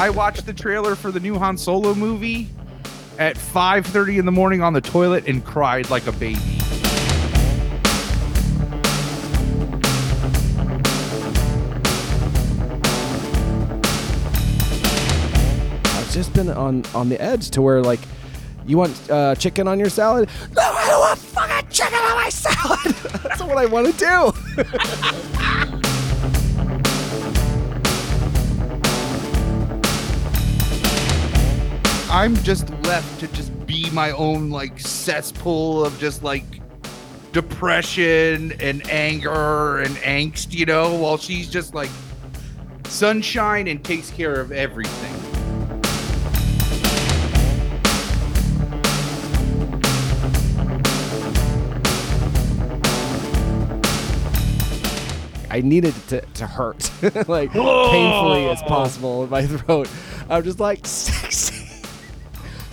I 0.00 0.08
watched 0.08 0.46
the 0.46 0.54
trailer 0.54 0.94
for 0.94 1.10
the 1.10 1.20
new 1.20 1.38
Han 1.38 1.58
Solo 1.58 1.94
movie 1.94 2.48
at 3.18 3.36
5:30 3.36 4.16
in 4.16 4.24
the 4.24 4.32
morning 4.32 4.62
on 4.62 4.72
the 4.72 4.80
toilet 4.80 5.28
and 5.28 5.44
cried 5.44 5.90
like 5.90 6.06
a 6.06 6.12
baby. 6.12 6.40
I've 15.84 16.10
just 16.10 16.32
been 16.32 16.48
on 16.48 16.82
on 16.94 17.10
the 17.10 17.18
edge 17.20 17.50
to 17.50 17.60
where 17.60 17.82
like 17.82 18.00
you 18.64 18.78
want 18.78 19.10
uh, 19.10 19.34
chicken 19.34 19.68
on 19.68 19.78
your 19.78 19.90
salad? 19.90 20.30
No, 20.56 20.62
I 20.62 20.86
don't 20.88 21.00
want 21.00 21.18
fucking 21.18 21.70
chicken 21.70 21.98
on 21.98 22.14
my 22.16 22.30
salad. 22.30 22.94
That's 23.22 23.42
what 23.42 23.58
I 23.58 23.66
want 23.66 23.94
to 23.94 23.98
do. 23.98 25.36
I'm 32.10 32.34
just 32.42 32.68
left 32.86 33.20
to 33.20 33.28
just 33.28 33.66
be 33.66 33.88
my 33.90 34.10
own 34.10 34.50
like 34.50 34.80
cesspool 34.80 35.84
of 35.84 35.96
just 36.00 36.24
like 36.24 36.44
depression 37.30 38.52
and 38.60 38.88
anger 38.90 39.78
and 39.78 39.94
angst, 39.98 40.52
you 40.52 40.66
know, 40.66 40.92
while 40.96 41.16
she's 41.16 41.48
just 41.48 41.72
like 41.72 41.88
sunshine 42.86 43.68
and 43.68 43.84
takes 43.84 44.10
care 44.10 44.40
of 44.40 44.50
everything. 44.50 45.14
I 55.48 55.60
needed 55.60 55.94
it 55.96 56.08
to, 56.08 56.20
to 56.20 56.46
hurt, 56.46 56.90
like 57.28 57.52
painfully 57.52 58.48
as 58.48 58.62
possible 58.62 59.24
in 59.24 59.30
my 59.30 59.46
throat. 59.46 59.88
I'm 60.28 60.44
just 60.44 60.60
like 60.60 60.80
sexy, 60.86 61.59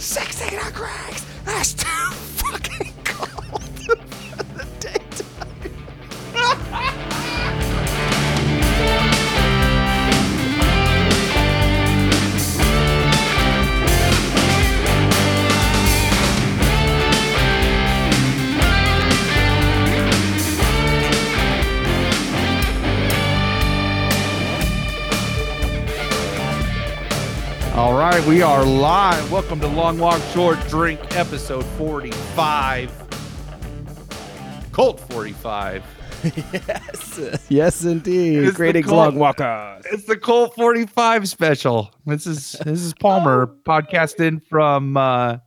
sexy 0.07 0.55
to 0.55 0.71
cracks. 0.71 1.25
That's 1.43 1.73
too 1.73 1.96
All 27.77 27.93
right, 27.95 28.25
we 28.25 28.41
are 28.41 28.65
live. 28.65 29.31
Welcome 29.31 29.59
to 29.59 29.67
Long 29.67 29.99
Walk 29.99 30.19
Short 30.33 30.57
Drink 30.67 30.99
episode 31.15 31.63
45. 31.63 32.91
Colt 34.71 34.99
45. 34.99 35.83
yes, 36.53 37.45
yes, 37.49 37.83
indeed. 37.85 38.45
It's 38.45 38.57
Greetings, 38.57 38.87
cold- 38.87 38.97
long 38.97 39.15
walkers. 39.19 39.85
It's 39.91 40.05
the 40.05 40.17
Colt 40.17 40.55
45 40.55 41.29
special. 41.29 41.91
This 42.07 42.25
is 42.25 42.53
this 42.65 42.81
is 42.81 42.95
Palmer 42.95 43.45
podcasting 43.63 44.43
from 44.47 44.97
uh, 44.97 45.37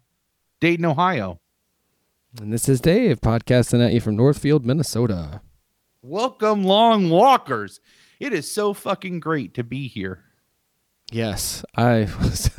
Dayton, 0.60 0.84
Ohio. 0.84 1.40
And 2.40 2.52
this 2.52 2.68
is 2.68 2.80
Dave 2.80 3.20
podcasting 3.20 3.84
at 3.84 3.92
you 3.92 4.00
from 4.00 4.14
Northfield, 4.14 4.64
Minnesota. 4.64 5.40
Welcome, 6.00 6.62
long 6.62 7.10
walkers. 7.10 7.80
It 8.20 8.32
is 8.32 8.48
so 8.48 8.72
fucking 8.72 9.18
great 9.18 9.54
to 9.54 9.64
be 9.64 9.88
here. 9.88 10.26
Yes, 11.10 11.64
I 11.76 12.08
was. 12.20 12.50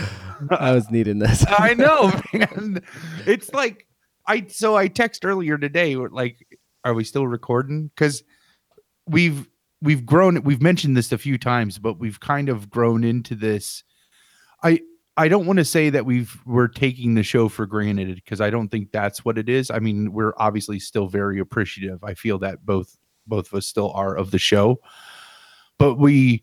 I 0.50 0.72
was 0.72 0.90
needing 0.90 1.18
this. 1.18 1.44
I 1.48 1.74
know, 1.74 2.12
man. 2.32 2.82
It's 3.26 3.52
like 3.52 3.86
I 4.26 4.46
so 4.48 4.76
I 4.76 4.88
text 4.88 5.24
earlier 5.24 5.58
today 5.58 5.96
like 5.96 6.46
are 6.84 6.94
we 6.94 7.04
still 7.04 7.26
recording 7.26 7.90
cuz 7.96 8.22
we've 9.06 9.48
we've 9.82 10.06
grown 10.06 10.42
we've 10.42 10.62
mentioned 10.62 10.96
this 10.96 11.12
a 11.12 11.18
few 11.18 11.36
times 11.36 11.78
but 11.78 11.98
we've 11.98 12.20
kind 12.20 12.48
of 12.48 12.70
grown 12.70 13.04
into 13.04 13.34
this 13.34 13.84
I 14.62 14.80
I 15.16 15.28
don't 15.28 15.46
want 15.46 15.58
to 15.58 15.64
say 15.64 15.90
that 15.90 16.06
we've 16.06 16.34
we're 16.46 16.68
taking 16.68 17.14
the 17.14 17.22
show 17.22 17.48
for 17.48 17.66
granted 17.66 18.14
because 18.14 18.40
I 18.40 18.48
don't 18.48 18.68
think 18.68 18.92
that's 18.92 19.24
what 19.24 19.36
it 19.36 19.48
is. 19.48 19.70
I 19.70 19.78
mean, 19.78 20.12
we're 20.12 20.32
obviously 20.38 20.78
still 20.78 21.08
very 21.08 21.38
appreciative. 21.38 22.02
I 22.02 22.14
feel 22.14 22.38
that 22.38 22.64
both 22.64 22.96
both 23.26 23.48
of 23.48 23.54
us 23.54 23.66
still 23.66 23.92
are 23.92 24.16
of 24.16 24.30
the 24.30 24.38
show. 24.38 24.80
But 25.78 25.96
we 25.96 26.42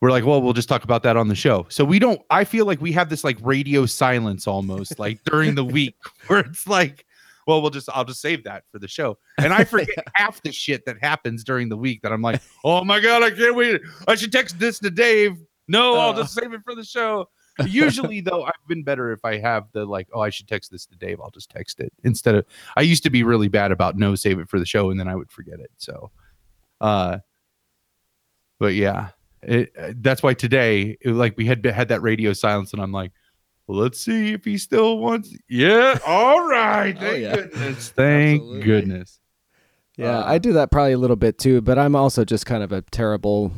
we're 0.00 0.10
like, 0.10 0.24
well, 0.24 0.40
we'll 0.40 0.52
just 0.52 0.68
talk 0.68 0.84
about 0.84 1.02
that 1.02 1.16
on 1.16 1.28
the 1.28 1.34
show. 1.34 1.66
So 1.70 1.84
we 1.84 1.98
don't, 1.98 2.20
I 2.30 2.44
feel 2.44 2.66
like 2.66 2.80
we 2.80 2.92
have 2.92 3.08
this 3.10 3.24
like 3.24 3.36
radio 3.42 3.84
silence 3.86 4.46
almost 4.46 4.98
like 4.98 5.22
during 5.30 5.54
the 5.54 5.64
week 5.64 5.96
where 6.28 6.40
it's 6.40 6.66
like, 6.66 7.04
well, 7.46 7.60
we'll 7.62 7.70
just, 7.70 7.88
I'll 7.92 8.04
just 8.04 8.20
save 8.20 8.44
that 8.44 8.64
for 8.70 8.78
the 8.78 8.86
show. 8.88 9.18
And 9.38 9.52
I 9.52 9.64
forget 9.64 9.88
half 10.14 10.42
the 10.42 10.52
shit 10.52 10.84
that 10.84 10.98
happens 11.00 11.42
during 11.44 11.68
the 11.68 11.76
week 11.76 12.02
that 12.02 12.12
I'm 12.12 12.22
like, 12.22 12.40
oh 12.64 12.84
my 12.84 13.00
God, 13.00 13.22
I 13.22 13.30
can't 13.30 13.56
wait. 13.56 13.80
I 14.06 14.14
should 14.14 14.30
text 14.32 14.58
this 14.58 14.78
to 14.80 14.90
Dave. 14.90 15.36
No, 15.66 15.94
I'll 15.94 16.10
Uh. 16.10 16.22
just 16.22 16.34
save 16.34 16.52
it 16.52 16.60
for 16.64 16.74
the 16.74 16.84
show. 16.84 17.28
Usually, 17.66 18.20
though, 18.20 18.44
I've 18.44 18.52
been 18.68 18.84
better 18.84 19.10
if 19.10 19.24
I 19.24 19.38
have 19.38 19.64
the 19.72 19.84
like, 19.84 20.06
oh, 20.12 20.20
I 20.20 20.30
should 20.30 20.46
text 20.46 20.70
this 20.70 20.86
to 20.86 20.96
Dave. 20.96 21.20
I'll 21.20 21.30
just 21.32 21.50
text 21.50 21.80
it 21.80 21.92
instead 22.04 22.36
of, 22.36 22.44
I 22.76 22.82
used 22.82 23.02
to 23.02 23.10
be 23.10 23.24
really 23.24 23.48
bad 23.48 23.72
about 23.72 23.96
no, 23.96 24.14
save 24.14 24.38
it 24.38 24.48
for 24.48 24.60
the 24.60 24.64
show. 24.64 24.90
And 24.90 25.00
then 25.00 25.08
I 25.08 25.16
would 25.16 25.28
forget 25.32 25.58
it. 25.58 25.70
So, 25.76 26.12
uh, 26.80 27.18
but 28.60 28.74
yeah, 28.74 29.08
it, 29.42 29.72
uh, 29.78 29.92
that's 29.96 30.22
why 30.22 30.34
today, 30.34 30.96
it, 31.00 31.10
like 31.12 31.36
we 31.36 31.46
had 31.46 31.64
had 31.64 31.88
that 31.88 32.02
radio 32.02 32.32
silence, 32.32 32.72
and 32.72 32.82
I'm 32.82 32.92
like, 32.92 33.12
well, 33.66 33.78
let's 33.78 34.00
see 34.00 34.32
if 34.32 34.44
he 34.44 34.58
still 34.58 34.98
wants. 34.98 35.34
Yeah, 35.48 35.98
all 36.06 36.46
right. 36.48 36.96
Oh, 36.96 37.00
Thank 37.00 37.22
yeah. 37.22 37.34
goodness. 37.36 37.88
Thank 37.96 38.40
Absolutely. 38.40 38.62
goodness. 38.62 39.20
Yeah, 39.96 40.18
Uh, 40.20 40.24
I 40.26 40.38
do 40.38 40.52
that 40.54 40.70
probably 40.70 40.92
a 40.92 40.98
little 40.98 41.16
bit 41.16 41.38
too, 41.38 41.60
but 41.60 41.78
I'm 41.78 41.96
also 41.96 42.24
just 42.24 42.46
kind 42.46 42.62
of 42.62 42.72
a 42.72 42.82
terrible. 42.82 43.52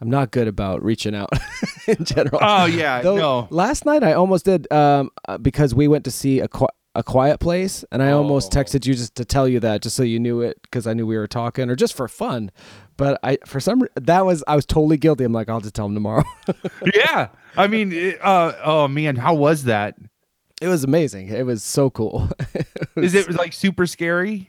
I'm 0.00 0.10
not 0.10 0.32
good 0.32 0.48
about 0.48 0.82
reaching 0.82 1.14
out 1.14 1.30
in 1.86 2.04
general. 2.04 2.40
Oh 2.42 2.64
yeah, 2.64 3.02
Though, 3.02 3.16
no. 3.16 3.48
Last 3.50 3.86
night 3.86 4.02
I 4.02 4.14
almost 4.14 4.44
did 4.44 4.70
um, 4.72 5.10
uh, 5.28 5.38
because 5.38 5.74
we 5.76 5.86
went 5.86 6.04
to 6.06 6.10
see 6.10 6.40
a, 6.40 6.48
a 6.96 7.02
quiet 7.04 7.38
place, 7.38 7.84
and 7.92 8.02
I 8.02 8.10
almost 8.10 8.54
Oh. 8.54 8.60
texted 8.60 8.84
you 8.84 8.94
just 8.94 9.14
to 9.14 9.24
tell 9.24 9.46
you 9.46 9.60
that, 9.60 9.80
just 9.80 9.94
so 9.96 10.02
you 10.02 10.18
knew 10.18 10.40
it, 10.40 10.60
because 10.62 10.86
I 10.88 10.92
knew 10.92 11.06
we 11.06 11.16
were 11.16 11.28
talking, 11.28 11.70
or 11.70 11.76
just 11.76 11.94
for 11.94 12.08
fun. 12.08 12.50
But 12.96 13.18
I, 13.22 13.38
for 13.46 13.58
some, 13.60 13.82
that 13.94 14.24
was 14.24 14.44
I 14.46 14.56
was 14.56 14.66
totally 14.66 14.96
guilty. 14.96 15.24
I'm 15.24 15.32
like, 15.32 15.48
I'll 15.48 15.60
just 15.60 15.74
tell 15.74 15.86
him 15.86 15.94
tomorrow. 15.94 16.24
yeah, 16.94 17.28
I 17.56 17.66
mean, 17.66 17.92
it, 17.92 18.18
uh, 18.24 18.52
oh 18.62 18.88
man, 18.88 19.16
how 19.16 19.34
was 19.34 19.64
that? 19.64 19.96
it 20.62 20.68
was 20.68 20.84
amazing. 20.84 21.26
It 21.28 21.44
was 21.44 21.64
so 21.64 21.90
cool. 21.90 22.30
Is 22.96 23.14
it 23.16 23.28
like 23.32 23.52
super 23.52 23.84
scary? 23.84 24.48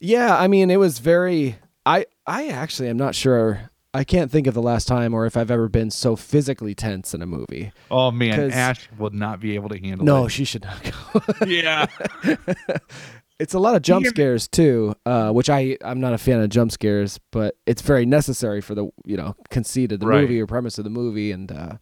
Yeah, 0.00 0.34
I 0.34 0.48
mean, 0.48 0.70
it 0.70 0.78
was 0.78 1.00
very. 1.00 1.58
I 1.84 2.06
I 2.26 2.48
actually 2.48 2.88
am 2.88 2.96
not 2.96 3.14
sure. 3.14 3.70
I 3.92 4.04
can't 4.04 4.30
think 4.30 4.46
of 4.46 4.54
the 4.54 4.62
last 4.62 4.86
time 4.86 5.12
or 5.14 5.26
if 5.26 5.36
I've 5.36 5.50
ever 5.50 5.68
been 5.68 5.90
so 5.90 6.14
physically 6.14 6.74
tense 6.74 7.14
in 7.14 7.20
a 7.22 7.26
movie. 7.26 7.72
Oh 7.90 8.10
man, 8.10 8.52
Ash 8.52 8.88
will 8.98 9.10
not 9.10 9.40
be 9.40 9.54
able 9.54 9.68
to 9.70 9.78
handle 9.78 10.04
No, 10.04 10.18
it. 10.18 10.20
No, 10.22 10.28
she 10.28 10.44
should 10.44 10.62
not 10.62 10.82
go. 10.82 11.46
Yeah, 11.46 11.86
it's 13.40 13.54
a 13.54 13.58
lot 13.58 13.74
of 13.76 13.82
jump 13.82 14.04
scares 14.06 14.48
too, 14.48 14.94
uh, 15.06 15.30
which 15.30 15.48
I 15.50 15.76
I'm 15.84 16.00
not 16.00 16.12
a 16.12 16.18
fan 16.18 16.40
of 16.40 16.48
jump 16.50 16.72
scares, 16.72 17.18
but 17.30 17.56
it's 17.66 17.82
very 17.82 18.04
necessary 18.06 18.60
for 18.60 18.74
the 18.74 18.88
you 19.04 19.16
know 19.16 19.34
conceit 19.50 19.92
of 19.92 20.00
the 20.00 20.06
Right. 20.06 20.22
movie 20.22 20.40
or 20.40 20.46
premise 20.46 20.78
of 20.78 20.84
the 20.84 20.90
movie, 20.90 21.30
and 21.32 21.50
uh, 21.52 21.76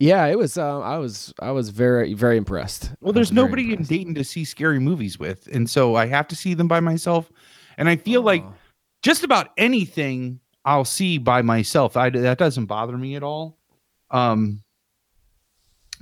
yeah, 0.00 0.26
it 0.26 0.36
was. 0.36 0.58
Uh, 0.58 0.80
I 0.80 0.98
was 0.98 1.32
I 1.40 1.52
was 1.52 1.68
very 1.70 2.14
very 2.14 2.36
impressed. 2.36 2.92
Well, 3.00 3.12
there's 3.12 3.32
nobody 3.32 3.72
in. 3.72 3.82
Dayton 3.84 4.14
to 4.14 4.24
see 4.24 4.44
scary 4.44 4.78
movies 4.80 5.18
with, 5.18 5.48
and 5.52 5.68
so 5.70 5.94
I 5.94 6.06
have 6.06 6.26
to 6.28 6.36
see 6.36 6.54
them 6.54 6.68
by 6.68 6.80
myself. 6.80 7.30
And 7.78 7.88
I 7.88 7.96
feel 7.96 8.22
like 8.22 8.42
Oh. 8.42 8.54
just 9.02 9.22
about 9.24 9.50
anything 9.56 10.40
I'll 10.64 10.84
see 10.84 11.18
by 11.18 11.42
myself. 11.42 11.96
I 11.96 12.10
that 12.10 12.38
doesn't 12.38 12.66
bother 12.66 12.96
me 12.98 13.14
at 13.16 13.22
all. 13.22 13.58
Um, 14.10 14.62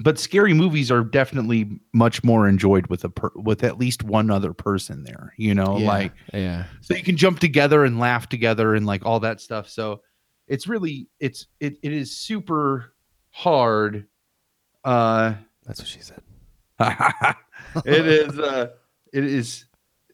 but 0.00 0.18
scary 0.18 0.54
movies 0.54 0.90
are 0.90 1.04
definitely 1.04 1.78
much 1.92 2.24
more 2.24 2.48
enjoyed 2.48 2.86
with 2.86 3.04
a 3.04 3.10
per, 3.10 3.30
with 3.34 3.62
at 3.62 3.78
least 3.78 4.02
one 4.02 4.30
other 4.30 4.54
person 4.54 5.04
there. 5.04 5.34
You 5.36 5.54
know, 5.54 5.76
yeah, 5.78 5.86
like 5.86 6.12
yeah. 6.32 6.64
so 6.80 6.94
you 6.94 7.02
can 7.02 7.16
jump 7.16 7.38
together 7.38 7.84
and 7.84 7.98
laugh 7.98 8.28
together 8.28 8.74
and 8.74 8.86
like 8.86 9.04
all 9.04 9.20
that 9.20 9.40
stuff. 9.40 9.68
So 9.68 10.00
it's 10.48 10.66
really 10.66 11.08
it's 11.20 11.46
it 11.60 11.78
it 11.82 11.92
is 11.92 12.16
super 12.16 12.94
hard. 13.30 14.06
Uh, 14.84 15.34
That's 15.66 15.80
what 15.80 15.88
she 15.88 16.00
said. 16.00 16.22
it 17.84 18.06
is 18.06 18.38
uh 18.38 18.70
it 19.12 19.24
is 19.24 19.66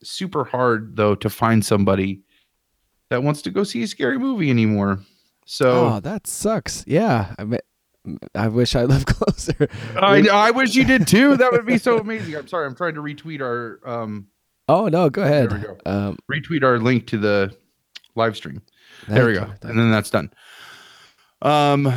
super 0.03 0.45
hard 0.45 0.97
though 0.97 1.15
to 1.15 1.31
find 1.31 1.65
somebody 1.65 2.23
that 3.09 3.23
wants 3.23 3.41
to 3.43 3.51
go 3.51 3.63
see 3.63 3.85
a 3.85 3.87
scary 3.87 4.19
movie 4.19 4.51
anymore. 4.51 4.99
So 5.47 5.87
Oh, 5.87 6.01
that 6.01 6.27
sucks. 6.27 6.83
Yeah, 6.89 7.33
I 7.39 7.45
mean, 7.45 7.61
I 8.35 8.49
wish 8.49 8.75
I 8.75 8.85
lived 8.85 9.07
closer. 9.07 9.69
I 9.97 10.27
I 10.29 10.51
wish 10.51 10.75
you 10.75 10.85
did 10.85 11.07
too. 11.07 11.37
That 11.37 11.53
would 11.53 11.67
be 11.67 11.79
so 11.79 11.99
amazing. 12.01 12.37
I'm 12.37 12.49
sorry. 12.49 12.67
I'm 12.67 12.75
trying 12.75 12.95
to 12.95 13.03
retweet 13.03 13.41
our 13.41 13.81
um 13.85 14.29
Oh 14.69 14.89
no, 14.89 15.11
go 15.11 15.23
ahead. 15.23 15.51
There 15.51 15.59
we 15.59 15.65
go. 15.65 15.77
Um, 15.87 16.19
retweet 16.31 16.65
our 16.65 16.79
link 16.79 17.07
to 17.09 17.19
the 17.19 17.57
live 18.15 18.37
stream. 18.37 18.63
There 19.09 19.27
we 19.27 19.35
go. 19.35 19.51
And 19.63 19.79
then 19.79 19.91
that's 19.91 20.11
done. 20.11 20.31
Um 21.43 21.93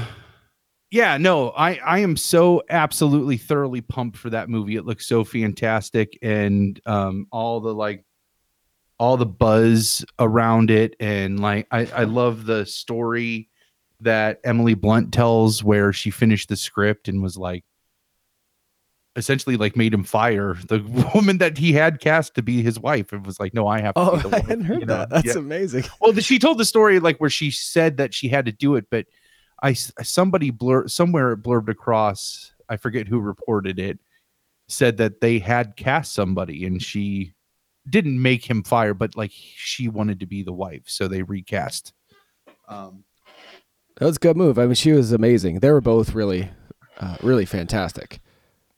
yeah, 0.91 1.17
no, 1.17 1.51
I 1.51 1.75
I 1.85 1.99
am 1.99 2.17
so 2.17 2.63
absolutely 2.69 3.37
thoroughly 3.37 3.81
pumped 3.81 4.17
for 4.17 4.31
that 4.31 4.49
movie. 4.49 4.75
It 4.75 4.85
looks 4.85 5.07
so 5.07 5.23
fantastic, 5.23 6.17
and 6.23 6.79
um, 6.87 7.27
all 7.31 7.59
the 7.59 7.73
like, 7.73 8.05
all 8.97 9.15
the 9.15 9.25
buzz 9.25 10.03
around 10.17 10.71
it, 10.71 10.95
and 10.99 11.39
like 11.39 11.67
I 11.69 11.85
I 11.95 12.03
love 12.05 12.45
the 12.45 12.65
story 12.65 13.49
that 14.01 14.39
Emily 14.43 14.73
Blunt 14.73 15.13
tells, 15.13 15.63
where 15.63 15.91
she 15.93 16.09
finished 16.09 16.49
the 16.49 16.55
script 16.55 17.07
and 17.07 17.21
was 17.21 17.37
like, 17.37 17.63
essentially 19.15 19.57
like 19.57 19.75
made 19.75 19.93
him 19.93 20.03
fire 20.03 20.55
the 20.67 20.79
woman 21.13 21.39
that 21.39 21.57
he 21.57 21.73
had 21.73 21.99
cast 21.99 22.35
to 22.35 22.41
be 22.41 22.61
his 22.61 22.79
wife. 22.79 23.11
It 23.11 23.23
was 23.23 23.39
like, 23.39 23.53
no, 23.53 23.67
I 23.67 23.81
have. 23.81 23.95
To 23.95 24.01
Oh, 24.01 24.15
be 24.15 24.29
the 24.29 24.35
I 24.35 24.39
hadn't 24.39 24.65
heard 24.65 24.79
you 24.81 24.85
know? 24.85 24.97
that. 24.97 25.09
That's 25.09 25.25
Yeah. 25.27 25.37
amazing. 25.39 25.83
Well, 25.99 26.13
she 26.15 26.39
told 26.39 26.57
the 26.57 26.65
story 26.65 26.99
like 26.99 27.17
where 27.17 27.29
she 27.29 27.51
said 27.51 27.97
that 27.97 28.13
she 28.13 28.29
had 28.29 28.45
to 28.45 28.51
do 28.51 28.75
it, 28.75 28.85
but 28.89 29.07
I 29.61 29.73
somebody 29.73 30.51
blur 30.51 30.87
somewhere 30.87 31.33
it 31.33 31.43
blurbed 31.43 31.69
across. 31.69 32.53
I 32.69 32.77
forget 32.77 33.07
who 33.07 33.19
reported 33.19 33.79
it. 33.79 33.99
Said 34.69 34.97
that 34.97 35.19
they 35.19 35.39
had 35.39 35.75
cast 35.75 36.13
somebody 36.13 36.63
and 36.65 36.81
she 36.81 37.33
didn't 37.89 38.21
make 38.21 38.47
him 38.47 38.63
fire, 38.63 38.93
but 38.93 39.17
like 39.17 39.31
she 39.33 39.89
wanted 39.89 40.19
to 40.19 40.27
be 40.27 40.43
the 40.43 40.53
wife, 40.53 40.83
so 40.85 41.07
they 41.07 41.23
recast. 41.23 41.91
Um, 42.67 43.03
That 43.99 44.05
was 44.05 44.15
a 44.17 44.19
good 44.19 44.37
move. 44.37 44.57
I 44.57 44.65
mean, 44.65 44.75
she 44.75 44.91
was 44.91 45.11
amazing. 45.11 45.59
They 45.59 45.71
were 45.71 45.81
both 45.81 46.13
really, 46.13 46.49
uh, 46.99 47.17
really 47.21 47.45
fantastic. 47.45 48.19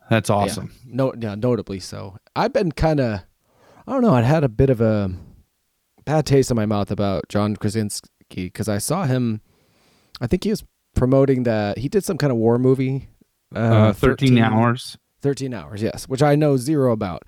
that's 0.10 0.30
Yeah. 0.30 0.36
awesome. 0.36 0.72
No, 0.86 1.14
yeah, 1.18 1.36
notably 1.36 1.80
so. 1.80 2.18
I've 2.36 2.52
been 2.52 2.72
kind 2.74 3.00
of, 3.00 3.22
I 3.88 3.94
don't 3.94 4.02
know. 4.02 4.14
I'd 4.14 4.26
had 4.26 4.44
a 4.44 4.50
bit 4.50 4.70
of 4.70 4.82
a 4.82 5.12
bad 6.06 6.26
taste 6.26 6.52
in 6.52 6.58
my 6.58 6.66
mouth 6.66 6.92
about 6.92 7.30
John 7.30 7.56
Krasinski 7.56 8.10
because 8.36 8.68
I 8.68 8.78
saw 8.78 9.06
him. 9.06 9.40
I 10.20 10.28
think 10.28 10.44
he 10.44 10.50
was 10.50 10.64
promoting 10.96 11.44
that 11.44 11.78
he 11.78 11.88
did 11.88 12.04
some 12.04 12.18
kind 12.18 12.30
of 12.32 12.38
war 12.38 12.58
movie. 12.60 13.08
Uh, 13.56 13.94
13 13.94 14.38
hours. 14.40 14.98
13 15.22 15.54
hours, 15.54 15.82
yes, 15.82 16.10
which 16.10 16.22
I 16.24 16.36
know 16.36 16.58
zero 16.58 16.92
about. 16.92 17.24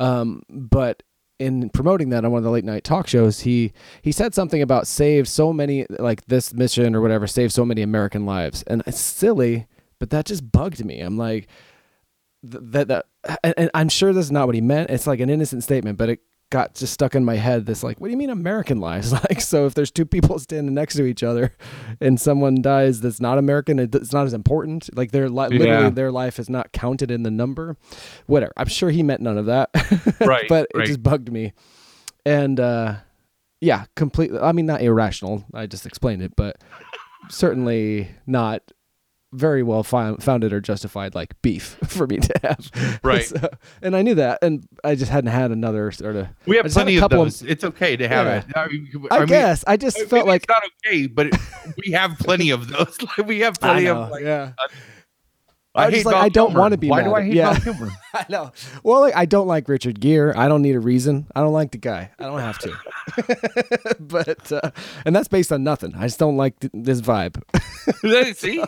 Um, 0.00 0.42
but 0.48 1.02
in 1.38 1.70
promoting 1.70 2.10
that 2.10 2.24
on 2.24 2.30
one 2.30 2.38
of 2.38 2.44
the 2.44 2.50
late 2.50 2.64
night 2.64 2.84
talk 2.84 3.06
shows, 3.06 3.40
he 3.40 3.72
he 4.02 4.12
said 4.12 4.34
something 4.34 4.62
about 4.62 4.86
save 4.86 5.28
so 5.28 5.52
many 5.52 5.86
like 5.98 6.24
this 6.26 6.54
mission 6.54 6.94
or 6.94 7.00
whatever, 7.00 7.26
save 7.26 7.52
so 7.52 7.64
many 7.64 7.82
American 7.82 8.24
lives, 8.24 8.62
and 8.64 8.82
it's 8.86 9.00
silly, 9.00 9.66
but 9.98 10.10
that 10.10 10.26
just 10.26 10.50
bugged 10.50 10.84
me. 10.84 11.00
I'm 11.00 11.18
like, 11.18 11.48
that 12.42 12.88
that, 12.88 13.06
and, 13.42 13.54
and 13.56 13.70
I'm 13.74 13.88
sure 13.88 14.12
this 14.12 14.26
is 14.26 14.32
not 14.32 14.46
what 14.46 14.54
he 14.54 14.60
meant. 14.60 14.90
It's 14.90 15.06
like 15.06 15.20
an 15.20 15.30
innocent 15.30 15.62
statement, 15.62 15.98
but 15.98 16.08
it 16.10 16.20
got 16.54 16.72
just 16.72 16.92
stuck 16.92 17.16
in 17.16 17.24
my 17.24 17.34
head. 17.34 17.66
This 17.66 17.82
like, 17.82 18.00
what 18.00 18.06
do 18.06 18.12
you 18.12 18.16
mean 18.16 18.30
American 18.30 18.78
lives? 18.78 19.12
Like, 19.24 19.40
so 19.40 19.66
if 19.66 19.74
there's 19.74 19.90
two 19.90 20.04
people 20.04 20.38
standing 20.38 20.74
next 20.74 20.94
to 20.96 21.04
each 21.04 21.22
other, 21.22 21.52
and 22.00 22.20
someone 22.20 22.60
dies 22.60 23.00
that's 23.00 23.20
not 23.20 23.38
American, 23.38 23.78
it's 23.78 24.12
not 24.12 24.26
as 24.26 24.34
important. 24.34 24.94
Like 24.96 25.12
their 25.12 25.28
li- 25.28 25.48
literally 25.48 25.90
their 25.90 26.12
life 26.12 26.38
is 26.38 26.50
not 26.50 26.72
counted 26.72 27.10
in 27.10 27.22
the 27.22 27.30
number. 27.30 27.76
Whatever. 28.26 28.52
I'm 28.56 28.68
sure 28.68 28.90
he 28.90 29.02
meant 29.02 29.20
none 29.20 29.38
of 29.38 29.46
that. 29.46 29.70
Right, 30.20 30.46
but 30.48 30.68
right. 30.74 30.84
it 30.84 30.86
just 30.86 31.02
bugged 31.02 31.30
me. 31.32 31.52
And 32.24 32.60
uh 32.60 32.96
yeah, 33.60 33.86
completely 33.96 34.38
I 34.38 34.52
mean 34.52 34.66
not 34.66 34.82
irrational. 34.82 35.44
I 35.52 35.66
just 35.66 35.86
explained 35.86 36.22
it, 36.22 36.34
but 36.36 36.62
certainly 37.28 38.10
not 38.26 38.62
very 39.34 39.62
well 39.62 39.82
fi- 39.82 40.14
founded 40.16 40.52
or 40.52 40.60
justified 40.60 41.14
like 41.14 41.40
beef 41.42 41.76
for 41.86 42.06
me 42.06 42.18
to 42.18 42.34
have. 42.42 43.00
Right. 43.02 43.24
So- 43.34 43.48
and 43.82 43.96
I 43.96 44.02
knew 44.02 44.14
that 44.14 44.38
and 44.42 44.66
I 44.84 44.94
just 44.94 45.10
hadn't 45.10 45.30
had 45.32 45.50
another 45.50 45.90
sort 45.92 46.16
of 46.16 46.28
We 46.46 46.56
have 46.56 46.66
plenty 46.66 46.96
of 46.96 47.00
couple 47.00 47.20
of- 47.22 47.26
those. 47.26 47.42
it's 47.42 47.64
okay 47.64 47.96
to 47.96 48.08
have 48.08 48.26
Yeah. 48.26 48.38
it. 48.38 48.46
I, 48.56 49.16
I, 49.16 49.18
mean, 49.20 49.26
guess 49.28 49.64
I 49.66 49.76
just 49.76 49.98
felt 50.06 50.26
like 50.26 50.42
it's 50.44 50.48
not 50.48 50.62
okay, 50.86 51.06
but 51.06 51.26
it, 51.26 51.36
we 51.84 51.92
have 51.92 52.16
plenty 52.18 52.50
of 52.50 52.68
those. 52.68 52.96
Like, 53.18 53.26
we 53.26 53.40
have 53.40 53.60
plenty 53.60 53.84
know, 53.84 54.02
of 54.02 54.10
like. 54.10 54.22
yeah. 54.24 54.52
I, 55.74 55.84
I 55.84 55.86
was 55.86 55.94
hate 55.96 56.06
like, 56.06 56.14
Val 56.14 56.22
I 56.24 56.28
don't 56.28 56.46
Kilmer. 56.48 56.60
wanna 56.60 56.76
be 56.76 56.88
mad. 56.88 56.90
Why 56.90 57.02
mad 57.02 57.08
do 57.08 57.14
I 57.14 57.22
hate 57.22 57.34
yeah. 57.34 57.52
Val 57.58 57.90
I 58.14 58.26
know. 58.28 58.52
Well, 58.84 59.00
like, 59.00 59.16
I 59.16 59.24
don't 59.24 59.48
like 59.48 59.68
Richard 59.68 60.00
Gere. 60.00 60.32
I 60.34 60.46
don't 60.48 60.62
need 60.62 60.76
a 60.76 60.80
reason. 60.80 61.26
I 61.34 61.40
don't 61.40 61.52
like 61.52 61.72
the 61.72 61.78
guy. 61.78 62.10
I 62.18 62.24
don't 62.24 62.38
have 62.38 62.58
to. 62.60 63.96
but 64.00 64.52
uh, 64.52 64.70
and 65.04 65.14
that's 65.14 65.28
based 65.28 65.52
on 65.52 65.64
nothing. 65.64 65.94
I 65.96 66.06
just 66.06 66.18
don't 66.18 66.36
like 66.36 66.58
th- 66.60 66.70
this 66.74 67.00
vibe. 67.00 67.42
See, 68.36 68.62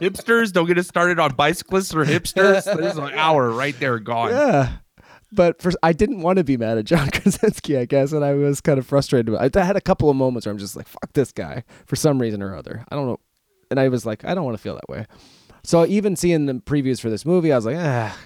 hipsters 0.00 0.52
don't 0.52 0.66
get 0.66 0.78
us 0.78 0.88
started 0.88 1.18
on 1.18 1.34
bicyclists 1.34 1.94
or 1.94 2.04
hipsters. 2.04 2.64
There's 2.64 2.98
an 2.98 3.12
hour 3.14 3.50
right 3.50 3.78
there 3.80 3.98
gone. 3.98 4.30
yeah. 4.30 4.72
But 5.34 5.62
for, 5.62 5.72
I 5.82 5.94
didn't 5.94 6.20
want 6.20 6.36
to 6.36 6.44
be 6.44 6.58
mad 6.58 6.76
at 6.76 6.84
John 6.84 7.08
Krasinski, 7.10 7.78
I 7.78 7.86
guess, 7.86 8.12
and 8.12 8.22
I 8.22 8.34
was 8.34 8.60
kind 8.60 8.78
of 8.78 8.86
frustrated. 8.86 9.34
I, 9.34 9.48
I 9.58 9.64
had 9.64 9.76
a 9.76 9.80
couple 9.80 10.10
of 10.10 10.16
moments 10.16 10.44
where 10.44 10.52
I'm 10.52 10.58
just 10.58 10.76
like, 10.76 10.86
"Fuck 10.86 11.14
this 11.14 11.32
guy" 11.32 11.64
for 11.86 11.96
some 11.96 12.20
reason 12.20 12.42
or 12.42 12.54
other. 12.54 12.84
I 12.90 12.96
don't 12.96 13.06
know, 13.06 13.18
and 13.70 13.80
I 13.80 13.88
was 13.88 14.04
like, 14.04 14.26
I 14.26 14.34
don't 14.34 14.44
want 14.44 14.58
to 14.58 14.62
feel 14.62 14.74
that 14.74 14.90
way. 14.90 15.06
So 15.64 15.86
even 15.86 16.16
seeing 16.16 16.46
the 16.46 16.54
previews 16.54 17.00
for 17.00 17.08
this 17.10 17.24
movie, 17.24 17.52
I 17.52 17.56
was 17.56 17.66
like, 17.66 17.76
ah. 17.78 18.16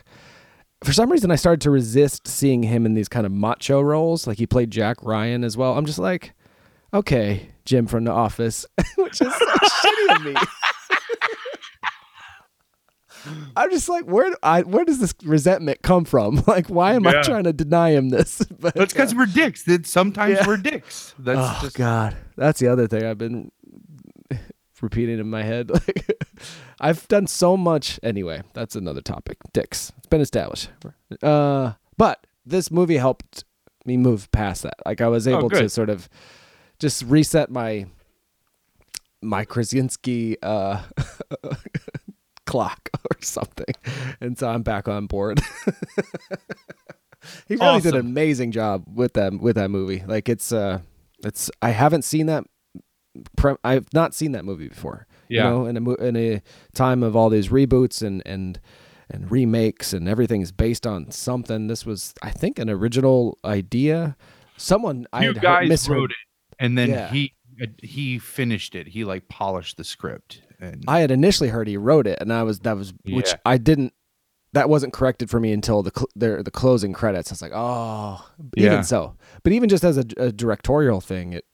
For 0.85 0.93
some 0.93 1.11
reason, 1.11 1.31
I 1.31 1.37
started 1.37 1.62
to 1.62 1.71
resist 1.71 2.29
seeing 2.29 2.62
him 2.62 2.85
in 2.87 2.94
these 2.94 3.09
kind 3.09 3.25
of 3.27 3.33
macho 3.33 3.81
roles. 3.81 4.27
Like 4.27 4.38
he 4.38 4.47
played 4.47 4.71
Jack 4.71 4.99
Ryan 5.03 5.43
as 5.43 5.56
well. 5.56 5.77
I'm 5.77 5.87
just 5.87 5.99
like, 5.99 6.35
okay, 6.93 7.49
Jim 7.65 7.87
from 7.87 8.05
The 8.05 8.12
Office, 8.12 8.67
which 8.97 9.21
is 9.21 9.35
so 9.35 9.47
shitty 9.47 10.17
of 10.17 10.23
me. 10.25 10.35
I'm 13.56 13.71
just 13.71 13.89
like, 13.89 14.05
where 14.05 14.31
do 14.31 14.37
I 14.43 14.62
where 14.62 14.85
does 14.85 15.00
this 15.00 15.12
resentment 15.25 15.82
come 15.82 16.05
from? 16.05 16.44
Like, 16.47 16.69
why 16.69 16.93
am 16.94 17.06
I 17.06 17.23
trying 17.23 17.44
to 17.44 17.53
deny 17.53 17.91
him 17.91 18.11
this? 18.11 18.41
But, 18.61 18.75
That's 18.75 18.93
because 18.93 19.12
uh, 19.15 19.17
we're 19.17 19.27
dicks. 19.27 19.65
That 19.65 19.87
sometimes 19.87 20.39
Yeah. 20.39 20.47
we're 20.47 20.59
dicks. 20.59 21.15
That's 21.19 21.41
oh 21.41 21.59
just 21.62 21.77
God, 21.77 22.17
that's 22.37 22.61
the 22.61 22.69
other 22.69 22.87
thing 22.87 23.05
I've 23.05 23.19
been 23.19 23.50
repeating 24.82 25.19
in 25.19 25.28
my 25.31 25.43
head. 25.43 25.70
Like, 25.70 26.06
I've 26.81 27.06
done 27.08 27.26
so 27.26 27.56
much. 27.56 27.99
Anyway, 28.02 28.43
that's 28.55 28.76
another 28.76 29.00
topic. 29.00 29.38
Dicks. 29.52 29.93
It's 29.99 30.06
been 30.06 30.20
established. 30.20 30.69
Uh, 31.23 31.73
but 31.96 32.26
this 32.44 32.70
movie 32.70 32.96
helped 32.99 33.44
me 33.84 33.96
move 33.96 34.31
past 34.32 34.62
that. 34.64 34.75
Like 34.84 35.00
I 35.00 35.08
was 35.08 35.26
Oh, 35.28 35.38
able 35.38 35.50
to 35.50 35.69
sort 35.69 35.88
of 35.90 36.08
just 36.78 37.02
reset 37.05 37.50
my 37.50 37.87
my 39.23 39.44
Krasinski 39.44 40.37
uh, 40.43 40.82
clock 42.46 42.90
or 43.11 43.17
something, 43.22 43.75
and 44.20 44.38
so 44.38 44.49
I'm 44.49 44.62
back 44.62 44.88
on 44.88 45.06
board. 45.06 45.40
he 47.49 47.56
really 47.56 47.81
did 47.81 47.94
an 47.94 48.00
amazing 48.00 48.53
job 48.53 48.84
with 48.93 49.15
that 49.15 49.32
with 49.41 49.56
that 49.56 49.70
movie. 49.70 50.05
Like 50.06 50.29
it's 50.29 50.53
uh, 50.53 50.81
it's 51.24 51.51
I 51.62 51.70
haven't 51.70 52.03
seen 52.03 52.27
that. 52.27 52.44
Pre- 53.37 53.56
I've 53.65 53.87
not 53.93 54.15
seen 54.15 54.32
that 54.32 54.44
movie 54.44 54.69
before. 54.69 55.06
Yeah. 55.29 55.44
You 55.44 55.51
know, 55.51 55.67
in 55.67 55.77
a 55.77 55.94
in 55.94 56.17
a 56.17 56.43
time 56.75 57.03
of 57.03 57.17
all 57.17 57.29
these 57.31 57.49
reboots 57.49 58.03
and 58.06 58.23
and 58.27 58.61
and 59.11 59.31
remakes 59.31 59.93
and 59.93 60.08
everything's 60.08 60.53
based 60.53 60.87
on 60.87 61.11
something. 61.11 61.67
This 61.69 61.87
was, 61.87 62.13
I 62.23 62.31
think, 62.31 62.58
an 62.58 62.69
original 62.70 63.39
idea. 63.44 64.17
Someone 64.56 65.06
I 65.13 65.23
you 65.23 65.29
had 65.29 65.37
heard, 65.37 65.43
guys 65.43 65.69
misheard. 65.69 65.96
wrote 65.96 66.11
it, 66.11 66.17
and 66.58 66.77
then 66.79 66.91
Yeah. 66.91 67.11
he 67.11 67.35
uh, 67.63 67.67
he 67.82 68.19
finished 68.19 68.75
it. 68.75 68.89
He 68.89 69.05
like 69.05 69.29
polished 69.29 69.77
the 69.77 69.85
script, 69.85 70.43
and 70.61 70.85
I 70.89 71.01
had 71.01 71.11
initially 71.11 71.51
heard 71.51 71.69
he 71.69 71.77
wrote 71.77 72.06
it, 72.06 72.19
and 72.20 72.32
I 72.32 72.43
was 72.43 72.61
that 72.61 72.77
was 72.77 72.93
which 73.05 73.35
I 73.44 73.58
didn't. 73.58 73.93
That 74.53 74.70
wasn't 74.70 74.94
corrected 74.94 75.29
for 75.29 75.39
me 75.41 75.53
until 75.53 75.82
the 75.82 75.93
cl- 75.94 76.08
the, 76.17 76.43
the 76.43 76.51
closing 76.51 76.94
credits. 76.94 77.31
I 77.31 77.35
was 77.35 77.43
like, 77.43 77.53
oh, 77.55 78.27
Yeah. 78.56 78.67
even 78.73 78.85
so. 78.85 79.17
But 79.43 79.53
even 79.53 79.69
just 79.69 79.85
as 79.85 79.99
a, 79.99 80.05
a 80.17 80.32
directorial 80.32 81.03
thing, 81.03 81.35
it 81.35 81.44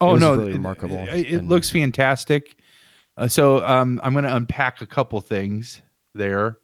oh 0.00 0.16
no, 0.16 0.34
really 0.34 0.50
it- 0.50 0.54
remarkable. 0.54 0.96
It, 1.08 1.26
it 1.26 1.32
And- 1.40 1.48
looks 1.48 1.70
fantastic. 1.70 2.56
Uh, 3.16 3.26
so 3.28 3.64
um, 3.66 4.00
I'm 4.04 4.12
going 4.12 4.24
to 4.24 4.34
unpack 4.36 4.80
a 4.80 4.86
couple 4.86 5.20
things 5.20 5.82
there. 6.14 6.58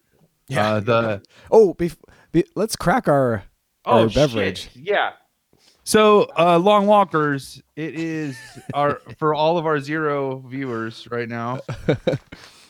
Uh, 0.55 0.79
the 0.81 1.23
oh, 1.51 1.75
bef- 1.75 1.97
be, 2.33 2.45
let's 2.55 2.77
crack 2.77 3.09
our 3.09 3.43
our 3.85 4.09
beverage. 4.09 4.71
shit. 4.73 4.77
Yeah. 4.77 5.13
So, 5.87 6.31
uh, 6.39 6.59
Long 6.59 6.87
Walkers, 6.87 7.61
it 7.77 7.95
is 7.95 8.39
our 8.73 9.01
for 9.19 9.35
all 9.35 9.59
of 9.59 9.67
our 9.67 9.81
zero 9.81 10.39
viewers 10.49 11.09
right 11.11 11.29
now. 11.29 11.61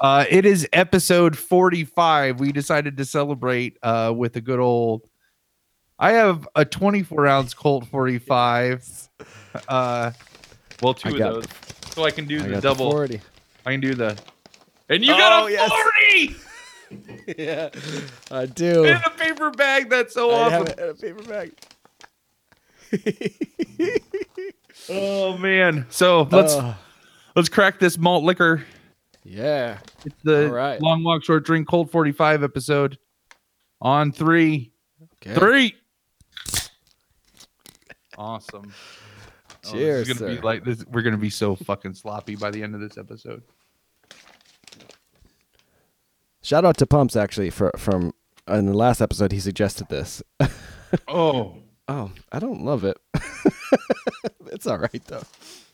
Uh, 0.00 0.25
it 0.28 0.44
is 0.44 0.66
episode 0.73 1.37
45. 1.38 2.40
We 2.40 2.50
decided 2.52 2.97
to 2.97 3.04
celebrate 3.04 3.76
uh, 3.83 4.12
with 4.16 4.35
a 4.37 4.40
good 4.40 4.59
old. 4.61 5.09
I 5.99 6.12
have 6.12 6.49
a 6.56 6.64
24 6.64 7.26
ounce 7.26 7.54
Colt 7.54 7.87
45. 7.87 9.09
Uh, 9.68 10.11
well, 10.84 10.94
two 10.94 11.08
I 11.08 11.12
of 11.12 11.18
got 11.18 11.32
those, 11.34 11.44
so 11.94 12.04
I 12.04 12.10
can 12.10 12.26
do 12.26 12.38
I 12.40 12.42
the 12.42 12.48
got 12.54 12.62
double. 12.62 12.86
the 12.86 12.92
40. 12.92 13.20
I 13.66 13.70
can 13.72 13.80
do 13.80 13.94
the. 13.94 14.16
And 14.88 15.04
you 15.04 15.12
Oh, 15.14 15.18
got 15.18 15.48
a 15.48 15.52
yes. 15.52 15.72
40 17.26 17.34
yeah, 17.38 17.70
I 18.30 18.46
do. 18.46 18.84
in 18.84 18.94
a 18.96 19.10
paper 19.10 19.50
bag. 19.50 19.88
That's 19.90 20.12
so 20.14 20.30
I 20.30 20.34
awesome. 20.44 20.52
have 20.52 20.68
it 20.68 20.78
in 20.78 20.88
a 20.90 20.94
paper 20.94 21.22
bag. 21.22 21.52
Oh 24.90 25.38
man! 25.38 25.86
So 25.88 26.28
let's 26.30 26.52
Uh, 26.54 26.74
let's 27.36 27.48
crack 27.48 27.78
this 27.78 27.96
malt 27.96 28.22
liquor. 28.24 28.64
yeah. 29.22 29.78
It's 30.04 30.14
the 30.24 30.46
All 30.48 30.52
right. 30.52 30.80
long 30.82 31.02
walk 31.04 31.24
short 31.24 31.44
drink 31.46 31.66
Colt 31.68 31.90
45 31.90 32.42
episode 32.42 32.98
on 33.80 34.12
three 34.12 34.72
Okay. 35.22 35.34
three 35.34 35.74
awesome 38.18 38.72
Cheers, 39.71 40.09
this 40.09 40.16
is 40.16 40.23
gonna 40.23 40.40
like 40.42 40.64
this 40.64 40.85
we're 40.87 41.02
gonna 41.02 41.16
be 41.16 41.30
so 41.30 41.56
fucking 41.56 41.94
sloppy 41.94 42.37
by 42.37 42.50
the 42.50 42.62
end 42.62 42.75
of 42.75 42.80
this 42.80 42.99
episode 42.99 43.42
Shout 46.44 46.66
out 46.66 46.76
to 46.76 46.87
Pumps 46.87 47.16
actually 47.16 47.49
for 47.49 47.73
from 47.78 48.12
in 48.47 48.66
the 48.66 48.75
last 48.75 49.00
episode 49.00 49.33
he 49.33 49.40
suggested 49.40 49.88
this. 49.88 50.23
Oh, 51.09 51.56
oh, 51.88 52.12
I 52.30 52.38
don't 52.38 52.64
love 52.64 52.85
it. 52.85 52.97
it's 54.52 54.64
all 54.64 54.78
right 54.78 55.04
though. 55.06 55.25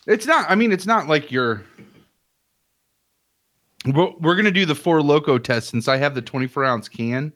it's 0.07 0.25
not. 0.25 0.51
I 0.51 0.55
mean, 0.55 0.73
it's 0.73 0.87
not 0.87 1.09
like 1.09 1.31
you're. 1.31 1.63
We're, 3.85 4.11
we're 4.19 4.35
gonna 4.35 4.51
do 4.51 4.65
the 4.65 4.75
Four 4.75 5.01
Loko 5.01 5.43
test 5.43 5.69
since 5.69 5.89
I 5.89 5.99
have 5.99 6.15
the 6.15 6.23
24 6.23 6.65
ounce 6.65 6.89
can. 6.89 7.35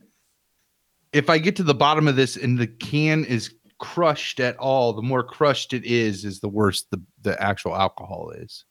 If 1.13 1.29
I 1.29 1.37
get 1.37 1.57
to 1.57 1.63
the 1.63 1.75
bottom 1.75 2.09
of 2.09 2.17
this 2.17 2.39
and 2.39 2.57
the 2.57 2.67
can 2.67 3.27
is 3.27 3.53
crushed 3.85 4.41
at 4.41 4.57
all, 4.57 4.93
the 4.93 5.03
more 5.03 5.23
crushed 5.23 5.75
it 5.75 5.85
is, 5.85 6.25
is 6.25 6.41
the 6.41 6.49
worse 6.49 6.85
the 6.91 7.01
the 7.23 7.41
actual 7.43 7.77
alcohol 7.77 8.31
is. 8.31 8.65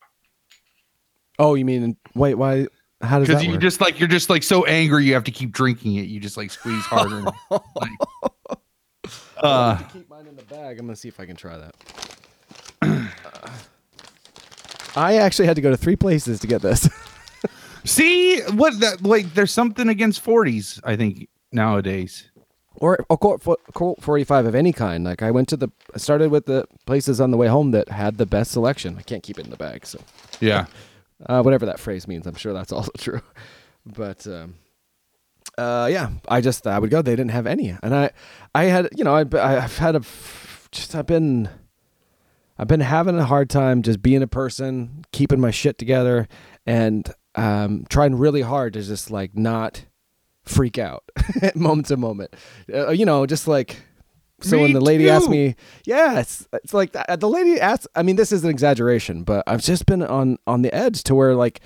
Oh, 1.39 1.55
you 1.55 1.65
mean 1.65 1.95
wait? 2.15 2.35
Why? 2.35 2.67
How 3.01 3.19
does 3.19 3.27
Because 3.27 3.43
you 3.43 3.51
work? 3.51 3.61
just 3.61 3.81
like 3.81 3.99
you're 3.99 4.09
just 4.09 4.29
like 4.29 4.43
so 4.43 4.65
angry 4.65 5.05
you 5.05 5.13
have 5.13 5.25
to 5.25 5.31
keep 5.31 5.51
drinking 5.51 5.95
it. 5.95 6.07
You 6.07 6.19
just 6.19 6.37
like 6.37 6.51
squeeze 6.51 6.83
harder. 6.85 7.23
like, 7.51 7.91
uh, 9.37 9.77
to 9.77 9.83
keep 9.91 10.09
mine 10.09 10.25
in 10.27 10.35
the 10.35 10.43
bag. 10.43 10.79
I'm 10.79 10.85
gonna 10.85 10.95
see 10.95 11.09
if 11.09 11.19
I 11.19 11.25
can 11.25 11.35
try 11.35 11.57
that. 11.57 11.75
I 14.95 15.17
actually 15.17 15.47
had 15.47 15.55
to 15.55 15.61
go 15.61 15.69
to 15.69 15.77
three 15.77 15.95
places 15.95 16.39
to 16.41 16.47
get 16.47 16.61
this. 16.61 16.87
see 17.83 18.41
what 18.51 18.79
that 18.79 19.03
like? 19.03 19.33
There's 19.33 19.51
something 19.51 19.89
against 19.89 20.23
40s. 20.23 20.79
I 20.83 20.95
think 20.95 21.27
nowadays. 21.51 22.29
Or 22.75 22.97
a 23.09 23.17
Colt, 23.17 23.41
fo- 23.41 23.57
Colt 23.73 24.01
45 24.01 24.45
of 24.47 24.55
any 24.55 24.73
kind. 24.73 25.03
Like 25.03 25.21
I 25.21 25.31
went 25.31 25.47
to 25.49 25.57
the, 25.57 25.69
I 25.93 25.97
started 25.97 26.31
with 26.31 26.45
the 26.45 26.65
places 26.85 27.21
on 27.21 27.31
the 27.31 27.37
way 27.37 27.47
home 27.47 27.71
that 27.71 27.89
had 27.89 28.17
the 28.17 28.25
best 28.25 28.51
selection. 28.51 28.95
I 28.97 29.01
can't 29.03 29.23
keep 29.23 29.37
it 29.39 29.45
in 29.45 29.51
the 29.51 29.57
bag, 29.57 29.85
so 29.85 29.99
Yeah. 30.39 30.65
uh, 31.27 31.41
whatever 31.41 31.65
that 31.67 31.79
phrase 31.79 32.07
means, 32.07 32.25
I'm 32.27 32.35
sure 32.35 32.53
that's 32.53 32.71
also 32.73 32.91
true. 32.97 33.21
But 33.85 34.25
um, 34.27 34.55
uh, 35.57 35.87
yeah, 35.91 36.09
I 36.27 36.41
just 36.41 36.65
I 36.65 36.79
would 36.79 36.89
go. 36.89 37.01
They 37.01 37.15
didn't 37.15 37.31
have 37.31 37.45
any, 37.47 37.75
and 37.83 37.93
I, 37.93 38.11
I 38.55 38.63
had 38.65 38.89
you 38.95 39.03
know 39.03 39.13
I 39.13 39.21
I've 39.21 39.77
had 39.77 39.95
a, 39.95 40.01
just 40.71 40.95
I've 40.95 41.05
been. 41.07 41.49
I've 42.57 42.67
been 42.67 42.81
having 42.81 43.17
a 43.17 43.25
hard 43.25 43.49
time 43.49 43.81
just 43.81 44.01
being 44.01 44.21
a 44.21 44.27
person, 44.27 45.03
keeping 45.11 45.39
my 45.41 45.49
shit 45.49 45.79
together, 45.79 46.27
and 46.67 47.11
um, 47.35 47.83
trying 47.89 48.15
really 48.15 48.41
hard 48.41 48.73
to 48.73 48.83
just 48.83 49.09
like 49.09 49.35
not 49.35 49.85
freak 50.43 50.77
out 50.77 51.03
moment 51.55 51.87
to 51.87 51.97
moment. 51.97 52.35
Uh, 52.73 52.89
you 52.91 53.05
know, 53.05 53.25
just 53.25 53.47
like 53.47 53.77
so 54.41 54.59
when 54.59 54.73
the 54.73 54.81
lady 54.81 55.09
asked 55.09 55.25
too. 55.25 55.31
me, 55.31 55.55
yeah, 55.85 56.19
it's, 56.19 56.47
it's 56.53 56.73
like 56.73 56.91
that. 56.93 57.19
the 57.19 57.29
lady 57.29 57.59
asked. 57.59 57.87
I 57.95 58.03
mean, 58.03 58.15
this 58.15 58.31
is 58.31 58.43
an 58.43 58.49
exaggeration, 58.49 59.23
but 59.23 59.43
I've 59.47 59.61
just 59.61 59.85
been 59.85 60.03
on 60.03 60.37
on 60.45 60.61
the 60.61 60.73
edge 60.73 61.03
to 61.03 61.15
where 61.15 61.35
like, 61.35 61.61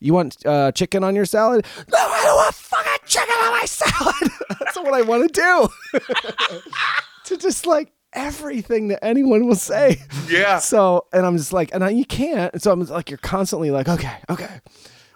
you 0.00 0.12
want 0.12 0.44
uh, 0.44 0.72
chicken 0.72 1.04
on 1.04 1.14
your 1.14 1.24
salad? 1.24 1.64
No, 1.90 1.98
I 1.98 2.22
don't 2.24 2.36
want 2.36 2.54
fucking 2.54 3.06
chicken 3.06 3.34
on 3.34 3.50
my 3.52 3.64
salad. 3.66 4.32
That's 4.60 4.76
what 4.76 4.94
I 4.94 5.02
want 5.02 5.32
to 5.32 5.68
do. 5.92 6.00
to 7.24 7.36
just 7.36 7.66
like 7.66 7.92
everything 8.12 8.88
that 8.88 9.04
anyone 9.04 9.46
will 9.46 9.54
say. 9.54 10.00
Yeah. 10.28 10.58
So, 10.58 11.06
and 11.12 11.24
I'm 11.24 11.36
just 11.36 11.52
like, 11.52 11.72
and 11.72 11.84
I, 11.84 11.90
you 11.90 12.04
can't. 12.04 12.52
And 12.52 12.62
so 12.62 12.72
I'm 12.72 12.80
like, 12.80 13.10
you're 13.10 13.18
constantly 13.18 13.70
like, 13.70 13.88
okay, 13.88 14.16
okay, 14.28 14.60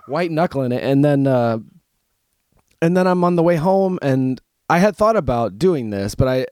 white 0.07 0.31
knuckling 0.31 0.73
it, 0.73 0.83
and 0.83 1.05
then, 1.05 1.26
uh, 1.26 1.59
and 2.82 2.96
then 2.96 3.06
I'm 3.06 3.25
on 3.25 3.37
the 3.37 3.42
way 3.42 3.56
home, 3.56 3.99
and 4.02 4.40
I 4.68 4.78
had 4.78 4.96
thought 4.96 5.16
about 5.16 5.58
doing 5.58 5.90
this, 5.90 6.14
but 6.14 6.28
I, 6.28 6.46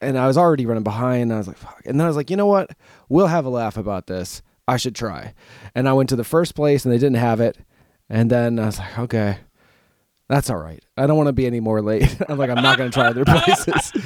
and 0.00 0.18
I 0.18 0.26
was 0.26 0.36
already 0.36 0.66
running 0.66 0.84
behind. 0.84 1.22
And 1.22 1.34
I 1.34 1.38
was 1.38 1.48
like, 1.48 1.56
fuck. 1.56 1.82
And 1.86 1.98
then 1.98 2.04
I 2.04 2.08
was 2.08 2.16
like, 2.16 2.30
you 2.30 2.36
know 2.36 2.46
what? 2.46 2.70
We'll 3.08 3.28
have 3.28 3.44
a 3.44 3.50
laugh 3.50 3.76
about 3.76 4.06
this. 4.06 4.42
I 4.66 4.76
should 4.76 4.94
try. 4.94 5.34
And 5.74 5.88
I 5.88 5.92
went 5.92 6.08
to 6.10 6.16
the 6.16 6.24
first 6.24 6.54
place, 6.54 6.84
and 6.84 6.92
they 6.92 6.98
didn't 6.98 7.16
have 7.16 7.40
it. 7.40 7.58
And 8.08 8.30
then 8.30 8.58
I 8.58 8.66
was 8.66 8.78
like, 8.78 8.98
okay, 8.98 9.38
that's 10.28 10.50
all 10.50 10.58
right. 10.58 10.82
I 10.96 11.06
don't 11.06 11.16
want 11.16 11.28
to 11.28 11.32
be 11.32 11.46
any 11.46 11.60
more 11.60 11.80
late. 11.80 12.16
I'm 12.28 12.38
like, 12.38 12.50
I'm 12.50 12.62
not 12.62 12.78
going 12.78 12.90
to 12.90 12.94
try 12.94 13.08
other 13.08 13.24
places. 13.24 13.92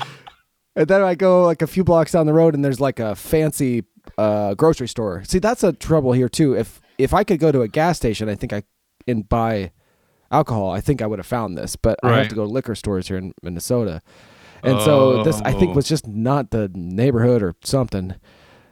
And 0.78 0.86
then 0.86 1.02
I 1.02 1.16
go 1.16 1.44
like 1.44 1.60
a 1.60 1.66
few 1.66 1.82
blocks 1.82 2.12
down 2.12 2.26
the 2.26 2.32
road, 2.32 2.54
and 2.54 2.64
there's 2.64 2.78
like 2.78 3.00
a 3.00 3.16
fancy 3.16 3.82
uh, 4.16 4.54
grocery 4.54 4.86
store. 4.86 5.24
See, 5.24 5.40
that's 5.40 5.64
a 5.64 5.72
trouble 5.72 6.12
here 6.12 6.28
too. 6.28 6.54
If 6.54 6.80
if 6.98 7.12
I 7.12 7.24
could 7.24 7.40
go 7.40 7.50
to 7.50 7.62
a 7.62 7.68
gas 7.68 7.96
station, 7.96 8.28
I 8.28 8.36
think 8.36 8.52
I 8.52 8.62
and 9.08 9.28
buy 9.28 9.72
alcohol, 10.30 10.70
I 10.70 10.80
think 10.80 11.02
I 11.02 11.06
would 11.06 11.18
have 11.18 11.26
found 11.26 11.56
this. 11.56 11.76
But 11.76 11.98
I 12.02 12.16
have 12.18 12.28
to 12.28 12.34
go 12.34 12.44
to 12.46 12.50
liquor 12.52 12.74
stores 12.74 13.08
here 13.08 13.16
in 13.18 13.32
Minnesota, 13.42 14.02
and 14.62 14.80
so 14.82 15.22
this 15.22 15.40
I 15.44 15.52
think 15.52 15.72
Oh. 15.72 15.74
was 15.74 15.88
just 15.88 16.06
not 16.06 16.50
the 16.50 16.70
neighborhood 16.74 17.42
or 17.42 17.54
something. 17.64 18.14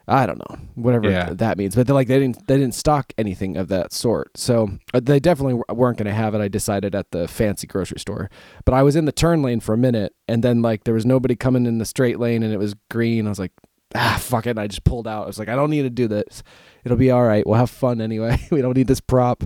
I 0.08 0.24
don't 0.24 0.38
know, 0.38 0.56
whatever 0.76 1.10
Yeah. 1.10 1.30
that 1.32 1.58
means. 1.58 1.74
But 1.74 1.88
they're 1.88 1.94
like 1.94 2.06
they 2.06 2.20
didn't 2.20 2.46
they 2.46 2.56
didn't 2.58 2.74
stock 2.76 3.12
anything 3.18 3.56
of 3.56 3.66
that 3.68 3.92
sort, 3.92 4.38
so 4.38 4.70
uh, 4.94 5.00
they 5.02 5.18
definitely 5.18 5.60
weren't 5.74 5.98
going 5.98 6.06
to 6.06 6.12
have 6.14 6.32
it. 6.34 6.40
I 6.40 6.46
decided 6.46 6.94
at 6.94 7.10
the 7.10 7.26
fancy 7.26 7.66
grocery 7.66 7.98
store, 7.98 8.30
but 8.64 8.72
I 8.72 8.84
was 8.84 8.94
in 8.94 9.04
the 9.06 9.10
turn 9.12 9.42
lane 9.42 9.58
for 9.58 9.72
a 9.74 9.78
minute, 9.78 10.14
and 10.28 10.44
then 10.44 10.62
like 10.62 10.84
there 10.84 10.94
was 10.94 11.04
nobody 11.04 11.34
coming 11.34 11.66
in 11.66 11.78
the 11.78 11.84
straight 11.84 12.20
lane, 12.20 12.44
and 12.44 12.52
it 12.52 12.58
was 12.58 12.74
green. 12.88 13.26
I 13.26 13.30
was 13.30 13.40
like, 13.40 13.50
ah, 13.96 14.18
fuck 14.20 14.46
it. 14.46 14.50
And 14.50 14.60
I 14.60 14.66
just 14.66 14.84
pulled 14.84 15.08
out. 15.08 15.24
I 15.24 15.26
was 15.26 15.38
like, 15.38 15.48
I 15.48 15.54
don't 15.56 15.70
need 15.70 15.82
to 15.82 15.90
do 15.90 16.08
this. 16.08 16.42
It'll 16.84 16.96
be 16.96 17.10
all 17.10 17.24
right. 17.24 17.44
We'll 17.46 17.58
have 17.58 17.70
fun 17.70 18.00
anyway. 18.00 18.38
we 18.50 18.62
don't 18.62 18.76
need 18.76 18.86
this 18.86 19.00
prop. 19.00 19.44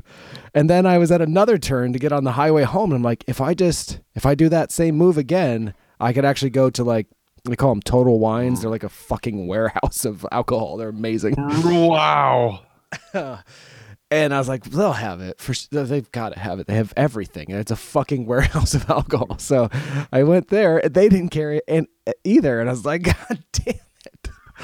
And 0.54 0.68
then 0.68 0.84
I 0.86 0.98
was 0.98 1.10
at 1.10 1.22
another 1.22 1.56
turn 1.58 1.92
to 1.92 1.98
get 1.98 2.12
on 2.12 2.24
the 2.24 2.32
highway 2.32 2.64
home, 2.64 2.90
and 2.90 2.96
I'm 2.98 3.02
like, 3.02 3.24
if 3.26 3.40
I 3.40 3.54
just 3.54 4.00
if 4.14 4.26
I 4.26 4.34
do 4.34 4.48
that 4.50 4.70
same 4.70 4.96
move 4.96 5.16
again, 5.16 5.74
I 5.98 6.12
could 6.12 6.24
actually 6.24 6.50
go 6.50 6.70
to 6.70 6.84
like 6.84 7.06
they 7.44 7.56
call 7.56 7.70
them 7.70 7.82
total 7.82 8.18
wines. 8.18 8.60
They're 8.60 8.70
like 8.70 8.84
a 8.84 8.88
fucking 8.90 9.46
warehouse 9.48 10.04
of 10.04 10.26
alcohol. 10.30 10.76
They're 10.76 10.90
amazing. 10.90 11.36
Wow. 11.38 12.62
And 14.12 14.34
I 14.34 14.38
was 14.38 14.48
like, 14.48 14.64
they'll 14.64 14.92
have 14.92 15.20
it. 15.20 15.40
For 15.40 15.54
they've 15.70 16.10
got 16.10 16.32
to 16.32 16.38
have 16.40 16.58
it. 16.58 16.66
They 16.66 16.74
have 16.74 16.92
everything, 16.96 17.46
and 17.52 17.60
it's 17.60 17.70
a 17.70 17.76
fucking 17.76 18.26
warehouse 18.26 18.74
of 18.74 18.90
alcohol. 18.90 19.38
So 19.38 19.68
I 20.12 20.24
went 20.24 20.48
there. 20.48 20.84
and 20.84 20.92
They 20.92 21.08
didn't 21.08 21.28
carry 21.28 21.58
it 21.58 21.64
and 21.68 21.86
either, 22.24 22.58
and 22.58 22.68
I 22.68 22.72
was 22.72 22.84
like, 22.84 23.02
God 23.04 23.44
damn 23.52 23.74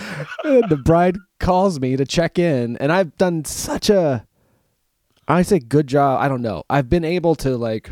the 0.45 0.81
bride 0.85 1.17
calls 1.41 1.81
me 1.81 1.97
to 1.97 2.05
check 2.05 2.39
in, 2.39 2.77
and 2.79 2.93
I've 2.93 3.17
done 3.17 3.45
such 3.45 3.91
a, 3.91 4.27
I 5.29 5.43
say, 5.43 5.59
good 5.59 5.87
job. 5.87 6.21
I 6.21 6.29
don't 6.29 6.43
know. 6.43 6.65
I've 6.71 6.89
been 6.89 7.05
able 7.05 7.35
to 7.37 7.57
like 7.57 7.91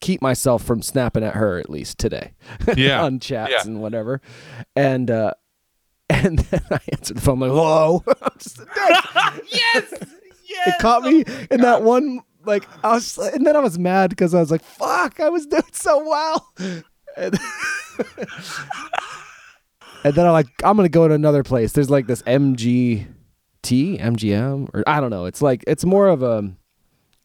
keep 0.00 0.22
myself 0.22 0.62
from 0.64 0.80
snapping 0.82 1.22
at 1.24 1.34
her 1.34 1.58
at 1.58 1.68
least 1.70 1.98
today. 1.98 2.32
Yeah. 2.76 3.02
on 3.02 3.20
chats 3.20 3.50
Yeah. 3.52 3.62
and 3.64 3.80
whatever, 3.80 4.20
and. 4.74 5.10
uh 5.10 5.34
and 6.12 6.40
then 6.40 6.60
I 6.72 6.80
answered 6.90 7.18
the 7.18 7.20
phone 7.20 7.38
like, 7.38 7.50
"Hello." 7.52 8.02
Yes. 9.46 9.94
Yes. 10.48 10.66
it 10.66 10.74
caught 10.80 11.04
me 11.04 11.22
in 11.52 11.60
that 11.60 11.82
one 11.84 12.22
like 12.44 12.66
I 12.84 12.94
was 12.94 13.16
and 13.16 13.46
then 13.46 13.54
I 13.54 13.60
was 13.60 13.78
mad 13.78 14.10
because 14.10 14.34
I 14.34 14.40
was 14.40 14.50
like 14.50 14.64
fuck 14.64 15.20
I 15.20 15.28
was 15.28 15.46
doing 15.46 15.62
so 15.70 16.02
well 16.04 16.52
and, 20.04 20.14
then 20.14 20.26
I'm 20.26 20.32
like 20.32 20.48
I'm 20.64 20.76
gonna 20.76 20.88
go 20.88 21.08
to 21.08 21.14
another 21.14 21.42
place 21.42 21.72
there's 21.72 21.90
like 21.90 22.06
this 22.06 22.22
MGT 22.22 23.06
MGM 23.64 24.68
or 24.74 24.82
I 24.86 25.00
don't 25.00 25.10
know 25.10 25.26
it's 25.26 25.42
like 25.42 25.64
it's 25.66 25.84
more 25.84 26.08
of 26.08 26.22
a 26.22 26.52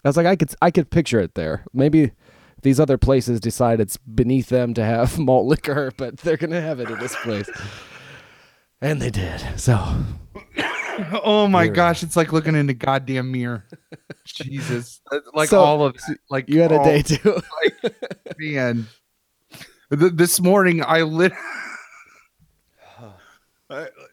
I 0.03 0.08
was 0.10 0.17
like 0.17 0.25
I 0.25 0.36
could 0.36 0.53
I 0.62 0.72
could 0.72 0.89
picture 0.89 1.20
it 1.20 1.36
there 1.36 1.65
maybe 1.74 2.12
these 2.62 2.79
other 2.79 2.98
places 2.98 3.39
decide 3.39 3.79
it's 3.79 3.98
beneath 3.98 4.50
them 4.50 4.74
to 4.74 4.84
have 4.84 5.17
malt 5.20 5.46
liquor 5.48 5.91
but 5.98 6.17
they're 6.17 6.38
gonna 6.38 6.62
have 6.62 6.79
it 6.79 6.89
at 6.89 7.00
this 7.00 7.15
place 7.17 7.50
and 8.82 9.01
they 9.01 9.10
did 9.10 9.41
so 9.58 9.77
Oh 11.24 11.48
my 11.50 11.67
gosh, 11.67 12.03
it's 12.03 12.15
like 12.15 12.32
looking 12.32 12.55
in 12.55 12.67
the 12.67 12.74
goddamn 12.74 13.29
mirror. 13.32 13.65
Jesus. 14.25 15.01
Like 15.34 15.50
So, 15.50 15.60
all 15.60 15.86
of 15.86 15.96
it. 15.96 16.20
Like 16.29 16.48
you 16.48 16.62
had 16.62 16.72
a 16.72 16.82
day 16.84 17.01
too 17.01 17.41
man. 18.39 18.88
Th- 19.91 20.13
this 20.13 20.39
morning 20.39 20.82
I 20.86 21.01
lit 21.01 21.34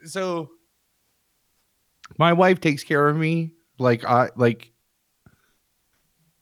so 0.05 0.51
my 2.19 2.33
wife 2.33 2.61
takes 2.61 2.85
care 2.85 3.09
of 3.09 3.17
me 3.17 3.55
like 3.79 4.05
I 4.05 4.31
like 4.37 4.73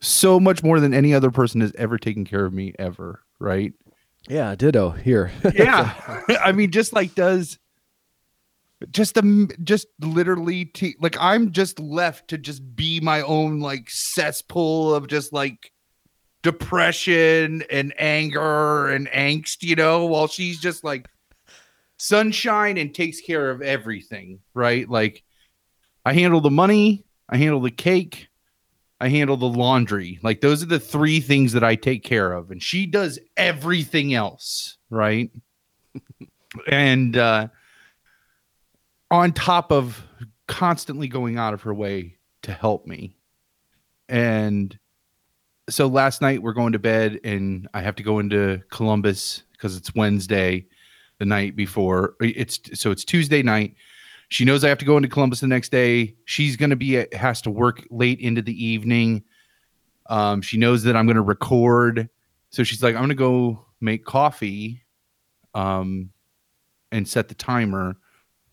so 0.01 0.41
much 0.41 0.63
more 0.63 0.81
than 0.81 0.95
any 0.95 1.15
other 1.15 1.31
person 1.31 1.61
has 1.61 1.73
ever 1.77 1.99
taken 1.99 2.25
care 2.25 2.45
of 2.45 2.53
me 2.53 2.73
ever, 2.79 3.23
right? 3.39 3.73
yeah 4.29 4.55
ditto 4.55 4.91
here 4.91 5.33
yeah 5.55 6.23
i 6.45 6.53
mean 6.53 6.71
just 6.71 6.93
like 6.93 7.15
does 7.15 7.59
just 8.91 9.15
the 9.15 9.55
just 9.63 9.87
literally 10.01 10.67
t- 10.67 10.97
like 11.01 11.17
i'm 11.21 11.53
just 11.53 11.79
left 11.81 12.29
to 12.29 12.39
just 12.39 12.77
be 12.77 13.01
my 13.01 13.23
own 13.23 13.61
like 13.61 13.89
cesspool 13.89 14.95
of 14.95 15.07
just 15.09 15.33
like 15.33 15.73
depression 16.43 17.63
and 17.71 17.93
anger 17.99 18.89
and 18.89 19.09
angst 19.11 19.63
you 19.63 19.75
know 19.75 20.07
while 20.07 20.27
she's 20.27 20.59
just 20.61 20.85
like 20.85 21.09
sunshine 22.01 22.79
and 22.79 22.95
takes 22.95 23.21
care 23.21 23.51
of 23.51 23.61
everything 23.63 24.41
right 24.55 24.89
like 24.89 25.23
i 26.05 26.13
handle 26.13 26.41
the 26.41 26.51
money 26.51 27.05
i 27.29 27.37
handle 27.37 27.61
the 27.61 27.71
cake 27.71 28.31
I 29.01 29.09
handle 29.09 29.39
the 29.39 29.49
laundry. 29.49 30.19
Like 30.23 30.43
those 30.43 30.63
are 30.63 30.67
the 30.67 30.79
three 30.79 31.21
things 31.21 31.55
that 31.55 31.65
I 31.65 31.75
take 31.75 32.05
care 32.05 32.33
of. 32.33 32.51
And 32.51 32.63
she 32.63 32.85
does 32.85 33.19
everything 33.37 34.13
else, 34.13 34.77
right? 34.91 35.31
and 36.69 37.17
uh 37.17 37.49
on 39.11 39.33
top 39.33 39.73
of 39.73 40.05
constantly 40.47 41.09
going 41.09 41.39
out 41.39 41.55
of 41.55 41.63
her 41.63 41.75
way 41.75 42.17
to 42.43 42.53
help 42.53 42.87
me. 42.87 43.17
And 44.09 44.77
so 45.69 45.87
last 45.87 46.21
night 46.21 46.43
we're 46.43 46.53
going 46.53 46.73
to 46.73 46.79
bed 46.79 47.21
and 47.25 47.69
I 47.73 47.81
have 47.81 47.97
to 47.97 48.03
go 48.03 48.19
into 48.19 48.61
Columbus 48.71 49.45
because 49.53 49.77
it's 49.77 49.95
Wednesday, 49.95 50.67
the 51.21 51.27
night 51.27 51.55
before. 51.55 52.17
It's 52.21 52.59
so 52.75 52.91
it's 52.91 53.05
Tuesday 53.05 53.43
night. 53.43 53.77
She 54.31 54.45
knows 54.45 54.65
I 54.65 54.69
have 54.69 54.79
to 54.79 54.85
go 54.85 54.97
into 54.97 55.09
Columbus 55.09 55.41
the 55.41 55.47
next 55.47 55.69
day. 55.69 56.17
She's 56.25 56.57
gonna 56.57 56.77
be 56.77 57.07
has 57.13 57.41
to 57.43 57.51
work 57.51 57.87
late 57.91 58.19
into 58.19 58.43
the 58.43 58.65
evening. 58.65 59.23
Um, 60.07 60.43
she 60.43 60.57
knows 60.57 60.83
that 60.85 60.97
I'm 60.97 61.07
gonna 61.07 61.23
record, 61.23 62.09
so 62.49 62.65
she's 62.65 62.83
like, 62.83 62.97
I'm 62.97 63.03
gonna 63.03 63.15
go 63.15 63.65
make 63.81 64.05
coffee, 64.05 64.83
um, 65.55 66.11
and 66.91 67.07
set 67.07 67.29
the 67.29 67.35
timer. 67.35 67.97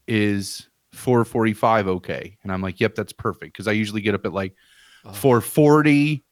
Is 0.08 0.68
4:45 0.94 1.88
okay? 1.88 2.38
And 2.44 2.52
I'm 2.52 2.62
like, 2.62 2.80
Yep, 2.80 2.96
that's 2.96 3.14
perfect 3.14 3.54
because 3.54 3.68
I 3.68 3.72
usually 3.72 4.02
get 4.02 4.14
up 4.14 4.26
at 4.26 4.34
like 4.34 4.54
4:40 5.06 6.24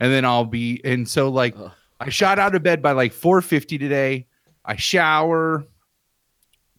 and 0.00 0.12
then 0.12 0.24
I'll 0.24 0.44
be 0.44 0.80
and 0.84 1.08
so 1.08 1.28
like 1.28 1.54
Ugh. 1.58 1.70
I 2.00 2.08
shot 2.08 2.38
out 2.38 2.54
of 2.54 2.62
bed 2.62 2.82
by 2.82 2.92
like 2.92 3.12
4:50 3.12 3.78
today. 3.78 4.26
I 4.64 4.76
shower, 4.76 5.66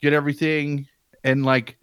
get 0.03 0.12
everything 0.12 0.86
and 1.24 1.45
like 1.45 1.77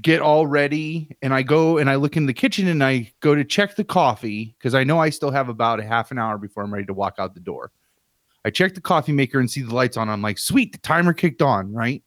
get 0.00 0.20
all 0.20 0.46
ready 0.46 1.16
and 1.20 1.34
I 1.34 1.42
go 1.42 1.78
and 1.78 1.90
I 1.90 1.96
look 1.96 2.16
in 2.16 2.26
the 2.26 2.32
kitchen 2.32 2.68
and 2.68 2.82
I 2.82 3.12
go 3.18 3.34
to 3.34 3.44
check 3.44 3.74
the 3.74 3.82
coffee 3.82 4.54
cuz 4.60 4.72
I 4.72 4.84
know 4.84 5.00
I 5.00 5.10
still 5.10 5.32
have 5.32 5.48
about 5.48 5.80
a 5.80 5.84
half 5.84 6.12
an 6.12 6.18
hour 6.18 6.38
before 6.38 6.62
I'm 6.62 6.72
ready 6.72 6.86
to 6.86 6.94
walk 6.94 7.16
out 7.18 7.34
the 7.34 7.40
door. 7.40 7.72
I 8.44 8.50
check 8.50 8.74
the 8.74 8.80
coffee 8.80 9.12
maker 9.12 9.40
and 9.40 9.50
see 9.50 9.62
the 9.62 9.74
lights 9.74 9.96
on. 9.96 10.08
I'm 10.08 10.22
like, 10.22 10.38
"Sweet, 10.38 10.72
the 10.72 10.78
timer 10.78 11.12
kicked 11.12 11.42
on, 11.42 11.72
right?" 11.72 12.04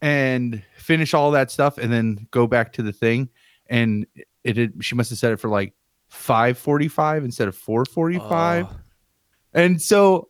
And 0.00 0.62
finish 0.76 1.12
all 1.12 1.30
that 1.32 1.50
stuff 1.50 1.76
and 1.76 1.92
then 1.92 2.26
go 2.30 2.46
back 2.46 2.72
to 2.74 2.82
the 2.82 2.92
thing 2.92 3.28
and 3.66 4.06
it 4.44 4.56
had, 4.56 4.72
she 4.82 4.94
must 4.94 5.10
have 5.10 5.18
set 5.18 5.32
it 5.32 5.40
for 5.40 5.48
like 5.50 5.74
545 6.08 7.24
instead 7.24 7.48
of 7.48 7.56
445 7.56 8.66
Oh, 8.66 8.76
and 9.52 9.82
so 9.82 10.28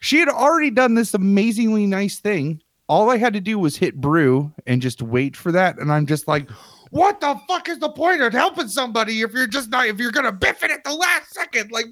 she 0.00 0.18
had 0.18 0.28
already 0.28 0.70
done 0.70 0.94
this 0.94 1.14
amazingly 1.14 1.86
nice 1.86 2.18
thing 2.18 2.60
all 2.88 3.10
i 3.10 3.16
had 3.16 3.32
to 3.32 3.40
do 3.40 3.58
was 3.58 3.76
hit 3.76 4.00
brew 4.00 4.52
and 4.66 4.80
just 4.82 5.02
wait 5.02 5.36
for 5.36 5.52
that 5.52 5.78
and 5.78 5.92
i'm 5.92 6.06
just 6.06 6.26
like 6.28 6.48
what 6.90 7.20
the 7.20 7.38
fuck 7.48 7.68
is 7.68 7.78
the 7.78 7.88
point 7.90 8.22
of 8.22 8.32
helping 8.32 8.68
somebody 8.68 9.20
if 9.22 9.32
you're 9.32 9.46
just 9.46 9.70
not 9.70 9.86
if 9.86 9.98
you're 9.98 10.12
gonna 10.12 10.32
biff 10.32 10.62
it 10.62 10.70
at 10.70 10.84
the 10.84 10.94
last 10.94 11.32
second 11.34 11.70
like 11.72 11.86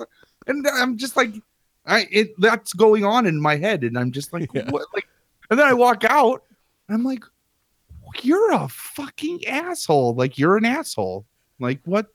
and 0.46 0.66
i'm 0.74 0.96
just 0.96 1.16
like 1.16 1.34
i 1.86 2.06
it 2.10 2.28
that's 2.38 2.72
going 2.72 3.04
on 3.04 3.26
in 3.26 3.40
my 3.40 3.56
head 3.56 3.82
and 3.82 3.98
i'm 3.98 4.12
just 4.12 4.32
like 4.32 4.48
Yeah. 4.54 4.70
what 4.70 4.86
like 4.94 5.06
and 5.50 5.58
then 5.58 5.66
i 5.66 5.72
walk 5.72 6.04
out 6.04 6.42
and 6.88 6.94
i'm 6.96 7.04
like 7.04 7.24
you're 8.22 8.52
a 8.52 8.68
fucking 8.68 9.44
asshole 9.46 10.14
like 10.14 10.38
you're 10.38 10.56
an 10.56 10.64
asshole 10.64 11.26
like 11.58 11.80
what 11.84 12.06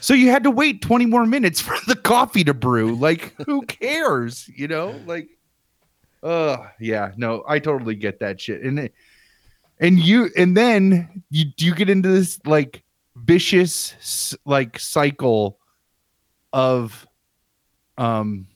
so 0.00 0.12
you 0.12 0.28
had 0.30 0.44
to 0.44 0.50
wait 0.50 0.82
20 0.82 1.06
more 1.06 1.24
minutes 1.24 1.60
for 1.62 1.74
the 1.86 1.96
coffee 1.96 2.44
to 2.44 2.52
brew. 2.52 2.94
Like, 2.94 3.34
who 3.46 3.62
cares? 3.62 4.48
You 4.54 4.68
know, 4.68 4.94
like, 5.06 5.30
uh, 6.22 6.68
yeah, 6.80 7.12
no, 7.16 7.44
I 7.46 7.58
totally 7.58 7.94
get 7.94 8.20
that 8.20 8.40
shit. 8.40 8.62
And 8.62 8.78
it, 8.78 8.94
and 9.80 9.98
you, 9.98 10.30
and 10.36 10.56
then 10.56 11.22
you 11.30 11.46
you 11.56 11.74
get 11.74 11.88
into 11.88 12.08
this 12.08 12.40
like 12.44 12.82
vicious 13.16 14.34
like 14.44 14.78
cycle 14.78 15.58
of, 16.52 17.06
um, 17.96 18.46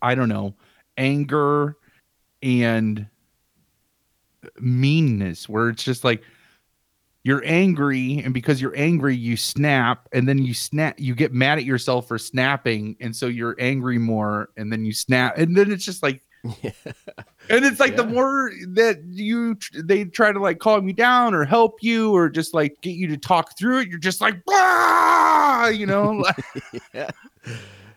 I 0.00 0.14
don't 0.14 0.28
know, 0.28 0.54
anger 0.96 1.76
and 2.42 3.06
meanness, 4.58 5.48
where 5.48 5.68
it's 5.68 5.84
just 5.84 6.04
like 6.04 6.22
you're 7.24 7.42
angry 7.44 8.22
and 8.24 8.32
because 8.32 8.62
you're 8.62 8.76
angry 8.76 9.14
you 9.14 9.36
snap 9.36 10.08
and 10.12 10.26
then 10.26 10.38
you 10.38 10.54
snap 10.54 10.98
you 10.98 11.14
get 11.14 11.32
mad 11.32 11.58
at 11.58 11.64
yourself 11.64 12.08
for 12.08 12.16
snapping 12.16 12.96
and 13.00 13.14
so 13.14 13.26
you're 13.26 13.56
angry 13.58 13.98
more 13.98 14.48
and 14.56 14.72
then 14.72 14.84
you 14.84 14.92
snap 14.94 15.36
and 15.36 15.54
then 15.54 15.70
it's 15.70 15.84
just 15.84 16.02
like 16.02 16.22
Yeah. 16.62 16.70
and 17.50 17.64
it's 17.64 17.80
like 17.80 17.96
the 17.96 18.06
more 18.06 18.52
that 18.74 19.02
you 19.04 19.56
tr- 19.56 19.82
they 19.82 20.04
try 20.04 20.32
to 20.32 20.38
like 20.38 20.58
calm 20.58 20.86
you 20.86 20.94
down 20.94 21.34
or 21.34 21.44
help 21.44 21.82
you 21.82 22.12
or 22.12 22.28
just 22.28 22.54
like 22.54 22.80
get 22.80 22.94
you 22.94 23.06
to 23.08 23.16
talk 23.16 23.58
through 23.58 23.80
it 23.80 23.88
you're 23.88 23.98
just 23.98 24.20
like 24.20 24.44
"Bah!" 24.46 25.66
you 25.68 25.86
know 25.86 26.10
like, 26.94 27.10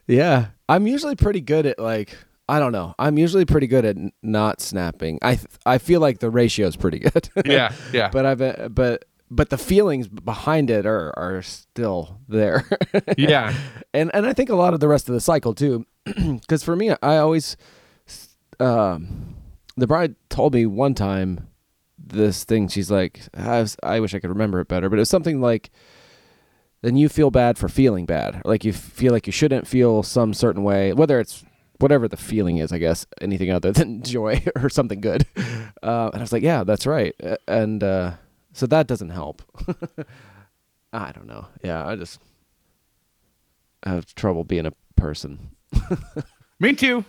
Yeah, 0.08 0.47
I'm 0.67 0.88
usually 0.88 1.15
pretty 1.15 1.41
good 1.41 1.65
at 1.65 1.80
like 1.80 2.17
I 2.49 2.60
don't 2.60 2.73
know. 2.73 2.93
I'm 2.99 3.17
usually 3.17 3.45
pretty 3.45 3.67
good 3.67 3.86
at 3.86 3.95
n- 3.95 4.12
not 4.21 4.60
snapping. 4.60 5.19
I 5.21 5.36
th- 5.36 5.47
I 5.65 5.77
feel 5.77 6.01
like 6.01 6.19
the 6.19 6.30
ratio 6.30 6.67
is 6.67 6.75
pretty 6.75 6.99
good. 6.99 7.30
yeah 7.45 7.71
yeah 7.93 8.10
but 8.10 8.25
I've 8.25 8.41
uh, 8.41 8.69
but 8.69 9.06
but 9.30 9.49
the 9.49 9.58
feelings 9.58 10.08
behind 10.10 10.69
it 10.69 10.86
are 10.86 11.13
are 11.17 11.41
still 11.43 12.19
there. 12.27 12.67
yeah 13.17 13.54
and 13.93 14.12
and 14.13 14.25
I 14.25 14.34
think 14.34 14.49
a 14.49 14.56
lot 14.56 14.73
of 14.73 14.80
the 14.82 14.88
rest 14.88 15.08
of 15.08 15.13
the 15.13 15.21
cycle 15.21 15.54
too, 15.54 15.86
because 16.06 16.63
for 16.63 16.75
me, 16.75 16.89
I 17.01 17.17
always, 17.17 17.56
um, 18.62 19.36
the 19.76 19.88
bride 19.88 20.15
told 20.30 20.54
me 20.54 20.65
one 20.65 20.93
time 20.93 21.47
this 21.97 22.43
thing. 22.43 22.67
She's 22.67 22.91
like, 22.91 23.21
I, 23.34 23.62
was, 23.62 23.78
I 23.84 24.00
wish 24.00 24.13
I 24.13 24.19
could 24.19 24.30
remember 24.30 24.60
it 24.60 24.67
better, 24.67 24.89
but 24.89 24.97
it 24.97 25.02
was 25.02 25.10
something 25.10 25.41
like, 25.41 25.71
then 26.82 26.95
you 26.95 27.10
feel 27.10 27.32
bad 27.32 27.58
for 27.58 27.69
feeling 27.69 28.06
bad, 28.06 28.41
like 28.45 28.63
you 28.63 28.74
feel 28.74 29.12
like 29.12 29.28
you 29.28 29.34
shouldn't 29.34 29.67
feel 29.67 30.04
some 30.04 30.34
certain 30.34 30.63
way, 30.63 30.93
whether 30.93 31.19
it's 31.19 31.43
whatever 31.80 32.08
the 32.08 32.17
feeling 32.17 32.58
is, 32.58 32.71
I 32.71 32.80
guess, 32.80 33.06
anything 33.21 33.52
other 33.52 33.71
than 33.71 34.04
joy 34.04 34.43
or 34.56 34.69
something 34.69 35.02
good. 35.02 35.26
Uh, 35.84 36.10
and 36.13 36.15
I 36.15 36.19
was 36.21 36.32
like, 36.32 36.43
yeah, 36.43 36.63
that's 36.63 36.88
right, 36.88 37.15
and 37.47 37.84
uh, 37.84 38.13
so 38.54 38.65
that 38.67 38.88
doesn't 38.88 39.10
help. 39.10 39.43
I 40.93 41.12
don't 41.12 41.28
know. 41.28 41.47
Yeah, 41.63 41.88
I 41.88 41.95
just 41.95 42.19
have 43.84 44.13
trouble 44.15 44.43
being 44.43 44.65
a 44.65 44.74
person. 44.95 45.52
me 46.60 46.74
too 46.74 47.06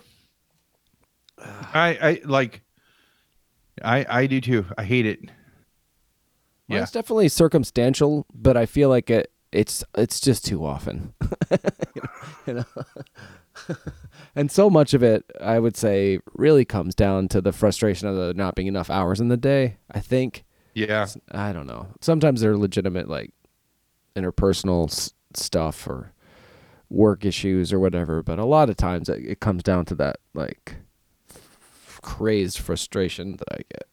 i 1.74 1.98
i 2.02 2.20
like 2.24 2.62
i 3.82 4.04
i 4.08 4.26
do 4.26 4.40
too 4.40 4.64
i 4.78 4.84
hate 4.84 5.06
it 5.06 5.20
Yeah. 5.24 5.30
Yeah. 6.76 6.82
It's 6.82 6.92
definitely 6.92 7.28
circumstantial, 7.28 8.24
but 8.32 8.56
I 8.56 8.64
feel 8.66 8.88
like 8.88 9.10
it 9.10 9.30
it's 9.52 9.84
it's 9.94 10.20
just 10.20 10.44
too 10.46 10.64
often. 10.64 11.12
you 12.46 12.54
know. 12.54 12.64
and 14.34 14.50
so 14.50 14.70
much 14.70 14.94
of 14.94 15.02
it 15.02 15.24
I 15.40 15.58
would 15.58 15.76
say 15.76 16.20
really 16.34 16.64
comes 16.64 16.94
down 16.94 17.28
to 17.28 17.40
the 17.42 17.52
frustration 17.52 18.08
of 18.08 18.16
there 18.16 18.32
not 18.32 18.54
being 18.54 18.68
enough 18.68 18.88
hours 18.88 19.20
in 19.20 19.28
the 19.28 19.36
day. 19.36 19.76
I 19.90 20.00
think 20.00 20.44
yeah 20.74 21.02
It's- 21.02 21.18
I 21.30 21.52
don't 21.52 21.66
know. 21.66 21.88
Sometimes 22.00 22.40
they're 22.40 22.56
legitimate 22.56 23.08
like 23.08 23.32
interpersonal 24.16 24.88
s- 24.88 25.12
stuff 25.34 25.86
or 25.86 26.12
work 26.88 27.24
issues 27.26 27.72
or 27.72 27.78
whatever, 27.80 28.22
but 28.22 28.38
a 28.38 28.44
lot 28.46 28.70
of 28.70 28.76
times 28.76 29.08
it, 29.10 29.18
it 29.26 29.40
comes 29.40 29.62
down 29.62 29.84
to 29.86 29.94
that 29.96 30.16
like 30.32 30.76
crazed 32.02 32.58
frustration 32.58 33.36
that 33.38 33.48
I 33.50 33.62
get. 33.70 33.88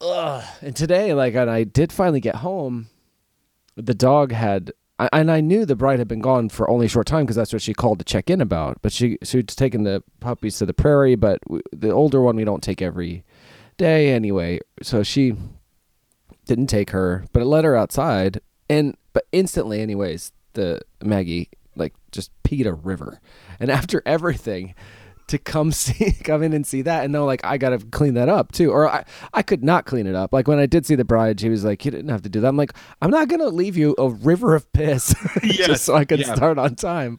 Ugh. 0.00 0.44
And 0.62 0.76
today, 0.76 1.14
like, 1.14 1.34
and 1.34 1.50
I 1.50 1.64
did 1.64 1.92
finally 1.92 2.20
get 2.20 2.36
home. 2.36 2.88
The 3.76 3.94
dog 3.94 4.32
had, 4.32 4.72
I, 4.98 5.08
and 5.12 5.30
I 5.30 5.40
knew 5.40 5.64
the 5.64 5.76
bride 5.76 5.98
had 5.98 6.08
been 6.08 6.20
gone 6.20 6.48
for 6.48 6.68
only 6.70 6.86
a 6.86 6.88
short 6.88 7.06
time 7.06 7.24
because 7.24 7.36
that's 7.36 7.52
what 7.52 7.62
she 7.62 7.74
called 7.74 7.98
to 7.98 8.04
check 8.04 8.30
in 8.30 8.40
about. 8.40 8.78
But 8.82 8.92
she 8.92 9.18
she'd 9.22 9.48
taken 9.48 9.84
the 9.84 10.02
puppies 10.20 10.58
to 10.58 10.66
the 10.66 10.74
prairie, 10.74 11.16
but 11.16 11.40
the 11.72 11.90
older 11.90 12.20
one 12.20 12.36
we 12.36 12.44
don't 12.44 12.62
take 12.62 12.82
every 12.82 13.24
day 13.76 14.12
anyway. 14.12 14.60
So 14.82 15.02
she 15.02 15.34
didn't 16.46 16.66
take 16.68 16.90
her, 16.90 17.24
but 17.32 17.42
it 17.42 17.46
let 17.46 17.64
her 17.64 17.76
outside, 17.76 18.40
and 18.68 18.96
but 19.12 19.26
instantly, 19.32 19.80
anyways, 19.80 20.32
the 20.54 20.80
Maggie 21.02 21.50
like 21.76 21.94
just 22.10 22.30
peed 22.42 22.66
a 22.66 22.72
river, 22.72 23.20
and 23.60 23.70
after 23.70 24.02
everything. 24.04 24.74
To 25.28 25.38
come 25.38 25.72
see, 25.72 26.12
come 26.24 26.42
in 26.42 26.52
and 26.52 26.66
see 26.66 26.82
that, 26.82 27.04
and 27.04 27.12
know 27.12 27.24
like 27.24 27.44
I 27.44 27.58
gotta 27.58 27.78
clean 27.78 28.14
that 28.14 28.28
up 28.28 28.52
too, 28.52 28.70
or 28.70 28.88
I, 28.88 29.04
I 29.34 29.42
could 29.42 29.62
not 29.62 29.86
clean 29.86 30.06
it 30.06 30.14
up. 30.14 30.32
Like 30.32 30.48
when 30.48 30.58
I 30.58 30.66
did 30.66 30.86
see 30.86 30.94
the 30.94 31.04
bride, 31.04 31.40
she 31.40 31.48
was 31.48 31.64
like, 31.64 31.84
"You 31.84 31.90
didn't 31.90 32.10
have 32.10 32.22
to 32.22 32.28
do 32.28 32.40
that." 32.40 32.48
I'm 32.48 32.56
like, 32.56 32.72
"I'm 33.02 33.10
not 33.10 33.28
gonna 33.28 33.48
leave 33.48 33.76
you 33.76 33.94
a 33.98 34.08
river 34.08 34.54
of 34.54 34.70
piss 34.72 35.14
Yes, 35.42 35.66
just 35.66 35.84
so 35.84 35.94
I 35.94 36.04
could 36.04 36.20
yeah. 36.20 36.34
start 36.34 36.58
on 36.58 36.74
time." 36.74 37.18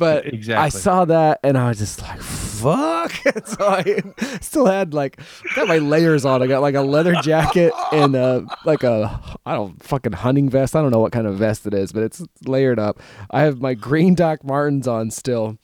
But 0.00 0.24
exactly. 0.24 0.64
I 0.64 0.70
saw 0.70 1.04
that 1.04 1.40
and 1.44 1.58
I 1.58 1.68
was 1.68 1.78
just 1.78 2.00
like, 2.00 2.22
"Fuck!" 2.22 3.12
so 3.44 3.56
I 3.60 4.02
still 4.40 4.64
had 4.64 4.94
like 4.94 5.20
got 5.54 5.68
my 5.68 5.76
layers 5.76 6.24
on. 6.24 6.42
I 6.42 6.46
got 6.46 6.62
like 6.62 6.74
a 6.74 6.80
leather 6.80 7.14
jacket 7.16 7.74
and 7.92 8.16
uh 8.16 8.42
like 8.64 8.82
a 8.82 9.20
I 9.44 9.52
don't 9.54 9.82
fucking 9.82 10.12
hunting 10.12 10.48
vest. 10.48 10.74
I 10.74 10.80
don't 10.80 10.90
know 10.90 11.00
what 11.00 11.12
kind 11.12 11.26
of 11.26 11.36
vest 11.36 11.66
it 11.66 11.74
is, 11.74 11.92
but 11.92 12.02
it's 12.02 12.24
layered 12.46 12.78
up. 12.78 12.98
I 13.30 13.42
have 13.42 13.60
my 13.60 13.74
green 13.74 14.14
Doc 14.14 14.42
Martens 14.42 14.88
on 14.88 15.10
still, 15.10 15.58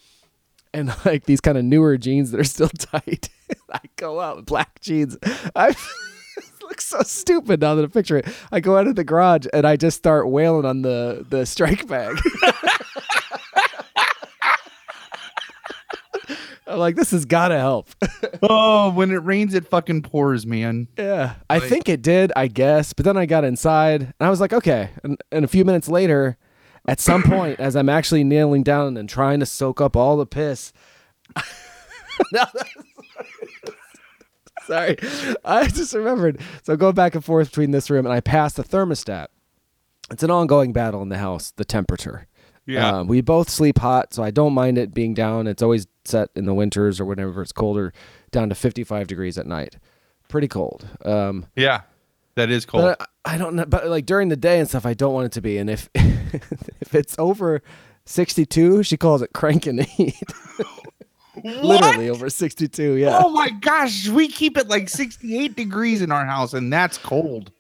and 0.77 0.95
like 1.05 1.25
these 1.25 1.41
kind 1.41 1.57
of 1.59 1.65
newer 1.65 1.97
jeans 1.97 2.31
that 2.31 2.41
are 2.41 2.45
still 2.45 2.69
tight. 2.79 3.29
I 3.73 3.81
go 3.97 4.21
out 4.21 4.37
with 4.37 4.47
black 4.47 4.81
jeans. 4.81 5.17
I 5.55 5.75
look 6.62 6.81
so 6.81 7.01
stupid 7.03 7.61
now 7.61 7.75
that 7.77 7.85
I 7.85 7.89
picture 7.89 8.17
it. 8.19 8.27
I 8.53 8.61
go 8.61 8.77
out 8.77 8.87
of 8.87 8.95
the 8.97 9.05
garage 9.05 9.47
and 9.53 9.67
I 9.67 9.77
just 9.77 9.97
start 9.97 10.29
wailing 10.29 10.65
on 10.65 10.83
the 10.83 11.25
the 11.29 11.47
strike 11.47 11.87
bag. 11.89 12.17
I'm 16.69 16.81
like, 16.81 16.97
this 16.97 17.12
has 17.12 17.25
got 17.25 17.49
to 17.49 17.59
help. 17.59 17.89
oh 18.43 18.91
when 18.91 19.12
it 19.12 19.19
rains 19.23 19.55
it 19.55 19.69
fucking 19.69 20.03
pours 20.03 20.45
man 20.45 20.89
Yeah, 20.99 21.35
I 21.49 21.59
Like- 21.59 21.69
think 21.69 21.89
it 21.89 22.03
did, 22.03 22.33
I 22.35 22.49
guess. 22.49 22.93
But 22.93 23.05
then 23.05 23.17
I 23.17 23.25
got 23.25 23.45
inside 23.45 24.03
and 24.03 24.15
I 24.27 24.31
was 24.31 24.41
like, 24.41 24.53
okay. 24.53 24.91
And, 25.05 25.17
and 25.31 25.45
a 25.45 25.49
few 25.49 25.65
minutes 25.65 25.89
later, 25.89 26.37
at 26.87 27.01
some 27.01 27.22
point, 27.22 27.61
as 27.61 27.77
I'm 27.77 27.88
actually 27.88 28.25
kneeling 28.25 28.62
down 28.62 28.96
and 28.96 29.09
trying 29.09 29.40
to 29.40 29.46
soak 29.46 29.81
up 29.81 29.96
all 29.96 30.16
the 30.16 30.27
piss. 30.27 30.72
Sorry, 34.66 34.96
I 35.44 35.68
just 35.68 35.94
remembered. 35.94 36.40
So 36.64 36.77
go 36.77 36.92
back 36.92 37.14
and 37.14 37.25
forth 37.25 37.51
between 37.51 37.70
this 37.70 37.88
room, 37.88 38.05
and 38.05 38.12
I 38.12 38.20
pass 38.20 38.55
the 38.55 38.64
thermostat. 38.64 39.29
It's 40.11 40.22
an 40.22 40.31
ongoing 40.31 40.72
battle 40.72 41.03
in 41.03 41.09
the 41.09 41.18
house. 41.18 41.53
The 41.57 41.64
temperature. 41.64 42.27
Yeah. 42.66 42.99
Um, 42.99 43.07
we 43.07 43.20
both 43.20 43.49
sleep 43.49 43.79
hot, 43.79 44.12
so 44.12 44.25
I 44.25 44.33
don't 44.33 44.53
mind 44.53 44.77
it 44.77 44.92
being 44.92 45.14
down. 45.14 45.46
It's 45.46 45.62
always 45.62 45.87
set 46.05 46.31
in 46.35 46.46
the 46.46 46.55
winters 46.55 47.01
or 47.01 47.05
whenever 47.05 47.42
it's 47.42 47.53
colder, 47.53 47.92
down 48.33 48.49
to 48.49 48.57
55 48.57 49.07
degrees 49.07 49.38
at 49.38 49.46
night. 49.46 49.77
Pretty 50.29 50.49
cold. 50.49 50.87
Um, 51.05 51.46
yeah. 51.55 51.83
That 52.35 52.51
is 52.51 52.66
cold. 52.66 52.83
but 52.83 53.09
I, 53.25 53.35
I 53.35 53.38
don't 53.38 53.55
know. 53.55 53.64
But 53.64 53.87
like 53.87 54.05
during 54.05 54.29
the 54.29 54.37
day 54.37 54.59
and 54.59 54.68
stuff, 54.68 54.85
I 54.85 54.94
don't 54.94 55.14
want 55.14 55.27
it 55.27 55.33
to 55.33 55.40
be. 55.40 55.59
And 55.59 55.70
if 55.70 55.88
if 56.81 56.95
it's 56.95 57.19
over 57.19 57.62
62, 58.05 58.83
she 58.83 58.97
calls 58.97 59.23
it 59.23 59.33
cranking 59.33 59.77
the 59.77 59.85
heat. 59.85 60.23
Literally 61.45 62.09
over 62.09 62.31
62. 62.31 62.95
Yeah. 62.95 63.21
Oh 63.23 63.31
my 63.31 63.51
gosh, 63.51 64.09
we 64.09 64.29
keep 64.29 64.57
it 64.57 64.69
like 64.69 64.89
68 64.89 65.55
degrees 65.55 66.03
in 66.03 66.11
our 66.11 66.25
house, 66.25 66.55
and 66.55 66.73
that's 66.73 66.99
cold. 66.99 67.53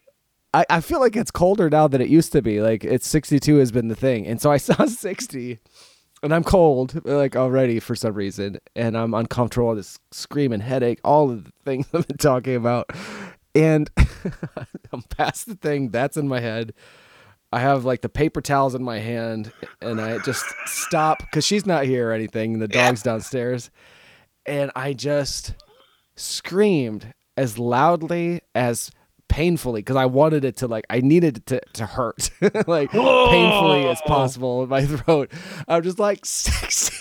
I, 0.56 0.64
I 0.70 0.80
feel 0.80 1.00
like 1.00 1.16
it's 1.16 1.30
colder 1.30 1.68
now 1.68 1.86
than 1.86 2.00
it 2.00 2.08
used 2.08 2.32
to 2.32 2.40
be. 2.40 2.62
Like 2.62 2.82
it's 2.82 3.06
62 3.06 3.56
has 3.56 3.70
been 3.70 3.88
the 3.88 3.94
thing. 3.94 4.26
And 4.26 4.40
so 4.40 4.50
I 4.50 4.56
saw 4.56 4.86
60 4.86 5.58
and 6.22 6.34
I'm 6.34 6.44
cold 6.44 7.04
like 7.04 7.36
already 7.36 7.78
for 7.78 7.94
some 7.94 8.14
reason. 8.14 8.58
And 8.74 8.96
I'm 8.96 9.12
uncomfortable, 9.12 9.74
this 9.74 9.98
screaming 10.12 10.60
headache, 10.60 11.00
all 11.04 11.30
of 11.30 11.44
the 11.44 11.52
things 11.64 11.86
I've 11.92 12.08
been 12.08 12.16
talking 12.16 12.56
about. 12.56 12.90
And 13.54 13.90
I'm 14.92 15.02
past 15.02 15.46
the 15.46 15.56
thing 15.56 15.90
that's 15.90 16.16
in 16.16 16.26
my 16.26 16.40
head. 16.40 16.72
I 17.52 17.60
have 17.60 17.84
like 17.84 18.02
the 18.02 18.08
paper 18.08 18.40
towels 18.40 18.74
in 18.74 18.82
my 18.82 18.98
hand 18.98 19.52
and 19.80 20.00
I 20.00 20.18
just 20.18 20.44
stop 20.66 21.18
because 21.20 21.44
she's 21.44 21.64
not 21.64 21.84
here 21.84 22.10
or 22.10 22.12
anything. 22.12 22.58
The 22.58 22.68
dog's 22.68 23.02
downstairs. 23.02 23.70
And 24.44 24.70
I 24.76 24.92
just 24.92 25.54
screamed 26.16 27.12
as 27.36 27.58
loudly 27.58 28.40
as 28.54 28.90
painfully 29.28 29.80
because 29.80 29.96
I 29.96 30.06
wanted 30.06 30.44
it 30.44 30.56
to 30.58 30.66
like 30.68 30.84
I 30.88 31.00
needed 31.00 31.38
it 31.38 31.46
to, 31.46 31.60
to 31.74 31.86
hurt 31.86 32.30
like 32.66 32.90
painfully 32.90 33.86
as 33.86 34.00
possible 34.02 34.62
in 34.62 34.68
my 34.68 34.84
throat. 34.86 35.30
I'm 35.68 35.82
just 35.82 35.98
like 35.98 36.24
sixty 36.24 36.96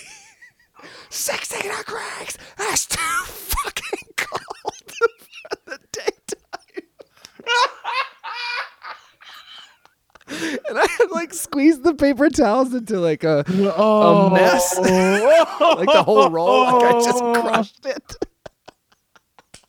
sixty 1.10 1.62
degrees. 1.62 2.36
That's 2.58 2.86
too 2.86 2.98
fucking 3.24 4.08
cold 4.16 4.92
for 4.92 5.70
the 5.70 5.78
daytime. 5.92 6.84
and 10.28 10.78
I 10.78 10.86
had 10.98 11.10
like 11.12 11.32
squeezed 11.32 11.84
the 11.84 11.94
paper 11.94 12.28
towels 12.28 12.74
into 12.74 12.98
like 12.98 13.22
a, 13.22 13.44
a 13.46 13.74
oh. 13.76 14.30
mess. 14.30 14.76
like 14.78 15.88
the 15.88 16.02
whole 16.02 16.28
roll. 16.30 16.64
Like 16.64 16.82
I 16.82 16.92
just 17.00 17.22
oh. 17.22 17.40
crushed 17.40 17.86
it. 17.86 18.16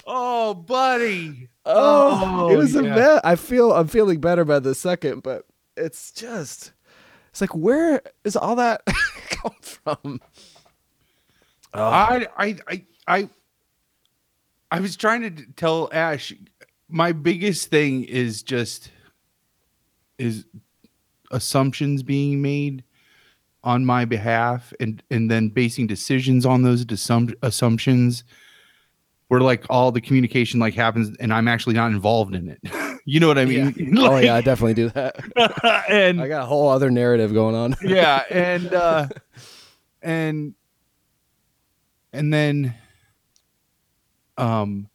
Oh, 0.08 0.54
buddy. 0.54 1.50
Oh, 1.66 2.48
oh, 2.48 2.50
it 2.50 2.58
was 2.58 2.76
a 2.76 2.84
yeah. 2.84 2.96
mess. 2.96 3.22
I 3.24 3.36
feel 3.36 3.74
I'm 3.74 3.88
feeling 3.88 4.20
better 4.20 4.46
by 4.46 4.60
the 4.60 4.74
second, 4.74 5.22
but 5.22 5.46
it's 5.76 6.12
just 6.12 6.72
it's 7.30 7.42
like 7.42 7.54
where 7.54 8.02
is 8.24 8.36
all 8.36 8.56
that 8.56 8.82
come 9.30 9.56
from? 9.62 10.22
I, 11.74 12.28
I, 12.36 12.58
I, 12.68 12.86
I, 13.08 13.30
I 14.72 14.80
was 14.80 14.96
trying 14.96 15.22
to 15.22 15.46
tell 15.56 15.90
Ash, 15.92 16.34
my 16.90 17.12
biggest 17.12 17.70
thing 17.70 18.04
is 18.04 18.42
just 18.42 18.90
is 20.18 20.46
assumptions 21.32 22.04
being 22.04 22.42
made 22.42 22.84
on 23.64 23.86
my 23.86 24.06
behalf, 24.06 24.74
and 24.80 25.04
and 25.12 25.30
then 25.30 25.50
basing 25.50 25.88
decisions 25.88 26.46
on 26.46 26.62
those 26.62 26.86
assum- 26.86 27.36
assumptions, 27.42 28.24
where 29.28 29.42
like 29.42 29.66
all 29.70 29.92
the 29.92 30.02
communication 30.02 30.60
like 30.60 30.74
happens, 30.74 31.16
and 31.20 31.34
I'm 31.34 31.48
actually 31.48 31.76
not 31.76 31.92
involved 31.92 32.34
in 32.36 32.48
it. 32.50 32.60
you 33.06 33.20
know 33.20 33.28
what 33.28 33.38
I 33.38 33.46
mean? 33.46 33.74
oh 33.98 34.12
Like, 34.12 34.26
yeah, 34.26 34.36
I 34.36 34.42
definitely 34.42 34.74
do 34.76 34.90
that. 34.90 35.16
and 35.90 36.22
I 36.22 36.28
got 36.28 36.44
a 36.44 36.46
whole 36.46 36.70
other 36.70 36.90
narrative 36.92 37.34
going 37.34 37.56
on. 37.56 37.76
yeah 37.82 38.24
and 38.30 38.74
uh 38.74 39.08
and 40.02 40.54
and 42.14 42.34
then 42.34 42.74
um 44.38 44.88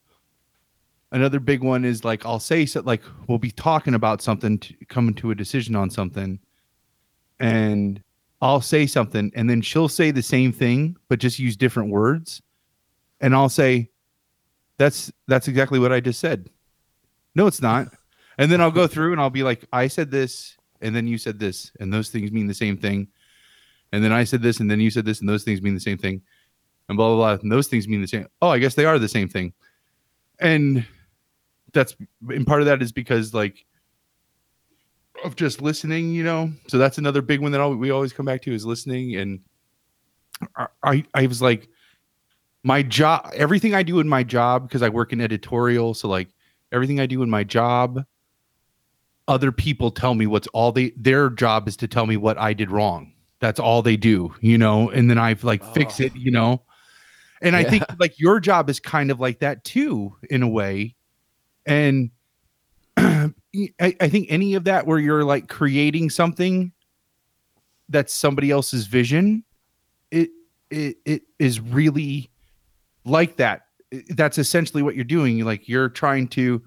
another 1.13 1.39
big 1.39 1.63
one 1.63 1.85
is 1.85 2.05
like 2.05 2.25
i'll 2.27 2.41
say 2.41 2.67
so 2.67 2.81
like 2.81 3.03
we'll 3.29 3.39
be 3.39 3.51
talking 3.51 3.95
about 3.95 4.21
something 4.21 4.59
to 4.59 4.75
coming 4.87 5.15
to 5.15 5.31
a 5.31 5.35
decision 5.35 5.77
on 5.77 5.89
something 5.89 6.39
and 7.39 8.03
i'll 8.41 8.61
say 8.61 8.87
something 8.87 9.31
and 9.35 9.49
then 9.49 9.61
she'll 9.61 9.89
say 9.89 10.11
the 10.11 10.23
same 10.23 10.53
thing 10.53 10.97
but 11.09 11.19
just 11.19 11.39
use 11.39 11.57
different 11.57 11.91
words 11.91 12.43
and 13.21 13.35
i'll 13.35 13.49
say 13.49 13.89
that's 14.79 15.13
that's 15.29 15.49
exactly 15.49 15.79
what 15.79 15.93
i 15.93 16.01
just 16.01 16.19
said 16.19 16.51
no 17.35 17.47
it's 17.47 17.63
not 17.63 17.89
and 18.39 18.51
then 18.51 18.61
i'll 18.61 18.71
go 18.71 18.87
through 18.87 19.13
and 19.13 19.21
i'll 19.21 19.31
be 19.31 19.43
like 19.43 19.65
i 19.73 19.87
said 19.87 20.11
this 20.11 20.57
and 20.81 20.97
then 20.97 21.07
you 21.07 21.19
said 21.19 21.39
this 21.39 21.71
and 21.79 21.93
those 21.93 22.09
things 22.09 22.33
mean 22.33 22.47
the 22.47 22.55
same 22.55 22.77
thing 22.77 23.07
and 23.93 24.03
then 24.03 24.13
I 24.13 24.25
said 24.25 24.43
this, 24.43 24.59
and 24.61 24.71
then 24.71 24.81
you 24.81 24.91
said 24.91 25.05
this, 25.05 25.21
and 25.21 25.29
those 25.29 25.45
things 25.45 25.61
mean 25.63 25.75
the 25.75 25.81
same 25.81 25.99
thing, 25.99 26.23
and 26.89 26.97
blah 26.97 27.09
blah 27.15 27.17
blah. 27.17 27.43
And 27.43 27.53
those 27.53 27.69
things 27.69 27.87
mean 27.87 28.01
the 28.01 28.09
same. 28.09 28.27
Oh, 28.41 28.49
I 28.49 28.59
guess 28.59 28.75
they 28.75 28.87
are 28.87 28.99
the 28.99 29.09
same 29.09 29.29
thing, 29.29 29.53
and 30.41 30.87
that's 31.73 31.95
and 32.29 32.47
part 32.47 32.61
of 32.61 32.67
that 32.67 32.83
is 32.83 32.93
because 32.93 33.33
like 33.35 33.65
of 35.25 35.37
just 35.37 35.63
listening, 35.63 36.13
you 36.13 36.25
know. 36.25 36.51
So 36.69 36.79
that's 36.79 36.99
another 36.99 37.23
big 37.23 37.41
one 37.41 37.53
that 37.53 37.69
we 37.69 37.91
always 37.91 38.13
come 38.13 38.27
back 38.27 38.43
to 38.43 38.55
is 38.55 38.67
listening. 38.67 39.17
And 39.17 39.41
I 40.57 40.67
I, 40.83 41.05
I 41.15 41.27
was 41.27 41.41
like, 41.43 41.69
my 42.63 42.83
job, 42.83 43.31
everything 43.35 43.75
I 43.75 43.83
do 43.83 44.01
in 44.01 44.09
my 44.09 44.23
job 44.23 44.69
because 44.69 44.83
I 44.83 44.89
work 44.89 45.13
in 45.13 45.21
editorial, 45.21 45.95
so 45.95 46.09
like 46.09 46.29
everything 46.73 47.01
I 47.01 47.07
do 47.07 47.23
in 47.23 47.31
my 47.31 47.45
job. 47.45 48.05
Other 49.29 49.53
people 49.53 49.93
tell 49.93 50.15
me 50.15 50.27
what's 50.27 50.49
all 50.49 50.73
they 50.73 50.91
their 50.97 51.31
job 51.31 51.69
is 51.69 51.77
to 51.79 51.89
tell 51.89 52.07
me 52.07 52.17
what 52.17 52.39
I 52.39 52.53
did 52.53 52.71
wrong 52.71 53.13
that's 53.41 53.59
all 53.59 53.83
they 53.83 53.97
do 53.97 54.33
you 54.41 54.57
know 54.57 54.89
and 54.91 55.11
then 55.11 55.19
I've 55.19 55.43
like 55.43 55.65
fix 55.75 56.01
Oh. 56.01 56.05
it 56.05 56.15
you 56.15 56.31
know 56.31 56.63
and 57.41 57.57
i 57.57 57.65
think 57.65 57.83
like 57.99 58.19
your 58.21 58.39
job 58.39 58.71
is 58.71 58.79
kind 58.79 59.11
of 59.11 59.19
like 59.19 59.41
that 59.41 59.65
too 59.65 60.17
in 60.31 60.45
a 60.45 60.49
way 60.49 60.95
and 61.67 62.11
I, 62.97 63.33
I 63.81 64.09
think 64.09 64.29
any 64.31 64.55
of 64.55 64.65
that 64.65 64.87
where 64.87 64.99
you're 64.99 65.25
like 65.25 65.49
creating 65.49 66.11
something 66.11 66.73
that's 67.89 68.15
somebody 68.15 68.51
else's 68.51 68.87
vision 68.87 69.45
it 70.11 70.31
it, 70.71 70.97
it 71.05 71.23
is 71.39 71.61
really 71.61 72.31
like 73.05 73.37
that. 73.37 73.63
That's 74.11 74.39
essentially 74.39 74.83
what 74.83 74.95
you're 74.95 75.05
doing. 75.05 75.45
Like 75.45 75.69
you're 75.69 75.91
trying 75.91 76.29
to 76.29 76.63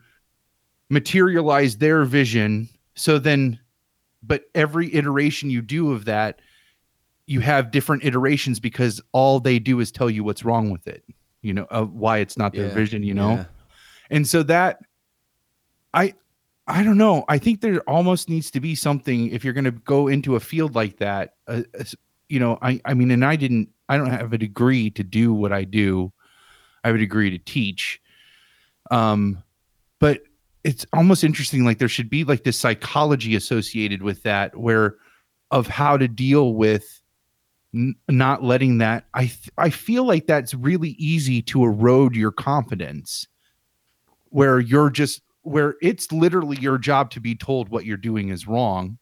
materialize 0.89 1.77
their 1.77 2.03
vision. 2.05 2.69
So 2.95 3.17
then 3.19 3.60
but 4.21 4.43
every 4.55 4.93
iteration 4.93 5.49
you 5.49 5.62
do 5.62 5.91
of 5.91 6.05
that 6.05 6.39
you 7.27 7.39
have 7.39 7.71
different 7.71 8.03
iterations 8.03 8.60
because 8.60 9.01
all 9.12 9.39
they 9.39 9.58
do 9.60 9.79
is 9.79 9.91
tell 9.91 10.10
you 10.10 10.23
what's 10.23 10.45
wrong 10.45 10.69
with 10.71 10.88
it 10.88 11.03
you 11.41 11.53
know 11.53 11.65
of 11.69 11.93
why 11.93 12.19
it's 12.19 12.38
not 12.38 12.53
their 12.53 12.67
Yeah, 12.67 12.73
vision 12.73 13.03
you 13.03 13.13
know? 13.13 13.31
Yeah. 13.36 13.45
and 14.10 14.27
so 14.27 14.41
that 14.43 14.79
i 15.95 16.13
i 16.67 16.84
don't 16.84 16.97
know. 16.97 17.25
I 17.27 17.38
think 17.38 17.62
there 17.62 17.79
almost 17.89 18.29
needs 18.29 18.51
to 18.51 18.60
be 18.60 18.75
something 18.75 19.29
if 19.29 19.43
you're 19.43 19.53
going 19.53 19.65
to 19.65 19.71
go 19.71 20.08
into 20.08 20.36
a 20.36 20.39
field 20.39 20.75
like 20.75 20.97
that 20.97 21.36
uh, 21.47 21.62
you 22.29 22.39
know 22.39 22.58
i 22.62 22.79
i 22.86 22.93
mean 22.93 23.12
and 23.12 23.23
i 23.23 23.36
didn't 23.36 23.69
i 23.89 23.97
don't 23.97 24.10
have 24.10 24.34
a 24.34 24.38
degree 24.38 24.89
to 24.91 25.03
do 25.03 25.34
what 25.34 25.51
i 25.51 25.63
do. 25.63 26.12
I 26.84 26.89
have 26.89 26.95
a 26.95 26.99
degree 26.99 27.31
to 27.31 27.39
teach. 27.39 27.99
Um 28.91 29.41
but 29.99 30.21
it's 30.63 30.86
almost 30.93 31.23
interesting 31.23 31.63
like 31.63 31.77
there 31.77 31.88
should 31.88 32.10
be 32.10 32.23
like 32.23 32.43
this 32.43 32.58
psychology 32.60 33.36
associated 33.36 34.01
with 34.01 34.23
that 34.23 34.55
where 34.58 34.95
of 35.51 35.67
how 35.67 35.95
to 35.97 36.08
deal 36.08 36.55
with 36.55 37.01
n- 37.73 37.95
not 38.10 38.43
letting 38.43 38.79
that 38.79 39.05
i 39.13 39.21
th- 39.21 39.51
i 39.58 39.69
feel 39.69 40.03
like 40.03 40.25
that's 40.25 40.53
really 40.55 40.95
easy 40.97 41.41
to 41.41 41.63
erode 41.63 42.15
your 42.15 42.31
confidence 42.31 43.27
where 44.29 44.60
you're 44.60 44.89
just 44.89 45.21
where 45.45 45.75
it's 45.79 46.12
literally 46.12 46.58
your 46.58 46.79
job 46.79 47.12
to 47.12 47.19
be 47.19 47.36
told 47.36 47.69
what 47.69 47.86
you're 47.86 47.97
doing 47.97 48.29
is 48.29 48.47
wrong 48.47 48.97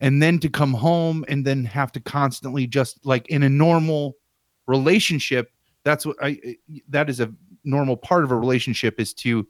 and 0.00 0.20
then 0.20 0.40
to 0.40 0.48
come 0.48 0.74
home 0.74 1.24
and 1.28 1.46
then 1.46 1.64
have 1.64 1.92
to 1.92 2.00
constantly 2.00 2.66
just 2.66 3.06
like 3.06 3.28
in 3.28 3.44
a 3.44 3.48
normal 3.48 4.16
relationship 4.66 5.52
that's 5.84 6.04
what 6.04 6.16
i 6.20 6.38
that 6.88 7.08
is 7.08 7.20
a 7.20 7.32
normal 7.64 7.96
part 7.96 8.24
of 8.24 8.32
a 8.32 8.36
relationship 8.36 8.98
is 8.98 9.14
to 9.14 9.46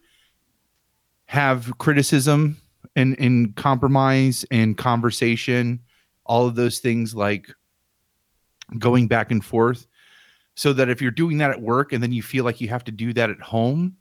have 1.25 1.73
criticism 1.79 2.59
and, 2.95 3.19
and 3.19 3.57
compromise 3.57 4.45
and 4.51 4.77
conversation 4.77 5.81
all 6.27 6.47
of 6.47 6.57
those 6.57 6.79
things 6.79 7.15
like 7.15 7.51
going 8.79 9.09
back 9.09 9.31
and 9.31 9.43
forth 9.43 9.87
so 10.55 10.75
that 10.75 10.91
if 10.91 11.01
you're 11.01 11.11
doing 11.11 11.39
that 11.39 11.51
at 11.51 11.63
work 11.63 11.95
and 11.95 12.03
then 12.03 12.13
you 12.13 12.23
feel 12.23 12.45
like 12.45 12.61
you 12.61 12.69
have 12.69 12.85
to 12.85 12.93
do 12.93 13.15
that 13.15 13.31
at 13.31 13.41
home 13.41 13.97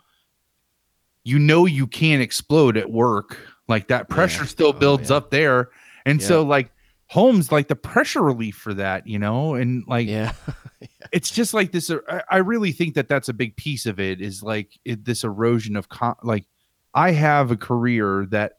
you 1.23 1.37
know 1.39 1.65
you 1.65 1.85
can't 1.87 2.21
explode 2.21 2.77
at 2.77 2.91
work 2.91 3.37
like 3.67 3.87
that 3.87 4.09
pressure 4.09 4.41
Yeah. 4.43 4.47
still 4.47 4.67
Oh, 4.69 4.73
builds 4.73 5.09
yeah. 5.09 5.17
up 5.17 5.29
there 5.31 5.69
and 6.05 6.21
so 6.21 6.43
like 6.43 6.71
homes 7.07 7.51
like 7.51 7.67
the 7.67 7.75
pressure 7.75 8.21
relief 8.23 8.55
for 8.55 8.73
that 8.73 9.05
you 9.07 9.19
know 9.19 9.55
and 9.55 9.83
like 9.87 10.07
Yeah. 10.07 10.33
it's 11.11 11.29
just 11.29 11.53
like 11.53 11.71
this 11.71 11.89
uh, 11.89 11.99
I, 12.07 12.23
I 12.31 12.37
really 12.37 12.71
think 12.71 12.95
that 12.95 13.07
that's 13.07 13.29
a 13.29 13.33
big 13.33 13.55
piece 13.55 13.85
of 13.85 13.99
it 13.99 14.21
is 14.21 14.41
like 14.41 14.79
it, 14.85 15.05
this 15.05 15.23
erosion 15.23 15.75
of 15.75 15.89
con- 15.89 16.15
like 16.23 16.45
i 16.93 17.11
have 17.11 17.51
a 17.51 17.57
career 17.57 18.25
that 18.31 18.53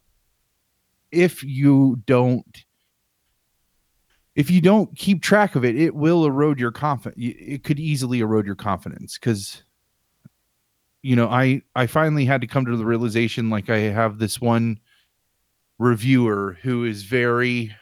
if 1.11 1.43
you 1.43 2.01
don't 2.07 2.65
if 4.35 4.51
you 4.51 4.61
don't 4.61 4.97
keep 4.97 5.23
track 5.23 5.57
of 5.57 5.65
it 5.65 5.77
it 5.77 5.95
will 5.95 6.25
erode 6.25 6.59
your 6.61 6.71
confidence 6.73 7.17
it 7.19 7.65
could 7.65 7.79
easily 7.81 8.21
erode 8.21 8.47
your 8.47 8.55
confidence 8.55 9.19
because 9.19 9.63
you 11.03 11.17
know 11.17 11.29
i 11.29 11.61
i 11.75 11.87
finally 11.87 12.25
had 12.25 12.41
to 12.41 12.47
come 12.47 12.65
to 12.65 12.77
the 12.77 12.85
realization 12.85 13.51
like 13.51 13.69
i 13.69 13.79
have 13.79 14.19
this 14.19 14.41
one 14.41 14.79
reviewer 15.79 16.57
who 16.63 16.85
is 16.85 17.03
very 17.03 17.75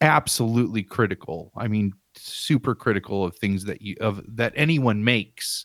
absolutely 0.00 0.82
critical. 0.82 1.52
I 1.56 1.68
mean 1.68 1.92
super 2.16 2.74
critical 2.74 3.24
of 3.24 3.36
things 3.36 3.64
that 3.64 3.80
you 3.80 3.96
of 4.00 4.20
that 4.36 4.52
anyone 4.56 5.04
makes. 5.04 5.64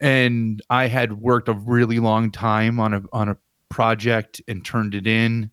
And 0.00 0.62
i 0.70 0.86
had 0.86 1.20
worked 1.20 1.48
a 1.48 1.54
really 1.54 1.98
long 1.98 2.30
time 2.30 2.78
on 2.78 2.94
a 2.94 3.02
on 3.12 3.30
a 3.30 3.38
project 3.70 4.40
and 4.46 4.64
turned 4.64 4.94
it 4.94 5.06
in. 5.06 5.50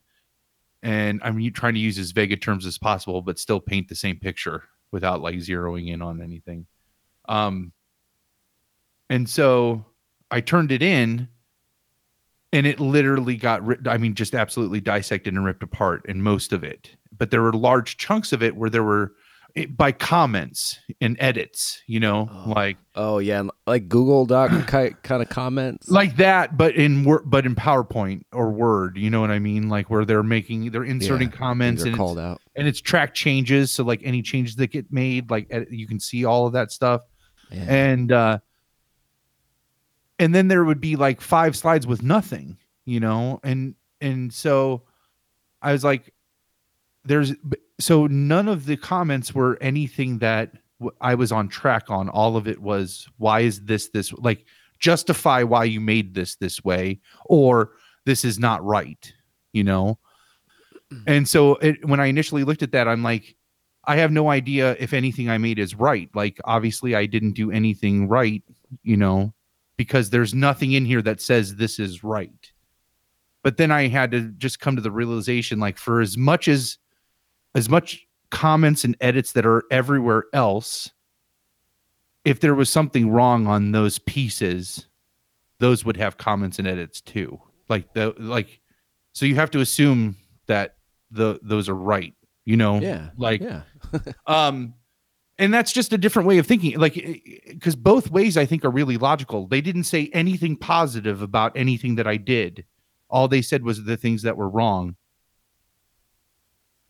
And 0.83 1.21
i'm 1.23 1.41
trying 1.53 1.73
to 1.73 1.79
use 1.79 1.97
as 1.97 2.11
vague 2.11 2.33
a 2.33 2.35
terms 2.35 2.65
as 2.65 2.77
possible 2.77 3.21
but 3.21 3.39
still 3.39 3.61
paint 3.61 3.87
the 3.87 3.95
same 3.95 4.19
picture 4.19 4.63
without 4.91 5.21
like 5.21 5.35
zeroing 5.35 5.87
in 5.87 6.01
on 6.01 6.21
anything. 6.21 6.67
Um 7.29 7.71
and 9.09 9.29
so 9.29 9.85
i 10.31 10.39
turned 10.41 10.71
it 10.71 10.81
in 10.81 11.27
and 12.53 12.65
it 12.65 12.79
literally 12.79 13.35
got 13.35 13.65
ri- 13.65 13.77
i 13.87 13.97
mean 13.97 14.13
just 14.13 14.33
absolutely 14.35 14.79
dissected 14.81 15.33
and 15.33 15.45
ripped 15.45 15.63
apart 15.63 16.05
in 16.07 16.21
most 16.21 16.53
of 16.53 16.63
it 16.63 16.95
but 17.17 17.31
there 17.31 17.41
were 17.41 17.53
large 17.53 17.97
chunks 17.97 18.33
of 18.33 18.41
it 18.43 18.55
where 18.55 18.69
there 18.69 18.83
were 18.83 19.13
it, 19.55 19.77
by 19.77 19.89
comments 19.89 20.77
and 20.99 21.15
edits 21.19 21.81
you 21.87 21.97
know 21.99 22.29
Oh. 22.29 22.49
like 22.51 22.77
Oh 22.97 23.19
yeah, 23.19 23.43
like 23.67 23.87
Google 23.87 24.25
Doc 24.25 24.51
kind 24.67 24.95
of 25.23 25.29
comments. 25.29 25.89
like 25.89 26.17
that 26.17 26.57
but 26.57 26.75
in 26.75 27.05
word 27.05 27.23
but 27.25 27.45
in 27.45 27.55
powerpoint 27.55 28.23
or 28.33 28.51
word 28.51 28.97
you 28.97 29.09
know 29.09 29.21
what 29.21 29.31
i 29.31 29.39
mean 29.39 29.69
like 29.69 29.89
where 29.89 30.03
they're 30.03 30.23
making 30.23 30.71
they're 30.71 30.83
inserting 30.83 31.29
Yeah, 31.29 31.37
comments 31.37 31.83
and 31.83 31.95
called 31.95 32.17
it's, 32.17 32.23
out. 32.25 32.41
and 32.57 32.67
it's 32.67 32.81
track 32.81 33.13
changes 33.13 33.71
so 33.71 33.85
like 33.85 34.01
any 34.03 34.21
changes 34.21 34.57
that 34.57 34.67
get 34.71 34.91
made 34.91 35.29
like 35.29 35.47
edit, 35.49 35.71
you 35.71 35.87
can 35.87 36.01
see 36.01 36.25
all 36.25 36.47
of 36.47 36.51
that 36.53 36.71
stuff 36.73 37.03
Yeah. 37.49 37.63
and 37.69 38.11
uh 38.11 38.39
and 40.19 40.33
then 40.33 40.47
there 40.47 40.63
would 40.63 40.81
be 40.81 40.95
like 40.95 41.21
five 41.21 41.55
slides 41.55 41.85
with 41.85 42.01
nothing 42.03 42.57
you 42.85 42.99
know? 42.99 43.39
And 43.43 43.75
and 44.01 44.31
so 44.31 44.83
i 45.61 45.71
was 45.71 45.83
like 45.83 46.13
there's 47.05 47.33
so 47.79 48.07
none 48.07 48.47
of 48.47 48.65
the 48.65 48.77
comments 48.77 49.33
were 49.33 49.57
anything 49.61 50.19
that 50.19 50.51
I 50.99 51.15
was 51.15 51.31
on 51.31 51.47
track 51.47 51.89
on. 51.89 52.09
All 52.09 52.35
of 52.35 52.47
it 52.47 52.61
was 52.61 53.07
why 53.17 53.41
is 53.41 53.61
this 53.61 53.89
this 53.89 54.11
like 54.13 54.45
justify 54.79 55.43
why 55.43 55.63
you 55.63 55.79
made 55.79 56.13
this 56.13 56.35
this 56.35 56.63
way 56.63 56.99
or 57.25 57.71
this 58.05 58.25
is 58.25 58.39
not 58.39 58.63
right 58.63 59.13
you 59.53 59.63
know? 59.63 59.97
Mm-hmm. 60.91 61.03
And 61.07 61.27
so 61.27 61.55
it, 61.55 61.83
when 61.87 61.99
i 61.99 62.07
initially 62.07 62.43
looked 62.43 62.61
at 62.63 62.71
that 62.73 62.87
i'm 62.87 63.01
like 63.01 63.35
i 63.85 63.95
have 63.95 64.11
no 64.11 64.29
idea 64.29 64.75
if 64.79 64.93
anything 64.93 65.29
i 65.29 65.37
made 65.37 65.59
is 65.59 65.75
right. 65.75 66.09
Like 66.13 66.39
obviously 66.43 66.95
i 66.95 67.05
didn't 67.05 67.33
do 67.33 67.51
anything 67.51 68.07
right 68.07 68.43
you 68.83 68.97
know 68.97 69.33
because 69.77 70.09
there's 70.09 70.33
nothing 70.33 70.73
in 70.73 70.85
here 70.85 71.01
that 71.01 71.21
says 71.21 71.55
this 71.55 71.79
is 71.79 72.03
right 72.03 72.51
but 73.43 73.57
then 73.57 73.71
i 73.71 73.87
had 73.87 74.11
to 74.11 74.29
just 74.37 74.59
come 74.59 74.75
to 74.75 74.81
the 74.81 74.91
realization 74.91 75.59
like 75.59 75.77
for 75.77 76.01
as 76.01 76.17
much 76.17 76.47
as 76.47 76.77
as 77.53 77.69
much 77.69 78.05
comments 78.29 78.83
and 78.83 78.95
edits 79.01 79.31
that 79.33 79.45
are 79.45 79.63
everywhere 79.71 80.25
else 80.33 80.91
if 82.25 82.39
there 82.39 82.55
was 82.55 82.69
something 82.69 83.09
wrong 83.09 83.47
on 83.47 83.71
those 83.71 83.99
pieces 83.99 84.87
those 85.59 85.85
would 85.85 85.97
have 85.97 86.17
comments 86.17 86.59
and 86.59 86.67
edits 86.67 87.01
too 87.01 87.39
like 87.69 87.93
the 87.93 88.13
like 88.17 88.59
so 89.13 89.25
you 89.25 89.35
have 89.35 89.51
to 89.51 89.59
assume 89.59 90.15
that 90.47 90.75
the 91.11 91.39
those 91.41 91.69
are 91.69 91.75
right 91.75 92.13
you 92.45 92.57
know 92.57 92.79
yeah. 92.79 93.09
like 93.17 93.41
yeah. 93.41 93.61
um 94.27 94.73
and 95.37 95.53
that's 95.53 95.71
just 95.71 95.93
a 95.93 95.97
different 95.97 96.27
way 96.27 96.37
of 96.37 96.47
thinking 96.47 96.77
like 96.79 96.93
because 97.47 97.75
both 97.75 98.09
ways 98.11 98.37
i 98.37 98.45
think 98.45 98.63
are 98.63 98.71
really 98.71 98.97
logical. 98.97 99.47
They 99.47 99.61
didn't 99.61 99.83
say 99.83 100.09
anything 100.13 100.55
positive 100.55 101.21
about 101.21 101.55
anything 101.55 101.95
that 101.95 102.07
i 102.07 102.17
did. 102.17 102.65
All 103.09 103.27
they 103.27 103.41
said 103.41 103.63
was 103.63 103.83
the 103.83 103.97
things 103.97 104.23
that 104.23 104.37
were 104.37 104.49
wrong. 104.49 104.95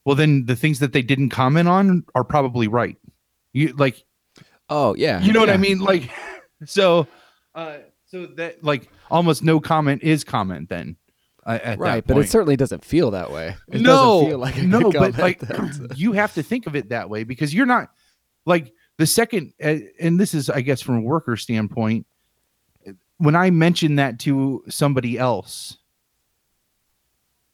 Well 0.03 0.15
then 0.15 0.45
the 0.45 0.55
things 0.55 0.79
that 0.79 0.93
they 0.93 1.01
didn't 1.01 1.29
comment 1.29 1.67
on 1.67 2.05
are 2.13 2.23
probably 2.23 2.67
right. 2.67 2.97
You 3.53 3.73
like 3.73 4.03
Oh 4.69 4.95
yeah. 4.95 5.21
you 5.21 5.33
know 5.33 5.39
what 5.39 5.49
i 5.49 5.57
mean? 5.57 5.79
Like 5.79 6.09
so 6.65 7.07
uh 7.53 7.77
so 8.05 8.27
that 8.37 8.63
like 8.63 8.89
almost 9.09 9.43
no 9.43 9.59
comment 9.59 10.03
is 10.03 10.23
comment 10.23 10.69
then 10.69 10.97
uh, 11.45 11.59
at 11.63 11.79
Right, 11.79 12.05
but 12.05 12.17
it 12.17 12.29
certainly 12.29 12.55
doesn't 12.55 12.83
feel 12.83 13.11
that 13.11 13.31
way. 13.31 13.55
It 13.71 13.81
no, 13.81 14.21
doesn't 14.21 14.29
feel 14.29 14.37
like 14.39 14.57
a 14.57 14.63
no, 14.63 14.91
but 14.91 15.17
like 15.17 15.41
you 15.95 16.13
have 16.13 16.33
to 16.33 16.43
think 16.43 16.65
of 16.65 16.75
it 16.75 16.89
that 16.89 17.09
way 17.09 17.23
because 17.23 17.53
you're 17.53 17.67
not 17.67 17.91
like 18.45 18.73
the 18.97 19.05
second, 19.05 19.53
and 19.59 20.19
this 20.19 20.33
is, 20.33 20.49
I 20.49 20.61
guess, 20.61 20.81
from 20.81 20.97
a 20.97 21.01
worker 21.01 21.37
standpoint. 21.37 22.05
When 23.17 23.35
I 23.35 23.49
mention 23.49 23.95
that 23.95 24.19
to 24.21 24.63
somebody 24.67 25.17
else, 25.17 25.77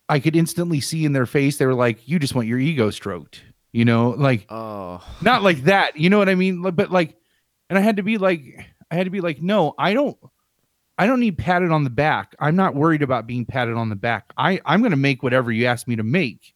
I 0.09 0.19
could 0.19 0.35
instantly 0.35 0.81
see 0.81 1.05
in 1.05 1.13
their 1.13 1.25
face 1.25 1.57
they 1.57 1.65
were 1.65 1.75
like, 1.75 2.07
"You 2.07 2.19
just 2.19 2.35
want 2.35 2.47
your 2.47 2.59
ego 2.59 2.89
stroked," 2.89 3.43
you 3.71 3.85
know, 3.85 4.09
like 4.11 4.45
oh. 4.49 5.03
not 5.21 5.43
like 5.43 5.63
that, 5.63 5.97
you 5.97 6.09
know 6.09 6.17
what 6.17 6.29
I 6.29 6.35
mean? 6.35 6.61
But 6.61 6.91
like, 6.91 7.15
and 7.69 7.77
I 7.77 7.81
had 7.81 7.97
to 7.97 8.03
be 8.03 8.17
like, 8.17 8.43
I 8.91 8.95
had 8.95 9.05
to 9.05 9.09
be 9.09 9.21
like, 9.21 9.41
no, 9.41 9.73
I 9.77 9.93
don't. 9.93 10.17
I 10.97 11.07
don't 11.07 11.21
need 11.21 11.37
patted 11.37 11.71
on 11.71 11.85
the 11.85 11.89
back. 11.89 12.35
I'm 12.39 12.55
not 12.55 12.75
worried 12.75 13.01
about 13.01 13.25
being 13.25 13.45
patted 13.45 13.75
on 13.75 13.89
the 13.89 13.95
back. 13.95 14.33
I, 14.37 14.59
I'm 14.65 14.81
going 14.81 14.91
to 14.91 14.97
make 14.97 15.23
whatever 15.23 15.51
you 15.51 15.65
ask 15.65 15.87
me 15.87 15.95
to 15.95 16.03
make. 16.03 16.53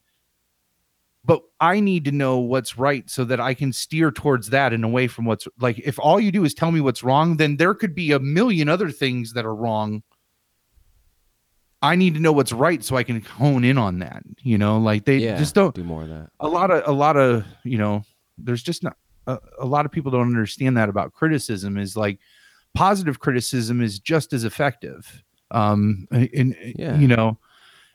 But 1.25 1.41
I 1.59 1.79
need 1.79 2.05
to 2.05 2.11
know 2.11 2.37
what's 2.37 2.77
right 2.77 3.09
so 3.09 3.23
that 3.25 3.39
I 3.39 3.55
can 3.55 3.73
steer 3.73 4.11
towards 4.11 4.49
that 4.51 4.73
and 4.73 4.85
away 4.85 5.07
from 5.07 5.25
what's 5.25 5.47
like. 5.59 5.79
If 5.79 5.97
all 5.99 6.19
you 6.19 6.31
do 6.31 6.45
is 6.45 6.53
tell 6.53 6.71
me 6.71 6.81
what's 6.81 7.03
wrong, 7.03 7.37
then 7.37 7.57
there 7.57 7.73
could 7.73 7.95
be 7.95 8.11
a 8.11 8.19
million 8.19 8.69
other 8.69 8.91
things 8.91 9.33
that 9.33 9.45
are 9.45 9.55
wrong. 9.55 10.03
I 11.81 11.95
need 11.95 12.13
to 12.15 12.19
know 12.19 12.31
what's 12.31 12.51
right 12.51 12.83
so 12.83 12.95
I 12.95 13.03
can 13.03 13.21
hone 13.21 13.63
in 13.63 13.77
on 13.77 13.99
that. 13.99 14.23
You 14.41 14.57
know, 14.57 14.77
like 14.77 15.05
they 15.05 15.17
yeah. 15.17 15.37
just 15.37 15.55
don't 15.55 15.73
do 15.75 15.83
more 15.83 16.03
of 16.03 16.09
that. 16.09 16.29
a 16.39 16.47
lot 16.47 16.69
of 16.71 16.87
a 16.87 16.91
lot 16.91 17.17
of 17.17 17.43
you 17.63 17.77
know 17.77 18.03
there's 18.37 18.63
just 18.63 18.83
not 18.83 18.97
a, 19.27 19.39
a 19.59 19.65
lot 19.65 19.85
of 19.85 19.91
people 19.91 20.11
don't 20.11 20.21
understand 20.27 20.77
that 20.77 20.89
about 20.89 21.13
criticism 21.13 21.77
is 21.77 21.95
like 21.97 22.19
positive 22.75 23.19
criticism 23.19 23.81
is 23.81 23.99
just 23.99 24.33
as 24.33 24.43
effective 24.43 25.23
um 25.51 26.05
and 26.11 26.55
Yeah. 26.75 26.97
you 26.99 27.07
know 27.07 27.37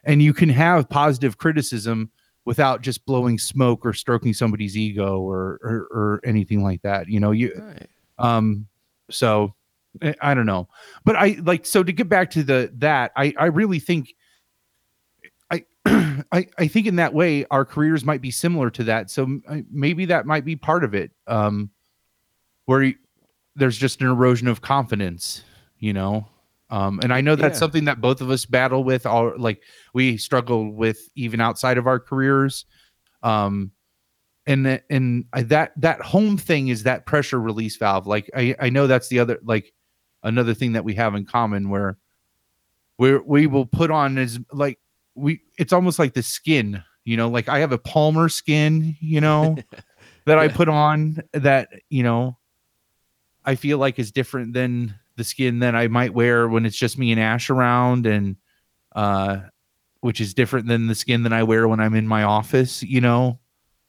and 0.05 0.23
you 0.23 0.33
can 0.33 0.49
have 0.49 0.89
positive 0.89 1.37
criticism 1.37 2.11
without 2.51 2.83
just 2.83 3.07
blowing 3.07 3.39
smoke 3.39 3.87
or 3.87 3.93
stroking 3.93 4.35
somebody's 4.35 4.77
ego 4.77 5.21
or 5.21 5.61
or, 5.63 5.77
or 5.93 6.21
anything 6.25 6.65
like 6.65 6.83
that 6.83 7.07
you 7.09 7.21
know 7.21 7.31
you 7.31 7.53
Right. 7.57 7.87
um 8.19 8.67
so 9.09 9.55
I- 10.21 10.35
don't 10.35 10.47
know. 10.47 10.69
But 11.05 11.15
i 11.15 11.37
like 11.43 11.65
so 11.65 11.85
to 11.85 11.93
get 11.93 12.09
back 12.09 12.31
to 12.33 12.43
the 12.43 12.71
that 12.79 13.13
i 13.17 13.33
i 13.39 13.47
really 13.47 13.79
think 13.79 14.15
i 15.51 15.65
i 16.33 16.47
i 16.59 16.67
think 16.67 16.87
in 16.89 16.97
that 16.97 17.15
way 17.15 17.45
our 17.53 17.65
careers 17.65 18.05
might 18.05 18.21
be 18.21 18.33
similar 18.33 18.69
to 18.71 18.85
that. 18.85 19.11
So 19.11 19.41
maybe 19.71 20.07
that 20.07 20.27
might 20.27 20.45
be 20.45 20.57
part 20.57 20.83
of 20.83 20.93
it 20.95 21.13
um 21.29 21.71
where 22.67 22.93
there's 23.55 23.77
just 23.79 24.01
an 24.01 24.09
erosion 24.09 24.49
of 24.49 24.61
confidence 24.61 25.45
you 25.79 25.93
know 25.93 26.27
um 26.71 27.01
and 27.03 27.13
i 27.13 27.21
know 27.21 27.37
that's 27.37 27.57
Yeah. 27.57 27.61
something 27.61 27.85
that 27.85 28.01
both 28.01 28.21
of 28.21 28.31
us 28.31 28.47
battle 28.47 28.83
with 28.85 29.05
all 29.07 29.33
like 29.37 29.63
we 29.93 30.17
struggle 30.17 30.73
with 30.73 31.09
even 31.15 31.41
outside 31.41 31.79
of 31.79 31.87
our 31.87 32.01
careers. 32.01 32.65
Um 33.23 33.73
and 34.47 34.81
and 34.89 35.27
I, 35.33 35.43
that 35.43 35.73
that 35.81 36.01
home 36.01 36.39
thing 36.39 36.69
is 36.69 36.85
that 36.85 37.05
pressure 37.07 37.41
release 37.41 37.77
valve. 37.77 38.07
Like 38.07 38.31
i 38.35 38.55
i 38.59 38.71
know 38.71 38.87
that's 38.87 39.09
the 39.09 39.19
other 39.19 39.39
like 39.45 39.73
another 40.23 40.55
thing 40.55 40.73
that 40.73 40.85
we 40.85 40.95
have 40.95 41.15
in 41.15 41.27
common 41.27 41.69
where 41.69 41.99
we 42.99 43.19
we 43.19 43.47
will 43.47 43.67
put 43.67 43.91
on 43.91 44.19
as 44.19 44.39
like 44.53 44.79
we 45.15 45.41
it's 45.59 45.73
almost 45.73 45.99
like 45.99 46.15
the 46.15 46.23
skin 46.23 46.83
you 47.05 47.17
know 47.17 47.29
like 47.29 47.49
i 47.49 47.59
have 47.59 47.73
a 47.73 47.79
palmer 47.79 48.29
skin 48.29 48.97
you 49.01 49.21
know 49.21 49.57
that 50.27 50.39
i 50.39 50.47
put 50.49 50.69
on 50.69 51.19
that 51.33 51.69
you 51.89 52.03
know 52.03 52.37
i 53.45 53.55
feel 53.55 53.79
like 53.79 53.99
is 53.99 54.13
different 54.13 54.53
than 54.53 54.95
the 55.21 55.25
skin 55.25 55.59
that 55.61 55.75
i 55.75 55.87
might 55.89 56.15
wear 56.15 56.49
when 56.49 56.65
it's 56.67 56.77
just 56.85 56.97
me 56.99 57.13
and 57.13 57.21
ash 57.21 57.51
around 57.51 58.07
and 58.07 58.37
uh 58.97 59.37
which 60.01 60.19
is 60.21 60.33
different 60.35 60.67
than 60.67 60.87
the 60.87 60.95
skin 60.95 61.23
that 61.25 61.33
i 61.33 61.43
wear 61.43 61.69
when 61.69 61.79
i'm 61.79 61.95
in 61.95 62.07
my 62.09 62.23
office 62.23 62.83
you 62.83 63.01
know 63.03 63.39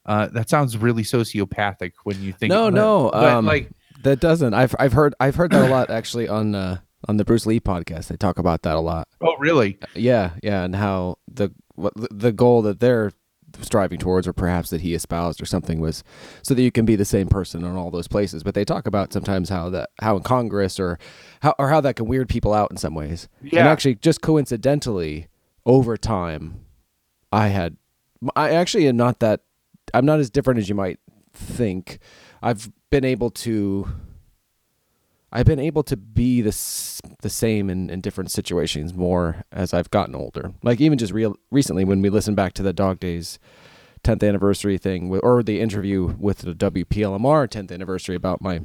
uh 0.06 0.26
that 0.28 0.50
sounds 0.50 0.76
really 0.76 1.02
sociopathic 1.02 1.92
when 2.04 2.20
you 2.22 2.32
think 2.32 2.50
No, 2.52 2.66
but- 2.66 2.74
no, 2.74 3.10
but, 3.12 3.24
um, 3.32 3.46
like 3.46 3.70
That 4.02 4.18
doesn't. 4.20 4.52
I've 4.52 4.74
I've 4.78 4.92
heard 4.92 5.14
I've 5.20 5.36
heard 5.36 5.52
that 5.52 5.68
a 5.68 5.70
lot 5.70 5.88
actually 5.90 6.28
on 6.28 6.54
uh 6.54 6.78
on 7.08 7.16
the 7.18 7.24
Bruce 7.24 7.46
Lee 7.46 7.60
podcast. 7.60 8.08
They 8.08 8.16
talk 8.16 8.38
about 8.38 8.62
that 8.62 8.74
a 8.74 8.80
lot. 8.80 9.06
oh 9.20 9.36
really 9.38 9.78
Yeah, 9.94 10.32
yeah, 10.42 10.64
and 10.64 10.74
how 10.74 11.18
the 11.32 11.50
what 11.76 11.92
the 11.96 12.32
goal 12.32 12.62
that 12.62 12.80
they're 12.80 13.12
striving 13.60 13.98
towards, 13.98 14.26
or 14.26 14.32
perhaps 14.32 14.70
that 14.70 14.80
he 14.80 14.94
espoused, 14.94 15.42
or 15.42 15.46
something 15.46 15.80
was 15.80 16.02
so 16.42 16.54
that 16.54 16.62
you 16.62 16.72
can 16.72 16.84
be 16.84 16.96
the 16.96 17.04
same 17.04 17.28
person 17.28 17.64
in 17.64 17.76
all 17.76 17.90
those 17.90 18.08
places. 18.08 18.42
But 18.42 18.54
they 18.54 18.64
talk 18.64 18.86
about 18.86 19.12
sometimes 19.12 19.48
how 19.48 19.70
that 19.70 19.90
how 20.00 20.16
in 20.16 20.22
Congress 20.22 20.80
or 20.80 20.98
how 21.40 21.54
or 21.58 21.68
how 21.68 21.80
that 21.80 21.96
can 21.96 22.06
weird 22.06 22.28
people 22.28 22.52
out 22.52 22.70
in 22.70 22.76
some 22.76 22.94
ways. 22.94 23.28
yeah. 23.42 23.60
And 23.60 23.68
actually, 23.68 23.96
just 23.96 24.20
coincidentally, 24.20 25.28
over 25.66 25.96
time, 25.96 26.64
I 27.32 27.48
had 27.48 27.76
I 28.36 28.50
actually 28.50 28.86
am 28.88 28.96
not 28.96 29.20
that 29.20 29.40
I'm 29.94 30.06
not 30.06 30.20
as 30.20 30.30
different 30.30 30.58
as 30.58 30.68
you 30.68 30.74
might 30.74 30.98
think. 31.32 31.98
I've 32.42 32.70
been 32.90 33.04
able 33.04 33.30
to 33.30 33.88
I've 35.32 35.46
been 35.46 35.58
able 35.58 35.82
to 35.84 35.96
be 35.96 36.40
the 36.42 36.50
the 37.22 37.30
same 37.30 37.70
in, 37.70 37.88
in 37.90 38.00
different 38.00 38.30
situations 38.30 38.92
more 38.94 39.44
as 39.50 39.72
I've 39.72 39.90
gotten 39.90 40.14
older. 40.14 40.52
Like 40.62 40.80
even 40.80 40.98
just 40.98 41.12
real 41.12 41.36
recently 41.50 41.84
when 41.84 42.02
we 42.02 42.10
listened 42.10 42.36
back 42.36 42.52
to 42.54 42.62
the 42.62 42.72
Dog 42.72 43.00
Days 43.00 43.38
10th 44.04 44.26
anniversary 44.28 44.78
thing 44.78 45.10
or 45.22 45.42
the 45.42 45.60
interview 45.60 46.14
with 46.18 46.38
the 46.38 46.52
WPLMR 46.54 47.48
10th 47.48 47.72
anniversary 47.72 48.14
about 48.16 48.40
my 48.42 48.60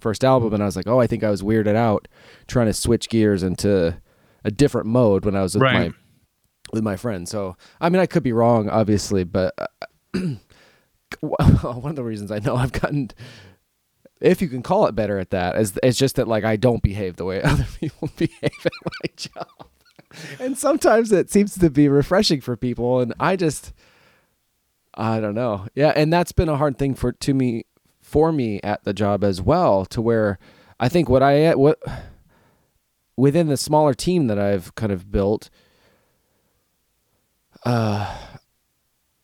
first 0.00 0.24
album 0.24 0.54
and 0.54 0.62
I 0.62 0.66
was 0.66 0.76
like, 0.76 0.86
"Oh, 0.86 1.00
I 1.00 1.06
think 1.06 1.22
I 1.24 1.30
was 1.30 1.42
weirded 1.42 1.74
out 1.76 2.08
trying 2.46 2.66
to 2.66 2.72
switch 2.72 3.08
gears 3.08 3.42
into 3.42 3.96
a 4.44 4.50
different 4.50 4.86
mode 4.86 5.24
when 5.24 5.36
I 5.36 5.42
was 5.42 5.54
with 5.54 5.62
Right. 5.62 5.90
my 5.90 5.94
with 6.72 6.82
my 6.82 6.96
friends." 6.96 7.30
So, 7.30 7.56
I 7.80 7.88
mean, 7.90 8.00
I 8.00 8.06
could 8.06 8.22
be 8.22 8.32
wrong 8.32 8.68
obviously, 8.70 9.24
but 9.24 9.54
uh, 9.58 9.66
one 11.20 11.90
of 11.90 11.96
the 11.96 12.04
reasons 12.04 12.30
I 12.30 12.38
know 12.38 12.56
I've 12.56 12.72
gotten 12.72 13.10
if 14.20 14.40
you 14.40 14.48
can 14.48 14.62
call 14.62 14.86
it 14.86 14.94
better 14.94 15.18
at 15.18 15.30
that 15.30 15.56
is 15.56 15.78
it's 15.82 15.98
just 15.98 16.16
that 16.16 16.28
like 16.28 16.44
I 16.44 16.56
don't 16.56 16.82
behave 16.82 17.16
the 17.16 17.24
way 17.24 17.42
other 17.44 17.66
people 17.78 18.10
behave 18.16 18.64
at 18.64 18.72
my 18.84 19.10
job. 19.16 19.68
And 20.38 20.56
sometimes 20.56 21.12
it 21.12 21.30
seems 21.30 21.58
to 21.58 21.68
be 21.68 21.88
refreshing 21.88 22.40
for 22.40 22.56
people 22.56 23.00
and 23.00 23.12
I 23.20 23.36
just 23.36 23.72
I 24.94 25.20
don't 25.20 25.34
know. 25.34 25.66
Yeah, 25.74 25.92
and 25.94 26.10
that's 26.10 26.32
been 26.32 26.48
a 26.48 26.56
hard 26.56 26.78
thing 26.78 26.94
for 26.94 27.12
to 27.12 27.34
me 27.34 27.64
for 28.00 28.32
me 28.32 28.60
at 28.62 28.84
the 28.84 28.94
job 28.94 29.22
as 29.22 29.42
well 29.42 29.84
to 29.86 30.00
where 30.00 30.38
I 30.80 30.88
think 30.88 31.08
what 31.08 31.22
I 31.22 31.54
what 31.54 31.78
within 33.16 33.48
the 33.48 33.56
smaller 33.56 33.94
team 33.94 34.26
that 34.28 34.38
I've 34.38 34.74
kind 34.74 34.92
of 34.92 35.10
built 35.10 35.50
uh 37.64 38.14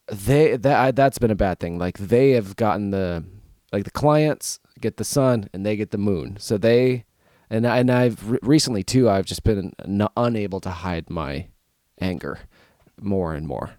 they 0.09 0.57
that 0.57 0.97
that's 0.97 1.19
been 1.19 1.31
a 1.31 1.37
bad 1.37 1.59
thing. 1.59 1.79
Like 1.79 1.97
they 1.97 2.33
have 2.33 2.57
gotten 2.57 2.91
the 2.91 3.25
like 3.73 3.85
the 3.85 3.91
clients 3.91 4.61
get 4.83 4.99
the 4.99 5.05
sun 5.05 5.49
and 5.53 5.65
they 5.65 5.77
get 5.77 5.91
the 5.91 5.99
moon. 5.99 6.37
So 6.39 6.59
they 6.59 7.05
and 7.53 7.67
and 7.67 7.91
I've 7.91 8.31
re- 8.31 8.39
recently 8.43 8.83
too. 8.83 9.09
I've 9.09 9.27
just 9.27 9.45
been 9.45 9.73
n- 9.85 10.09
unable 10.17 10.61
to 10.61 10.71
hide 10.71 11.11
my 11.11 11.49
anger 12.01 12.41
more 13.01 13.35
and 13.35 13.47
more, 13.47 13.73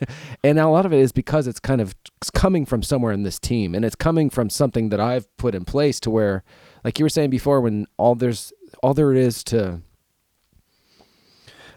and 0.44 0.58
a 0.58 0.68
lot 0.68 0.86
of 0.86 0.92
it 0.92 0.98
is 0.98 1.12
because 1.12 1.46
it's 1.46 1.60
kind 1.60 1.80
of 1.80 1.94
it's 2.20 2.30
coming 2.30 2.66
from 2.66 2.82
somewhere 2.82 3.12
in 3.12 3.22
this 3.22 3.38
team, 3.38 3.74
and 3.74 3.84
it's 3.84 3.94
coming 3.94 4.30
from 4.30 4.50
something 4.50 4.88
that 4.88 5.00
I've 5.00 5.34
put 5.36 5.54
in 5.54 5.64
place 5.64 6.00
to 6.00 6.10
where, 6.10 6.42
like 6.84 6.98
you 6.98 7.04
were 7.04 7.10
saying 7.10 7.30
before, 7.30 7.60
when 7.60 7.86
all 7.96 8.14
there's 8.14 8.52
all 8.82 8.94
there 8.94 9.14
is 9.14 9.44
to 9.44 9.80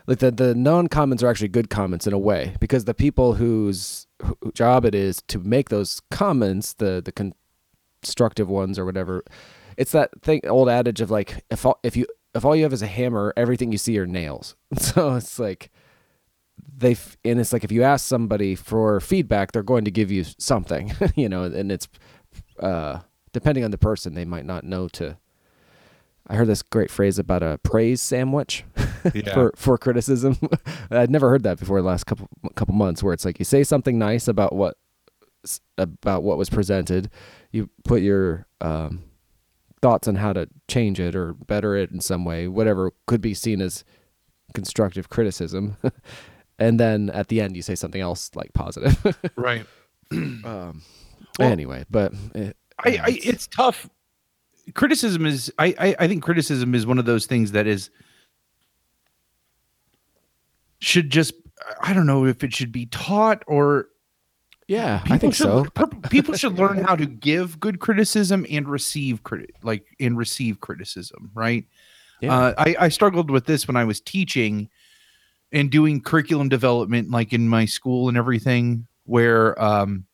like 0.07 0.19
the 0.19 0.31
the 0.31 0.55
non 0.55 0.87
comments 0.87 1.21
are 1.23 1.29
actually 1.29 1.49
good 1.49 1.69
comments 1.69 2.07
in 2.07 2.13
a 2.13 2.19
way 2.19 2.55
because 2.59 2.85
the 2.85 2.93
people 2.93 3.35
whose 3.35 4.07
who 4.21 4.51
job 4.53 4.85
it 4.85 4.95
is 4.95 5.21
to 5.27 5.39
make 5.39 5.69
those 5.69 6.01
comments 6.09 6.73
the 6.73 7.01
the 7.03 7.11
constructive 8.03 8.49
ones 8.49 8.77
or 8.77 8.85
whatever 8.85 9.23
it's 9.77 9.91
that 9.93 10.09
thing 10.21 10.41
old 10.47 10.69
adage 10.69 11.01
of 11.01 11.09
like 11.09 11.43
if 11.49 11.65
all, 11.65 11.79
if 11.83 11.95
you 11.97 12.05
if 12.35 12.43
all 12.45 12.55
you 12.55 12.63
have 12.63 12.73
is 12.73 12.81
a 12.81 12.87
hammer 12.87 13.33
everything 13.37 13.71
you 13.71 13.77
see 13.77 13.97
are 13.97 14.05
nails 14.05 14.55
so 14.77 15.15
it's 15.15 15.39
like 15.39 15.71
they 16.77 16.95
and 17.25 17.39
it's 17.39 17.53
like 17.53 17.63
if 17.63 17.71
you 17.71 17.81
ask 17.83 18.05
somebody 18.05 18.55
for 18.55 18.99
feedback 18.99 19.51
they're 19.51 19.63
going 19.63 19.85
to 19.85 19.91
give 19.91 20.11
you 20.11 20.23
something 20.37 20.91
you 21.15 21.29
know 21.29 21.43
and 21.43 21.71
it's 21.71 21.87
uh 22.59 22.99
depending 23.31 23.63
on 23.63 23.71
the 23.71 23.77
person 23.77 24.13
they 24.13 24.25
might 24.25 24.45
not 24.45 24.63
know 24.63 24.87
to 24.87 25.17
I 26.25 26.35
heard 26.35 26.47
this 26.47 26.61
great 26.61 26.89
phrase 26.89 27.19
about 27.19 27.43
a 27.43 27.59
praise 27.63 28.01
sandwich 28.01 28.63
Yeah. 29.13 29.33
for 29.33 29.51
for 29.57 29.77
criticism. 29.77 30.37
I'd 30.89 31.11
never 31.11 31.29
heard 31.29 31.43
that 31.43 31.59
before 31.59 31.81
the 31.81 31.87
last 31.87 32.05
couple 32.05 32.29
couple 32.55 32.73
months 32.75 33.03
where 33.03 33.13
it's 33.13 33.25
like 33.25 33.37
you 33.39 33.43
say 33.43 33.61
something 33.65 33.99
nice 33.99 34.29
about 34.29 34.55
what 34.55 34.77
about 35.77 36.23
what 36.23 36.37
was 36.37 36.49
presented, 36.49 37.09
you 37.51 37.69
put 37.83 38.01
your 38.01 38.47
um, 38.61 39.03
thoughts 39.81 40.07
on 40.07 40.15
how 40.15 40.33
to 40.33 40.47
change 40.67 40.99
it 40.99 41.15
or 41.15 41.33
better 41.33 41.75
it 41.75 41.91
in 41.91 41.99
some 41.99 42.25
way, 42.25 42.47
whatever 42.47 42.91
could 43.05 43.21
be 43.21 43.33
seen 43.33 43.61
as 43.61 43.83
constructive 44.53 45.09
criticism. 45.09 45.77
and 46.59 46.79
then 46.79 47.09
at 47.09 47.27
the 47.27 47.41
end 47.41 47.55
you 47.55 47.61
say 47.61 47.75
something 47.75 48.01
else 48.01 48.31
like 48.35 48.53
positive. 48.53 49.17
right. 49.35 49.65
um, 50.11 50.81
Well, 51.39 51.51
anyway, 51.51 51.85
but 51.89 52.13
it, 52.33 52.55
I, 52.79 52.89
I 52.89 53.19
it's 53.23 53.47
tough. 53.47 53.89
Criticism 54.73 55.25
is 55.25 55.51
I, 55.59 55.75
I 55.77 55.95
I 55.99 56.07
think 56.07 56.23
criticism 56.23 56.73
is 56.73 56.85
one 56.85 56.97
of 56.97 57.05
those 57.05 57.25
things 57.25 57.51
that 57.51 57.67
is 57.67 57.89
should 60.79 61.09
just 61.09 61.33
I 61.81 61.93
don't 61.93 62.05
know 62.05 62.25
if 62.25 62.43
it 62.43 62.53
should 62.53 62.71
be 62.71 62.85
taught 62.85 63.43
or 63.47 63.87
yeah, 64.67 64.99
people 64.99 65.13
I 65.13 65.17
think 65.17 65.35
should, 65.35 65.43
so. 65.43 65.65
people 66.09 66.35
should 66.35 66.57
learn 66.57 66.83
how 66.83 66.95
to 66.95 67.05
give 67.05 67.59
good 67.59 67.79
criticism 67.79 68.45
and 68.49 68.67
receive 68.67 69.23
credit 69.23 69.51
like 69.61 69.85
and 69.99 70.17
receive 70.17 70.59
criticism, 70.59 71.31
right? 71.33 71.65
Yeah. 72.21 72.37
Uh, 72.37 72.53
I, 72.57 72.75
I 72.79 72.89
struggled 72.89 73.29
with 73.29 73.45
this 73.45 73.67
when 73.67 73.75
I 73.75 73.83
was 73.83 73.99
teaching 73.99 74.69
and 75.51 75.69
doing 75.69 76.01
curriculum 76.01 76.49
development, 76.49 77.11
like 77.11 77.33
in 77.33 77.47
my 77.47 77.65
school 77.65 78.07
and 78.07 78.17
everything, 78.17 78.87
where 79.03 79.61
um, 79.61 80.05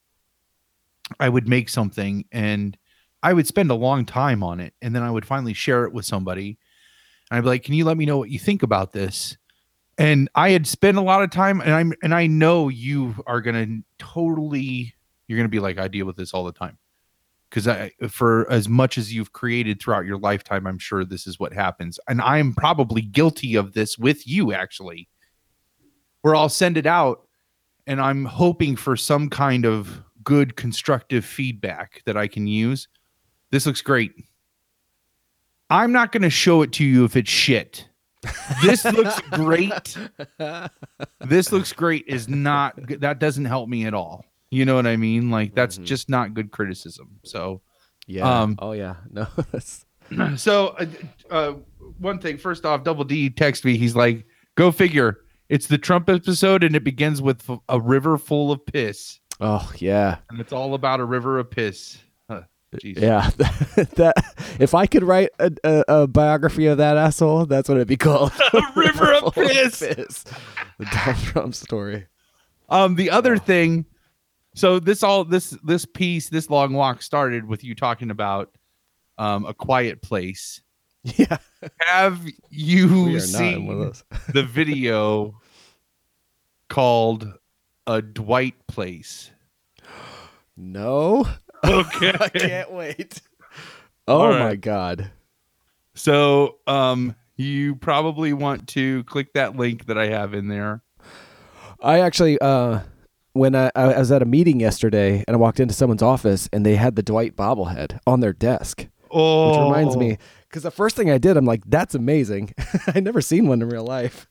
I 1.19 1.29
would 1.29 1.47
make 1.47 1.69
something 1.69 2.25
and 2.31 2.77
I 3.21 3.33
would 3.33 3.47
spend 3.47 3.69
a 3.69 3.75
long 3.75 4.05
time 4.05 4.43
on 4.43 4.59
it, 4.59 4.73
and 4.81 4.95
then 4.95 5.03
I 5.03 5.11
would 5.11 5.25
finally 5.25 5.53
share 5.53 5.85
it 5.85 5.93
with 5.93 6.05
somebody, 6.05 6.57
and 7.29 7.37
I'd 7.37 7.41
be 7.41 7.49
like, 7.49 7.63
"Can 7.63 7.73
you 7.73 7.85
let 7.85 7.97
me 7.97 8.05
know 8.05 8.17
what 8.17 8.29
you 8.29 8.39
think 8.39 8.63
about 8.63 8.93
this?" 8.93 9.37
And 9.99 10.29
I 10.33 10.49
had 10.49 10.65
spent 10.65 10.97
a 10.97 11.01
lot 11.01 11.21
of 11.21 11.29
time, 11.29 11.61
and 11.61 11.71
I'm 11.71 11.93
and 12.01 12.15
I 12.15 12.25
know 12.25 12.69
you 12.69 13.15
are 13.27 13.41
gonna 13.41 13.67
totally, 13.99 14.95
you're 15.27 15.37
gonna 15.37 15.49
be 15.49 15.59
like, 15.59 15.77
"I 15.77 15.87
deal 15.87 16.07
with 16.07 16.15
this 16.15 16.33
all 16.33 16.45
the 16.45 16.51
time." 16.51 16.77
because 17.49 17.67
I, 17.67 17.91
for 18.09 18.49
as 18.51 18.69
much 18.69 18.97
as 18.97 19.13
you've 19.13 19.33
created 19.33 19.81
throughout 19.81 20.05
your 20.05 20.19
lifetime, 20.19 20.67
I'm 20.67 20.77
sure 20.77 21.03
this 21.03 21.25
is 21.25 21.39
what 21.39 21.51
happens, 21.51 21.99
and 22.07 22.21
I 22.21 22.37
am 22.37 22.53
probably 22.53 23.01
guilty 23.01 23.55
of 23.55 23.73
this 23.73 23.97
with 23.97 24.27
you 24.27 24.53
actually. 24.53 25.09
Where 26.21 26.35
I'll 26.35 26.49
send 26.49 26.77
it 26.77 26.85
out, 26.85 27.27
and 27.87 27.99
I'm 27.99 28.25
hoping 28.25 28.75
for 28.75 28.95
some 28.95 29.29
kind 29.29 29.65
of 29.65 30.03
good 30.23 30.55
constructive 30.55 31.25
feedback 31.25 32.03
that 32.05 32.17
I 32.17 32.27
can 32.27 32.45
use. 32.45 32.87
This 33.51 33.65
looks 33.65 33.81
great. 33.81 34.11
I'm 35.69 35.91
not 35.91 36.11
going 36.11 36.23
to 36.23 36.29
show 36.29 36.61
it 36.61 36.71
to 36.73 36.85
you 36.85 37.05
if 37.05 37.15
it's 37.15 37.29
shit. 37.29 37.88
This 38.61 38.83
looks 38.85 39.19
great. 39.31 39.97
This 41.21 41.51
looks 41.51 41.73
great 41.73 42.05
is 42.07 42.27
not 42.27 42.75
that 42.99 43.19
doesn't 43.19 43.45
help 43.45 43.69
me 43.69 43.85
at 43.85 43.93
all. 43.93 44.25
You 44.51 44.65
know 44.65 44.75
what 44.75 44.87
I 44.87 44.95
mean? 44.97 45.29
Like 45.29 45.53
that's 45.55 45.77
Mhm. 45.77 45.85
just 45.85 46.09
not 46.09 46.33
good 46.33 46.51
criticism. 46.51 47.19
So 47.23 47.61
yeah. 48.07 48.41
um, 48.41 48.55
oh 48.59 48.71
yeah. 48.73 48.95
No. 49.11 49.27
so 50.37 50.69
uh, 50.69 50.85
uh, 51.29 51.53
one 51.99 52.17
thing 52.19 52.37
first 52.39 52.65
off 52.65 52.83
double 52.83 53.03
d 53.03 53.29
text 53.29 53.63
me 53.63 53.77
he's 53.77 53.95
like 53.95 54.25
go 54.55 54.71
figure 54.71 55.19
it's 55.49 55.67
the 55.67 55.77
trump 55.77 56.09
episode 56.09 56.63
and 56.63 56.75
it 56.75 56.83
begins 56.83 57.21
with 57.21 57.47
a 57.69 57.79
river 57.79 58.17
full 58.17 58.51
of 58.51 58.65
piss 58.65 59.19
oh 59.39 59.71
yeah. 59.77 60.17
and 60.31 60.39
it's 60.39 60.51
all 60.51 60.73
about 60.73 60.99
a 60.99 61.05
river 61.05 61.37
of 61.37 61.51
piss 61.51 61.99
jeez. 62.75 62.99
Yeah, 62.99 63.29
that 63.95 64.13
if 64.59 64.73
I 64.73 64.85
could 64.85 65.03
write 65.03 65.29
a, 65.39 65.51
a, 65.63 65.83
a 65.87 66.07
biography 66.07 66.67
of 66.67 66.77
that 66.77 66.97
asshole, 66.97 67.45
that's 67.45 67.67
what 67.69 67.75
it'd 67.77 67.87
be 67.87 67.97
called. 67.97 68.31
A 68.53 68.61
river 68.75 69.13
of 69.13 69.33
piss. 69.35 69.79
The 69.79 70.85
Donald 70.91 71.17
Trump 71.23 71.55
story. 71.55 72.07
um 72.69 72.95
the 72.95 73.09
other 73.09 73.37
thing 73.37 73.85
so 74.55 74.79
this 74.79 75.03
all 75.03 75.23
this 75.25 75.51
this 75.63 75.85
piece 75.85 76.29
this 76.29 76.49
long 76.49 76.73
walk 76.73 77.01
started 77.01 77.45
with 77.45 77.63
you 77.63 77.73
talking 77.75 78.11
about 78.11 78.51
um 79.17 79.45
a 79.45 79.53
quiet 79.53 80.01
place 80.01 80.61
Yeah, 81.03 81.37
have 81.79 82.21
you 82.49 83.15
are 83.15 83.19
not 83.27 83.41
in 83.41 83.65
one 83.67 83.81
of 83.81 83.95
seen 83.97 84.33
the 84.33 84.43
video 84.43 85.39
called 86.69 87.33
a 87.87 88.01
dwight 88.01 88.55
place 88.67 89.31
No, 90.61 91.25
okay 91.65 92.13
I 92.19 92.29
can't 92.29 92.71
wait. 92.71 93.21
Oh 94.07 94.21
All 94.21 94.33
my 94.33 94.55
god. 94.55 95.11
So, 95.93 96.57
um, 96.65 97.15
you 97.35 97.75
probably 97.75 98.33
want 98.33 98.67
to 98.69 99.03
click 99.05 99.33
that 99.33 99.55
link 99.55 99.85
that 99.87 99.97
I 99.97 100.07
have 100.07 100.33
in 100.33 100.47
there. 100.47 100.81
I 101.81 101.99
actually, 101.99 102.39
uh, 102.39 102.79
when 103.33 103.55
I, 103.55 103.71
I 103.75 103.97
was 103.99 104.11
at 104.11 104.21
a 104.21 104.25
meeting 104.25 104.59
yesterday 104.59 105.23
and 105.27 105.35
I 105.35 105.37
walked 105.37 105.59
into 105.59 105.73
someone's 105.73 106.01
office 106.01 106.49
and 106.51 106.65
they 106.65 106.75
had 106.75 106.95
the 106.95 107.03
Dwight 107.03 107.35
bobblehead 107.35 107.99
on 108.07 108.19
their 108.19 108.33
desk, 108.33 108.87
Oh, 109.11 109.49
which 109.49 109.59
reminds 109.59 109.97
me, 109.97 110.17
because 110.47 110.63
the 110.63 110.71
first 110.71 110.95
thing 110.95 111.09
I 111.09 111.17
did, 111.17 111.37
I'm 111.37 111.45
like, 111.45 111.63
that's 111.65 111.95
amazing. 111.95 112.53
I 112.87 112.99
never 112.99 113.21
seen 113.21 113.47
one 113.47 113.61
in 113.61 113.69
real 113.69 113.85
life, 113.85 114.27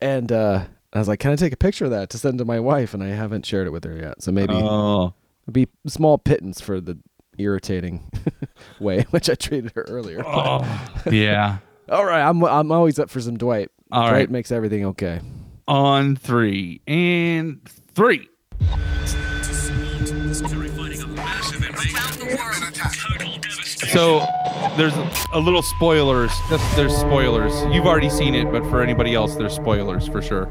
and 0.00 0.30
uh, 0.30 0.64
I 0.92 0.98
was 0.98 1.08
like, 1.08 1.20
"Can 1.20 1.30
I 1.32 1.36
take 1.36 1.52
a 1.52 1.56
picture 1.56 1.86
of 1.86 1.90
that 1.90 2.10
to 2.10 2.18
send 2.18 2.38
to 2.38 2.44
my 2.44 2.60
wife?" 2.60 2.94
And 2.94 3.02
I 3.02 3.08
haven't 3.08 3.46
shared 3.46 3.66
it 3.66 3.70
with 3.70 3.84
her 3.84 3.96
yet. 3.96 4.22
So 4.22 4.32
maybe 4.32 4.54
Oh. 4.54 5.14
It'd 5.44 5.54
be 5.54 5.68
small 5.86 6.18
pittance 6.18 6.60
for 6.60 6.80
the 6.80 6.98
irritating 7.38 8.10
way 8.80 8.98
in 8.98 9.04
which 9.06 9.28
I 9.30 9.34
treated 9.34 9.72
her 9.74 9.82
earlier. 9.88 10.22
Oh. 10.26 10.60
yeah. 11.10 11.58
All 11.88 12.04
right, 12.04 12.22
I'm 12.22 12.42
I'm 12.44 12.70
always 12.72 12.98
up 12.98 13.10
for 13.10 13.20
some 13.20 13.36
Dwight. 13.36 13.70
All 13.90 14.02
Dwight 14.02 14.12
right. 14.12 14.30
makes 14.30 14.52
everything 14.52 14.86
okay. 14.86 15.20
On 15.68 16.16
three 16.16 16.80
and 16.86 17.60
three. 17.94 18.28
So 23.92 24.24
there's 24.76 24.94
a 25.32 25.38
little 25.38 25.62
spoilers. 25.62 26.32
There's 26.76 26.96
spoilers. 26.96 27.52
You've 27.74 27.86
already 27.86 28.08
seen 28.08 28.34
it, 28.34 28.50
but 28.50 28.62
for 28.70 28.80
anybody 28.80 29.14
else, 29.14 29.36
there's 29.36 29.54
spoilers 29.54 30.08
for 30.08 30.22
sure. 30.22 30.48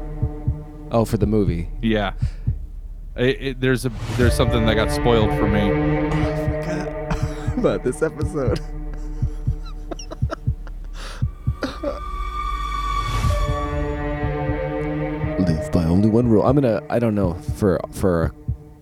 Oh, 0.92 1.04
for 1.04 1.16
the 1.16 1.26
movie. 1.26 1.68
Yeah. 1.80 2.12
It, 3.16 3.42
it, 3.42 3.60
there's 3.60 3.84
a 3.84 3.90
there's 4.16 4.34
something 4.34 4.64
that 4.66 4.74
got 4.74 4.90
spoiled 4.90 5.30
for 5.38 5.46
me. 5.46 5.60
I 5.60 6.10
forgot 6.64 7.58
about 7.58 7.84
this 7.84 8.02
episode. 8.02 8.58
Live 15.38 15.70
by 15.72 15.84
only 15.84 16.08
one 16.08 16.28
rule. 16.28 16.42
I'm 16.44 16.54
gonna. 16.54 16.82
I 16.88 16.98
don't 16.98 17.14
know 17.14 17.34
for 17.34 17.80
for 17.92 18.32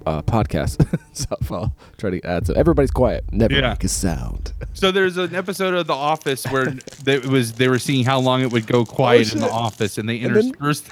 a 0.07 0.23
podcast, 0.23 0.87
so 1.13 1.27
I'll 1.55 1.75
try 1.99 2.11
to 2.11 2.23
add 2.23 2.47
so 2.47 2.55
Everybody's 2.55 2.91
quiet. 2.91 3.25
Never 3.33 3.55
Yeah. 3.55 3.71
make 3.71 3.85
a 3.85 3.89
sound. 3.89 4.53
So 4.75 4.91
there's 4.91 5.17
an 5.17 5.35
episode 5.35 5.75
of 5.75 5.87
The 5.87 5.95
Office 5.95 6.45
where 6.47 6.67
they, 7.05 7.15
it 7.17 7.27
was 7.27 7.55
they 7.55 7.69
were 7.69 7.79
seeing 7.79 8.05
how 8.05 8.19
long 8.21 8.43
it 8.43 8.53
would 8.53 8.67
go 8.67 8.85
quiet 8.85 9.31
oh, 9.33 9.37
in 9.37 9.41
the 9.43 9.51
office, 9.51 9.99
and 9.99 10.09
they 10.09 10.21
And 10.21 10.35
then- 10.37 10.47
interspersed. 10.47 10.89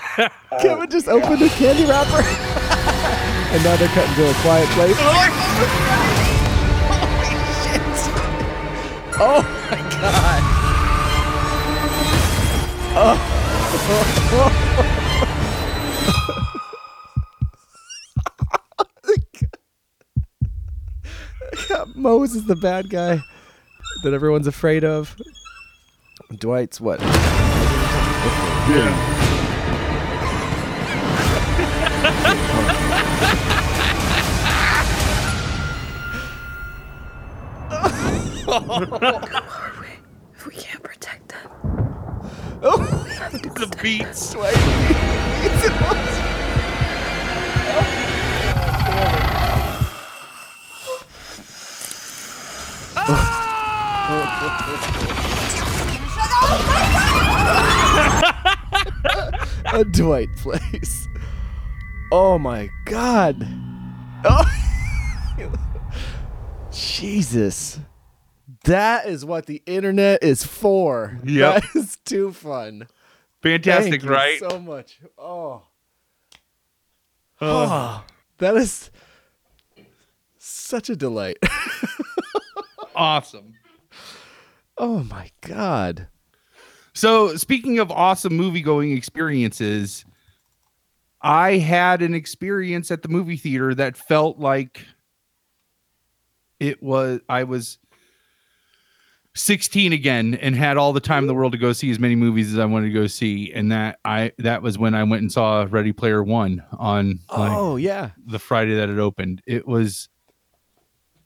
Kevin 0.60 0.90
just 0.90 1.08
opened 1.08 1.42
a 1.42 1.48
candy 1.50 1.84
wrapper, 1.84 2.22
and 3.52 3.64
now 3.64 3.76
they're 3.76 3.88
cutting 3.88 4.14
to 4.14 4.30
a 4.30 4.34
quiet 4.42 4.68
place. 4.70 4.96
Oh 9.20 9.42
my 9.70 9.78
god! 10.00 10.54
Oh. 13.00 13.34
Mose 21.94 22.34
is 22.34 22.46
the 22.46 22.56
bad 22.56 22.90
guy 22.90 23.20
that 24.02 24.14
everyone's 24.14 24.46
afraid 24.46 24.84
of. 24.84 25.16
Dwight's 26.38 26.80
what? 26.80 27.00
If 38.70 40.46
we 40.46 40.52
can't 40.52 40.82
protect 40.82 41.28
them, 41.28 41.50
the 42.60 43.78
beats. 43.82 44.34
a 59.72 59.84
Dwight 59.84 60.28
place. 60.36 61.08
Oh 62.12 62.38
my 62.38 62.68
god. 62.84 63.46
Oh. 64.24 64.44
Jesus. 66.72 67.80
That 68.68 69.08
is 69.08 69.24
what 69.24 69.46
the 69.46 69.62
internet 69.64 70.22
is 70.22 70.44
for. 70.44 71.18
Yep. 71.24 71.62
That 71.62 71.76
is 71.76 71.96
too 72.04 72.32
fun. 72.32 72.86
Fantastic, 73.42 73.92
Thank 73.92 74.02
you 74.04 74.10
right? 74.10 74.38
so 74.38 74.58
much. 74.58 75.00
Oh. 75.16 75.62
Oh. 77.40 78.04
That 78.38 78.56
is 78.56 78.90
such 80.38 80.90
a 80.90 80.96
delight. 80.96 81.38
awesome. 82.96 83.54
oh 84.76 85.02
my 85.04 85.30
god. 85.40 86.08
So 86.94 87.36
speaking 87.36 87.78
of 87.78 87.90
awesome 87.90 88.36
movie 88.36 88.62
going 88.62 88.92
experiences, 88.92 90.04
I 91.22 91.56
had 91.56 92.02
an 92.02 92.12
experience 92.12 92.90
at 92.90 93.02
the 93.02 93.08
movie 93.08 93.36
theater 93.36 93.74
that 93.74 93.96
felt 93.96 94.38
like 94.38 94.84
it 96.60 96.82
was 96.82 97.20
I 97.28 97.44
was 97.44 97.78
16 99.38 99.92
again 99.92 100.34
and 100.34 100.56
had 100.56 100.76
all 100.76 100.92
the 100.92 101.00
time 101.00 101.22
in 101.22 101.28
the 101.28 101.34
world 101.34 101.52
to 101.52 101.58
go 101.58 101.72
see 101.72 101.90
as 101.90 101.98
many 101.98 102.16
movies 102.16 102.52
as 102.52 102.58
I 102.58 102.64
wanted 102.64 102.88
to 102.88 102.92
go 102.92 103.06
see. 103.06 103.52
And 103.52 103.70
that 103.72 103.98
I 104.04 104.32
that 104.38 104.62
was 104.62 104.78
when 104.78 104.94
I 104.94 105.04
went 105.04 105.22
and 105.22 105.30
saw 105.32 105.66
Ready 105.70 105.92
Player 105.92 106.22
One 106.22 106.62
on 106.76 107.20
like, 107.30 107.52
Oh 107.52 107.76
yeah. 107.76 108.10
the 108.26 108.38
Friday 108.38 108.74
that 108.74 108.88
it 108.88 108.98
opened. 108.98 109.42
It 109.46 109.66
was 109.66 110.08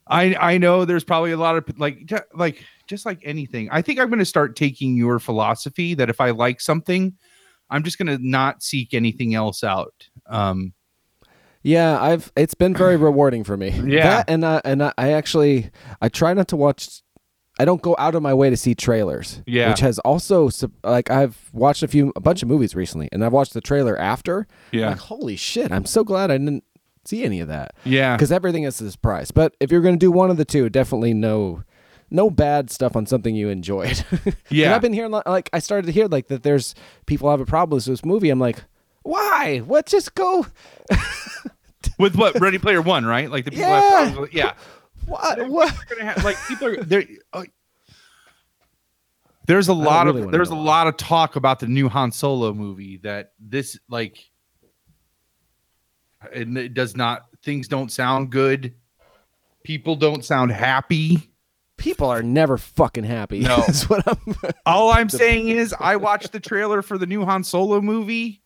I 0.07 0.35
I 0.35 0.57
know 0.57 0.85
there's 0.85 1.03
probably 1.03 1.31
a 1.31 1.37
lot 1.37 1.57
of 1.57 1.79
like 1.79 2.11
like 2.35 2.63
just 2.87 3.05
like 3.05 3.19
anything. 3.23 3.69
I 3.71 3.81
think 3.81 3.99
I'm 3.99 4.09
going 4.09 4.19
to 4.19 4.25
start 4.25 4.55
taking 4.55 4.95
your 4.95 5.17
philosophy 5.19 5.93
that 5.95 6.09
if 6.09 6.21
I 6.21 6.31
like 6.31 6.61
something, 6.61 7.13
I'm 7.69 7.83
just 7.83 7.97
going 7.97 8.15
to 8.15 8.23
not 8.23 8.61
seek 8.61 8.93
anything 8.93 9.33
else 9.33 9.63
out. 9.63 10.07
Um 10.27 10.73
Yeah, 11.63 11.99
I've 11.99 12.31
it's 12.35 12.53
been 12.53 12.75
very 12.75 12.97
rewarding 12.97 13.43
for 13.43 13.57
me. 13.57 13.69
Yeah. 13.71 14.03
That 14.03 14.29
and 14.29 14.45
I 14.45 14.61
and 14.63 14.83
I, 14.83 14.93
I 14.97 15.11
actually 15.13 15.71
I 16.01 16.09
try 16.09 16.33
not 16.33 16.49
to 16.49 16.57
watch 16.57 17.01
I 17.59 17.65
don't 17.65 17.81
go 17.81 17.95
out 17.99 18.15
of 18.15 18.21
my 18.23 18.33
way 18.33 18.49
to 18.49 18.57
see 18.57 18.73
trailers. 18.75 19.41
Yeah. 19.45 19.69
Which 19.69 19.79
has 19.81 19.99
also 19.99 20.49
like 20.83 21.11
I've 21.11 21.37
watched 21.53 21.83
a 21.83 21.87
few 21.87 22.11
a 22.15 22.19
bunch 22.19 22.41
of 22.41 22.47
movies 22.49 22.73
recently 22.75 23.09
and 23.11 23.23
I've 23.23 23.33
watched 23.33 23.53
the 23.53 23.61
trailer 23.61 23.97
after. 23.97 24.47
Yeah. 24.71 24.89
Like 24.89 24.97
holy 24.99 25.35
shit, 25.35 25.71
I'm 25.71 25.85
so 25.85 26.03
glad 26.03 26.31
I 26.31 26.37
didn't 26.37 26.63
see 27.05 27.23
any 27.23 27.39
of 27.41 27.47
that. 27.49 27.75
yeah. 27.85 28.17
Cuz 28.17 28.31
everything 28.31 28.63
is 28.63 28.81
a 28.81 28.89
surprise. 28.91 29.29
But 29.31 29.55
if 29.59 29.71
you're 29.71 29.81
going 29.81 29.95
to 29.95 29.99
do 29.99 30.11
one 30.11 30.31
of 30.31 30.37
the 30.37 30.45
two, 30.45 30.69
definitely 30.69 31.13
no 31.13 31.63
no 32.09 32.29
bad 32.29 32.69
stuff 32.71 32.95
on 32.95 33.05
something 33.05 33.35
you 33.35 33.49
enjoyed. 33.49 34.03
And 34.25 34.35
Yeah. 34.49 34.75
I've 34.75 34.81
been 34.81 34.93
hearing 34.93 35.11
like 35.11 35.49
I 35.53 35.59
started 35.59 35.85
to 35.87 35.91
hear 35.93 36.07
like 36.07 36.27
that 36.29 36.41
there's 36.43 36.73
people 37.05 37.29
have 37.29 37.41
a 37.41 37.45
problem 37.45 37.75
with 37.77 37.85
this 37.85 38.03
movie. 38.05 38.29
I'm 38.31 38.39
like, 38.39 38.63
"Why? 39.03 39.59
What 39.59 39.85
just 39.85 40.15
go 40.15 40.47
With 41.99 42.15
what 42.15 42.39
Ready 42.39 42.57
Player 42.57 42.81
1, 42.81 43.05
right? 43.05 43.29
Like 43.29 43.45
the 43.45 43.51
people 43.51 43.67
Yeah. 43.67 43.79
have 43.81 43.91
problems 43.91 44.17
with 44.19 44.33
yeah. 44.33 44.53
What 45.05 45.49
what 45.49 45.73
We're 45.89 45.95
gonna 45.95 46.11
have 46.11 46.23
like 46.23 46.37
people 46.47 46.67
are 46.67 46.77
there 46.83 47.03
uh, 47.33 47.43
there's 49.45 49.67
a 49.67 49.73
lot 49.73 50.05
really 50.07 50.23
of 50.23 50.31
there's 50.31 50.49
a 50.49 50.55
lot 50.55 50.87
of 50.87 50.97
talk 50.97 51.35
about 51.35 51.59
the 51.59 51.67
new 51.67 51.89
Han 51.89 52.11
Solo 52.11 52.53
movie 52.53 52.97
that 53.03 53.33
this 53.39 53.77
like 53.89 54.17
and 56.33 56.57
it 56.57 56.73
does 56.73 56.95
not 56.95 57.23
things 57.43 57.67
don't 57.67 57.91
sound 57.91 58.29
good. 58.29 58.75
People 59.63 59.95
don't 59.95 60.23
sound 60.23 60.51
happy. 60.51 61.31
people 61.77 62.07
are 62.09 62.23
never 62.23 62.57
fucking 62.57 63.03
happy. 63.03 63.39
No. 63.39 63.57
That's 63.67 63.89
what 63.89 64.07
I'm. 64.07 64.35
All 64.65 64.91
I'm 64.91 65.09
saying 65.21 65.49
is 65.49 65.73
I 65.77 65.95
watched 65.97 66.31
the 66.31 66.39
trailer 66.39 66.81
for 66.81 66.97
the 66.97 67.05
new 67.05 67.25
Han 67.25 67.43
Solo 67.43 67.81
movie 67.81 68.41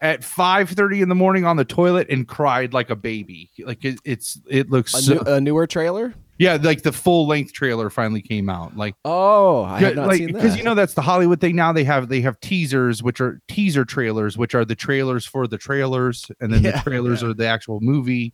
at 0.00 0.20
5:30 0.22 1.02
in 1.02 1.08
the 1.08 1.14
morning 1.14 1.44
on 1.44 1.56
the 1.56 1.64
toilet 1.64 2.08
and 2.10 2.26
cried 2.26 2.72
like 2.72 2.90
a 2.90 2.96
baby. 2.96 3.50
Like 3.58 3.84
it, 3.84 3.98
it's 4.04 4.40
it 4.48 4.70
looks 4.70 4.94
A, 4.94 5.02
so, 5.02 5.14
new, 5.14 5.20
a 5.20 5.40
newer 5.40 5.66
trailer. 5.66 6.14
yeah, 6.38 6.56
like 6.60 6.82
the 6.82 6.92
full 6.92 7.26
length 7.26 7.52
trailer 7.52 7.90
finally 7.90 8.22
came 8.22 8.48
out. 8.48 8.76
Like 8.76 8.94
Oh, 9.04 9.64
I 9.64 9.80
have 9.80 9.96
not 9.96 10.06
like, 10.08 10.18
seen 10.18 10.26
that. 10.28 10.34
because 10.34 10.56
you 10.56 10.62
know 10.64 10.74
that's 10.74 10.94
the 10.94 11.02
Hollywood 11.02 11.40
thing 11.40 11.54
now. 11.56 11.72
They 11.72 11.84
have 11.84 12.08
they 12.08 12.20
have 12.22 12.40
teasers, 12.40 13.02
which 13.02 13.20
are 13.20 13.40
teaser 13.48 13.84
trailers, 13.84 14.38
which 14.38 14.54
are 14.54 14.64
the 14.64 14.74
trailers 14.76 15.26
for 15.26 15.46
the 15.46 15.58
trailers, 15.58 16.30
and 16.40 16.52
then 16.52 16.62
Yeah, 16.62 16.70
the 16.82 16.90
trailers 16.90 17.22
yeah. 17.22 17.28
are 17.28 17.34
the 17.34 17.46
actual 17.46 17.80
movie, 17.80 18.32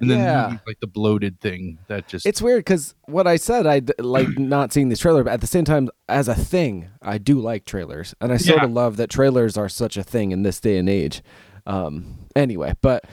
and 0.00 0.10
then 0.10 0.18
Yeah. 0.18 0.44
movie's 0.48 0.60
like 0.66 0.80
the 0.80 0.86
bloated 0.86 1.40
thing 1.40 1.78
that 1.88 2.06
just 2.06 2.26
it's 2.26 2.42
weird 2.42 2.60
because 2.60 2.94
what 3.06 3.26
I 3.26 3.36
said, 3.36 3.66
i 3.66 3.80
like 3.98 4.28
not 4.38 4.72
seeing 4.72 4.88
this 4.88 4.98
trailer, 4.98 5.24
but 5.24 5.32
at 5.32 5.40
the 5.40 5.46
same 5.46 5.64
time, 5.64 5.88
as 6.08 6.28
a 6.28 6.34
thing, 6.34 6.88
I 7.02 7.18
do 7.18 7.38
like 7.40 7.64
trailers, 7.64 8.14
and 8.20 8.32
I 8.32 8.36
sort 8.36 8.58
Yeah. 8.58 8.64
of 8.66 8.72
love 8.72 8.96
that 8.98 9.10
trailers 9.10 9.56
are 9.56 9.68
such 9.68 9.96
a 9.96 10.02
thing 10.02 10.30
in 10.32 10.42
this 10.42 10.60
day 10.60 10.78
and 10.78 10.88
age. 10.88 11.22
Um. 11.66 12.18
Anyway, 12.36 12.74
but 12.80 13.04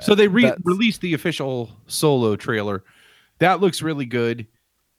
So 0.00 0.14
they 0.14 0.28
re- 0.28 0.52
released 0.64 1.00
the 1.00 1.14
official 1.14 1.70
solo 1.86 2.36
trailer. 2.36 2.84
That 3.38 3.60
looks 3.60 3.82
really 3.82 4.06
good. 4.06 4.46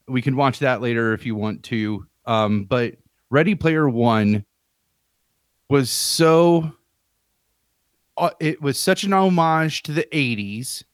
We 0.08 0.20
can 0.20 0.36
watch 0.36 0.58
that 0.58 0.80
later 0.82 1.12
if 1.14 1.24
you 1.24 1.34
want 1.34 1.62
to. 1.64 2.06
Um, 2.26 2.64
but 2.64 2.96
Ready 3.30 3.54
Player 3.54 3.88
One 3.88 4.44
was 5.70 5.90
so. 5.90 6.72
Uh, 8.18 8.30
it 8.40 8.60
was 8.62 8.78
such 8.80 9.04
an 9.04 9.12
homage 9.12 9.82
to 9.84 9.92
the 9.92 10.06
'80s, 10.12 10.84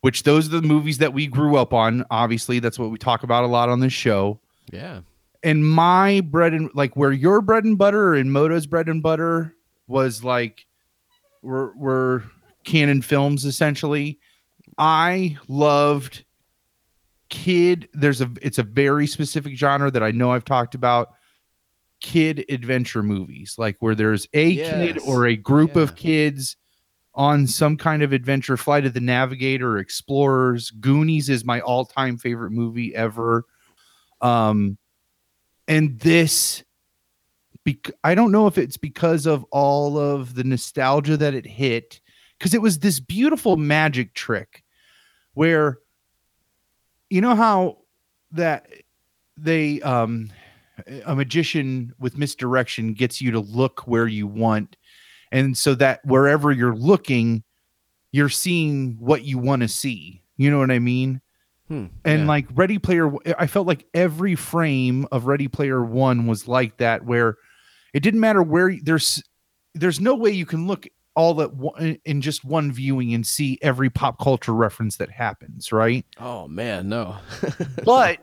which 0.00 0.22
those 0.22 0.46
are 0.46 0.60
the 0.60 0.62
movies 0.62 0.98
that 0.98 1.12
we 1.12 1.26
grew 1.26 1.56
up 1.56 1.72
on. 1.72 2.04
Obviously, 2.10 2.58
that's 2.58 2.78
what 2.78 2.90
we 2.90 2.98
talk 2.98 3.22
about 3.22 3.44
a 3.44 3.48
lot 3.48 3.68
on 3.68 3.80
this 3.80 3.92
show. 3.92 4.40
yeah, 4.72 5.00
And 5.42 5.68
my 5.68 6.20
bread 6.22 6.52
and 6.52 6.70
like 6.74 6.96
where 6.96 7.12
your 7.12 7.40
bread 7.40 7.64
and 7.64 7.76
butter 7.76 8.14
and 8.14 8.32
Moto's 8.32 8.66
bread 8.66 8.88
and 8.88 9.02
butter 9.02 9.54
was 9.86 10.24
like 10.24 10.66
were 11.42 11.72
were 11.76 12.24
canon 12.64 13.02
films 13.02 13.44
essentially. 13.44 14.18
I 14.78 15.36
loved 15.48 16.24
kid 17.28 17.88
there's 17.92 18.20
a 18.20 18.30
it's 18.42 18.58
a 18.58 18.62
very 18.62 19.06
specific 19.06 19.56
genre 19.56 19.90
that 19.90 20.02
I 20.02 20.10
know 20.10 20.32
I've 20.32 20.44
talked 20.44 20.74
about 20.74 21.10
kid 22.00 22.44
adventure 22.48 23.02
movies 23.02 23.54
like 23.56 23.76
where 23.80 23.94
there's 23.94 24.26
a 24.32 24.56
kid 24.56 24.98
or 25.06 25.26
a 25.26 25.36
group 25.36 25.76
of 25.76 25.94
kids 25.96 26.56
on 27.14 27.46
some 27.46 27.76
kind 27.76 28.02
of 28.02 28.12
adventure 28.12 28.56
flight 28.56 28.86
of 28.86 28.94
the 28.94 29.00
navigator 29.00 29.78
explorers 29.78 30.70
goonies 30.70 31.28
is 31.28 31.44
my 31.44 31.60
all-time 31.60 32.16
favorite 32.16 32.52
movie 32.52 32.94
ever. 32.94 33.44
Um 34.20 34.78
and 35.70 35.98
this 36.00 36.64
bec- 37.64 37.92
i 38.04 38.14
don't 38.14 38.32
know 38.32 38.46
if 38.46 38.58
it's 38.58 38.76
because 38.76 39.24
of 39.24 39.44
all 39.50 39.98
of 39.98 40.34
the 40.34 40.44
nostalgia 40.44 41.16
that 41.16 41.34
it 41.34 41.46
hit 41.46 42.00
because 42.38 42.52
it 42.52 42.60
was 42.60 42.80
this 42.80 43.00
beautiful 43.00 43.56
magic 43.56 44.12
trick 44.14 44.64
where 45.34 45.78
you 47.08 47.20
know 47.20 47.34
how 47.34 47.78
that 48.32 48.66
they 49.36 49.80
um 49.82 50.30
a 51.04 51.14
magician 51.14 51.92
with 51.98 52.16
misdirection 52.16 52.94
gets 52.94 53.20
you 53.20 53.30
to 53.30 53.40
look 53.40 53.86
where 53.86 54.08
you 54.08 54.26
want 54.26 54.76
and 55.32 55.56
so 55.56 55.74
that 55.74 56.04
wherever 56.04 56.52
you're 56.52 56.74
looking 56.74 57.42
you're 58.12 58.28
seeing 58.28 58.96
what 58.98 59.24
you 59.24 59.38
want 59.38 59.62
to 59.62 59.68
see 59.68 60.22
you 60.36 60.50
know 60.50 60.58
what 60.58 60.70
i 60.70 60.78
mean 60.78 61.20
Hmm, 61.68 61.86
and 62.04 62.22
yeah. 62.22 62.26
like 62.26 62.46
ready 62.54 62.80
player 62.80 63.12
i 63.38 63.46
felt 63.46 63.64
like 63.68 63.86
every 63.94 64.34
frame 64.34 65.06
of 65.12 65.26
ready 65.26 65.46
player 65.46 65.84
one 65.84 66.26
was 66.26 66.48
like 66.48 66.78
that 66.78 67.04
where 67.04 67.36
it 67.94 68.00
didn't 68.00 68.18
matter 68.18 68.42
where 68.42 68.74
there's 68.82 69.22
there's 69.74 70.00
no 70.00 70.16
way 70.16 70.32
you 70.32 70.46
can 70.46 70.66
look 70.66 70.88
all 71.14 71.40
at 71.40 71.54
one 71.54 71.96
in 72.04 72.20
just 72.20 72.44
one 72.44 72.72
viewing 72.72 73.14
and 73.14 73.24
see 73.24 73.56
every 73.62 73.88
pop 73.88 74.18
culture 74.18 74.52
reference 74.52 74.96
that 74.96 75.10
happens 75.10 75.70
right 75.70 76.04
oh 76.18 76.48
man, 76.48 76.88
no. 76.88 77.16
but 77.84 78.18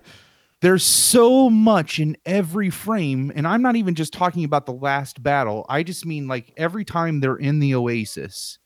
there's 0.62 0.84
so 0.84 1.50
much 1.50 2.00
in 2.00 2.18
every 2.26 2.70
frame 2.70 3.32
and 3.36 3.48
i'm 3.48 3.62
not 3.62 3.76
even 3.76 3.96
just 3.96 4.14
talking 4.14 4.44
about 4.44 4.66
the 4.66 4.74
last 4.74 5.22
battle. 5.22 5.66
I 5.70 5.84
just 5.84 6.06
mean 6.06 6.28
like 6.28 6.54
every 6.58 6.86
time 6.86 7.20
they're 7.20 7.36
in 7.36 7.60
the 7.60 7.76
oasis 7.76 8.60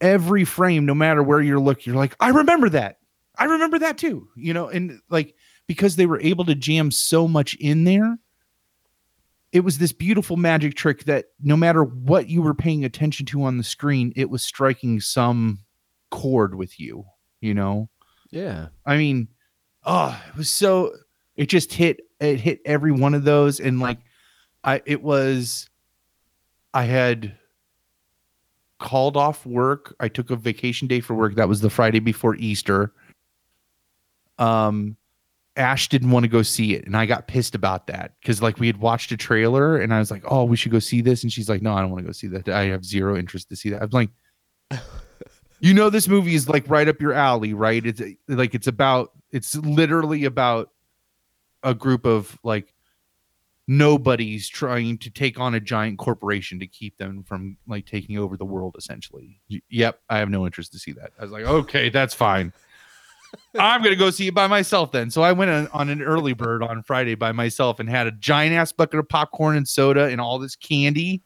every 0.00 0.44
frame 0.44 0.86
no 0.86 0.94
matter 0.94 1.22
where 1.22 1.40
you're 1.40 1.60
looking 1.60 1.92
you're 1.92 2.00
like 2.00 2.16
i 2.20 2.28
remember 2.30 2.68
that. 2.70 2.98
I 3.36 3.44
remember 3.44 3.78
that 3.80 3.98
too 3.98 4.28
you 4.36 4.52
know? 4.52 4.68
And 4.68 5.00
like 5.10 5.34
because 5.66 5.96
they 5.96 6.06
were 6.06 6.20
able 6.20 6.44
to 6.46 6.54
jam 6.54 6.90
so 6.90 7.28
much 7.28 7.54
in 7.56 7.84
there 7.84 8.18
it 9.50 9.60
was 9.60 9.78
this 9.78 9.92
beautiful 9.92 10.36
magic 10.36 10.74
trick 10.74 11.04
that 11.04 11.26
no 11.40 11.56
matter 11.56 11.82
what 11.82 12.28
you 12.28 12.42
were 12.42 12.54
paying 12.54 12.84
attention 12.84 13.26
to 13.26 13.42
on 13.44 13.56
the 13.58 13.64
screen 13.64 14.12
it 14.16 14.30
was 14.30 14.42
striking 14.42 15.00
some 15.00 15.60
chord 16.10 16.54
with 16.54 16.80
you 16.80 17.04
you 17.40 17.54
know? 17.54 17.88
Yeah. 18.30 18.68
I 18.84 18.96
mean, 18.96 19.28
oh, 19.88 20.22
it 20.28 20.36
was 20.36 20.50
so 20.50 20.92
it 21.36 21.48
just 21.48 21.72
hit 21.72 22.02
it 22.20 22.38
hit 22.38 22.60
every 22.64 22.92
one 22.92 23.14
of 23.14 23.24
those 23.24 23.58
and 23.58 23.80
like 23.80 23.98
I 24.62 24.82
it 24.86 25.02
was 25.02 25.68
I 26.74 26.84
had 26.84 27.36
called 28.78 29.16
off 29.16 29.44
work. 29.44 29.96
I 29.98 30.06
took 30.08 30.30
a 30.30 30.36
vacation 30.36 30.86
day 30.86 31.00
for 31.00 31.14
work. 31.14 31.34
That 31.34 31.48
was 31.48 31.60
the 31.60 31.70
Friday 31.70 31.98
before 31.98 32.36
Easter. 32.36 32.92
Um 34.38 34.96
Ash 35.56 35.88
didn't 35.88 36.12
want 36.12 36.22
to 36.22 36.28
go 36.28 36.42
see 36.42 36.74
it 36.74 36.86
and 36.86 36.96
I 36.96 37.04
got 37.04 37.26
pissed 37.26 37.56
about 37.56 37.88
that 37.88 38.12
cuz 38.24 38.40
like 38.40 38.60
we 38.60 38.68
had 38.68 38.76
watched 38.76 39.10
a 39.10 39.16
trailer 39.16 39.78
and 39.78 39.92
I 39.92 39.98
was 39.98 40.10
like, 40.10 40.22
"Oh, 40.26 40.44
we 40.44 40.56
should 40.56 40.70
go 40.70 40.78
see 40.78 41.00
this." 41.00 41.24
And 41.24 41.32
she's 41.32 41.48
like, 41.48 41.62
"No, 41.62 41.72
I 41.72 41.80
don't 41.80 41.90
want 41.90 42.02
to 42.02 42.06
go 42.06 42.12
see 42.12 42.28
that. 42.28 42.48
I 42.48 42.66
have 42.66 42.84
zero 42.84 43.16
interest 43.16 43.48
to 43.48 43.56
see 43.56 43.70
that." 43.70 43.82
I'm 43.82 43.90
like 43.90 44.10
you 45.60 45.74
know 45.74 45.90
this 45.90 46.06
movie 46.06 46.34
is 46.34 46.48
like 46.48 46.68
right 46.68 46.86
up 46.86 47.00
your 47.00 47.14
alley 47.14 47.54
right 47.54 47.84
it's 47.84 48.02
like 48.28 48.54
it's 48.54 48.68
about 48.68 49.17
it's 49.30 49.54
literally 49.56 50.24
about 50.24 50.70
a 51.62 51.74
group 51.74 52.06
of 52.06 52.38
like 52.44 52.74
nobodies 53.66 54.48
trying 54.48 54.96
to 54.96 55.10
take 55.10 55.38
on 55.38 55.54
a 55.54 55.60
giant 55.60 55.98
corporation 55.98 56.58
to 56.58 56.66
keep 56.66 56.96
them 56.96 57.22
from 57.22 57.56
like 57.66 57.84
taking 57.84 58.16
over 58.16 58.36
the 58.36 58.44
world 58.44 58.74
essentially. 58.78 59.40
Yep 59.68 60.00
i 60.08 60.18
have 60.18 60.30
no 60.30 60.46
interest 60.46 60.72
to 60.72 60.78
see 60.78 60.92
that. 60.92 61.12
I 61.18 61.22
was 61.22 61.30
like 61.30 61.44
okay 61.44 61.90
that's 61.90 62.14
fine. 62.14 62.52
I'm 63.58 63.82
gonna 63.82 63.94
go 63.96 64.08
see 64.08 64.28
it 64.28 64.34
by 64.34 64.46
myself 64.46 64.90
then. 64.90 65.10
So 65.10 65.20
i 65.22 65.32
went 65.32 65.50
on, 65.50 65.68
on 65.68 65.90
an 65.90 66.00
early 66.00 66.32
bird 66.32 66.62
on 66.62 66.82
friday 66.82 67.14
by 67.14 67.32
myself 67.32 67.78
and 67.78 67.88
had 67.90 68.06
a 68.06 68.12
giant 68.12 68.54
ass 68.54 68.72
bucket 68.72 69.00
of 69.00 69.08
popcorn 69.08 69.56
and 69.56 69.68
soda 69.68 70.06
and 70.06 70.18
all 70.20 70.38
this 70.38 70.56
candy. 70.56 71.22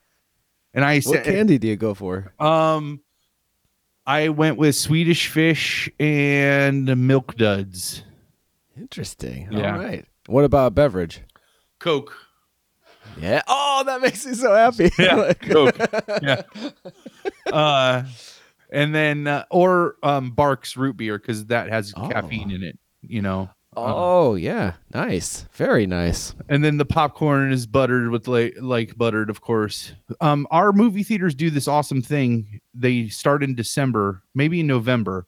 And 0.74 0.84
i 0.84 0.98
said 0.98 1.11
What 1.11 1.24
said 1.24 1.34
candy 1.34 1.59
do 1.59 1.68
you 1.68 1.76
go 1.76 1.94
for? 1.94 2.34
um, 2.40 3.00
I 4.07 4.28
went 4.30 4.57
with 4.57 4.74
Swedish 4.74 5.28
fish 5.28 5.88
and 6.00 7.07
milk 7.07 7.36
duds. 7.36 8.03
Interesting. 8.76 9.48
Yeah. 9.53 9.74
All 9.74 9.78
right. 9.82 10.05
What 10.26 10.44
about 10.44 10.74
beverage? 10.74 11.20
Coke. 11.78 12.12
Yeah. 13.20 13.42
Oh, 13.46 13.82
that 13.86 14.00
makes 14.00 14.24
me 14.26 14.34
so 14.34 14.55
happy. 14.55 14.90
Yeah, 14.98 15.14
Like- 15.26 15.42
Coke. 15.42 15.76
Yeah. 16.22 16.42
Uh, 17.53 18.05
and 18.70 18.94
then 18.94 19.26
uh, 19.26 19.44
or 19.50 19.96
um 20.03 20.32
Barq's 20.34 20.76
root 20.76 20.96
beer 20.96 21.18
because 21.18 21.46
that 21.46 21.68
has 21.68 21.92
Oh. 21.96 22.09
caffeine 22.09 22.50
in 22.50 22.62
it. 22.62 22.78
You 23.03 23.22
know. 23.22 23.50
Oh 23.74 24.34
yeah, 24.34 24.74
nice, 24.92 25.46
very 25.52 25.86
nice. 25.86 26.34
and 26.50 26.62
then 26.62 26.76
the 26.76 26.84
popcorn 26.84 27.52
is 27.52 27.66
buttered 27.66 28.10
with 28.10 28.28
like 28.28 28.54
like 28.60 28.96
buttered 28.98 29.30
of 29.30 29.40
course. 29.40 29.92
Um 30.20 30.46
our 30.50 30.72
movie 30.72 31.02
theaters 31.02 31.34
do 31.34 31.48
this 31.48 31.68
awesome 31.68 32.02
thing. 32.02 32.60
They 32.74 33.08
start 33.08 33.42
in 33.42 33.54
december 33.54 34.22
maybe 34.34 34.60
in 34.60 34.66
november. 34.66 35.26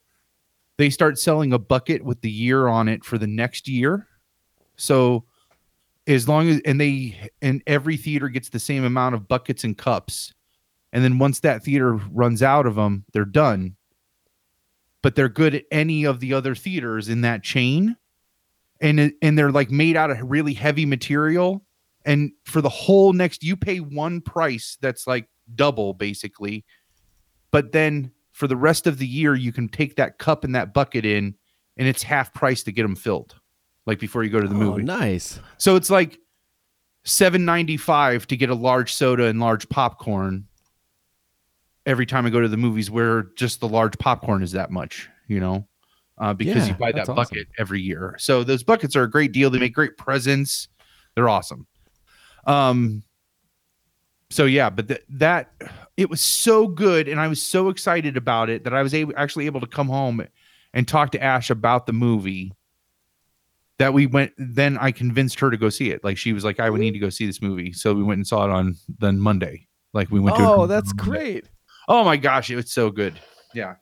They 0.77 0.91
start 0.91 1.19
selling 1.19 1.53
a 1.55 1.59
bucket 1.59 2.05
with 2.05 2.21
the 2.21 2.31
year 2.31 2.67
on 2.67 2.89
it 2.89 3.05
for 3.05 3.17
the 3.17 3.27
next 3.27 3.67
year. 3.67 4.09
So 4.77 5.25
as 6.07 6.29
long 6.29 6.49
as 6.51 6.61
and 6.67 6.79
they 6.79 7.31
and 7.41 7.63
every 7.67 7.97
theater 7.97 8.29
gets 8.29 8.51
the 8.51 8.61
same 8.61 8.85
amount 8.85 9.15
of 9.15 9.27
buckets 9.27 9.65
and 9.65 9.79
cups. 9.79 10.35
And 10.93 11.03
then 11.03 11.19
once 11.19 11.41
that 11.41 11.65
theater 11.65 11.95
runs 11.95 12.43
out 12.43 12.67
of 12.67 12.75
them 12.75 13.07
they're 13.15 13.25
done. 13.25 13.77
But 15.01 15.15
they're 15.15 15.31
good 15.31 15.55
at 15.55 15.65
any 15.71 16.05
of 16.05 16.21
the 16.21 16.35
other 16.35 16.55
theaters 16.55 17.09
in 17.09 17.23
that 17.23 17.43
chain 17.43 17.97
and 18.81 19.13
and 19.23 19.39
they're 19.39 19.53
like 19.53 19.71
made 19.71 19.97
out 19.97 20.11
of 20.11 20.19
really 20.23 20.55
heavy 20.55 20.87
material 20.87 21.65
and 22.05 22.33
for 22.45 22.61
the 22.61 22.69
whole 22.69 23.13
next 23.13 23.43
you 23.43 23.57
pay 23.57 23.79
one 23.79 24.21
price 24.21 24.77
that's 24.81 25.07
like 25.07 25.29
double 25.55 25.95
basically 25.95 26.65
but 27.51 27.73
then 27.73 28.11
for 28.33 28.47
the 28.47 28.57
rest 28.57 28.87
of 28.87 28.99
the 28.99 29.07
year 29.07 29.35
you 29.35 29.53
can 29.53 29.69
take 29.69 29.97
that 29.97 30.19
cup 30.19 30.45
and 30.45 30.55
that 30.55 30.75
bucket 30.75 31.05
in 31.05 31.35
and 31.77 31.89
it's 31.89 32.03
half 32.03 32.33
price 32.35 32.63
to 32.63 32.73
get 32.73 32.83
them 32.83 32.97
filled 32.97 33.35
like 33.87 33.99
before 33.99 34.25
you 34.25 34.31
go 34.31 34.41
to 34.41 34.49
the 34.49 34.55
oh, 34.55 34.59
movie 34.59 34.83
nice. 34.83 35.39
so 35.59 35.77
it's 35.77 35.91
like 35.91 36.19
7.95 37.05 38.27
to 38.27 38.37
get 38.37 38.49
a 38.49 38.55
large 38.55 38.93
soda 38.93 39.25
and 39.27 39.39
large 39.39 39.69
popcorn 39.69 40.47
every 41.87 42.07
time 42.07 42.27
I 42.27 42.31
go 42.31 42.41
to 42.41 42.49
the 42.49 42.57
movies 42.57 42.91
where 42.91 43.25
just 43.37 43.61
the 43.61 43.69
large 43.69 43.99
popcorn 43.99 44.43
is 44.43 44.53
that 44.53 44.71
much, 44.71 45.09
you 45.29 45.41
know. 45.41 45.67
Uh, 46.17 46.33
because 46.33 46.69
you 46.69 46.75
buy 46.75 46.93
that 46.93 47.03
awesome. 47.03 47.17
bucket 47.17 47.49
every 47.59 47.81
year. 47.81 48.15
So 48.19 48.45
those 48.45 48.63
buckets 48.63 48.95
are 48.95 49.03
a 49.03 49.11
great 49.11 49.33
deal. 49.33 49.51
They 49.51 49.59
make 49.59 49.75
great 49.75 49.97
presents. 49.97 50.69
They're 51.15 51.29
awesome. 51.29 51.67
Um 52.47 53.03
so 54.31 54.45
yeah, 54.47 54.71
but 54.71 54.89
th- 54.89 55.03
that 55.11 55.53
it 55.97 56.11
was 56.11 56.21
so 56.21 56.67
good 56.67 57.09
and 57.09 57.21
I 57.21 57.29
was 57.29 57.43
so 57.43 57.69
excited 57.69 58.17
about 58.17 58.51
it 58.51 58.65
that 58.65 58.75
I 58.75 58.83
was 58.83 58.95
able, 58.95 59.13
actually 59.17 59.47
able 59.47 59.61
to 59.61 59.67
come 59.67 59.89
home 59.89 60.27
and 60.73 60.89
talk 60.89 61.13
to 61.13 61.23
Ash 61.23 61.51
about 61.51 61.87
the 61.87 61.93
movie 61.93 62.53
that 63.79 63.93
we 63.93 64.07
went 64.07 64.33
then 64.39 64.79
I 64.79 64.93
convinced 64.93 65.41
her 65.41 65.51
to 65.51 65.57
go 65.57 65.69
see 65.69 65.91
it. 65.91 66.05
Like 66.05 66.17
she 66.17 66.33
was 66.33 66.45
like, 66.45 66.61
I 66.61 66.71
would 66.71 66.81
need 66.81 66.93
to 66.93 66.99
go 66.99 67.11
see 67.11 67.27
this 67.27 67.43
movie. 67.43 67.73
So 67.73 67.95
we 67.95 68.03
went 68.03 68.19
and 68.19 68.27
saw 68.27 68.45
it 68.45 68.51
on 68.51 68.77
then 68.99 69.19
Monday. 69.19 69.67
Like 69.93 70.11
we 70.11 70.21
went 70.21 70.37
to 70.37 70.43
Oh, 70.47 70.67
that's 70.67 70.93
great. 70.93 71.49
Oh 71.89 72.05
my 72.05 72.17
gosh, 72.17 72.51
it 72.51 72.57
was 72.57 72.73
so 72.73 72.91
good. 72.91 73.19
Yeah. 73.55 73.75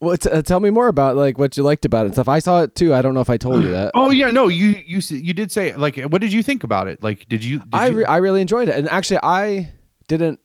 Well, 0.00 0.16
t- 0.16 0.30
uh, 0.30 0.40
tell 0.42 0.60
me 0.60 0.70
more 0.70 0.88
about 0.88 1.16
like 1.16 1.36
what 1.38 1.56
you 1.56 1.62
liked 1.62 1.84
about 1.84 2.02
it 2.02 2.06
and 2.06 2.14
stuff. 2.14 2.28
I 2.28 2.38
saw 2.38 2.62
it 2.62 2.74
too. 2.74 2.94
I 2.94 3.02
don't 3.02 3.12
know 3.14 3.20
if 3.20 3.28
I 3.30 3.36
told 3.36 3.62
you 3.62 3.70
that. 3.72 3.92
Oh 3.94 4.10
yeah, 4.10 4.30
no, 4.30 4.48
you 4.48 4.76
you 4.86 5.00
you 5.10 5.34
did 5.34 5.52
say 5.52 5.74
like 5.76 5.98
what 5.98 6.20
did 6.22 6.32
you 6.32 6.42
think 6.42 6.64
about 6.64 6.88
it? 6.88 7.02
Like 7.02 7.28
did 7.28 7.44
you 7.44 7.58
did 7.58 7.68
I 7.74 7.86
you- 7.88 8.04
I 8.06 8.16
really 8.16 8.40
enjoyed 8.40 8.68
it, 8.68 8.74
and 8.76 8.88
actually, 8.88 9.20
I 9.22 9.72
didn't. 10.08 10.40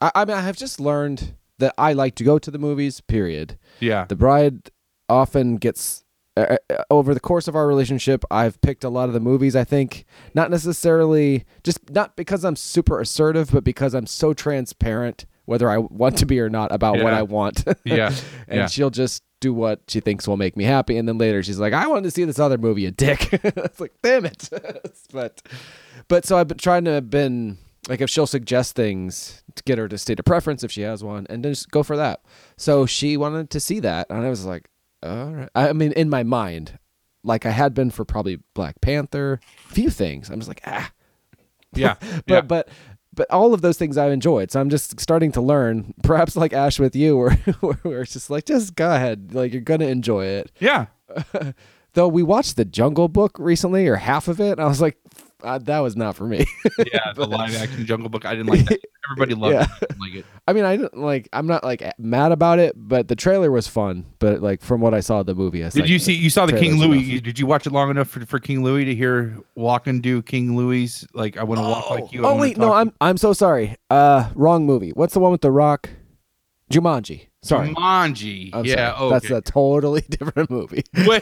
I, 0.00 0.10
I 0.14 0.24
mean, 0.24 0.36
I 0.36 0.40
have 0.40 0.56
just 0.56 0.80
learned 0.80 1.34
that 1.58 1.74
I 1.78 1.92
like 1.92 2.14
to 2.16 2.24
go 2.24 2.38
to 2.38 2.50
the 2.50 2.58
movies. 2.58 3.00
Period. 3.00 3.58
yeah. 3.80 4.04
The 4.06 4.16
bride 4.16 4.70
often 5.08 5.56
gets 5.56 6.04
uh, 6.36 6.56
uh, 6.70 6.82
over 6.90 7.14
the 7.14 7.20
course 7.20 7.48
of 7.48 7.54
our 7.56 7.66
relationship. 7.66 8.24
I've 8.30 8.60
picked 8.60 8.84
a 8.84 8.88
lot 8.90 9.08
of 9.08 9.14
the 9.14 9.20
movies. 9.20 9.54
I 9.56 9.64
think 9.64 10.04
not 10.34 10.50
necessarily 10.50 11.44
just 11.62 11.90
not 11.90 12.16
because 12.16 12.44
I'm 12.44 12.56
super 12.56 13.00
assertive, 13.00 13.50
but 13.52 13.64
because 13.64 13.94
I'm 13.94 14.06
so 14.06 14.34
transparent, 14.34 15.24
whether 15.46 15.70
I 15.70 15.78
want 15.78 16.18
to 16.18 16.26
be 16.26 16.38
or 16.40 16.50
not, 16.50 16.70
about 16.72 17.02
what 17.02 17.14
I 17.14 17.22
want. 17.22 17.64
Yeah. 17.84 18.12
and 18.48 18.56
Yeah. 18.58 18.66
she'll 18.66 18.90
just 18.90 19.22
do 19.40 19.52
what 19.54 19.80
she 19.88 20.00
thinks 20.00 20.26
will 20.28 20.36
make 20.36 20.56
me 20.56 20.64
happy 20.64 20.96
and 20.96 21.06
then 21.06 21.18
later 21.18 21.42
she's 21.42 21.58
like 21.58 21.74
i 21.74 21.86
wanted 21.86 22.04
to 22.04 22.10
see 22.10 22.24
this 22.24 22.38
other 22.38 22.56
movie 22.56 22.86
a 22.86 22.90
dick 22.90 23.28
it's 23.44 23.78
like 23.78 23.92
damn 24.02 24.24
it 24.24 24.48
but 25.12 25.42
but 26.08 26.24
so 26.24 26.38
i've 26.38 26.48
been 26.48 26.56
trying 26.56 26.84
to 26.86 26.90
have 26.92 27.10
been 27.10 27.58
Like 27.86 28.00
if 28.00 28.08
she'll 28.08 28.26
suggest 28.26 28.74
things 28.74 29.42
to 29.54 29.62
get 29.64 29.76
her 29.76 29.88
to 29.88 29.98
state 29.98 30.18
a 30.18 30.22
preference 30.22 30.64
if 30.64 30.72
she 30.72 30.80
has 30.80 31.04
one, 31.04 31.26
and 31.28 31.44
then 31.44 31.52
just 31.52 31.70
go 31.70 31.82
for 31.82 31.96
that. 31.98 32.20
So 32.56 32.86
she 32.86 33.16
wanted 33.18 33.50
to 33.50 33.60
see 33.60 33.78
that, 33.80 34.06
and 34.10 34.24
I 34.26 34.30
was 34.30 34.44
like, 34.46 34.68
all 35.04 35.32
right. 35.34 35.48
I 35.54 35.72
mean, 35.74 35.92
in 35.92 36.08
my 36.08 36.22
mind, 36.24 36.78
like 37.22 37.44
I 37.46 37.50
had 37.50 37.74
been 37.74 37.90
for 37.90 38.04
probably 38.04 38.40
Black 38.54 38.80
Panther, 38.80 39.38
a 39.70 39.72
few 39.74 39.90
things. 39.90 40.30
I'm 40.30 40.40
just 40.40 40.48
like, 40.48 40.62
ah, 40.66 40.90
Yeah. 41.74 41.94
but 42.00 42.22
yeah. 42.26 42.40
but 42.40 42.68
but 43.16 43.28
all 43.30 43.52
of 43.52 43.62
those 43.62 43.76
things 43.78 43.98
I've 43.98 44.12
enjoyed. 44.12 44.52
So 44.52 44.60
I'm 44.60 44.70
just 44.70 45.00
starting 45.00 45.32
to 45.32 45.40
learn. 45.40 45.94
Perhaps 46.02 46.36
like 46.36 46.52
Ash 46.52 46.78
with 46.78 46.94
you, 46.94 47.16
where 47.60 47.74
where 47.82 48.02
it's 48.02 48.12
just 48.12 48.30
like, 48.30 48.44
just 48.44 48.76
go 48.76 48.94
ahead, 48.94 49.34
like 49.34 49.52
you're 49.52 49.62
gonna 49.62 49.86
enjoy 49.86 50.26
it. 50.26 50.52
yeah. 50.60 50.86
Though 51.94 52.08
we 52.08 52.22
watched 52.22 52.56
the 52.56 52.66
Jungle 52.66 53.08
Book 53.08 53.38
recently, 53.38 53.88
or 53.88 53.96
half 53.96 54.28
of 54.28 54.38
it, 54.38 54.52
and 54.52 54.60
I 54.60 54.66
was 54.66 54.82
like, 54.82 54.98
uh, 55.42 55.58
that 55.58 55.80
was 55.80 55.96
not 55.96 56.16
for 56.16 56.26
me. 56.26 56.44
Yeah. 56.92 57.12
The 57.14 57.26
live 57.28 57.54
action 57.56 57.84
Jungle 57.86 58.08
Book. 58.08 58.24
I 58.24 58.34
didn't 58.34 58.46
like 58.46 58.64
that. 58.66 58.80
Everybody 59.10 59.34
loved 59.34 59.54
Yeah. 59.54 59.62
it. 59.62 59.68
I 59.70 59.86
didn't 59.86 60.00
like 60.00 60.14
it. 60.14 60.26
I 60.48 60.52
mean, 60.52 60.64
I 60.64 60.76
didn't 60.76 60.98
like. 60.98 61.28
I'm 61.32 61.46
not 61.46 61.62
like 61.62 61.82
mad 61.98 62.32
about 62.32 62.58
it, 62.58 62.72
but 62.76 63.08
the 63.08 63.16
trailer 63.16 63.50
was 63.50 63.68
fun. 63.68 64.06
But 64.18 64.42
like 64.42 64.62
from 64.62 64.80
what 64.80 64.94
I 64.94 65.00
saw 65.00 65.20
of 65.20 65.26
the 65.26 65.34
movie, 65.34 65.64
I 65.64 65.68
Did 65.68 65.82
like, 65.82 65.90
you 65.90 65.98
see? 65.98 66.14
You 66.14 66.30
saw 66.30 66.46
the 66.46 66.58
King 66.58 66.78
Louis? 66.78 67.20
Did 67.20 67.38
you 67.38 67.46
watch 67.46 67.66
it 67.66 67.72
long 67.72 67.90
enough 67.90 68.08
for, 68.08 68.24
for 68.26 68.38
King 68.38 68.64
Louis 68.64 68.84
to 68.86 68.94
hear 68.94 69.36
walk 69.54 69.86
and 69.86 70.02
do 70.02 70.22
King 70.22 70.56
Louis? 70.56 71.06
Like 71.14 71.36
I 71.36 71.44
want 71.44 71.60
to 71.60 71.62
walk 71.62 71.90
like 71.90 72.12
you. 72.12 72.26
I 72.26 72.30
Oh 72.30 72.36
wait, 72.36 72.56
no, 72.56 72.72
I'm 72.72 72.92
I'm 73.00 73.16
so 73.16 73.32
sorry. 73.32 73.76
Uh, 73.90 74.30
wrong 74.34 74.66
movie. 74.66 74.90
What's 74.90 75.14
the 75.14 75.20
one 75.20 75.32
with 75.32 75.42
the 75.42 75.52
Rock? 75.52 75.90
Jumanji. 76.72 77.28
Sorry. 77.42 77.72
Jumanji. 77.72 78.50
I'm 78.52 78.64
yeah. 78.64 78.96
sorry. 78.96 79.10
That's 79.10 79.30
a 79.30 79.40
totally 79.40 80.00
different 80.10 80.50
movie. 80.50 80.82
way, 81.06 81.20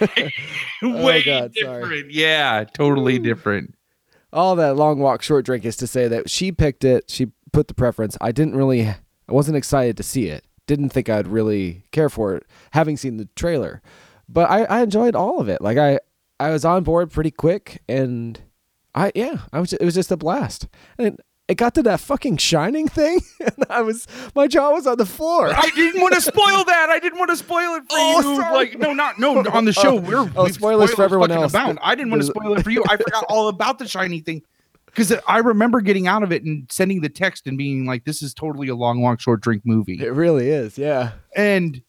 way 0.82 1.22
God, 1.22 1.52
sorry. 1.54 1.82
different. 1.82 2.10
Yeah, 2.12 2.64
totally 2.64 3.18
different. 3.18 3.74
All 4.34 4.56
that 4.56 4.76
long 4.76 4.98
walk 4.98 5.22
short 5.22 5.44
drink 5.44 5.64
is 5.64 5.76
to 5.76 5.86
say 5.86 6.08
that 6.08 6.28
she 6.28 6.52
picked 6.52 6.84
it. 6.84 7.10
She 7.10 7.28
put 7.52 7.68
the 7.68 7.74
preference. 7.74 8.18
I 8.20 8.32
didn't 8.32 8.56
really 8.56 8.88
i 8.88 9.32
wasn't 9.32 9.56
excited 9.56 9.96
to 9.96 10.02
see 10.02 10.26
it. 10.28 10.44
Didn't 10.66 10.90
think 10.90 11.08
i'd 11.08 11.28
really 11.28 11.84
care 11.92 12.10
for 12.10 12.34
it 12.34 12.44
having 12.72 12.96
seen 12.96 13.16
the 13.16 13.28
trailer. 13.36 13.80
But 14.28 14.50
i, 14.50 14.64
I 14.64 14.82
enjoyed 14.82 15.14
all 15.14 15.40
of 15.40 15.48
it. 15.48 15.62
Like 15.62 15.78
i 15.78 16.00
i 16.38 16.50
was 16.50 16.64
on 16.64 16.82
board 16.82 17.10
pretty 17.10 17.30
quick 17.30 17.80
and 17.88 18.40
i 18.94 19.12
yeah 19.14 19.42
i 19.52 19.60
was 19.60 19.72
it 19.72 19.84
was 19.84 19.94
just 19.94 20.12
a 20.12 20.16
blast. 20.16 20.68
And 20.98 21.18
it 21.48 21.56
got 21.56 21.74
to 21.74 21.82
that 21.82 22.00
fucking 22.00 22.36
shining 22.38 22.88
thing 22.88 23.20
and 23.40 23.64
i 23.68 23.80
was 23.82 24.06
my 24.34 24.46
jaw 24.46 24.70
was 24.72 24.86
on 24.86 24.96
the 24.98 25.06
floor 25.06 25.52
I 25.54 25.68
didn't 25.70 26.00
want 26.00 26.14
to 26.14 26.20
spoil 26.20 26.64
that. 26.64 26.88
I 26.90 26.98
didn't 26.98 27.18
want 27.18 27.30
to 27.30 27.36
spoil 27.36 27.74
it 27.74 27.82
for 27.82 27.88
Oh, 27.92 28.16
you. 28.20 28.36
sorry. 28.36 28.54
Like 28.54 28.78
no, 28.78 28.92
not 28.92 29.18
no 29.18 29.38
on 29.50 29.64
the 29.64 29.70
oh, 29.78 29.82
show. 29.82 29.96
Oh, 29.98 30.00
we're 30.00 30.30
oh, 30.36 30.48
spoilers 30.48 30.92
for 30.94 31.02
everyone 31.02 31.30
else. 31.30 31.52
abound. 31.52 31.78
I 31.82 31.94
didn't 31.94 32.10
want 32.10 32.22
to 32.22 32.26
spoil 32.34 32.54
it 32.58 32.62
for 32.64 32.70
you. 32.70 32.82
I 32.88 32.96
forgot 32.96 33.24
all 33.28 33.48
about 33.48 33.78
the 33.78 33.86
shiny 33.86 34.20
thing 34.20 34.42
because 34.86 35.12
I 35.28 35.38
remember 35.38 35.80
getting 35.80 36.06
out 36.06 36.22
of 36.22 36.32
it 36.32 36.44
and 36.44 36.66
sending 36.70 37.00
the 37.00 37.08
text 37.08 37.46
and 37.46 37.58
being 37.58 37.84
like, 37.86 38.04
"This 38.04 38.22
is 38.22 38.32
totally 38.34 38.68
a 38.68 38.74
long 38.74 39.00
walk 39.02 39.20
short 39.20 39.40
drink 39.42 39.62
movie." 39.64 39.98
it 40.02 40.12
really 40.12 40.48
is 40.50 40.78
yeah 40.78 41.12
and 41.36 41.82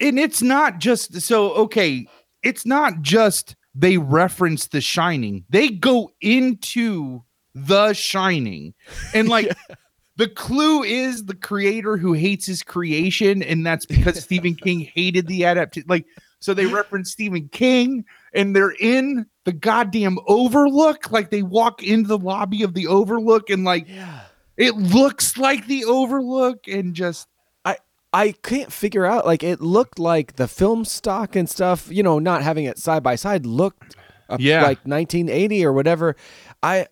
and 0.00 0.18
it's 0.18 0.42
not 0.42 0.78
just 0.78 1.20
so 1.20 1.52
okay 1.54 2.06
it's 2.42 2.64
not 2.66 3.00
just 3.02 3.56
they 3.74 3.98
reference 3.98 4.68
the 4.68 4.80
shining 4.80 5.44
they 5.50 5.68
go 5.68 6.10
into 6.20 7.22
the 7.54 7.92
shining 7.92 8.74
and 9.14 9.28
like 9.28 9.52
the 10.16 10.28
clue 10.28 10.82
is 10.82 11.24
the 11.26 11.34
creator 11.34 11.96
who 11.96 12.12
hates 12.12 12.46
his 12.46 12.62
creation 12.62 13.42
and 13.42 13.64
that's 13.64 13.86
because 13.86 14.20
stephen 14.24 14.54
king 14.54 14.80
hated 14.80 15.26
the 15.26 15.44
adaptation 15.44 15.86
like 15.88 16.04
so 16.40 16.52
they 16.54 16.66
reference 16.66 17.12
stephen 17.12 17.48
king 17.50 18.04
and 18.32 18.54
they're 18.56 18.74
in 18.80 19.24
the 19.44 19.52
goddamn 19.52 20.18
overlook 20.26 21.10
like 21.12 21.30
they 21.30 21.42
walk 21.42 21.82
into 21.82 22.08
the 22.08 22.18
lobby 22.18 22.62
of 22.62 22.74
the 22.74 22.86
overlook 22.86 23.50
and 23.50 23.64
like 23.64 23.86
yeah 23.88 24.20
it 24.56 24.76
looks 24.76 25.36
like 25.36 25.66
the 25.66 25.84
overlook 25.84 26.68
and 26.68 26.94
just 26.94 27.26
I 27.64 27.76
I 28.12 28.30
can't 28.30 28.72
figure 28.72 29.04
out 29.04 29.26
like 29.26 29.42
it 29.42 29.60
looked 29.60 29.98
like 29.98 30.36
the 30.36 30.46
film 30.46 30.84
stock 30.84 31.34
and 31.34 31.50
stuff, 31.50 31.88
you 31.90 32.04
know, 32.04 32.20
not 32.20 32.42
having 32.44 32.64
it 32.64 32.78
side 32.78 33.02
by 33.02 33.16
side 33.16 33.46
looked 33.46 33.96
uh, 34.28 34.36
Yeah. 34.38 34.62
like 34.62 34.78
1980 34.86 35.64
or 35.66 35.72
whatever. 35.72 36.14
I 36.62 36.86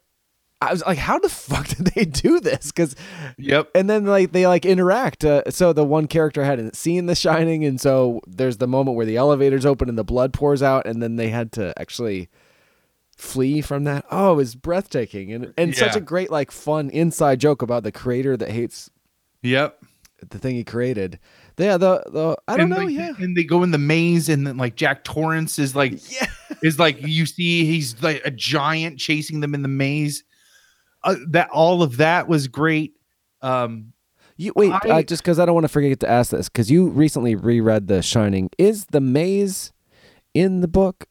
I 0.68 0.72
was 0.72 0.84
like 0.84 0.98
how 0.98 1.18
the 1.18 1.28
fuck 1.28 1.68
did 1.76 1.86
they 1.94 2.04
do 2.04 2.40
this 2.40 2.72
cuz 2.72 2.94
yep 3.36 3.70
and 3.74 3.88
then 3.88 4.04
like 4.04 4.32
they 4.32 4.46
like 4.46 4.64
interact. 4.64 5.24
Uh, 5.24 5.42
so 5.50 5.72
the 5.72 5.84
one 5.84 6.06
character 6.06 6.44
hadn't 6.44 6.76
seen 6.76 7.06
The 7.06 7.14
Shining 7.14 7.64
and 7.64 7.80
so 7.80 8.20
there's 8.26 8.58
the 8.58 8.68
moment 8.68 8.96
where 8.96 9.06
the 9.06 9.16
elevators 9.16 9.66
open 9.66 9.88
and 9.88 9.98
the 9.98 10.04
blood 10.04 10.32
pours 10.32 10.62
out 10.62 10.86
and 10.86 11.02
then 11.02 11.16
they 11.16 11.28
had 11.28 11.52
to 11.52 11.72
actually 11.80 12.28
flee 13.16 13.60
from 13.60 13.84
that. 13.84 14.04
Oh, 14.10 14.32
it 14.32 14.36
was 14.36 14.54
breathtaking 14.54 15.32
and 15.32 15.54
and 15.56 15.76
such 15.76 15.96
a 15.96 16.00
great 16.00 16.30
like 16.30 16.50
fun 16.50 16.90
inside 16.90 17.40
joke 17.40 17.62
about 17.62 17.82
the 17.82 17.92
creator 17.92 18.36
that 18.36 18.50
hates 18.50 18.90
yep 19.42 19.78
the 20.30 20.38
thing 20.38 20.54
he 20.54 20.64
created. 20.64 21.18
Yeah, 21.58 21.76
the 21.76 22.02
the 22.06 22.36
I 22.48 22.56
don't 22.56 22.60
and 22.60 22.70
know. 22.70 22.86
like, 22.86 22.94
yeah, 22.94 23.12
and 23.18 23.36
they 23.36 23.44
go 23.44 23.62
in 23.62 23.70
the 23.70 23.78
maze, 23.78 24.28
and 24.28 24.46
then 24.46 24.56
like 24.56 24.74
Jack 24.74 25.04
Torrance 25.04 25.58
is 25.58 25.76
like 25.76 25.92
yeah. 26.12 26.26
is 26.62 26.78
like 26.78 27.02
you 27.02 27.26
see 27.26 27.64
he's 27.64 28.02
like 28.02 28.22
a 28.24 28.30
giant 28.30 28.98
chasing 28.98 29.40
them 29.40 29.54
in 29.54 29.62
the 29.62 29.68
maze. 29.68 30.24
Uh, 31.04 31.16
that 31.28 31.50
all 31.50 31.82
of 31.82 31.96
that 31.98 32.28
was 32.28 32.48
great. 32.48 32.94
Um, 33.40 33.92
You 34.36 34.52
wait, 34.56 34.72
I- 34.72 35.00
uh, 35.00 35.02
just 35.02 35.22
because 35.22 35.38
I 35.38 35.44
don't 35.46 35.54
want 35.54 35.64
to 35.64 35.68
forget 35.68 35.98
to 36.00 36.08
ask 36.08 36.30
this, 36.30 36.48
because 36.48 36.70
you 36.70 36.88
recently 36.88 37.34
reread 37.34 37.88
The 37.88 38.02
Shining. 38.02 38.50
Is 38.58 38.86
the 38.86 39.00
maze 39.00 39.72
in 40.34 40.60
the 40.60 40.68
book? 40.68 41.06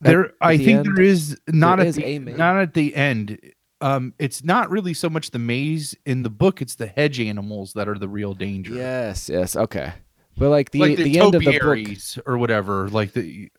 There, 0.00 0.26
at 0.26 0.32
I 0.40 0.56
the 0.56 0.64
think 0.64 0.78
end? 0.86 0.96
there 0.96 1.04
is 1.04 1.38
not 1.48 1.76
There 1.76 1.84
at 1.86 1.88
is 1.88 1.96
the, 1.96 2.04
a 2.04 2.18
maze. 2.18 2.36
not 2.36 2.56
at 2.56 2.74
the 2.74 2.94
end. 2.94 3.38
Um, 3.80 4.14
it's 4.18 4.42
not 4.44 4.70
really 4.70 4.94
so 4.94 5.08
much 5.10 5.30
the 5.30 5.38
maze 5.38 5.94
in 6.06 6.22
the 6.22 6.30
book; 6.30 6.60
it's 6.62 6.74
the 6.76 6.86
hedge 6.86 7.20
animals 7.20 7.74
that 7.74 7.88
are 7.88 7.98
the 7.98 8.08
real 8.08 8.32
danger. 8.34 8.72
Yes, 8.74 9.28
yes, 9.28 9.54
okay. 9.56 9.92
But 10.38 10.50
like 10.50 10.70
the 10.70 10.80
like 10.80 10.96
the, 10.96 11.04
the, 11.04 11.18
end 11.20 11.34
of 11.34 11.42
the 11.42 11.58
book. 11.58 12.22
or 12.26 12.36
whatever. 12.36 12.88
Like 12.88 13.12
the 13.12 13.50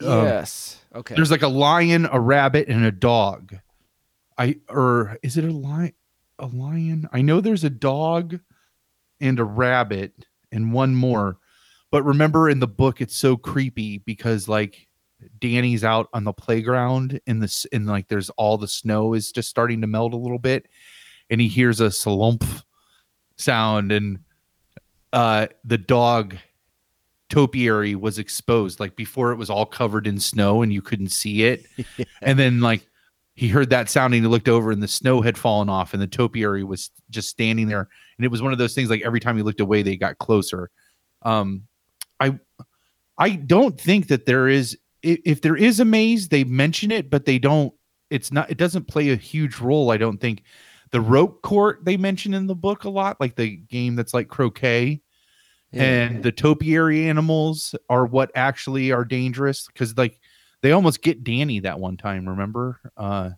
um, 0.00 0.24
yes. 0.26 0.78
Okay. 0.94 1.14
There's 1.14 1.30
like 1.30 1.42
a 1.42 1.48
lion, 1.48 2.08
a 2.10 2.18
rabbit, 2.20 2.68
and 2.68 2.84
a 2.84 2.92
dog. 2.92 3.56
I 4.42 4.56
or 4.68 5.18
is 5.22 5.36
it 5.36 5.44
a 5.44 5.52
lion? 5.52 5.92
A 6.40 6.46
lion? 6.46 7.08
I 7.12 7.22
know 7.22 7.40
there's 7.40 7.62
a 7.62 7.70
dog 7.70 8.40
and 9.20 9.38
a 9.38 9.44
rabbit 9.44 10.26
and 10.50 10.72
one 10.72 10.96
more. 10.96 11.38
But 11.92 12.02
remember 12.02 12.50
in 12.50 12.58
the 12.58 12.66
book 12.66 13.00
it's 13.00 13.14
so 13.14 13.36
creepy 13.36 13.98
because 13.98 14.48
like 14.48 14.88
Danny's 15.38 15.84
out 15.84 16.08
on 16.12 16.24
the 16.24 16.32
playground 16.32 17.20
in 17.28 17.38
this 17.38 17.66
and 17.72 17.86
like 17.86 18.08
there's 18.08 18.30
all 18.30 18.58
the 18.58 18.66
snow 18.66 19.14
is 19.14 19.30
just 19.30 19.48
starting 19.48 19.80
to 19.82 19.86
melt 19.86 20.12
a 20.12 20.16
little 20.16 20.40
bit 20.40 20.66
and 21.30 21.40
he 21.40 21.46
hears 21.46 21.78
a 21.78 21.92
slump 21.92 22.44
sound 23.36 23.92
and 23.92 24.18
uh 25.12 25.46
the 25.64 25.78
dog 25.78 26.36
topiary 27.28 27.94
was 27.94 28.18
exposed 28.18 28.80
like 28.80 28.96
before 28.96 29.30
it 29.30 29.36
was 29.36 29.50
all 29.50 29.66
covered 29.66 30.06
in 30.08 30.18
snow 30.18 30.62
and 30.62 30.72
you 30.72 30.82
couldn't 30.82 31.10
see 31.12 31.44
it 31.44 31.66
and 32.22 32.38
then 32.38 32.60
like 32.60 32.88
he 33.34 33.48
heard 33.48 33.70
that 33.70 33.88
sound 33.88 34.14
and 34.14 34.22
he 34.22 34.28
looked 34.28 34.48
over 34.48 34.70
and 34.70 34.82
the 34.82 34.88
snow 34.88 35.22
had 35.22 35.38
fallen 35.38 35.68
off 35.68 35.94
and 35.94 36.02
the 36.02 36.06
topiary 36.06 36.64
was 36.64 36.90
just 37.10 37.28
standing 37.28 37.66
there. 37.66 37.88
And 38.18 38.24
it 38.24 38.30
was 38.30 38.42
one 38.42 38.52
of 38.52 38.58
those 38.58 38.74
things 38.74 38.90
like 38.90 39.02
every 39.02 39.20
time 39.20 39.36
he 39.36 39.42
looked 39.42 39.60
away 39.60 39.82
they 39.82 39.96
got 39.96 40.18
closer. 40.18 40.70
Um 41.22 41.62
i 42.20 42.38
i 43.18 43.30
don't 43.30 43.80
think 43.80 44.08
that 44.08 44.26
there 44.26 44.48
is 44.48 44.76
if, 45.02 45.40
there 45.40 45.56
is 45.56 45.80
a 45.80 45.84
maze 45.84 46.28
they 46.28 46.44
mention 46.44 46.92
it 46.92 47.10
but 47.10 47.24
they 47.24 47.38
don't 47.38 47.72
it's 48.10 48.30
not 48.30 48.50
it 48.50 48.58
doesn't 48.58 48.86
play 48.86 49.10
a 49.10 49.16
huge 49.16 49.58
role 49.58 49.90
i 49.90 49.96
don't 49.96 50.18
think. 50.18 50.42
The 50.90 51.00
roque 51.00 51.40
court 51.42 51.84
they 51.84 51.96
mention 51.96 52.34
in 52.34 52.46
the 52.46 52.54
book 52.54 52.84
a 52.84 52.90
lot 52.90 53.18
like 53.18 53.34
the 53.34 53.56
game 53.56 53.96
that's 53.96 54.14
like 54.14 54.28
croquet. 54.28 55.00
Yeah. 55.72 55.82
and 55.84 56.22
the 56.22 56.32
topiary 56.32 57.08
animals 57.08 57.74
are 57.88 58.04
what 58.04 58.30
actually 58.34 58.92
are 58.92 59.06
dangerous 59.06 59.66
because 59.68 59.96
like 59.96 60.20
they 60.62 60.72
almost 60.72 61.02
get 61.02 61.22
danny 61.24 61.60
that 61.60 61.78
one 61.78 61.96
time 61.96 62.28
remember? 62.28 62.80
Uh 62.96 63.30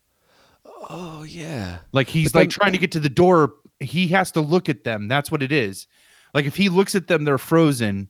oh 0.90 1.24
yeah. 1.24 1.78
like 1.92 2.08
he's 2.08 2.32
But 2.32 2.38
like 2.40 2.48
then- 2.50 2.54
trying 2.60 2.72
to 2.72 2.78
get 2.78 2.92
to 2.92 3.00
the 3.00 3.08
door. 3.08 3.54
He 3.80 4.08
has 4.08 4.30
to 4.32 4.40
look 4.40 4.68
at 4.68 4.84
them. 4.84 5.08
That's 5.08 5.30
what 5.30 5.42
it 5.42 5.50
is. 5.52 5.86
Like 6.32 6.44
if 6.46 6.56
he 6.56 6.68
looks 6.68 6.94
at 6.94 7.06
them 7.08 7.24
they're 7.24 7.38
frozen. 7.38 8.08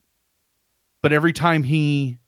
But 1.02 1.12
every 1.12 1.32
time 1.32 1.62
he 1.62 2.18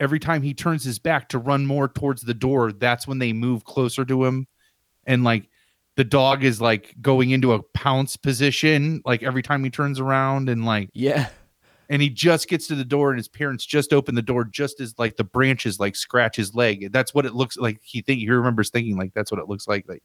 every 0.00 0.18
time 0.18 0.42
he 0.42 0.54
turns 0.54 0.84
his 0.84 0.98
back 0.98 1.28
to 1.30 1.38
run 1.38 1.66
more 1.66 1.88
towards 1.88 2.22
the 2.22 2.34
door 2.34 2.72
that's 2.72 3.06
when 3.06 3.18
they 3.18 3.32
move 3.32 3.64
closer 3.64 4.04
to 4.04 4.24
him. 4.24 4.46
And 5.06 5.22
like 5.24 5.48
the 5.96 6.04
dog 6.04 6.42
is 6.44 6.60
like 6.60 6.94
going 7.00 7.30
into 7.30 7.52
a 7.52 7.62
pounce 7.62 8.16
position 8.16 9.00
like 9.04 9.22
every 9.22 9.42
time 9.42 9.62
he 9.64 9.70
turns 9.70 10.00
around 10.00 10.48
and 10.48 10.64
like 10.64 10.90
Yeah. 10.92 11.28
And 11.88 12.00
he 12.00 12.08
just 12.10 12.48
gets 12.48 12.66
to 12.68 12.74
the 12.74 12.84
door 12.84 13.10
and 13.10 13.18
his 13.18 13.28
parents 13.28 13.64
just 13.66 13.92
open 13.92 14.14
the 14.14 14.22
door 14.22 14.44
just 14.44 14.80
as 14.80 14.94
like 14.98 15.16
the 15.16 15.24
branches 15.24 15.78
like 15.78 15.96
scratch 15.96 16.36
his 16.36 16.54
leg 16.54 16.90
that's 16.92 17.12
what 17.14 17.26
it 17.26 17.34
looks 17.34 17.56
like 17.56 17.78
he 17.82 18.00
think 18.02 18.20
he 18.20 18.30
remembers 18.30 18.70
thinking 18.70 18.96
like 18.96 19.12
that's 19.14 19.30
what 19.30 19.40
it 19.40 19.48
looks 19.48 19.68
like 19.68 19.84
like 19.88 20.02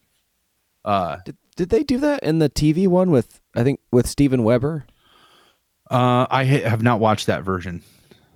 uh 0.85 1.17
Did, 1.25 1.37
did 1.55 1.69
they 1.69 1.83
do 1.83 1.97
that 1.99 2.23
in 2.23 2.39
the 2.39 2.49
TV 2.49 2.87
one 2.87 3.11
with 3.11 3.39
I 3.55 3.63
think 3.63 3.79
with 3.91 4.07
Steven 4.07 4.43
Weber? 4.43 4.85
uh 5.91 6.27
i 6.29 6.45
ha- 6.45 6.69
have 6.69 6.83
not 6.83 6.99
watched 6.99 7.27
that 7.27 7.43
version 7.43 7.81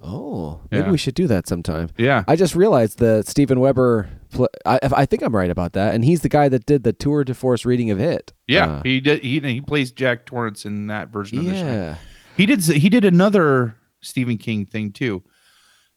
Oh, 0.05 0.59
maybe 0.69 0.83
Yeah. 0.83 0.91
we 0.91 0.97
should 0.97 1.15
do 1.15 1.27
that 1.27 1.47
sometime. 1.47 1.89
yeah 1.97 2.25
I 2.27 2.35
just 2.35 2.55
realized 2.55 2.99
that 2.99 3.25
Steven 3.25 3.61
Weber. 3.61 4.09
Pl- 4.31 4.49
I, 4.65 4.77
I 4.83 5.05
think 5.05 5.21
I'm 5.23 5.33
right 5.33 5.49
about 5.49 5.71
that, 5.73 5.95
and 5.95 6.03
he's 6.03 6.19
the 6.19 6.27
guy 6.29 6.49
that 6.49 6.65
did 6.65 6.83
the 6.83 6.91
tour 6.91 7.23
de 7.23 7.33
force 7.33 7.63
reading 7.65 7.89
of 7.89 8.01
It. 8.01 8.33
Yeah, 8.45 8.65
Uh, 8.67 8.81
he 8.83 8.99
did. 8.99 9.21
He 9.23 9.39
he 9.39 9.61
plays 9.61 9.93
Jack 9.93 10.25
Torrance 10.25 10.65
in 10.65 10.87
that 10.87 11.07
version 11.07 11.37
of 11.39 11.45
the 11.45 11.55
show. 11.55 11.65
Yeah. 11.65 11.95
He 12.37 12.45
did. 12.45 12.61
He 12.63 12.89
did 12.89 13.05
another 13.05 13.75
Stephen 14.01 14.37
King 14.37 14.65
thing 14.65 14.91
too. 14.91 15.23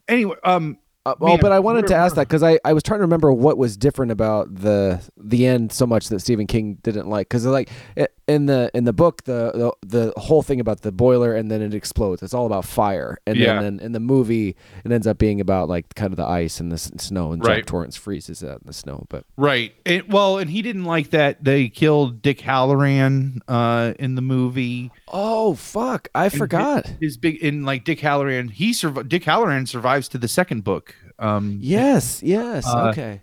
Anyway, 0.08 0.36
um, 0.44 0.78
Uh, 1.04 1.14
well, 1.20 1.34
Man, 1.34 1.40
but 1.40 1.52
I 1.52 1.60
wanted 1.60 1.86
to 1.88 1.94
ask 1.94 2.16
that 2.16 2.26
because 2.28 2.42
I, 2.42 2.58
I 2.64 2.72
was 2.72 2.82
trying 2.82 2.98
to 2.98 3.02
remember 3.02 3.32
what 3.32 3.56
was 3.58 3.76
different 3.76 4.10
about 4.12 4.52
the 4.54 5.00
the 5.16 5.46
end 5.46 5.72
so 5.72 5.86
much 5.86 6.08
that 6.08 6.20
Stephen 6.20 6.46
King 6.46 6.78
didn't 6.82 7.08
like 7.08 7.28
because 7.28 7.46
like 7.46 7.68
i- 7.96 8.08
in 8.28 8.46
the 8.46 8.68
in 8.74 8.82
the 8.82 8.92
book 8.92 9.22
the, 9.22 9.52
the 9.54 9.86
the 9.86 10.12
whole 10.20 10.42
thing 10.42 10.58
about 10.58 10.80
the 10.80 10.90
boiler 10.90 11.32
and 11.36 11.48
then 11.48 11.62
it 11.62 11.72
explodes 11.72 12.22
it's 12.24 12.34
all 12.34 12.44
about 12.46 12.64
fire 12.64 13.18
and 13.24 13.36
Yeah. 13.36 13.62
then 13.62 13.78
in 13.78 13.92
the 13.92 14.00
movie 14.00 14.56
it 14.84 14.90
ends 14.90 15.06
up 15.06 15.16
being 15.16 15.40
about 15.40 15.68
like 15.68 15.94
kind 15.94 16.12
of 16.12 16.16
the 16.16 16.24
ice 16.26 16.58
and 16.58 16.72
the 16.72 16.74
s- 16.74 16.90
snow 16.98 17.30
and 17.30 17.44
Right. 17.44 17.58
Jack 17.58 17.66
Torrance 17.66 17.96
freezes 17.96 18.42
out 18.42 18.60
in 18.62 18.66
the 18.66 18.72
snow 18.72 19.06
but 19.08 19.24
right. 19.36 19.72
It, 19.84 20.08
well, 20.08 20.38
and 20.38 20.50
he 20.50 20.60
didn't 20.62 20.86
like 20.86 21.10
that 21.10 21.44
they 21.44 21.68
killed 21.68 22.20
Dick 22.20 22.38
Hallorann 22.40 23.38
uh, 23.46 23.94
in 23.98 24.16
the 24.16 24.22
movie. 24.22 24.90
oh 25.06 25.54
fuck 25.54 26.08
I 26.12 26.24
And 26.24 26.32
forgot 26.34 26.86
His, 26.86 26.96
his 27.00 27.16
big 27.18 27.36
in 27.36 27.62
like 27.64 27.84
Dick 27.84 28.00
Hallorann. 28.00 28.50
He 28.50 28.72
surv- 28.72 29.08
Dick 29.08 29.22
Hallorann 29.22 29.68
survives 29.68 30.08
to 30.08 30.18
the 30.18 30.26
second 30.28 30.64
book. 30.64 30.96
Um, 31.20 31.58
yes 31.62 32.22
yes 32.24 32.66
Uh, 32.66 32.88
okay 32.90 33.22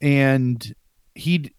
and 0.00 0.74
he 1.14 1.50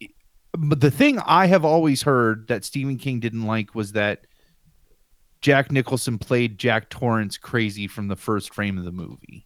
but 0.57 0.81
the 0.81 0.91
thing 0.91 1.19
i 1.25 1.45
have 1.45 1.63
always 1.65 2.01
heard 2.03 2.47
that 2.47 2.63
stephen 2.65 2.97
king 2.97 3.19
didn't 3.19 3.45
like 3.45 3.75
was 3.75 3.91
that 3.93 4.25
jack 5.41 5.71
nicholson 5.71 6.17
played 6.17 6.57
jack 6.57 6.89
torrance 6.89 7.37
crazy 7.37 7.87
from 7.87 8.07
the 8.07 8.15
first 8.15 8.53
frame 8.53 8.77
of 8.77 8.83
the 8.85 8.91
movie 8.91 9.45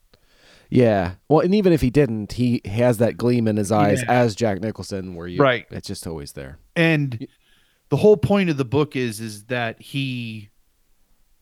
yeah 0.69 1.15
well 1.29 1.41
and 1.41 1.53
even 1.53 1.71
if 1.73 1.81
he 1.81 1.89
didn't 1.89 2.33
he 2.33 2.61
has 2.65 2.97
that 2.97 3.17
gleam 3.17 3.47
in 3.47 3.57
his 3.57 3.71
eyes 3.71 4.01
Yeah. 4.03 4.11
as 4.11 4.35
Jack 4.35 4.59
Nicholson 4.61 5.13
where 5.13 5.27
you 5.27 5.39
Right. 5.41 5.65
it's 5.69 5.87
just 5.87 6.07
always 6.07 6.31
there 6.33 6.57
and 6.75 7.27
the 7.89 7.97
whole 7.97 8.17
point 8.17 8.49
of 8.49 8.57
the 8.57 8.65
book 8.65 8.95
is 8.95 9.19
is 9.19 9.43
that 9.45 9.79
he 9.81 10.49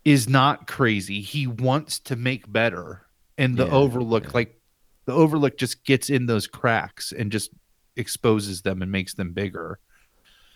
is 0.04 0.28
not 0.28 0.68
crazy 0.68 1.22
he 1.22 1.48
wants 1.48 2.00
to 2.00 2.16
make 2.18 2.52
better 2.52 3.04
and 3.38 3.56
the 3.56 3.66
Yeah, 3.68 3.72
overlook 3.72 4.24
yeah. 4.26 4.32
like 4.34 4.60
the 5.06 5.14
overlook 5.14 5.58
just 5.58 5.86
gets 5.86 6.10
in 6.10 6.26
those 6.26 6.46
cracks 6.48 7.12
and 7.12 7.32
just 7.32 7.52
exposes 8.02 8.62
them 8.64 8.82
and 8.82 8.92
makes 8.92 9.14
them 9.14 9.32
bigger 9.32 9.80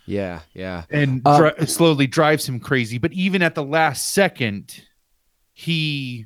yeah 0.07 0.41
yeah 0.53 0.83
and 0.91 1.21
Uh, 1.25 1.51
dri- 1.51 1.65
slowly 1.67 2.05
drives 2.05 2.47
him 2.47 2.59
crazy. 2.59 2.97
But 2.99 3.13
even 3.13 3.41
at 3.41 3.55
the 3.55 3.63
last 3.63 4.11
second, 4.13 4.83
he 5.53 6.25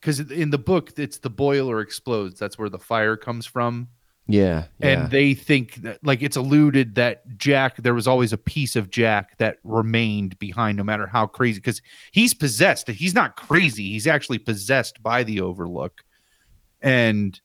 because 0.00 0.20
in 0.20 0.50
the 0.50 0.58
book 0.58 0.92
it's 0.96 1.18
the 1.18 1.28
boiler 1.30 1.80
explodes. 1.80 2.38
That's 2.38 2.56
where 2.58 2.68
the 2.70 2.78
fire 2.78 3.16
comes 3.16 3.44
from, 3.44 3.88
Yeah, 4.26 4.64
yeah. 4.78 4.88
and 4.88 5.10
they 5.10 5.34
think 5.34 5.74
that 5.82 5.98
like 6.02 6.22
it's 6.22 6.36
alluded 6.36 6.94
that 6.94 7.24
Jack 7.36 7.76
there 7.82 7.92
was 7.94 8.06
always 8.06 8.32
a 8.32 8.38
piece 8.38 8.74
of 8.76 8.88
Jack 8.88 9.36
that 9.38 9.58
remained 9.64 10.38
behind, 10.38 10.78
no 10.78 10.84
matter 10.84 11.06
how 11.06 11.26
crazy. 11.26 11.58
Because 11.58 11.82
he's 12.12 12.32
possessed. 12.32 12.88
He's 12.88 13.14
not 13.14 13.36
crazy. 13.36 13.90
He's 13.90 14.06
actually 14.06 14.38
possessed 14.38 15.02
by 15.02 15.24
the 15.24 15.40
Overlook, 15.40 16.02
and 16.80 17.38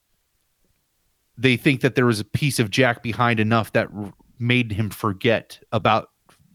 they 1.42 1.58
think 1.58 1.82
that 1.82 1.96
there 1.96 2.06
was 2.06 2.20
a 2.20 2.26
piece 2.26 2.60
of 2.60 2.70
Jack 2.70 3.02
behind 3.02 3.40
enough 3.40 3.72
that 3.74 3.88
r- 3.96 4.14
made 4.38 4.72
him 4.72 4.90
forget 4.90 5.60
about 5.72 6.10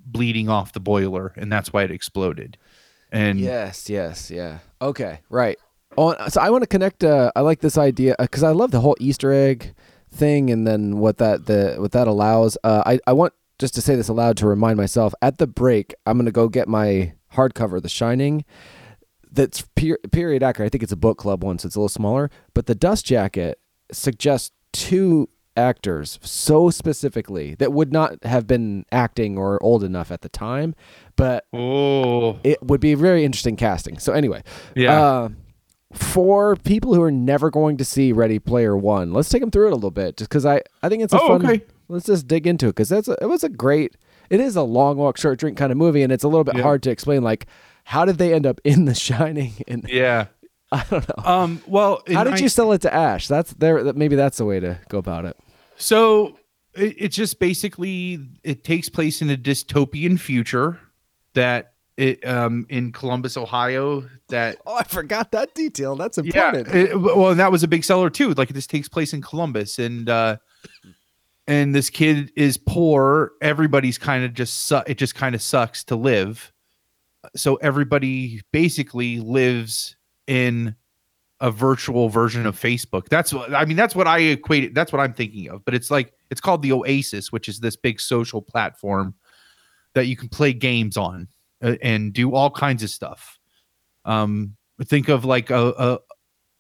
bleeding 0.05 0.49
off 0.49 0.73
the 0.73 0.81
boiler, 0.81 1.33
and 1.37 1.53
that's 1.53 1.73
why 1.73 1.83
it 1.83 1.91
exploded. 1.91 2.57
And 3.11 3.41
yes, 3.41 3.89
yes, 3.91 4.31
yeah. 4.31 4.59
Okay, 4.81 5.21
right. 5.29 5.59
Oh, 5.99 6.15
so 6.29 6.41
I 6.41 6.51
want 6.51 6.63
to 6.63 6.67
connect. 6.67 7.03
Uh, 7.03 7.33
I 7.35 7.41
like 7.41 7.61
this 7.61 7.79
idea 7.79 8.15
because 8.19 8.43
I 8.43 8.51
love 8.51 8.71
the 8.71 8.81
whole 8.81 8.97
Easter 9.01 9.33
egg 9.33 9.75
thing, 10.11 10.51
and 10.51 10.67
then 10.67 10.99
what 10.99 11.19
that 11.19 11.47
the 11.47 11.77
what 11.79 11.93
that 11.93 12.07
allows. 12.07 12.57
Uh, 12.63 12.83
I 12.87 13.01
I 13.07 13.13
want 13.13 13.33
just 13.59 13.75
to 13.75 13.81
say 13.81 13.97
this 13.97 14.09
aloud 14.09 14.37
to 14.39 14.47
remind 14.47 14.77
myself. 14.77 15.15
At 15.23 15.39
the 15.39 15.47
break, 15.47 15.95
I'm 16.05 16.19
gonna 16.19 16.31
go 16.31 16.49
get 16.49 16.69
my 16.69 17.15
hardcover, 17.35 17.83
The 17.83 17.89
Shining. 17.89 18.45
That's 19.31 19.63
per- 19.75 19.99
period 20.13 20.43
accurate. 20.43 20.67
I 20.67 20.71
think 20.71 20.83
it's 20.83 20.93
a 20.93 20.97
book 20.97 21.19
club 21.19 21.43
one, 21.43 21.59
so 21.59 21.67
it's 21.67 21.77
a 21.77 21.79
little 21.79 21.89
smaller. 21.89 22.31
But 22.55 22.67
the 22.67 22.75
dust 22.75 23.05
jacket 23.07 23.59
suggests 23.93 24.51
two 24.81 25.29
actors 25.57 26.19
so 26.23 26.69
specifically 26.69 27.55
that 27.55 27.73
would 27.73 27.91
not 27.91 28.23
have 28.25 28.47
been 28.47 28.85
acting 28.93 29.39
or 29.39 29.63
old 29.63 29.83
enough 29.83 30.11
at 30.11 30.21
the 30.21 30.29
time, 30.29 30.75
but 31.17 31.47
oh 31.55 32.39
it 32.45 32.63
would 32.63 32.81
be 32.81 32.95
very 32.95 33.25
interesting 33.25 33.57
casting. 33.57 33.99
So 33.99 34.13
anyway, 34.13 34.43
yeah, 34.75 35.01
uh, 35.03 35.29
for 35.93 36.57
people 36.57 36.95
who 36.95 37.03
are 37.03 37.11
never 37.11 37.51
going 37.51 37.77
to 37.79 37.85
see 37.85 38.13
Ready 38.13 38.39
Player 38.39 38.77
One, 38.77 39.13
let's 39.13 39.29
take 39.31 39.41
them 39.41 39.51
through 39.51 39.69
it 39.69 39.73
a 39.73 39.77
little 39.77 39.91
bit, 39.91 40.17
just 40.19 40.29
because 40.29 40.45
I 40.45 40.61
I 40.83 40.89
think 40.89 41.03
it's 41.03 41.13
a 41.15 41.21
Oh, 41.21 41.29
fun. 41.29 41.47
okay. 41.47 41.65
Let's 41.89 42.07
just 42.07 42.27
dig 42.27 42.47
into 42.47 42.67
it 42.67 42.71
because 42.71 42.89
that's 42.89 43.09
a, 43.09 43.17
it 43.23 43.27
was 43.27 43.45
a 43.45 43.49
great. 43.49 43.97
It 44.29 44.41
is 44.41 44.57
a 44.57 44.63
long 44.63 44.97
walk, 44.97 45.17
short 45.17 45.39
drink 45.39 45.57
kind 45.57 45.71
of 45.71 45.79
movie, 45.79 46.03
and 46.03 46.13
it's 46.13 46.25
a 46.25 46.29
little 46.29 46.43
bit 46.45 46.57
Yeah. 46.57 46.63
hard 46.65 46.83
to 46.83 46.91
explain. 46.91 47.23
Like, 47.23 47.47
how 47.85 48.05
did 48.05 48.19
they 48.19 48.35
end 48.35 48.45
up 48.45 48.61
in 48.65 48.85
The 48.87 48.95
Shining? 48.95 49.53
And 49.69 49.87
yeah. 49.89 50.27
I 50.91 50.91
don't 50.91 51.09
know. 51.09 51.25
Um. 51.25 51.63
Well, 51.67 52.03
How 52.13 52.25
did 52.25 52.41
you 52.41 52.49
sell 52.49 52.73
it 52.73 52.83
to 52.83 52.93
Ash? 52.95 53.29
That's 53.29 53.53
there. 53.55 53.83
That 53.83 53.97
maybe 53.97 54.17
that's 54.17 54.39
the 54.39 54.45
way 54.45 54.61
to 54.61 54.79
go 54.89 54.99
about 54.99 55.25
it. 55.25 55.37
So 55.77 56.39
it, 56.75 56.95
it's 56.99 57.17
just 57.17 57.39
basically 57.39 58.19
it 58.45 58.65
takes 58.65 58.89
place 58.89 59.23
in 59.23 59.31
a 59.31 59.37
dystopian 59.37 60.19
future 60.21 60.79
that 61.35 61.73
it 61.97 62.27
um 62.27 62.67
in 62.69 62.93
Columbus, 62.93 63.37
Ohio. 63.37 64.05
That 64.29 64.59
Oh, 64.67 64.75
I 64.77 64.83
forgot 64.85 65.33
that 65.33 65.55
detail. 65.55 65.97
That's 65.97 66.19
important. 66.19 66.69
yeah, 66.69 66.75
it- 66.75 67.01
well, 67.01 67.35
that 67.35 67.51
was 67.53 67.63
a 67.63 67.69
big 67.69 67.85
seller 67.85 68.11
too. 68.11 68.35
Like 68.35 68.51
this 68.51 68.67
takes 68.67 68.89
place 68.89 69.13
in 69.13 69.23
Columbus, 69.23 69.79
and 69.79 70.09
uh 70.09 70.37
and 71.47 71.75
this 71.75 71.91
kid 71.91 72.33
is 72.37 72.57
poor. 72.57 73.33
Everybody's 73.41 73.99
kind 73.99 74.25
of 74.25 74.35
just 74.35 74.67
su- 74.67 74.83
it 74.87 74.99
just 74.99 75.15
kind 75.15 75.35
of 75.35 75.43
sucks 75.43 75.85
to 75.85 75.97
live. 75.97 76.53
So 77.35 77.57
everybody 77.57 78.43
basically 78.53 79.21
lives 79.21 79.97
in 80.27 80.75
a 81.41 81.51
virtual 81.51 82.09
version 82.09 82.47
of 82.47 82.59
Facebook. 82.59 83.09
That's 83.09 83.33
what 83.33 83.55
I 83.55 83.65
mean. 83.65 83.77
That's 83.77 83.95
what 83.95 84.07
I 84.07 84.19
equate. 84.19 84.75
That's 84.75 84.93
what 84.93 85.01
I'm 85.01 85.13
thinking 85.13 85.49
of. 85.51 85.65
But 85.65 85.75
it's 85.75 85.91
like 85.91 86.13
it's 86.31 86.41
called 86.41 86.63
the 86.63 86.73
Oasis, 86.73 87.31
which 87.31 87.49
is 87.49 87.61
this 87.61 87.77
big 87.77 88.01
social 88.01 88.41
platform 88.41 89.15
that 89.95 90.07
you 90.07 90.17
can 90.17 90.29
play 90.29 90.53
games 90.53 90.97
on 90.97 91.29
uh, 91.63 91.77
and 91.83 92.13
do 92.13 92.35
all 92.35 92.51
kinds 92.51 92.83
of 92.83 92.91
stuff. 92.91 93.39
Um, 94.05 94.57
think 94.85 95.09
of 95.09 95.25
like 95.25 95.51
a, 95.51 95.75
a 95.77 95.99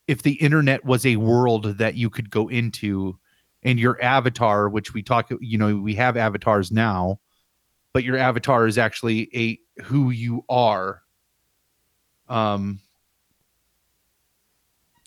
if 0.08 0.22
the 0.22 0.34
internet 0.34 0.84
was 0.84 1.04
a 1.06 1.16
world 1.16 1.78
that 1.78 1.94
you 1.94 2.10
could 2.10 2.30
go 2.30 2.48
into, 2.48 3.18
and 3.66 3.80
your 3.80 4.00
avatar, 4.00 4.68
which 4.68 4.94
we 4.94 5.02
talk, 5.02 5.28
you 5.40 5.58
know, 5.58 5.76
we 5.76 5.92
have 5.94 6.16
avatars 6.16 6.70
now, 6.70 7.18
but 7.92 8.04
your 8.04 8.16
avatar 8.16 8.66
is 8.68 8.78
actually 8.78 9.28
a 9.34 9.82
who 9.82 10.10
you 10.10 10.44
are. 10.48 11.02
Um, 12.28 12.80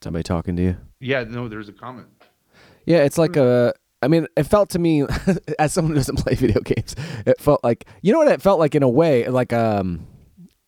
Somebody 0.02 0.24
talking 0.24 0.56
to 0.56 0.62
you? 0.62 0.78
yeah, 1.00 1.24
no, 1.24 1.48
there's 1.50 1.70
a 1.70 1.74
comment. 1.74 2.08
Yeah, 2.86 3.00
it's 3.04 3.18
like 3.18 3.36
a. 3.36 3.74
I 4.02 4.08
mean, 4.08 4.28
it 4.38 4.44
felt 4.44 4.70
to 4.72 4.80
me, 4.80 5.04
as 5.60 5.74
someone 5.74 5.92
who 5.92 5.96
doesn't 5.98 6.18
play 6.20 6.36
video 6.36 6.62
games, 6.62 6.96
it 7.26 7.40
felt 7.42 7.64
like 7.64 7.86
you 8.02 8.14
know 8.14 8.20
what 8.20 8.30
it 8.30 8.42
felt 8.42 8.60
like 8.60 8.76
in 8.76 8.84
a 8.84 8.90
way, 8.90 9.28
like 9.28 9.52
um, 9.52 10.08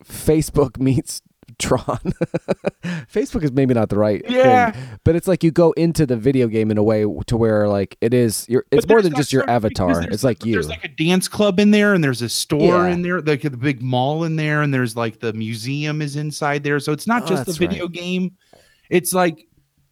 Facebook 0.03 0.77
meets 0.82 1.21
Tron. 1.59 1.99
Facebook 2.84 3.43
is 3.43 3.51
maybe 3.51 3.73
not 3.73 3.89
the 3.89 3.97
right 3.97 4.23
Yeah. 4.27 4.71
thing, 4.71 4.84
but 5.03 5.15
it's 5.15 5.27
like 5.27 5.43
you 5.43 5.51
go 5.51 5.71
into 5.73 6.05
the 6.05 6.17
video 6.17 6.47
game 6.47 6.71
in 6.71 6.77
a 6.77 6.84
way 6.84 7.05
to 7.27 7.38
where 7.38 7.67
like 7.67 7.97
it 8.01 8.13
is. 8.13 8.45
You're, 8.49 8.65
it's 8.71 8.88
more 8.88 9.01
than 9.01 9.13
just 9.15 9.32
your 9.32 9.41
sort 9.45 9.49
of- 9.49 9.61
because 9.63 9.89
avatar. 9.89 10.11
It's 10.11 10.23
like 10.23 10.45
you. 10.45 10.53
There's 10.53 10.69
like 10.69 10.84
a 10.84 10.88
dance 10.89 11.27
club 11.27 11.59
in 11.59 11.71
there, 11.71 11.93
and 11.93 12.03
there's 12.03 12.21
a 12.21 12.29
store 12.29 12.88
Yeah. 12.88 12.93
in 12.93 13.01
there, 13.01 13.21
like 13.21 13.41
the 13.43 13.49
big 13.51 13.82
mall 13.82 14.23
in 14.23 14.36
there, 14.36 14.61
and 14.61 14.73
there's 14.73 14.95
like 14.95 15.19
the 15.19 15.34
museum 15.34 16.01
is 16.01 16.15
inside 16.15 16.63
there. 16.63 16.79
So 16.79 16.91
it's 16.91 17.07
not 17.07 17.23
Oh, 17.23 17.27
just 17.27 17.43
a 17.43 17.45
that's 17.45 17.57
video 17.57 17.88
game. 17.88 18.32
It's 18.91 19.13
like 19.13 19.47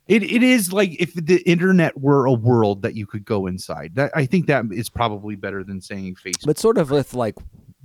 it, 0.08 0.22
it 0.24 0.44
is 0.44 0.72
like 0.72 1.00
if 1.02 1.14
the 1.16 1.38
internet 1.50 1.98
were 2.00 2.26
a 2.26 2.34
world 2.34 2.82
that 2.84 2.96
you 2.96 3.08
could 3.08 3.26
go 3.26 3.48
inside. 3.48 3.96
That 3.96 4.12
I 4.16 4.26
think 4.28 4.46
that 4.48 4.66
is 4.72 4.90
probably 4.90 5.36
better 5.36 5.64
than 5.64 5.82
saying 5.82 6.16
Facebook. 6.16 6.46
but 6.46 6.60
sort 6.60 6.78
of 6.78 6.92
with 6.92 7.14
like 7.16 7.36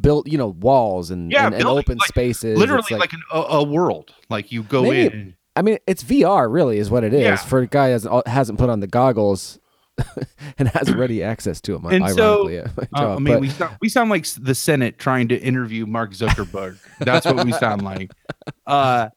built, 0.01 0.27
you 0.29 0.37
know, 0.37 0.49
walls 0.49 1.11
and 1.11 1.31
Yeah, 1.31 1.47
and, 1.47 1.55
and 1.55 1.65
open 1.65 1.99
like, 1.99 2.09
spaces. 2.09 2.59
Literally 2.59 2.81
It's 2.81 2.91
like, 2.91 3.13
an, 3.13 3.23
a, 3.33 3.39
a 3.41 3.63
world. 3.65 4.13
Like 4.29 4.53
you 4.53 4.63
go 4.65 4.83
Maybe- 4.83 5.15
in. 5.17 5.35
I 5.57 5.63
mean, 5.63 5.79
it's 5.87 6.03
VR, 6.03 6.53
really, 6.53 6.79
is 6.79 6.91
what 6.91 7.05
it 7.05 7.15
is 7.15 7.21
Yeah. 7.23 7.37
for 7.37 7.61
a 7.61 7.67
guy 7.69 7.91
that 7.91 7.93
hasn't, 8.03 8.27
hasn't 8.27 8.59
put 8.59 8.71
on 8.71 8.81
the 8.81 8.89
goggles 8.89 9.61
and 10.59 10.67
has 10.67 10.93
ready 10.93 11.23
access 11.23 11.61
to 11.61 11.75
them. 11.79 11.87
And 11.87 12.11
so, 12.11 12.49
ironically, 12.49 12.55
yeah, 12.93 12.99
Uh. 13.01 13.15
I 13.15 13.19
mean, 13.21 13.35
But- 13.35 13.41
we 13.41 13.49
sound, 13.51 13.77
we 13.81 13.89
sound 13.89 14.11
like 14.11 14.27
the 14.27 14.55
Senate 14.57 14.99
trying 14.99 15.29
to 15.29 15.39
interview 15.41 15.87
Mark 15.87 16.11
Zuckerberg. 16.11 16.79
That's 16.99 17.25
what 17.25 17.45
we 17.45 17.53
sound 17.53 17.83
like. 17.83 18.11
Uh, 18.67 19.11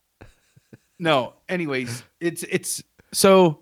no, 1.00 1.34
anyways, 1.50 2.04
it's 2.20 2.44
it's 2.44 2.84
so 3.14 3.60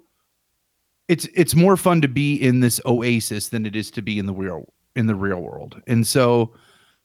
it's 1.08 1.28
it's 1.34 1.56
more 1.56 1.78
fun 1.78 2.02
to 2.02 2.08
be 2.08 2.36
in 2.36 2.60
this 2.60 2.80
oasis 2.86 3.50
than 3.50 3.66
it 3.66 3.76
is 3.76 3.92
to 3.92 4.02
be 4.02 4.20
in 4.20 4.26
the 4.26 4.34
real 4.34 4.74
in 4.96 5.08
the 5.08 5.16
real 5.16 5.42
world. 5.42 5.82
And 5.88 6.06
so, 6.06 6.54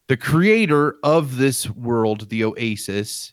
the 0.08 0.16
creator 0.16 0.96
of 1.02 1.36
this 1.36 1.68
world, 1.70 2.28
the 2.28 2.44
oasis, 2.44 3.32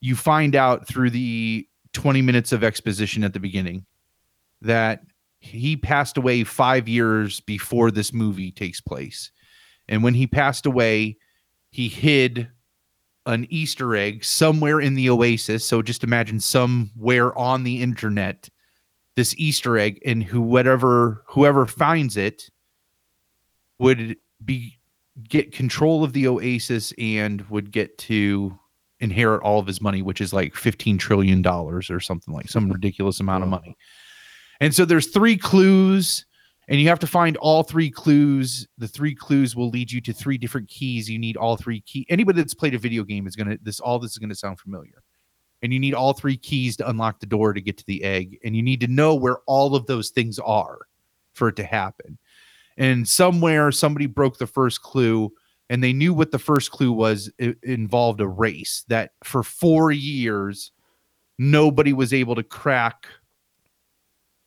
you 0.00 0.16
find 0.16 0.54
out 0.56 0.86
through 0.86 1.10
the 1.10 1.68
20 1.92 2.22
minutes 2.22 2.52
of 2.52 2.64
exposition 2.64 3.22
at 3.22 3.32
the 3.32 3.40
beginning 3.40 3.86
that 4.60 5.02
he 5.40 5.76
passed 5.76 6.16
away 6.16 6.44
five 6.44 6.88
years 6.88 7.40
before 7.40 7.90
this 7.90 8.12
movie 8.12 8.52
takes 8.52 8.80
place. 8.80 9.30
And 9.88 10.02
when 10.02 10.14
he 10.14 10.26
passed 10.26 10.66
away, 10.66 11.18
he 11.70 11.88
hid 11.88 12.48
an 13.26 13.46
Easter 13.50 13.94
egg 13.94 14.24
somewhere 14.24 14.80
in 14.80 14.94
the 14.94 15.08
oasis. 15.08 15.64
So 15.64 15.82
just 15.82 16.04
imagine 16.04 16.40
somewhere 16.40 17.36
on 17.38 17.64
the 17.64 17.82
internet 17.82 18.48
this 19.14 19.34
Easter 19.36 19.78
egg, 19.78 20.00
and 20.06 20.22
whoever 20.24 21.22
whoever 21.26 21.66
finds 21.66 22.16
it 22.16 22.50
would 23.78 24.16
be 24.44 24.78
get 25.28 25.52
control 25.52 26.02
of 26.02 26.14
the 26.14 26.26
oasis 26.26 26.94
and 26.96 27.42
would 27.50 27.70
get 27.70 27.98
to 27.98 28.58
inherit 29.00 29.42
all 29.42 29.58
of 29.58 29.66
his 29.66 29.80
money, 29.80 30.00
which 30.00 30.20
is 30.20 30.32
like 30.32 30.54
fifteen 30.54 30.96
trillion 30.96 31.42
dollars 31.42 31.90
or 31.90 32.00
something 32.00 32.32
like 32.32 32.48
some 32.48 32.70
ridiculous 32.70 33.20
amount 33.20 33.44
of 33.44 33.50
money. 33.50 33.76
And 34.60 34.74
so 34.74 34.84
there's 34.84 35.08
three 35.08 35.36
clues, 35.36 36.24
and 36.68 36.80
you 36.80 36.88
have 36.88 37.00
to 37.00 37.06
find 37.06 37.36
all 37.38 37.62
three 37.62 37.90
clues. 37.90 38.66
The 38.78 38.88
three 38.88 39.14
clues 39.14 39.56
will 39.56 39.68
lead 39.70 39.90
you 39.90 40.00
to 40.02 40.12
three 40.12 40.38
different 40.38 40.68
keys. 40.68 41.10
You 41.10 41.18
need 41.18 41.36
all 41.36 41.56
three 41.56 41.80
key. 41.80 42.06
Anybody 42.08 42.40
that's 42.40 42.54
played 42.54 42.74
a 42.74 42.78
video 42.78 43.02
game 43.04 43.26
is 43.26 43.36
gonna 43.36 43.58
this 43.62 43.80
all 43.80 43.98
this 43.98 44.12
is 44.12 44.18
gonna 44.18 44.34
sound 44.34 44.60
familiar. 44.60 45.02
And 45.62 45.72
you 45.72 45.78
need 45.78 45.94
all 45.94 46.12
three 46.12 46.36
keys 46.36 46.76
to 46.78 46.88
unlock 46.88 47.20
the 47.20 47.26
door 47.26 47.52
to 47.52 47.60
get 47.60 47.78
to 47.78 47.86
the 47.86 48.02
egg, 48.02 48.38
and 48.44 48.56
you 48.56 48.62
need 48.62 48.80
to 48.80 48.88
know 48.88 49.14
where 49.14 49.38
all 49.46 49.74
of 49.76 49.86
those 49.86 50.10
things 50.10 50.38
are 50.40 50.78
for 51.34 51.48
it 51.48 51.56
to 51.56 51.64
happen. 51.64 52.18
And 52.76 53.06
somewhere 53.06 53.70
somebody 53.70 54.06
broke 54.06 54.38
the 54.38 54.46
first 54.46 54.82
clue, 54.82 55.32
and 55.70 55.82
they 55.82 55.92
knew 55.92 56.14
what 56.14 56.30
the 56.30 56.38
first 56.38 56.70
clue 56.70 56.92
was. 56.92 57.30
It 57.38 57.58
involved 57.62 58.20
a 58.20 58.26
race 58.26 58.84
that 58.88 59.12
for 59.24 59.42
four 59.42 59.92
years 59.92 60.72
nobody 61.38 61.92
was 61.92 62.12
able 62.12 62.34
to 62.34 62.42
crack 62.42 63.06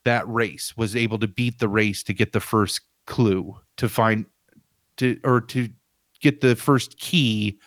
that 0.06 0.28
race 0.28 0.76
was 0.78 0.96
able 0.96 1.20
to 1.20 1.28
beat 1.28 1.60
the 1.60 1.70
race 1.70 2.04
to 2.04 2.14
get 2.14 2.32
the 2.32 2.40
first 2.40 2.82
clue 3.06 3.56
to 3.78 3.90
find 3.90 4.26
to 4.98 5.20
or 5.24 5.42
to 5.42 5.70
get 6.22 6.42
the 6.42 6.56
first 6.56 6.98
key 6.98 7.60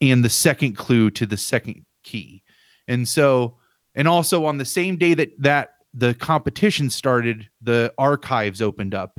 and 0.00 0.24
the 0.24 0.28
second 0.28 0.76
clue 0.76 1.10
to 1.10 1.24
the 1.24 1.36
second 1.36 1.86
key. 2.02 2.42
And 2.88 3.08
so 3.08 3.56
and 3.94 4.08
also 4.08 4.44
on 4.44 4.58
the 4.58 4.64
same 4.64 4.96
day 4.96 5.14
that 5.14 5.30
that 5.38 5.70
the 5.94 6.12
competition 6.14 6.90
started 6.90 7.48
the 7.62 7.92
archives 7.96 8.60
opened 8.60 8.94
up 8.94 9.18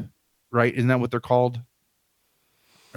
right? 0.51 0.73
Isn't 0.73 0.87
that 0.87 0.99
what 0.99 1.11
they're 1.11 1.19
called 1.19 1.59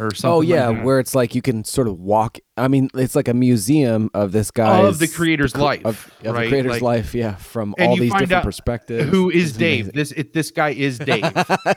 or 0.00 0.06
oh, 0.06 0.08
something 0.10 0.30
Oh 0.30 0.38
like 0.38 0.48
yeah, 0.48 0.72
that? 0.72 0.84
where 0.84 0.98
it's 0.98 1.14
like 1.14 1.34
you 1.34 1.42
can 1.42 1.62
sort 1.64 1.86
of 1.88 1.98
walk. 1.98 2.38
I 2.56 2.68
mean, 2.68 2.90
it's 2.94 3.14
like 3.14 3.28
a 3.28 3.34
museum 3.34 4.10
of 4.14 4.32
this 4.32 4.50
guy 4.50 4.80
Of 4.82 4.98
the 4.98 5.08
creator's 5.08 5.56
life, 5.56 5.84
of, 5.84 6.10
of 6.24 6.34
right? 6.34 6.44
the 6.44 6.48
creator's 6.48 6.72
Like- 6.72 6.82
life. 6.82 7.14
Yeah, 7.14 7.34
from 7.36 7.74
all 7.78 7.96
these 7.96 8.12
different 8.14 8.44
perspectives. 8.44 9.08
who 9.10 9.30
is 9.30 9.50
It's 9.50 9.58
dave 9.58 9.84
amazing. 9.86 9.92
this 9.94 10.12
it, 10.12 10.32
this 10.32 10.50
guy 10.50 10.70
is 10.70 10.98
dave 11.10 11.22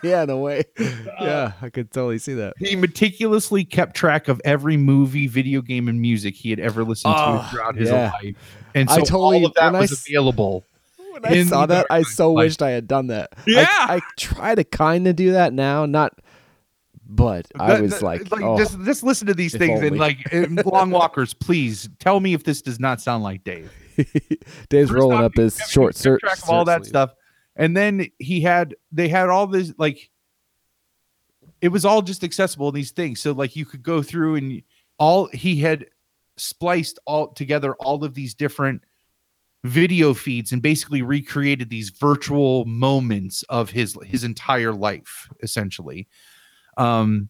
yeah, 0.03 0.23
in 0.23 0.29
a 0.29 0.37
way. 0.37 0.63
Uh, 0.79 0.85
yeah, 1.21 1.51
I 1.61 1.69
could 1.69 1.91
totally 1.91 2.17
see 2.19 2.33
that. 2.35 2.53
He 2.57 2.75
meticulously 2.75 3.63
kept 3.65 3.95
track 3.95 4.27
of 4.27 4.41
every 4.45 4.77
movie, 4.77 5.27
video 5.27 5.61
game, 5.61 5.87
and 5.87 5.99
music 6.01 6.35
he 6.35 6.49
had 6.49 6.59
ever 6.59 6.83
listened 6.83 7.13
Oh, 7.15 7.17
to 7.17 7.23
ah, 7.39 7.49
throughout 7.51 7.75
his 7.75 7.89
yeah. 7.89 8.11
life. 8.23 8.35
And 8.75 8.89
so 8.89 8.95
I 8.95 8.99
totally- 8.99 9.37
all 9.39 9.45
of 9.45 9.53
that 9.55 9.65
when 9.65 9.75
I 9.75 9.79
was 9.79 10.05
available. 10.07 10.65
When 11.11 11.25
I 11.25 11.43
saw 11.43 11.67
that, 11.67 11.85
I 11.91 12.01
so 12.01 12.33
like- 12.33 12.45
wished 12.45 12.61
I 12.63 12.71
had 12.71 12.87
done 12.87 13.07
that. 13.07 13.29
I- 13.37 13.43
Yeah. 13.45 13.67
I, 13.69 13.99
try 14.17 14.55
to 14.55 14.63
kind 14.63 15.07
of 15.07 15.15
do 15.15 15.33
that 15.33 15.53
now, 15.53 15.85
not, 15.85 16.17
but 17.15 17.47
I 17.59 17.79
was 17.81 17.91
that- 17.91 18.01
like, 18.01 18.27
oh, 18.31 18.57
just 18.57 18.79
just 18.83 19.03
listen 19.03 19.27
to 19.27 19.33
these 19.33 19.55
things 19.55 19.81
and 19.81 19.97
like 19.97 20.17
eh, 20.31 20.47
long 20.65 20.91
walkers, 20.91 21.33
please 21.33 21.89
tell 21.99 22.19
me 22.19 22.33
if 22.33 22.43
this 22.43 22.61
does 22.61 22.79
not 22.79 23.01
sound 23.01 23.23
like 23.23 23.43
Dave. 23.43 23.71
Dave's 24.69 24.89
First 24.89 24.93
rolling 24.93 25.19
off, 25.19 25.25
up 25.25 25.35
his 25.35 25.57
short 25.69 25.95
shirt. 25.95 26.19
track 26.21 26.41
of 26.41 26.49
all 26.49 26.65
that 26.65 26.85
stuff, 26.85 27.13
and 27.55 27.77
then 27.77 28.07
he 28.19 28.41
had 28.41 28.75
they 28.91 29.07
had 29.07 29.29
all 29.29 29.47
this 29.47 29.73
like 29.77 30.09
it 31.61 31.69
was 31.69 31.85
all 31.85 32.01
just 32.01 32.23
accessible 32.23 32.69
in 32.69 32.75
these 32.75 32.91
things. 32.91 33.21
So 33.21 33.31
like 33.31 33.55
you 33.55 33.65
could 33.65 33.83
go 33.83 34.01
through 34.01 34.35
and 34.35 34.61
all 34.97 35.27
he 35.27 35.57
had 35.57 35.85
spliced 36.37 36.99
all 37.05 37.27
together 37.29 37.75
all 37.75 38.03
of 38.03 38.15
these 38.15 38.33
different 38.33 38.83
video 39.63 40.13
feeds 40.13 40.51
and 40.51 40.61
basically 40.61 41.01
recreated 41.01 41.69
these 41.69 41.89
virtual 41.89 42.65
moments 42.65 43.43
of 43.43 43.69
his 43.69 43.95
his 44.03 44.23
entire 44.23 44.73
life 44.73 45.29
essentially 45.41 46.07
um 46.77 47.29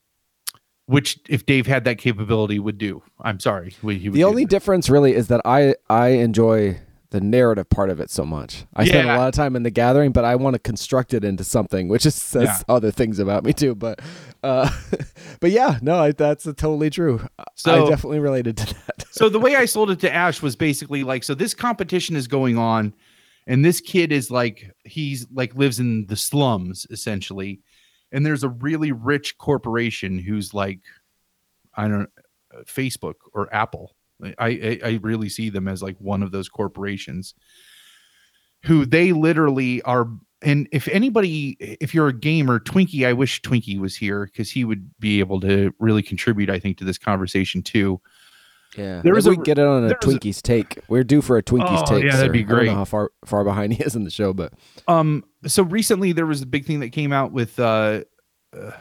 which 0.85 1.19
if 1.29 1.45
dave 1.45 1.65
had 1.65 1.85
that 1.85 1.97
capability 1.97 2.59
would 2.59 2.77
do 2.77 3.01
i'm 3.21 3.39
sorry 3.39 3.75
we- 3.81 3.97
he 3.99 4.09
would 4.09 4.15
The 4.15 4.23
only 4.25 4.43
that. 4.43 4.49
difference 4.49 4.89
really 4.89 5.13
is 5.15 5.27
that 5.27 5.41
I 5.45 5.75
I 5.89 6.07
enjoy 6.09 6.79
the 7.11 7.21
narrative 7.21 7.69
part 7.69 7.91
of 7.91 7.99
it 7.99 8.09
so 8.09 8.25
much. 8.25 8.65
I 8.75 8.85
spend 8.85 9.07
a 9.07 9.15
lot 9.15 9.27
of 9.27 9.35
time 9.35 9.55
in 9.55 9.61
the 9.61 9.69
gathering, 9.69 10.11
but 10.13 10.25
I 10.25 10.35
want 10.35 10.55
to 10.55 10.59
construct 10.59 11.13
it 11.13 11.23
into 11.23 11.43
something, 11.43 11.87
which 11.87 12.07
is 12.07 12.15
says 12.15 12.45
Yeah. 12.45 12.57
other 12.67 12.89
things 12.89 13.19
about 13.19 13.43
me 13.43 13.53
too. 13.53 13.75
But 13.75 13.99
uh, 14.41 14.67
but 15.39 15.51
yeah, 15.51 15.77
no, 15.83 15.95
I, 15.99 16.11
that's 16.13 16.45
totally 16.45 16.89
true. 16.89 17.21
So, 17.53 17.85
I 17.85 17.87
definitely 17.87 18.17
related 18.17 18.57
to 18.57 18.65
that. 18.73 19.05
so 19.11 19.29
the 19.29 19.39
way 19.39 19.55
I 19.55 19.65
sold 19.65 19.91
it 19.91 19.99
to 19.99 20.11
Ash 20.11 20.41
was 20.41 20.55
basically 20.55 21.03
like, 21.03 21.23
so 21.23 21.35
this 21.35 21.53
competition 21.53 22.15
is 22.15 22.27
going 22.27 22.57
on, 22.57 22.95
and 23.45 23.63
this 23.63 23.79
kid 23.79 24.11
is 24.11 24.31
like, 24.31 24.71
he's 24.83 25.27
like 25.31 25.53
lives 25.55 25.79
in 25.79 26.07
the 26.07 26.15
slums 26.15 26.87
essentially, 26.89 27.61
and 28.13 28.25
there's 28.25 28.43
a 28.43 28.49
really 28.49 28.93
rich 28.93 29.37
corporation 29.37 30.17
who's 30.19 30.53
like, 30.53 30.79
I 31.75 31.89
don't, 31.89 32.09
Facebook 32.65 33.15
or 33.33 33.53
Apple. 33.53 33.95
I, 34.37 34.47
I 34.47 34.79
I 34.85 34.99
really 35.01 35.27
see 35.27 35.49
them 35.49 35.67
as 35.67 35.81
like 35.81 35.97
one 35.97 36.23
of 36.23 36.31
those 36.31 36.47
corporations, 36.47 37.33
who 38.63 38.85
they 38.85 39.11
literally 39.11 39.81
are. 39.81 40.07
And 40.43 40.69
if 40.71 40.87
anybody, 40.89 41.57
if 41.59 41.93
you're 41.93 42.09
a 42.09 42.17
gamer, 42.17 42.59
Twinkie, 42.59 43.07
I 43.07 43.13
wish 43.13 43.41
Twinkie 43.41 43.79
was 43.79 43.95
here 43.95 44.25
because 44.25 44.51
he 44.51 44.65
would 44.65 44.91
be 44.99 45.19
able 45.19 45.39
to 45.41 45.73
really 45.79 46.03
contribute, 46.03 46.49
I 46.49 46.59
think, 46.59 46.77
to 46.77 46.85
this 46.85 46.97
conversation 46.97 47.63
too. 47.63 47.99
Yeah, 48.77 49.01
There 49.03 49.13
was 49.13 49.25
Maybe 49.25 49.35
a- 49.35 49.39
we 49.39 49.45
get 49.45 49.57
it 49.59 49.65
on 49.65 49.83
a 49.83 49.87
there 49.87 49.97
was 50.03 50.15
a- 50.15 50.19
Twinkies 50.19 50.41
take. 50.41 50.79
We're 50.87 51.03
due 51.03 51.21
for 51.21 51.37
a 51.37 51.43
Twinkies 51.43 51.83
Oh, 51.83 51.85
take. 51.85 52.03
yeah, 52.05 52.11
that'd 52.15 52.27
sir. 52.29 52.31
be 52.33 52.39
I 52.39 52.41
don't 52.43 52.55
great. 52.55 52.65
know 52.67 52.75
how 52.75 52.85
far 52.85 53.11
far 53.25 53.43
behind 53.43 53.73
he 53.73 53.83
is 53.83 53.95
in 53.95 54.03
the 54.03 54.09
show, 54.09 54.33
but 54.33 54.53
um 54.87 55.23
so 55.45 55.63
recently 55.63 56.11
there 56.11 56.25
was 56.25 56.41
a 56.41 56.45
big 56.47 56.65
thing 56.65 56.79
that 56.79 56.89
came 56.89 57.11
out 57.13 57.31
with 57.31 57.59
uh, 57.59 58.01
uh 58.57 58.71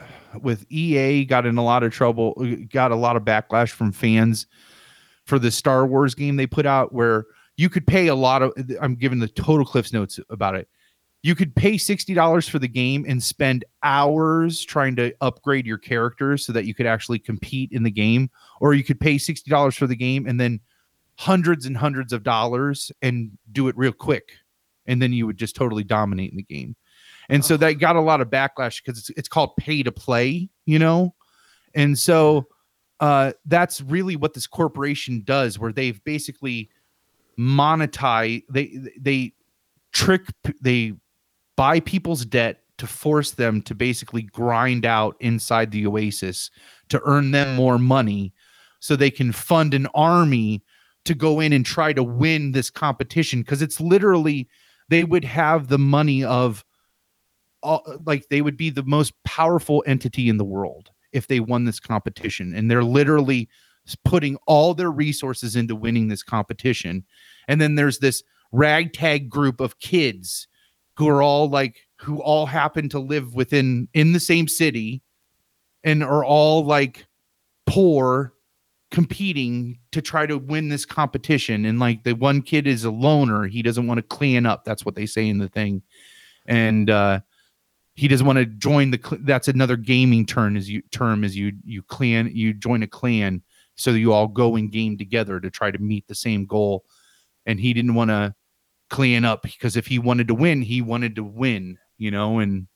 with 0.41 0.65
EA 0.71 1.25
got 1.27 1.45
in 1.45 1.59
a 1.59 1.65
lot 1.65 1.83
of 1.83 1.93
trouble 1.93 2.35
got 2.73 2.91
a 2.91 2.97
lot 2.97 3.17
of 3.17 3.23
backlash 3.25 3.69
from 3.71 3.93
fans 3.93 4.47
for 5.27 5.39
the 5.39 5.51
Star 5.51 5.87
Wars 5.87 6.15
game 6.15 6.37
they 6.37 6.47
put 6.47 6.65
out 6.65 6.93
where 6.95 7.27
you 7.59 7.69
could 7.69 7.87
pay 7.87 8.07
a 8.07 8.15
lot 8.15 8.43
of 8.43 8.53
I'm 8.81 8.95
giving 8.95 9.19
the 9.19 9.29
total 9.29 9.67
cliffs 9.67 9.93
notes 9.93 10.19
about 10.31 10.55
it. 10.55 10.69
You 11.23 11.35
could 11.37 11.55
pay 11.55 11.75
$60 11.75 12.51
for 12.51 12.59
the 12.59 12.69
game 12.69 13.05
and 13.09 13.23
spend 13.23 13.65
hours 13.83 14.65
trying 14.65 14.97
to 14.97 15.15
upgrade 15.21 15.67
your 15.67 15.79
characters 15.79 16.45
so 16.45 16.53
that 16.53 16.65
you 16.65 16.75
could 16.75 16.87
actually 16.87 17.21
compete 17.21 17.71
in 17.73 17.85
the 17.85 17.91
game 17.91 18.29
or 18.61 18.75
you 18.75 18.83
could 18.83 18.99
pay 18.99 19.17
$60 19.17 19.77
for 19.77 19.87
the 19.87 19.95
game 19.95 20.27
and 20.27 20.41
then 20.41 20.59
hundreds 21.17 21.67
and 21.67 21.77
hundreds 21.77 22.13
of 22.13 22.25
dollars 22.25 22.91
and 23.03 23.31
do 23.53 23.69
it 23.69 23.77
real 23.77 23.93
quick 23.93 24.33
and 24.87 25.01
then 25.01 25.13
you 25.13 25.27
would 25.27 25.37
just 25.37 25.55
totally 25.55 25.85
dominate 25.85 26.31
in 26.31 26.37
the 26.37 26.43
game. 26.43 26.75
And 27.29 27.45
so 27.45 27.57
that 27.57 27.75
got 27.75 27.97
a 27.97 28.01
lot 28.01 28.21
of 28.21 28.29
backlash 28.29 28.83
because 28.83 28.99
it's, 28.99 29.11
it's 29.11 29.29
called 29.29 29.57
pay 29.57 29.83
to 29.83 29.93
play, 29.93 30.49
you 30.67 30.79
know? 30.79 31.15
And 31.75 31.99
so 31.99 32.49
uh, 33.01 33.33
that's 33.47 33.81
really 33.81 34.17
what 34.17 34.35
this 34.35 34.47
corporation 34.47 35.23
does, 35.25 35.59
where 35.59 35.73
they've 35.73 36.03
basically 36.05 36.69
monetize, 37.39 38.43
they, 38.51 38.77
they 39.01 39.33
trick, 39.93 40.23
they 40.61 40.95
buy 41.57 41.81
people's 41.81 42.25
debt 42.25 42.61
to 42.79 42.87
force 42.87 43.33
them 43.33 43.63
to 43.63 43.75
basically 43.75 44.23
grind 44.23 44.85
out 44.85 45.17
inside 45.21 45.71
the 45.71 45.87
oasis 45.87 46.51
to 46.89 47.01
earn 47.05 47.31
them 47.31 47.55
more 47.55 47.79
money 47.79 48.33
so 48.81 48.97
they 48.97 49.11
can 49.11 49.31
fund 49.31 49.75
an 49.75 49.87
army 49.95 50.63
to 51.05 51.15
go 51.15 51.41
in 51.41 51.53
and 51.53 51.65
try 51.65 51.93
to 51.93 52.03
win 52.03 52.53
this 52.53 52.71
competition. 52.71 53.41
Because 53.41 53.63
it's 53.63 53.81
literally 53.81 54.49
they 54.89 55.05
would 55.05 55.25
have 55.25 55.69
the 55.69 55.79
money 55.79 56.25
of 56.25 56.65
all, 57.63 57.85
like 58.05 58.29
they 58.29 58.43
would 58.43 58.57
be 58.57 58.71
the 58.71 58.83
most 58.83 59.13
powerful 59.25 59.85
entity 59.87 60.29
in 60.29 60.37
the 60.37 60.45
world 60.45 60.91
if 61.13 61.29
they 61.29 61.41
won 61.41 61.65
this 61.65 61.81
competition. 61.81 62.55
And 62.55 62.71
they're 62.71 62.85
literally 62.85 63.49
putting 64.05 64.37
all 64.47 64.75
their 64.75 64.91
resources 64.91 65.57
into 65.57 65.77
winning 65.77 66.09
this 66.09 66.23
competition. 66.23 67.05
And 67.49 67.61
then 67.61 67.75
there's 67.75 67.99
this 67.99 68.23
ragtag 68.53 69.29
group 69.29 69.61
of 69.61 69.79
kids 69.79 70.47
who 71.03 71.09
are 71.09 71.21
all 71.21 71.49
like 71.49 71.89
who 71.99 72.23
all 72.23 72.47
happen 72.47 72.89
to 72.89 73.01
live 73.01 73.35
within 73.35 73.89
in 73.93 74.13
the 74.13 74.21
same 74.21 74.47
city 74.47 75.03
and 75.83 76.05
are 76.05 76.25
all 76.25 76.65
like 76.65 77.07
poor 77.67 78.33
competing 78.93 79.81
to 79.91 80.01
try 80.01 80.27
to 80.27 80.39
win 80.39 80.69
this 80.69 80.85
competition. 80.85 81.65
And 81.65 81.81
like 81.81 82.05
the 82.05 82.13
one 82.13 82.41
kid 82.41 82.69
is 82.69 82.85
a 82.85 82.91
loner. 82.93 83.49
He 83.49 83.63
doesn't 83.63 83.89
want 83.89 83.99
to 83.99 84.03
clan 84.03 84.47
up. 84.47 84.65
That's 84.65 84.85
what 84.85 84.95
they 84.95 85.07
say 85.07 85.29
in 85.29 85.39
the 85.39 85.49
thing. 85.49 85.83
And 86.47 86.89
uh 86.89 87.21
he 87.95 88.07
doesn't 88.07 88.27
want 88.27 88.39
to 88.39 88.47
join 88.47 88.93
the 88.93 89.19
that's 89.23 89.49
another 89.49 89.77
gaming 89.77 90.25
term 90.25 90.57
is 90.57 90.71
you 90.71 90.83
term 90.93 91.25
is 91.25 91.37
you 91.37 91.53
you 91.65 91.83
clan 91.83 92.31
you 92.33 92.55
join 92.55 92.85
a 92.85 92.87
clan. 92.87 93.43
So 93.75 93.91
you 93.91 94.13
all 94.13 94.29
go 94.29 94.55
and 94.55 94.71
game 94.71 94.97
together 94.97 95.41
to 95.41 95.51
try 95.51 95.73
to 95.73 95.79
meet 95.79 96.07
the 96.07 96.15
same 96.15 96.47
goal. 96.47 96.85
And 97.45 97.59
he 97.59 97.73
didn't 97.73 97.95
want 97.95 98.11
to 98.11 98.37
clan 98.93 99.25
up 99.25 99.43
because 99.43 99.77
if 99.77 99.89
he 99.89 99.99
wanted 99.99 100.29
to 100.29 100.35
win 100.35 100.63
he 100.63 100.81
wanted 100.81 101.17
to 101.17 101.25
win 101.25 101.77
you 102.03 102.11
know, 102.11 102.41
and 102.41 102.67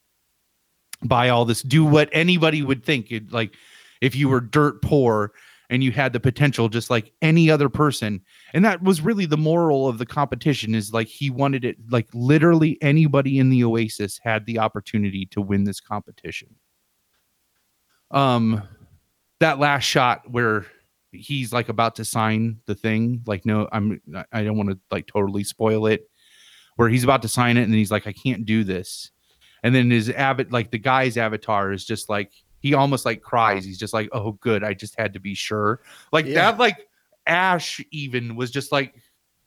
buy 1.03 1.29
all 1.29 1.45
this, 1.45 1.63
do 1.63 1.85
what 1.85 2.09
anybody 2.13 2.63
would 2.63 2.85
think. 2.85 3.11
It, 3.11 3.33
like 3.33 3.55
if 4.01 4.15
you 4.15 4.29
were 4.29 4.41
dirt 4.41 4.81
poor 4.83 5.33
and 5.69 5.83
you 5.83 5.91
had 5.91 6.13
the 6.13 6.21
potential 6.21 6.69
just 6.69 6.91
like 6.91 7.13
any 7.23 7.51
other 7.51 7.69
person. 7.69 8.21
And 8.55 8.65
that 8.65 8.85
was 8.85 9.01
really 9.01 9.27
the 9.27 9.37
moral 9.37 9.89
of 9.89 9.99
the 9.99 10.07
competition 10.07 10.77
is 10.77 10.93
like 10.93 11.09
he 11.09 11.29
wanted 11.29 11.65
it 11.65 11.77
like 11.91 12.07
literally 12.15 12.79
anybody 12.81 13.41
in 13.41 13.51
the 13.51 13.65
Oasis 13.65 14.21
had 14.23 14.47
the 14.47 14.61
opportunity 14.61 15.27
to 15.27 15.41
win 15.41 15.65
this 15.65 15.81
competition. 15.81 16.55
Um 18.13 18.63
that 19.41 19.59
last 19.59 19.83
shot 19.83 20.31
where 20.31 20.67
he's 21.13 21.53
like 21.53 21.69
about 21.69 21.97
to 21.97 22.05
sign 22.05 22.61
the 22.67 22.75
thing, 22.75 23.23
like 23.27 23.45
no, 23.47 23.69
I'm 23.73 24.01
I 24.33 24.43
don't 24.45 24.57
want 24.57 24.71
to 24.71 24.79
like 24.91 25.07
totally 25.07 25.45
spoil 25.45 25.87
it. 25.87 26.09
Where 26.77 26.89
he's 26.91 27.05
about 27.05 27.23
to 27.23 27.29
sign 27.29 27.57
it 27.57 27.63
and 27.63 27.75
he's 27.75 27.91
like 27.91 28.07
I 28.07 28.13
can't 28.13 28.45
do 28.45 28.63
this. 28.63 29.11
And 29.63 29.75
then 29.75 29.91
his 29.91 30.09
avat 30.11 30.53
like 30.53 30.71
the 30.71 30.79
guy's 30.79 31.17
avatar 31.17 31.73
is 31.73 31.85
just 31.85 32.09
like 32.09 32.33
he 32.61 32.75
almost 32.75 33.05
like 33.05 33.23
cries. 33.23 33.65
He's 33.65 33.79
just 33.79 33.95
like, 33.95 34.09
"Oh, 34.13 34.33
good, 34.33 34.63
I 34.65 34.75
just 34.75 34.99
had 34.99 35.13
to 35.15 35.21
be 35.21 35.35
sure." 35.35 35.81
Like 36.13 36.27
Yeah. 36.27 36.51
that, 36.51 36.59
like 36.59 36.89
Ash 37.27 37.81
even 37.93 38.37
was 38.37 38.51
just 38.51 38.73
like, 38.73 38.95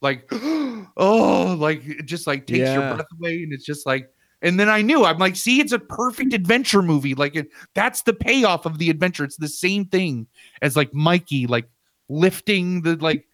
like, 0.00 0.28
oh, 0.32 1.56
like 1.58 1.84
it 1.86 2.06
just 2.06 2.26
like 2.26 2.46
takes 2.46 2.60
Yeah. 2.60 2.74
your 2.74 2.94
breath 2.94 3.06
away, 3.18 3.42
and 3.42 3.52
it's 3.52 3.64
just 3.64 3.86
like. 3.86 4.10
And 4.42 4.58
then 4.58 4.68
I 4.68 4.80
knew 4.82 5.04
I'm 5.04 5.18
like, 5.18 5.36
see, 5.36 5.60
it's 5.60 5.72
a 5.72 5.78
perfect 5.78 6.32
adventure 6.32 6.82
movie. 6.82 7.14
Like 7.14 7.36
it, 7.36 7.48
that's 7.74 8.02
the 8.02 8.14
payoff 8.14 8.64
of 8.66 8.78
the 8.78 8.88
adventure. 8.90 9.24
It's 9.24 9.36
the 9.36 9.48
same 9.48 9.84
thing 9.84 10.26
as 10.62 10.76
like 10.76 10.94
Mikey, 10.94 11.46
like 11.46 11.68
lifting 12.08 12.82
the 12.82 12.96
like 12.96 13.26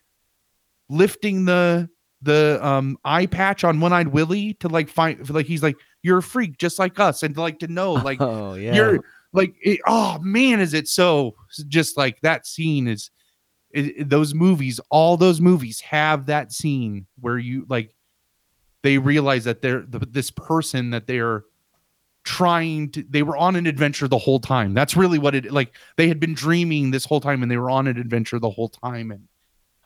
lifting 0.88 1.44
the 1.44 1.88
the 2.22 2.58
um 2.66 2.98
eye 3.04 3.26
patch 3.26 3.64
on 3.64 3.80
one 3.80 3.92
eyed 3.92 4.08
Willie 4.08 4.54
to 4.54 4.68
like 4.68 4.88
find 4.88 5.28
like 5.30 5.46
he's 5.46 5.62
like 5.62 5.76
you're 6.02 6.18
a 6.18 6.22
freak 6.22 6.58
just 6.58 6.78
like 6.78 6.98
us 6.98 7.22
and 7.22 7.36
like 7.36 7.58
to 7.58 7.68
know 7.68 7.92
like 7.92 8.20
oh 8.20 8.54
yeah. 8.54 8.74
you're 8.74 9.00
like 9.32 9.54
it, 9.60 9.80
oh 9.86 10.18
man 10.20 10.60
is 10.60 10.72
it 10.74 10.88
so 10.88 11.34
just 11.68 11.96
like 11.96 12.20
that 12.22 12.46
scene 12.46 12.88
is 12.88 13.10
it, 13.70 13.86
it- 13.98 14.08
those 14.08 14.34
movies 14.34 14.80
all 14.90 15.16
those 15.16 15.40
movies 15.40 15.80
have 15.80 16.26
that 16.26 16.52
scene 16.52 17.06
where 17.20 17.38
you 17.38 17.66
like 17.68 17.94
they 18.86 18.98
realize 18.98 19.44
that 19.44 19.62
they're 19.62 19.80
the, 19.80 19.98
this 19.98 20.30
person 20.30 20.90
that 20.90 21.06
they're 21.06 21.44
trying 22.22 22.90
to 22.90 23.04
they 23.08 23.22
were 23.22 23.36
on 23.36 23.56
an 23.56 23.66
adventure 23.66 24.08
the 24.08 24.18
whole 24.18 24.40
time 24.40 24.74
that's 24.74 24.96
really 24.96 25.18
what 25.18 25.34
it 25.34 25.52
like 25.52 25.72
they 25.96 26.08
had 26.08 26.18
been 26.18 26.34
dreaming 26.34 26.90
this 26.90 27.04
whole 27.04 27.20
time 27.20 27.42
and 27.42 27.50
they 27.50 27.56
were 27.56 27.70
on 27.70 27.86
an 27.86 27.96
adventure 27.96 28.38
the 28.38 28.50
whole 28.50 28.68
time 28.68 29.10
and 29.10 29.28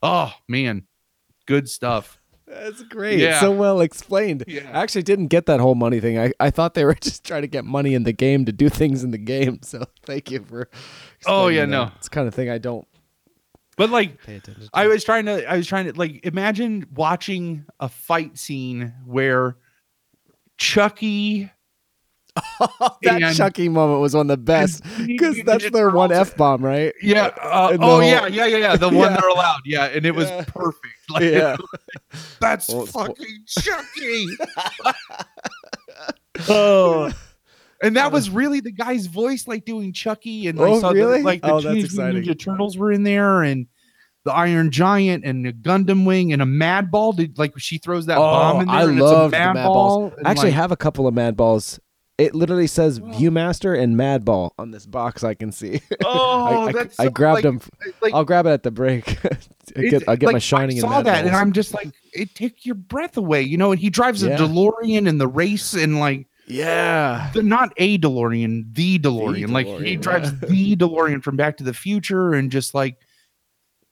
oh 0.03 0.33
man 0.49 0.87
good 1.47 1.69
stuff 1.69 2.21
That's 2.47 2.83
great. 2.83 3.21
Yeah. 3.21 3.39
So 3.41 3.53
well 3.53 3.81
explained. 3.81 4.43
Yeah. 4.49 4.69
I 4.73 4.83
actually 4.83 5.05
didn't 5.05 5.29
get 5.29 5.47
that 5.47 5.61
whole 5.61 5.77
money 5.77 6.01
thing. 6.01 6.19
I, 6.19 6.33
I 6.41 6.51
thought 6.51 6.75
they 6.75 6.85
were 6.85 6.95
just 7.01 7.23
trying 7.25 7.43
to 7.43 7.49
get 7.49 7.65
money 7.65 7.95
in 7.95 8.03
the 8.03 8.13
game 8.13 8.45
to 8.47 8.53
do 8.53 8.69
things 8.69 9.05
in 9.05 9.13
the 9.13 9.19
game. 9.19 9.61
So 9.63 9.85
thank 10.03 10.33
you 10.33 10.45
for. 10.45 10.69
Oh, 11.27 11.47
yeah, 11.47 11.61
that. 11.61 11.69
no. 11.69 11.93
It's 11.97 12.09
kind 12.09 12.27
of 12.27 12.35
thing 12.35 12.51
I 12.51 12.59
don't 12.59 12.89
but 13.81 13.89
like. 13.91 14.19
I 14.75 14.87
was 14.89 15.03
trying 15.05 15.25
to 15.25 15.51
I 15.51 15.57
was 15.57 15.67
trying 15.67 15.87
to 15.87 15.99
like 15.99 16.25
imagine 16.27 16.87
watching 16.95 17.65
a 17.81 17.89
fight 17.89 18.37
scene 18.37 18.93
where 19.07 19.57
Chucky 20.59 21.51
that 23.03 23.23
and- 23.23 23.35
Chucky 23.37 23.69
moment 23.71 24.01
was 24.01 24.15
one 24.15 24.27
of 24.27 24.29
the 24.29 24.37
best 24.37 24.85
because 25.07 25.41
that's 25.45 25.71
their 25.71 25.89
one 25.91 26.13
f 26.13 26.37
bomb, 26.37 26.63
right? 26.65 26.93
Yeah. 27.03 27.27
Uh, 27.43 27.77
oh 27.81 27.85
whole- 27.85 28.03
yeah, 28.03 28.27
yeah, 28.27 28.47
yeah, 28.47 28.57
yeah. 28.59 28.77
The 28.77 28.87
one 28.91 28.97
Yeah. 29.13 29.17
they're 29.21 29.29
allowed. 29.31 29.61
Yeah, 29.65 29.85
and 29.87 30.05
it 30.07 30.15
was 30.15 30.29
Yeah. 30.29 30.45
perfect. 30.47 30.95
Like, 31.09 31.23
Yeah. 31.25 31.57
that's 32.41 32.69
Well, 32.69 32.87
fucking 32.87 33.45
Chucky. 33.49 34.27
oh. 36.49 37.11
And 37.83 37.97
that 37.97 38.07
oh, 38.07 38.11
was 38.11 38.29
really 38.29 38.61
the 38.61 38.73
guy's 38.73 39.07
voice, 39.07 39.49
like 39.49 39.65
doing 39.65 39.93
Chucky, 39.93 40.49
and 40.49 40.61
I 40.61 40.65
Oh, 40.65 40.81
saw 40.81 40.91
really? 40.91 41.19
the, 41.19 41.25
like 41.25 41.43
the 41.43 41.53
Oh, 41.53 41.61
that's 41.61 41.95
Teenage. 41.95 42.27
Ninja 42.27 42.39
Turtles 42.39 42.77
were 42.77 42.93
in 42.93 43.05
there, 43.05 43.43
and 43.43 43.67
the 44.25 44.33
Iron 44.33 44.71
Giant, 44.71 45.25
and 45.25 45.47
the 45.47 45.53
Gundam 45.53 46.05
Wing, 46.05 46.33
and 46.33 46.43
a 46.43 46.47
Mad 46.47 46.91
Ball. 46.91 47.13
Did 47.13 47.39
like 47.39 47.53
she 47.59 47.79
throws 47.79 48.07
that 48.07 48.19
oh, 48.19 48.21
bomb 48.21 48.61
in 48.63 48.67
there? 48.69 48.77
Oh, 48.77 48.79
I 48.79 48.83
and 48.85 48.93
it's 48.93 49.01
a 49.01 49.05
love 49.05 49.31
the 49.31 49.39
Mad 49.39 49.55
Mad 49.55 49.65
Ball, 49.65 49.75
Balls. 50.11 50.13
I 50.25 50.31
actually 50.31 50.51
like, 50.51 50.55
have 50.57 50.73
a 50.73 50.77
couple 50.77 51.07
of 51.07 51.15
Mad 51.15 51.37
Balls. 51.37 51.81
It 52.19 52.35
literally 52.35 52.67
says 52.67 53.01
Viewmaster 53.01 53.83
and 53.83 53.97
Mad 53.97 54.27
Ball 54.27 54.53
on 54.59 54.73
this 54.73 54.85
box. 54.85 55.25
I 55.25 55.33
can 55.33 55.53
see. 55.53 55.81
Oh, 56.05 56.45
I, 56.45 56.67
I, 56.67 56.73
that's 56.73 57.01
I 57.01 57.05
so, 57.05 57.11
grabbed 57.11 57.37
like, 57.37 57.43
them. 57.45 57.61
like, 58.03 58.13
I'll 58.13 58.25
grab 58.27 58.45
it 58.45 58.51
at 58.51 58.63
the 58.63 58.71
break. 58.71 59.17
I 59.77 59.83
get, 59.83 60.03
I'll 60.07 60.17
get 60.17 60.33
my 60.33 60.39
shining 60.39 60.77
I 60.79 60.81
saw 60.81 60.89
Mad 60.91 61.07
that, 61.07 61.25
and 61.27 61.35
I'm 61.35 61.53
just 61.53 61.73
like, 61.73 61.89
it 62.13 62.35
took 62.35 62.67
your 62.67 62.75
breath 62.75 63.17
away, 63.17 63.41
you 63.43 63.57
know. 63.57 63.71
And 63.73 63.81
he 63.81 63.89
drives 63.89 64.23
Yeah. 64.23 64.35
a 64.35 64.39
DeLorean 64.39 65.07
in 65.07 65.17
the 65.17 65.29
race, 65.29 65.73
and 65.73 65.99
like, 65.99 66.27
yeah. 66.51 67.31
the, 67.33 67.43
not 67.43 67.73
a 67.77 67.99
DeLorean, 67.99 68.75
the 68.75 68.99
DeLorean. 68.99 69.51
like 69.51 69.67
he 69.67 69.97
drives 69.97 70.33
yeah. 70.33 70.49
the 70.49 70.77
DeLorean 70.77 71.23
from 71.23 71.37
Back 71.37 71.57
to 71.59 71.65
the 71.65 71.75
Future, 71.75 72.35
and 72.35 72.51
just 72.51 72.75
like, 72.75 72.99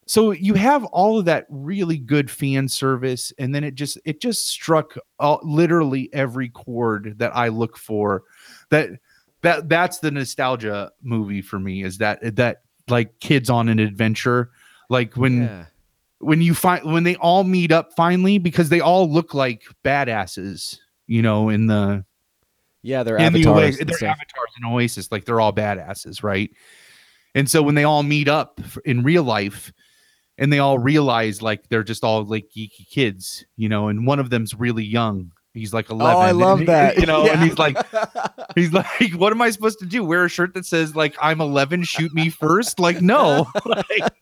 so 0.06 0.30
you 0.30 0.54
have 0.54 0.84
all 0.86 1.18
of 1.18 1.26
that 1.26 1.46
really 1.50 1.98
good 1.98 2.30
fan 2.30 2.68
service, 2.68 3.32
and 3.38 3.54
then 3.54 3.62
it 3.62 3.74
just 3.74 3.98
it 4.04 4.20
just 4.20 4.48
struck 4.48 4.96
all, 5.18 5.40
literally 5.42 6.08
every 6.12 6.48
chord 6.48 7.18
that 7.18 7.36
I 7.36 7.48
look 7.48 7.76
for. 7.76 8.22
That 8.70 8.90
that 9.42 9.68
that's 9.68 9.98
the 9.98 10.10
nostalgia 10.10 10.90
movie 11.02 11.42
for 11.42 11.58
me. 11.58 11.82
Is 11.82 11.98
that 11.98 12.36
that 12.36 12.62
like 12.88 13.20
kids 13.20 13.50
on 13.50 13.68
an 13.68 13.78
adventure, 13.78 14.50
like 14.88 15.14
when 15.16 15.42
yeah. 15.42 15.64
when 16.20 16.40
you 16.40 16.54
find 16.54 16.90
when 16.90 17.04
they 17.04 17.16
all 17.16 17.44
meet 17.44 17.70
up 17.70 17.92
finally 17.94 18.38
because 18.38 18.70
they 18.70 18.80
all 18.80 19.12
look 19.12 19.34
like 19.34 19.62
badasses, 19.84 20.78
you 21.06 21.20
know, 21.22 21.50
in 21.50 21.66
the 21.66 22.04
Yeah, 22.82 23.02
they're 23.02 23.16
in 23.16 23.32
the 23.32 23.40
avatars. 23.40 23.56
Oasis, 23.56 23.86
they're 23.86 23.96
stuff. 23.96 24.08
avatars 24.08 24.54
in 24.58 24.64
Oasis, 24.72 25.12
like 25.12 25.24
they're 25.24 25.40
all 25.40 25.52
badasses, 25.52 26.22
right? 26.22 26.50
And 27.34 27.50
so 27.50 27.62
when 27.62 27.74
they 27.74 27.84
all 27.84 28.02
meet 28.02 28.28
up 28.28 28.60
in 28.84 29.02
real 29.02 29.22
life, 29.22 29.72
and 30.38 30.52
they 30.52 30.60
all 30.60 30.78
realize 30.78 31.42
like 31.42 31.68
they're 31.68 31.82
just 31.82 32.04
all 32.04 32.24
like 32.24 32.46
geeky 32.56 32.88
kids, 32.88 33.44
you 33.56 33.68
know, 33.68 33.88
and 33.88 34.06
one 34.06 34.20
of 34.20 34.30
them's 34.30 34.54
really 34.54 34.84
young. 34.84 35.32
He's 35.52 35.74
like 35.74 35.90
eleven. 35.90 36.16
Oh, 36.16 36.20
I 36.20 36.30
love 36.30 36.60
he- 36.60 36.66
that. 36.66 36.98
you 36.98 37.06
know, 37.06 37.26
and 37.26 37.42
he's 37.42 37.58
like, 37.58 37.76
he's 38.54 38.72
like, 38.72 38.86
what 39.14 39.32
am 39.32 39.42
I 39.42 39.50
supposed 39.50 39.80
to 39.80 39.86
do? 39.86 40.04
Wear 40.04 40.24
a 40.26 40.28
shirt 40.28 40.54
that 40.54 40.64
says 40.64 40.94
like 40.94 41.16
I'm 41.20 41.40
eleven, 41.40 41.82
shoot 41.82 42.14
me 42.14 42.30
first? 42.30 42.78
Like 42.78 43.02
no, 43.02 43.48
like, 43.64 44.12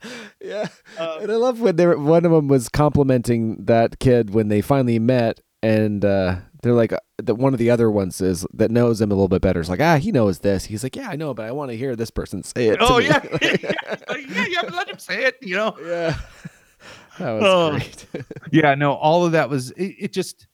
yeah. 0.41 0.69
um, 0.99 1.23
and 1.23 1.31
I 1.33 1.37
love 1.37 1.61
when 1.61 1.77
they 1.77 1.87
were, 1.87 1.99
one 1.99 2.25
of 2.25 2.33
them 2.33 2.49
was 2.49 2.71
complimenting 2.71 3.65
that 3.67 3.99
kid 3.99 4.31
when 4.31 4.49
they 4.49 4.63
finally 4.63 4.99
met, 4.99 5.41
and 5.63 6.03
uh, 6.03 6.37
they're 6.63 6.73
like, 6.75 6.93
uh, 6.93 6.99
that 7.19 7.35
one 7.37 7.53
of 7.53 7.59
the 7.59 7.71
other 7.71 7.91
ones 7.91 8.21
is 8.21 8.47
that 8.55 8.71
knows 8.71 9.01
him 9.01 9.11
a 9.11 9.15
little 9.15 9.29
bit 9.29 9.43
better. 9.43 9.61
It's 9.61 9.69
like, 9.69 9.81
ah, 9.81 9.97
he 9.99 10.13
knows 10.13 10.41
this. 10.41 10.65
He's 10.65 10.83
like, 10.83 10.97
yeah, 10.97 11.09
I 11.09 11.17
know, 11.17 11.35
but 11.35 11.47
I 11.47 11.53
want 11.53 11.71
to 11.71 11.77
hear 11.77 11.97
this 11.97 12.11
person 12.11 12.43
say 12.43 12.69
it. 12.69 12.79
oh 12.81 12.99
me." 12.99 13.07
yeah, 13.07 13.23
yeah, 13.43 14.47
yeah, 14.49 14.61
let 14.73 14.89
him 14.89 14.99
say 14.99 15.25
it, 15.25 15.37
you 15.43 15.57
know. 15.57 15.77
yeah. 15.85 16.17
That 17.19 17.33
was 17.33 17.43
Oh. 17.45 17.71
great. 17.71 18.07
yeah 18.53 18.75
no 18.75 18.93
all 18.93 19.25
of 19.25 19.33
that 19.33 19.49
was 19.49 19.71
it, 19.73 19.95
it 19.99 20.13
just 20.13 20.47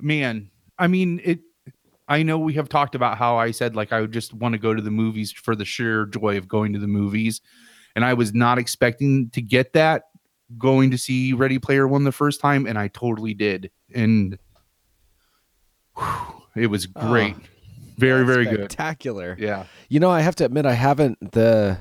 man 0.00 0.50
i 0.78 0.86
mean 0.86 1.20
it 1.22 1.40
i 2.08 2.22
know 2.22 2.38
we 2.38 2.54
have 2.54 2.70
talked 2.70 2.94
about 2.94 3.18
how 3.18 3.36
i 3.36 3.50
said 3.50 3.76
like 3.76 3.92
i 3.92 4.00
would 4.00 4.10
just 4.10 4.32
want 4.32 4.54
to 4.54 4.58
go 4.58 4.72
to 4.72 4.80
the 4.80 4.90
movies 4.90 5.30
for 5.30 5.54
the 5.54 5.66
sheer 5.66 6.06
joy 6.06 6.38
of 6.38 6.48
going 6.48 6.72
to 6.72 6.78
the 6.78 6.86
movies 6.86 7.42
and 7.94 8.02
i 8.06 8.14
was 8.14 8.32
not 8.32 8.58
expecting 8.58 9.28
to 9.30 9.42
get 9.42 9.74
that 9.74 10.04
going 10.56 10.90
to 10.90 10.96
see 10.96 11.34
ready 11.34 11.58
player 11.58 11.86
one 11.86 12.04
the 12.04 12.10
first 12.12 12.40
time 12.40 12.66
and 12.66 12.78
i 12.78 12.88
totally 12.88 13.34
did 13.34 13.70
and 13.94 14.38
whew, 15.96 16.42
it 16.54 16.66
was 16.68 16.88
Oh, 16.96 17.08
great 17.08 17.36
very 17.98 18.24
very 18.24 18.44
good 18.46 18.72
Spectacular. 18.72 19.36
yeah 19.38 19.64
You 19.88 20.00
know, 20.00 20.10
I 20.10 20.20
have 20.20 20.34
to 20.36 20.44
admit, 20.44 20.64
I 20.66 20.72
haven't 20.72 21.32
the. 21.32 21.78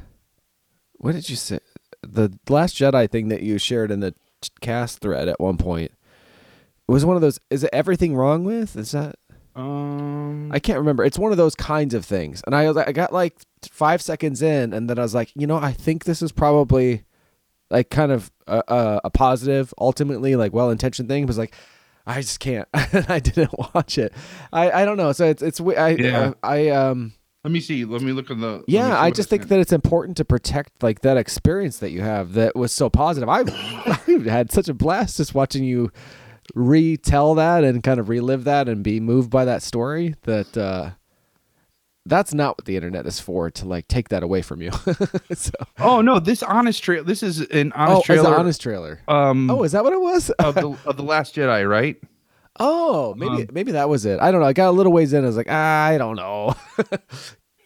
What 0.97 1.13
did 1.13 1.29
you 1.29 1.35
say? 1.37 1.59
The 2.01 2.37
Last 2.49 2.75
Jedi 2.75 3.09
thing 3.09 3.29
that 3.29 3.41
you 3.41 3.57
shared 3.57 3.89
in 3.91 4.01
the 4.01 4.13
cast 4.61 4.99
thread 4.99 5.29
at 5.29 5.39
one 5.39 5.55
point 5.57 5.91
was 6.87 7.05
one 7.05 7.15
of 7.15 7.21
those. 7.21 7.39
Is 7.49 7.63
it 7.63 7.69
everything 7.71 8.15
wrong 8.15 8.43
with? 8.43 8.75
Is 8.75 8.91
that? 8.91 9.15
um 9.55 10.51
I 10.51 10.59
can't 10.59 10.77
remember. 10.79 11.03
It's 11.05 11.17
one 11.19 11.31
of 11.31 11.37
those 11.37 11.55
kinds 11.55 11.93
of 11.93 12.05
things. 12.05 12.41
And 12.45 12.53
I 12.55 12.67
I 12.85 12.91
got 12.91 13.13
like 13.13 13.37
five 13.71 14.01
seconds 14.01 14.41
in, 14.41 14.73
and 14.73 14.89
then 14.89 14.99
I 14.99 15.03
was 15.03 15.15
like, 15.15 15.31
you 15.35 15.47
know, 15.47 15.57
I 15.57 15.71
think 15.71 16.03
this 16.03 16.21
is 16.21 16.31
probably 16.33 17.03
like 17.69 17.89
kind 17.89 18.11
of 18.11 18.29
a, 18.47 18.61
a, 18.67 19.01
a 19.05 19.09
positive, 19.09 19.73
ultimately 19.79 20.35
like 20.35 20.51
well 20.53 20.69
intentioned 20.69 21.07
thing. 21.07 21.25
But 21.25 21.37
like, 21.37 21.53
I 22.05 22.21
just 22.21 22.39
can't. 22.39 22.67
I 22.73 23.19
didn't 23.19 23.51
watch 23.75 23.97
it. 23.97 24.13
I 24.51 24.71
I 24.71 24.85
don't 24.85 24.97
know. 24.97 25.11
So 25.11 25.25
it's 25.25 25.41
it's 25.43 25.61
we- 25.61 25.75
I 25.75 25.89
Yeah. 25.89 26.33
I, 26.41 26.67
I 26.67 26.69
um. 26.69 27.13
let 27.43 27.51
me 27.51 27.59
see 27.59 27.85
let 27.85 28.01
me 28.01 28.11
look 28.11 28.31
on 28.31 28.39
the 28.41 28.63
Yeah, 28.67 28.99
I 28.99 29.11
just 29.11 29.29
I 29.29 29.37
think 29.37 29.49
that 29.49 29.59
it's 29.59 29.71
important 29.71 30.17
to 30.17 30.25
protect 30.25 30.81
like 30.83 31.01
that 31.01 31.17
experience 31.17 31.79
that 31.79 31.91
you 31.91 32.01
have 32.01 32.33
that 32.33 32.55
was 32.55 32.71
so 32.71 32.89
positive. 32.89 33.29
I've, 33.29 33.49
I've 34.07 34.25
had 34.25 34.51
such 34.51 34.69
a 34.69 34.73
blast 34.73 35.17
just 35.17 35.35
watching 35.35 35.63
you 35.63 35.91
retell 36.55 37.35
that 37.35 37.63
and 37.63 37.83
kind 37.83 37.99
of 37.99 38.09
relive 38.09 38.43
that 38.45 38.67
and 38.67 38.83
be 38.83 38.99
moved 38.99 39.29
by 39.29 39.45
that 39.45 39.61
story 39.61 40.15
that 40.23 40.57
uh 40.57 40.91
that's 42.05 42.33
not 42.33 42.57
what 42.57 42.65
the 42.65 42.75
internet 42.75 43.05
is 43.05 43.19
for 43.19 43.49
to 43.51 43.65
like 43.67 43.87
take 43.87 44.09
that 44.09 44.23
away 44.23 44.41
from 44.41 44.61
you. 44.61 44.71
so, 45.33 45.51
oh 45.79 46.01
no 46.01 46.19
this 46.19 46.41
honest 46.43 46.83
trail 46.83 47.03
this 47.03 47.21
is 47.23 47.41
an 47.41 47.71
honest 47.73 47.99
oh, 47.99 48.01
trailer 48.01 48.33
an 48.33 48.39
honest 48.39 48.61
trailer. 48.61 49.01
um 49.07 49.49
Oh, 49.49 49.63
is 49.63 49.73
that 49.73 49.83
what 49.83 49.93
it 49.93 50.01
was? 50.01 50.29
of 50.39 50.55
the 50.55 50.77
of 50.85 50.97
the 50.97 51.03
Last 51.03 51.35
Jedi, 51.35 51.67
right? 51.69 51.97
Oh, 52.59 53.13
maybe 53.15 53.43
Um, 53.43 53.47
maybe 53.51 53.71
that 53.73 53.87
was 53.87 54.05
it. 54.05 54.19
I 54.19 54.31
don't 54.31 54.41
know. 54.41 54.47
I 54.47 54.53
got 54.53 54.69
a 54.69 54.71
little 54.71 54.91
ways 54.91 55.13
in. 55.13 55.23
I 55.23 55.27
was 55.27 55.37
like, 55.37 55.47
ah, 55.49 55.85
I 55.85 55.97
don't 55.97 56.17
know. 56.17 56.55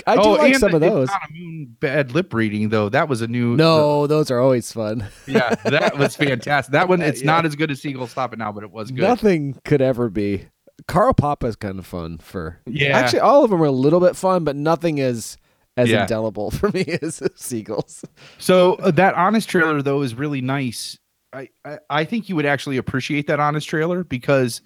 I 0.05 0.15
do 0.15 0.21
oh, 0.21 0.31
like 0.33 0.55
some 0.57 0.73
of 0.73 0.81
those. 0.81 1.07
Not 1.07 1.29
a 1.29 1.33
moon 1.33 1.77
bad 1.79 2.11
lip 2.11 2.33
reading 2.33 2.69
though. 2.69 2.89
That 2.89 3.07
was 3.07 3.21
a 3.21 3.27
new. 3.27 3.55
No, 3.55 4.05
those 4.07 4.29
are 4.31 4.39
always 4.39 4.71
fun. 4.71 5.07
yeah, 5.25 5.55
that 5.63 5.97
was 5.97 6.15
fantastic. 6.15 6.73
That 6.73 6.89
one, 6.89 7.01
it's 7.01 7.21
Yeah. 7.21 7.27
not 7.27 7.45
as 7.45 7.55
good 7.55 7.71
as 7.71 7.81
Seagull 7.81 8.07
Stop 8.07 8.33
It 8.33 8.39
Now, 8.39 8.51
but 8.51 8.63
it 8.63 8.71
was 8.71 8.91
good. 8.91 9.01
Nothing 9.01 9.57
could 9.63 9.81
ever 9.81 10.09
be. 10.09 10.47
Carl 10.87 11.13
Papa's 11.13 11.55
kind 11.55 11.79
of 11.79 11.85
fun 11.85 12.17
for. 12.17 12.59
Yeah. 12.65 12.97
Actually, 12.97 13.19
all 13.21 13.43
of 13.43 13.49
them 13.51 13.61
are 13.61 13.65
a 13.65 13.71
little 13.71 13.99
bit 13.99 14.15
fun, 14.15 14.43
but 14.43 14.55
nothing 14.55 14.97
is 14.97 15.37
as 15.77 15.89
Yeah. 15.89 16.01
indelible 16.01 16.51
for 16.51 16.69
me 16.71 16.85
as 17.01 17.21
Seagulls. 17.35 18.03
So 18.37 18.75
uh, 18.75 18.91
that 18.91 19.15
honest 19.15 19.49
trailer 19.49 19.81
though 19.81 20.01
is 20.01 20.13
really 20.15 20.41
nice. 20.41 20.97
I, 21.33 21.49
I 21.65 21.79
I 21.89 22.03
think 22.05 22.29
you 22.29 22.35
would 22.35 22.45
actually 22.45 22.77
appreciate 22.77 23.27
that 23.27 23.39
honest 23.39 23.67
trailer 23.67 24.03
because 24.03 24.61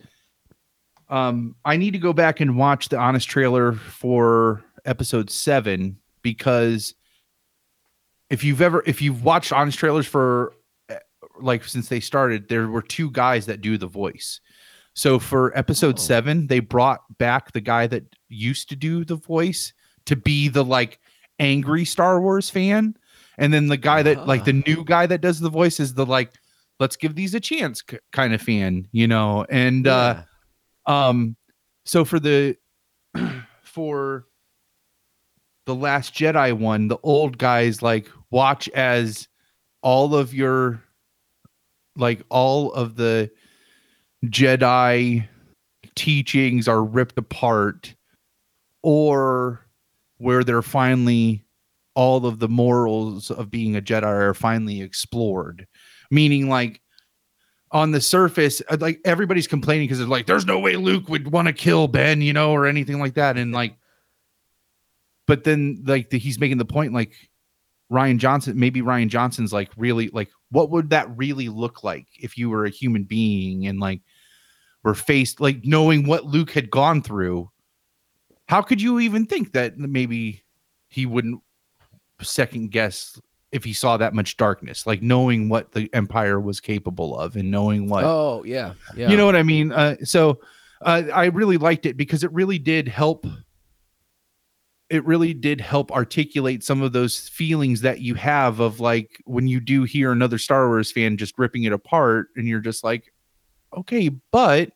um 1.09 1.55
I 1.63 1.78
need 1.78 1.91
to 1.91 1.99
go 1.99 2.11
back 2.13 2.39
and 2.41 2.57
watch 2.57 2.89
the 2.89 2.97
honest 2.97 3.30
trailer 3.30 3.72
for 3.74 4.63
episode 4.86 5.30
7 5.30 5.97
because 6.22 6.93
if 8.30 8.43
you've 8.43 8.61
ever 8.61 8.84
if 8.86 9.01
you've 9.01 9.24
watched 9.24 9.53
honest 9.53 9.80
trailers 9.80 10.05
for 10.05 10.53
uh, 10.89 10.95
like 11.39 11.63
since 11.63 11.88
they 11.88 12.01
started 12.01 12.49
there 12.49 12.68
were 12.68 12.82
two 12.82 13.09
guys 13.11 13.45
that 13.45 13.61
do 13.61 13.78
the 13.78 13.88
voice. 13.88 14.41
So 14.98 15.20
for 15.20 15.56
episode 15.56 16.00
Oh. 16.00 16.02
7 16.02 16.48
they 16.48 16.60
brought 16.60 17.02
back 17.20 17.52
the 17.52 17.62
guy 17.62 17.86
that 17.86 18.04
used 18.30 18.68
to 18.70 18.76
do 18.76 19.06
the 19.06 19.16
voice 19.16 19.72
to 20.08 20.16
be 20.16 20.48
the 20.48 20.66
like 20.66 21.00
angry 21.38 21.86
Star 21.86 22.20
Wars 22.20 22.50
fan. 22.50 22.98
And 23.38 23.54
then 23.54 23.68
the 23.68 23.78
guy 23.78 24.02
that 24.02 24.26
like 24.26 24.43
the 24.43 24.54
new 24.54 24.84
guy 24.84 25.06
that 25.06 25.22
does 25.22 25.39
the 25.39 25.52
voice 25.52 25.80
is 25.80 25.93
the 25.93 26.06
like 26.06 26.32
let's 26.80 26.95
give 26.95 27.14
these 27.14 27.36
a 27.36 27.39
chance 27.39 27.84
k- 27.84 28.00
kind 28.12 28.34
of 28.34 28.41
fan 28.41 28.88
you 28.91 29.08
know? 29.08 29.45
And 29.50 29.86
uh 29.88 30.24
um 30.88 31.36
so 31.86 32.04
for 32.04 32.20
the 32.20 32.58
for 33.62 34.26
the 35.68 35.76
last 35.76 36.16
jedi 36.16 36.54
one 36.54 36.88
the 36.88 36.98
old 37.04 37.38
guys 37.38 37.84
like 37.84 38.10
watch 38.32 38.68
as 38.70 39.28
all 39.84 40.16
of 40.16 40.34
your 40.34 40.82
like 41.95 42.24
all 42.30 42.74
of 42.74 42.95
the 42.95 43.30
jedi 44.26 45.28
teachings 45.95 46.68
are 46.68 46.84
ripped 46.84 47.18
apart 47.18 47.95
or 48.84 49.65
where 50.18 50.43
they're 50.43 50.61
finally 50.61 51.43
all 51.97 52.28
of 52.28 52.38
the 52.38 52.47
morals 52.47 53.32
of 53.32 53.49
being 53.49 53.76
a 53.76 53.82
Jedi 53.82 54.03
are 54.03 54.36
finally 54.36 54.82
explored. 54.82 55.68
Meaning, 56.11 56.47
like 56.47 56.80
on 57.72 57.91
the 57.91 57.99
surface, 57.99 58.61
uh, 58.70 58.78
like 58.80 58.99
everybody's 59.03 59.47
complaining 59.47 59.88
because 59.88 59.99
it's 59.99 60.09
like, 60.09 60.28
there's 60.28 60.45
no 60.45 60.59
way 60.59 60.76
Luke 60.76 61.09
would 61.09 61.32
want 61.32 61.47
to 61.47 61.53
kill 61.53 61.88
Ben, 61.88 62.22
you 62.22 62.34
know, 62.34 62.51
or 62.51 62.68
anything 62.68 62.99
like 62.99 63.15
that. 63.15 63.36
And 63.36 63.51
like, 63.51 63.76
but 65.26 65.43
then 65.43 65.84
like 65.86 66.11
the, 66.11 66.20
he's 66.20 66.39
making 66.39 66.59
the 66.59 66.65
point, 66.65 66.93
like 66.93 67.13
Rian 67.91 68.20
Johnson, 68.20 68.59
maybe 68.59 68.82
Rian 68.82 69.09
Johnson's 69.09 69.51
like 69.51 69.72
really 69.76 70.09
like, 70.09 70.30
what 70.50 70.70
would 70.70 70.89
that 70.91 71.16
really 71.18 71.50
look 71.50 71.84
like 71.84 72.08
if 72.20 72.38
you 72.38 72.50
were 72.50 72.66
a 72.66 72.70
human 72.70 73.04
being 73.04 73.68
and 73.68 73.80
like 73.80 74.02
were 74.84 74.93
faced 74.93 75.41
like 75.41 75.66
knowing 75.66 76.08
what 76.08 76.26
Luke 76.26 76.52
had 76.52 76.72
gone 76.72 77.02
through? 77.02 77.50
How 78.48 78.62
could 78.62 78.82
you 78.82 79.00
even 79.00 79.26
think 79.26 79.52
that 79.54 79.78
maybe 79.78 80.43
he 80.89 81.06
wouldn't 81.06 81.41
second 82.22 82.72
guess 82.72 83.20
if 83.52 83.64
he 83.64 83.74
saw 83.74 83.98
that 83.98 84.14
much 84.14 84.38
darkness, 84.38 84.86
like 84.86 85.02
knowing 85.02 85.50
what 85.50 85.72
the 85.72 85.89
Empire 85.93 86.39
was 86.39 86.60
capable 86.60 87.18
of 87.18 87.36
and 87.36 87.50
knowing 87.50 87.88
what 87.88 88.04
Oh 88.04 88.43
yeah, 88.43 88.74
yeah. 88.95 89.10
you 89.10 89.18
know 89.18 89.26
what 89.26 89.36
I 89.36 89.43
mean. 89.43 89.72
Uh, 89.72 89.95
so 90.04 90.39
uh, 90.82 91.04
I 91.14 91.26
really 91.26 91.58
liked 91.58 91.86
it 91.86 91.98
because 91.98 92.24
it 92.24 92.32
really 92.34 92.60
did 92.60 92.88
help. 92.88 93.26
It 94.90 95.06
really 95.06 95.34
did 95.34 95.60
help 95.60 95.92
articulate 95.92 96.64
some 96.64 96.82
of 96.82 96.94
those 96.94 97.28
feelings 97.28 97.82
that 97.82 98.00
you 98.00 98.16
have 98.16 98.60
of 98.60 98.80
like 98.80 99.22
when 99.26 99.48
you 99.48 99.60
do 99.60 99.84
hear 99.84 100.12
another 100.12 100.38
Star 100.38 100.68
Wars 100.68 100.92
fan 100.92 101.18
just 101.18 101.38
ripping 101.38 101.64
it 101.64 101.74
apart, 101.74 102.28
and 102.36 102.48
you're 102.48 102.62
just 102.62 102.84
like, 102.84 103.12
okay, 103.76 104.10
but 104.32 104.72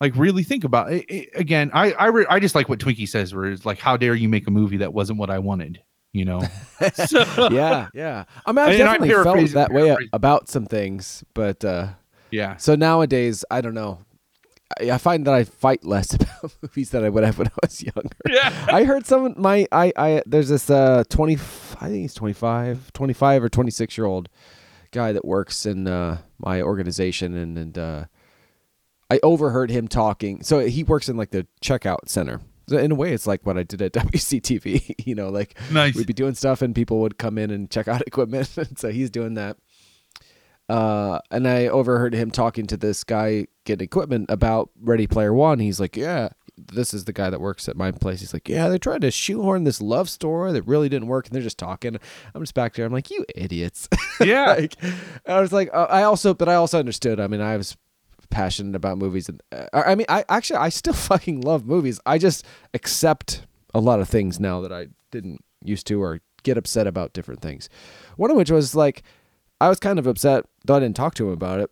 like 0.00 0.16
really 0.16 0.42
think 0.42 0.64
about 0.64 0.92
it. 0.92 1.04
it- 1.10 1.28
again. 1.34 1.70
I 1.74 1.92
I 1.92 2.06
re- 2.06 2.26
I 2.30 2.40
just 2.40 2.54
like 2.54 2.68
what 2.70 2.78
Twinkie 2.78 3.08
says, 3.08 3.34
where 3.34 3.46
it's 3.46 3.66
like, 3.66 3.78
how 3.78 3.96
dare 3.98 4.14
you 4.14 4.28
make 4.28 4.46
a 4.46 4.50
movie 4.50 4.78
that 4.78 4.94
wasn't 4.94 5.18
what 5.18 5.28
I 5.28 5.38
wanted, 5.38 5.82
you 6.12 6.24
know? 6.24 6.40
so, 6.94 7.48
yeah, 7.52 7.88
yeah. 7.92 8.24
I 8.46 8.52
mean, 8.52 8.58
I've 8.64 8.80
And 8.80 8.88
I'm 8.88 9.00
definitely 9.02 9.46
felt 9.48 9.50
that 9.50 9.72
way 9.72 9.94
about 10.14 10.48
some 10.48 10.64
things, 10.64 11.22
but 11.34 11.62
uh 11.64 11.88
yeah. 12.30 12.56
so 12.56 12.76
nowadays, 12.76 13.44
I 13.50 13.60
don't 13.60 13.74
know. 13.74 13.98
I, 14.80 14.90
I 14.94 14.98
find 14.98 15.26
that 15.26 15.34
I 15.34 15.44
fight 15.44 15.84
less 15.84 16.14
about 16.14 16.54
movies 16.62 16.90
than 16.90 17.04
I 17.04 17.08
would 17.08 17.24
have 17.24 17.38
when 17.38 17.48
I 17.48 17.52
was 17.62 17.82
younger. 17.82 18.08
Yeah. 18.28 18.66
I 18.72 18.84
heard 18.84 19.06
some 19.06 19.34
my 19.36 19.66
I 19.72 19.92
I 19.96 20.22
there's 20.26 20.48
this 20.48 20.70
uh 20.70 21.04
20 21.08 21.34
I 21.34 21.36
think 21.88 21.94
he's 22.02 22.14
25 22.14 22.92
25 22.92 23.44
or 23.44 23.48
26 23.48 23.96
year 23.98 24.06
old 24.06 24.28
guy 24.92 25.12
that 25.12 25.24
works 25.24 25.66
in 25.66 25.86
uh 25.86 26.18
my 26.38 26.62
organization 26.62 27.36
and 27.36 27.56
and 27.58 27.78
uh 27.78 28.04
I 29.12 29.18
overheard 29.24 29.70
him 29.70 29.88
talking. 29.88 30.42
So 30.44 30.60
he 30.60 30.84
works 30.84 31.08
in 31.08 31.16
like 31.16 31.30
the 31.30 31.46
checkout 31.60 32.08
center. 32.08 32.40
So 32.68 32.78
in 32.78 32.92
a 32.92 32.94
way 32.94 33.12
it's 33.12 33.26
like 33.26 33.44
what 33.44 33.58
I 33.58 33.64
did 33.64 33.82
at 33.82 33.92
WCTV, 34.04 34.94
you 35.04 35.14
know, 35.16 35.28
like 35.30 35.58
Nice. 35.72 35.96
we'd 35.96 36.06
be 36.06 36.12
doing 36.12 36.34
stuff 36.34 36.62
and 36.62 36.74
people 36.74 37.00
would 37.00 37.18
come 37.18 37.36
in 37.36 37.50
and 37.50 37.68
check 37.70 37.88
out 37.88 38.02
equipment. 38.06 38.56
and 38.56 38.78
so 38.78 38.90
he's 38.90 39.10
doing 39.10 39.34
that. 39.34 39.56
Uh, 40.70 41.18
and 41.32 41.48
I 41.48 41.66
overheard 41.66 42.14
him 42.14 42.30
talking 42.30 42.64
to 42.68 42.76
this 42.76 43.02
guy 43.02 43.48
getting 43.64 43.84
equipment 43.84 44.26
about 44.28 44.70
Ready 44.80 45.08
Player 45.08 45.34
One. 45.34 45.58
He's 45.58 45.80
like, 45.80 45.96
"Yeah, 45.96 46.28
this 46.56 46.94
is 46.94 47.06
the 47.06 47.12
guy 47.12 47.28
that 47.28 47.40
works 47.40 47.68
at 47.68 47.76
my 47.76 47.90
place." 47.90 48.20
He's 48.20 48.32
like, 48.32 48.48
"Yeah, 48.48 48.68
they 48.68 48.78
tried 48.78 49.00
to 49.00 49.10
shoehorn 49.10 49.64
this 49.64 49.82
love 49.82 50.08
story 50.08 50.52
that 50.52 50.62
really 50.62 50.88
didn't 50.88 51.08
work, 51.08 51.26
and 51.26 51.34
they're 51.34 51.42
just 51.42 51.58
talking." 51.58 51.96
I'm 52.34 52.42
just 52.42 52.54
back 52.54 52.74
there. 52.74 52.86
I'm 52.86 52.92
like, 52.92 53.10
"You 53.10 53.24
idiots!" 53.34 53.88
Yeah. 54.20 54.44
like, 54.52 54.76
I 55.26 55.40
was 55.40 55.50
like, 55.52 55.70
uh, 55.72 55.86
I 55.90 56.02
also, 56.04 56.34
but 56.34 56.48
I 56.48 56.54
also 56.54 56.78
understood. 56.78 57.18
I 57.18 57.26
mean, 57.26 57.40
I 57.40 57.56
was 57.56 57.76
passionate 58.30 58.76
about 58.76 58.96
movies, 58.98 59.28
and 59.28 59.42
uh, 59.50 59.66
I 59.72 59.96
mean, 59.96 60.06
I 60.08 60.24
actually, 60.28 60.58
I 60.58 60.68
still 60.68 60.92
fucking 61.10 61.40
love 61.40 61.66
movies. 61.66 61.98
I 62.06 62.18
just 62.18 62.46
accept 62.74 63.44
a 63.74 63.80
lot 63.80 63.98
of 63.98 64.08
things 64.08 64.38
now 64.38 64.60
that 64.60 64.72
I 64.72 64.86
didn't 65.10 65.42
used 65.64 65.88
to, 65.88 66.00
or 66.00 66.20
get 66.44 66.56
upset 66.56 66.86
about 66.86 67.12
different 67.12 67.42
things. 67.42 67.68
One 68.16 68.30
of 68.30 68.36
which 68.36 68.52
was 68.52 68.76
like, 68.76 69.02
I 69.60 69.68
was 69.68 69.80
kind 69.80 69.98
of 69.98 70.06
upset, 70.06 70.46
though 70.64 70.76
I 70.76 70.80
didn't 70.80 70.96
talk 70.96 71.14
to 71.14 71.26
him 71.26 71.32
about 71.32 71.60
it. 71.60 71.70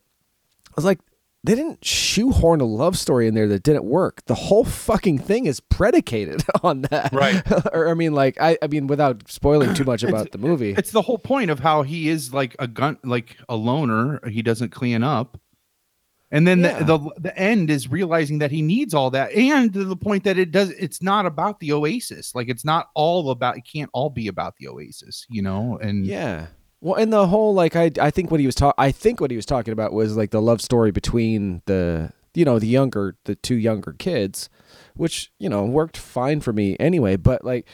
I 0.68 0.72
was 0.76 0.84
like, 0.84 1.00
they 1.44 1.54
didn't 1.54 1.84
shoehorn 1.84 2.60
a 2.60 2.64
love 2.64 2.98
story 2.98 3.28
in 3.28 3.34
there 3.34 3.46
that 3.48 3.62
didn't 3.62 3.84
work. 3.84 4.24
The 4.26 4.34
whole 4.34 4.64
fucking 4.64 5.18
thing 5.20 5.46
is 5.46 5.60
predicated 5.60 6.42
on 6.62 6.82
that. 6.82 7.12
Right. 7.12 7.42
or 7.72 7.88
I 7.88 7.94
mean, 7.94 8.12
like, 8.12 8.36
I, 8.40 8.58
I 8.60 8.66
mean, 8.66 8.86
without 8.88 9.28
spoiling 9.30 9.72
too 9.74 9.84
much 9.84 10.02
about 10.02 10.32
the 10.32 10.38
movie. 10.38 10.72
it's 10.76 10.90
the 10.90 11.02
whole 11.02 11.18
point 11.18 11.50
of 11.50 11.60
how 11.60 11.82
he 11.82 12.08
is 12.08 12.34
like 12.34 12.56
a 12.58 12.66
gun 12.66 12.98
like 13.04 13.36
a 13.48 13.54
loner 13.56 14.20
he 14.28 14.42
doesn't 14.42 14.70
clean 14.70 15.02
up 15.04 15.40
and 16.30 16.46
then 16.46 16.60
Yeah. 16.60 16.82
the, 16.82 16.98
the 16.98 17.10
the 17.20 17.38
end 17.38 17.70
is 17.70 17.88
realizing 17.88 18.38
that 18.40 18.50
he 18.50 18.60
needs 18.60 18.92
all 18.92 19.10
that 19.12 19.32
and 19.32 19.72
to 19.72 19.84
the 19.84 19.96
point 19.96 20.24
that 20.24 20.38
it 20.38 20.50
does 20.50 20.70
it's 20.70 21.00
not 21.00 21.24
about 21.24 21.60
the 21.60 21.72
oasis 21.72 22.34
like 22.34 22.48
it's 22.48 22.64
not 22.64 22.88
all 22.94 23.30
about 23.30 23.56
it 23.56 23.62
can't 23.64 23.88
all 23.94 24.10
be 24.10 24.26
about 24.28 24.56
the 24.56 24.68
oasis 24.68 25.24
you 25.30 25.40
know 25.40 25.78
and 25.80 26.04
Yeah. 26.04 26.48
Well, 26.80 26.94
and 26.94 27.12
the 27.12 27.26
whole 27.26 27.54
like 27.54 27.74
I 27.74 27.90
I 28.00 28.10
think 28.10 28.30
what 28.30 28.40
he 28.40 28.46
was 28.46 28.54
talking 28.54 28.74
I 28.78 28.92
think 28.92 29.20
what 29.20 29.30
he 29.30 29.36
was 29.36 29.46
talking 29.46 29.72
about 29.72 29.92
was 29.92 30.16
like 30.16 30.30
the 30.30 30.42
love 30.42 30.60
story 30.60 30.90
between 30.92 31.62
the 31.66 32.12
you 32.34 32.44
know 32.44 32.58
the 32.58 32.68
younger 32.68 33.16
the 33.24 33.34
two 33.34 33.56
younger 33.56 33.94
kids, 33.98 34.48
which 34.94 35.32
you 35.38 35.48
know 35.48 35.64
worked 35.64 35.96
fine 35.96 36.40
for 36.40 36.52
me 36.52 36.76
anyway. 36.78 37.16
But 37.16 37.44
like 37.44 37.66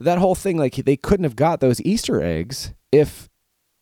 that 0.00 0.18
whole 0.18 0.34
thing 0.34 0.56
like 0.56 0.74
they 0.74 0.96
couldn't 0.96 1.24
have 1.24 1.36
got 1.36 1.60
those 1.60 1.80
Easter 1.82 2.22
eggs 2.22 2.72
if 2.92 3.28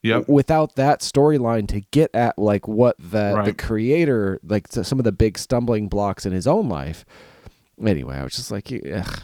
Yep. 0.03 0.29
without 0.29 0.77
that 0.77 1.01
storyline 1.01 1.67
to 1.69 1.81
get 1.91 2.15
at 2.15 2.39
like 2.39 2.69
what 2.69 2.97
the 2.99 3.33
the 3.47 3.53
creator 3.55 4.39
like 4.45 4.69
some 4.69 5.01
of 5.01 5.05
the 5.05 5.11
big 5.11 5.37
stumbling 5.37 5.89
blocks 5.89 6.25
in 6.25 6.33
his 6.33 6.47
own 6.47 6.69
life. 6.69 7.05
Anyway, 7.85 8.15
I 8.17 8.23
was 8.23 8.37
just 8.37 8.53
like, 8.53 8.71
ugh. 8.73 9.23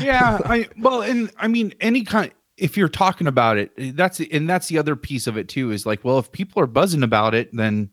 yeah 0.00 0.38
i 0.44 0.68
well 0.78 1.02
and 1.02 1.30
i 1.38 1.46
mean 1.46 1.72
any 1.80 2.02
kind 2.04 2.32
if 2.62 2.76
you're 2.76 2.88
talking 2.88 3.26
about 3.26 3.56
it 3.58 3.70
that's 3.96 4.20
and 4.20 4.48
that's 4.48 4.68
the 4.68 4.78
other 4.78 4.94
piece 4.96 5.26
of 5.26 5.36
it 5.36 5.48
too 5.48 5.70
is 5.70 5.84
like 5.84 6.04
well 6.04 6.18
if 6.18 6.30
people 6.32 6.62
are 6.62 6.66
buzzing 6.66 7.02
about 7.02 7.34
it 7.34 7.50
then 7.52 7.90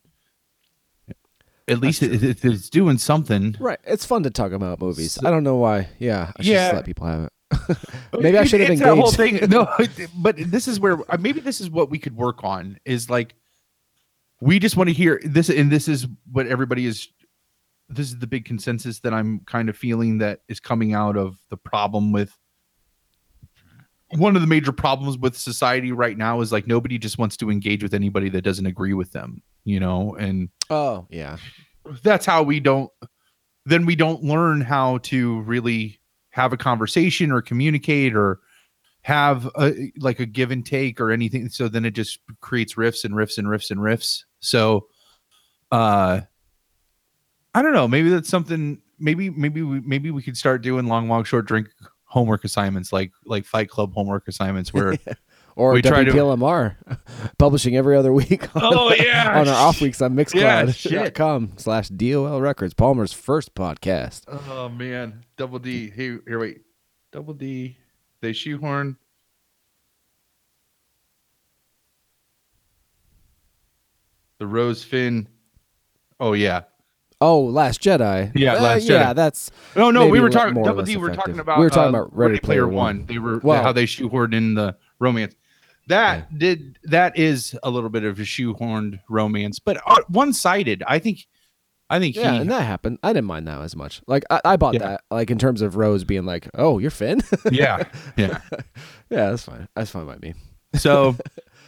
at 1.67 1.79
least 1.79 2.01
it, 2.01 2.23
it- 2.23 2.43
it's 2.43 2.69
doing 2.69 2.97
something 2.97 3.55
Right. 3.59 3.79
It's 3.85 4.05
fun 4.05 4.23
to 4.23 4.29
talk 4.29 4.51
about 4.51 4.79
movies. 4.81 5.13
So- 5.13 5.27
I 5.27 5.31
don't 5.31 5.43
know 5.43 5.57
why. 5.57 5.87
Yeah. 5.99 6.31
I 6.37 6.41
should 6.41 6.51
Yeah. 6.51 6.65
just 6.67 6.75
let 6.75 6.85
people 6.85 7.05
have 7.07 7.23
it. 7.25 7.77
Maybe 8.19 8.37
I 8.37 8.43
should 8.43 8.61
have 8.61 8.77
that 8.79 8.85
whole 8.87 9.11
engaged. 9.11 9.39
thing. 9.41 9.49
No, 9.49 9.67
but 10.15 10.35
this 10.37 10.67
is 10.67 10.79
where 10.79 10.99
uh, 11.11 11.17
maybe 11.19 11.39
this 11.39 11.59
is 11.61 11.69
what 11.69 11.89
we 11.89 11.97
could 11.99 12.15
work 12.15 12.43
on 12.43 12.79
is 12.85 13.09
like 13.09 13.35
we 14.41 14.57
just 14.59 14.77
want 14.77 14.87
to 14.89 14.93
hear 14.93 15.19
this, 15.23 15.49
and 15.49 15.69
this 15.71 15.87
is 15.87 16.07
what 16.31 16.47
everybody 16.47 16.85
is. 16.85 17.07
This 17.89 18.07
is 18.07 18.19
the 18.19 18.27
big 18.27 18.45
consensus 18.45 18.99
that 19.01 19.13
I'm 19.15 19.39
kind 19.45 19.67
of 19.67 19.75
feeling 19.75 20.19
that 20.19 20.41
is 20.47 20.59
coming 20.59 20.93
out 20.93 21.17
of 21.17 21.37
the 21.49 21.57
problem 21.57 22.11
with 22.11 22.37
one 24.15 24.35
of 24.35 24.41
the 24.41 24.47
major 24.47 24.71
problems 24.71 25.17
with 25.17 25.37
society 25.37 25.91
right 25.91 26.17
now 26.17 26.41
is 26.41 26.51
like 26.51 26.65
nobody 26.67 26.97
just 26.97 27.17
wants 27.17 27.37
to 27.37 27.51
engage 27.51 27.83
with 27.83 27.93
anybody 27.93 28.29
that 28.29 28.41
doesn't 28.41 28.65
agree 28.65 28.93
with 28.93 29.11
them, 29.11 29.41
you 29.65 29.79
know, 29.79 30.15
and 30.15 30.49
Oh, 30.69 31.05
yeah. 31.09 31.37
that's 32.03 32.25
how 32.25 32.43
we 32.43 32.59
don't 32.59 32.91
then 33.65 33.85
we 33.85 33.95
don't 33.95 34.23
learn 34.23 34.61
how 34.61 34.97
to 34.99 35.41
really 35.41 35.99
have 36.31 36.53
a 36.53 36.57
conversation 36.57 37.31
or 37.31 37.41
communicate 37.41 38.15
or 38.15 38.39
have 39.01 39.45
a 39.57 39.91
like 39.99 40.19
a 40.19 40.25
give 40.25 40.49
and 40.51 40.65
take 40.65 40.99
or 40.99 41.11
anything. 41.11 41.49
So 41.49 41.67
then 41.67 41.85
it 41.85 41.91
just 41.91 42.19
creates 42.41 42.75
riffs 42.75 43.03
and 43.05 43.13
riffs 43.13 43.37
and 43.37 43.47
riffs 43.47 43.69
and 43.71 43.79
riffs 43.79 44.23
so 44.39 44.87
uh 45.71 46.21
i 47.53 47.61
don't 47.61 47.73
know. 47.73 47.87
Maybe 47.87 48.09
that's 48.09 48.29
something 48.29 48.81
maybe 48.99 49.29
maybe 49.29 49.61
we 49.61 49.81
maybe 49.81 50.11
we 50.11 50.21
could 50.21 50.37
start 50.37 50.61
doing 50.61 50.87
long 50.87 51.07
walk 51.07 51.25
short 51.25 51.45
drink 51.45 51.67
homework 52.09 52.43
assignments 52.43 52.91
like 52.91 53.11
like 53.25 53.45
fight 53.45 53.69
club 53.69 53.93
homework 53.93 54.27
assignments 54.27 54.73
where 54.73 54.95
Or 55.55 55.73
We 55.73 55.81
try 55.81 56.05
to- 56.05 56.11
WPLMR, 56.11 56.75
publishing 57.37 57.75
every 57.75 57.97
other 57.97 58.13
week. 58.13 58.43
On, 58.55 58.61
Oh, 58.63 58.93
yeah. 58.97 59.37
on 59.41 59.47
our 59.49 59.55
off 59.55 59.81
weeks 59.81 60.01
on 60.01 60.13
Yeah, 60.17 60.63
Mixcloud.com 60.65 61.53
slash 61.57 61.89
DOL 61.89 62.39
Records, 62.39 62.73
Palmer's 62.73 63.11
first 63.11 63.55
podcast. 63.55 64.21
oh 64.49 64.69
man. 64.69 65.25
Double 65.35 65.59
d. 65.59 65.89
Hey 65.89 66.17
here 66.25 66.39
wait. 66.39 66.61
Double 67.11 67.33
d. 67.33 67.77
They 68.21 68.31
shoehorn. 68.31 68.95
The 74.37 74.47
rose 74.47 74.83
fin 74.83 75.27
oh 76.19 76.33
yeah 76.33 76.61
Oh, 77.21 77.41
Last 77.41 77.81
Jedi. 77.81 78.31
Yeah, 78.35 78.53
Uh, 78.55 78.61
Last 78.61 78.83
Yeah, 78.89 79.13
that's 79.13 79.51
no 79.75 79.91
no 79.91 80.07
we 80.07 80.19
were 80.19 80.29
talking 80.29 80.61
double 80.63 80.83
d 80.83 80.95
we 80.95 81.01
were 81.01 81.13
talking 81.13 81.39
about 81.39 81.59
We 81.59 81.65
were 81.65 81.69
talking 81.69 81.93
uh, 81.95 81.99
about 82.03 82.15
Ready 82.15 82.39
Player 82.39 82.67
One. 82.67 83.05
they 83.05 83.17
were 83.19 83.39
Well- 83.39 83.61
how 83.61 83.71
they 83.73 83.85
shoehorned 83.85 84.33
in 84.33 84.53
the 84.55 84.75
romance 84.99 85.35
that 85.87 86.37
did 86.37 86.77
that 86.83 87.17
is 87.17 87.57
a 87.63 87.69
little 87.71 87.89
bit 87.89 88.03
of 88.03 88.19
a 88.19 88.23
shoehorned 88.23 88.99
romance 89.09 89.57
but 89.59 89.81
uh, 89.87 89.95
one-sided 90.07 90.83
i 90.87 90.99
think 90.99 91.25
i 91.89 91.97
think 91.97 92.15
yeah, 92.15 92.33
he 92.33 92.37
and 92.41 92.51
that 92.51 92.61
happened. 92.61 92.99
I 93.01 93.11
didn't 93.11 93.25
mind 93.25 93.47
that 93.47 93.59
as 93.61 93.75
much. 93.75 94.01
Like 94.05 94.23
I, 94.29 94.39
I 94.45 94.57
bought 94.57 94.75
Yeah. 94.75 94.81
that. 94.87 95.01
Like 95.09 95.31
in 95.31 95.39
terms 95.39 95.63
of 95.63 95.75
Rose 95.75 96.03
being 96.03 96.23
like, 96.25 96.47
"Oh, 96.53 96.77
you're 96.77 96.91
Finn." 96.91 97.21
yeah 97.51 97.83
yeah 98.15 98.39
yeah, 99.09 99.31
that's 99.31 99.41
fine. 99.43 99.67
That's 99.75 99.89
fine 99.89 100.05
by 100.05 100.17
me. 100.17 100.35
so 100.75 101.09
um, 101.09 101.15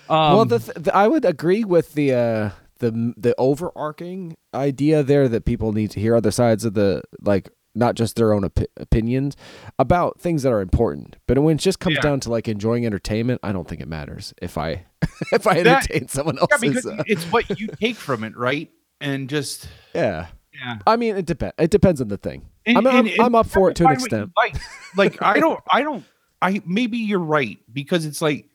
well, 0.10 0.46
the, 0.46 0.60
th- 0.60 0.78
the 0.78 0.96
I 0.96 1.08
would 1.08 1.26
agree 1.26 1.64
with 1.64 1.94
the 1.96 2.14
uh, 2.14 2.50
the 2.82 3.14
the 3.18 3.34
overarching 3.38 4.36
idea 4.54 5.02
there 5.04 5.28
that 5.30 5.46
people 5.46 5.72
need 5.72 5.90
to 5.92 6.00
hear 6.02 6.16
other 6.16 6.32
sides 6.32 6.66
of 6.66 6.74
the 6.74 7.02
like 7.22 7.50
not 7.74 7.96
just 7.96 8.18
their 8.18 8.34
own 8.34 8.42
opi- 8.44 8.68
opinions 8.76 9.38
about 9.80 10.20
things 10.20 10.44
that 10.44 10.52
are 10.52 10.60
important. 10.60 11.16
But 11.26 11.40
when 11.40 11.56
it 11.56 11.60
just 11.62 11.80
comes 11.80 11.96
Yeah. 11.96 12.02
down 12.02 12.20
to 12.22 12.30
like 12.30 12.50
enjoying 12.50 12.86
entertainment, 12.86 13.40
I 13.44 13.54
don't 13.54 13.66
think 13.66 13.80
it 13.80 13.88
matters 13.88 14.34
if 14.42 14.58
I 14.58 14.84
if 15.32 15.48
I 15.48 15.64
That- 15.64 15.90
entertain 15.90 16.08
someone 16.10 16.38
yeah, 16.38 16.58
because 16.60 16.86
uh, 16.86 17.02
it's 17.08 17.24
what 17.32 17.58
you 17.60 17.68
take 17.68 17.96
from 17.96 18.26
it 18.26 18.36
right 18.36 18.70
and 19.00 19.30
just 19.30 19.70
yeah. 19.96 20.28
yeah 20.54 20.80
I 20.86 20.98
mean, 20.98 21.16
it 21.16 21.26
depends. 21.26 21.56
It 21.58 21.72
depends 21.72 22.02
on 22.02 22.10
the 22.10 22.18
thing. 22.18 22.46
And- 22.66 22.78
I'm, 22.80 22.88
I'm, 22.88 22.96
and- 22.98 23.08
and 23.08 23.22
I'm 23.22 23.36
up 23.36 23.48
for 23.48 23.70
it 23.72 23.76
to 23.78 23.84
an 23.84 23.88
find 23.96 24.02
what 24.02 24.12
you 24.12 24.18
extent. 24.18 24.32
Like, 24.36 24.56
like 24.98 25.22
I 25.22 25.40
don't, 25.40 25.60
I 25.72 25.82
don't, 25.84 26.04
I 26.42 26.62
maybe 26.66 26.98
you're 26.98 27.20
right 27.20 27.58
because 27.72 28.06
it's 28.06 28.22
like 28.22 28.48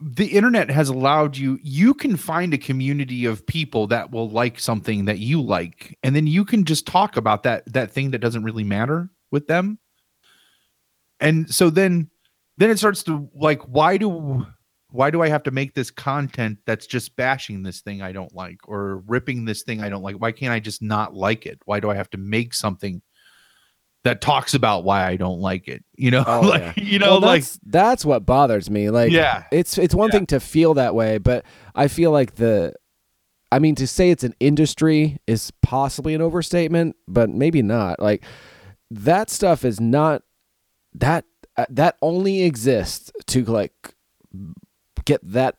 the 0.00 0.26
internet 0.26 0.70
has 0.70 0.88
allowed 0.88 1.36
you. 1.36 1.58
You 1.62 1.92
can 1.94 2.16
find 2.16 2.54
a 2.54 2.58
community 2.58 3.26
of 3.26 3.46
people 3.46 3.86
that 3.88 4.10
will 4.10 4.30
like 4.30 4.58
something 4.58 5.04
that 5.04 5.18
you 5.18 5.42
like, 5.42 5.98
and 6.02 6.16
then 6.16 6.26
you 6.26 6.44
can 6.44 6.64
just 6.64 6.86
talk 6.86 7.16
about 7.16 7.42
that 7.42 7.70
that 7.72 7.90
thing 7.90 8.10
that 8.12 8.20
doesn't 8.20 8.44
really 8.44 8.64
matter 8.64 9.10
with 9.30 9.46
them. 9.46 9.78
And 11.20 11.52
so 11.54 11.68
then, 11.68 12.10
then 12.56 12.70
it 12.70 12.78
starts 12.78 13.02
to 13.04 13.28
like, 13.34 13.60
why 13.62 13.98
do 13.98 14.46
why 14.92 15.10
do 15.10 15.22
I 15.22 15.28
have 15.28 15.44
to 15.44 15.50
make 15.50 15.74
this 15.74 15.90
content 15.90 16.58
that's 16.66 16.86
just 16.86 17.14
bashing 17.14 17.62
this 17.62 17.80
thing 17.80 18.02
I 18.02 18.10
don't 18.10 18.34
like 18.34 18.58
or 18.66 19.04
ripping 19.06 19.44
this 19.44 19.62
thing 19.62 19.82
I 19.82 19.88
don't 19.88 20.02
like? 20.02 20.16
Why 20.16 20.32
can't 20.32 20.52
I 20.52 20.60
just 20.60 20.82
not 20.82 21.14
like 21.14 21.46
it? 21.46 21.60
Why 21.64 21.78
do 21.78 21.90
I 21.90 21.94
have 21.94 22.10
to 22.10 22.18
make 22.18 22.54
something 22.54 23.00
that 24.04 24.20
talks 24.20 24.54
about 24.54 24.84
why 24.84 25.06
I 25.06 25.16
don't 25.16 25.40
like 25.40 25.68
it? 25.68 25.84
You 25.96 26.10
know, 26.10 26.24
Oh, 26.26 26.40
like 26.48 26.62
yeah. 26.62 26.72
you 26.84 26.98
know, 26.98 27.12
well, 27.12 27.20
like 27.20 27.42
that's, 27.42 27.60
that's 27.66 28.04
what 28.04 28.24
bothers 28.24 28.70
me. 28.70 28.90
Like, 28.90 29.12
Yeah. 29.12 29.44
it's 29.52 29.76
it's 29.78 29.94
one 29.94 30.08
Yeah. 30.08 30.18
thing 30.18 30.26
to 30.26 30.40
feel 30.40 30.74
that 30.74 30.94
way, 30.94 31.18
but 31.18 31.44
I 31.74 31.88
feel 31.88 32.10
like 32.10 32.36
the, 32.36 32.74
I 33.52 33.58
mean, 33.58 33.74
to 33.76 33.86
say 33.86 34.10
it's 34.10 34.24
an 34.24 34.34
industry 34.40 35.18
is 35.26 35.50
possibly 35.62 36.14
an 36.14 36.22
overstatement, 36.22 36.96
but 37.08 37.28
maybe 37.30 37.62
not. 37.62 38.00
Like, 38.00 38.24
that 38.90 39.28
stuff 39.30 39.64
is 39.64 39.80
not 39.80 40.22
that 40.94 41.24
uh, 41.56 41.66
that 41.68 41.96
only 42.00 42.42
exists 42.42 43.12
to 43.26 43.44
like 43.44 43.72
get 45.04 45.20
that. 45.22 45.56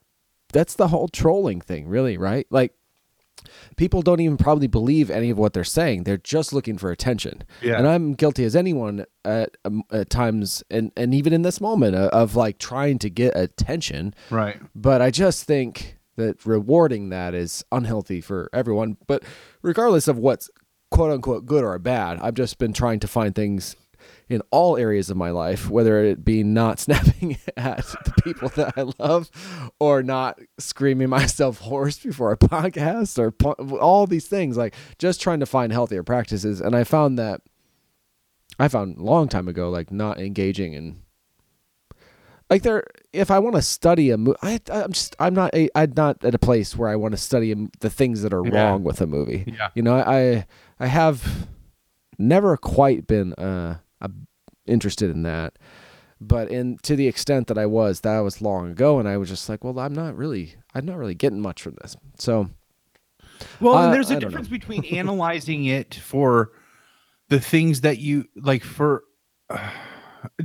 That's 0.54 0.76
the 0.76 0.88
whole 0.90 1.08
trolling 1.08 1.62
thing, 1.62 1.88
really, 1.88 2.18
right? 2.18 2.48
Like. 2.50 2.74
People 3.78 4.02
don't 4.02 4.20
even 4.20 4.38
probably 4.38 4.68
believe 4.68 5.10
any 5.10 5.30
of 5.30 5.38
what 5.38 5.54
they're 5.54 5.64
saying. 5.64 6.04
They're 6.04 6.18
just 6.18 6.54
looking 6.54 6.78
for 6.78 6.92
attention. 6.92 7.44
Yeah. 7.62 7.78
And 7.78 7.88
I'm 7.88 8.14
guilty 8.14 8.44
as 8.44 8.56
anyone 8.56 9.06
at, 9.26 9.58
um, 9.66 9.84
at 9.92 10.10
times, 10.10 10.64
and, 10.70 10.92
and 10.96 11.14
even 11.14 11.34
in 11.34 11.42
this 11.42 11.60
moment, 11.60 11.96
uh, 11.96 12.10
of 12.12 12.36
like 12.36 12.58
trying 12.58 13.00
to 13.00 13.10
get 13.10 13.36
attention. 13.36 14.14
right. 14.30 14.60
But 14.76 15.02
I 15.02 15.12
just 15.12 15.46
think 15.46 15.98
that 16.18 16.46
rewarding 16.46 17.10
that 17.10 17.34
is 17.34 17.64
unhealthy 17.72 18.22
for 18.22 18.50
everyone. 18.54 18.98
But 19.08 19.24
regardless 19.62 20.08
of 20.08 20.18
what's 20.18 20.50
quote 20.92 21.12
unquote 21.12 21.46
good 21.46 21.64
or 21.64 21.78
bad, 21.80 22.20
I've 22.22 22.36
just 22.36 22.58
been 22.58 22.74
trying 22.74 23.00
to 23.00 23.08
find 23.08 23.34
things 23.34 23.76
in 24.34 24.42
all 24.52 24.78
areas 24.78 25.10
of 25.10 25.18
my 25.18 25.30
life, 25.32 25.70
whether 25.70 26.04
it 26.04 26.24
be 26.26 26.44
not 26.44 26.80
snapping 26.86 27.38
at 27.58 27.86
the 28.06 28.14
people 28.24 28.50
that 28.50 28.74
I 28.78 28.84
love 29.04 29.30
or 29.80 30.04
not 30.04 30.40
screaming 30.60 31.10
myself 31.10 31.60
hoarse 31.60 32.00
before 32.00 32.32
a 32.32 32.38
podcast 32.38 33.18
or 33.20 33.32
pu- 33.32 33.78
all 33.78 34.08
these 34.08 34.28
things, 34.28 34.58
like 34.58 34.74
just 35.00 35.22
trying 35.22 35.40
to 35.42 35.46
find 35.46 35.72
healthier 35.72 36.04
practices. 36.04 36.62
And 36.62 36.76
I 36.76 36.84
found 36.84 37.18
that 37.20 37.42
I 38.60 38.68
found 38.68 38.98
a 38.98 39.04
long 39.04 39.28
time 39.28 39.48
ago, 39.48 39.70
like 39.70 39.92
not 39.92 40.20
engaging 40.20 40.74
in 40.74 41.02
like 42.50 42.64
there 42.64 42.84
if 43.14 43.32
i 43.32 43.40
want 43.40 43.56
to 43.56 43.62
study 43.62 44.10
a 44.10 44.18
movie 44.18 44.38
I, 44.42 44.60
i'm 44.74 44.92
just 44.92 45.16
i'm 45.22 45.34
not 45.34 45.54
a, 45.56 45.70
i'm 45.74 45.94
not 45.96 46.24
at 46.26 46.36
a 46.36 46.38
place 46.38 46.76
where 46.76 46.90
i 46.90 46.98
want 46.98 47.14
to 47.14 47.18
study 47.18 47.56
the 47.80 47.90
things 47.90 48.24
that 48.24 48.34
are 48.34 48.46
Yeah. 48.46 48.64
wrong 48.72 48.84
with 48.84 49.00
a 49.00 49.08
movie 49.08 49.46
Yeah. 49.58 49.70
you 49.74 49.82
know 49.82 49.96
i 49.96 50.46
i 50.78 50.88
have 50.88 51.48
never 52.20 52.58
quite 52.58 53.08
been 53.08 53.32
uh, 53.36 53.78
uh 54.02 54.08
interested 54.66 55.10
in 55.10 55.24
that 55.24 55.58
but 56.20 56.50
in 56.52 56.78
to 56.84 56.96
the 56.96 57.08
extent 57.08 57.48
that 57.48 57.58
i 57.58 57.66
was 57.66 58.02
that 58.02 58.20
was 58.20 58.42
long 58.42 58.72
ago 58.72 59.00
and 59.00 59.08
i 59.08 59.18
was 59.18 59.28
just 59.30 59.50
like 59.50 59.64
well 59.64 59.78
i'm 59.80 59.94
not 59.94 60.16
really 60.16 60.54
i'm 60.76 60.86
not 60.86 60.98
really 60.98 61.16
getting 61.16 61.42
much 61.42 61.62
from 61.62 61.76
this 61.82 61.96
so 62.18 62.50
Well, 63.60 63.76
Uh, 63.76 63.86
and 63.86 63.94
there's 63.94 64.12
a 64.12 64.20
difference 64.20 64.48
between 64.48 64.86
analyzing 64.92 65.66
it 65.66 65.96
for 65.96 66.52
the 67.30 67.40
things 67.40 67.82
that 67.82 67.98
you 67.98 68.26
like 68.36 68.64
for. 68.64 69.04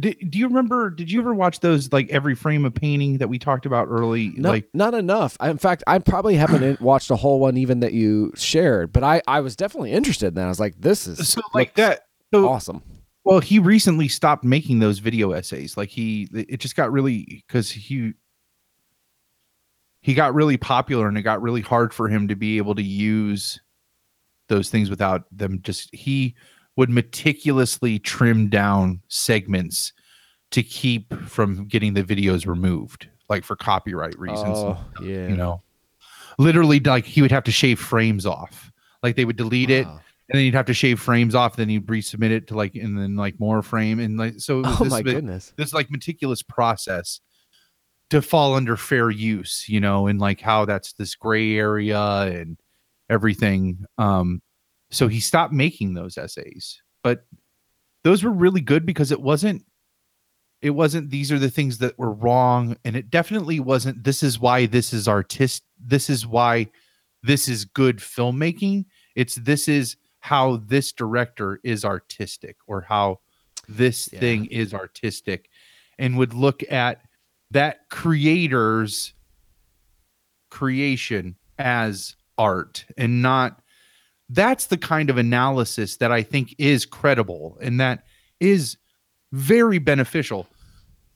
do, 0.00 0.14
do 0.14 0.38
you 0.38 0.46
remember? 0.48 0.88
Did 0.88 1.10
you 1.12 1.20
ever 1.20 1.34
watch 1.34 1.60
those 1.60 1.92
like 1.92 2.08
every 2.10 2.34
frame 2.34 2.64
of 2.64 2.74
painting 2.74 3.18
that 3.18 3.28
we 3.28 3.38
talked 3.38 3.66
about 3.66 3.88
early? 3.88 4.32
no, 4.36 4.48
like 4.50 4.68
not 4.72 4.94
enough. 4.94 5.36
I, 5.40 5.50
in 5.50 5.58
fact, 5.58 5.84
I 5.86 5.98
probably 5.98 6.36
haven't 6.36 6.80
watched 6.92 7.10
a 7.10 7.16
whole 7.16 7.38
one 7.38 7.56
even 7.58 7.80
that 7.80 7.92
you 7.92 8.32
shared, 8.34 8.92
but 8.92 9.02
I, 9.04 9.20
I 9.28 9.40
was 9.40 9.56
definitely 9.56 9.92
interested 9.92 10.28
in 10.28 10.34
that. 10.34 10.46
I 10.46 10.48
was 10.48 10.60
like, 10.60 10.80
this 10.80 11.06
is 11.06 11.28
so 11.28 11.42
like 11.52 11.74
that. 11.74 12.06
So 12.32 12.48
awesome. 12.48 12.82
Well, 13.26 13.40
he 13.40 13.58
recently 13.58 14.06
stopped 14.06 14.44
making 14.44 14.78
those 14.78 15.00
video 15.00 15.32
essays. 15.32 15.76
Like 15.76 15.88
he, 15.88 16.28
it 16.32 16.60
just 16.60 16.76
got 16.76 16.92
really 16.92 17.42
because 17.44 17.68
he 17.68 18.12
he 20.00 20.14
got 20.14 20.32
really 20.32 20.56
popular, 20.56 21.08
and 21.08 21.18
it 21.18 21.22
got 21.22 21.42
really 21.42 21.60
hard 21.60 21.92
for 21.92 22.08
him 22.08 22.28
to 22.28 22.36
be 22.36 22.56
able 22.56 22.76
to 22.76 22.84
use 22.84 23.60
those 24.46 24.70
things 24.70 24.88
without 24.88 25.24
them. 25.32 25.60
Just 25.62 25.92
he 25.92 26.36
would 26.76 26.88
meticulously 26.88 27.98
trim 27.98 28.48
down 28.48 29.02
segments 29.08 29.92
to 30.52 30.62
keep 30.62 31.12
from 31.22 31.66
getting 31.66 31.94
the 31.94 32.04
videos 32.04 32.46
removed, 32.46 33.08
like 33.28 33.42
for 33.42 33.56
copyright 33.56 34.16
reasons. 34.20 34.56
Oh, 34.56 34.78
yeah. 35.02 35.26
You 35.26 35.36
know, 35.36 35.62
literally, 36.38 36.78
like 36.78 37.06
he 37.06 37.22
would 37.22 37.32
have 37.32 37.42
to 37.42 37.50
shave 37.50 37.80
frames 37.80 38.24
off. 38.24 38.70
Like 39.02 39.16
they 39.16 39.24
would 39.24 39.36
delete 39.36 39.70
it, 39.70 39.88
Wow. 39.88 40.00
And 40.28 40.38
then 40.38 40.44
you'd 40.44 40.54
have 40.54 40.66
to 40.66 40.74
shave 40.74 41.00
frames 41.00 41.34
off. 41.34 41.56
Then 41.56 41.70
you'd 41.70 41.86
resubmit 41.86 42.30
it 42.30 42.48
to 42.48 42.54
like, 42.54 42.74
and 42.74 42.98
then 42.98 43.16
like 43.16 43.38
more 43.38 43.62
frame, 43.62 44.00
and 44.00 44.18
like 44.18 44.34
so. 44.38 44.62
Oh 44.64 44.84
this 44.84 44.90
my 44.90 45.02
goodness. 45.02 45.52
This 45.56 45.72
like 45.72 45.90
meticulous 45.90 46.42
process 46.42 47.20
to 48.10 48.22
fall 48.22 48.54
under 48.54 48.76
fair 48.76 49.10
use, 49.10 49.68
you 49.68 49.80
know, 49.80 50.06
and 50.06 50.20
like 50.20 50.40
how 50.40 50.64
that's 50.64 50.92
this 50.94 51.14
gray 51.14 51.56
area 51.56 52.00
and 52.00 52.58
everything. 53.10 53.84
Um, 53.98 54.42
so 54.90 55.08
he 55.08 55.20
stopped 55.20 55.52
making 55.52 55.94
those 55.94 56.16
essays, 56.16 56.82
but 57.02 57.26
those 58.04 58.22
were 58.22 58.30
really 58.30 58.60
good 58.60 58.86
because 58.86 59.12
it 59.12 59.20
wasn't. 59.20 59.64
It 60.62 60.70
wasn't. 60.70 61.10
These 61.10 61.30
are 61.30 61.38
the 61.38 61.50
things 61.50 61.78
that 61.78 61.98
were 61.98 62.12
wrong, 62.12 62.76
and 62.84 62.96
it 62.96 63.10
definitely 63.10 63.60
wasn't. 63.60 64.04
This 64.04 64.22
is 64.22 64.40
why 64.40 64.66
this 64.66 64.92
is 64.92 65.06
artist. 65.06 65.62
This 65.78 66.08
is 66.08 66.26
why 66.26 66.68
this 67.22 67.48
is 67.48 67.64
good 67.64 67.98
filmmaking. 67.98 68.86
It's 69.14 69.34
this 69.34 69.68
is 69.68 69.96
how 70.26 70.56
this 70.56 70.90
director 70.90 71.60
is 71.62 71.84
artistic, 71.84 72.56
or 72.66 72.80
how 72.80 73.20
this 73.68 74.08
Yeah. 74.12 74.18
thing 74.20 74.46
is 74.46 74.74
artistic, 74.74 75.50
and 76.00 76.18
would 76.18 76.34
look 76.34 76.62
at 76.70 77.02
that 77.52 77.88
creator's 77.90 79.14
creation 80.50 81.36
as 81.58 82.16
art 82.38 82.84
and 82.96 83.22
not 83.22 83.62
that's 84.30 84.66
the 84.66 84.76
kind 84.76 85.08
of 85.10 85.16
analysis 85.18 85.96
that 85.98 86.10
I 86.10 86.22
think 86.24 86.54
is 86.58 86.84
credible 86.84 87.56
and 87.60 87.78
that 87.78 88.04
is 88.40 88.76
very 89.32 89.78
beneficial. 89.78 90.48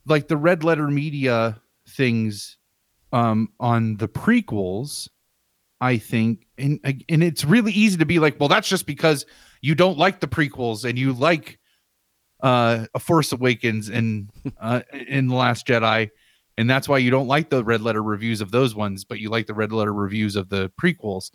Like 0.05 0.29
the 0.29 0.37
red 0.37 0.63
letter 0.63 0.87
media 0.87 1.61
things 1.89 2.57
um, 3.11 3.49
on 3.59 3.97
the 3.97 4.07
prequels, 4.07 5.09
I 5.81 5.97
think, 5.97 6.45
and 6.59 6.79
and 7.09 7.23
it's 7.23 7.43
really 7.43 7.71
easy 7.71 7.97
to 7.97 8.05
be 8.05 8.19
like, 8.19 8.39
well, 8.39 8.47
that's 8.47 8.69
just 8.69 8.85
because 8.85 9.25
you 9.61 9.73
don't 9.73 9.97
like 9.97 10.19
the 10.19 10.27
prequels 10.27 10.87
and 10.87 10.97
you 10.97 11.11
like 11.11 11.59
uh, 12.41 12.85
a 12.93 12.99
Force 12.99 13.31
Awakens 13.31 13.89
and 13.89 14.29
uh, 14.61 14.81
in 14.93 15.27
the 15.27 15.35
Last 15.35 15.65
Jedi, 15.65 16.11
and 16.55 16.69
that's 16.69 16.87
why 16.87 16.99
you 16.99 17.09
don't 17.09 17.27
like 17.27 17.49
the 17.49 17.63
red 17.63 17.81
letter 17.81 18.03
reviews 18.03 18.41
of 18.41 18.51
those 18.51 18.75
ones, 18.75 19.03
but 19.03 19.19
you 19.19 19.31
like 19.31 19.47
the 19.47 19.55
red 19.55 19.71
letter 19.71 19.93
reviews 19.93 20.35
of 20.35 20.49
the 20.49 20.71
prequels. 20.79 21.31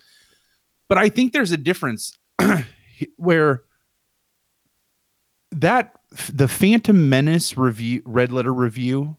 But 0.87 0.97
I 0.97 1.09
think 1.09 1.33
there's 1.33 1.51
a 1.51 1.57
difference 1.57 2.17
where 3.17 3.63
that 5.51 5.91
the 6.31 6.47
Phantom 6.47 7.09
Menace 7.09 7.57
review, 7.57 8.01
red 8.05 8.31
letter 8.31 8.53
review, 8.53 9.17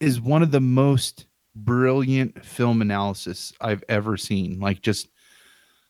is 0.00 0.20
one 0.20 0.42
of 0.42 0.50
the 0.50 0.60
most 0.60 1.26
brilliant 1.54 2.44
film 2.44 2.82
analysis 2.82 3.52
I've 3.60 3.84
ever 3.88 4.16
seen. 4.16 4.60
Like 4.60 4.82
just 4.82 5.08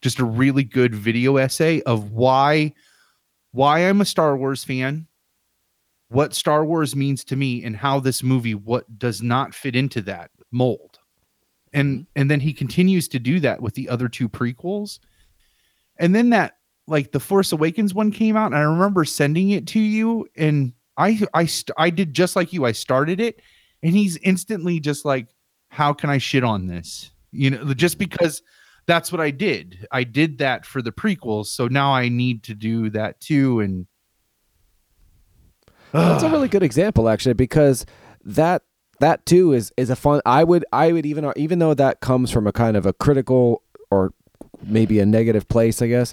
just 0.01 0.19
a 0.19 0.25
really 0.25 0.65
good 0.65 0.95
video 0.95 1.37
essay 1.37 1.81
of 1.83 2.13
why 2.13 2.75
why 3.53 3.81
I'm 3.81 4.01
a 4.01 4.07
Star 4.07 4.37
Wars 4.37 4.65
fan, 4.65 5.07
what 6.09 6.35
Star 6.35 6.65
Wars 6.65 6.97
means 6.97 7.23
to 7.25 7.37
me 7.37 7.63
and 7.65 7.77
how 7.77 8.01
this 8.01 8.23
movie 8.23 8.55
what 8.55 8.99
does 8.99 9.23
not 9.23 9.55
fit 9.55 9.77
into 9.77 10.01
that 10.03 10.31
mold. 10.51 10.99
And 11.73 12.01
mm-hmm. 12.01 12.05
and 12.17 12.31
then 12.31 12.41
he 12.41 12.53
continues 12.53 13.09
to 13.09 13.19
do 13.19 13.41
that 13.41 13.63
with 13.63 13.75
the 13.75 13.89
other 13.89 14.09
two 14.09 14.29
prequels. 14.29 14.99
And 15.99 16.15
then 16.15 16.31
that 16.31 16.57
like 16.89 17.13
the 17.13 17.21
Force 17.21 17.53
Awakens 17.53 17.95
one 17.95 18.11
came 18.11 18.37
out 18.37 18.47
and 18.47 18.57
I 18.57 18.63
remember 18.63 19.05
sending 19.05 19.51
it 19.51 19.67
to 19.69 19.81
you 19.81 20.29
and 20.37 20.73
I 20.97 21.21
I 21.33 21.47
st- 21.47 21.77
I 21.77 21.91
did 21.91 22.13
just 22.13 22.35
like 22.35 22.53
you. 22.53 22.65
I 22.65 22.73
started 22.73 23.21
it 23.21 23.41
and 23.83 23.95
he's 23.95 24.17
instantly 24.19 24.81
just 24.81 25.05
like 25.05 25.29
how 25.73 25.95
can 25.95 26.11
I 26.11 26.19
shit 26.19 26.45
on 26.45 26.67
this? 26.67 27.11
You 27.31 27.49
know, 27.51 27.73
just 27.73 27.95
mm-hmm. 27.95 28.11
because 28.11 28.43
that's 28.87 29.11
what 29.11 29.23
I 29.23 29.31
did. 29.31 29.87
I 29.91 30.05
did 30.05 30.39
that 30.39 30.67
for 30.67 30.83
the 30.83 30.93
prequels, 30.93 31.47
so 31.47 31.67
now 31.67 31.93
I 31.93 32.11
need 32.11 32.43
to 32.45 32.55
do 32.55 32.91
that 32.91 33.21
too. 33.21 33.61
And 33.61 33.87
that's 35.93 36.23
a 36.23 36.29
really 36.29 36.49
good 36.49 36.63
example, 36.63 37.09
actually, 37.09 37.33
because 37.33 37.87
that 38.23 38.63
that 39.01 39.25
too 39.25 39.55
is 39.55 39.73
is 39.79 39.89
a 39.89 39.97
fun. 39.97 40.21
I 40.27 40.45
would 40.45 40.67
I 40.75 40.93
would 40.93 41.07
even 41.07 41.33
even 41.37 41.59
though 41.59 41.73
that 41.73 42.01
comes 42.01 42.31
from 42.31 42.47
a 42.47 42.53
kind 42.53 42.77
of 42.77 42.85
a 42.85 42.93
critical 42.93 43.63
or 43.91 44.13
maybe 44.63 45.01
a 45.01 45.07
negative 45.07 45.49
place, 45.49 45.81
I 45.81 45.89
guess. 45.89 46.13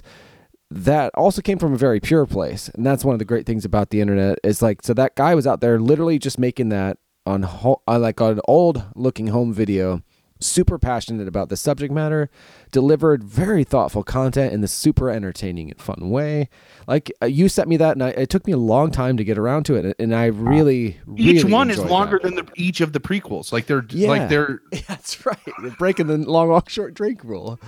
That 0.72 1.12
also 1.16 1.42
came 1.42 1.58
from 1.58 1.74
a 1.74 1.76
very 1.76 1.98
pure 1.98 2.26
place, 2.26 2.68
and 2.70 2.86
that's 2.86 3.04
one 3.04 3.12
of 3.12 3.18
the 3.18 3.24
great 3.24 3.44
things 3.44 3.64
about 3.64 3.90
the 3.90 4.00
internet. 4.00 4.38
Is 4.42 4.62
like 4.62 4.82
so 4.82 4.94
that 4.94 5.16
guy 5.16 5.34
was 5.34 5.46
out 5.46 5.60
there 5.60 5.78
literally 5.78 6.18
just 6.18 6.38
making 6.38 6.70
that 6.70 6.96
on 7.30 7.42
ho- 7.44 7.82
uh, 7.86 7.98
like 7.98 8.20
on 8.20 8.32
an 8.32 8.40
old 8.46 8.84
looking 8.94 9.28
home 9.28 9.52
video 9.52 10.02
super 10.42 10.78
passionate 10.78 11.28
about 11.28 11.48
the 11.48 11.56
subject 11.56 11.92
matter 11.92 12.30
delivered 12.72 13.22
very 13.22 13.62
thoughtful 13.62 14.02
content 14.02 14.52
in 14.52 14.62
the 14.62 14.68
super 14.68 15.10
entertaining 15.10 15.70
and 15.70 15.80
fun 15.80 16.10
way. 16.10 16.48
Like 16.86 17.12
uh, 17.22 17.26
you 17.26 17.48
sent 17.48 17.68
me 17.68 17.76
that 17.76 17.92
and 17.92 18.02
I, 18.02 18.08
it 18.10 18.30
took 18.30 18.46
me 18.46 18.52
a 18.52 18.58
long 18.58 18.90
time 18.90 19.16
to 19.18 19.24
get 19.24 19.38
around 19.38 19.64
to 19.64 19.74
it 19.76 19.94
and 19.98 20.14
i 20.14 20.26
really, 20.26 20.98
really 21.06 21.38
each 21.38 21.44
one 21.44 21.70
is 21.70 21.78
longer 21.78 22.18
that. 22.22 22.34
than 22.34 22.46
the, 22.46 22.52
each 22.56 22.80
of 22.80 22.92
the 22.92 23.00
prequels. 23.00 23.52
Like 23.52 23.66
they're 23.66 23.84
yeah, 23.90 24.08
like 24.08 24.28
they're 24.28 24.60
that's 24.88 25.24
right. 25.26 25.38
They're 25.62 25.72
breaking 25.72 26.06
the 26.06 26.16
long 26.18 26.48
walk 26.48 26.68
short 26.68 26.94
drink 26.94 27.22
rule. 27.22 27.60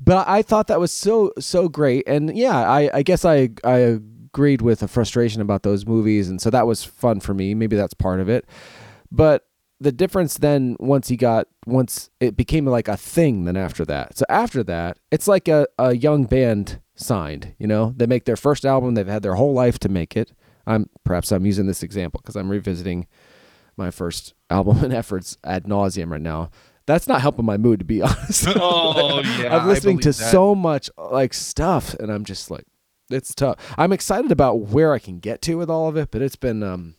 But 0.00 0.28
i 0.28 0.42
thought 0.42 0.68
that 0.68 0.78
was 0.78 0.92
so 0.92 1.32
so 1.40 1.68
great 1.68 2.06
and 2.06 2.36
yeah 2.36 2.56
i 2.56 2.90
i 2.94 3.02
guess 3.02 3.24
i 3.24 3.50
i 3.64 3.98
agreed 4.38 4.62
with 4.62 4.84
a 4.84 4.88
frustration 4.88 5.42
about 5.42 5.64
those 5.64 5.84
movies, 5.84 6.28
and 6.28 6.40
so 6.40 6.48
that 6.48 6.64
was 6.64 6.84
fun 6.84 7.18
for 7.18 7.34
me. 7.34 7.54
Maybe 7.54 7.74
that's 7.74 7.92
part 7.92 8.20
of 8.20 8.28
it. 8.28 8.46
But 9.10 9.48
the 9.80 9.90
difference 9.90 10.38
then 10.38 10.76
once 10.78 11.08
he 11.08 11.16
got 11.16 11.48
once 11.66 12.08
it 12.20 12.36
became 12.36 12.64
like 12.64 12.86
a 12.86 12.96
thing 12.96 13.44
then 13.44 13.56
after 13.56 13.84
that 13.84 14.16
so 14.18 14.24
after 14.28 14.64
that 14.64 14.98
it's 15.12 15.28
like 15.28 15.46
a, 15.46 15.68
a 15.78 15.94
young 15.94 16.24
band 16.24 16.80
signed 16.96 17.54
you 17.60 17.66
know 17.68 17.94
they 17.96 18.04
make 18.04 18.24
their 18.24 18.36
first 18.36 18.64
album 18.64 18.94
they've 18.94 19.06
had 19.06 19.22
their 19.22 19.36
whole 19.36 19.52
life 19.52 19.78
to 19.78 19.88
make 19.88 20.16
it 20.16 20.32
i'm 20.66 20.90
perhaps 21.04 21.30
i'm 21.30 21.46
using 21.46 21.68
this 21.68 21.84
example 21.84 22.18
because 22.20 22.34
i'm 22.34 22.48
revisiting 22.48 23.06
my 23.76 23.88
first 23.88 24.34
album 24.50 24.78
and 24.82 24.92
efforts 24.92 25.36
ad 25.44 25.62
nauseum 25.62 26.10
right 26.10 26.22
now 26.22 26.50
that's 26.84 27.06
not 27.06 27.20
helping 27.20 27.44
my 27.44 27.56
mood 27.56 27.78
to 27.78 27.84
be 27.84 28.02
honest 28.02 28.48
oh 28.56 29.20
yeah 29.38 29.56
i'm 29.56 29.68
listening 29.68 30.00
to 30.00 30.08
that. 30.08 30.14
so 30.32 30.56
much 30.56 30.90
like 30.98 31.32
stuff 31.32 31.94
and 32.00 32.10
i'm 32.10 32.24
just 32.24 32.50
like 32.50 32.66
it's 33.10 33.34
tough. 33.34 33.56
I'm 33.76 33.92
excited 33.92 34.30
about 34.30 34.60
where 34.60 34.92
I 34.92 34.98
can 34.98 35.18
get 35.18 35.42
to 35.42 35.56
with 35.56 35.70
all 35.70 35.88
of 35.88 35.96
it, 35.96 36.10
but 36.10 36.22
it's 36.22 36.36
been 36.36 36.62
um, 36.62 36.94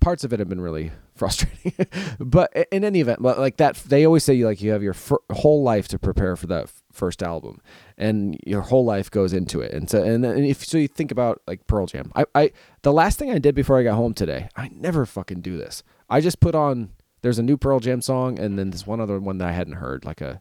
parts 0.00 0.24
of 0.24 0.32
it 0.32 0.38
have 0.38 0.48
been 0.48 0.60
really 0.60 0.92
frustrating. 1.14 1.72
but 2.18 2.52
in 2.70 2.84
any 2.84 3.00
event, 3.00 3.22
like 3.22 3.56
that, 3.56 3.76
they 3.76 4.04
always 4.04 4.24
say 4.24 4.44
like 4.44 4.60
you 4.60 4.70
have 4.70 4.82
your 4.82 4.94
fir- 4.94 5.18
whole 5.32 5.62
life 5.62 5.88
to 5.88 5.98
prepare 5.98 6.36
for 6.36 6.46
that 6.46 6.64
f- 6.64 6.82
first 6.92 7.22
album, 7.22 7.60
and 7.96 8.38
your 8.46 8.62
whole 8.62 8.84
life 8.84 9.10
goes 9.10 9.32
into 9.32 9.60
it. 9.60 9.72
And 9.72 9.88
so, 9.88 10.02
and, 10.02 10.24
and 10.24 10.44
if 10.44 10.64
so, 10.64 10.78
you 10.78 10.88
think 10.88 11.10
about 11.10 11.42
like 11.46 11.66
Pearl 11.66 11.86
Jam. 11.86 12.12
I, 12.14 12.24
I, 12.34 12.50
the 12.82 12.92
last 12.92 13.18
thing 13.18 13.30
I 13.30 13.38
did 13.38 13.54
before 13.54 13.78
I 13.78 13.82
got 13.82 13.96
home 13.96 14.14
today, 14.14 14.48
I 14.56 14.68
never 14.68 15.06
fucking 15.06 15.40
do 15.40 15.56
this. 15.56 15.82
I 16.08 16.20
just 16.20 16.40
put 16.40 16.54
on. 16.54 16.90
There's 17.22 17.38
a 17.38 17.42
new 17.42 17.56
Pearl 17.56 17.80
Jam 17.80 18.02
song, 18.02 18.38
and 18.38 18.58
then 18.58 18.70
there's 18.70 18.86
one 18.86 19.00
other 19.00 19.18
one 19.18 19.38
that 19.38 19.48
I 19.48 19.52
hadn't 19.52 19.74
heard, 19.74 20.04
like 20.04 20.20
a 20.20 20.40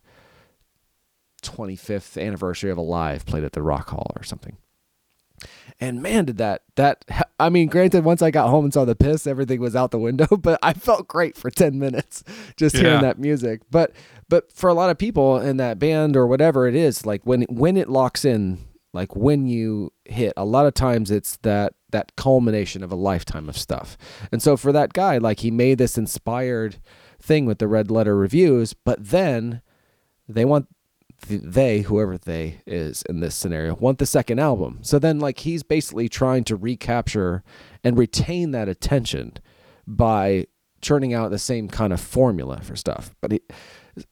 25th 1.46 2.22
anniversary 2.22 2.72
of 2.72 2.78
Alive 2.78 3.26
played 3.26 3.44
at 3.44 3.54
the 3.54 3.62
Rock 3.62 3.90
Hall 3.90 4.12
or 4.16 4.24
something. 4.24 4.58
And 5.80 6.02
man, 6.02 6.26
did 6.26 6.38
that 6.38 6.64
that 6.76 7.04
I 7.40 7.50
mean, 7.50 7.68
granted, 7.68 8.06
once 8.06 8.22
I 8.22 8.32
got 8.32 8.50
home 8.50 8.64
and 8.64 8.74
saw 8.74 8.86
the 8.86 8.96
piss, 8.96 9.28
everything 9.28 9.60
was 9.60 9.76
out 9.76 9.92
the 9.92 10.00
window. 10.00 10.28
But 10.38 10.60
I 10.64 10.74
felt 10.74 11.08
great 11.08 11.36
for 11.36 11.52
ten 11.52 11.78
minutes 11.80 12.24
just 12.56 12.76
yeah. 12.76 12.82
hearing 12.82 13.02
that 13.02 13.20
music. 13.20 13.62
But 13.70 13.92
but 14.30 14.52
for 14.52 14.70
a 14.70 14.74
lot 14.74 14.90
of 14.90 14.98
people 14.98 15.38
in 15.40 15.58
that 15.58 15.80
band 15.80 16.16
or 16.16 16.28
whatever 16.28 16.68
it 16.68 16.76
is, 16.76 17.06
like 17.06 17.26
when 17.26 17.44
when 17.44 17.76
it 17.76 17.90
locks 17.90 18.24
in, 18.24 18.60
like 18.94 19.16
when 19.16 19.48
you 19.48 19.92
hit, 20.06 20.34
a 20.38 20.46
lot 20.46 20.66
of 20.66 20.74
times 20.74 21.12
it's 21.12 21.38
that 21.38 21.74
that 21.92 22.16
culmination 22.16 22.84
of 22.84 22.92
a 22.92 22.96
lifetime 22.96 23.50
of 23.50 23.58
stuff. 23.58 23.98
And 24.32 24.42
so 24.42 24.56
for 24.56 24.72
that 24.72 24.94
guy, 24.94 25.18
like 25.18 25.42
he 25.42 25.52
made 25.52 25.78
this 25.78 25.98
inspired 25.98 26.78
thing 27.22 27.46
with 27.46 27.60
the 27.60 27.68
red 27.68 27.92
letter 27.92 28.16
reviews, 28.16 28.74
but 28.74 29.04
then 29.04 29.62
they 30.28 30.46
want 30.46 30.68
they, 31.28 31.82
whoever 31.82 32.18
they 32.18 32.62
is 32.66 33.02
in 33.04 33.20
this 33.20 33.36
scenario, 33.36 33.76
want 33.76 34.00
the 34.00 34.06
second 34.06 34.40
album. 34.40 34.80
So 34.82 35.00
then, 35.00 35.20
like, 35.20 35.40
he's 35.40 35.64
basically 35.64 36.10
trying 36.10 36.44
to 36.46 36.56
recapture 36.56 37.44
and 37.84 37.98
retain 37.98 38.52
that 38.52 38.70
attention 38.70 39.34
by 39.88 40.46
churning 40.82 41.14
out 41.14 41.32
the 41.32 41.40
same 41.40 41.68
kind 41.68 41.92
of 41.92 42.00
formula 42.00 42.62
for 42.62 42.76
stuff. 42.76 43.16
But 43.22 43.34
he, 43.34 43.42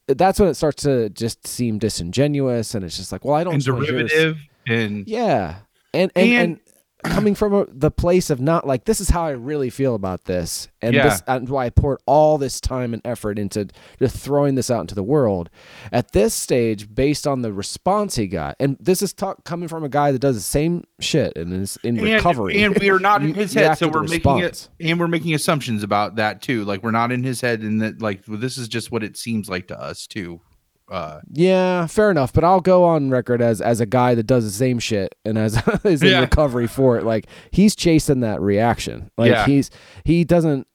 that's 0.07 0.40
when 0.40 0.49
it 0.49 0.56
starts 0.56 0.84
to 0.84 1.10
just 1.10 1.45
seem 1.48 1.77
disingenuous, 1.77 2.76
and 2.76 2.84
it's 2.84 2.98
just 2.98 3.11
like, 3.11 3.26
well, 3.26 3.35
I 3.35 3.44
don't. 3.44 3.56
And 3.56 3.64
derivative, 3.64 4.38
and 4.68 5.07
yeah, 5.07 5.57
and 5.94 6.11
and, 6.15 6.30
and, 6.31 6.52
and 6.52 6.60
coming 7.03 7.35
from 7.35 7.53
a, 7.53 7.65
the 7.69 7.91
place 7.91 8.30
of 8.30 8.39
not 8.39 8.65
like 8.65 8.85
this 8.85 8.99
is 8.99 9.09
how 9.09 9.25
I 9.25 9.31
really 9.31 9.69
feel 9.69 9.95
about 9.95 10.25
this, 10.25 10.69
and 10.81 10.93
yeah. 10.93 11.09
this 11.09 11.23
and 11.27 11.49
why 11.49 11.65
I 11.65 11.69
poured 11.69 11.99
all 12.05 12.38
this 12.38 12.59
time 12.59 12.93
and 12.93 13.01
effort 13.05 13.38
into 13.38 13.67
just 13.99 14.17
throwing 14.17 14.55
this 14.55 14.71
out 14.71 14.81
into 14.81 14.95
the 14.95 15.03
world. 15.03 15.49
At 15.91 16.11
this 16.11 16.34
stage, 16.34 16.93
based 16.93 17.27
on 17.27 17.41
the 17.41 17.53
response 17.53 18.15
he 18.15 18.27
got, 18.27 18.55
and 18.59 18.77
this 18.80 19.01
is 19.01 19.13
talk 19.13 19.43
coming 19.43 19.67
from 19.67 19.84
a 19.84 19.89
guy 19.89 20.11
that 20.11 20.19
does 20.19 20.35
the 20.35 20.41
same 20.41 20.84
shit 20.99 21.38
and 21.38 21.53
is 21.53 21.77
in 21.84 21.97
and, 21.97 22.07
recovery, 22.07 22.63
and 22.63 22.77
we 22.77 22.89
are 22.89 22.99
not 22.99 23.21
in 23.21 23.34
his 23.34 23.53
head, 23.53 23.77
so 23.77 23.88
we're 23.88 24.03
making 24.03 24.39
it, 24.39 24.69
and 24.80 24.99
we're 24.99 25.07
making 25.07 25.34
assumptions 25.34 25.84
about 25.84 26.15
that 26.15 26.41
too. 26.41 26.63
Like 26.65 26.84
we're 26.84 26.91
not 26.91 27.11
in 27.11 27.23
his 27.23 27.41
head, 27.41 27.61
and 27.61 27.81
that 27.81 28.01
like 28.01 28.23
well, 28.27 28.39
this 28.39 28.57
is 28.57 28.67
just 28.67 28.91
what 28.91 29.03
it 29.03 29.17
seems 29.17 29.49
like 29.49 29.67
to 29.67 29.80
us 29.80 30.07
too. 30.07 30.41
Uh, 30.89 31.22
yeah, 31.31 31.88
fair 31.88 32.11
enough. 32.11 32.34
But 32.34 32.43
I'll 32.43 32.61
go 32.61 32.84
on 32.84 33.10
record 33.10 33.41
as 33.41 33.61
as 33.61 33.80
a 33.80 33.85
guy 33.85 34.15
that 34.15 34.23
does 34.23 34.43
the 34.43 34.51
same 34.51 34.80
shit 34.80 35.15
and 35.26 35.38
as 35.38 35.61
is 35.84 36.01
in 36.01 36.10
yeah. 36.10 36.19
recovery 36.19 36.68
for 36.68 36.97
it. 36.97 37.03
Like 37.03 37.27
he's 37.51 37.76
chasing 37.76 38.19
that 38.19 38.41
reaction. 38.41 39.10
Like 39.18 39.31
yeah. 39.31 39.45
he's 39.45 39.69
he 40.03 40.23
doesn't 40.23 40.68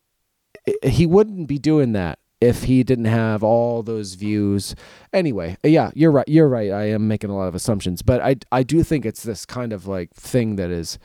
he 0.83 1.07
wouldn't 1.07 1.49
be 1.49 1.59
doing 1.59 1.93
that 1.93 2.19
if 2.41 2.65
he 2.65 2.83
didn't 2.83 3.07
have 3.07 3.43
all 3.43 3.83
those 3.83 4.15
views. 4.15 4.75
Anyway, 5.13 5.57
yeah, 5.63 5.91
you're 5.95 6.13
right. 6.13 6.29
You're 6.29 6.49
right. 6.49 6.71
I 6.71 6.85
am 6.85 7.09
making 7.09 7.31
a 7.31 7.37
lot 7.37 7.49
of 7.49 7.55
assumptions, 7.55 8.03
but 8.03 8.21
I 8.21 8.37
I 8.53 8.63
do 8.63 8.83
think 8.83 9.05
it's 9.05 9.23
this 9.23 9.45
kind 9.45 9.73
of 9.73 9.87
like 9.87 10.15
thing 10.15 10.57
that 10.57 10.71
is 10.71 10.99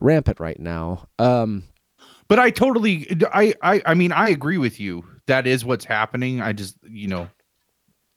rampant 0.00 0.40
right 0.40 0.58
now. 0.58 1.08
Um, 1.18 1.64
but 2.28 2.38
I 2.38 2.50
totally 2.50 3.06
I 3.32 3.54
I 3.62 3.82
I 3.86 3.94
mean 3.94 4.12
I 4.12 4.28
agree 4.30 4.58
with 4.58 4.80
you. 4.80 5.04
That 5.26 5.46
is 5.46 5.64
what's 5.64 5.84
happening. 5.84 6.40
I 6.40 6.52
just 6.52 6.76
you 6.88 7.08
know 7.08 7.28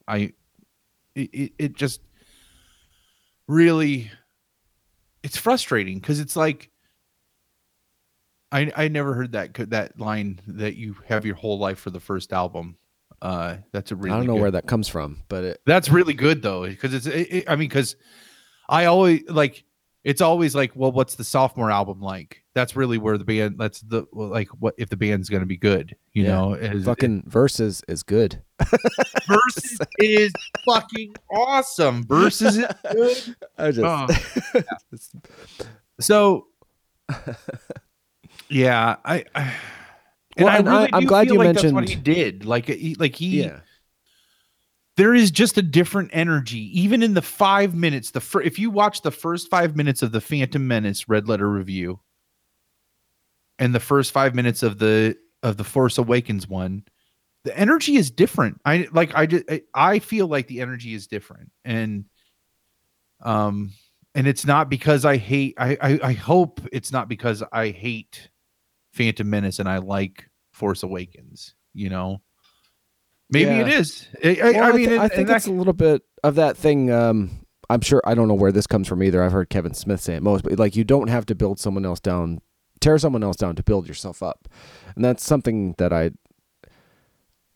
I 0.09 0.33
it, 1.15 1.53
it 1.57 1.73
just 1.75 2.01
really 3.47 4.11
it's 5.23 5.37
frustrating 5.37 5.99
because 5.99 6.19
it's 6.19 6.35
like 6.35 6.69
I 8.51 8.71
I 8.75 8.87
never 8.87 9.13
heard 9.13 9.33
that 9.33 9.53
that 9.69 9.99
line 9.99 10.39
that 10.47 10.75
you 10.75 10.95
have 11.07 11.25
your 11.25 11.35
whole 11.35 11.59
life 11.59 11.79
for 11.79 11.91
the 11.91 11.99
first 11.99 12.33
album. 12.33 12.77
Uh, 13.21 13.57
that's 13.73 13.91
a 13.91 13.95
really 13.95 14.11
I 14.11 14.17
don't 14.17 14.27
know 14.27 14.35
good- 14.35 14.41
where 14.41 14.51
that 14.51 14.65
comes 14.65 14.87
from, 14.87 15.23
but 15.27 15.43
it, 15.43 15.61
That's 15.65 15.89
really 15.89 16.13
good 16.13 16.41
though, 16.41 16.65
because 16.65 16.93
it's. 16.93 17.05
It, 17.05 17.27
it- 17.33 17.49
I 17.49 17.55
mean, 17.55 17.67
because 17.69 17.95
I 18.67 18.85
always 18.85 19.21
like. 19.29 19.65
It's 20.05 20.21
always 20.21 20.55
like, 20.55 20.71
well, 20.75 20.91
what's 20.93 21.15
the 21.15 21.23
sophomore 21.25 21.69
album 21.69 21.99
like? 22.01 22.43
That's 22.55 22.75
really 22.75 22.97
where 22.97 23.17
the 23.17 23.25
band. 23.25 23.55
That's 23.59 23.81
the 23.81 24.05
like, 24.13 24.47
what 24.59 24.73
if 24.77 24.89
the 24.89 24.95
band's 24.95 25.27
going 25.29 25.41
to 25.41 25.45
be 25.45 25.57
good? 25.57 25.95
You 26.13 26.23
Yeah. 26.23 26.29
know, 26.29 26.53
is, 26.53 26.85
fucking 26.85 27.23
verses 27.27 27.83
is 27.87 28.01
good. 28.03 28.41
versus 29.27 29.77
is 29.99 30.31
fucking 30.65 31.15
awesome. 31.31 32.05
Versus 32.07 32.57
is 32.57 32.65
good. 32.91 33.35
I 33.57 33.71
just, 33.71 33.83
Oh. 33.83 34.07
it's- 34.93 35.11
So, 35.99 36.47
yeah, 38.49 38.95
I. 39.05 39.25
I 39.35 39.53
Well, 40.37 40.47
I 40.47 40.57
and 40.57 40.69
I- 40.69 40.77
really 40.77 40.89
I'm 40.93 41.05
glad 41.05 41.27
you 41.29 41.35
like 41.37 41.55
that's 41.55 41.73
what 41.73 41.89
he 41.89 41.95
did. 41.95 42.45
Like, 42.45 42.67
he, 42.67 42.95
like 42.95 43.15
he, 43.15 43.41
yeah, 43.43 43.59
there 44.99 45.15
is 45.15 45.31
just 45.31 45.57
a 45.57 45.61
different 45.61 46.09
energy 46.13 46.69
even 46.79 47.01
in 47.01 47.13
the 47.13 47.21
five 47.21 47.73
minutes 47.73 48.11
the 48.11 48.21
fir- 48.21 48.41
if 48.41 48.59
you 48.59 48.69
watch 48.69 49.01
the 49.01 49.11
first 49.11 49.49
five 49.49 49.75
minutes 49.75 50.01
of 50.01 50.11
the 50.11 50.21
phantom 50.21 50.67
menace 50.67 51.07
red 51.07 51.27
letter 51.27 51.49
review 51.49 51.99
and 53.57 53.73
the 53.73 53.79
first 53.79 54.11
five 54.11 54.35
minutes 54.35 54.61
of 54.61 54.77
the 54.79 55.15
of 55.43 55.57
the 55.57 55.63
force 55.63 55.97
awakens 55.97 56.47
one 56.47 56.83
the 57.45 57.57
energy 57.57 57.95
is 57.95 58.11
different. 58.11 58.59
I 58.65 58.87
like 58.91 59.15
i 59.15 59.25
just 59.25 59.45
I, 59.73 59.99
feel 59.99 60.27
like 60.27 60.47
the 60.47 60.61
energy 60.61 60.93
is 60.93 61.07
different. 61.07 61.51
And 61.63 62.05
um 63.23 63.71
and 64.15 64.27
it's 64.27 64.45
not 64.45 64.69
because 64.69 65.03
i 65.03 65.17
hate 65.17 65.55
I, 65.57 65.77
I 65.81 65.99
i 66.03 66.13
hope 66.13 66.61
it's 66.71 66.91
not 66.91 67.09
because 67.09 67.43
i 67.51 67.67
hate 67.69 68.29
phantom 68.93 69.29
menace 69.29 69.59
and 69.59 69.67
i 69.67 69.77
like 69.79 70.29
force 70.53 70.83
awakens 70.83 71.53
you 71.73 71.89
know 71.89 72.21
maybe 73.29 73.49
Yeah. 73.51 73.61
it 73.61 73.67
is 73.69 74.07
i, 74.23 74.37
Well, 74.41 74.63
I 74.63 74.69
I, 74.69 74.71
mean 74.73 74.89
and- 74.91 75.01
I 75.01 75.07
think 75.07 75.27
that's 75.27 75.47
a 75.47 75.51
little 75.51 75.73
bit 75.73 76.03
of 76.23 76.35
that 76.35 76.57
thing. 76.57 76.91
Um, 76.91 77.31
I'm 77.69 77.81
sure 77.81 78.01
I 78.05 78.15
don't 78.15 78.27
know 78.27 78.33
where 78.33 78.51
this 78.51 78.65
comes 78.67 78.87
from 78.87 79.01
either. 79.03 79.23
I've 79.23 79.31
heard 79.31 79.49
Kevin 79.49 79.73
Smith 79.73 80.01
say 80.01 80.15
it 80.15 80.23
most, 80.23 80.43
but 80.43 80.57
like 80.59 80.75
you 80.75 80.83
don't 80.83 81.07
have 81.07 81.25
to 81.27 81.35
build 81.35 81.59
someone 81.59 81.85
else 81.85 81.99
down, 81.99 82.41
tear 82.81 82.97
someone 82.97 83.23
else 83.23 83.35
down 83.37 83.55
to 83.55 83.63
build 83.63 83.87
yourself 83.87 84.21
up, 84.23 84.47
and 84.95 85.05
that's 85.05 85.23
something 85.23 85.75
that 85.77 85.93
I 85.93 86.11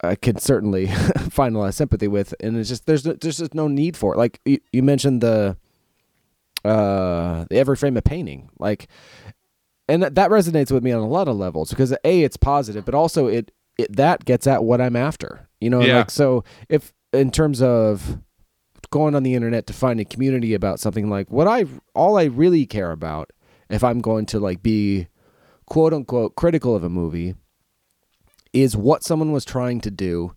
I 0.04 0.16
can 0.16 0.38
certainly 0.38 0.88
find 1.32 1.56
a 1.56 1.60
lot 1.60 1.68
of 1.70 1.74
sympathy 1.74 2.08
with. 2.08 2.34
And 2.40 2.58
it's 2.58 2.70
just 2.70 2.86
there's 2.86 3.06
no- 3.06 3.14
there's 3.20 3.38
just 3.40 3.54
no 3.56 3.68
need 3.68 3.98
for 3.98 4.14
it. 4.14 4.18
Like 4.18 4.40
you, 4.46 4.60
you 4.72 4.84
mentioned 4.84 5.22
the 5.22 5.58
uh 6.64 7.46
the 7.50 7.58
every 7.58 7.76
frame 7.76 7.98
of 7.98 8.04
painting, 8.04 8.50
like, 8.60 8.88
and 9.90 10.02
that, 10.04 10.16
that 10.16 10.30
resonates 10.30 10.72
with 10.72 10.84
me 10.84 10.92
on 10.92 11.02
a 11.02 11.08
lot 11.08 11.28
of 11.28 11.36
levels 11.36 11.70
because 11.72 11.92
a 12.06 12.22
it's 12.22 12.38
positive, 12.38 12.86
but 12.86 12.96
also 12.96 13.28
it 13.28 13.52
it 13.78 13.94
that 13.96 14.24
gets 14.26 14.48
at 14.48 14.64
what 14.64 14.80
I'm 14.80 14.96
after. 14.96 15.50
You 15.64 15.70
know, 15.70 15.82
Yeah. 15.82 15.98
like 16.00 16.12
so 16.12 16.44
if 16.70 16.94
in 17.14 17.32
terms 17.32 17.62
of 17.62 18.20
going 18.92 19.16
on 19.16 19.24
the 19.24 19.34
internet 19.34 19.66
to 19.68 19.74
find 19.74 20.00
a 20.00 20.06
community 20.06 20.54
about 20.54 20.80
something 20.80 21.10
like 21.10 21.32
what 21.32 21.48
I 21.48 21.66
all 21.96 22.18
I 22.18 22.26
really 22.26 22.66
care 22.68 22.92
about 22.92 23.32
if 23.70 23.84
I'm 23.84 24.02
going 24.02 24.26
to 24.28 24.40
like 24.40 24.62
be 24.62 25.08
quote 25.66 25.94
unquote 25.94 26.36
critical 26.36 26.76
of 26.76 26.84
a 26.84 26.90
movie 26.90 27.34
is 28.52 28.76
what 28.78 29.04
someone 29.04 29.32
was 29.32 29.46
trying 29.46 29.82
to 29.82 29.90
do 29.90 30.34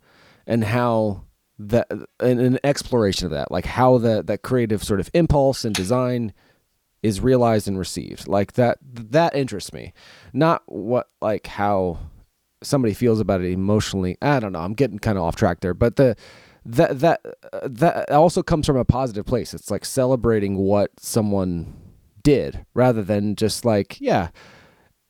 and 0.46 0.64
how 0.64 1.24
that 1.58 1.86
and 2.20 2.40
an 2.40 2.58
exploration 2.64 3.26
of 3.26 3.32
that 3.32 3.50
like 3.50 3.66
how 3.66 3.98
that 3.98 4.26
that 4.26 4.42
creative 4.42 4.82
sort 4.82 5.00
of 5.00 5.10
impulse 5.14 5.64
and 5.64 5.74
design 5.74 6.32
is 7.02 7.20
realized 7.20 7.66
and 7.68 7.78
received 7.78 8.26
like 8.28 8.52
that 8.54 8.78
that 8.82 9.34
interests 9.34 9.72
me 9.72 9.92
not 10.32 10.62
what 10.66 11.08
like 11.20 11.46
how 11.46 11.98
somebody 12.62 12.94
feels 12.94 13.20
about 13.20 13.40
it 13.40 13.50
emotionally 13.52 14.16
i 14.22 14.40
don't 14.40 14.52
know 14.52 14.60
i'm 14.60 14.72
getting 14.74 14.98
kind 14.98 15.18
of 15.18 15.24
off 15.24 15.36
track 15.36 15.60
there 15.60 15.74
but 15.74 15.96
the 15.96 16.16
that 16.64 16.98
that 16.98 17.20
uh, 17.52 17.60
that 17.64 18.10
also 18.10 18.42
comes 18.42 18.66
from 18.66 18.76
a 18.76 18.84
positive 18.84 19.24
place 19.26 19.52
it's 19.54 19.70
like 19.70 19.84
celebrating 19.84 20.56
what 20.56 20.90
someone 20.98 21.74
did 22.22 22.64
rather 22.74 23.02
than 23.02 23.36
just 23.36 23.64
like 23.64 24.00
yeah 24.00 24.28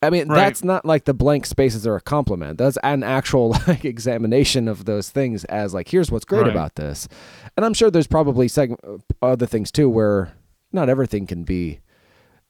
I 0.02 0.10
mean, 0.10 0.28
Right. 0.28 0.36
that's 0.44 0.62
not 0.62 0.85
like 0.85 1.06
the 1.06 1.14
blank 1.14 1.47
spaces 1.47 1.86
are 1.86 1.97
a 1.97 2.02
compliment. 2.02 2.59
That's 2.59 2.77
an 2.85 3.02
actual 3.02 3.56
like 3.66 3.86
examination 3.86 4.68
of 4.68 4.85
those 4.85 5.09
things 5.09 5.44
as 5.47 5.73
like, 5.73 5.89
here's 5.89 6.12
what's 6.12 6.27
great 6.27 6.43
Right. 6.43 6.51
about 6.51 6.74
this. 6.74 7.09
And 7.56 7.64
I'm 7.64 7.73
sure 7.73 7.90
there's 7.90 8.06
probably 8.06 8.47
seg- 8.47 8.77
other 9.23 9.47
things 9.47 9.73
too 9.73 9.89
where 9.89 10.35
not 10.70 10.90
everything 10.90 11.27
can 11.27 11.44
be 11.44 11.81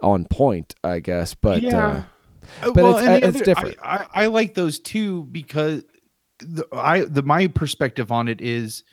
on 0.02 0.24
point, 0.24 0.74
I 0.82 0.98
guess. 0.98 1.34
But 1.34 1.64
uh, 1.64 1.68
Uh, 1.76 2.02
but 2.60 2.76
it's- 2.78 3.04
and 3.04 3.22
the 3.22 3.26
it's 3.28 3.36
other- 3.36 3.44
different. 3.44 3.76
I, 3.82 3.96
I, 4.14 4.24
I 4.24 4.26
like 4.26 4.54
those 4.54 4.78
too 4.78 5.24
because 5.24 5.84
the, 6.38 6.66
I 6.72 7.00
the 7.00 7.22
my 7.22 7.46
perspective 7.46 8.12
on 8.12 8.28
it 8.28 8.40
is 8.40 8.84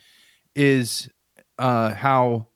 is 0.54 1.08
uh 1.58 1.92
how 1.94 2.48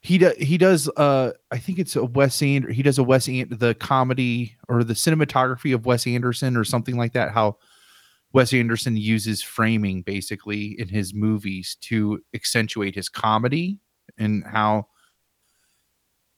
he 0.00 0.18
does 0.18 0.34
he 0.36 0.56
does 0.58 0.88
uh 0.96 1.32
I 1.50 1.58
think 1.58 1.78
it's 1.78 1.96
a 1.96 2.04
Wes 2.04 2.40
Ander 2.42 2.70
he 2.72 2.82
does 2.82 2.98
a 2.98 3.04
Wes 3.04 3.28
An- 3.28 3.48
the 3.50 3.74
comedy 3.74 4.56
or 4.68 4.84
the 4.84 4.94
cinematography 4.94 5.74
of 5.74 5.86
Wes 5.86 6.06
Anderson 6.06 6.56
or 6.56 6.64
something 6.64 6.96
like 6.96 7.12
that 7.12 7.32
how 7.32 7.58
Wes 8.32 8.52
Anderson 8.52 8.96
uses 8.96 9.42
framing 9.42 10.02
basically 10.02 10.78
in 10.80 10.88
his 10.88 11.14
movies 11.14 11.76
to 11.82 12.20
accentuate 12.34 12.94
his 12.94 13.08
comedy 13.08 13.78
and 14.18 14.44
how 14.44 14.86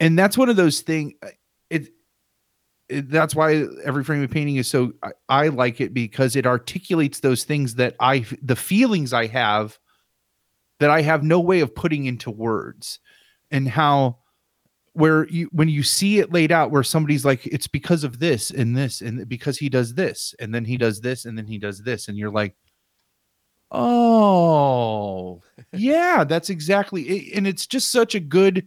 and 0.01 0.19
that's 0.19 0.37
one 0.37 0.49
of 0.49 0.57
those 0.57 0.81
things 0.81 1.15
it, 1.70 1.89
it 2.89 3.11
that's 3.11 3.35
why 3.35 3.67
every 3.85 4.05
frame 4.05 4.23
of 4.23 4.31
painting 4.31 4.57
is 4.57 4.69
so 4.69 4.93
I, 5.03 5.11
I 5.29 5.49
like 5.49 5.81
it 5.81 5.93
because 5.93 6.37
it 6.37 6.47
articulates 6.47 7.21
those 7.21 7.45
things 7.45 7.75
that 7.77 7.97
i 8.01 8.25
the 8.43 8.57
feelings 8.57 9.13
i 9.13 9.27
have 9.27 9.79
that 10.81 10.91
i 10.91 11.03
have 11.03 11.23
no 11.23 11.41
way 11.41 11.61
of 11.61 11.75
putting 11.75 12.07
into 12.07 12.31
words. 12.31 12.99
And 13.51 13.69
how 13.69 14.19
where 14.93 15.29
you 15.29 15.49
when 15.53 15.69
you 15.69 15.83
see 15.83 16.19
it 16.19 16.33
laid 16.33 16.51
out 16.51 16.71
where 16.71 16.83
somebody's 16.83 17.25
like 17.25 17.47
it's 17.47 17.69
because 17.69 18.03
of 18.03 18.19
this 18.19 18.51
and 18.51 18.77
this 18.77 19.03
and 19.03 19.29
because 19.29 19.59
he 19.59 19.69
does 19.69 19.95
this 19.95 20.35
and 20.41 20.55
then 20.55 20.65
he 20.65 20.77
does 20.77 21.01
this 21.01 21.27
and 21.27 21.37
then 21.39 21.47
he 21.47 21.59
does 21.59 21.83
this. 21.83 22.09
And 22.09 22.19
you're 22.19 22.31
like 22.31 22.57
oh 23.71 25.43
yeah 25.73 26.25
that's 26.25 26.51
exactly 26.51 27.03
it, 27.03 27.37
and 27.37 27.47
it's 27.47 27.67
just 27.67 27.91
such 27.91 28.15
a 28.15 28.21
good 28.21 28.67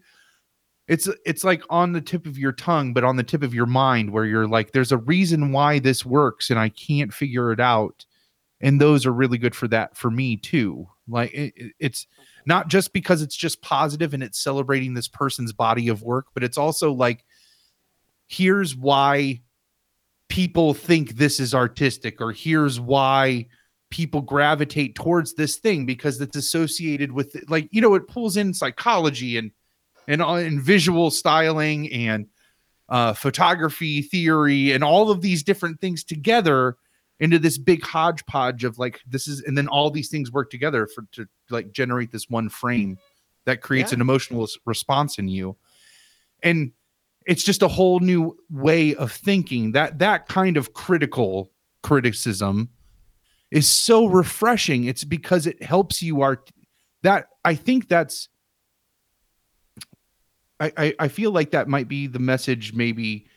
it's 0.89 1.07
it's 1.25 1.45
like 1.45 1.63
on 1.69 1.93
the 1.93 2.01
tip 2.01 2.25
of 2.27 2.37
your 2.37 2.51
tongue 2.51 2.93
but 2.93 3.05
on 3.05 3.15
the 3.15 3.23
tip 3.23 3.43
of 3.43 3.53
your 3.53 3.67
mind 3.67 4.11
where 4.11 4.25
you're 4.25 4.47
like 4.47 4.73
there's 4.73 4.91
a 4.91 4.97
reason 4.97 5.53
why 5.53 5.79
this 5.79 6.05
works 6.05 6.49
and 6.49 6.59
i 6.59 6.69
can't 6.69 7.13
figure 7.13 7.51
it 7.53 7.61
out. 7.61 8.05
And 8.61 8.81
those 8.81 9.05
are 9.05 9.13
really 9.13 9.37
good 9.37 9.55
for 9.55 9.69
that 9.69 9.95
for 9.95 10.11
me 10.11 10.35
too. 10.35 10.85
Like 11.07 11.33
it, 11.33 11.53
it- 11.55 11.73
it's 11.79 12.07
not 12.45 12.67
just 12.67 12.91
because 12.93 13.21
it's 13.21 13.37
just 13.37 13.61
positive 13.61 14.13
and 14.13 14.21
it's 14.23 14.43
celebrating 14.43 14.93
this 14.95 15.07
person's 15.07 15.53
body 15.53 15.87
of 15.89 16.03
work 16.03 16.27
but 16.33 16.43
it's 16.43 16.57
also 16.57 16.91
like 16.91 17.23
here's 18.27 18.75
why 18.75 19.41
people 20.29 20.73
think 20.73 21.11
this 21.17 21.39
is 21.39 21.53
artistic 21.55 22.21
or 22.21 22.31
here's 22.31 22.79
why 22.79 23.45
people 23.89 24.21
gravitate 24.21 24.95
towards 24.95 25.33
this 25.33 25.57
thing 25.57 25.85
because 25.85 26.21
it's 26.21 26.35
associated 26.37 27.11
with 27.11 27.35
like 27.49 27.67
you 27.71 27.81
know 27.81 27.95
it 27.95 28.07
pulls 28.07 28.37
in 28.37 28.53
psychology 28.53 29.37
and 29.37 29.51
and 30.09 30.21
uh, 30.21 30.33
and 30.33 30.61
visual 30.61 31.09
styling 31.11 31.89
and 31.93 32.27
uh, 32.89 33.13
photography 33.13 34.01
theory 34.01 34.73
and 34.73 34.83
all 34.83 35.09
of 35.11 35.21
these 35.21 35.43
different 35.43 35.79
things 35.79 36.03
together 36.03 36.75
into 37.21 37.37
this 37.39 37.57
big 37.57 37.83
hodgepodge 37.83 38.63
of 38.63 38.77
like 38.79 38.99
this 39.07 39.27
is 39.27 39.41
and 39.43 39.57
then 39.57 39.67
all 39.67 39.89
these 39.91 40.09
things 40.09 40.31
work 40.31 40.49
together 40.49 40.87
for 40.87 41.05
to 41.11 41.25
like 41.49 41.71
generate 41.71 42.11
this 42.11 42.29
one 42.29 42.49
frame 42.49 42.97
that 43.45 43.61
creates 43.61 43.91
Yeah. 43.91 43.95
an 43.97 44.01
emotional 44.01 44.47
response 44.65 45.17
in 45.19 45.27
you. 45.29 45.55
And 46.43 46.71
it's 47.25 47.43
just 47.43 47.61
a 47.61 47.67
whole 47.67 47.99
new 47.99 48.35
way 48.49 48.95
of 48.95 49.11
thinking. 49.11 49.73
That 49.73 49.99
that 49.99 50.27
kind 50.27 50.57
of 50.57 50.73
critical 50.73 51.51
criticism 51.83 52.69
is 53.51 53.67
so 53.67 54.05
refreshing. 54.07 54.85
It's 54.85 55.03
because 55.03 55.45
it 55.47 55.61
helps 55.61 56.01
you 56.01 56.21
art 56.21 56.49
that 57.01 57.27
i 57.45 57.55
think 57.55 57.87
that's 57.87 58.27
I, 60.59 60.93
I 60.99 61.07
feel 61.07 61.31
like 61.31 61.51
that 61.51 61.67
might 61.67 61.87
be 61.87 62.07
the 62.07 62.19
message 62.19 62.73
maybe 62.73 63.27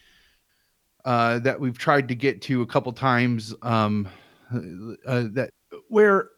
uh, 1.05 1.39
that 1.41 1.61
we've 1.61 1.79
tried 1.79 2.09
to 2.09 2.15
get 2.15 2.43
to 2.43 2.63
a 2.63 2.67
couple 2.67 2.93
times 2.93 3.55
um, 3.63 4.09
uh, 4.53 5.25
that 5.33 5.51
where 5.89 6.31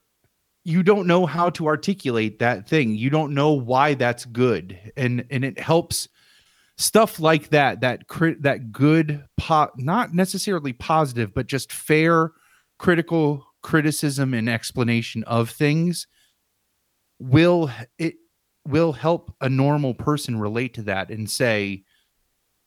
you 0.64 0.82
don't 0.82 1.06
know 1.06 1.26
how 1.26 1.50
to 1.50 1.66
articulate 1.66 2.38
that 2.38 2.68
thing. 2.68 2.94
You 2.94 3.10
don't 3.10 3.34
know 3.34 3.52
why 3.52 3.94
that's 3.94 4.24
good. 4.24 4.78
And 4.96 5.24
and 5.30 5.44
it 5.44 5.58
helps 5.58 6.08
stuff 6.76 7.20
like 7.20 7.50
that 7.50 7.80
that 7.82 8.08
crit 8.08 8.42
that 8.42 8.72
good 8.72 9.24
po- 9.36 9.70
not 9.76 10.12
necessarily 10.12 10.72
positive 10.72 11.32
but 11.32 11.46
just 11.46 11.72
fair 11.72 12.32
critical 12.78 13.46
criticism 13.62 14.34
and 14.34 14.48
explanation 14.48 15.22
of 15.24 15.50
things 15.50 16.08
will 17.20 17.70
it 17.98 18.14
will 18.66 18.92
help 18.92 19.34
a 19.40 19.48
normal 19.48 19.94
person 19.94 20.38
relate 20.38 20.74
to 20.74 20.82
that 20.82 21.10
and 21.10 21.28
say 21.28 21.84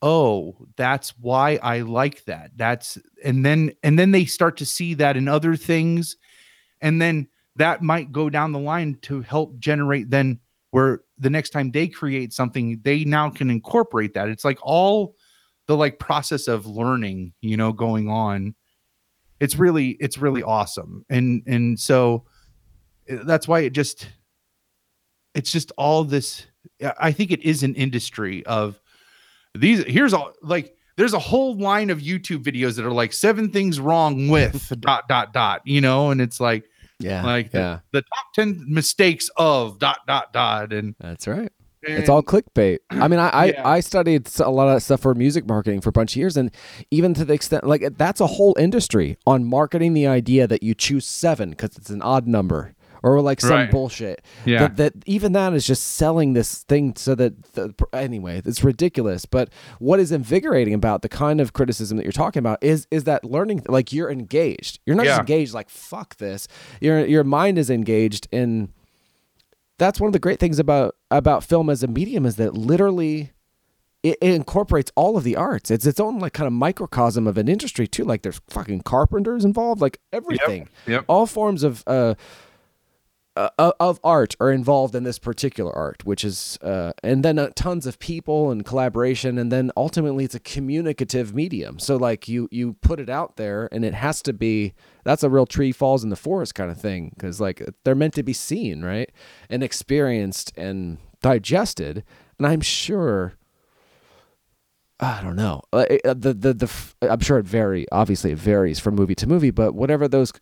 oh 0.00 0.56
that's 0.76 1.10
why 1.18 1.58
i 1.62 1.80
like 1.80 2.24
that. 2.26 2.52
That's 2.56 2.98
and 3.24 3.44
then 3.44 3.72
and 3.82 3.98
then 3.98 4.12
they 4.12 4.24
start 4.24 4.56
to 4.58 4.66
see 4.66 4.94
that 4.94 5.16
in 5.16 5.28
other 5.28 5.56
things. 5.56 6.16
And 6.80 7.02
then 7.02 7.28
that 7.56 7.82
might 7.82 8.12
go 8.12 8.30
down 8.30 8.52
the 8.52 8.58
line 8.60 8.98
to 9.02 9.20
help 9.22 9.58
generate 9.58 10.10
then 10.10 10.38
where 10.70 11.00
the 11.18 11.30
next 11.30 11.50
time 11.50 11.72
they 11.72 11.88
create 11.88 12.32
something 12.32 12.80
they 12.84 13.04
now 13.04 13.30
can 13.30 13.50
incorporate 13.50 14.14
that. 14.14 14.28
It's 14.28 14.44
like 14.44 14.58
all 14.62 15.16
the 15.66 15.76
like 15.76 15.98
process 15.98 16.46
of 16.46 16.66
learning 16.66 17.32
you 17.40 17.56
know 17.56 17.72
going 17.72 18.08
on. 18.08 18.54
It's 19.40 19.56
really 19.56 19.90
it's 20.00 20.18
really 20.18 20.44
awesome. 20.44 21.04
And 21.10 21.42
and 21.46 21.78
so 21.78 22.24
uh, 23.10 23.24
that's 23.24 23.48
why 23.48 23.60
it 23.60 23.72
just 23.72 24.08
it's 25.38 25.50
just 25.52 25.70
all 25.78 26.04
this 26.04 26.46
i 26.98 27.10
think 27.12 27.30
it 27.30 27.42
is 27.42 27.62
an 27.62 27.74
industry 27.74 28.44
of 28.46 28.80
these 29.54 29.84
here's 29.84 30.12
all 30.12 30.32
like 30.42 30.74
there's 30.96 31.14
a 31.14 31.18
whole 31.18 31.56
line 31.56 31.90
of 31.90 31.98
youtube 32.00 32.42
videos 32.42 32.76
that 32.76 32.84
are 32.84 32.90
like 33.02 33.12
seven 33.12 33.50
things 33.50 33.78
wrong 33.80 34.28
with 34.28 34.56
dot 34.80 35.06
dot 35.08 35.32
dot 35.32 35.60
you 35.64 35.80
know 35.80 36.10
and 36.10 36.20
it's 36.20 36.40
like 36.40 36.64
Yeah. 37.00 37.24
like 37.24 37.50
the- 37.52 37.58
yeah. 37.58 37.78
the 37.92 38.02
top 38.02 38.26
10 38.34 38.64
mistakes 38.68 39.30
of 39.36 39.78
dot 39.78 40.00
dot 40.06 40.32
dot 40.32 40.72
and, 40.72 40.94
That's 41.00 41.26
right. 41.28 41.50
and 41.86 41.98
It's 42.00 42.08
all 42.08 42.22
clickbait. 42.24 42.78
I 42.90 43.06
mean, 43.06 43.20
I, 43.20 43.28
I, 43.28 43.44
Yeah. 43.54 43.68
I 43.76 43.80
studied 43.80 44.28
a 44.40 44.50
lot 44.50 44.66
of 44.74 44.82
stuff 44.82 45.00
for 45.02 45.14
music 45.14 45.46
marketing 45.46 45.80
for 45.80 45.90
a 45.90 45.92
bunch 45.98 46.12
of 46.14 46.16
years, 46.16 46.36
and 46.36 46.50
even 46.90 47.14
to 47.14 47.24
the 47.24 47.34
extent 47.34 47.62
like 47.72 47.82
that's 47.96 48.20
a 48.20 48.26
whole 48.26 48.54
industry 48.58 49.16
on 49.26 49.44
marketing 49.44 49.94
the 49.94 50.06
idea 50.08 50.48
that 50.48 50.62
you 50.64 50.74
choose 50.74 51.06
seven 51.06 51.50
because 51.50 51.76
it's 51.78 51.90
an 51.90 52.02
odd 52.02 52.26
number 52.26 52.74
or 53.02 53.20
like 53.20 53.40
some 53.40 53.50
Right. 53.50 53.70
bullshit. 53.70 54.22
Yeah. 54.44 54.68
That, 54.68 54.76
that 54.76 54.92
even 55.06 55.32
that 55.32 55.52
is 55.54 55.66
just 55.66 55.82
selling 55.94 56.32
this 56.32 56.64
thing 56.64 56.94
so 56.96 57.14
that 57.14 57.42
the, 57.54 57.74
anyway, 57.92 58.42
it's 58.44 58.64
ridiculous. 58.64 59.26
But 59.26 59.50
what 59.78 60.00
is 60.00 60.12
invigorating 60.12 60.74
about 60.74 61.02
the 61.02 61.08
kind 61.08 61.40
of 61.40 61.52
criticism 61.52 61.96
that 61.96 62.04
you're 62.04 62.12
talking 62.12 62.40
about 62.40 62.62
is 62.62 62.86
is 62.90 63.04
that 63.04 63.24
learning 63.24 63.62
like 63.68 63.92
you're 63.92 64.10
engaged. 64.10 64.80
You're 64.86 64.96
not 64.96 65.06
just 65.06 65.20
engaged 65.20 65.54
like 65.54 65.70
fuck 65.70 66.16
this. 66.16 66.48
Your 66.80 67.04
your 67.06 67.24
mind 67.24 67.58
is 67.58 67.70
engaged 67.70 68.28
in 68.32 68.70
that's 69.78 70.00
one 70.00 70.08
of 70.08 70.12
the 70.12 70.18
great 70.18 70.40
things 70.40 70.58
about 70.58 70.96
about 71.10 71.44
film 71.44 71.70
as 71.70 71.82
a 71.82 71.86
medium 71.86 72.26
is 72.26 72.36
that 72.36 72.54
literally 72.54 73.32
it, 74.02 74.16
incorporates 74.20 74.92
all 74.94 75.16
of 75.16 75.24
the 75.24 75.36
arts. 75.36 75.70
It's 75.70 75.86
its 75.86 76.00
own 76.00 76.18
like 76.18 76.32
kind 76.32 76.46
of 76.46 76.52
microcosm 76.52 77.26
of 77.26 77.36
an 77.38 77.48
industry 77.48 77.86
too. 77.86 78.04
Like 78.04 78.22
there's 78.22 78.40
fucking 78.48 78.82
carpenters 78.82 79.44
involved, 79.44 79.80
like 79.80 79.98
everything. 80.12 80.68
Yep. 80.86 81.04
All 81.08 81.26
forms 81.26 81.62
of 81.62 81.82
uh, 81.86 82.14
uh, 83.38 83.72
of 83.78 84.00
art 84.02 84.34
are 84.40 84.50
involved 84.50 84.94
in 84.94 85.04
this 85.04 85.18
particular 85.18 85.72
art, 85.72 86.04
which 86.04 86.24
is 86.24 86.58
uh, 86.62 86.92
and 87.02 87.24
then 87.24 87.38
uh, 87.38 87.50
tons 87.54 87.86
of 87.86 87.98
people 87.98 88.50
and 88.50 88.64
collaboration, 88.64 89.38
and 89.38 89.52
then 89.52 89.70
ultimately 89.76 90.24
it's 90.24 90.34
a 90.34 90.40
communicative 90.40 91.34
medium. 91.34 91.78
So 91.78 91.96
like 91.96 92.26
you 92.26 92.48
you 92.50 92.74
put 92.74 92.98
it 92.98 93.08
out 93.08 93.36
there, 93.36 93.68
and 93.70 93.84
it 93.84 93.94
has 93.94 94.22
to 94.22 94.32
be 94.32 94.74
that's 95.04 95.22
a 95.22 95.30
real 95.30 95.46
tree 95.46 95.72
falls 95.72 96.02
in 96.02 96.10
the 96.10 96.16
forest 96.16 96.54
kind 96.54 96.70
of 96.70 96.80
thing 96.80 97.12
because 97.14 97.40
like 97.40 97.62
they're 97.84 97.94
meant 97.94 98.14
to 98.14 98.22
be 98.22 98.32
seen, 98.32 98.82
right, 98.82 99.10
and 99.48 99.62
experienced 99.62 100.52
and 100.56 100.98
digested. 101.22 102.04
And 102.38 102.46
I'm 102.46 102.60
sure 102.60 103.34
I 105.00 105.22
don't 105.22 105.36
know. 105.36 105.62
Uh, 105.72 105.86
uh, 106.04 106.14
the 106.14 106.34
the 106.34 106.54
the 106.54 106.70
I'm 107.02 107.20
sure 107.20 107.38
it 107.38 107.46
vary. 107.46 107.86
Obviously, 107.92 108.32
it 108.32 108.38
varies 108.38 108.80
from 108.80 108.96
movie 108.96 109.14
to 109.16 109.28
movie. 109.28 109.52
But 109.52 109.74
whatever 109.74 110.08
those 110.08 110.32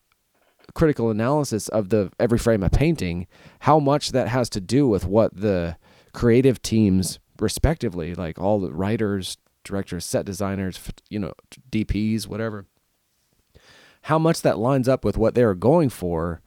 critical 0.76 1.10
analysis 1.10 1.68
of 1.68 1.88
the 1.88 2.12
every 2.20 2.38
frame 2.38 2.62
of 2.62 2.70
painting, 2.70 3.26
how 3.60 3.80
much 3.80 4.12
that 4.12 4.28
has 4.28 4.50
to 4.50 4.60
do 4.60 4.86
with 4.86 5.06
what 5.06 5.34
the 5.34 5.76
creative 6.12 6.60
teams, 6.60 7.18
respectively, 7.40 8.14
like 8.14 8.38
all 8.38 8.60
the 8.60 8.70
writers, 8.70 9.38
directors, 9.64 10.04
set 10.04 10.26
designers, 10.26 10.78
you 11.08 11.18
know, 11.18 11.32
DPs, 11.70 12.28
whatever, 12.28 12.66
how 14.02 14.18
much 14.18 14.42
that 14.42 14.58
lines 14.58 14.86
up 14.86 15.02
with 15.04 15.16
what 15.16 15.34
they're 15.34 15.54
going 15.54 15.88
for, 15.88 16.42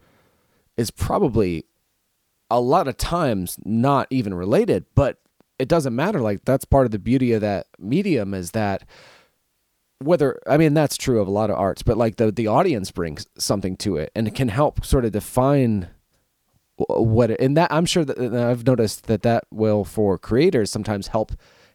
is 0.76 0.92
probably 0.92 1.64
a 2.48 2.60
lot 2.60 2.86
of 2.86 2.96
times 2.96 3.58
not 3.64 4.06
even 4.10 4.32
related, 4.32 4.86
but 4.94 5.18
it 5.58 5.68
doesn't 5.68 5.94
matter. 5.94 6.20
Like 6.20 6.44
that's 6.44 6.64
part 6.64 6.86
of 6.86 6.92
the 6.92 6.98
beauty 7.00 7.32
of 7.32 7.40
that 7.40 7.66
medium 7.78 8.32
is 8.32 8.52
that 8.52 8.84
whether 10.02 10.38
I 10.46 10.56
mean 10.56 10.74
that's 10.74 10.96
true 10.96 11.20
of 11.20 11.28
a 11.28 11.30
lot 11.30 11.50
of 11.50 11.56
arts, 11.56 11.82
but 11.82 11.96
like 11.96 12.16
the 12.16 12.30
the 12.32 12.46
audience 12.46 12.90
brings 12.90 13.26
something 13.38 13.76
to 13.78 13.96
it 13.96 14.10
and 14.14 14.26
it 14.26 14.34
can 14.34 14.48
help 14.48 14.84
sort 14.84 15.04
of 15.04 15.12
define 15.12 15.88
what 16.76 17.30
it, 17.30 17.40
and 17.40 17.56
that 17.56 17.70
I'm 17.72 17.84
sure 17.84 18.04
that 18.04 18.18
I've 18.18 18.66
noticed 18.66 19.06
that 19.06 19.22
that 19.22 19.44
will 19.50 19.84
for 19.84 20.16
creators 20.16 20.70
sometimes 20.70 21.08
help 21.08 21.32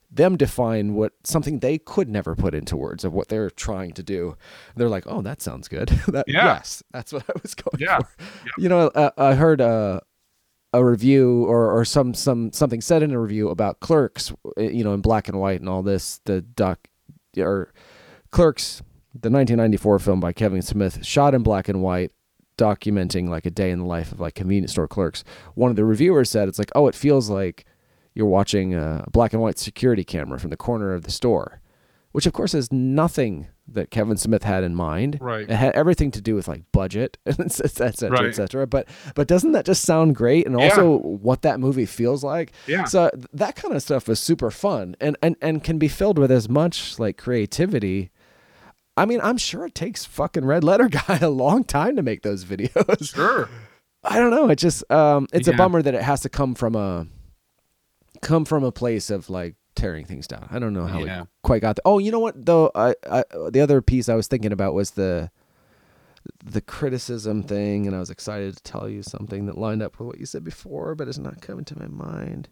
them 0.10 0.38
define 0.38 0.94
what 0.96 1.14
something 1.24 1.60
they 1.60 1.78
could 1.78 2.10
never 2.10 2.36
put 2.36 2.56
into 2.56 2.76
words 2.78 3.04
of 3.04 3.14
what 3.14 3.28
they're 3.28 3.50
trying 3.52 3.92
to 3.94 4.02
do. 4.04 4.36
They're 4.76 4.90
like, 4.90 5.04
"Oh, 5.08 5.22
that 5.22 5.42
sounds 5.42 5.68
good." 5.68 5.90
that, 6.08 6.26
Yeah. 6.28 6.46
Yes, 6.46 6.82
that's 6.92 7.12
what 7.14 7.24
I 7.30 7.34
was 7.44 7.54
going 7.54 7.80
Yeah. 7.80 8.00
for. 8.00 8.08
You 8.58 8.70
know, 8.70 8.88
uh, 8.88 9.12
I 9.18 9.36
heard 9.36 9.62
uh, 9.62 10.00
a 10.74 10.84
review 10.84 11.46
or, 11.46 11.72
or 11.72 11.86
some 11.86 12.14
some 12.16 12.52
something 12.54 12.82
said 12.82 13.04
in 13.04 13.12
a 13.12 13.20
review 13.20 13.50
about 13.50 13.82
Clerks, 13.82 14.34
you 14.58 14.84
know, 14.84 14.94
in 14.94 15.02
black 15.02 15.28
and 15.28 15.40
white 15.40 15.60
and 15.60 15.70
all 15.70 15.84
this. 15.84 16.20
The 16.26 16.42
doc 16.42 16.88
or 17.38 17.74
Clerks, 18.36 18.82
the 19.14 19.30
1994 19.30 20.00
film 20.00 20.20
by 20.20 20.34
Kevin 20.34 20.62
Smith, 20.62 21.06
shot 21.06 21.34
in 21.34 21.42
black 21.42 21.70
and 21.70 21.82
white, 21.82 22.12
documenting 22.58 23.30
like 23.30 23.46
a 23.46 23.50
day 23.52 23.72
in 23.72 23.80
the 23.80 23.86
life 23.86 24.12
of 24.12 24.20
like 24.20 24.36
convenience 24.36 24.72
store 24.74 24.88
clerks. 24.88 25.24
One 25.56 25.70
of 25.70 25.76
the 25.78 25.86
reviewers 25.86 26.30
said, 26.30 26.48
"It's 26.48 26.60
like, 26.60 26.72
oh, 26.76 26.88
it 26.88 26.96
feels 26.96 27.30
like 27.30 27.66
you're 28.14 28.26
watching 28.28 28.74
a 28.74 29.06
black 29.12 29.34
and 29.34 29.42
white 29.42 29.58
security 29.60 30.04
camera 30.04 30.40
from 30.40 30.50
the 30.50 30.58
corner 30.58 30.94
of 30.94 31.04
the 31.04 31.12
store." 31.12 31.62
Which 32.12 32.26
of 32.26 32.32
course 32.32 32.54
is 32.54 32.72
nothing 32.72 33.48
that 33.68 33.92
Kevin 33.92 34.16
Smith 34.16 34.44
had 34.44 34.64
in 34.64 34.74
mind. 34.74 35.18
Right. 35.20 35.50
It 35.50 35.56
had 35.56 35.76
everything 35.76 36.12
to 36.12 36.22
do 36.22 36.36
with 36.36 36.48
like 36.48 36.64
budget, 36.72 37.18
et 37.26 37.52
cetera, 37.52 37.88
et 37.88 37.98
cetera, 37.98 38.18
Right. 38.20 38.26
et 38.30 38.36
cetera. 38.36 38.66
But 38.68 38.88
but 39.16 39.28
doesn't 39.28 39.52
that 39.52 39.66
just 39.66 39.82
sound 39.84 40.16
great? 40.16 40.46
And 40.46 40.58
Yeah. 40.58 40.70
also 40.70 41.00
what 41.00 41.42
that 41.42 41.60
movie 41.60 41.86
feels 41.86 42.24
like. 42.24 42.54
Yeah. 42.68 42.86
So 42.86 43.10
th- 43.14 43.26
that 43.34 43.56
kind 43.58 43.74
of 43.74 43.82
stuff 43.82 44.08
is 44.08 44.20
super 44.20 44.50
fun 44.50 44.96
and, 45.02 45.18
and 45.22 45.36
and 45.42 45.62
can 45.62 45.78
be 45.78 45.90
filled 45.90 46.18
with 46.18 46.32
as 46.32 46.48
much 46.48 47.00
like 47.00 47.18
creativity. 47.18 48.12
I 48.98 49.06
mean, 49.06 49.20
I'm 49.22 49.38
sure 49.38 49.66
it 49.66 49.76
takes 49.76 50.06
fucking 50.06 50.46
Red 50.46 50.64
Letter 50.64 50.88
Guy 51.08 51.20
a 51.22 51.30
long 51.30 51.64
time 51.64 51.96
to 51.98 52.02
make 52.04 52.22
those 52.22 52.46
videos. 52.46 53.14
sure 53.14 53.50
I 54.04 54.20
don't 54.20 54.32
know. 54.32 54.50
It 54.50 54.58
just 54.58 54.90
um, 54.92 55.28
it's 55.34 55.48
a 55.48 55.54
bummer 55.54 55.82
that 55.82 55.96
it 55.96 56.02
has 56.04 56.22
to 56.22 56.30
come 56.30 56.54
from 56.56 56.76
a 56.76 57.08
come 58.22 58.46
from 58.46 58.64
a 58.64 58.72
place 58.72 59.10
of 59.10 59.30
like 59.30 59.56
tearing 59.76 60.06
things 60.06 60.28
down. 60.28 60.48
I 60.52 60.60
don't 60.60 60.74
know 60.74 60.86
how 60.86 61.04
Yeah. 61.04 61.24
it 61.24 61.28
quite 61.44 61.62
got 61.62 61.76
there. 61.78 61.82
Oh, 61.86 61.98
you 61.98 62.12
know 62.12 62.20
what 62.20 62.46
though? 62.46 62.72
I, 62.76 62.94
I 63.10 63.24
the 63.50 63.62
other 63.62 63.82
piece 63.82 64.08
I 64.08 64.16
was 64.16 64.28
thinking 64.28 64.52
about 64.52 64.74
was 64.76 64.92
the 64.92 65.32
the 66.44 66.62
criticism 66.62 67.44
thing, 67.44 67.86
and 67.88 67.96
I 67.96 68.00
was 68.00 68.10
excited 68.10 68.56
to 68.58 68.64
tell 68.64 68.88
you 68.88 69.04
something 69.04 69.46
that 69.48 69.58
lined 69.58 69.82
up 69.84 70.00
with 70.00 70.08
what 70.08 70.20
you 70.20 70.26
said 70.26 70.44
before, 70.44 70.96
but 70.96 71.08
it's 71.08 71.18
not 71.18 71.42
coming 71.42 71.66
to 71.66 71.78
my 71.80 71.88
mind. 71.88 72.48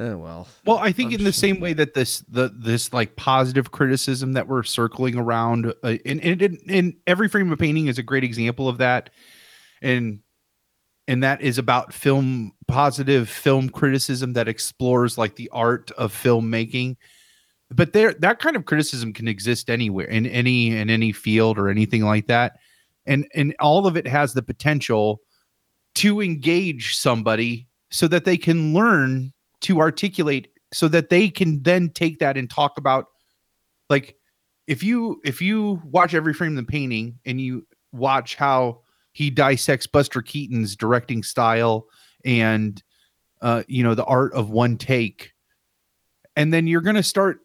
Oh 0.00 0.16
well. 0.16 0.48
Well, 0.64 0.78
I 0.78 0.92
think 0.92 1.12
I'm 1.12 1.18
in 1.18 1.24
the 1.24 1.32
sure. 1.32 1.48
same 1.48 1.60
way 1.60 1.74
that 1.74 1.92
this 1.92 2.20
the 2.20 2.50
this 2.56 2.90
like 2.94 3.16
positive 3.16 3.70
criticism 3.70 4.32
that 4.32 4.48
we're 4.48 4.62
circling 4.62 5.16
around, 5.16 5.74
uh, 5.82 5.96
and 6.06 6.22
and, 6.22 6.40
and 6.40 6.58
and 6.68 6.94
every 7.06 7.28
frame 7.28 7.52
of 7.52 7.58
painting 7.58 7.86
is 7.86 7.98
a 7.98 8.02
great 8.02 8.24
example 8.24 8.66
of 8.66 8.78
that, 8.78 9.10
and 9.82 10.20
and 11.06 11.22
that 11.22 11.42
is 11.42 11.58
about 11.58 11.92
film 11.92 12.52
positive 12.66 13.28
film 13.28 13.68
criticism 13.68 14.32
that 14.32 14.48
explores 14.48 15.18
like 15.18 15.36
the 15.36 15.50
art 15.50 15.90
of 15.98 16.14
filmmaking. 16.14 16.96
But 17.70 17.92
there, 17.92 18.14
that 18.14 18.38
kind 18.38 18.56
of 18.56 18.64
criticism 18.64 19.12
can 19.12 19.28
exist 19.28 19.68
anywhere 19.68 20.06
in 20.06 20.24
any 20.24 20.74
in 20.74 20.88
any 20.88 21.12
field 21.12 21.58
or 21.58 21.68
anything 21.68 22.04
like 22.04 22.26
that, 22.28 22.56
and 23.04 23.28
and 23.34 23.54
all 23.60 23.86
of 23.86 23.98
it 23.98 24.06
has 24.06 24.32
the 24.32 24.42
potential 24.42 25.20
to 25.96 26.22
engage 26.22 26.96
somebody 26.96 27.68
so 27.90 28.08
that 28.08 28.24
they 28.24 28.38
can 28.38 28.72
learn 28.72 29.34
to 29.62 29.80
articulate 29.80 30.48
so 30.72 30.88
that 30.88 31.10
they 31.10 31.28
can 31.28 31.62
then 31.62 31.88
take 31.90 32.18
that 32.18 32.36
and 32.36 32.48
talk 32.48 32.78
about 32.78 33.06
like 33.88 34.16
if 34.66 34.82
you 34.82 35.20
if 35.24 35.42
you 35.42 35.80
watch 35.84 36.14
every 36.14 36.32
frame 36.32 36.56
of 36.56 36.64
the 36.64 36.70
painting 36.70 37.18
and 37.26 37.40
you 37.40 37.66
watch 37.92 38.36
how 38.36 38.80
he 39.12 39.30
dissects 39.30 39.86
Buster 39.86 40.22
Keaton's 40.22 40.76
directing 40.76 41.22
style 41.22 41.86
and 42.24 42.82
uh 43.42 43.62
you 43.66 43.82
know 43.82 43.94
the 43.94 44.04
art 44.04 44.32
of 44.34 44.50
one 44.50 44.76
take 44.76 45.32
and 46.36 46.52
then 46.52 46.66
you're 46.66 46.80
going 46.80 46.96
to 46.96 47.02
start 47.02 47.40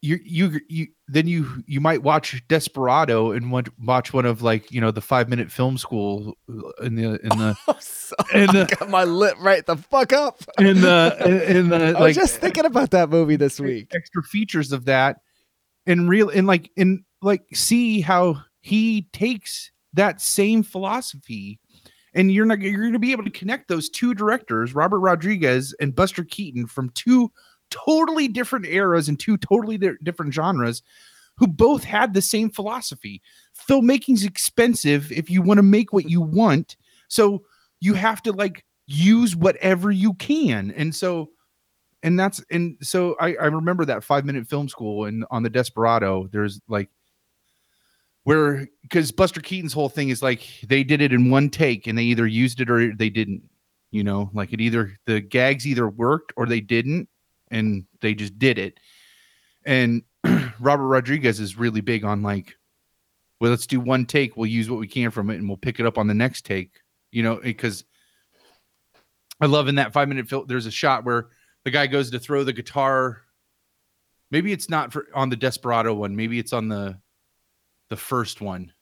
you 0.00 0.18
you 0.24 0.60
you 0.68 0.86
then 1.12 1.26
you 1.26 1.62
you 1.66 1.80
might 1.80 2.02
watch 2.02 2.40
Desperado 2.46 3.32
and 3.32 3.50
watch 3.50 4.12
one 4.12 4.24
of 4.24 4.42
like 4.42 4.70
you 4.70 4.80
know 4.80 4.90
the 4.90 5.00
5 5.00 5.28
minute 5.28 5.50
film 5.50 5.76
school 5.76 6.36
in 6.80 6.94
the 6.94 7.18
in 7.22 7.28
the 7.30 7.56
oh, 7.68 8.24
in 8.32 8.46
the 8.46 8.76
got 8.78 8.88
my 8.88 9.04
lip 9.04 9.36
right 9.40 9.66
the 9.66 9.76
fuck 9.76 10.12
up. 10.12 10.40
in 10.58 10.80
the 10.80 11.46
in 11.48 11.68
the 11.68 11.76
I 11.82 11.90
was 11.90 11.94
like 11.94 12.14
just 12.14 12.36
thinking 12.36 12.64
about 12.64 12.92
that 12.92 13.10
movie 13.10 13.36
this 13.36 13.58
week. 13.58 13.88
extra 13.92 14.22
features 14.22 14.72
of 14.72 14.84
that 14.84 15.16
and 15.86 16.08
real 16.08 16.28
and 16.30 16.46
like 16.46 16.70
and 16.76 17.00
like 17.22 17.42
see 17.52 18.00
how 18.00 18.42
he 18.60 19.08
takes 19.12 19.72
that 19.92 20.20
same 20.20 20.62
philosophy 20.62 21.58
and 22.14 22.32
you're 22.32 22.46
not 22.46 22.60
you're 22.60 22.80
going 22.80 22.92
to 22.92 22.98
be 22.98 23.12
able 23.12 23.24
to 23.24 23.30
connect 23.30 23.66
those 23.68 23.88
two 23.88 24.14
directors 24.14 24.74
Robert 24.74 25.00
Rodriguez 25.00 25.74
and 25.80 25.94
Buster 25.94 26.22
Keaton 26.24 26.66
from 26.66 26.90
two 26.90 27.32
totally 27.70 28.28
different 28.28 28.66
eras 28.66 29.08
and 29.08 29.18
two 29.18 29.36
totally 29.36 29.78
different 30.02 30.34
genres 30.34 30.82
who 31.36 31.46
both 31.46 31.84
had 31.84 32.12
the 32.12 32.22
same 32.22 32.50
philosophy 32.50 33.22
filmmaking's 33.68 34.24
expensive 34.24 35.10
if 35.12 35.30
you 35.30 35.42
want 35.42 35.58
to 35.58 35.62
make 35.62 35.92
what 35.92 36.08
you 36.10 36.20
want 36.20 36.76
So 37.08 37.42
you 37.80 37.94
have 37.94 38.22
to 38.22 38.32
like 38.32 38.64
use 38.86 39.36
whatever 39.36 39.90
you 39.90 40.14
can. 40.14 40.70
And 40.72 40.94
so 40.94 41.30
and 42.02 42.18
that's 42.18 42.42
and 42.50 42.76
so 42.80 43.16
I, 43.20 43.34
I 43.34 43.46
remember 43.46 43.84
that 43.84 44.04
five 44.04 44.24
minute 44.24 44.48
film 44.48 44.68
school 44.68 45.04
and 45.04 45.24
on 45.30 45.42
the 45.42 45.50
Desperado, 45.50 46.28
there's 46.32 46.60
like 46.68 46.88
where 48.24 48.66
because 48.82 49.12
Buster 49.12 49.40
Keaton's 49.40 49.72
whole 49.72 49.88
thing 49.88 50.08
is 50.08 50.22
like 50.22 50.46
they 50.66 50.84
did 50.84 51.02
it 51.02 51.12
in 51.12 51.30
one 51.30 51.50
take 51.50 51.86
and 51.86 51.98
they 51.98 52.04
either 52.04 52.26
used 52.26 52.60
it 52.60 52.70
or 52.70 52.94
they 52.94 53.10
didn't. 53.10 53.42
You 53.92 54.04
know, 54.04 54.30
like 54.32 54.52
it 54.52 54.60
either 54.60 54.96
the 55.06 55.20
gags 55.20 55.66
either 55.66 55.88
worked 55.88 56.32
or 56.36 56.46
they 56.46 56.60
didn't, 56.60 57.08
and 57.50 57.84
they 58.00 58.14
just 58.14 58.38
did 58.38 58.58
it. 58.58 58.78
And 59.64 60.02
Robert 60.60 60.86
Rodriguez 60.86 61.40
is 61.40 61.58
really 61.58 61.80
big 61.80 62.04
on 62.04 62.22
like, 62.22 62.54
well, 63.40 63.50
let's 63.50 63.66
do 63.66 63.80
one 63.80 64.06
take. 64.06 64.36
We'll 64.36 64.46
use 64.46 64.68
what 64.70 64.80
we 64.80 64.86
can 64.86 65.10
from 65.10 65.30
it, 65.30 65.36
and 65.36 65.48
we'll 65.48 65.56
pick 65.56 65.80
it 65.80 65.86
up 65.86 65.98
on 65.98 66.06
the 66.06 66.14
next 66.14 66.44
take. 66.44 66.80
You 67.10 67.22
know, 67.22 67.38
eh, 67.38 67.44
because 67.44 67.84
I 69.40 69.46
love 69.46 69.68
in 69.68 69.76
that 69.76 69.92
five 69.92 70.08
minute 70.08 70.28
film. 70.28 70.44
There's 70.46 70.66
a 70.66 70.70
shot 70.70 71.04
where 71.04 71.28
the 71.64 71.70
guy 71.70 71.86
goes 71.86 72.10
to 72.10 72.18
throw 72.18 72.44
the 72.44 72.52
guitar. 72.52 73.22
Maybe 74.30 74.52
it's 74.52 74.68
not 74.68 74.92
for 74.92 75.08
on 75.14 75.30
the 75.30 75.36
Desperado 75.36 75.94
one. 75.94 76.14
Maybe 76.14 76.38
it's 76.38 76.52
on 76.52 76.68
the 76.68 76.98
the 77.88 77.96
first 77.96 78.40
one. 78.40 78.72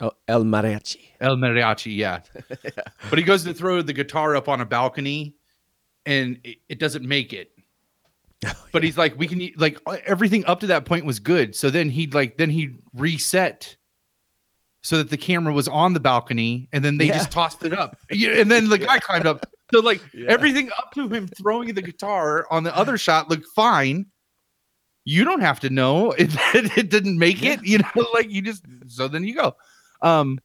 Oh, 0.00 0.12
El 0.28 0.44
Mariachi. 0.44 1.00
El 1.20 1.36
Mariachi, 1.36 1.94
yeah. 1.94 2.20
But 3.10 3.18
he 3.18 3.24
goes 3.24 3.44
to 3.44 3.52
throw 3.52 3.82
the 3.82 3.92
guitar 3.92 4.34
up 4.34 4.48
on 4.48 4.60
a 4.60 4.64
balcony 4.64 5.34
and 6.06 6.38
it, 6.44 6.58
it 6.68 6.78
doesn't 6.78 7.06
make 7.06 7.32
it. 7.32 7.50
but 8.72 8.82
he's 8.82 8.96
like, 8.98 9.18
we 9.18 9.26
can 9.28 9.50
like 9.56 9.78
everything 10.06 10.44
up 10.46 10.60
to 10.60 10.66
that 10.68 10.84
point 10.84 11.04
was 11.04 11.18
good. 11.18 11.54
So 11.54 11.70
then 11.70 11.90
he'd 11.90 12.14
like 12.14 12.36
then 12.38 12.50
he 12.50 12.76
reset 12.94 13.76
so 14.82 14.96
that 14.98 15.10
the 15.10 15.16
camera 15.18 15.52
was 15.52 15.68
on 15.68 15.92
the 15.92 16.00
balcony 16.00 16.68
and 16.72 16.82
then 16.84 16.96
they 16.96 17.06
Yeah. 17.06 17.18
just 17.18 17.30
tossed 17.30 17.62
it 17.64 17.72
up. 17.74 17.98
And 18.10 18.50
then 18.50 18.68
the 18.70 18.78
guy 18.78 18.98
climbed 18.98 19.26
up. 19.26 19.44
So 19.74 19.80
like 19.80 20.00
Yeah. 20.14 20.26
everything 20.30 20.70
up 20.78 20.92
to 20.94 21.06
him 21.08 21.28
throwing 21.28 21.74
the 21.74 21.82
guitar 21.82 22.46
on 22.50 22.62
the 22.62 22.74
other 22.74 22.96
shot 22.96 23.28
looked 23.28 23.46
fine. 23.54 24.06
You 25.04 25.24
don't 25.24 25.40
have 25.42 25.60
to 25.60 25.70
know 25.70 26.12
if 26.18 26.34
it 26.78 26.88
didn't 26.90 27.18
make 27.18 27.42
it, 27.42 27.62
you 27.64 27.78
know, 27.78 28.06
like 28.14 28.30
you 28.30 28.40
just 28.42 28.64
so 28.86 29.06
then 29.08 29.24
you 29.24 29.34
go. 29.34 29.54
Um 30.02 30.38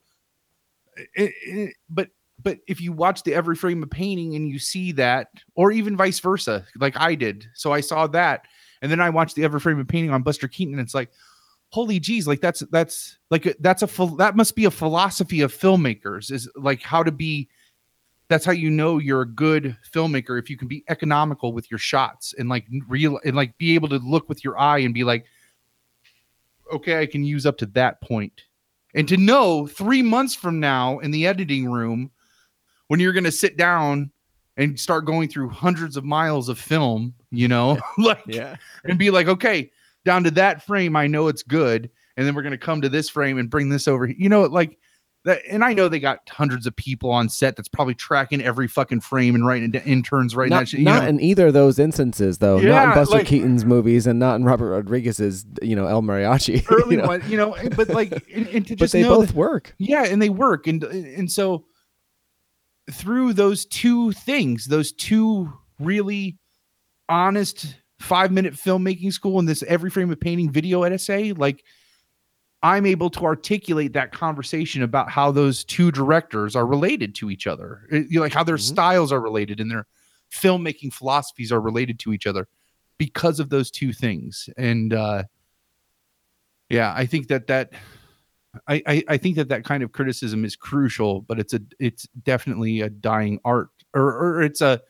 it- 1.15 1.33
it- 1.43 1.75
but 1.89 2.09
but 2.45 2.59
if 2.67 2.79
you 2.79 2.93
watch 2.93 3.23
the 3.23 3.33
every 3.33 3.55
frame 3.55 3.81
of 3.81 3.89
painting 3.89 4.35
and 4.35 4.47
you 4.47 4.59
see 4.59 4.91
that, 4.93 5.29
or 5.55 5.71
even 5.71 5.97
vice 5.97 6.19
versa, 6.19 6.63
like 6.77 6.95
I 6.95 7.15
did, 7.15 7.47
so 7.55 7.73
I 7.73 7.81
saw 7.81 8.05
that, 8.07 8.45
and 8.83 8.91
then 8.91 9.01
I 9.01 9.09
watched 9.09 9.35
the 9.35 9.43
every 9.43 9.59
frame 9.59 9.79
of 9.79 9.87
painting 9.87 10.11
on 10.11 10.21
Buster 10.21 10.47
Keaton, 10.47 10.75
and 10.75 10.81
it's 10.81 10.93
like, 10.93 11.09
holy 11.69 11.99
geez, 11.99 12.27
like 12.27 12.41
that's 12.41 12.59
that's 12.71 13.17
like 13.31 13.57
that's 13.59 13.81
a 13.81 14.15
that 14.17 14.35
must 14.35 14.55
be 14.55 14.65
a 14.65 14.71
philosophy 14.71 15.41
of 15.41 15.51
filmmakers 15.51 16.31
is 16.31 16.47
like 16.55 16.81
how 16.83 17.01
to 17.03 17.11
be. 17.11 17.49
That's 18.27 18.45
how 18.45 18.53
you 18.53 18.71
know 18.71 18.97
you're 18.97 19.21
a 19.21 19.27
good 19.27 19.77
filmmaker 19.91 20.39
if 20.39 20.49
you 20.49 20.57
can 20.57 20.67
be 20.67 20.83
economical 20.89 21.51
with 21.51 21.69
your 21.69 21.77
shots 21.77 22.33
and 22.37 22.49
like 22.49 22.65
real 22.87 23.19
and 23.25 23.35
like 23.35 23.57
be 23.57 23.75
able 23.75 23.89
to 23.89 23.97
look 23.97 24.29
with 24.29 24.43
your 24.43 24.57
eye 24.57 24.79
and 24.79 24.93
be 24.93 25.03
like, 25.03 25.25
okay, 26.73 26.99
I 26.99 27.05
can 27.05 27.23
use 27.23 27.45
up 27.45 27.57
to 27.59 27.67
that 27.67 28.01
point 28.01 28.43
and 28.95 29.07
to 29.09 29.17
know 29.17 29.67
three 29.67 30.01
months 30.01 30.33
from 30.33 30.59
now 30.59 30.99
in 30.99 31.11
the 31.11 31.27
editing 31.27 31.69
room 31.69 32.09
when 32.87 32.99
you're 32.99 33.13
going 33.13 33.23
to 33.23 33.31
sit 33.31 33.57
down 33.57 34.11
and 34.57 34.79
start 34.79 35.05
going 35.05 35.27
through 35.27 35.49
hundreds 35.49 35.97
of 35.97 36.03
miles 36.05 36.49
of 36.49 36.57
film 36.59 37.13
you 37.31 37.47
know 37.47 37.77
like 37.97 38.21
Yeah. 38.27 38.55
and 38.85 38.97
be 38.97 39.09
like 39.11 39.27
okay 39.27 39.71
down 40.05 40.23
to 40.23 40.31
that 40.31 40.63
frame 40.65 40.95
i 40.95 41.07
know 41.07 41.27
it's 41.27 41.43
good 41.43 41.89
and 42.17 42.25
then 42.25 42.35
we're 42.35 42.43
going 42.43 42.51
to 42.51 42.57
come 42.57 42.81
to 42.81 42.89
this 42.89 43.09
frame 43.09 43.37
and 43.37 43.49
bring 43.49 43.69
this 43.69 43.87
over 43.87 44.05
you 44.07 44.29
know 44.29 44.43
like 44.43 44.77
that 45.25 45.41
and 45.49 45.63
i 45.65 45.73
know 45.73 45.89
they 45.89 45.99
got 45.99 46.19
hundreds 46.29 46.67
of 46.67 46.75
people 46.75 47.09
on 47.09 47.27
set 47.27 47.55
that's 47.57 47.67
probably 47.67 47.95
tracking 47.95 48.41
every 48.43 48.67
fucking 48.67 48.99
frame 49.01 49.33
and 49.35 49.45
writing 49.47 49.73
interns 49.83 50.35
writing 50.35 50.51
that 50.51 50.57
Not, 50.59 50.67
shit 50.69 50.79
you 50.81 50.85
not 50.85 51.01
know? 51.03 51.09
in 51.09 51.19
either 51.19 51.47
of 51.47 51.53
those 51.53 51.79
instances, 51.79 52.37
though. 52.37 52.59
not 52.59 52.89
in 52.89 52.93
Buster 52.93 53.15
like- 53.17 53.25
Keaton's 53.27 53.65
movies, 53.65 54.05
and 54.05 54.19
not 54.19 54.35
in 54.35 54.43
Robert 54.43 54.69
Rodriguez's, 54.69 55.43
you 55.63 55.75
know, 55.75 55.87
El 55.87 56.03
Mariachi. 56.03 56.63
early 56.71 56.95
you 56.95 57.01
know? 57.01 57.07
one 57.07 57.23
you 57.29 57.37
know 57.37 57.55
but 57.75 57.89
like 57.89 58.11
and, 58.31 58.47
and 58.49 58.67
But 58.67 58.77
just 58.77 58.93
they 58.93 59.01
know 59.01 59.15
both 59.15 59.29
that- 59.29 59.35
work. 59.35 59.73
Yeah, 59.79 60.05
and 60.05 60.21
they 60.21 60.29
work, 60.29 60.67
and 60.67 60.83
and 60.83 61.31
so 61.31 61.65
through 62.91 63.33
those 63.33 63.65
two 63.65 64.11
things, 64.11 64.65
those 64.65 64.91
two 64.91 65.51
really 65.79 66.37
honest 67.09 67.75
five 67.99 68.31
minute 68.31 68.53
filmmaking 68.53 69.11
school 69.11 69.39
and 69.39 69.47
this 69.47 69.63
every 69.63 69.89
frame 69.89 70.11
of 70.11 70.19
painting 70.19 70.51
video 70.51 70.83
essay, 70.83 71.31
like 71.31 71.63
I'm 72.61 72.85
able 72.85 73.09
to 73.11 73.25
articulate 73.25 73.93
that 73.93 74.11
conversation 74.11 74.81
about 74.81 75.09
how 75.09 75.31
those 75.31 75.63
two 75.63 75.91
directors 75.91 76.55
are 76.55 76.65
related 76.65 77.13
to 77.15 77.29
each 77.29 77.47
other, 77.47 77.87
Uh, 77.91 77.97
you 77.97 78.15
know, 78.15 78.21
like 78.21 78.33
how 78.33 78.43
their 78.43 78.57
Mhm. 78.57 78.61
styles 78.61 79.11
are 79.11 79.21
related 79.21 79.59
and 79.59 79.69
their 79.69 79.85
filmmaking 80.31 80.91
philosophies 80.91 81.51
are 81.51 81.61
related 81.61 81.99
to 81.99 82.11
each 82.13 82.25
other 82.25 82.47
because 82.97 83.39
of 83.39 83.49
those 83.49 83.69
two 83.69 83.93
things. 83.93 84.49
And 84.57 84.93
uh, 84.93 85.23
yeah, 86.69 86.93
I 86.95 87.05
think 87.05 87.27
that 87.27 87.47
that 87.47 87.73
I, 88.67 88.81
I 88.87 89.03
I 89.09 89.17
think 89.17 89.35
that 89.37 89.49
that 89.49 89.63
kind 89.63 89.83
of 89.83 89.91
criticism 89.91 90.45
is 90.45 90.55
crucial, 90.55 91.21
but 91.21 91.39
it's 91.39 91.53
a 91.53 91.59
it's 91.79 92.07
definitely 92.23 92.81
a 92.81 92.89
dying 92.89 93.39
art, 93.45 93.69
or 93.93 94.03
or 94.03 94.41
it's 94.43 94.61
a, 94.61 94.81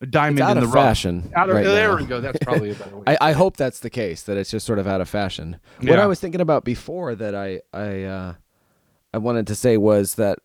a 0.00 0.06
diamond 0.06 0.40
It's 0.40 0.50
in 0.50 0.56
the 0.60 0.64
of 0.66 0.74
rough. 0.74 1.04
Out 1.36 1.48
of, 1.50 1.54
right 1.56 1.64
there 1.64 1.88
now. 1.90 1.96
we 1.96 2.04
go. 2.06 2.20
That's 2.20 2.38
probably 2.42 2.70
a 2.70 2.74
better 2.74 2.96
way. 2.98 3.04
I, 3.06 3.30
I 3.30 3.32
hope 3.32 3.56
that's 3.56 3.80
the 3.80 3.90
case. 3.90 4.22
That 4.24 4.36
it's 4.36 4.50
just 4.50 4.66
sort 4.66 4.78
of 4.78 4.86
out 4.86 5.00
of 5.00 5.08
fashion. 5.08 5.58
What 5.80 5.98
I 5.98 6.06
was 6.06 6.20
thinking 6.20 6.40
about 6.40 6.64
before 6.64 7.14
that 7.14 7.34
I 7.34 7.60
I 7.72 8.02
uh, 8.04 8.34
I 9.14 9.18
wanted 9.18 9.46
to 9.48 9.54
say 9.54 9.76
was 9.76 10.14
that 10.16 10.38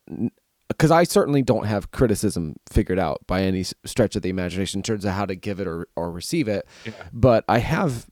because 0.69 0.91
I 0.91 1.03
certainly 1.03 1.41
don't 1.41 1.65
have 1.65 1.91
criticism 1.91 2.57
figured 2.69 2.99
out 2.99 3.25
by 3.25 3.41
any 3.43 3.63
stretch 3.85 4.15
of 4.17 4.21
the 4.21 4.29
imagination 4.29 4.79
in 4.79 4.83
terms 4.83 5.05
of 5.05 5.11
how 5.13 5.25
to 5.25 5.35
give 5.35 5.59
it 5.59 5.67
or 5.67 5.87
or 5.95 6.11
receive 6.11 6.47
it, 6.47 6.67
Yeah. 6.85 6.91
but 7.13 7.45
I 7.47 7.59
have 7.59 8.07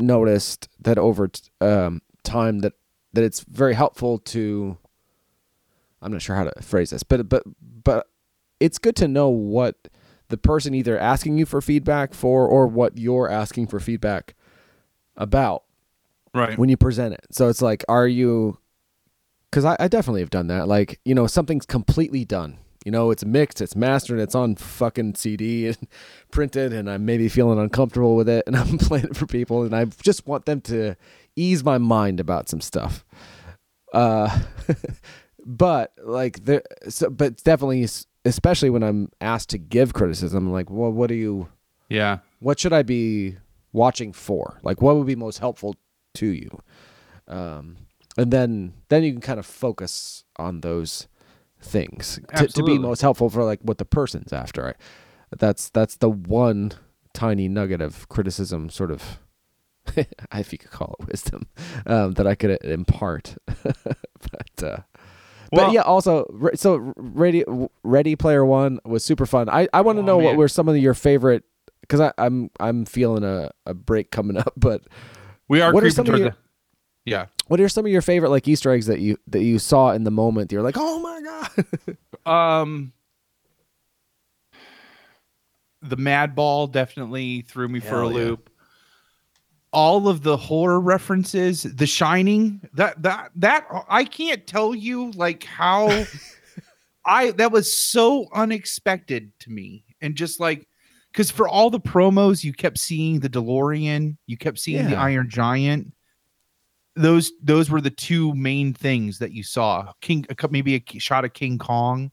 noticed 0.00 0.68
that 0.80 0.96
over 0.98 1.28
t- 1.28 1.42
um, 1.60 2.00
time 2.22 2.60
that 2.60 2.72
that 3.12 3.24
it's 3.24 3.40
very 3.40 3.74
helpful 3.74 4.18
to. 4.18 4.76
I'm 6.00 6.12
not 6.12 6.22
sure 6.22 6.36
how 6.36 6.44
to 6.44 6.62
phrase 6.62 6.90
this, 6.90 7.02
but 7.02 7.28
but 7.28 7.42
but 7.60 8.08
it's 8.60 8.78
good 8.78 8.96
to 8.96 9.08
know 9.08 9.28
what 9.28 9.88
the 10.28 10.36
person 10.36 10.74
either 10.74 10.98
asking 10.98 11.38
you 11.38 11.46
for 11.46 11.60
feedback 11.60 12.14
for 12.14 12.46
or 12.46 12.66
what 12.66 12.98
you're 12.98 13.30
asking 13.30 13.66
for 13.66 13.80
feedback 13.80 14.34
about 15.16 15.64
right. 16.34 16.58
when 16.58 16.68
you 16.68 16.76
present 16.76 17.14
it. 17.14 17.26
So 17.30 17.48
it's 17.48 17.62
like, 17.62 17.84
are 17.88 18.06
you? 18.06 18.58
Because 19.50 19.64
I, 19.64 19.76
I 19.80 19.88
definitely 19.88 20.20
have 20.20 20.30
done 20.30 20.48
that. 20.48 20.68
Like, 20.68 21.00
you 21.04 21.14
know, 21.14 21.26
something's 21.26 21.66
completely 21.66 22.24
done. 22.24 22.58
You 22.84 22.92
know, 22.92 23.10
it's 23.10 23.24
mixed, 23.24 23.60
it's 23.60 23.74
mastered, 23.74 24.20
it's 24.20 24.34
on 24.34 24.54
fucking 24.54 25.16
CD 25.16 25.66
and 25.66 25.76
printed, 26.30 26.72
and 26.72 26.88
I'm 26.88 27.04
maybe 27.04 27.28
feeling 27.28 27.58
uncomfortable 27.58 28.16
with 28.16 28.28
it, 28.28 28.44
and 28.46 28.56
I'm 28.56 28.78
playing 28.78 29.06
it 29.06 29.16
for 29.16 29.26
people, 29.26 29.62
and 29.64 29.74
I 29.74 29.86
just 29.86 30.26
want 30.26 30.46
them 30.46 30.60
to 30.62 30.96
ease 31.38 31.64
my 31.64 31.78
mind 31.78 32.20
about 32.20 32.48
some 32.48 32.60
stuff. 32.60 33.04
Uh, 33.92 34.40
but 35.46 35.92
like 36.02 36.44
there, 36.44 36.62
so, 36.88 37.10
but 37.10 37.42
definitely, 37.44 37.86
especially 38.24 38.70
when 38.70 38.82
I'm 38.82 39.10
asked 39.20 39.50
to 39.50 39.58
give 39.58 39.94
criticism, 39.94 40.46
I'm 40.46 40.52
like, 40.52 40.70
well, 40.70 40.90
what 40.90 41.08
do 41.08 41.14
you? 41.14 41.48
Yeah. 41.88 42.18
what 42.40 42.60
should 42.60 42.74
I 42.74 42.82
be 42.82 43.36
watching 43.72 44.12
for? 44.12 44.58
Like, 44.62 44.82
what 44.82 44.96
would 44.96 45.06
be 45.06 45.16
most 45.16 45.38
helpful 45.38 45.74
to 46.14 46.26
you? 46.26 46.50
Um, 47.26 47.76
and 48.18 48.30
then 48.30 48.74
then 48.88 49.04
you 49.04 49.12
can 49.12 49.20
kind 49.20 49.38
of 49.38 49.46
focus 49.46 50.24
on 50.36 50.60
those 50.60 51.08
things 51.60 52.20
to, 52.36 52.46
to 52.46 52.62
be 52.62 52.78
most 52.78 53.00
helpful 53.00 53.30
for 53.30 53.44
like 53.44 53.60
what 53.62 53.78
the 53.78 53.84
person's 53.84 54.32
after. 54.32 54.68
I, 54.68 54.74
that's 55.38 55.70
that's 55.70 55.96
the 55.96 56.10
one 56.10 56.72
tiny 57.12 57.48
nugget 57.48 57.80
of 57.80 58.08
criticism, 58.08 58.70
sort 58.70 58.90
of, 58.90 59.18
if 60.34 60.52
you 60.52 60.58
could 60.58 60.70
call 60.70 60.96
it 61.00 61.06
wisdom, 61.08 61.46
um, 61.86 62.12
that 62.14 62.26
I 62.26 62.34
could 62.34 62.62
impart. 62.64 63.36
but 63.46 64.62
uh, 64.62 64.76
Well- 65.52 65.66
but 65.66 65.72
yeah, 65.72 65.82
also, 65.82 66.26
so 66.54 66.92
Ready 66.96 67.44
Ready 67.82 68.16
Player 68.16 68.44
One 68.44 68.80
was 68.84 69.04
super 69.04 69.26
fun. 69.26 69.48
I, 69.48 69.68
I 69.72 69.80
want 69.80 69.96
to 69.98 70.02
Oh, 70.02 70.06
know 70.06 70.18
what 70.18 70.36
were 70.36 70.48
some 70.48 70.68
of 70.68 70.76
your 70.76 70.94
favorite 70.94 71.44
because 71.80 72.12
I'm 72.18 72.50
I'm 72.60 72.84
feeling 72.84 73.24
a, 73.24 73.50
a 73.66 73.74
break 73.74 74.10
coming 74.10 74.36
up. 74.36 74.52
But 74.56 74.82
We 75.48 75.60
are 75.62 75.72
What 75.72 75.84
are 75.84 75.90
some 75.90 76.06
of 76.08 76.18
your- 76.18 76.30
the. 76.30 76.36
Yeah. 77.06 77.26
what 77.46 77.58
are 77.58 77.70
some 77.70 77.86
of 77.86 77.90
your 77.92 78.02
favorite 78.02 78.28
like 78.28 78.46
Easter 78.46 78.70
eggs 78.70 78.84
that 78.86 79.00
you 79.00 79.16
that 79.28 79.42
you 79.42 79.58
saw 79.58 79.92
in 79.92 80.04
the 80.04 80.10
moment? 80.10 80.52
You're 80.52 80.60
like, 80.62 80.76
oh 80.76 80.98
my 81.00 81.22
god. 82.26 82.30
Um. 82.30 82.92
The 85.80 85.96
Mad 85.96 86.34
Ball 86.34 86.66
definitely 86.66 87.42
threw 87.42 87.68
me 87.68 87.80
for 87.80 88.02
a 88.02 88.08
yeah. 88.08 88.14
loop. 88.14 88.47
All 89.72 90.08
of 90.08 90.22
the 90.22 90.36
horror 90.36 90.80
references, 90.80 91.62
The 91.62 91.86
Shining, 91.86 92.60
that 92.72 93.02
that 93.02 93.30
that 93.36 93.66
I 93.88 94.04
can't 94.04 94.46
tell 94.46 94.74
you 94.74 95.10
like 95.12 95.44
how 95.44 96.04
I 97.04 97.32
that 97.32 97.52
was 97.52 97.76
so 97.76 98.28
unexpected 98.32 99.30
to 99.40 99.50
me, 99.50 99.84
and 100.00 100.14
just 100.14 100.40
like 100.40 100.66
because 101.12 101.30
for 101.30 101.48
all 101.48 101.68
the 101.70 101.80
promos 101.80 102.44
you 102.44 102.52
kept 102.52 102.78
seeing 102.78 103.20
the 103.20 103.28
DeLorean, 103.28 104.16
you 104.26 104.36
kept 104.36 104.58
seeing 104.58 104.88
the 104.88 104.96
Iron 104.96 105.28
Giant. 105.28 105.92
Those 106.96 107.32
those 107.42 107.70
were 107.70 107.80
the 107.80 107.90
two 107.90 108.34
main 108.34 108.72
things 108.72 109.18
that 109.18 109.32
you 109.32 109.42
saw. 109.42 109.92
King, 110.00 110.26
maybe 110.50 110.74
a 110.74 110.98
shot 110.98 111.24
of 111.24 111.32
King 111.32 111.58
Kong 111.58 112.10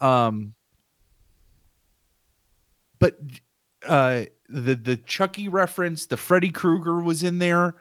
Um, 0.00 0.54
but 2.98 3.18
uh, 3.86 4.24
the 4.48 4.74
the 4.74 4.96
Chucky 4.96 5.48
reference, 5.48 6.06
the 6.06 6.16
Freddy 6.16 6.50
Krueger 6.50 7.00
was 7.00 7.22
in 7.22 7.38
there. 7.38 7.74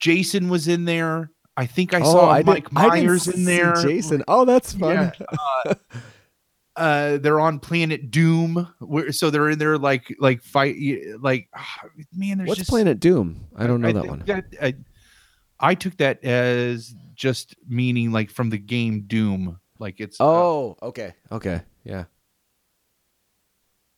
Jason 0.00 0.48
was 0.48 0.66
in 0.68 0.84
there. 0.84 1.30
I 1.56 1.66
think 1.66 1.92
I 1.94 2.02
saw 2.02 2.26
Oh, 2.26 2.30
I 2.30 2.42
Mike 2.42 2.64
didn't- 2.70 2.78
I 2.78 2.82
didn't 2.96 3.06
Myers 3.06 3.28
in 3.28 3.44
there. 3.44 3.74
Jason. 3.74 4.24
Oh, 4.26 4.44
that's 4.44 4.72
fun. 4.74 5.12
Yeah. 5.66 5.74
uh 6.76 7.18
they're 7.18 7.38
on 7.38 7.58
planet 7.58 8.10
doom 8.10 8.66
where 8.78 9.12
so 9.12 9.28
they're 9.28 9.50
in 9.50 9.58
there 9.58 9.76
like 9.76 10.14
like 10.18 10.42
fight 10.42 10.74
like 11.20 11.46
ah, 11.54 11.80
man 12.14 12.38
there's 12.38 12.48
What's 12.48 12.58
just 12.60 12.70
Planet 12.70 12.98
Doom? 12.98 13.44
I 13.54 13.66
don't 13.66 13.82
know 13.82 13.88
I 13.88 13.92
that 13.92 14.06
one. 14.06 14.22
that- 14.24 14.46
I, 14.60 14.74
I 15.60 15.74
took 15.74 15.98
that 15.98 16.24
as 16.24 16.94
just 17.14 17.54
meaning 17.68 18.10
like 18.10 18.30
from 18.30 18.48
the 18.48 18.56
game 18.56 19.02
doom 19.06 19.60
like 19.78 20.00
it's 20.00 20.18
uh, 20.18 20.24
Oh, 20.24 20.76
okay, 20.82 21.12
okay, 21.30 21.60
yeah. 21.84 22.04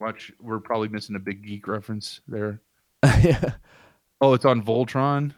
Watch 0.04 0.32
we're 0.40 0.58
probably 0.60 0.88
missing 0.88 1.16
a 1.16 1.18
big 1.18 1.44
geek 1.44 1.66
reference 1.66 2.20
there 2.28 2.60
yeah. 3.22 3.52
oh 4.20 4.34
it's 4.34 4.44
on 4.44 4.62
voltron 4.62 5.32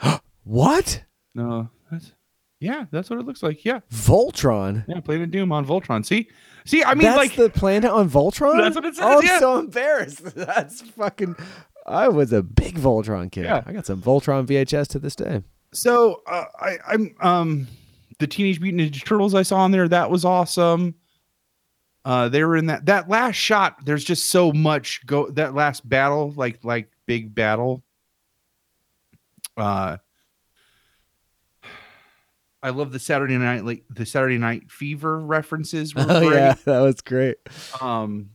What? 0.44 1.02
no 1.34 1.68
that's 1.90 2.12
yeah 2.60 2.86
that's 2.90 3.10
what 3.10 3.18
it 3.18 3.26
looks 3.26 3.42
like 3.42 3.64
yeah 3.64 3.80
Voltron? 3.92 4.84
yeah 4.88 5.00
planet 5.00 5.30
doom 5.30 5.50
on 5.52 5.64
voltron 5.66 6.04
see 6.06 6.28
see 6.64 6.82
i 6.84 6.94
mean 6.94 7.04
that's 7.04 7.16
like 7.16 7.34
the 7.36 7.50
planet 7.50 7.90
on 7.90 8.08
Voltron. 8.08 8.58
That's 8.60 8.74
what 8.76 8.84
it 8.84 8.94
says, 8.96 9.04
Oh, 9.06 9.18
I'm 9.18 9.26
yeah. 9.26 9.38
so 9.40 9.58
embarrassed. 9.58 10.22
That's 10.36 10.82
fucking. 10.82 11.34
I 11.86 12.06
was 12.08 12.32
a 12.32 12.42
big 12.42 12.76
Voltron 12.76 13.32
kid. 13.32 13.44
Yeah. 13.46 13.62
I 13.66 13.72
got 13.72 13.86
some 13.86 14.00
Voltron 14.00 14.46
VHS 14.46 14.86
to 14.88 14.98
this 15.00 15.16
day. 15.16 15.42
so 15.72 16.22
uh, 16.28 16.44
I, 16.60 16.76
I'm 16.86 17.14
um 17.20 17.66
the 18.20 18.26
Teenage 18.28 18.60
Mutant 18.60 18.92
Ninja 18.92 19.04
Turtles 19.04 19.34
I 19.34 19.42
saw 19.42 19.56
on 19.58 19.72
there 19.72 19.88
that 19.88 20.08
was 20.10 20.24
awesome. 20.24 20.94
Uh, 22.04 22.28
they 22.28 22.42
were 22.42 22.56
in 22.56 22.66
that 22.66 22.86
that 22.86 23.08
last 23.08 23.36
shot. 23.36 23.84
There's 23.84 24.02
just 24.04 24.30
so 24.30 24.52
much 24.52 25.06
go 25.06 25.28
that 25.30 25.54
last 25.54 25.88
battle, 25.88 26.32
like 26.36 26.64
like 26.64 26.90
big 27.06 27.34
battle. 27.34 27.82
Uh, 29.56 29.98
I 32.62 32.70
love 32.70 32.92
the 32.92 32.98
Saturday 32.98 33.36
night 33.38 33.64
like 33.64 33.84
the 33.90 34.06
Saturday 34.06 34.38
Night 34.38 34.70
Fever 34.70 35.18
references. 35.18 35.94
Were 35.94 36.02
Oh 36.08 36.20
great. 36.28 36.36
yeah, 36.36 36.54
that 36.64 36.80
was 36.80 37.00
great. 37.00 37.36
Um, 37.80 38.30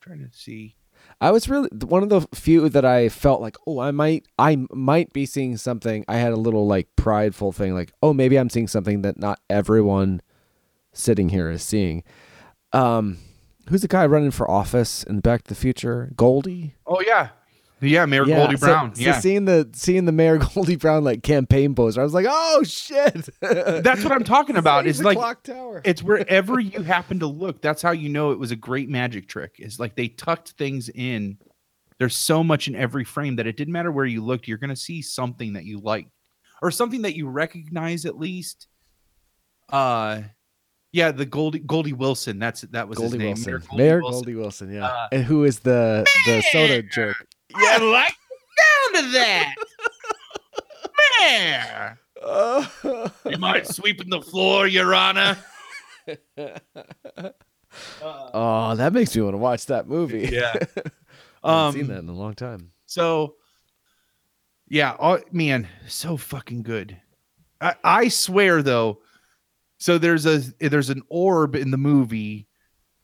trying 0.00 0.20
to 0.20 0.36
see. 0.36 0.76
I 1.20 1.30
was 1.30 1.48
really 1.48 1.68
one 1.86 2.02
of 2.02 2.08
the 2.08 2.22
few 2.34 2.68
that 2.68 2.84
I 2.84 3.08
felt 3.08 3.40
like, 3.40 3.56
oh, 3.66 3.80
I 3.80 3.90
might, 3.90 4.26
I 4.38 4.64
might 4.70 5.12
be 5.12 5.26
seeing 5.26 5.56
something. 5.56 6.04
I 6.08 6.16
had 6.16 6.32
a 6.32 6.36
little 6.36 6.66
like 6.66 6.88
prideful 6.96 7.52
thing, 7.52 7.74
like, 7.74 7.92
oh, 8.02 8.12
maybe 8.12 8.38
I'm 8.38 8.48
seeing 8.50 8.68
something 8.68 9.02
that 9.02 9.18
not 9.18 9.40
everyone 9.50 10.20
sitting 10.92 11.28
here 11.30 11.50
is 11.50 11.62
seeing. 11.62 12.02
Um, 12.72 13.18
who's 13.68 13.82
the 13.82 13.88
guy 13.88 14.06
running 14.06 14.30
for 14.30 14.50
office 14.50 15.02
in 15.04 15.16
the 15.16 15.22
Back 15.22 15.42
to 15.44 15.48
the 15.48 15.54
Future? 15.54 16.12
Goldie. 16.16 16.74
Oh 16.86 17.00
yeah, 17.00 17.30
yeah, 17.80 18.06
Mayor 18.06 18.24
Goldie 18.24 18.56
so- 18.56 18.66
Brown. 18.66 18.94
So, 18.94 19.02
yeah, 19.02 19.18
seeing 19.18 19.44
the 19.44 19.68
seeing 19.72 20.04
the 20.04 20.12
Mayor 20.12 20.38
Goldie 20.54 20.76
Brown 20.76 21.04
like 21.04 21.22
campaign 21.22 21.74
poster, 21.74 22.00
I 22.00 22.04
was 22.04 22.14
like, 22.14 22.26
oh 22.28 22.62
shit. 22.62 23.28
that's 23.40 24.04
what 24.04 24.12
I'm 24.12 24.24
talking 24.24 24.56
about. 24.56 24.86
it's 24.86 25.02
like 25.02 25.18
clock 25.18 25.42
tower. 25.42 25.82
it's 25.84 26.02
wherever 26.02 26.60
you 26.60 26.82
happen 26.82 27.18
to 27.20 27.26
look 27.26 27.60
that's 27.60 27.82
how 27.82 27.90
you 27.90 28.08
know 28.08 28.30
it 28.30 28.38
was 28.38 28.50
a 28.50 28.56
great 28.56 28.88
magic 28.88 29.28
trick 29.28 29.56
is 29.58 29.80
like 29.80 29.96
they 29.96 30.08
tucked 30.08 30.50
things 30.52 30.88
in 30.88 31.38
there's 31.98 32.16
so 32.16 32.42
much 32.42 32.68
in 32.68 32.74
every 32.74 33.04
frame 33.04 33.36
that 33.36 33.46
it 33.46 33.56
didn't 33.56 33.72
matter 33.72 33.92
where 33.92 34.04
you 34.06 34.24
looked 34.24 34.48
you're 34.48 34.58
going 34.58 34.70
to 34.70 34.76
see 34.76 35.02
something 35.02 35.52
that 35.54 35.64
you 35.64 35.78
like 35.80 36.06
or 36.62 36.70
something 36.70 37.02
that 37.02 37.16
you 37.16 37.28
recognize 37.28 38.04
at 38.06 38.18
least 38.18 38.68
uh 39.70 40.20
yeah 40.92 41.10
the 41.10 41.24
goldie 41.26 41.58
goldie 41.58 41.92
wilson 41.92 42.38
that's 42.38 42.62
that 42.62 42.88
was 42.88 42.98
Goldie 42.98 43.12
his 43.12 43.18
name 43.18 43.28
Wilson. 43.28 43.52
Mayor 43.52 43.62
Mayor 43.76 44.00
Wilson. 44.02 44.20
Goldie 44.20 44.34
Wilson, 44.34 44.72
yeah. 44.72 44.86
Uh, 44.86 45.08
and 45.12 45.24
who 45.24 45.44
is 45.44 45.60
the 45.60 46.06
the 46.26 46.42
soda 46.52 46.82
jerk? 46.82 47.16
yeah 47.50 47.78
I 47.80 47.84
like 47.84 48.14
down 48.92 49.02
to 49.04 49.10
that 49.12 49.54
Mayor, 51.20 51.98
you 53.30 53.38
mind 53.38 53.66
sweeping 53.66 54.10
the 54.10 54.22
floor 54.22 54.66
your 54.66 54.94
honor 54.94 55.36
oh, 58.02 58.74
that 58.76 58.92
makes 58.92 59.14
me 59.16 59.22
want 59.22 59.34
to 59.34 59.38
watch 59.38 59.66
that 59.66 59.88
movie. 59.88 60.28
yeah 60.32 60.52
I 61.44 61.64
haven't 61.64 61.66
um 61.66 61.72
seen 61.72 61.86
that 61.88 61.98
in 61.98 62.08
a 62.08 62.14
long 62.14 62.34
time. 62.34 62.70
So, 62.86 63.36
yeah, 64.68 64.96
oh, 65.00 65.18
man, 65.32 65.66
so 65.88 66.16
fucking 66.16 66.62
good. 66.62 67.00
I, 67.60 67.74
I 67.82 68.08
swear 68.08 68.62
though. 68.62 69.00
So 69.82 69.98
there's 69.98 70.26
a 70.26 70.38
there's 70.60 70.90
an 70.90 71.02
orb 71.08 71.56
in 71.56 71.72
the 71.72 71.76
movie 71.76 72.46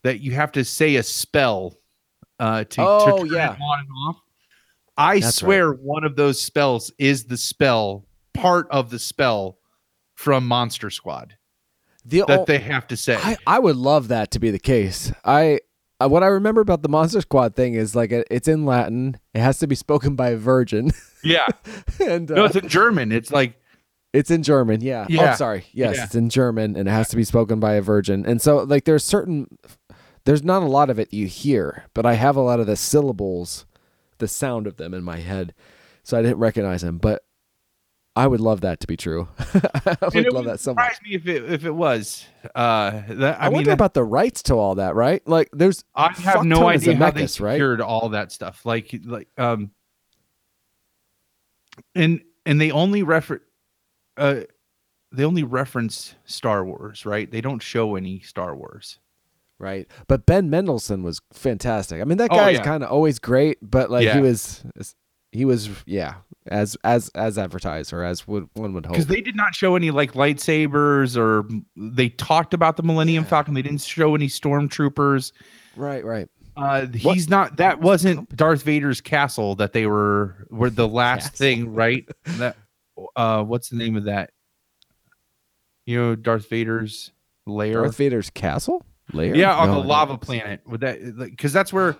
that 0.03 0.21
you 0.21 0.31
have 0.31 0.53
to 0.53 0.63
say 0.63 0.95
a 0.95 1.03
spell 1.03 1.77
uh, 2.39 2.63
to, 2.63 2.81
Oh, 2.81 3.17
to 3.23 3.27
turn 3.27 3.35
yeah. 3.35 3.53
it 3.53 3.59
on 3.61 3.79
and 3.79 3.87
off. 4.07 4.21
I 4.95 5.19
That's 5.19 5.35
swear 5.35 5.73
one 5.73 6.05
of 6.05 6.15
those 6.15 6.41
spells 6.41 6.89
is 6.97 7.25
the 7.25 7.35
spell 7.35 8.05
part 8.33 8.65
of 8.71 8.91
the 8.91 8.97
spell 8.99 9.57
from 10.15 10.47
Monster 10.47 10.89
Squad 10.89 11.35
The 12.05 12.23
that 12.25 12.39
ol- 12.39 12.45
they 12.45 12.59
have 12.59 12.87
to 12.87 12.95
say. 12.95 13.17
I, 13.17 13.35
I 13.45 13.59
would 13.59 13.75
love 13.75 14.07
that 14.07 14.31
to 14.31 14.39
be 14.39 14.49
the 14.49 14.57
case. 14.57 15.11
I 15.25 15.59
what 15.99 16.23
I 16.23 16.27
remember 16.27 16.61
about 16.61 16.81
the 16.81 16.87
Monster 16.87 17.19
Squad 17.19 17.57
thing 17.57 17.73
is 17.73 17.93
like 17.93 18.13
it, 18.13 18.25
it's 18.31 18.47
in 18.47 18.63
Latin. 18.63 19.19
It 19.33 19.41
has 19.41 19.59
to 19.59 19.67
be 19.67 19.75
spoken 19.75 20.15
by 20.15 20.29
a 20.29 20.37
virgin, 20.37 20.91
yeah, 21.25 21.47
and 21.99 22.31
uh, 22.31 22.35
no, 22.35 22.45
it's 22.45 22.55
in 22.55 22.69
German. 22.69 23.11
It's 23.11 23.31
like 23.33 23.55
it's 24.13 24.31
in 24.31 24.43
German. 24.43 24.81
Yeah. 24.81 25.05
Yeah. 25.09 25.33
Oh, 25.33 25.35
sorry. 25.35 25.65
Yes, 25.71 25.97
Yeah. 25.97 26.03
it's 26.05 26.15
in 26.15 26.29
German, 26.29 26.75
and 26.75 26.87
it 26.87 26.91
has 26.91 27.09
to 27.09 27.15
be 27.15 27.23
spoken 27.23 27.59
by 27.59 27.73
a 27.73 27.81
virgin. 27.81 28.25
And 28.25 28.41
so 28.41 28.57
like 28.63 28.85
there's 28.85 29.03
certain 29.03 29.47
there's 30.25 30.43
not 30.43 30.63
a 30.63 30.67
lot 30.67 30.89
of 30.89 30.99
it 30.99 31.13
you 31.13 31.27
hear, 31.27 31.85
but 31.93 32.05
I 32.05 32.13
have 32.13 32.35
a 32.35 32.41
lot 32.41 32.59
of 32.59 32.67
the 32.67 32.75
syllables, 32.75 33.65
the 34.17 34.27
sound 34.27 34.67
of 34.67 34.77
them 34.77 34.93
in 34.93 35.03
my 35.03 35.17
head, 35.17 35.53
so 36.03 36.17
I 36.17 36.21
didn't 36.21 36.39
recognize 36.39 36.81
them. 36.81 36.97
But 36.97 37.23
I 38.15 38.27
would 38.27 38.41
love 38.41 38.61
that 38.61 38.79
to 38.81 38.87
be 38.87 38.97
true. 38.97 39.29
I 39.37 39.95
and 40.01 40.13
would 40.13 40.25
it 40.25 40.33
love 40.33 40.45
would 40.45 40.53
that 40.53 40.59
so 40.59 40.73
much. 40.73 40.95
surprise 40.95 40.99
me 41.07 41.15
if 41.15 41.27
it 41.27 41.51
if 41.53 41.63
it 41.65 41.71
was. 41.71 42.25
Uh, 42.53 43.01
that, 43.07 43.39
I, 43.39 43.45
I, 43.45 43.45
mean, 43.45 43.53
wonder 43.53 43.69
that- 43.69 43.73
about 43.73 43.93
the 43.93 44.03
rights 44.03 44.43
to 44.43 44.55
all 44.55 44.75
that, 44.75 44.95
right? 44.95 45.25
Like, 45.27 45.49
there's 45.53 45.85
I 45.95 46.11
have 46.13 46.43
no 46.43 46.67
idea 46.67 46.95
how 46.95 47.11
they 47.11 47.23
Zemeckis, 47.23 47.39
right? 47.39 47.53
secured 47.53 47.79
all 47.81 48.09
that 48.09 48.31
stuff. 48.31 48.65
Like, 48.65 48.93
like, 49.05 49.29
um, 49.37 49.71
and 51.95 52.21
and 52.45 52.59
they 52.59 52.71
only 52.71 53.03
refer, 53.03 53.41
uh, 54.19 54.41
they 55.11 55.23
only 55.23 55.43
reference 55.43 56.13
Star 56.25 56.63
Wars, 56.63 57.05
right? 57.05 57.29
They 57.31 57.41
don't 57.41 57.61
show 57.63 57.95
any 57.95 58.19
Star 58.19 58.55
Wars. 58.55 58.99
right. 59.57 59.87
But 60.07 60.25
Ben 60.25 60.49
Mendelsohn 60.49 61.01
was 61.03 61.19
fantastic. 61.33 61.99
I 62.01 62.05
mean, 62.05 62.17
that 62.19 62.29
Oh, 62.31 62.35
guy's 62.37 62.57
yeah. 62.57 62.63
kind 62.63 62.83
of 62.83 62.91
always 62.91 63.17
great, 63.19 63.57
but 63.61 63.89
like 63.89 64.05
Yeah. 64.05 64.15
he 64.15 64.21
was, 64.21 64.63
he 65.31 65.45
was, 65.45 65.69
yeah, 65.85 66.15
as 66.47 66.77
as 66.83 67.09
as 67.15 67.37
advertised 67.37 67.91
or 67.93 68.03
as 68.03 68.27
would 68.27 68.47
one 68.53 68.73
would 68.73 68.85
hope. 68.85 68.93
Because 68.93 69.07
they 69.07 69.21
did 69.21 69.35
not 69.35 69.53
show 69.55 69.75
any 69.75 69.91
like 69.91 70.13
lightsabers, 70.13 71.17
or 71.17 71.47
they 71.75 72.09
talked 72.09 72.53
about 72.53 72.77
the 72.77 72.83
Millennium 72.83 73.25
Falcon. 73.25 73.53
They 73.53 73.61
didn't 73.61 73.81
show 73.81 74.15
any 74.15 74.27
stormtroopers. 74.27 75.31
right, 75.75 76.03
right. 76.05 76.27
Uh, 76.57 76.85
What- 77.03 77.15
he's 77.15 77.29
not. 77.29 77.57
That 77.57 77.79
wasn't 77.81 78.35
Darth 78.35 78.63
Vader's 78.63 79.01
castle 79.01 79.55
that 79.55 79.73
they 79.73 79.85
were. 79.85 80.47
Were 80.49 80.69
the 80.69 80.87
last 80.87 81.31
Castle. 81.31 81.37
thing, 81.37 81.73
right? 81.73 82.07
That. 82.37 82.55
Uh, 83.15 83.43
what's 83.43 83.69
the 83.69 83.77
name 83.77 83.95
of 83.95 84.05
that? 84.05 84.31
You 85.85 85.97
know, 85.97 86.15
Darth 86.15 86.49
Vader's 86.49 87.11
lair. 87.45 87.73
Darth 87.73 87.97
Vader's 87.97 88.29
castle 88.29 88.85
lair. 89.13 89.35
Yeah, 89.35 89.55
on 89.55 89.69
No, 89.69 89.81
the 89.81 89.87
lava 89.87 90.17
planet. 90.17 90.61
With 90.65 90.81
that, 90.81 91.17
because 91.17 91.53
that's 91.53 91.73
where 91.73 91.97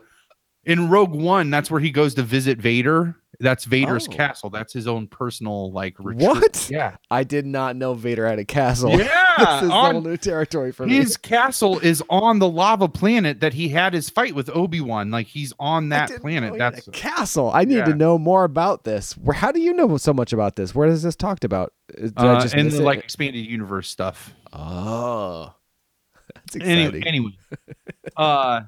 in 0.66 0.90
Rogue 0.90 1.14
One, 1.14 1.50
that's 1.50 1.72
where 1.72 1.82
he 1.82 1.92
goes 1.92 2.14
to 2.16 2.24
visit 2.24 2.60
Vader. 2.60 3.16
That's 3.42 3.64
Vader's 3.64 4.06
Oh. 4.08 4.12
castle. 4.12 4.50
That's 4.50 4.74
his 4.74 4.86
own 4.86 5.08
personal 5.08 5.72
like 5.72 5.96
retreat. 5.98 6.28
What? 6.28 6.68
Yeah, 6.70 6.98
I 7.10 7.24
did 7.24 7.46
not 7.46 7.78
know 7.78 7.94
Vader 7.94 8.28
had 8.28 8.38
a 8.38 8.44
castle. 8.44 9.00
yeah. 9.00 9.36
this 9.38 9.64
is 9.64 9.70
on- 9.72 10.04
new 10.04 10.18
territory 10.18 10.74
for 10.74 10.86
me. 10.86 10.96
his 10.96 11.16
castle 11.16 11.80
is 11.80 12.04
on 12.10 12.40
the 12.40 12.50
lava 12.50 12.90
planet 12.90 13.40
that 13.40 13.54
he 13.54 13.70
had 13.70 13.94
his 13.94 14.10
fight 14.10 14.36
with 14.36 14.50
Obi 14.54 14.82
Wan. 14.82 15.10
Like 15.10 15.28
he's 15.28 15.54
on 15.58 15.92
I 15.94 16.08
that 16.08 16.22
planet. 16.22 16.50
know 16.52 16.56
he 16.58 16.62
had 16.62 16.74
That's 16.76 16.88
a 16.90 16.92
castle. 16.92 17.50
I 17.54 17.64
need 17.64 17.78
Yeah. 17.78 17.86
to 17.86 17.96
know 17.96 18.18
more 18.18 18.44
about 18.44 18.84
this. 18.84 19.14
Where? 19.14 19.34
How 19.36 19.54
do 19.54 19.62
you 19.62 19.72
know 19.74 19.96
so 19.96 20.14
much 20.14 20.34
about 20.34 20.58
this? 20.58 20.76
Where 20.76 20.90
is 20.90 21.04
this 21.04 21.16
talked 21.16 21.46
about? 21.46 21.72
Uh, 21.98 22.10
I 22.18 22.28
uh, 22.28 22.42
just 22.42 22.54
and 22.56 22.70
the 22.70 22.82
like 22.82 23.00
expanded 23.00 23.46
universe 23.46 23.88
stuff. 23.90 24.34
Oh, 24.52 25.54
that's 26.36 26.58
exciting. 26.58 26.78
Anyway, 26.78 27.04
anyway, 27.06 27.32
uh, 28.18 28.62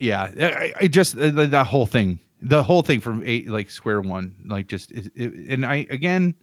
yeah, 0.00 0.30
I, 0.40 0.72
I 0.82 0.86
just 0.88 1.16
uh, 1.16 1.30
the 1.30 1.64
whole 1.64 1.86
thing, 1.86 2.20
the 2.40 2.62
whole 2.62 2.82
thing 2.82 3.00
from 3.00 3.22
eight 3.24 3.48
like 3.48 3.70
square 3.70 4.00
one, 4.00 4.34
like 4.46 4.66
just 4.68 4.90
it, 4.92 5.10
it, 5.14 5.32
and 5.48 5.64
I 5.66 5.86
again, 5.90 6.34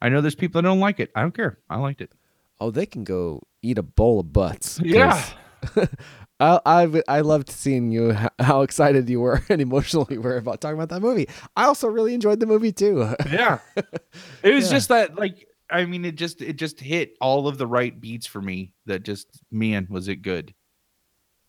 I 0.00 0.08
know 0.08 0.20
there's 0.20 0.34
people 0.34 0.60
that 0.62 0.68
don't 0.68 0.80
like 0.80 1.00
it. 1.00 1.10
I 1.14 1.22
don't 1.22 1.34
care. 1.34 1.58
I 1.70 1.78
liked 1.78 2.00
it. 2.00 2.12
Oh, 2.60 2.70
they 2.70 2.86
can 2.86 3.04
go 3.04 3.42
eat 3.62 3.78
a 3.78 3.82
bowl 3.82 4.20
of 4.20 4.32
butts 4.32 4.80
Yeah. 4.84 5.24
I, 6.40 6.60
I 6.66 7.02
I 7.08 7.20
loved 7.20 7.48
seeing 7.48 7.90
you 7.92 8.14
how 8.40 8.62
excited 8.62 9.08
you 9.08 9.20
were 9.20 9.42
and 9.48 9.60
emotional 9.62 10.06
you 10.10 10.20
were 10.20 10.36
about 10.36 10.60
talking 10.60 10.76
about 10.76 10.88
that 10.90 11.00
movie. 11.00 11.28
I 11.56 11.64
also 11.64 11.88
really 11.88 12.12
enjoyed 12.14 12.40
the 12.40 12.46
movie 12.46 12.72
too. 12.72 13.14
Yeah, 13.30 13.58
it 14.42 14.52
was 14.54 14.66
Yeah. 14.66 14.70
just 14.76 14.88
that 14.88 15.16
like 15.16 15.46
I 15.70 15.84
mean, 15.86 16.04
it 16.04 16.16
just 16.16 16.42
it 16.42 16.54
just 16.56 16.80
hit 16.80 17.16
all 17.20 17.48
of 17.48 17.56
the 17.56 17.66
right 17.66 17.98
beats 17.98 18.26
for 18.26 18.42
me. 18.42 18.72
That 18.86 19.04
just 19.04 19.26
man 19.50 19.86
was 19.88 20.08
it 20.08 20.16
good. 20.16 20.52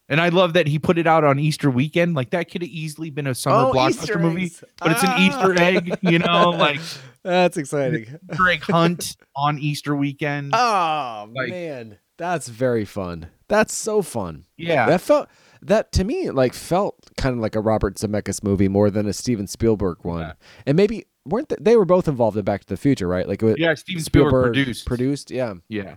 And 0.08 0.22
I 0.22 0.30
love 0.30 0.54
that 0.54 0.68
he 0.68 0.78
put 0.78 0.98
it 0.98 1.08
out 1.08 1.24
on 1.24 1.40
Easter 1.40 1.70
weekend. 1.72 2.14
Like 2.16 2.30
that 2.32 2.52
could 2.52 2.62
have 2.62 2.70
easily 2.70 3.10
been 3.10 3.26
a 3.28 3.34
summer 3.36 3.70
Oh, 3.70 3.74
blockbuster 3.74 3.90
Easter 4.04 4.20
movie, 4.20 4.52
but 4.80 4.92
it's 4.92 5.04
an 5.04 5.10
Ah. 5.12 5.20
Easter 5.20 5.60
egg. 5.62 5.98
You 6.02 6.20
know, 6.20 6.50
like 6.58 6.80
That's 7.24 7.58
exciting. 7.58 8.20
Easter 8.32 8.48
egg 8.50 8.62
hunt 8.64 9.18
on 9.36 9.58
Easter 9.60 9.96
weekend. 9.96 10.52
Oh 10.56 11.30
Like- 11.36 11.50
man, 11.50 11.98
that's 12.18 12.48
very 12.48 12.86
fun. 12.86 13.28
That's 13.48 13.74
so 13.76 14.02
fun. 14.02 14.46
yeah, 14.58 14.86
That 14.88 15.02
felt 15.02 15.28
that 15.62 15.92
to 15.94 16.04
me 16.04 16.30
like 16.30 16.54
felt 16.54 16.96
kind 17.18 17.34
of 17.36 17.42
like 17.42 17.56
a 17.56 17.60
Robert 17.62 17.96
Zemeckis 17.96 18.44
movie 18.44 18.68
more 18.68 18.90
than 18.92 19.08
a 19.08 19.14
Steven 19.14 19.48
Spielberg 19.48 19.98
one. 20.04 20.22
Yeah. 20.22 20.34
And 20.68 20.78
maybe 20.78 21.06
weren't 21.26 21.50
they, 21.50 21.56
they 21.60 21.76
were 21.76 21.86
both 21.86 22.08
involved 22.08 22.38
in 22.38 22.46
Back 22.46 22.62
to 22.62 22.68
the 22.68 22.78
Future, 22.78 23.08
right? 23.08 23.28
Like 23.28 23.42
it- 23.42 23.58
yeah. 23.58 23.74
Steven 23.74 24.04
Spielberg, 24.04 24.54
produced. 24.54 24.86
produced, 24.86 25.32
yeah. 25.32 25.56
Yeah, 25.68 25.96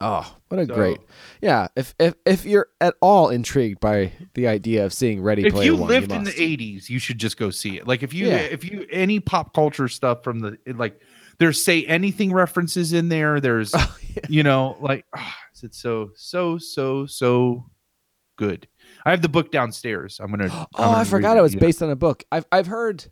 Oh, 0.00 0.36
what 0.48 0.60
a 0.60 0.66
So- 0.66 0.74
great. 0.74 0.98
Yeah, 1.42 1.66
if 1.74 1.94
if 1.98 2.14
if 2.24 2.44
you're 2.46 2.68
at 2.80 2.94
all 3.00 3.30
intrigued 3.30 3.80
by 3.80 4.12
the 4.34 4.46
idea 4.46 4.84
of 4.84 4.92
seeing 4.92 5.20
Ready 5.20 5.44
if 5.46 5.52
Player 5.52 5.64
you 5.72 5.76
One, 5.76 5.88
lived 5.88 6.12
you 6.12 6.18
in 6.18 6.24
the 6.24 6.30
'80s, 6.32 6.88
you 6.88 6.98
should 7.00 7.18
just 7.18 7.36
go 7.36 7.50
see 7.50 7.76
it. 7.78 7.86
Like 7.88 8.02
if 8.04 8.14
you 8.14 8.28
Yeah. 8.28 8.36
if 8.36 8.64
you 8.64 8.86
any 8.90 9.18
pop 9.18 9.54
culture 9.54 9.88
stuff 9.88 10.22
from 10.22 10.38
the 10.40 10.56
like, 10.66 11.00
there's 11.38 11.62
say 11.62 11.84
anything 11.86 12.32
references 12.32 12.92
in 12.92 13.08
there. 13.08 13.40
There's 13.40 13.72
Oh, 13.76 13.96
yeah. 14.14 14.22
you 14.28 14.42
know 14.44 14.76
like 14.80 15.04
ah, 15.16 15.36
it's 15.62 15.78
so 15.80 16.10
so 16.14 16.58
so 16.58 17.06
so 17.06 17.66
good. 18.36 18.68
I 19.04 19.10
have 19.10 19.22
the 19.22 19.28
book 19.28 19.50
downstairs. 19.50 20.20
I'm 20.22 20.30
gonna. 20.30 20.44
I'm 20.44 20.66
Oh, 20.74 20.84
gonna 20.84 20.96
I 20.98 21.04
forgot 21.04 21.36
it 21.36 21.40
was 21.42 21.54
yeah. 21.54 21.60
based 21.60 21.82
on 21.82 21.90
a 21.90 21.96
book. 21.96 22.22
I've 22.30 22.46
I've 22.52 22.68
heard 22.68 23.06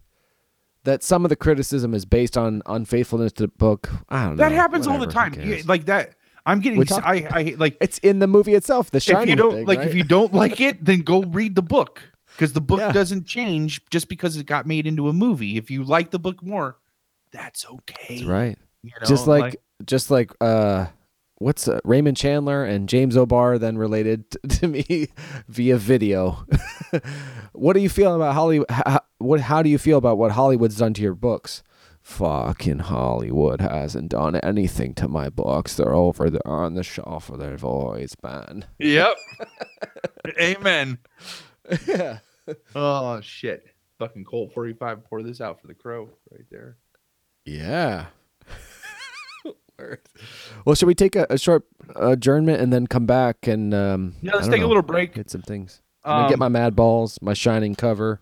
that 0.84 1.02
some 1.02 1.24
of 1.24 1.30
the 1.30 1.36
criticism 1.36 1.94
is 1.94 2.04
based 2.04 2.36
on 2.38 2.62
unfaithfulness 2.66 3.32
to 3.32 3.42
the 3.44 3.48
book. 3.48 3.90
I 4.08 4.24
don't 4.26 4.36
know. 4.36 4.44
That 4.44 4.52
happens 4.52 4.86
all 4.86 4.98
the 4.98 5.06
time. 5.08 5.34
Yeah, 5.34 5.62
like 5.66 5.86
that. 5.86 6.14
I'm 6.46 6.60
getting. 6.60 6.82
Talk- 6.84 7.04
I 7.04 7.26
I 7.30 7.54
like. 7.58 7.76
It's 7.80 7.98
in 7.98 8.20
the 8.20 8.26
movie 8.26 8.54
itself. 8.54 8.90
The 8.90 9.00
shining. 9.00 9.22
If 9.24 9.28
you 9.30 9.36
don't 9.36 9.52
thing, 9.52 9.66
like, 9.66 9.78
right? 9.80 9.88
if 9.88 9.94
you 9.94 10.04
don't 10.04 10.32
like 10.32 10.60
it, 10.60 10.84
then 10.84 11.00
go 11.02 11.22
read 11.22 11.54
the 11.56 11.62
book 11.62 12.00
because 12.34 12.52
the 12.52 12.60
book 12.60 12.78
Yeah. 12.80 12.92
doesn't 12.92 13.26
change 13.26 13.84
just 13.90 14.08
because 14.08 14.36
it 14.36 14.46
got 14.46 14.66
made 14.66 14.86
into 14.86 15.08
a 15.08 15.12
movie. 15.12 15.56
If 15.56 15.70
you 15.70 15.82
like 15.84 16.10
the 16.10 16.18
book 16.18 16.42
more, 16.42 16.76
that's 17.32 17.66
okay. 17.66 18.16
That's 18.18 18.24
right. 18.24 18.58
you 18.82 18.92
know, 19.00 19.06
just 19.06 19.26
like, 19.26 19.56
just 19.84 20.10
like 20.10 20.30
uh 20.40 20.86
what's 21.38 21.68
uh, 21.68 21.80
Raymond 21.84 22.16
Chandler 22.16 22.64
and 22.64 22.88
James 22.88 23.16
O'Barr 23.16 23.58
then 23.58 23.76
related 23.76 24.30
t- 24.30 24.38
to 24.60 24.68
me 24.68 25.08
via 25.48 25.76
video. 25.76 26.46
what 27.52 27.72
do 27.74 27.80
you 27.80 27.88
feel 27.88 28.14
about 28.14 28.34
Hollywood? 28.34 28.70
How, 28.70 29.00
what? 29.18 29.40
How 29.40 29.62
do 29.62 29.68
you 29.68 29.78
feel 29.78 29.98
about 29.98 30.18
what 30.18 30.30
Hollywood's 30.32 30.76
done 30.76 30.94
to 30.94 31.02
your 31.02 31.14
books? 31.14 31.62
Fucking 32.06 32.78
Hollywood 32.78 33.60
hasn't 33.60 34.10
done 34.10 34.36
anything 34.36 34.94
to 34.94 35.08
my 35.08 35.28
books. 35.28 35.74
They're 35.74 35.92
over 35.92 36.30
there 36.30 36.46
on 36.46 36.74
the 36.74 36.84
shelf 36.84 37.28
where 37.28 37.36
they've 37.36 37.64
always 37.64 38.14
been. 38.14 38.64
Yep. 38.78 39.16
Amen. 40.40 40.98
yeah. 41.86 42.18
Oh 42.76 43.20
shit. 43.20 43.66
Fucking 43.98 44.24
Colt 44.24 44.52
45. 44.54 45.04
Pour 45.04 45.22
this 45.24 45.40
out 45.40 45.60
for 45.60 45.66
the 45.66 45.74
crow 45.74 46.08
right 46.30 46.46
there. 46.50 46.76
Yeah. 47.44 48.06
Well, 50.64 50.74
should 50.74 50.86
we 50.86 50.94
take 50.94 51.16
a, 51.16 51.26
a 51.28 51.36
short 51.36 51.64
adjournment 51.96 52.62
and 52.62 52.72
then 52.72 52.86
come 52.86 53.04
back 53.04 53.46
and 53.46 53.74
um, 53.74 54.14
Yeah, 54.22 54.34
let's 54.34 54.48
take 54.48 54.62
a 54.62 54.66
little 54.66 54.82
break. 54.82 55.12
Get 55.14 55.28
some 55.28 55.42
things. 55.42 55.82
I'm 56.02 56.20
gonna 56.20 56.28
get 56.30 56.34
Um, 56.36 56.38
my 56.38 56.48
mad 56.48 56.74
balls, 56.74 57.18
my 57.20 57.34
shining 57.34 57.74
cover. 57.74 58.20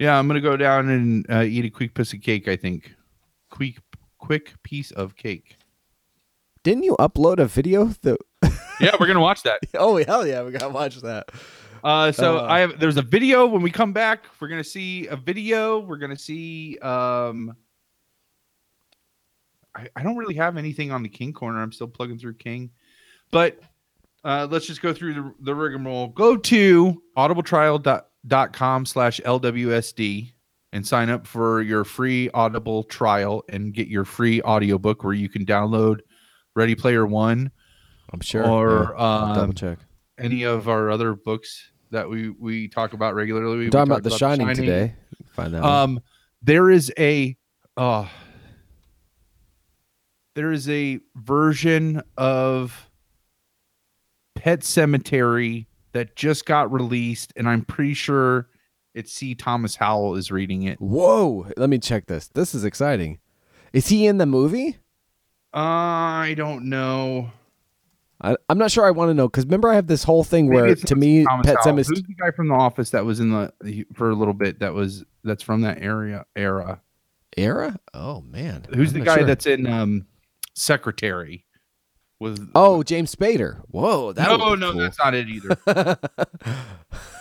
Yeah, 0.00 0.18
I'm 0.18 0.26
gonna 0.26 0.40
go 0.40 0.56
down 0.56 0.88
and 0.88 1.24
uh, 1.30 1.42
eat 1.42 1.64
a 1.64 1.70
quick 1.70 1.94
piece 1.94 2.12
of 2.14 2.20
cake. 2.20 2.48
I 2.48 2.56
think. 2.56 2.94
Quick, 3.50 3.78
quick 4.18 4.54
piece 4.62 4.90
of 4.90 5.16
cake. 5.16 5.56
Didn't 6.62 6.82
you 6.84 6.96
upload 6.98 7.38
a 7.38 7.46
video? 7.46 7.86
That 8.02 8.18
Yeah, 8.80 8.94
we're 9.00 9.06
gonna 9.06 9.20
watch 9.20 9.42
that. 9.44 9.60
oh 9.74 10.02
hell 10.04 10.26
yeah, 10.26 10.42
we 10.42 10.52
gotta 10.52 10.68
watch 10.68 10.96
that. 11.00 11.30
Uh, 11.82 12.12
so 12.12 12.38
Uh, 12.38 12.42
I 12.42 12.60
have. 12.60 12.78
There's 12.80 12.96
a 12.96 13.02
video 13.02 13.46
when 13.46 13.62
we 13.62 13.70
come 13.70 13.92
back. 13.92 14.24
We're 14.40 14.48
gonna 14.48 14.64
see 14.64 15.06
a 15.06 15.16
video. 15.16 15.78
We're 15.78 15.96
gonna 15.96 16.18
see. 16.18 16.78
Um, 16.78 17.56
I, 19.74 19.88
I 19.94 20.02
don't 20.02 20.16
really 20.16 20.34
have 20.34 20.56
anything 20.56 20.90
on 20.90 21.02
the 21.02 21.08
King 21.08 21.32
corner. 21.32 21.62
I'm 21.62 21.72
still 21.72 21.88
plugging 21.88 22.18
through 22.18 22.34
King, 22.34 22.70
but 23.30 23.60
uh, 24.24 24.48
let's 24.50 24.66
just 24.66 24.82
go 24.82 24.92
through 24.92 25.14
the, 25.14 25.34
the 25.40 25.54
rigmarole. 25.54 26.08
Go 26.08 26.36
to 26.36 27.02
audibletrial.com 27.16 28.86
slash 28.86 29.20
LWSD 29.24 30.32
and 30.72 30.86
sign 30.86 31.08
up 31.10 31.26
for 31.26 31.62
your 31.62 31.84
free 31.84 32.30
Audible 32.34 32.84
trial 32.84 33.42
and 33.48 33.72
get 33.72 33.88
your 33.88 34.04
free 34.04 34.42
audiobook 34.42 35.02
where 35.04 35.14
you 35.14 35.28
can 35.28 35.46
download 35.46 36.00
Ready 36.54 36.74
Player 36.74 37.06
One 37.06 37.50
I'm 38.12 38.20
sure. 38.20 38.46
or 38.46 38.94
Yeah, 38.96 39.04
I'll 39.04 39.28
double 39.34 39.40
um, 39.42 39.52
check. 39.52 39.78
any 40.18 40.42
of 40.44 40.68
our 40.68 40.90
other 40.90 41.14
books 41.14 41.70
that 41.90 42.08
we 42.08 42.30
we 42.30 42.68
talk 42.68 42.92
about 42.92 43.14
regularly. 43.14 43.56
We 43.58 43.64
We're 43.64 43.70
talking 43.70 43.92
about 43.92 44.02
talked 44.02 44.12
The 44.12 44.18
Shining, 44.18 44.54
today. 44.54 44.94
Find 45.32 45.54
that. 45.54 45.62
one. 45.62 45.70
Um, 45.72 46.00
there 46.42 46.70
is 46.70 46.92
a 46.98 47.36
uh, 47.76 48.06
there 50.34 50.52
is 50.52 50.68
a 50.68 51.00
version 51.16 52.02
of 52.16 52.88
Pet 54.34 54.60
Sematary 54.60 55.66
that 55.92 56.14
just 56.16 56.44
got 56.46 56.70
released, 56.72 57.32
and 57.36 57.48
I'm 57.48 57.62
pretty 57.64 57.94
sure 57.94 58.47
it's 58.98 59.12
C. 59.12 59.34
Thomas 59.34 59.76
Howell 59.76 60.16
is 60.16 60.30
reading 60.30 60.64
it. 60.64 60.80
Whoa! 60.80 61.46
Let 61.56 61.70
me 61.70 61.78
check 61.78 62.06
this. 62.06 62.28
This 62.28 62.54
is 62.54 62.64
exciting. 62.64 63.18
Is 63.72 63.88
he 63.88 64.06
in 64.06 64.18
the 64.18 64.26
movie? 64.26 64.78
I 65.54 66.34
don't 66.36 66.64
know. 66.68 67.30
I, 68.20 68.36
I'm 68.48 68.58
not 68.58 68.70
sure. 68.72 68.84
I 68.84 68.90
want 68.90 69.10
to 69.10 69.14
know 69.14 69.28
because 69.28 69.44
remember 69.44 69.68
I 69.70 69.76
have 69.76 69.86
this 69.86 70.02
whole 70.02 70.24
thing 70.24 70.48
Maybe 70.48 70.60
where 70.62 70.74
to 70.74 70.96
me 70.96 71.24
Thomas 71.24 71.46
Pet. 71.46 71.62
Cemetery. 71.62 71.96
Who's 71.96 72.02
the 72.06 72.14
guy 72.14 72.30
from 72.32 72.48
The 72.48 72.54
Office 72.54 72.90
that 72.90 73.04
was 73.04 73.20
in 73.20 73.30
the 73.30 73.84
for 73.94 74.10
a 74.10 74.14
little 74.14 74.34
bit? 74.34 74.58
That 74.58 74.74
was 74.74 75.04
that's 75.22 75.42
from 75.42 75.60
that 75.62 75.80
area 75.80 76.26
era. 76.34 76.80
Era? 77.36 77.78
Oh 77.94 78.20
man. 78.22 78.66
Who's 78.74 78.92
I'm 78.92 78.98
the 79.00 79.04
guy 79.04 79.16
sure. 79.18 79.26
that's 79.26 79.46
in 79.46 79.66
um 79.66 80.06
Secretary? 80.54 81.44
With 82.20 82.50
Oh, 82.56 82.82
James 82.82 83.14
Spader. 83.14 83.62
Whoa, 83.68 84.12
that 84.12 84.26
no, 84.26 84.56
no, 84.56 84.72
cool. 84.72 84.80
that's 84.80 84.98
not 84.98 85.14
it 85.14 85.28
either. 85.28 85.56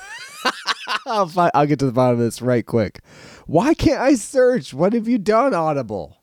I'll, 1.08 1.28
fi- 1.28 1.52
I'll 1.54 1.66
get 1.66 1.80
to 1.80 1.86
the 1.86 1.92
bottom 1.92 2.20
of 2.20 2.26
this 2.26 2.42
right 2.42 2.66
quick. 2.66 3.02
Why 3.46 3.74
can't 3.74 4.02
I 4.02 4.16
search? 4.16 4.74
What 4.74 4.94
have 4.94 5.08
you 5.08 5.18
done, 5.18 5.54
Audible? 5.54 6.18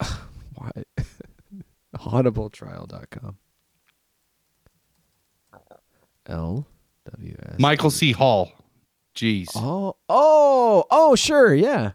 Why? 0.54 0.70
Audibletrial.com. 1.96 3.36
L 6.26 6.66
W 7.12 7.36
S. 7.48 7.58
Michael 7.58 7.90
C. 7.90 8.12
Hall. 8.12 8.52
Jeez. 9.14 9.48
Oh, 9.56 9.96
oh, 10.08 10.84
oh, 10.90 11.16
sure, 11.16 11.52
yeah. 11.54 11.92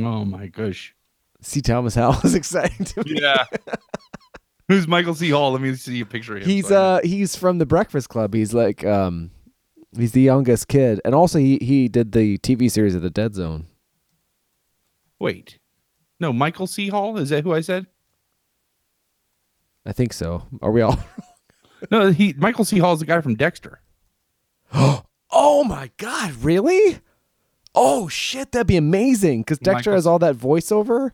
Oh 0.00 0.24
my 0.24 0.48
gosh. 0.48 0.94
See, 1.40 1.60
Thomas 1.60 1.94
Howell 1.94 2.20
is 2.24 2.34
exciting 2.34 2.84
to 2.86 3.04
me. 3.04 3.20
Yeah. 3.20 3.44
Who's 4.68 4.86
Michael 4.86 5.14
C. 5.14 5.30
Hall? 5.30 5.52
Let 5.52 5.62
me 5.62 5.74
see 5.74 6.00
a 6.00 6.06
picture 6.06 6.36
of 6.36 6.42
him. 6.42 6.48
He's 6.48 6.68
so 6.68 6.76
uh 6.82 7.00
he's 7.02 7.34
from 7.36 7.58
the 7.58 7.66
Breakfast 7.66 8.08
Club. 8.10 8.34
He's 8.34 8.52
like 8.52 8.84
um 8.84 9.30
he's 9.96 10.12
the 10.12 10.20
youngest 10.20 10.68
kid, 10.68 11.00
and 11.04 11.14
also 11.14 11.38
he 11.38 11.58
he 11.62 11.88
did 11.88 12.12
the 12.12 12.38
TV 12.38 12.70
series 12.70 12.94
of 12.94 13.02
the 13.02 13.10
Dead 13.10 13.34
Zone. 13.34 13.66
wait. 15.18 15.58
No, 16.20 16.32
Michael 16.32 16.66
C. 16.66 16.88
Hall. 16.88 17.16
Is 17.16 17.28
that 17.28 17.44
who 17.44 17.54
I 17.54 17.60
said? 17.60 17.86
I 19.86 19.92
think 19.92 20.12
so. 20.12 20.42
Are 20.62 20.70
we 20.70 20.82
all? 20.82 20.98
No, 21.92 22.10
he 22.10 22.34
Michael 22.36 22.64
C. 22.64 22.80
Hall 22.80 22.92
is 22.94 22.98
the 22.98 23.06
guy 23.06 23.20
from 23.20 23.34
Dexter. 23.36 23.80
Oh 25.30 25.62
my 25.62 25.90
god, 25.98 26.32
really? 26.42 26.98
Oh 27.74 28.08
shit, 28.08 28.50
that'd 28.50 28.66
be 28.66 28.76
amazing 28.78 29.42
because 29.42 29.58
Dexter 29.58 29.90
Michael- 29.90 29.92
has 29.92 30.06
all 30.06 30.18
that 30.20 30.34
voiceover. 30.34 31.12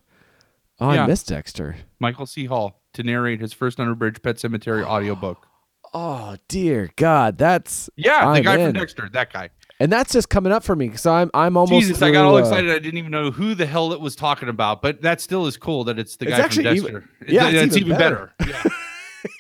Oh, 0.81 0.93
Yeah. 0.93 1.03
I 1.03 1.07
miss 1.07 1.23
Dexter. 1.25 1.77
Michael 2.01 2.25
C. 2.27 2.45
Hall 2.47 2.81
to 2.95 3.03
narrate 3.03 3.41
his 3.41 3.53
first 3.53 3.79
unabridged 3.79 4.23
Pet 4.23 4.37
Sematary 4.37 4.85
audiobook. 4.87 5.47
Oh 5.93 6.37
dear 6.49 6.91
God, 6.97 7.39
that's 7.39 7.89
Yeah, 7.97 8.21
the 8.21 8.27
I'm 8.27 8.43
guy 8.43 8.57
in. 8.59 8.73
from 8.73 8.81
Dexter. 8.81 9.09
That 9.13 9.33
guy. 9.33 9.51
and 9.79 9.93
that's 9.93 10.13
just 10.13 10.29
coming 10.29 10.53
up 10.53 10.65
for 10.65 10.75
me. 10.75 10.89
because 10.89 11.07
I'm 11.07 11.31
I'm 11.35 11.57
almost. 11.57 11.87
Jesus, 11.87 12.03
I 12.03 12.11
got 12.11 12.25
all 12.25 12.33
through, 12.33 12.47
uh, 12.47 12.49
excited. 12.49 12.71
I 12.71 12.79
didn't 12.81 12.99
even 12.99 13.13
know 13.13 13.31
who 13.31 13.55
the 13.55 13.67
hell 13.67 13.93
it 13.93 14.01
was 14.01 14.17
talking 14.17 14.49
about, 14.49 14.83
but 14.83 15.03
that 15.03 15.21
still 15.21 15.47
is 15.47 15.57
cool 15.57 15.85
that 15.85 15.99
it's 15.99 16.17
the 16.17 16.27
It's 16.27 16.37
guy 16.37 16.49
from 16.49 16.67
even- 16.67 16.93
Dexter. 16.95 17.11
yeah, 17.29 17.49
It's- 17.49 17.55
it's 17.55 17.63
it's 17.67 17.77
even 17.77 17.87
even 17.93 17.99
better. 17.99 18.33
Yeah. 18.47 18.63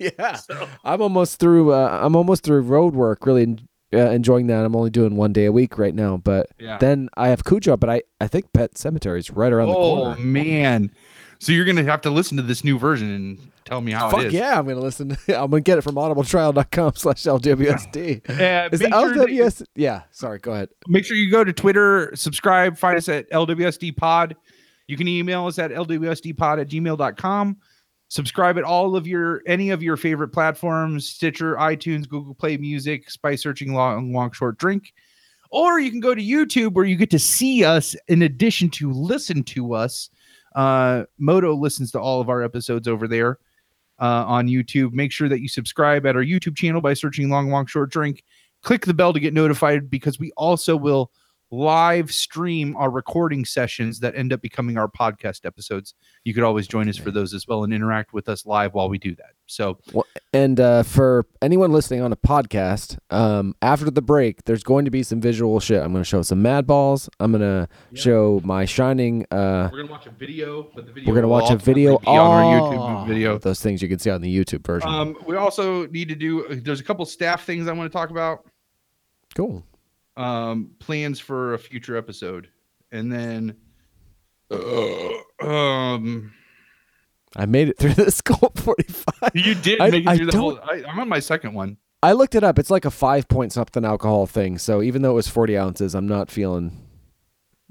yeah, 0.18 0.38
I'm 0.84 1.02
almost 1.02 1.40
through. 1.40 1.72
Uh, 1.72 1.98
I'm 2.02 2.14
almost 2.16 2.44
through 2.44 2.60
road 2.62 2.94
work. 2.94 3.26
Really 3.26 3.58
uh, 3.92 3.96
enjoying 3.98 4.46
that. 4.46 4.64
I'm 4.64 4.74
only 4.76 4.90
doing 4.90 5.16
one 5.16 5.32
day 5.32 5.44
a 5.46 5.52
week 5.52 5.76
right 5.76 5.94
now, 5.94 6.16
but 6.18 6.46
Yeah. 6.60 6.78
then 6.78 7.08
I 7.16 7.28
have 7.28 7.44
Cujo. 7.44 7.76
But 7.76 7.90
I 7.90 8.02
I 8.20 8.28
think 8.28 8.52
Pet 8.52 8.74
Sematary 8.74 9.18
is 9.18 9.30
right 9.30 9.52
around 9.52 9.68
the 9.68 9.74
corner. 9.74 10.16
Oh 10.18 10.22
man. 10.22 10.90
So 11.38 11.52
you're 11.52 11.64
gonna 11.64 11.84
have 11.84 12.00
to 12.02 12.10
listen 12.10 12.36
to 12.36 12.42
this 12.42 12.64
new 12.64 12.78
version 12.78 13.10
and 13.10 13.50
tell 13.64 13.80
me 13.80 13.92
how 13.92 14.08
it 14.08 14.12
Fuck 14.12 14.24
is. 14.24 14.32
yeah, 14.32 14.58
I'm 14.58 14.66
gonna 14.66 14.80
listen. 14.80 15.12
I'm 15.28 15.50
gonna 15.50 15.60
get 15.60 15.78
it 15.78 15.82
from 15.82 15.94
audibletrial.com 15.96 16.92
slash 16.96 17.22
LWSD. 17.22 18.30
Uh, 18.30 18.68
Is 18.72 18.80
it 18.80 18.90
sure 18.90 19.14
that 19.14 19.30
you, 19.30 19.42
LWS? 19.44 19.66
Yeah, 19.74 20.02
sorry, 20.10 20.38
go 20.38 20.52
ahead. 20.52 20.68
make 20.88 21.04
sure 21.04 21.16
you 21.16 21.30
go 21.30 21.44
to 21.44 21.52
Twitter, 21.52 22.12
subscribe, 22.14 22.76
find 22.76 22.96
us 22.96 23.08
at 23.08 23.30
LWSD 23.30 23.96
Pod. 23.96 24.36
You 24.86 24.96
can 24.96 25.08
email 25.08 25.46
us 25.46 25.58
at 25.58 25.70
lwsdpod 25.70 26.60
at 26.60 26.68
gmail.com. 26.68 27.56
Subscribe 28.08 28.58
at 28.58 28.64
all 28.64 28.96
of 28.96 29.06
your 29.06 29.42
any 29.46 29.70
of 29.70 29.82
your 29.82 29.96
favorite 29.96 30.28
platforms, 30.28 31.08
Stitcher, 31.08 31.56
iTunes, 31.56 32.08
Google 32.08 32.34
Play 32.34 32.56
Music, 32.58 33.08
by 33.22 33.34
searching 33.34 33.72
long, 33.72 34.12
long, 34.12 34.30
short 34.32 34.58
drink. 34.58 34.92
Or 35.50 35.80
you 35.80 35.90
can 35.90 36.00
go 36.00 36.14
to 36.14 36.22
YouTube 36.22 36.72
where 36.74 36.84
you 36.84 36.96
get 36.96 37.10
to 37.10 37.18
see 37.18 37.64
us 37.64 37.96
in 38.08 38.22
addition 38.22 38.68
to 38.70 38.92
listen 38.92 39.42
to 39.44 39.72
us. 39.74 40.10
Uh, 40.54 41.04
Moto 41.18 41.54
listens 41.54 41.90
to 41.92 42.00
all 42.00 42.20
of 42.20 42.28
our 42.28 42.42
episodes 42.42 42.86
over 42.88 43.08
there 43.08 43.38
uh, 44.00 44.24
on 44.26 44.48
YouTube. 44.48 44.92
Make 44.92 45.12
sure 45.12 45.28
that 45.28 45.40
you 45.40 45.48
subscribe 45.48 46.06
at 46.06 46.16
our 46.16 46.24
YouTube 46.24 46.56
channel 46.56 46.80
by 46.80 46.94
searching 46.94 47.28
Long 47.28 47.50
Walk 47.50 47.68
Short 47.68 47.90
Drink. 47.90 48.24
Click 48.62 48.86
the 48.86 48.94
bell 48.94 49.12
to 49.12 49.20
get 49.20 49.34
notified 49.34 49.90
because 49.90 50.18
we 50.18 50.32
also 50.36 50.76
will 50.76 51.10
live 51.54 52.10
stream 52.12 52.76
our 52.76 52.90
recording 52.90 53.44
sessions 53.44 54.00
that 54.00 54.14
end 54.16 54.32
up 54.32 54.42
becoming 54.42 54.76
our 54.76 54.88
podcast 54.88 55.44
episodes. 55.46 55.94
You 56.24 56.34
could 56.34 56.42
always 56.42 56.66
join 56.66 56.88
us 56.88 56.96
for 56.96 57.10
those 57.10 57.32
as 57.32 57.46
well 57.46 57.64
and 57.64 57.72
interact 57.72 58.12
with 58.12 58.28
us 58.28 58.44
live 58.44 58.74
while 58.74 58.88
we 58.88 58.98
do 58.98 59.14
that. 59.16 59.30
So, 59.46 59.78
And 60.32 60.58
uh, 60.58 60.82
for 60.82 61.26
anyone 61.42 61.70
listening 61.70 62.00
on 62.00 62.12
a 62.12 62.16
podcast, 62.16 62.98
um, 63.10 63.54
after 63.60 63.90
the 63.90 64.00
break, 64.00 64.44
there's 64.44 64.62
going 64.64 64.86
to 64.86 64.90
be 64.90 65.02
some 65.02 65.20
visual 65.20 65.60
shit. 65.60 65.82
I'm 65.82 65.92
going 65.92 66.02
to 66.02 66.08
show 66.08 66.22
some 66.22 66.40
Mad 66.42 66.66
Balls. 66.66 67.08
I'm 67.20 67.30
going 67.30 67.42
to 67.42 67.68
Yeah. 67.92 68.00
show 68.00 68.40
my 68.42 68.64
Shining. 68.64 69.26
Uh, 69.30 69.68
we're 69.70 69.82
gonna 69.82 69.92
watch 69.92 70.06
a 70.06 70.10
video, 70.10 70.70
but 70.74 70.86
the 70.86 70.92
video 70.92 71.08
we're 71.10 71.14
going 71.14 71.22
to 71.24 71.28
watch 71.28 71.50
a 71.50 71.56
video 71.56 71.98
be 71.98 72.06
on 72.06 72.16
our 72.18 72.42
YouTube 72.62 73.06
video. 73.06 73.38
Those 73.38 73.60
things 73.60 73.82
you 73.82 73.88
can 73.88 73.98
see 73.98 74.10
on 74.10 74.22
the 74.22 74.34
YouTube 74.34 74.66
version. 74.66 74.88
Um, 74.88 75.16
we 75.26 75.36
also 75.36 75.86
need 75.88 76.08
to 76.08 76.14
do. 76.14 76.46
There's 76.48 76.80
a 76.80 76.84
couple 76.84 77.04
staff 77.04 77.44
things 77.44 77.68
I 77.68 77.72
want 77.72 77.92
to 77.92 77.96
talk 77.96 78.10
about. 78.10 78.46
cool. 79.34 79.62
Um 80.16 80.70
plans 80.78 81.18
for 81.20 81.54
a 81.54 81.58
future 81.58 81.96
episode 81.96 82.48
and 82.92 83.10
then 83.12 83.56
uh, 84.50 85.44
um 85.44 86.32
I 87.36 87.46
made 87.46 87.68
it 87.68 87.78
through 87.78 87.94
this 87.94 88.20
Colt 88.20 88.58
45. 88.58 89.14
you 89.34 89.54
did 89.56 89.80
I- 89.80 89.90
make 89.90 90.04
it 90.04 90.08
I 90.08 90.16
through 90.16 90.26
the 90.26 90.38
whole 90.38 90.54
don't- 90.54 90.68
I, 90.86 90.88
i'm 90.88 90.98
on 91.00 91.08
my 91.08 91.20
second 91.20 91.54
one 91.54 91.76
I 92.02 92.12
looked 92.12 92.34
it 92.34 92.44
up. 92.44 92.58
It's 92.58 92.68
like 92.70 92.84
a 92.84 92.90
five 92.90 93.28
point 93.28 93.50
something 93.50 93.82
alcohol 93.82 94.26
thing. 94.26 94.58
So 94.58 94.82
even 94.82 95.00
though 95.00 95.12
it 95.12 95.14
was 95.14 95.26
40 95.26 95.56
ounces, 95.56 95.94
I'm 95.94 96.06
not 96.06 96.30
feeling, 96.30 96.86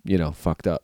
you 0.06 0.18
know, 0.18 0.32
fucked 0.32 0.65
up. 0.65 0.84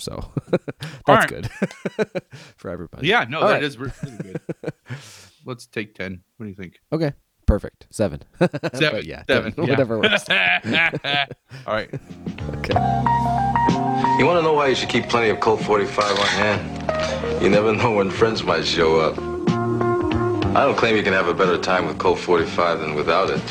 So 0.00 0.32
that's 1.06 1.26
good 1.26 1.48
for 2.56 2.68
everybody. 2.68 3.06
yeah 3.06 3.26
no 3.28 3.42
All 3.42 3.46
that 3.46 3.52
right. 3.54 3.62
is 3.62 3.78
really 3.78 3.92
good 4.20 4.40
let's 5.46 5.66
take 5.66 5.94
10 5.94 6.20
what 6.36 6.46
do 6.46 6.50
you 6.50 6.56
think 6.56 6.80
Okay. 6.92 7.12
Perfect. 7.50 7.88
Seven. 7.90 8.22
Seven 8.74 9.04
yeah. 9.04 9.24
Seven. 9.28 9.52
yeah. 9.56 9.64
Whatever 9.64 9.98
works. 9.98 10.24
all 10.30 11.74
right 11.74 11.92
Okay. 12.54 12.74
You 14.20 14.24
want 14.24 14.38
to 14.38 14.42
know 14.42 14.52
why 14.52 14.68
you 14.68 14.76
should 14.76 14.88
keep 14.88 15.08
plenty 15.08 15.30
of 15.30 15.40
Colt 15.40 15.60
45 15.60 16.16
on 16.16 16.26
hand? 16.26 17.42
You 17.42 17.50
never 17.50 17.74
know 17.74 17.90
when 17.96 18.08
friends 18.08 18.44
might 18.44 18.64
show 18.64 19.00
up. 19.00 19.18
I 20.54 20.64
don't 20.64 20.76
claim 20.76 20.94
you 20.94 21.02
can 21.02 21.12
have 21.12 21.26
a 21.26 21.34
better 21.34 21.58
time 21.58 21.86
with 21.88 21.98
Colt 21.98 22.20
45 22.20 22.78
than 22.78 22.94
without 22.94 23.30
it. 23.30 23.42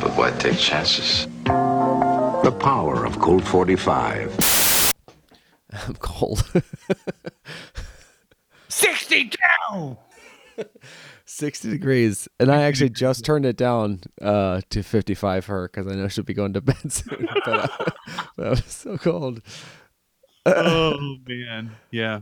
But 0.00 0.16
why 0.16 0.30
take 0.38 0.56
chances? 0.56 1.26
The 1.46 2.56
power 2.60 3.04
of 3.04 3.18
Colt 3.18 3.42
45. 3.42 4.92
I'm 5.72 5.94
cold. 5.96 6.44
62 8.68 9.96
60 11.40 11.70
degrees. 11.70 12.28
And 12.38 12.52
I 12.52 12.62
actually 12.62 12.90
just 13.04 13.24
turned 13.24 13.46
it 13.46 13.56
down 13.56 14.00
uh, 14.20 14.60
to 14.70 14.82
55 14.82 15.44
for 15.44 15.52
her 15.52 15.68
because 15.68 15.90
I 15.90 15.96
know 15.96 16.06
she'll 16.08 16.22
be 16.24 16.34
going 16.34 16.52
to 16.52 16.60
bed 16.70 16.92
soon. 16.92 17.28
but, 17.44 17.48
uh, 17.48 17.68
but 18.36 18.46
I 18.46 18.50
was 18.50 18.64
so 18.66 18.96
cold. 18.96 19.42
oh 20.46 21.16
man 21.28 21.70
yeah 21.90 22.20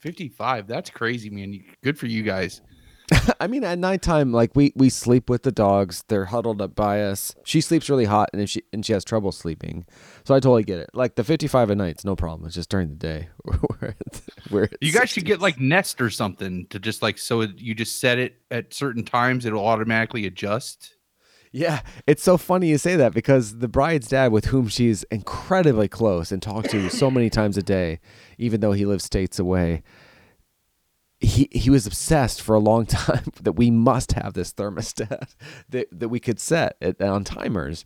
55 0.00 0.66
that's 0.66 0.90
crazy 0.90 1.30
man 1.30 1.62
good 1.84 1.96
for 1.96 2.06
you 2.06 2.24
guys 2.24 2.62
I 3.40 3.46
mean, 3.46 3.64
at 3.64 3.78
nighttime, 3.78 4.32
like 4.32 4.54
we 4.54 4.72
we 4.76 4.88
sleep 4.88 5.28
with 5.28 5.42
the 5.42 5.52
dogs. 5.52 6.04
They're 6.08 6.26
huddled 6.26 6.62
up 6.62 6.74
by 6.74 7.02
us. 7.02 7.34
She 7.44 7.60
sleeps 7.60 7.90
really 7.90 8.04
hot, 8.04 8.30
and 8.32 8.48
she 8.48 8.62
and 8.72 8.84
she 8.84 8.92
has 8.92 9.04
trouble 9.04 9.32
sleeping, 9.32 9.86
so 10.24 10.34
I 10.34 10.40
totally 10.40 10.62
get 10.62 10.78
it. 10.78 10.90
Like 10.94 11.16
the 11.16 11.24
fifty 11.24 11.46
five 11.46 11.70
at 11.70 11.76
night's 11.76 12.04
no 12.04 12.14
problem. 12.14 12.46
It's 12.46 12.54
just 12.54 12.68
during 12.68 12.88
the 12.88 12.94
day 12.94 13.28
where 13.44 13.96
it's, 14.06 14.22
where 14.50 14.64
it's 14.64 14.76
You 14.80 14.92
guys 14.92 15.10
should 15.10 15.24
get 15.24 15.40
like 15.40 15.58
Nest 15.60 16.00
or 16.00 16.10
something 16.10 16.66
to 16.70 16.78
just 16.78 17.02
like 17.02 17.18
so 17.18 17.42
you 17.42 17.74
just 17.74 18.00
set 18.00 18.18
it 18.18 18.40
at 18.50 18.72
certain 18.72 19.04
times, 19.04 19.44
it'll 19.44 19.66
automatically 19.66 20.26
adjust. 20.26 20.94
Yeah, 21.52 21.80
it's 22.06 22.22
so 22.22 22.36
funny 22.36 22.68
you 22.68 22.78
say 22.78 22.94
that 22.94 23.12
because 23.12 23.58
the 23.58 23.66
bride's 23.66 24.06
dad, 24.06 24.30
with 24.30 24.46
whom 24.46 24.68
she's 24.68 25.02
incredibly 25.04 25.88
close 25.88 26.30
and 26.30 26.40
talks 26.40 26.70
to 26.70 26.88
so 26.90 27.10
many 27.10 27.28
times 27.28 27.56
a 27.56 27.62
day, 27.62 27.98
even 28.38 28.60
though 28.60 28.70
he 28.70 28.86
lives 28.86 29.02
states 29.02 29.40
away, 29.40 29.82
he 31.20 31.48
he 31.52 31.68
was 31.68 31.86
obsessed 31.86 32.40
for 32.40 32.54
a 32.54 32.58
long 32.58 32.86
time 32.86 33.24
that 33.42 33.52
we 33.52 33.70
must 33.70 34.12
have 34.12 34.32
this 34.32 34.52
thermostat 34.52 35.34
that 35.68 35.86
that 35.92 36.08
we 36.08 36.18
could 36.18 36.40
set 36.40 36.76
it 36.80 37.00
on 37.00 37.24
timers. 37.24 37.84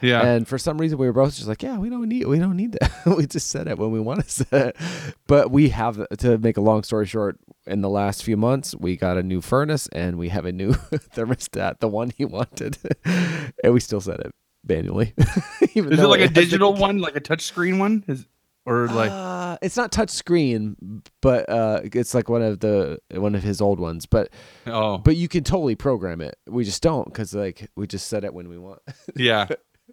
Yeah. 0.00 0.22
And 0.22 0.46
for 0.46 0.56
some 0.56 0.78
reason, 0.78 0.98
we 0.98 1.06
were 1.06 1.12
both 1.12 1.34
just 1.34 1.48
like, 1.48 1.62
"Yeah, 1.62 1.78
we 1.78 1.90
don't 1.90 2.08
need 2.08 2.26
we 2.26 2.38
don't 2.38 2.56
need 2.56 2.72
that. 2.72 2.92
we 3.16 3.26
just 3.26 3.48
set 3.48 3.66
it 3.66 3.78
when 3.78 3.90
we 3.90 4.00
want 4.00 4.24
to 4.24 4.30
set 4.30 4.52
it." 4.52 4.76
But 5.26 5.50
we 5.50 5.70
have 5.70 6.06
to 6.18 6.38
make 6.38 6.56
a 6.56 6.60
long 6.60 6.82
story 6.82 7.06
short. 7.06 7.38
In 7.66 7.80
the 7.80 7.90
last 7.90 8.22
few 8.22 8.36
months, 8.36 8.76
we 8.76 8.96
got 8.96 9.16
a 9.16 9.24
new 9.24 9.40
furnace 9.40 9.88
and 9.88 10.16
we 10.16 10.28
have 10.28 10.44
a 10.44 10.52
new 10.52 10.72
thermostat, 10.72 11.80
the 11.80 11.88
one 11.88 12.10
he 12.16 12.24
wanted, 12.24 12.78
and 13.04 13.74
we 13.74 13.80
still 13.80 14.00
set 14.00 14.20
it 14.20 14.32
manually. 14.64 15.12
Is 15.74 15.98
it 15.98 16.06
like 16.06 16.20
a 16.20 16.28
digital 16.28 16.74
one, 16.74 16.98
like 16.98 17.16
a 17.16 17.20
touch 17.20 17.42
screen 17.42 17.80
one? 17.80 18.04
Is 18.06 18.26
or 18.66 18.88
like 18.88 19.10
Uh, 19.10 19.56
it's 19.62 19.76
not 19.76 19.92
touch 19.92 20.10
screen, 20.10 21.02
but 21.22 21.48
uh, 21.48 21.80
it's 21.84 22.14
like 22.14 22.28
one 22.28 22.42
of 22.42 22.60
the 22.60 22.98
one 23.12 23.34
of 23.34 23.42
his 23.42 23.60
old 23.60 23.80
ones. 23.80 24.04
But 24.06 24.30
oh 24.66 24.98
but 24.98 25.16
you 25.16 25.28
can 25.28 25.44
totally 25.44 25.76
program 25.76 26.20
it. 26.20 26.36
We 26.46 26.64
just 26.64 26.82
don't 26.82 27.06
because 27.06 27.32
like 27.34 27.70
we 27.76 27.86
just 27.86 28.08
set 28.08 28.24
it 28.24 28.34
when 28.34 28.48
we 28.48 28.58
want. 28.58 28.80
yeah. 29.16 29.46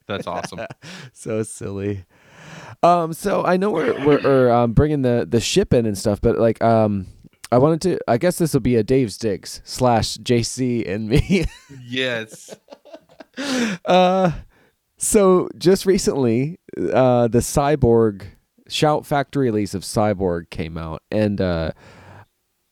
That's 0.08 0.28
awesome. 0.28 0.60
so 1.14 1.44
silly. 1.44 2.06
Um, 2.82 3.14
so 3.14 3.46
I 3.46 3.56
know 3.58 3.72
we're 3.72 4.06
we're, 4.06 4.22
we're 4.22 4.52
um, 4.52 4.74
bringing 4.74 5.02
the 5.02 5.26
the 5.30 5.40
ship 5.40 5.74
in 5.74 5.86
and 5.86 5.98
stuff, 5.98 6.20
but 6.20 6.38
like 6.38 6.62
um, 6.62 7.08
I 7.52 7.58
wanted 7.58 7.82
to. 7.82 8.00
I 8.08 8.18
guess 8.18 8.38
this 8.38 8.54
will 8.54 8.62
be 8.62 8.76
a 8.76 8.84
Dave's 8.84 9.18
Digs 9.18 9.62
slash 9.64 10.18
JC 10.18 10.90
and 10.90 11.08
me. 11.08 11.46
yes. 11.86 12.56
uh, 13.86 14.32
so 14.98 15.50
just 15.58 15.86
recently, 15.86 16.60
uh, 16.78 17.28
the 17.28 17.40
Cyborg 17.40 18.24
Shout 18.68 19.06
Factory 19.06 19.48
release 19.48 19.74
of 19.74 19.84
Cyborg 19.84 20.50
came 20.50 20.78
out, 20.78 21.04
and 21.12 21.42
uh, 21.42 21.72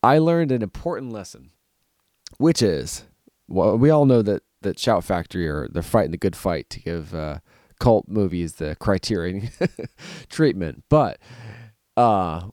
I 0.02 0.18
learned 0.18 0.52
an 0.52 0.62
important 0.62 1.12
lesson, 1.12 1.50
which 2.38 2.62
is 2.62 3.04
well, 3.48 3.76
we 3.76 3.90
all 3.90 4.06
know 4.06 4.22
that 4.22 4.42
that 4.62 4.78
Shout 4.78 5.04
Factory 5.04 5.48
are 5.48 5.68
they're 5.68 5.82
fighting 5.82 6.12
the 6.12 6.16
good 6.16 6.36
fight 6.36 6.70
to 6.70 6.80
give 6.80 7.14
uh, 7.14 7.38
cult 7.78 8.08
movies 8.08 8.54
the 8.54 8.76
Criterion 8.76 9.50
treatment, 10.28 10.84
but 10.88 11.18
uh, 11.96 12.48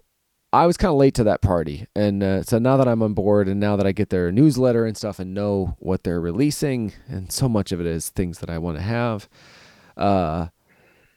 I 0.51 0.65
was 0.65 0.77
kind 0.77 0.91
of 0.91 0.97
late 0.97 1.13
to 1.15 1.23
that 1.25 1.41
party, 1.41 1.87
and 1.95 2.23
uh, 2.23 2.43
so 2.43 2.59
now 2.59 2.75
that 2.77 2.87
I'm 2.87 3.03
on 3.03 3.13
board, 3.13 3.47
and 3.47 3.59
now 3.59 3.75
that 3.75 3.87
I 3.87 3.91
get 3.91 4.09
their 4.09 4.31
newsletter 4.31 4.85
and 4.85 4.97
stuff, 4.97 5.19
and 5.19 5.33
know 5.33 5.77
what 5.79 6.03
they're 6.03 6.19
releasing, 6.19 6.93
and 7.07 7.31
so 7.31 7.47
much 7.47 7.71
of 7.71 7.79
it 7.79 7.85
is 7.85 8.09
things 8.09 8.39
that 8.39 8.49
I 8.49 8.57
want 8.57 8.77
to 8.77 8.83
have. 8.83 9.29
Uh, 9.95 10.47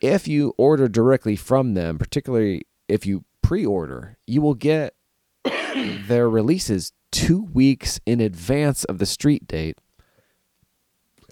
if 0.02 0.28
you 0.28 0.52
order 0.58 0.88
directly 0.88 1.36
from 1.36 1.74
them, 1.74 1.96
particularly 1.96 2.66
if 2.88 3.06
you 3.06 3.24
pre-order, 3.40 4.18
you 4.26 4.42
will 4.42 4.54
get 4.54 4.94
their 6.06 6.28
releases 6.28 6.92
two 7.10 7.42
weeks 7.52 8.00
in 8.04 8.20
advance 8.20 8.84
of 8.84 8.98
the 8.98 9.06
street 9.06 9.46
date, 9.46 9.78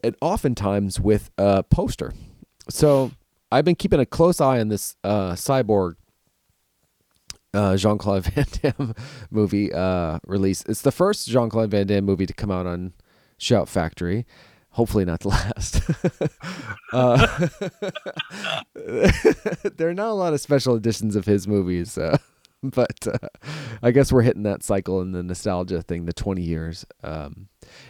and 0.03 0.17
oftentimes 0.23 0.99
with 0.99 1.31
a 1.37 1.63
poster. 1.65 2.15
So 2.69 3.11
I've 3.53 3.65
been 3.65 3.75
keeping 3.75 4.01
a 4.01 4.07
close 4.07 4.41
eye 4.41 4.61
on 4.61 4.69
this 4.69 4.97
uh, 5.03 5.33
cyborg 5.33 5.97
uh, 7.53 7.77
Jean 7.77 7.99
Claude 7.99 8.25
Van 8.35 8.47
Damme 8.63 8.95
movie 9.31 9.73
uh, 9.73 10.21
release. 10.27 10.65
It's 10.69 10.83
the 10.83 10.93
first 10.93 11.29
Jean 11.29 11.51
Claude 11.51 11.71
Van 11.71 11.87
Damme 11.87 12.05
movie 12.05 12.27
to 12.27 12.33
come 12.33 12.51
out 12.51 12.67
on 12.67 12.93
Shout 13.39 13.69
Factory. 13.69 14.27
Hopefully, 14.73 15.05
not 15.05 15.21
the 15.21 15.29
last. 15.31 15.83
uh, 16.93 17.49
there 19.77 19.89
are 19.89 19.95
not 19.95 20.11
a 20.11 20.15
lot 20.15 20.33
of 20.33 20.41
special 20.41 20.75
editions 20.77 21.17
of 21.17 21.25
his 21.25 21.49
movies, 21.49 21.99
uh, 21.99 22.19
but 22.63 23.07
uh, 23.07 23.29
I 23.83 23.91
guess 23.91 24.13
we're 24.13 24.23
hitting 24.23 24.45
that 24.45 24.63
cycle 24.63 25.01
in 25.01 25.13
the 25.13 25.23
nostalgia 25.23 25.83
thing, 25.83 26.05
the 26.07 26.13
20 26.13 26.43
years. 26.43 26.87
Um, 27.03 27.49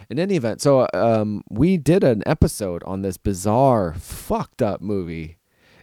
in 0.09 0.17
any 0.19 0.35
event, 0.35 0.61
so 0.61 0.87
um, 0.93 1.43
we 1.49 1.77
did 1.77 2.03
an 2.03 2.23
episode 2.25 2.83
on 2.83 3.01
this 3.01 3.17
bizarre, 3.17 3.93
fucked 3.93 4.61
up 4.61 4.81
movie 4.81 5.37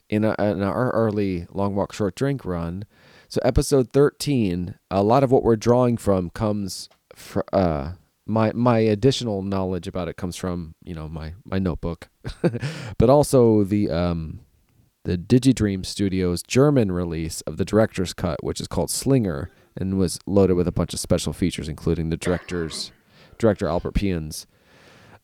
in, 0.08 0.24
a, 0.24 0.34
in 0.38 0.62
our 0.62 0.90
early 0.90 1.46
Long 1.52 1.74
Walk 1.74 1.92
Short 1.92 2.14
Drink 2.14 2.44
run. 2.44 2.84
So 3.28 3.40
episode 3.44 3.92
13, 3.92 4.76
a 4.90 5.02
lot 5.02 5.22
of 5.22 5.30
what 5.30 5.42
we're 5.44 5.56
drawing 5.56 5.96
from 5.96 6.30
comes 6.30 6.88
fr- 7.14 7.40
uh 7.52 7.92
my 8.28 8.52
my 8.54 8.78
additional 8.78 9.42
knowledge 9.42 9.88
about 9.88 10.08
it 10.08 10.16
comes 10.16 10.36
from, 10.36 10.74
you 10.84 10.94
know, 10.94 11.08
my 11.08 11.34
my 11.44 11.58
notebook. 11.58 12.08
but 12.98 13.10
also 13.10 13.64
the 13.64 13.90
um 13.90 14.40
the 15.04 15.16
Digidream 15.16 15.86
Studios 15.86 16.42
German 16.42 16.92
release 16.92 17.40
of 17.42 17.56
the 17.56 17.64
director's 17.64 18.12
cut, 18.12 18.44
which 18.44 18.60
is 18.60 18.68
called 18.68 18.90
Slinger, 18.90 19.50
and 19.76 19.98
was 19.98 20.18
loaded 20.26 20.54
with 20.54 20.68
a 20.68 20.72
bunch 20.72 20.92
of 20.92 21.00
special 21.00 21.32
features, 21.32 21.68
including 21.68 22.10
the 22.10 22.16
director's 22.16 22.92
director 23.38 23.68
Albert 23.68 23.94
Pyun's 23.94 24.46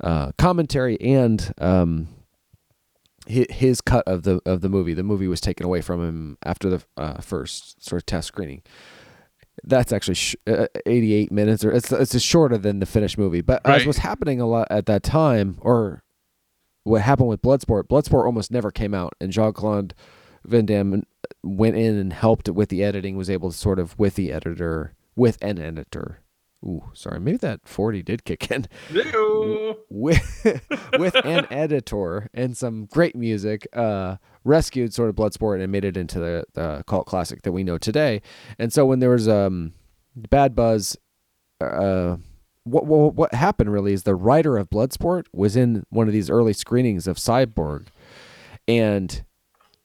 uh, 0.01 0.33
commentary 0.39 0.99
and 1.01 1.53
um, 1.59 2.09
his, 3.27 3.47
his 3.51 3.81
cut 3.81 4.07
of 4.07 4.23
the 4.23 4.41
of 4.47 4.63
the 4.63 4.69
movie. 4.69 4.95
The 4.95 5.03
movie 5.03 5.29
was 5.29 5.41
taken 5.41 5.67
away 5.67 5.81
from 5.81 6.03
him 6.03 6.39
after 6.43 6.71
the 6.71 6.83
uh, 6.97 7.21
first 7.21 7.85
sort 7.85 8.03
of 8.03 8.07
test 8.07 8.29
screening. 8.29 8.63
That's 9.67 9.93
actually 9.93 10.15
sh- 10.15 10.37
uh, 10.47 10.67
88 10.87 11.33
minutes, 11.33 11.65
or 11.65 11.73
it's 11.73 11.91
it's 11.91 12.21
shorter 12.21 12.59
than 12.59 12.81
the 12.81 12.87
finished 12.87 13.17
movie. 13.17 13.41
But 13.41 13.63
as 13.65 13.87
was 13.87 13.99
happening 13.99 14.41
a 14.41 14.47
lot 14.47 14.69
at 14.71 14.87
that 14.87 15.03
time, 15.03 15.57
or 15.61 16.03
what 16.83 17.01
happened 17.01 17.29
with 17.29 17.41
Bloodsport, 17.43 17.85
Bloodsport 17.85 18.27
almost 18.27 18.51
never 18.51 18.71
came 18.71 18.93
out, 18.95 19.15
and 19.21 19.33
Jean 19.33 19.53
Claude 19.53 19.95
Van 20.45 20.67
Damme 20.67 21.05
went 21.43 21.77
in 21.77 21.97
and 21.97 22.13
helped 22.13 22.49
with 22.49 22.69
the 22.69 22.85
editing, 22.85 23.17
was 23.17 23.31
able 23.31 23.51
to 23.51 23.57
sort 23.57 23.79
of 23.79 23.99
with 23.99 24.15
the 24.17 24.33
editor, 24.33 24.95
with 25.17 25.39
an 25.41 25.59
editor. 25.59 26.21
Ooh, 26.65 26.91
sorry, 26.95 27.21
maybe 27.21 27.37
that 27.39 27.61
40 27.67 28.03
did 28.03 28.25
kick 28.25 28.51
in 28.51 28.67
with 29.91 30.63
with 30.99 31.15
an 31.25 31.47
editor 31.51 32.29
and 32.33 32.57
some 32.57 32.87
great 32.87 33.15
music, 33.15 33.67
uh, 33.75 34.17
rescued 34.45 34.93
sort 34.95 35.09
of 35.09 35.17
Bloodsport 35.17 35.63
and 35.63 35.73
made 35.73 35.85
it 35.85 35.97
into 35.97 36.19
the, 36.19 36.45
the 36.53 36.85
cult 36.87 37.07
classic 37.07 37.43
that 37.43 37.53
we 37.53 37.65
know 37.65 37.79
today. 37.79 38.23
And 38.59 38.73
so 38.73 38.87
when 38.87 39.01
there 39.01 39.11
was 39.11 39.29
um 39.29 39.73
bad 40.15 40.55
buzz, 40.55 40.97
uh, 41.61 42.17
what, 42.65 42.87
what 42.87 43.15
what 43.15 43.35
happened 43.35 43.73
really 43.73 43.93
is 43.93 44.03
the 44.03 44.15
writer 44.15 44.57
of 44.57 44.71
Bloodsport 44.71 45.25
was 45.33 45.57
in 45.57 45.85
one 45.91 46.07
of 46.07 46.13
these 46.13 46.31
early 46.31 46.53
screenings 46.53 47.07
of 47.07 47.17
Cyborg, 47.17 47.87
and 48.67 49.25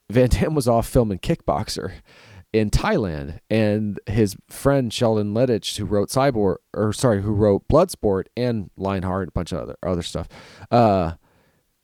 Van 0.10 0.30
Damme 0.30 0.56
was 0.56 0.68
off 0.68 0.88
filming 0.88 1.20
Kickboxer 1.20 1.94
in 2.52 2.70
Thailand, 2.70 3.40
and 3.50 4.00
his 4.08 4.36
friend 4.50 4.92
Sheldon 4.92 5.34
Lettich, 5.34 5.78
who 5.78 5.86
wrote 5.86 6.10
Cyborg, 6.10 6.56
or 6.74 6.94
sorry, 6.94 7.22
who 7.22 7.32
wrote 7.32 7.68
Bloodsport 7.68 8.26
and 8.36 8.72
Lionheart, 8.76 9.30
a 9.30 9.32
bunch 9.32 9.52
of 9.52 9.60
other 9.60 9.78
other 9.84 10.02
stuff, 10.02 10.28
uh, 10.72 11.14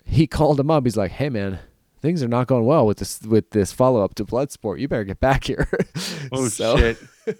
he 0.06 0.28
called 0.28 0.60
him 0.60 0.72
up. 0.72 0.86
He's 0.86 0.98
like, 0.98 1.12
"Hey, 1.12 1.30
man." 1.30 1.60
Things 2.06 2.22
are 2.22 2.28
not 2.28 2.46
going 2.46 2.66
well 2.66 2.86
with 2.86 3.00
this 3.00 3.20
with 3.24 3.50
this 3.50 3.74
follow 3.74 4.04
up 4.04 4.14
to 4.14 4.26
Bloodsport. 4.26 4.80
You 4.80 4.88
better 4.88 5.04
get 5.04 5.20
back 5.20 5.46
here. 5.46 5.68
Oh 6.32 6.48
So- 6.48 6.78
shit! 6.78 7.00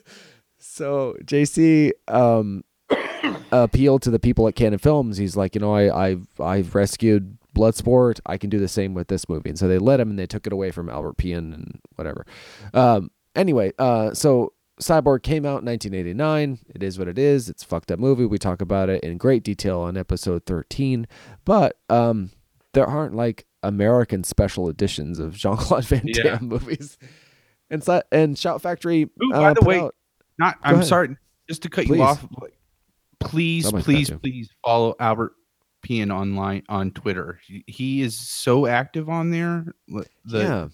so 0.58 1.16
JC 1.24 1.92
um, 2.08 2.64
appealed 3.52 4.02
to 4.02 4.10
the 4.10 4.18
people 4.18 4.48
at 4.48 4.56
Cannon 4.56 4.80
Films. 4.80 5.18
He's 5.18 5.36
like, 5.38 5.54
you 5.54 5.62
know, 5.62 5.76
I, 5.76 6.08
I've 6.08 6.28
I've 6.42 6.74
rescued 6.74 7.38
Bloodsport. 7.56 8.20
I 8.26 8.40
can 8.40 8.50
do 8.50 8.58
the 8.60 8.68
same 8.68 8.96
with 8.96 9.08
this 9.08 9.30
movie. 9.30 9.50
And 9.52 9.60
so 9.60 9.68
they 9.68 9.78
let 9.78 10.00
him, 10.00 10.10
and 10.10 10.18
they 10.18 10.26
took 10.26 10.48
it 10.48 10.54
away 10.54 10.72
from 10.72 10.90
Albert 10.90 11.18
Pyun 11.18 11.54
and 11.54 11.80
whatever. 11.96 12.26
Um, 12.74 13.12
anyway, 13.36 13.72
uh, 13.78 14.16
so 14.16 14.54
Cyborg 14.82 15.22
came 15.22 15.46
out 15.46 15.62
in 15.62 15.66
1989. 15.68 16.58
It 16.74 16.82
is 16.82 16.98
what 16.98 17.08
it 17.08 17.20
is. 17.20 17.50
It's 17.50 17.62
a 17.62 17.68
fucked 17.68 17.92
up 17.92 18.00
movie. 18.00 18.26
We 18.26 18.40
talk 18.40 18.62
about 18.62 18.90
it 18.90 19.04
in 19.04 19.18
great 19.18 19.44
detail 19.44 19.82
on 19.82 19.96
episode 19.96 20.48
13. 20.48 21.08
But 21.46 21.78
um, 21.88 22.32
there 22.74 22.88
aren't 22.88 23.16
like 23.16 23.46
American 23.68 24.24
special 24.24 24.70
editions 24.70 25.20
of 25.20 25.34
Jean 25.38 25.58
Claude 25.58 25.86
Van 25.86 26.02
Yeah. 26.06 26.24
Damme 26.24 26.48
movies. 26.48 26.98
And 27.70 27.84
so, 27.84 28.02
and 28.12 28.38
Shout 28.38 28.62
Factory. 28.62 29.04
Ooh, 29.04 29.34
uh, 29.34 29.40
by 29.42 29.54
the 29.54 29.66
way, 29.66 29.80
out- 29.80 29.96
Not. 30.38 30.58
I'm 30.64 30.76
ahead. 30.76 30.88
sorry. 30.88 31.18
Just 31.48 31.64
to 31.64 31.70
cut 31.70 31.86
Please. 31.86 31.98
you 31.98 32.04
off. 32.04 32.26
Please, 33.20 33.66
Somebody 33.66 33.84
please, 33.84 34.12
please 34.12 34.50
follow 34.64 34.96
Albert 35.00 35.34
Pyun 35.88 36.14
online 36.14 36.64
on 36.70 36.92
Twitter. 36.92 37.40
He, 37.46 37.64
he 37.68 38.02
is 38.02 38.18
so 38.18 38.66
active 38.68 39.10
on 39.10 39.32
there. 39.32 39.66
The, 40.26 40.40
yeah. 40.40 40.68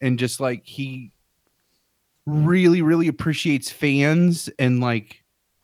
and 0.00 0.18
just 0.18 0.40
like 0.40 0.64
he 0.64 1.12
really 2.26 2.82
really 2.82 3.08
appreciates 3.08 3.70
fans 3.70 4.50
and 4.58 4.80
like 4.80 5.22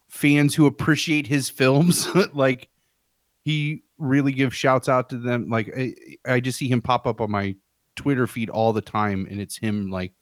fans 0.08 0.54
who 0.54 0.64
appreciate 0.64 1.26
his 1.26 1.50
films 1.50 2.08
like 2.34 2.68
he 3.44 3.82
really 4.04 4.32
give 4.32 4.54
shouts 4.54 4.88
out 4.88 5.08
to 5.10 5.18
them 5.18 5.48
like 5.48 5.72
I, 5.76 5.94
I 6.26 6.40
just 6.40 6.58
see 6.58 6.68
him 6.68 6.82
pop 6.82 7.06
up 7.06 7.20
on 7.20 7.30
my 7.30 7.56
twitter 7.96 8.26
feed 8.26 8.50
all 8.50 8.72
the 8.72 8.80
time 8.80 9.26
and 9.30 9.40
it's 9.40 9.56
him 9.56 9.90
like 9.90 10.12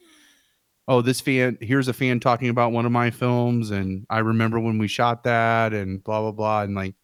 oh 0.88 1.00
this 1.02 1.20
fan 1.20 1.58
here's 1.60 1.88
a 1.88 1.92
fan 1.92 2.20
talking 2.20 2.48
about 2.48 2.72
one 2.72 2.86
of 2.86 2.92
my 2.92 3.10
films 3.10 3.70
and 3.70 4.06
i 4.10 4.18
remember 4.18 4.60
when 4.60 4.78
we 4.78 4.88
shot 4.88 5.24
that 5.24 5.72
and 5.72 6.02
blah 6.04 6.20
blah 6.20 6.32
blah 6.32 6.62
and 6.62 6.74
like 6.74 6.94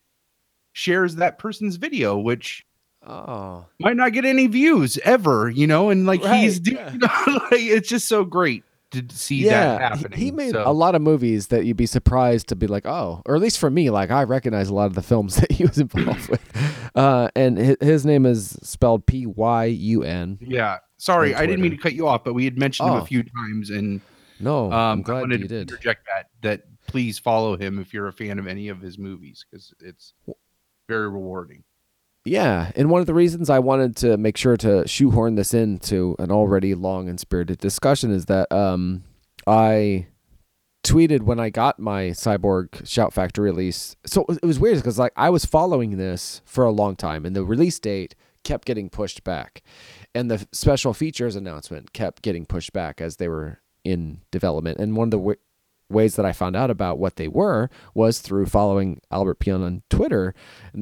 shares 0.73 1.17
that 1.17 1.39
person's 1.39 1.77
video 1.77 2.17
which 2.17 2.65
Oh. 3.07 3.65
might 3.79 3.97
not 3.97 4.13
get 4.13 4.25
any 4.25 4.49
views 4.49 4.99
ever, 5.05 5.49
you 5.49 5.67
know, 5.69 5.89
and 5.89 6.05
like 6.05 6.21
he's 6.21 6.57
Right, 6.59 6.63
doing, 6.65 7.01
yeah. 7.01 7.25
like 7.51 7.53
it's 7.53 7.89
just 7.89 8.09
so 8.09 8.25
great 8.25 8.65
to 8.93 9.05
see 9.11 9.45
that 9.45 9.51
Yeah, 9.51 9.77
he- 9.97 10.03
happening. 10.03 10.19
he 10.19 10.31
made 10.31 10.53
So- 10.53 10.65
a 10.67 10.73
lot 10.73 10.95
of 10.95 11.03
movies 11.03 11.49
that 11.49 11.65
you'd 11.67 11.77
be 11.77 11.87
surprised 11.87 12.49
to 12.49 12.57
be 12.57 12.67
like, 12.67 12.87
oh, 12.87 13.23
or 13.27 13.35
at 13.37 13.41
least 13.43 13.59
for 13.59 13.71
me, 13.71 13.91
like 13.91 14.11
I 14.11 14.23
recognize 14.25 14.69
a 14.69 14.75
lot 14.75 14.87
of 14.87 14.95
the 14.95 15.03
films 15.03 15.37
that 15.41 15.53
he 15.53 15.65
was 15.65 15.79
involved 15.79 16.29
with. 16.29 16.41
Uh, 16.95 17.29
and 17.37 17.59
his, 17.59 17.77
his 17.81 18.07
name 18.07 18.25
is 18.27 18.59
spelled 18.63 19.07
P 19.07 19.27
Y 19.27 19.65
U 19.67 20.03
N. 20.05 20.39
Yeah, 20.41 20.79
sorry, 20.97 21.35
I 21.35 21.47
didn't 21.47 21.61
mean 21.63 21.73
to 21.73 21.77
cut 21.77 21.93
you 21.93 22.09
off, 22.09 22.25
but 22.25 22.35
we 22.35 22.45
had 22.45 22.59
mentioned 22.59 22.89
him 22.89 22.95
Oh. 22.97 22.99
a 23.03 23.05
few 23.05 23.23
times, 23.23 23.71
and 23.71 24.01
No, 24.41 24.67
um, 24.67 24.73
I'm 24.73 24.99
I 25.01 25.03
glad 25.03 25.21
wanted 25.23 25.41
you 25.41 25.49
to 25.49 25.55
did. 25.55 25.71
interject 25.71 26.07
that 26.07 26.27
that 26.43 26.63
please 26.87 27.19
follow 27.19 27.57
him 27.59 27.79
if 27.79 27.93
you're 27.93 28.09
a 28.09 28.13
fan 28.13 28.39
of 28.39 28.47
any 28.47 28.69
of 28.69 28.81
his 28.81 28.97
movies 28.99 29.45
because 29.51 29.75
it's 29.81 30.15
very 30.89 31.09
rewarding. 31.11 31.63
Yeah, 32.29 32.73
and 32.77 32.91
one 32.91 33.01
of 33.01 33.07
the 33.07 33.15
reasons 33.15 33.49
I 33.49 33.59
wanted 33.59 33.97
to 33.97 34.17
make 34.19 34.37
sure 34.37 34.57
to 34.59 34.87
shoehorn 34.87 35.37
this 35.37 35.55
into 35.55 36.15
an 36.19 36.31
already 36.31 36.75
long 36.75 37.09
and 37.09 37.19
spirited 37.19 37.59
discussion 37.59 38.11
is 38.11 38.27
that 38.27 38.53
um, 38.53 39.05
I 39.47 40.09
tweeted 40.85 41.23
when 41.23 41.41
I 41.41 41.49
got 41.49 41.79
my 41.79 42.11
Cyborg 42.11 42.87
Shout 42.87 43.15
Factory 43.15 43.51
release. 43.51 43.97
So 44.05 44.27
it 44.29 44.45
was- 44.45 44.59
weird 44.61 44.77
because 44.77 44.99
like 44.99 45.13
I 45.17 45.31
was 45.31 45.45
following 45.47 45.97
this 45.97 46.43
for 46.45 46.65
a 46.65 46.71
long 46.71 46.97
time, 46.97 47.25
and 47.25 47.35
the 47.35 47.45
release 47.45 47.79
date 47.79 48.15
kept 48.45 48.67
getting 48.67 48.91
pushed 48.91 49.25
back, 49.25 49.63
and 50.15 50.31
the 50.31 50.47
special 50.53 50.93
features 50.93 51.35
announcement 51.35 51.93
kept 51.95 52.23
getting 52.23 52.45
pushed 52.45 52.73
back 52.75 53.01
as 53.01 53.17
they 53.17 53.29
were 53.29 53.61
in 53.85 54.21
development. 54.31 54.79
And 54.79 54.97
one 54.97 55.07
of 55.09 55.13
the 55.13 55.37
ways 55.91 56.17
that 56.17 56.27
I 56.27 56.33
found 56.33 56.57
out 56.57 56.71
about 56.71 56.99
what 56.99 57.17
they 57.17 57.29
were 57.29 57.71
was 57.95 58.21
through 58.21 58.47
following 58.47 59.01
Albert 59.11 59.41
Pyun 59.41 59.65
on 59.65 59.83
Twitter. 59.89 60.35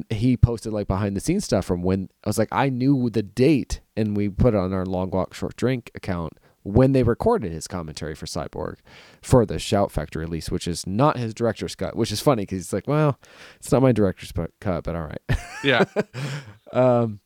He 0.09 0.35
posted 0.37 0.73
like 0.73 0.87
behind 0.87 1.15
the 1.15 1.21
scenes 1.21 1.45
stuff 1.45 1.65
from 1.65 1.81
when 1.81 2.09
I 2.23 2.29
was 2.29 2.37
like, 2.37 2.49
I 2.51 2.69
knew 2.69 3.09
the 3.09 3.23
date, 3.23 3.81
and 3.95 4.15
we 4.15 4.29
put 4.29 4.53
it 4.53 4.57
on 4.57 4.73
our 4.73 4.85
Long 4.85 5.09
Walk 5.09 5.33
Short 5.33 5.55
Drink 5.55 5.91
account 5.95 6.33
when 6.63 6.91
they 6.91 7.03
recorded 7.03 7.51
his 7.51 7.65
commentary 7.65 8.13
for 8.13 8.25
Cyborg 8.25 8.75
for 9.21 9.45
the 9.45 9.57
Shout 9.57 9.89
Factory 9.89 10.25
release, 10.25 10.51
which 10.51 10.67
is 10.67 10.85
not 10.85 11.17
his 11.17 11.33
director's 11.33 11.75
cut, 11.75 11.95
which 11.95 12.11
is 12.11 12.19
funny 12.19 12.43
because 12.43 12.57
he's 12.57 12.73
like, 12.73 12.87
well, 12.87 13.17
it's 13.55 13.71
not 13.71 13.81
my 13.81 13.93
director's 13.93 14.33
cut, 14.59 14.83
but 14.83 14.95
all 14.95 15.03
right. 15.03 15.39
Yeah, 15.63 15.85
um, 16.73 17.21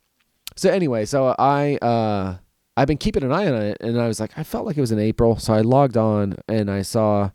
so 0.56 0.70
anyway, 0.70 1.06
so 1.06 1.36
I 1.40 1.78
uh, 1.78 2.38
I've 2.78 2.88
been 2.88 2.98
keeping 2.98 3.24
an 3.24 3.32
eye 3.32 3.48
on 3.48 3.62
it, 3.62 3.78
and 3.82 4.00
I 4.00 4.08
was 4.08 4.20
like, 4.20 4.38
I 4.38 4.44
felt 4.44 4.66
like 4.66 4.78
it 4.78 4.82
was 4.82 4.92
in 4.92 5.00
April, 5.00 5.38
so 5.38 5.54
I 5.54 5.62
logged 5.62 5.98
on 5.98 6.38
and 6.48 6.70
I 6.70 6.84
saw, 6.84 7.32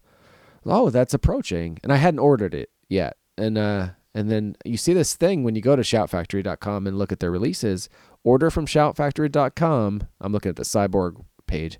oh, 0.66 0.90
that's 0.90 1.14
approaching, 1.14 1.78
and 1.82 1.92
I 1.92 1.96
hadn't 1.96 2.20
ordered 2.20 2.54
it 2.54 2.70
yet, 2.88 3.16
and 3.38 3.56
uh, 3.56 3.88
and 4.14 4.30
then 4.30 4.56
you 4.64 4.76
see 4.76 4.92
this 4.92 5.14
thing 5.14 5.44
when 5.44 5.54
you 5.54 5.60
go 5.60 5.76
to 5.76 5.82
shoutfactory.com 5.82 6.86
and 6.86 6.98
look 6.98 7.12
at 7.12 7.20
their 7.20 7.30
releases, 7.30 7.88
order 8.24 8.50
from 8.50 8.66
shoutfactory.com. 8.66 10.02
I'm 10.20 10.32
looking 10.32 10.50
at 10.50 10.56
the 10.56 10.62
Cyborg 10.62 11.24
page. 11.46 11.78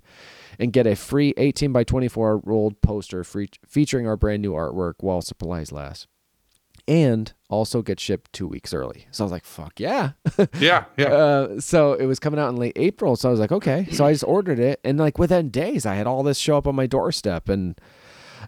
And 0.59 0.73
get 0.73 0.87
a 0.87 0.95
free 0.95 1.35
18 1.37 1.71
by 1.71 1.83
24 1.83 2.39
rolled 2.43 2.81
poster 2.81 3.23
free, 3.23 3.47
featuring 3.67 4.07
our 4.07 4.17
brand 4.17 4.41
new 4.41 4.53
artwork 4.53 4.95
while 5.01 5.21
supplies 5.21 5.71
last 5.71 6.07
and 6.87 7.33
also 7.49 7.81
get 7.81 7.99
shipped 7.99 8.31
two 8.31 8.47
weeks 8.47 8.73
early. 8.73 9.07
So 9.11 9.23
I 9.23 9.25
was 9.25 9.31
like, 9.31 9.45
fuck 9.45 9.79
yeah. 9.79 10.11
yeah, 10.59 10.85
yeah. 10.97 11.07
Uh, 11.07 11.59
so 11.59 11.93
it 11.93 12.05
was 12.05 12.19
coming 12.19 12.39
out 12.39 12.49
in 12.49 12.55
late 12.55 12.77
April. 12.77 13.15
So 13.15 13.27
I 13.27 13.31
was 13.31 13.39
like, 13.39 13.51
okay. 13.51 13.87
So 13.91 14.05
I 14.05 14.13
just 14.13 14.23
ordered 14.23 14.59
it. 14.59 14.79
And 14.83 14.97
like 14.97 15.17
within 15.17 15.49
days, 15.49 15.85
I 15.85 15.95
had 15.95 16.07
all 16.07 16.23
this 16.23 16.37
show 16.37 16.57
up 16.57 16.67
on 16.67 16.75
my 16.75 16.87
doorstep. 16.87 17.49
And 17.49 17.79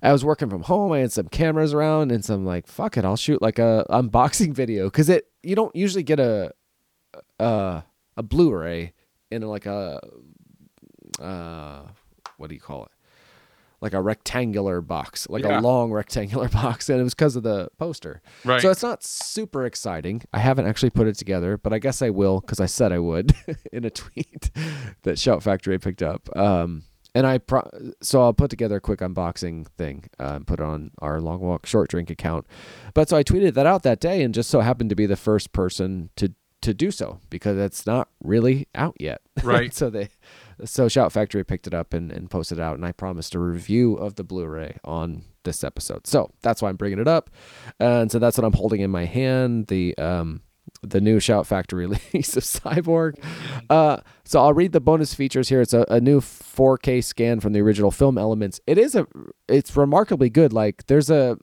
I 0.02 0.12
was 0.12 0.24
working 0.26 0.50
from 0.50 0.64
home. 0.64 0.92
I 0.92 1.00
had 1.00 1.12
some 1.12 1.28
cameras 1.28 1.74
around 1.74 2.12
and 2.12 2.24
some 2.24 2.46
like, 2.46 2.68
fuck 2.68 2.98
it, 2.98 3.06
I'll 3.06 3.16
shoot 3.18 3.42
like 3.42 3.60
a 3.60 3.86
unboxing 3.90 4.54
video. 4.62 4.90
Cause 4.90 5.10
it, 5.10 5.28
you 5.44 5.56
don't 5.56 5.76
usually 5.76 6.04
get 6.04 6.20
a, 6.20 6.54
uh, 7.40 7.82
a 8.18 8.24
Blu-ray 8.24 8.94
in 9.32 9.42
like 9.44 9.66
a, 9.66 10.00
uh, 11.20 11.82
what 12.38 12.50
do 12.50 12.56
you 12.56 12.62
call 12.62 12.84
it? 12.86 12.92
Like 13.82 13.94
a 13.94 14.02
rectangular 14.02 14.82
box, 14.82 15.26
like 15.30 15.44
Yeah. 15.44 15.60
a 15.60 15.62
long 15.62 15.92
rectangular 15.92 16.50
box. 16.62 16.90
And 16.90 17.00
it 17.00 17.04
was 17.04 17.14
because 17.14 17.36
of 17.38 17.44
the 17.44 17.70
poster. 17.78 18.22
right. 18.44 18.62
So 18.62 18.70
it's 18.72 18.84
not 18.84 19.04
super 19.04 19.66
exciting. 19.66 20.22
I 20.34 20.40
haven't 20.40 20.68
actually 20.68 20.90
put 20.90 21.08
it 21.08 21.16
together, 21.16 21.58
but 21.58 21.72
I 21.72 21.80
guess 21.80 22.02
I 22.02 22.10
will 22.10 22.42
because 22.42 22.60
I 22.60 22.66
said 22.66 22.92
I 22.92 23.00
would 23.00 23.34
in 23.72 23.86
a 23.86 23.90
tweet 23.90 24.52
that 25.04 25.18
Shout 25.18 25.44
Factory 25.44 25.80
picked 25.80 26.04
up. 26.04 26.28
Um, 26.36 26.84
and 27.20 27.28
I 27.28 27.38
pro- 27.38 27.70
so 28.02 28.22
I'll 28.22 28.34
put 28.34 28.50
together 28.50 28.78
a 28.78 28.82
quick 28.82 29.00
unboxing 29.02 29.68
thing 29.78 30.06
uh, 30.22 30.36
and 30.36 30.48
put 30.48 30.62
it 30.62 30.64
on 30.64 30.92
our 31.00 31.20
Long 31.20 31.42
Walk 31.42 31.66
Short 31.66 31.90
Drink 31.90 32.10
account. 32.10 32.48
But 32.94 33.10
so 33.10 33.18
I 33.18 33.24
tweeted 33.24 33.56
that 33.56 33.66
out 33.66 33.84
that 33.84 34.00
day 34.00 34.24
and 34.24 34.34
just 34.34 34.50
so 34.50 34.62
happened 34.62 34.90
to 34.92 34.96
be 34.96 35.06
the 35.06 35.18
first 35.18 35.52
person 35.52 36.12
to 36.16 36.34
to 36.62 36.74
do 36.74 36.92
so 36.92 37.20
because 37.30 37.58
it's 37.58 37.86
not 37.86 38.08
really 38.24 38.68
out 38.74 38.96
yet. 39.00 39.22
Right. 39.44 39.74
so 39.74 39.90
they 39.90 40.08
so 40.64 40.88
Shout 40.88 41.12
Factory 41.12 41.44
picked 41.44 41.68
it 41.68 41.74
up 41.74 41.94
and, 41.94 42.10
and 42.10 42.30
posted 42.30 42.58
it 42.60 42.62
out, 42.62 42.76
and 42.76 42.86
I 42.86 42.94
promised 42.94 43.36
a 43.36 43.40
review 43.40 43.96
of 43.96 44.16
the 44.16 44.24
Blu-ray 44.24 44.78
on 44.86 45.24
this 45.44 45.64
episode. 45.64 46.08
So 46.08 46.32
that's 46.42 46.62
why 46.62 46.70
I'm 46.70 46.76
bringing 46.78 47.00
it 47.00 47.08
up, 47.08 47.30
and 47.82 48.10
so 48.10 48.18
that's 48.20 48.38
what 48.38 48.46
I'm 48.46 48.54
holding 48.54 48.80
in 48.80 48.92
my 48.92 49.06
hand. 49.06 49.68
The 49.68 49.98
um 49.98 50.42
the 50.82 51.02
new 51.02 51.20
Shout 51.20 51.48
Factory 51.48 51.86
release 52.14 52.36
of 52.38 52.44
Cyborg. 52.44 53.16
Uh, 53.70 53.98
so 54.24 54.42
I'll 54.42 54.54
read 54.54 54.72
the 54.72 54.80
bonus 54.80 55.14
features 55.14 55.50
here. 55.50 55.62
It's 55.62 55.74
a, 55.74 55.86
a 55.90 56.00
new 56.00 56.22
4K 56.22 57.04
scan 57.04 57.40
from 57.40 57.54
the 57.54 57.62
original 57.62 57.92
film 57.92 58.18
elements. 58.18 58.60
It 58.68 58.78
is 58.78 58.96
a 58.96 59.08
it's 59.48 59.76
remarkably 59.76 60.30
good. 60.30 60.54
Like 60.54 60.88
there's 60.88 61.10
a 61.10 61.38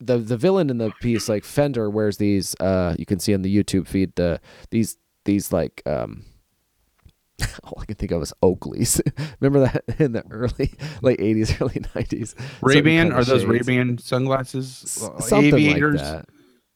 the 0.00 0.18
the 0.18 0.36
villain 0.36 0.70
in 0.70 0.78
the 0.78 0.92
piece 1.00 1.28
like 1.28 1.44
Fender 1.44 1.90
wears 1.90 2.16
these 2.16 2.54
uh 2.60 2.94
you 2.98 3.04
can 3.04 3.18
see 3.18 3.34
on 3.34 3.42
the 3.42 3.54
YouTube 3.54 3.86
feed 3.86 4.14
the 4.14 4.40
these 4.70 4.96
these 5.24 5.52
like 5.52 5.82
um 5.84 6.24
all 7.64 7.78
I 7.80 7.84
can 7.84 7.96
think 7.96 8.12
of 8.12 8.22
is 8.22 8.32
Oakleys. 8.42 9.00
Remember 9.40 9.60
that 9.68 10.00
in 10.00 10.12
the 10.12 10.24
early 10.30 10.72
late 11.02 11.20
eighties, 11.20 11.60
early 11.60 11.82
nineties. 11.94 12.34
Ray 12.62 12.80
Ban 12.80 13.12
are 13.12 13.24
those 13.24 13.44
Ray 13.44 13.60
Ban 13.60 13.98
sunglasses? 13.98 15.02
Uh, 15.02 15.20
Something 15.20 15.54
Aviators? 15.54 16.00
like 16.00 16.10
that. 16.10 16.28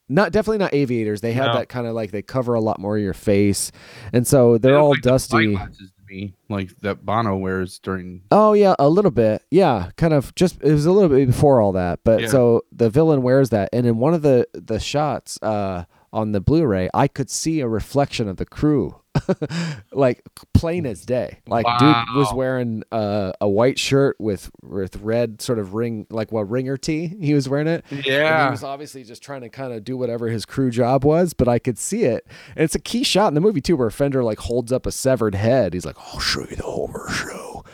Not 0.08 0.32
definitely 0.32 0.58
not 0.58 0.72
aviators. 0.74 1.20
They 1.20 1.32
have 1.34 1.46
No. 1.48 1.54
that 1.54 1.68
kind 1.68 1.86
of 1.86 1.94
like 1.94 2.10
they 2.10 2.22
cover 2.22 2.54
a 2.54 2.60
lot 2.60 2.78
more 2.80 2.96
of 2.96 3.02
your 3.02 3.14
face, 3.14 3.70
and 4.12 4.26
so 4.26 4.58
they're 4.58 4.72
They 4.72 4.78
all 4.78 4.90
like 4.90 5.02
dusty. 5.02 5.54
to 5.54 5.68
me, 6.08 6.34
like 6.48 6.70
that 6.80 7.04
Bono 7.04 7.36
wears 7.36 7.78
during. 7.78 8.22
Oh 8.30 8.54
yeah, 8.54 8.74
a 8.78 8.88
little 8.88 9.10
bit. 9.10 9.42
Yeah, 9.50 9.90
kind 9.96 10.14
of 10.14 10.34
just 10.34 10.62
it 10.62 10.72
was 10.72 10.86
a 10.86 10.92
little 10.92 11.10
bit 11.10 11.26
before 11.26 11.60
all 11.60 11.72
that. 11.72 12.00
But 12.04 12.22
Yeah. 12.22 12.28
so 12.28 12.62
the 12.72 12.88
villain 12.88 13.22
wears 13.22 13.50
that 13.50 13.68
and 13.72 13.86
in 13.86 13.98
one 13.98 14.14
of 14.14 14.22
the 14.22 14.46
the 14.54 14.80
shots 14.80 15.38
uh 15.42 15.84
on 16.10 16.32
the 16.32 16.40
Blu-ray, 16.40 16.88
I 16.94 17.06
could 17.06 17.28
see 17.28 17.60
a 17.60 17.68
reflection 17.68 18.28
of 18.28 18.38
the 18.38 18.46
crew. 18.46 18.96
like 19.92 20.22
plain 20.54 20.86
as 20.86 21.04
day. 21.04 21.38
Like 21.46 21.66
dude 21.78 22.16
was 22.16 22.32
wearing 22.34 22.82
uh, 22.92 23.32
a 23.40 23.48
white 23.48 23.78
shirt 23.78 24.16
with 24.18 24.50
with 24.62 24.96
red 24.96 25.40
sort 25.40 25.58
of 25.58 25.74
ring 25.74 26.06
like 26.10 26.32
what 26.32 26.48
ringer 26.50 26.76
tee. 26.76 27.08
He 27.20 27.34
was 27.34 27.48
wearing 27.48 27.68
it. 27.68 27.84
And 27.90 28.02
he 28.04 28.10
was 28.50 28.64
obviously 28.64 29.04
just 29.04 29.22
trying 29.22 29.42
to 29.42 29.48
kind 29.48 29.72
of 29.72 29.84
do 29.84 29.96
whatever 29.96 30.28
his 30.28 30.44
crew 30.44 30.70
job 30.70 31.04
was, 31.04 31.32
but 31.34 31.48
I 31.48 31.58
could 31.58 31.78
see 31.78 32.04
it. 32.04 32.26
And 32.56 32.64
it's 32.64 32.74
a 32.74 32.80
key 32.80 33.02
shot 33.04 33.28
in 33.28 33.34
the 33.34 33.40
movie 33.40 33.60
too, 33.60 33.76
where 33.76 33.90
Fender 33.90 34.22
like 34.24 34.38
holds 34.38 34.72
up 34.72 34.86
a 34.86 34.92
severed 34.92 35.34
head. 35.34 35.74
He's 35.74 35.84
like, 35.86 35.96
"I'll 35.98 36.20
show 36.20 36.40
you 36.40 36.56
the 36.56 36.62
horror 36.62 37.08
show," 37.10 37.64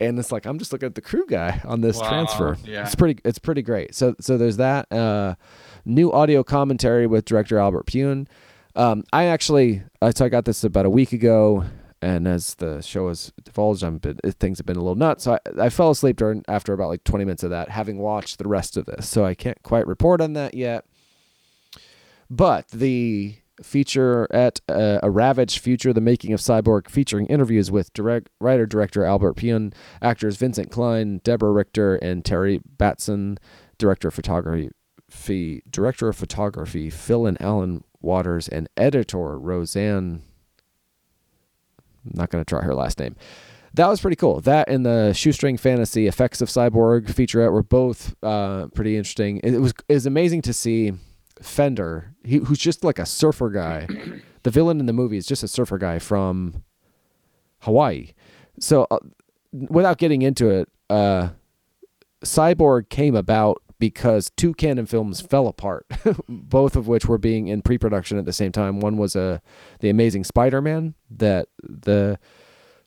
and 0.00 0.18
it's 0.18 0.32
like 0.32 0.46
I'm 0.46 0.58
just 0.58 0.72
looking 0.72 0.86
at 0.86 0.94
the 0.94 1.00
crew 1.00 1.26
guy 1.28 1.60
on 1.64 1.80
this 1.80 1.98
Wow, 1.98 2.08
transfer. 2.08 2.56
yeah. 2.64 2.82
It's 2.84 2.94
pretty. 2.94 3.20
It's 3.24 3.38
pretty 3.38 3.62
great. 3.62 3.94
So 3.94 4.14
so 4.20 4.36
there's 4.38 4.56
that 4.58 4.90
uh, 4.92 5.34
new 5.84 6.12
audio 6.12 6.42
commentary 6.42 7.06
with 7.06 7.24
director 7.24 7.58
Albert 7.58 7.86
Pyun. 7.86 8.26
Um, 8.74 9.04
I 9.12 9.24
actually, 9.24 9.82
so 10.14 10.24
I 10.24 10.28
got 10.28 10.44
this 10.44 10.64
about 10.64 10.86
a 10.86 10.90
week 10.90 11.12
ago, 11.12 11.64
and 12.00 12.26
as 12.26 12.54
the 12.54 12.80
show 12.80 13.08
has 13.08 13.32
divulged, 13.44 13.82
I'm 13.82 13.98
been, 13.98 14.18
things 14.40 14.58
have 14.58 14.66
been 14.66 14.76
a 14.76 14.80
little 14.80 14.96
nuts. 14.96 15.24
So 15.24 15.34
I, 15.34 15.64
I 15.66 15.68
fell 15.68 15.90
asleep 15.90 16.16
during 16.16 16.42
after 16.48 16.72
about 16.72 16.88
like 16.88 17.04
20 17.04 17.24
minutes 17.24 17.42
of 17.42 17.50
that, 17.50 17.68
having 17.68 17.98
watched 17.98 18.38
the 18.38 18.48
rest 18.48 18.76
of 18.76 18.86
this. 18.86 19.08
So 19.08 19.24
I 19.24 19.34
can't 19.34 19.62
quite 19.62 19.86
report 19.86 20.20
on 20.20 20.32
that 20.32 20.54
yet. 20.54 20.84
But 22.28 22.68
the 22.68 23.36
feature 23.62 24.26
at 24.32 24.60
uh, 24.68 24.98
a 25.02 25.10
ravaged 25.10 25.58
future, 25.58 25.92
the 25.92 26.00
making 26.00 26.32
of 26.32 26.40
Cyborg, 26.40 26.88
featuring 26.88 27.26
interviews 27.26 27.70
with 27.70 27.92
direct 27.92 28.30
writer 28.40 28.66
director 28.66 29.04
Albert 29.04 29.36
Pyun, 29.36 29.72
actors 30.00 30.36
Vincent 30.36 30.70
Klyn, 30.70 31.22
Deborah 31.22 31.52
Richter, 31.52 31.96
and 31.96 32.24
Terry 32.24 32.60
Batson, 32.64 33.38
director 33.78 34.08
of 34.08 34.14
photography, 34.14 34.70
director 35.70 36.08
of 36.08 36.16
photography 36.16 36.90
Phil 36.90 37.26
and 37.26 37.40
Alan 37.40 37.84
Waters, 38.02 38.48
and 38.48 38.68
editor 38.76 39.38
Roseanne. 39.38 40.22
I'm 42.04 42.12
not 42.14 42.30
going 42.30 42.44
to 42.44 42.48
try 42.48 42.62
her 42.62 42.74
last 42.74 42.98
name. 42.98 43.16
That 43.74 43.88
was 43.88 44.00
pretty 44.00 44.16
cool. 44.16 44.40
That 44.40 44.68
and 44.68 44.84
the 44.84 45.12
shoestring 45.14 45.56
fantasy 45.56 46.06
effects 46.06 46.40
of 46.42 46.48
cyborg 46.48 47.06
featurette 47.06 47.52
were 47.52 47.62
both 47.62 48.14
uh, 48.22 48.66
pretty 48.74 48.96
interesting. 48.96 49.40
It 49.42 49.58
was 49.60 49.72
was 49.88 50.04
amazing 50.04 50.42
to 50.42 50.52
see 50.52 50.92
Fender, 51.40 52.14
he, 52.24 52.36
who's 52.38 52.58
just 52.58 52.84
like 52.84 52.98
a 52.98 53.06
surfer 53.06 53.50
guy. 53.50 53.86
The 54.42 54.50
villain 54.50 54.80
in 54.80 54.86
the 54.86 54.92
movie 54.92 55.16
is 55.16 55.26
just 55.26 55.42
a 55.42 55.48
surfer 55.48 55.78
guy 55.78 55.98
from 55.98 56.64
Hawaii. 57.60 58.12
So, 58.60 58.86
uh, 58.90 58.98
without 59.52 59.98
getting 59.98 60.22
into 60.22 60.50
it, 60.50 60.68
uh, 60.90 61.30
Cyborg 62.24 62.88
came 62.88 63.14
about 63.14 63.62
because 63.82 64.30
two 64.36 64.54
Cannon 64.54 64.86
Films 64.86 65.20
fell 65.20 65.48
apart, 65.48 65.88
both 66.28 66.76
of 66.76 66.86
which 66.86 67.06
were 67.06 67.18
being 67.18 67.48
in 67.48 67.62
pre-production 67.62 68.16
at 68.16 68.24
the 68.24 68.32
same 68.32 68.52
time. 68.52 68.78
One 68.78 68.96
was 68.96 69.16
a 69.16 69.42
the 69.80 69.90
Amazing 69.90 70.22
Spider-Man 70.22 70.94
that 71.10 71.48
the 71.64 72.16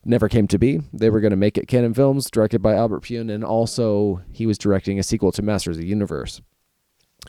never 0.05 0.30
came 0.30 0.47
to 0.47 0.57
be. 0.57 0.80
They 0.93 1.09
were 1.09 1.19
going 1.19 1.31
to 1.31 1.35
make 1.35 1.57
it 1.57 1.67
Cannon 1.67 1.93
Films, 1.93 2.31
directed 2.31 2.61
by 2.61 2.76
Albert 2.76 3.03
Pyun, 3.03 3.30
and 3.30 3.43
also 3.43 4.22
he 4.31 4.45
was 4.45 4.57
directing 4.57 4.97
a 4.97 5.03
sequel 5.03 5.34
to 5.34 5.41
Masters 5.41 5.76
of 5.76 5.81
the 5.81 5.89
Universe. 5.89 6.39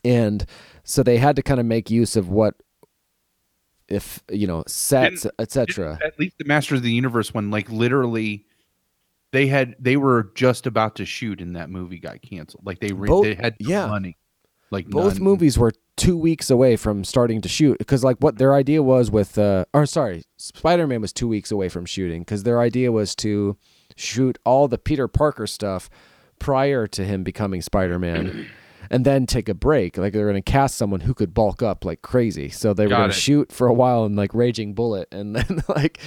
And 0.05 0.47
so 0.85 1.03
they 1.03 1.17
had 1.17 1.35
to 1.35 1.43
kind 1.43 1.59
of 1.59 1.67
make 1.67 1.91
use 1.91 2.15
of 2.15 2.29
what, 2.29 2.55
if 3.89 4.23
you 4.31 4.47
know, 4.47 4.63
sets, 4.69 5.27
etc. 5.41 5.99
At 6.05 6.21
least 6.21 6.39
the 6.39 6.45
Masters 6.45 6.79
of 6.79 6.85
the 6.85 6.93
Universe 6.93 7.35
one, 7.35 7.51
like 7.51 7.69
literally, 7.69 8.46
they 9.33 9.47
had 9.47 9.75
they 9.79 9.97
were 9.97 10.31
just 10.35 10.67
about 10.67 10.97
to 10.97 11.05
shoot, 11.05 11.41
and 11.41 11.57
that 11.57 11.71
movie 11.71 11.99
got 11.99 12.23
canceled. 12.23 12.65
Like 12.65 12.81
they 12.81 12.93
re- 12.93 13.09
Both- 13.09 13.25
they 13.25 13.35
had 13.35 13.57
no 13.61 13.69
yeah. 13.69 13.87
money. 13.87 14.17
Like 14.71 14.89
both 14.89 15.15
none. 15.15 15.23
movies 15.23 15.59
were 15.59 15.73
two 15.97 16.17
weeks 16.17 16.51
away 16.51 16.77
from 16.77 17.05
starting 17.05 17.41
to 17.41 17.49
shoot 17.49 17.79
because 17.79 18.05
like 18.05 18.17
what 18.19 18.37
their 18.37 18.55
idea 18.55 18.83
was 18.83 19.11
with 19.11 19.39
uh 19.39 19.65
or 19.73 19.87
sorry 19.87 20.23
spider-man 20.37 21.01
was 21.01 21.13
two 21.13 21.27
weeks 21.27 21.51
away 21.51 21.71
from 21.71 21.87
shooting 21.87 22.21
because 22.21 22.43
their 22.43 22.61
idea 22.61 22.93
was 22.93 23.15
to 23.15 23.57
shoot 23.97 24.37
all 24.45 24.69
the 24.69 24.77
peter 24.77 25.09
parker 25.09 25.47
stuff 25.47 25.89
prior 26.39 26.87
to 26.87 27.03
him 27.03 27.25
becoming 27.25 27.63
spider-man 27.63 28.47
and 28.91 29.07
then 29.07 29.25
take 29.25 29.49
a 29.49 29.55
break 29.55 29.97
like 29.97 30.13
they're 30.13 30.31
going 30.31 30.35
to 30.35 30.43
cast 30.43 30.77
someone 30.77 31.01
who 31.01 31.15
could 31.15 31.33
bulk 31.33 31.63
up 31.63 31.83
like 31.83 32.03
crazy 32.03 32.51
so 32.51 32.75
they 32.75 32.85
were 32.87 32.91
going 32.91 33.09
to 33.09 33.17
shoot 33.17 33.51
for 33.51 33.67
a 33.67 33.73
while 33.73 34.05
in 34.05 34.15
like 34.15 34.35
raging 34.35 34.75
bullet 34.75 35.09
and 35.11 35.35
then 35.37 35.63
like 35.69 35.99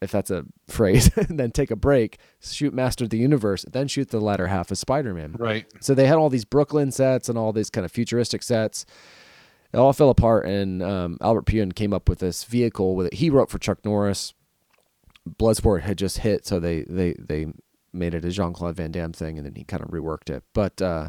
if 0.00 0.10
that's 0.10 0.30
a 0.30 0.44
phrase 0.68 1.10
then 1.28 1.50
take 1.50 1.70
a 1.70 1.76
break 1.76 2.18
shoot 2.40 2.74
master 2.74 3.04
of 3.04 3.10
the 3.10 3.18
universe 3.18 3.64
then 3.72 3.88
shoot 3.88 4.08
the 4.10 4.20
latter 4.20 4.46
half 4.48 4.70
of 4.70 4.78
spider-man 4.78 5.34
right. 5.38 5.66
so 5.80 5.94
they 5.94 6.06
had 6.06 6.16
all 6.16 6.28
these 6.28 6.44
Brooklyn 6.44 6.90
sets 6.90 7.28
and 7.28 7.36
all 7.36 7.52
these 7.52 7.70
kind 7.70 7.84
of 7.84 7.92
futuristic 7.92 8.42
sets. 8.42 8.86
It 9.72 9.78
all 9.78 9.92
fell 9.92 10.10
apart, 10.10 10.46
and 10.46 10.82
um, 10.82 11.18
Albert 11.20 11.46
Pyun 11.46 11.74
came 11.74 11.92
up 11.92 12.08
with 12.08 12.20
this 12.20 12.44
vehicle 12.44 12.94
with 12.94 13.08
it. 13.08 13.14
He 13.14 13.30
wrote 13.30 13.50
for 13.50 13.58
Chuck 13.58 13.84
Norris. 13.84 14.32
Bloodsport 15.28 15.82
had 15.82 15.98
just 15.98 16.18
hit, 16.18 16.46
so 16.46 16.60
they 16.60 16.82
they 16.82 17.14
they 17.18 17.46
made 17.92 18.14
it 18.14 18.24
a 18.24 18.30
Jean 18.30 18.52
Claude 18.52 18.76
Van 18.76 18.92
Damme 18.92 19.12
thing, 19.12 19.36
and 19.36 19.46
then 19.46 19.54
he 19.54 19.64
kind 19.64 19.82
of 19.82 19.90
reworked 19.90 20.30
it. 20.30 20.44
But 20.54 20.80
uh, 20.80 21.08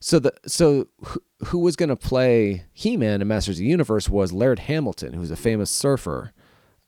so 0.00 0.18
the 0.18 0.34
so 0.46 0.88
who, 1.04 1.22
who 1.46 1.58
was 1.60 1.76
going 1.76 1.88
to 1.88 1.96
play 1.96 2.64
He 2.72 2.96
Man 2.96 3.22
in 3.22 3.28
Masters 3.28 3.56
of 3.56 3.60
the 3.60 3.66
Universe 3.66 4.08
was 4.08 4.32
Laird 4.32 4.58
Hamilton, 4.60 5.12
who's 5.14 5.30
a 5.30 5.36
famous 5.36 5.70
surfer. 5.70 6.32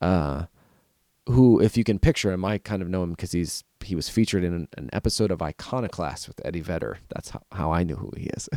Uh, 0.01 0.47
who, 1.27 1.61
if 1.61 1.77
you 1.77 1.85
can 1.85 1.99
picture 1.99 2.33
him, 2.33 2.45
I 2.45 2.59
kind 2.59 2.83
of 2.83 2.89
know 2.89 3.03
him 3.03 3.11
because 3.11 3.33
he's 3.33 3.65
he 3.85 3.95
was 3.95 4.09
featured 4.09 4.45
in 4.45 4.55
an, 4.55 4.69
an 4.77 4.91
episode 4.93 5.31
of 5.31 5.43
Iconoclast 5.43 6.27
with 6.29 6.41
Eddie 6.45 6.61
Vedder. 6.61 6.99
That's 7.15 7.31
how, 7.31 7.43
how 7.53 7.73
I 7.73 7.83
knew 7.83 7.97
who 7.97 8.11
he 8.17 8.25
is. 8.25 8.49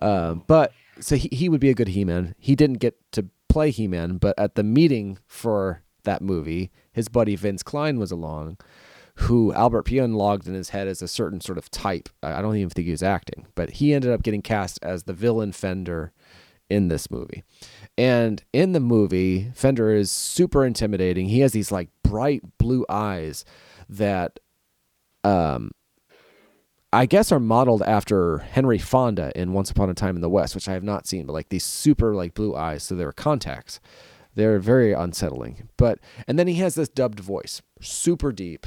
uh, 0.00 0.34
but 0.46 0.72
so 1.00 1.16
he, 1.16 1.28
he 1.32 1.48
would 1.48 1.60
be 1.60 1.70
a 1.70 1.74
good 1.74 1.88
He-Man. 1.88 2.34
He 2.38 2.54
didn't 2.54 2.78
get 2.78 2.96
to 3.12 3.26
play 3.48 3.70
He-Man, 3.70 4.16
but 4.16 4.38
at 4.38 4.54
the 4.54 4.62
meeting 4.62 5.18
for 5.26 5.82
that 6.04 6.22
movie, 6.22 6.70
his 6.92 7.08
buddy 7.08 7.36
Vince 7.36 7.62
Klyn 7.62 7.98
was 7.98 8.10
along, 8.10 8.58
who 9.16 9.52
Albert 9.52 9.86
Pyun 9.86 10.14
logged 10.14 10.48
in 10.48 10.54
his 10.54 10.70
head 10.70 10.88
as 10.88 11.02
a 11.02 11.08
certain 11.08 11.40
sort 11.40 11.58
of 11.58 11.70
type. 11.70 12.08
I 12.22 12.40
don't 12.40 12.56
even 12.56 12.70
think 12.70 12.86
he 12.86 12.92
was 12.92 13.02
acting, 13.02 13.46
but 13.54 13.70
he 13.70 13.92
ended 13.92 14.10
up 14.10 14.22
getting 14.22 14.42
cast 14.42 14.78
as 14.82 15.04
the 15.04 15.12
villain 15.12 15.52
Fender 15.52 16.12
in 16.70 16.88
this 16.88 17.10
movie. 17.10 17.44
And 17.98 18.42
in 18.52 18.72
the 18.72 18.80
movie, 18.80 19.50
Fender 19.54 19.90
is 19.90 20.10
super 20.10 20.64
intimidating. 20.64 21.26
He 21.26 21.40
has 21.40 21.52
these 21.52 21.70
like 21.70 21.90
bright 22.02 22.42
blue 22.58 22.84
eyes 22.88 23.44
that 23.88 24.40
um 25.24 25.72
I 26.94 27.06
guess 27.06 27.32
are 27.32 27.40
modeled 27.40 27.82
after 27.82 28.38
Henry 28.38 28.78
Fonda 28.78 29.32
in 29.34 29.54
Once 29.54 29.70
Upon 29.70 29.88
a 29.88 29.94
Time 29.94 30.14
in 30.14 30.20
the 30.20 30.28
West, 30.28 30.54
which 30.54 30.68
I 30.68 30.72
have 30.72 30.82
not 30.82 31.06
seen, 31.06 31.24
but 31.24 31.32
like 31.32 31.48
these 31.48 31.64
super 31.64 32.14
like 32.14 32.34
blue 32.34 32.54
eyes, 32.54 32.82
so 32.82 32.94
they're 32.94 33.12
contacts. 33.12 33.80
They're 34.34 34.58
very 34.58 34.92
unsettling. 34.92 35.68
But 35.76 36.00
and 36.28 36.38
then 36.38 36.46
he 36.46 36.54
has 36.56 36.74
this 36.74 36.88
dubbed 36.88 37.20
voice, 37.20 37.62
super 37.80 38.30
deep. 38.30 38.66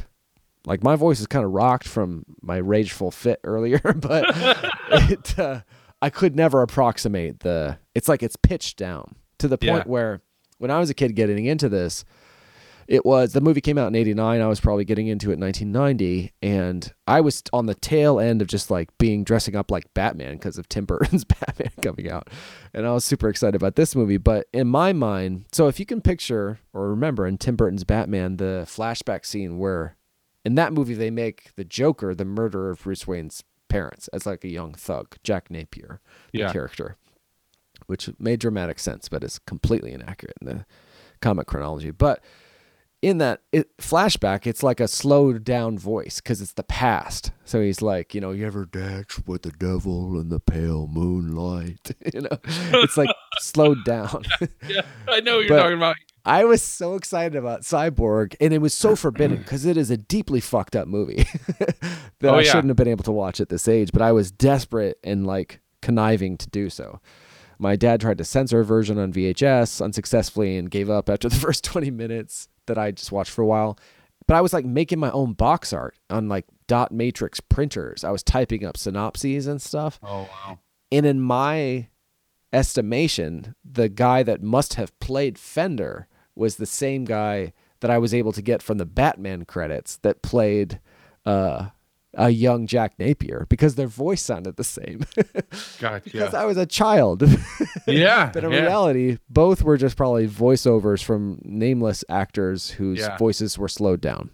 Like 0.65 0.83
my 0.83 0.95
voice 0.95 1.19
is 1.19 1.27
kind 1.27 1.45
of 1.45 1.51
rocked 1.51 1.87
from 1.87 2.25
my 2.41 2.57
rageful 2.57 3.11
fit 3.11 3.39
earlier, 3.43 3.79
but 3.95 4.25
it 4.91 5.37
uh, 5.37 5.61
I 6.05 6.09
could 6.11 6.35
never 6.35 6.61
approximate 6.61 7.39
the. 7.39 7.79
It's 7.95 8.07
like 8.07 8.21
it's 8.21 8.35
pitched 8.35 8.77
down 8.77 9.15
to 9.39 9.47
the 9.47 9.57
point 9.57 9.85
Yeah. 9.87 9.91
where 9.91 10.21
when 10.59 10.69
I 10.69 10.79
was 10.79 10.89
a 10.89 10.93
kid 10.93 11.15
getting 11.15 11.45
into 11.45 11.67
this, 11.67 12.05
it 12.87 13.03
was 13.03 13.33
the 13.33 13.41
movie 13.41 13.61
came 13.61 13.79
out 13.79 13.87
in 13.87 13.95
89 13.95 14.41
i 14.41 14.47
was 14.47 14.59
probably 14.59 14.85
getting 14.85 15.07
into 15.07 15.31
it 15.31 15.33
in 15.33 15.39
1990 15.39 16.31
and 16.43 16.93
i 17.07 17.19
was 17.19 17.41
on 17.51 17.65
the 17.65 17.73
tail 17.73 18.19
end 18.19 18.43
of 18.43 18.47
just 18.47 18.69
like 18.69 18.95
being 18.99 19.23
dressing 19.23 19.55
up 19.55 19.71
like 19.71 19.91
batman 19.95 20.33
because 20.33 20.59
of 20.59 20.69
tim 20.69 20.85
burton's 20.91 21.25
batman 21.39 21.71
coming 21.81 22.11
out 22.11 22.29
and 22.75 22.85
i 22.85 22.91
was 22.91 23.03
super 23.03 23.27
excited 23.27 23.55
about 23.55 23.75
this 23.75 23.95
movie 23.95 24.17
but 24.17 24.45
in 24.53 24.67
my 24.67 24.93
mind 24.93 25.45
so 25.51 25.67
if 25.67 25.79
you 25.79 25.85
can 25.87 25.99
picture 25.99 26.59
or 26.73 26.89
remember 26.91 27.25
in 27.25 27.39
tim 27.39 27.55
burton's 27.55 27.83
batman 27.83 28.37
the 28.37 28.65
flashback 28.67 29.25
scene 29.25 29.57
where 29.57 29.97
in 30.45 30.53
that 30.53 30.71
movie 30.71 30.93
they 30.93 31.09
make 31.09 31.55
the 31.55 31.65
joker 31.65 32.13
the 32.13 32.23
murderer 32.23 32.69
of 32.69 32.83
bruce 32.83 33.07
wayne's 33.07 33.43
parents 33.69 34.07
as 34.09 34.25
like 34.25 34.43
a 34.43 34.49
young 34.49 34.73
thug 34.73 35.15
jack 35.23 35.49
napier 35.49 35.99
the 36.33 36.39
Yeah. 36.39 36.51
character 36.51 36.97
which 37.87 38.09
made 38.19 38.39
dramatic 38.39 38.79
sense 38.79 39.09
but 39.09 39.23
is 39.23 39.39
completely 39.39 39.91
inaccurate 39.91 40.37
in 40.41 40.47
the 40.47 40.65
comic 41.21 41.47
chronology 41.47 41.91
but 41.91 42.23
in 43.01 43.19
that 43.19 43.41
it, 43.51 43.77
flashback, 43.77 44.47
it's 44.47 44.63
like 44.63 44.79
a 44.79 44.87
slowed 44.87 45.43
down 45.43 45.77
voice 45.77 46.19
because 46.19 46.41
it's 46.41 46.53
the 46.53 46.63
past. 46.63 47.29
So 47.43 47.61
he's 47.61 47.79
like, 47.79 48.15
you 48.15 48.21
know, 48.21 48.31
you 48.31 48.47
ever 48.47 48.65
dance 48.65 49.21
with 49.27 49.43
the 49.43 49.51
devil 49.51 50.19
in 50.19 50.29
the 50.29 50.39
pale 50.39 50.87
moonlight? 50.87 51.91
you 52.13 52.21
know, 52.21 52.29
it's 52.45 52.97
like 52.97 53.09
slowed 53.39 53.83
down. 53.83 54.23
Yeah, 54.67 54.81
I 55.07 55.19
know 55.19 55.35
what 55.35 55.45
you're 55.45 55.55
talking 55.59 55.77
about. 55.77 55.97
I 56.25 56.45
was 56.45 56.61
so 56.63 56.95
excited 56.95 57.35
about 57.35 57.61
Cyborg, 57.61 58.35
and 58.41 58.53
it 58.53 58.57
was 58.59 58.73
so 58.73 58.95
forbidden 58.95 59.37
because 59.37 59.65
it 59.65 59.77
is 59.77 59.91
a 59.91 59.97
deeply 59.97 60.39
fucked 60.39 60.75
up 60.75 60.87
movie 60.87 61.27
that 61.59 61.95
Oh, 62.23 62.29
I 62.35 62.41
yeah. 62.41 62.51
shouldn't 62.51 62.69
have 62.69 62.77
been 62.77 62.87
able 62.87 63.03
to 63.03 63.11
watch 63.11 63.39
at 63.39 63.49
this 63.49 63.67
age. 63.67 63.91
But 63.93 64.01
I 64.01 64.11
was 64.11 64.31
desperate 64.31 64.97
and 65.03 65.25
like 65.27 65.59
conniving 65.81 66.37
to 66.37 66.49
do 66.49 66.69
so. 66.69 66.99
My 67.59 67.75
dad 67.75 68.01
tried 68.01 68.17
to 68.17 68.25
censor 68.25 68.59
a 68.61 68.65
version 68.65 68.97
on 68.97 69.13
VHS 69.13 69.81
unsuccessfully 69.83 70.57
and 70.57 70.69
gave 70.69 70.89
up 70.89 71.09
after 71.09 71.29
the 71.29 71.35
first 71.35 71.63
20 71.63 71.91
minutes 71.91 72.47
that 72.65 72.77
I 72.77 72.91
just 72.91 73.11
watched 73.11 73.31
for 73.31 73.41
a 73.43 73.45
while. 73.47 73.77
But 74.27 74.35
I 74.35 74.41
was 74.41 74.51
like 74.53 74.65
making 74.65 74.99
my 74.99 75.11
own 75.11 75.33
box 75.33 75.71
art 75.71 75.95
on 76.09 76.27
like 76.27 76.45
dot 76.67 76.91
matrix 76.91 77.39
printers. 77.39 78.03
I 78.03 78.09
was 78.09 78.23
typing 78.23 78.65
up 78.65 78.75
synopses 78.77 79.45
and 79.45 79.61
stuff. 79.61 79.99
Oh 80.01 80.21
wow. 80.47 80.59
And 80.91 81.05
in 81.05 81.21
my 81.21 81.89
estimation, 82.51 83.53
the 83.63 83.89
guy 83.89 84.23
that 84.23 84.41
must 84.41 84.73
have 84.75 84.97
played 84.99 85.37
Fender 85.37 86.07
was 86.35 86.55
the 86.57 86.65
same 86.65 87.05
guy 87.05 87.53
that 87.81 87.91
I 87.91 87.97
was 87.97 88.13
able 88.13 88.31
to 88.33 88.41
get 88.41 88.61
from 88.61 88.77
the 88.77 88.85
Batman 88.85 89.45
credits 89.45 89.97
that 89.97 90.21
played 90.21 90.79
uh, 91.25 91.67
a 92.13 92.29
young 92.29 92.67
Jack 92.67 92.97
Napier 92.97 93.45
because 93.49 93.75
their 93.75 93.87
voice 93.87 94.21
sounded 94.21 94.55
the 94.55 94.63
same. 94.63 95.01
Gotcha. 95.79 96.09
because 96.11 96.33
I 96.33 96.45
was 96.45 96.57
a 96.57 96.65
child. 96.65 97.23
yeah. 97.87 98.31
but 98.33 98.43
in 98.43 98.51
yeah. 98.51 98.61
reality, 98.61 99.17
both 99.29 99.61
were 99.63 99.77
just 99.77 99.97
probably 99.97 100.27
voiceovers 100.27 101.03
from 101.03 101.39
nameless 101.43 102.03
actors 102.09 102.71
whose 102.71 102.99
Yeah. 102.99 103.17
voices 103.17 103.57
were 103.57 103.67
slowed 103.67 104.01
down. 104.01 104.31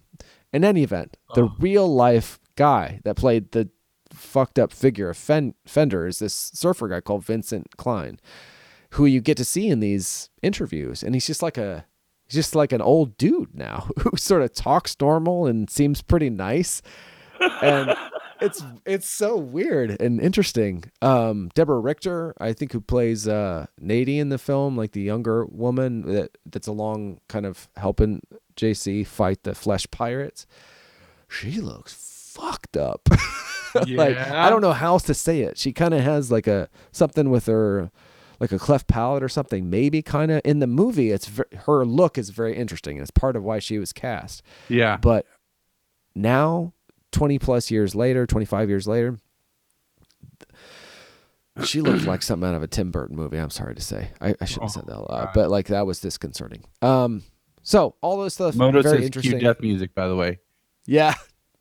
In 0.53 0.63
any 0.63 0.83
event, 0.83 1.17
the 1.35 1.45
Oh. 1.45 1.55
real 1.59 1.87
life 1.93 2.39
guy 2.55 2.99
that 3.03 3.15
played 3.15 3.51
the 3.51 3.69
fucked 4.11 4.59
up 4.59 4.73
figure 4.73 5.09
of 5.09 5.17
Fen- 5.17 5.55
Fender 5.65 6.05
is 6.05 6.19
this 6.19 6.33
surfer 6.53 6.87
guy 6.89 6.99
called 7.01 7.23
Vincent 7.25 7.77
Klyn, 7.77 8.19
who 8.91 9.05
you 9.05 9.21
get 9.21 9.37
to 9.37 9.45
see 9.45 9.69
in 9.69 9.79
these 9.79 10.29
interviews, 10.43 11.01
and 11.01 11.15
he's 11.15 11.25
just 11.27 11.41
like 11.41 11.57
a 11.57 11.85
he's 12.31 12.45
just 12.45 12.55
like 12.55 12.71
an 12.71 12.81
old 12.81 13.17
dude 13.17 13.53
now 13.53 13.89
who 13.99 14.15
sort 14.17 14.41
of 14.41 14.53
talks 14.53 14.95
normal 14.99 15.47
and 15.47 15.69
seems 15.69 16.01
pretty 16.01 16.29
nice, 16.29 16.81
and 17.61 17.95
it's 18.41 18.63
it's 18.85 19.07
so 19.09 19.37
weird 19.37 19.99
and 20.01 20.19
interesting. 20.21 20.85
Um, 21.01 21.49
Deborah 21.53 21.79
Richter, 21.79 22.33
I 22.39 22.53
think, 22.53 22.71
who 22.71 22.81
plays 22.81 23.27
uh, 23.27 23.67
Nadie 23.81 24.19
in 24.19 24.29
the 24.29 24.37
film, 24.37 24.77
like 24.77 24.91
the 24.93 25.01
younger 25.01 25.45
woman 25.45 26.03
that 26.13 26.37
that's 26.45 26.67
along, 26.67 27.19
kind 27.27 27.45
of 27.45 27.67
helping 27.75 28.21
JC 28.55 29.05
fight 29.05 29.43
the 29.43 29.55
flesh 29.55 29.87
pirates. 29.91 30.45
She 31.27 31.61
looks 31.61 31.93
fucked 32.33 32.77
up. 32.77 33.07
like 33.75 33.87
Yeah. 33.87 34.45
I 34.45 34.49
don't 34.49 34.61
know 34.61 34.73
how 34.73 34.93
else 34.93 35.03
to 35.03 35.13
say 35.13 35.41
it. 35.41 35.57
She 35.57 35.71
kind 35.71 35.93
of 35.93 36.01
has 36.01 36.31
like 36.31 36.47
a 36.47 36.69
something 36.91 37.29
with 37.29 37.45
her, 37.47 37.91
like 38.41 38.51
a 38.51 38.59
cleft 38.59 38.87
palate 38.87 39.21
or 39.23 39.29
something. 39.29 39.69
Maybe 39.69 40.01
kind 40.01 40.31
of 40.31 40.41
in 40.43 40.59
the 40.59 40.67
movie, 40.67 41.11
it's 41.11 41.27
ver- 41.27 41.45
her 41.65 41.85
look 41.85 42.17
is 42.17 42.29
very 42.31 42.57
interesting. 42.57 42.97
and 42.97 43.03
It's 43.03 43.11
part 43.11 43.35
of 43.37 43.43
why 43.43 43.59
she 43.59 43.77
was 43.79 43.93
cast. 43.93 44.41
Yeah. 44.67 44.97
But 44.97 45.25
now, 46.15 46.73
20 47.11 47.37
plus 47.39 47.69
years 47.71 47.93
later, 47.95 48.25
25 48.25 48.67
years 48.67 48.87
later, 48.87 49.17
she 51.65 51.81
looked 51.81 52.05
like 52.05 52.23
something 52.23 52.47
out 52.49 52.55
of 52.55 52.63
a 52.63 52.67
Tim 52.67 52.89
Burton 52.91 53.15
movie. 53.15 53.37
I'm 53.37 53.49
sorry 53.51 53.75
to 53.75 53.81
say. 53.81 54.09
I, 54.19 54.35
I 54.41 54.45
shouldn't 54.45 54.63
have 54.63 54.71
said 54.71 54.87
that 54.87 54.97
loud, 54.97 55.07
God. 55.25 55.31
but 55.35 55.49
like 55.51 55.67
that 55.67 55.85
was 55.85 55.99
disconcerting. 55.99 56.63
Um, 56.81 57.23
so 57.61 57.95
all 58.01 58.17
those 58.17 58.33
stuff 58.33 58.55
Moto 58.55 58.81
very 58.81 58.97
says 58.97 59.05
interesting. 59.05 59.33
cue 59.33 59.41
death 59.41 59.61
music, 59.61 59.93
by 59.93 60.07
the 60.07 60.15
way. 60.15 60.39
Yeah. 60.87 61.13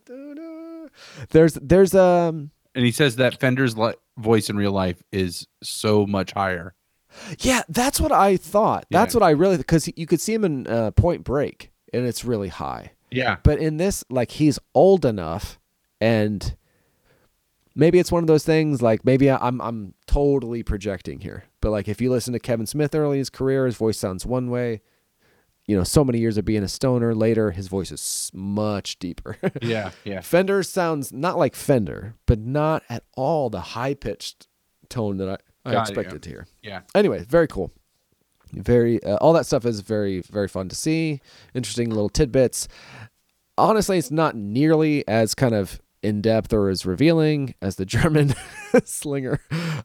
There's 1.31 1.55
there's 1.55 1.95
um 1.95 2.51
And 2.81 2.87
he 2.87 2.93
says 2.93 3.17
that 3.17 3.39
Fender's 3.39 3.77
li- 3.77 3.93
voice 4.17 4.49
in 4.49 4.57
real 4.57 4.73
life 4.73 5.03
is 5.13 5.47
so 5.63 6.07
much 6.07 6.33
higher. 6.33 6.73
yeah, 7.41 7.61
that's 7.69 8.01
what 8.01 8.11
I 8.11 8.39
thought. 8.39 8.87
That's 8.91 9.13
Yeah. 9.13 9.21
what 9.21 9.27
I 9.27 9.31
really 9.33 9.59
because 9.59 9.87
you 9.97 10.07
could 10.07 10.19
see 10.23 10.33
him 10.33 10.45
in 10.47 10.67
uh, 10.67 10.91
Point 10.93 11.23
Break 11.23 11.73
and 11.93 12.07
it's 12.07 12.25
really 12.25 12.49
high. 12.49 12.93
Yeah. 13.11 13.37
But 13.43 13.59
in 13.59 13.77
this, 13.77 14.03
like 14.09 14.31
he's 14.31 14.59
old 14.75 15.05
enough, 15.05 15.59
and 16.01 16.57
maybe 17.75 17.99
it's 17.99 18.11
one 18.11 18.23
of 18.25 18.29
those 18.29 18.45
things. 18.47 18.81
Like 18.81 19.05
maybe 19.05 19.31
I'm 19.31 19.61
I'm 19.61 19.93
totally 20.07 20.63
projecting 20.63 21.21
here, 21.21 21.45
but 21.61 21.71
like 21.73 21.87
if 21.87 22.01
you 22.01 22.11
listen 22.11 22.33
to 22.33 22.39
Kevin 22.39 22.67
Smith 22.67 22.95
early 22.95 23.17
in 23.17 23.19
his 23.19 23.29
career, 23.29 23.67
his 23.67 23.77
voice 23.77 23.99
sounds 23.99 24.25
one 24.25 24.49
way. 24.49 24.81
You 25.71 25.77
know, 25.77 25.85
so 25.85 26.03
many 26.05 26.19
years 26.19 26.37
of 26.37 26.45
being 26.45 26.65
a 26.65 26.69
stoner 26.69 27.15
later, 27.15 27.53
his 27.53 27.69
voice 27.69 27.93
is 27.93 28.29
much 28.35 28.99
deeper. 28.99 29.37
Yeah. 29.63 29.93
Yeah. 30.03 30.21
Fender 30.21 30.65
sounds 30.65 31.13
not 31.13 31.39
like 31.39 31.55
Fender, 31.55 32.15
but 32.27 32.41
not 32.41 32.83
at 32.89 33.05
all 33.17 33.51
the 33.51 33.61
high 33.61 33.95
pitched 33.95 34.49
tone 34.89 35.19
that 35.19 35.29
I, 35.29 35.37
I 35.69 35.73
Got 35.73 35.87
it, 35.87 35.91
expected 35.91 36.15
yeah. 36.15 36.19
to 36.19 36.29
hear. 36.29 36.47
Yeah. 36.61 36.81
Anyway, 36.93 37.25
very 37.25 37.47
cool. 37.47 37.71
Very 38.53 39.01
uh, 39.05 39.15
all 39.19 39.33
that 39.35 39.47
stuff 39.47 39.65
is 39.65 39.81
very 39.81 40.23
very 40.23 40.49
fun 40.49 40.69
to 40.71 40.75
see. 40.75 41.21
Interesting 41.55 41.91
little 41.91 42.09
tidbits. 42.09 42.67
Honestly, 43.57 43.97
it's 43.97 44.11
not 44.11 44.35
nearly 44.35 45.07
as 45.07 45.37
kind 45.37 45.55
of 45.55 45.81
in 46.03 46.21
depth 46.21 46.53
or 46.53 46.69
as 46.69 46.85
revealing 46.85 47.55
as 47.63 47.77
the 47.77 47.87
German 47.97 48.35
slinger, 48.85 49.39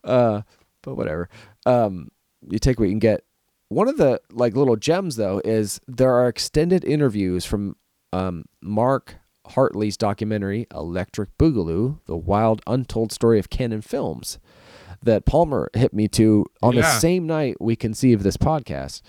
uh, 0.03 0.41
but 0.82 0.95
whatever. 0.95 1.30
Um, 1.68 2.10
you 2.49 2.57
take 2.57 2.80
what 2.80 2.86
you 2.86 2.91
can 2.94 2.99
get. 2.99 3.24
One 3.70 3.88
of 3.88 3.98
the 3.98 4.22
like 4.32 4.56
little 4.56 4.76
gems 4.76 5.16
though 5.16 5.42
is 5.44 5.80
there 5.88 6.14
are 6.14 6.28
extended 6.28 6.86
interviews 6.86 7.46
from 7.46 7.76
um, 8.14 8.46
Mark 8.62 9.16
Hartley's 9.48 9.98
documentary 9.98 10.68
Electric 10.74 11.38
Boogaloo: 11.38 12.00
The 12.06 12.18
Wild 12.18 12.62
Untold 12.68 13.12
Story 13.12 13.40
of 13.40 13.50
Cannon 13.50 13.82
Films 13.82 14.40
that 15.04 15.26
Palmer 15.26 15.70
hit 15.74 15.94
me 15.94 16.08
to 16.10 16.46
on 16.62 16.76
the 16.76 16.84
same 16.84 17.26
night 17.26 17.58
we 17.60 17.76
conceived 17.76 18.24
this 18.24 18.38
podcast. 18.38 19.02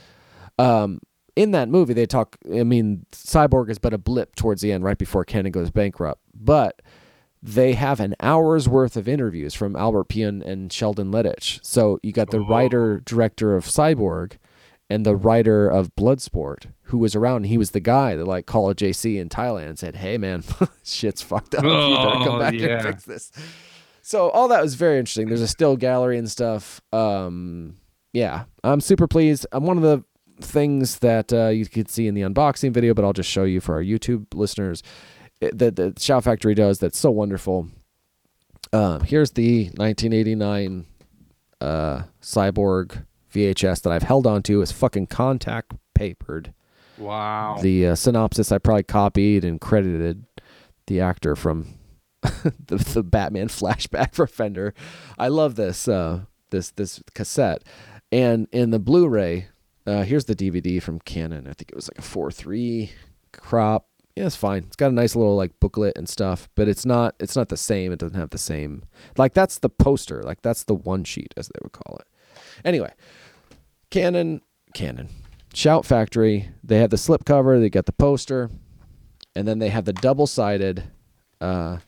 Um, 0.59 1.01
in 1.35 1.51
that 1.51 1.69
movie, 1.69 1.93
they 1.93 2.07
talk. 2.07 2.37
I 2.53 2.65
mean, 2.65 3.05
Cyborg 3.12 3.70
is 3.70 3.78
but 3.78 3.93
a 3.93 3.99
blip 3.99 4.37
towards 4.37 4.62
the 4.62 4.73
end, 4.73 4.85
right 4.85 4.97
before 4.97 5.24
Canon 5.24 5.53
goes 5.53 5.70
bankrupt. 5.70 6.23
But 6.35 6.81
they 7.43 7.74
have 7.74 8.01
an 8.01 8.15
hour's 8.20 8.69
worth 8.69 8.97
of 8.97 9.07
interviews 9.07 9.53
from 9.53 9.77
Albert 9.77 10.09
Pyun 10.09 10.43
and 10.45 10.73
Sheldon 10.73 11.12
Lettich. 11.12 11.61
So 11.62 11.99
you 12.03 12.12
got 12.12 12.31
the 12.31 12.41
writer 12.41 13.01
director 13.05 13.55
of 13.55 13.66
Cyborg 13.66 14.39
and 14.89 15.05
the 15.05 15.17
writer 15.17 15.69
of 15.69 15.95
Bloodsport, 15.97 16.67
who 16.85 16.99
was 16.99 17.15
around. 17.17 17.45
He 17.45 17.59
was 17.59 17.73
the 17.73 17.81
guy 17.81 18.15
that 18.17 18.25
like 18.25 18.47
called 18.47 18.77
JC 18.77 19.19
in 19.19 19.29
Thailand 19.29 19.67
and 19.69 19.79
said, 19.79 19.97
"Hey 19.97 20.19
man, 20.19 20.45
shit's 20.85 21.23
fucked 21.23 21.55
up. 21.55 21.65
you 21.65 21.71
better 21.71 22.25
come 22.25 22.29
Oh, 22.37 22.39
back 22.39 22.55
yeah. 22.55 22.67
and 22.79 22.83
fix 22.83 23.05
this." 23.05 23.33
So 24.03 24.31
all 24.31 24.49
that 24.49 24.63
was 24.63 24.75
very 24.75 24.99
interesting. 24.99 25.27
There's 25.27 25.41
a 25.41 25.49
still 25.49 25.77
gallery 25.77 26.17
and 26.19 26.31
stuff. 26.31 26.81
Um, 26.93 27.77
yeah, 28.13 28.45
I'm 28.63 28.81
super 28.81 29.09
pleased. 29.09 29.47
I'm 29.51 29.65
one 29.65 29.77
of 29.77 29.83
the 29.83 30.05
things 30.41 31.01
that 31.01 31.33
uh, 31.33 31.49
you 31.49 31.67
could 31.67 31.91
see 31.91 32.07
in 32.07 32.15
the 32.15 32.21
unboxing 32.23 32.73
video, 32.73 32.95
but 32.95 33.05
I'll 33.05 33.13
just 33.13 33.29
show 33.31 33.43
you 33.45 33.61
for 33.61 33.75
our 33.75 33.83
YouTube 33.83 34.27
listeners 34.35 34.83
that 35.41 35.75
the 35.77 35.93
Shout 35.99 36.23
Factory 36.25 36.55
does. 36.55 36.79
That's 36.79 36.99
so 36.99 37.11
wonderful. 37.11 37.69
Um, 38.73 39.01
here's 39.03 39.33
the 39.33 39.65
1989 39.77 40.87
uh, 41.61 42.03
Cyborg 42.23 43.05
VHS 43.37 43.83
that 43.83 43.93
I've 43.93 44.03
held 44.03 44.27
onto. 44.27 44.61
is 44.63 44.73
fucking 44.73 45.09
contact 45.09 45.75
papered. 45.95 46.55
Wow. 46.99 47.59
The 47.61 47.89
uh, 47.89 47.95
synopsis 47.95 48.51
I 48.51 48.59
probably 48.59 48.85
copied 48.85 49.45
and 49.45 49.61
credited 49.61 50.25
the 50.87 51.01
actor 51.01 51.37
from 51.37 51.75
the, 52.23 52.77
the 52.77 53.03
Batman 53.03 53.49
flashback 53.49 54.15
for 54.15 54.27
Fender. 54.27 54.75
I 55.19 55.29
love 55.29 55.57
this 55.57 55.89
uh, 55.89 56.23
this 56.51 56.71
this 56.73 57.03
cassette, 57.15 57.63
and 58.11 58.49
in 58.53 58.71
the 58.71 58.79
Blu-ray, 58.79 59.49
uh, 59.87 60.03
here's 60.03 60.25
the 60.25 60.35
DVD 60.35 60.83
from 60.83 60.99
Cannon. 61.01 61.47
I 61.47 61.53
think 61.53 61.71
it 61.71 61.77
was 61.77 61.89
like 61.89 61.99
a 61.99 62.03
four 62.03 62.31
three 62.31 62.93
crop. 63.33 63.89
Yeah, 64.15 64.25
it's 64.25 64.37
fine. 64.37 64.65
It's 64.67 64.77
got 64.77 64.91
a 64.91 64.95
nice 64.95 65.15
little 65.15 65.37
like 65.37 65.61
booklet 65.61 65.99
and 65.99 66.09
stuff, 66.09 66.49
but 66.55 66.69
it's 66.69 66.87
not 66.87 67.15
it's 67.21 67.37
not 67.37 67.51
the 67.51 67.57
same. 67.57 67.93
It 67.93 67.99
doesn't 67.99 68.19
have 68.19 68.31
the 68.31 68.39
same 68.39 68.85
like 69.19 69.35
that's 69.35 69.59
the 69.59 69.69
poster. 69.69 70.23
Like 70.23 70.41
that's 70.41 70.65
the 70.65 70.75
one 70.75 71.05
sheet 71.05 71.35
as 71.37 71.49
they 71.49 71.59
would 71.63 71.73
call 71.73 71.99
it. 71.99 72.07
Anyway, 72.65 72.93
Cannon 73.91 74.41
Cannon 74.75 75.09
Shout 75.55 75.87
Factory, 75.87 76.51
they 76.63 76.79
have 76.79 76.91
the 76.91 76.99
slip 76.99 77.25
cover, 77.25 77.59
they 77.59 77.71
got 77.71 77.87
the 77.87 77.93
poster, 77.93 78.51
and 79.35 79.49
then 79.49 79.59
they 79.59 79.71
have 79.71 79.87
the 79.87 79.93
double 79.95 80.27
sided 80.27 80.83
uh, 81.41 81.79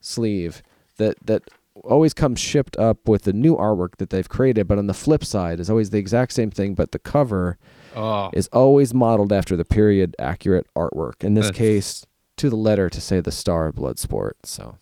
sleeve 0.00 0.62
that 0.96 1.16
that 1.26 1.42
always 1.82 2.12
comes 2.14 2.38
shipped 2.38 2.76
up 2.76 3.08
with 3.08 3.22
the 3.22 3.32
new 3.32 3.56
artwork 3.56 3.96
that 3.96 4.10
they've 4.10 4.28
created. 4.28 4.68
But 4.68 4.78
on 4.78 4.86
the 4.86 4.94
flip 4.94 5.24
side 5.24 5.58
is 5.60 5.68
always 5.70 5.90
the 5.90 5.98
exact 5.98 6.32
same 6.32 6.50
thing, 6.50 6.74
but 6.74 6.92
the 6.92 6.98
cover 6.98 7.58
Oh, 7.96 8.30
is 8.32 8.46
always 8.52 8.94
modeled 8.94 9.32
after 9.32 9.56
the 9.56 9.64
period 9.64 10.14
accurate 10.20 10.68
artwork. 10.76 11.24
In 11.24 11.34
this 11.34 11.46
That's- 11.46 11.58
case, 11.58 12.06
to 12.36 12.48
the 12.48 12.56
letter 12.56 12.88
to 12.88 13.00
say 13.00 13.20
the 13.20 13.32
star 13.32 13.66
of 13.66 13.74
Bloodsport. 13.74 14.32
So 14.44 14.78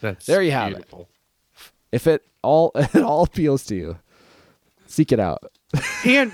that's 0.00 0.24
There 0.26 0.40
you 0.42 0.52
have 0.52 0.72
it. 0.74 0.88
if 1.90 2.06
it 2.06 2.24
all 2.42 2.70
it 2.76 3.02
all 3.02 3.24
appeals 3.24 3.64
to 3.66 3.74
you, 3.74 3.98
seek 4.86 5.10
it 5.10 5.18
out. 5.18 5.42
And 6.04 6.32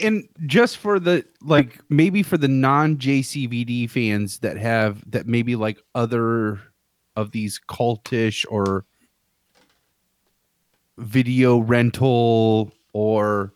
and 0.00 0.28
just 0.46 0.78
for 0.78 0.98
the 0.98 1.24
like 1.42 1.80
maybe 1.88 2.22
for 2.22 2.38
the 2.38 2.48
non 2.48 2.96
JCVD 2.96 3.90
fans 3.90 4.38
that 4.40 4.56
have 4.56 5.02
that 5.10 5.26
maybe 5.26 5.56
like 5.56 5.82
other 5.94 6.60
of 7.16 7.32
these 7.32 7.60
cultish 7.68 8.46
or 8.48 8.84
video 10.98 11.58
rental 11.58 12.72
or 12.92 13.52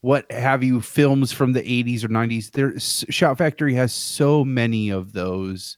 what 0.00 0.30
have 0.30 0.62
you 0.62 0.80
films 0.80 1.32
from 1.32 1.52
the 1.52 1.62
80s 1.62 2.04
or 2.04 2.08
90s 2.08 2.50
there 2.52 2.78
shout 2.78 3.38
factory 3.38 3.74
has 3.74 3.92
so 3.92 4.44
many 4.44 4.90
of 4.90 5.12
those 5.12 5.76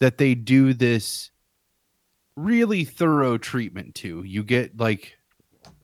that 0.00 0.18
they 0.18 0.34
do 0.34 0.72
this 0.72 1.30
really 2.38 2.84
thorough 2.84 3.36
treatment 3.36 3.94
to. 3.96 4.22
You 4.22 4.44
get 4.44 4.78
like 4.78 5.17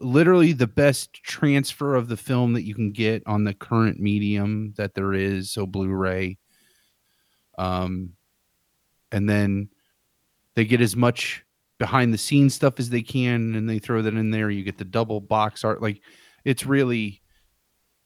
literally 0.04 0.52
the 0.52 0.66
best 0.66 1.14
transfer 1.14 1.94
of 1.94 2.08
the 2.08 2.16
film 2.16 2.52
that 2.52 2.64
you 2.64 2.74
can 2.74 2.92
get 2.92 3.22
on 3.26 3.44
the 3.44 3.54
current 3.54 3.98
medium 3.98 4.74
that 4.76 4.94
there 4.94 5.12
is 5.12 5.50
so 5.50 5.66
blu-ray. 5.66 6.38
Um 7.58 8.10
and 9.10 9.28
then 9.28 9.68
they 10.54 10.64
get 10.64 10.80
as 10.80 10.96
much 10.96 11.44
behind 11.78 12.12
the 12.12 12.18
scenes 12.18 12.54
stuff 12.54 12.78
as 12.78 12.90
they 12.90 13.02
can 13.02 13.54
and 13.54 13.68
they 13.68 13.78
throw 13.78 14.02
that 14.02 14.14
in 14.14 14.30
there. 14.30 14.50
You 14.50 14.64
get 14.64 14.78
the 14.78 14.84
double 14.84 15.20
box 15.20 15.64
art. 15.64 15.82
Like 15.82 16.00
it's 16.44 16.66
really 16.66 17.20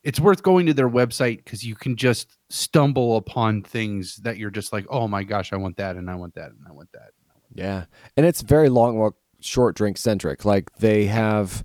it's 0.05 0.21
worth 0.21 0.43
going 0.43 0.67
to 0.67 0.75
their 0.75 0.89
website 0.89 1.39
because 1.39 1.65
you 1.65 1.75
can 1.75 1.97
just 1.97 2.39
stumble 2.51 3.17
upon 3.17 3.63
things 3.63 4.17
that 4.17 4.39
you're 4.39 4.51
just 4.51 4.73
like 4.73 4.87
oh 4.89 5.09
my 5.09 5.25
gosh 5.25 5.53
i 5.53 5.57
want 5.57 5.77
that 5.77 5.97
and 5.97 6.09
i 6.09 6.15
want 6.15 6.33
that 6.35 6.51
and 6.51 6.61
i 6.69 6.73
want 6.73 6.91
that 6.93 7.11
Yeah, 7.55 7.85
and 8.17 8.25
it's 8.25 8.43
very 8.43 8.69
long 8.69 8.99
walk, 8.99 9.17
short 9.41 9.77
drink 9.77 9.99
centric. 9.99 10.45
Like 10.45 10.71
they 10.79 11.07
have 11.07 11.65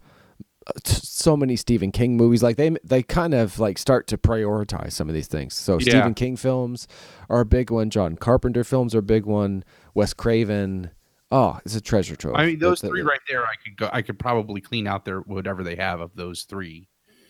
so 0.85 1.35
many 1.37 1.55
Stephen 1.55 1.91
King 1.91 2.17
movies. 2.17 2.41
Like 2.43 2.57
they 2.57 2.75
they 2.83 3.03
kind 3.03 3.33
of 3.33 3.59
like 3.59 3.77
start 3.77 4.07
to 4.07 4.17
prioritize 4.17 4.93
some 4.93 5.09
of 5.09 5.15
these 5.15 5.27
things. 5.27 5.53
So 5.53 5.73
Yeah. 5.79 5.89
Stephen 5.91 6.13
King 6.13 6.35
films 6.35 6.87
are 7.29 7.41
a 7.41 7.45
big 7.45 7.69
one. 7.71 7.89
John 7.89 8.15
Carpenter 8.15 8.63
films 8.63 8.93
are 8.95 8.99
a 8.99 9.03
big 9.03 9.25
one. 9.25 9.63
Wes 9.93 10.13
Craven. 10.13 10.91
Oh, 11.31 11.59
it's 11.65 11.75
a 11.75 11.81
treasure 11.81 12.15
trove. 12.15 12.35
i 12.35 12.45
mean 12.45 12.59
those 12.59 12.79
three 12.79 13.01
right 13.01 13.19
there 13.27 13.43
i 13.43 13.55
could 13.63 13.75
go 13.75 13.89
i 13.91 14.03
could 14.03 14.19
probably 14.19 14.61
clean 14.61 14.85
out 14.85 15.03
their 15.03 15.21
whatever 15.21 15.63
they 15.63 15.75
have 15.75 15.99
of 15.99 16.11
those 16.13 16.43
three 16.43 16.87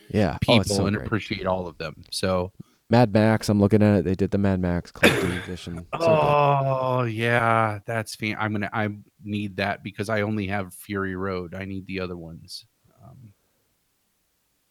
Yeah, 0.10 0.34
oh, 0.36 0.38
people 0.42 0.60
it's 0.62 0.76
so 0.76 0.88
and 0.88 0.98
great. 0.98 1.06
appreciate 1.08 1.46
all 1.48 1.68
of 1.68 1.78
them 1.78 2.04
so 2.12 2.52
Mad 2.90 3.14
Max. 3.14 3.48
I'm 3.50 3.60
looking 3.62 3.82
at 3.82 4.00
it. 4.00 4.06
They 4.06 4.14
did 4.14 4.30
the 4.32 4.38
Mad 4.38 4.60
Max 4.60 4.92
collector's 4.92 5.34
edition. 5.46 5.88
Oh, 5.94 6.00
so 6.00 6.06
good. 6.06 6.10
Oh 6.12 7.04
yeah, 7.06 7.80
that's 7.88 8.14
fan. 8.14 8.36
I'm 8.38 8.52
gonna. 8.52 8.70
I 8.74 8.90
need 9.24 9.56
that 9.58 9.84
because 9.84 10.10
I 10.10 10.22
only 10.22 10.48
have 10.48 10.74
Fury 10.76 11.16
Road. 11.16 11.56
I 11.56 11.64
need 11.66 11.88
the 11.88 12.02
other 12.02 12.18
ones. 12.18 12.66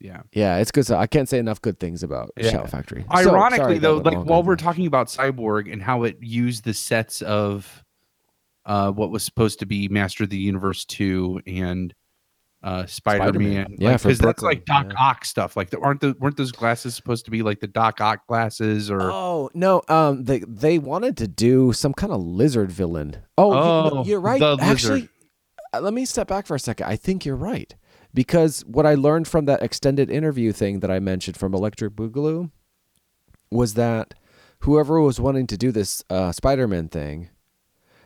Yeah. 0.03 0.23
yeah, 0.33 0.57
it's 0.59 0.71
good. 0.73 0.85
stuff. 0.85 0.99
I 1.01 1.07
can't 1.07 1.29
say 1.29 1.39
enough 1.39 1.63
good 1.63 1.79
things 1.79 2.03
about 2.03 2.31
Yeah. 2.37 2.51
Shout 2.51 2.71
Factory. 2.71 3.05
So, 3.09 3.31
Ironically, 3.31 3.59
sorry, 3.59 3.79
though, 3.79 3.99
like 3.99 4.19
while 4.25 4.43
we're 4.43 4.57
talking 4.57 4.87
about 4.87 5.07
Cyborg 5.07 5.73
and 5.73 5.81
how 5.81 6.03
it 6.03 6.19
used 6.21 6.65
the 6.65 6.75
sets 6.75 7.23
of 7.23 7.85
uh, 8.67 8.91
what 8.91 9.11
was 9.11 9.23
supposed 9.23 9.61
to 9.61 9.67
be 9.67 9.89
Master 9.89 10.25
of 10.25 10.31
the 10.31 10.37
Universe 10.39 10.85
two 10.85 11.41
and 11.47 11.95
uh, 12.65 12.87
Spider 12.87 13.25
Spider-Man. 13.25 13.53
Man, 13.55 13.77
Yeah, 13.79 13.97
because 13.97 14.19
that's 14.19 14.43
like 14.43 14.65
Doc 14.65 14.87
yeah. 14.91 14.95
Ock 15.09 15.25
stuff. 15.25 15.57
Like, 15.57 15.73
aren't 15.83 16.01
the 16.01 16.15
weren't 16.21 16.37
those 16.37 16.53
glasses 16.53 16.95
supposed 16.95 17.25
to 17.25 17.31
be 17.33 17.43
like 17.43 17.61
the 17.61 17.67
Doc 17.67 18.01
Ock 18.01 18.27
glasses 18.27 18.91
or? 18.91 19.03
Oh 19.03 19.51
no! 19.55 19.83
Um, 19.89 20.25
they 20.25 20.41
they 20.47 20.79
wanted 20.79 21.17
to 21.19 21.29
do 21.29 21.73
some 21.73 21.93
kind 21.93 22.13
of 22.13 22.21
lizard 22.21 22.71
villain. 22.71 23.17
Oh, 23.39 23.53
you- 23.53 23.59
Oh, 23.99 24.05
you're 24.05 24.21
right. 24.21 24.39
the 24.41 24.57
Actually, 24.61 24.93
lizard. 25.03 25.11
uh, 25.75 25.81
let 25.81 25.93
me 25.95 26.05
step 26.05 26.29
back 26.29 26.47
for 26.47 26.55
a 26.55 26.61
second. 26.61 26.87
I 26.87 26.95
think 26.97 27.25
you're 27.25 27.35
right 27.37 27.75
because 28.15 28.63
what 28.67 28.87
I 28.87 28.95
learned 28.95 29.29
from 29.29 29.45
that 29.47 29.63
extended 29.63 30.11
interview 30.11 30.53
thing 30.53 30.81
that 30.81 30.91
I 30.91 30.99
mentioned 31.01 31.37
from 31.37 31.55
Electric 31.55 31.95
Boogaloo 31.95 32.51
was 33.51 33.75
that 33.75 34.15
whoever 34.61 35.01
was 35.01 35.21
wanting 35.21 35.47
to 35.49 35.57
do 35.57 35.73
this 35.73 36.03
uh, 36.11 36.33
Spider-Man 36.33 36.89
thing, 36.89 37.29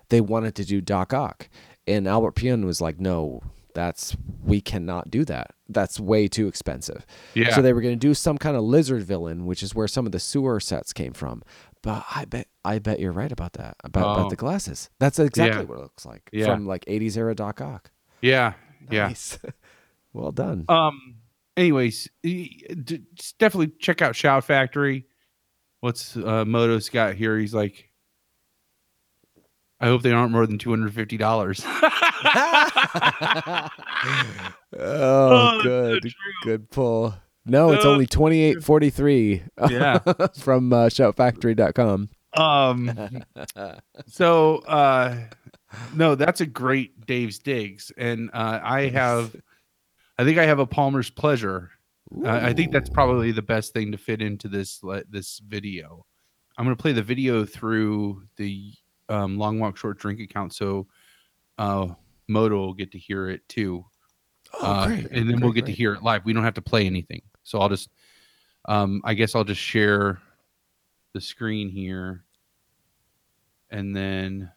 they 0.09 0.21
wanted 0.21 0.55
to 0.57 0.65
do 0.65 0.81
Doc 0.81 1.13
Ock, 1.13 1.49
and 1.87 2.07
Albert 2.09 2.35
Pyun 2.37 2.65
was 2.65 2.81
like, 2.81 2.99
"No, 3.01 3.43
that's 3.75 4.17
we 4.45 4.61
cannot 4.61 5.11
do 5.11 5.25
that. 5.25 5.53
That's 5.69 5.99
way 6.01 6.29
too 6.29 6.47
expensive." 6.49 7.05
Yeah. 7.35 7.55
So 7.55 7.63
they 7.63 7.73
were 7.73 7.81
going 7.81 7.99
to 7.99 8.07
do 8.09 8.15
some 8.15 8.39
kind 8.39 8.57
of 8.57 8.63
lizard 8.65 9.03
villain, 9.05 9.47
which 9.47 9.63
is 9.63 9.75
where 9.75 9.89
some 9.89 10.07
of 10.07 10.13
the 10.13 10.21
sewer 10.21 10.61
sets 10.61 10.93
came 10.93 11.13
from. 11.13 11.43
But 11.83 12.05
I 12.15 12.25
bet 12.25 12.49
I 12.65 12.79
bet 12.81 12.99
you're 13.01 13.13
right 13.13 13.31
about 13.31 13.53
that. 13.55 13.77
About, 13.85 14.05
Oh. 14.07 14.13
about 14.21 14.31
the 14.31 14.37
glasses. 14.37 14.91
That's 14.99 15.19
exactly 15.19 15.61
Yeah. 15.63 15.67
what 15.69 15.79
it 15.79 15.83
looks 15.83 16.07
like 16.07 16.29
Yeah. 16.33 16.47
from 16.47 16.67
like 16.67 16.85
80s 16.87 17.17
era 17.17 17.35
Doc 17.35 17.61
Ock. 17.61 17.91
yeah. 18.23 18.55
Yeah. 18.91 19.13
Well 20.17 20.33
done. 20.33 20.65
Um. 20.69 21.17
Anyways, 21.59 22.09
definitely 23.39 23.73
check 23.79 24.01
out 24.03 24.15
Shout 24.17 24.45
Factory. 24.45 25.07
What's 25.81 26.15
uh, 26.17 26.45
Moto's 26.47 26.89
got 26.91 27.15
here? 27.15 27.39
He's 27.39 27.55
like, 27.55 27.91
I 29.81 29.87
hope 29.87 30.03
they 30.03 30.13
aren't 30.13 30.33
more 30.33 30.47
than 30.47 30.59
two 30.59 30.69
hundred 30.71 30.93
fifty 30.95 31.17
dollars. 31.19 31.63
oh, 31.67 33.69
Oh, 34.79 35.61
good, 35.63 36.03
true. 36.03 36.13
good 36.45 36.71
pull. 36.71 37.15
No, 37.45 37.73
it's 37.73 37.85
Oh, 37.85 37.93
only 37.93 38.07
28.43 38.07 39.43
Yeah. 39.71 39.99
from 40.41 40.73
uh, 40.73 40.87
shoutfactory.com. 40.87 42.09
um. 42.35 43.23
So, 44.09 44.57
uh, 44.67 45.17
no, 45.95 46.15
that's 46.17 46.41
a 46.41 46.47
great 46.47 47.07
Dave's 47.07 47.39
digs, 47.39 47.93
and 47.97 48.31
uh, 48.33 48.59
I 48.63 48.89
have, 48.89 49.35
I 50.19 50.25
think 50.25 50.39
I 50.39 50.45
have 50.47 50.59
a 50.59 50.67
Palmer's 50.67 51.11
pleasure. 51.11 51.71
Uh, 52.25 52.29
I 52.31 52.53
think 52.53 52.73
that's 52.73 52.89
probably 52.89 53.33
the 53.33 53.43
best 53.43 53.73
thing 53.73 53.93
to 53.93 53.99
fit 53.99 54.23
into 54.23 54.49
this 54.49 54.81
this 55.11 55.41
video. 55.47 56.07
I'm 56.57 56.65
going 56.65 56.77
to 56.77 56.81
play 56.81 56.93
the 56.93 57.03
video 57.03 57.45
through 57.45 58.23
the 58.37 58.73
um, 59.09 59.37
Long 59.37 59.59
Walk 59.59 59.77
Short 59.77 59.99
Drink 59.99 60.21
account, 60.21 60.55
so 60.55 60.87
uh, 61.59 61.89
Moto 62.29 62.57
will 62.57 62.75
get 62.75 62.93
to 62.93 62.99
hear 62.99 63.29
it 63.29 63.47
too, 63.49 63.85
Oh, 64.55 64.65
Uh, 64.67 64.87
great. 64.87 65.07
and 65.11 65.29
then 65.29 65.41
we'll 65.41 65.51
Great, 65.53 65.65
get 65.65 65.67
to 65.67 65.73
hear 65.73 65.93
it 65.95 66.03
live. 66.03 66.25
We 66.25 66.33
don't 66.33 66.45
have 66.45 66.55
to 66.55 66.63
play 66.63 66.87
anything, 66.87 67.23
so 67.43 67.61
I'll 67.61 67.69
just, 67.69 67.91
um, 68.67 69.03
I 69.05 69.13
guess 69.15 69.35
I'll 69.35 69.45
just 69.45 69.61
share 69.61 70.19
the 71.13 71.21
screen 71.21 71.69
here, 71.69 72.25
and 73.71 73.95
then 73.95 74.51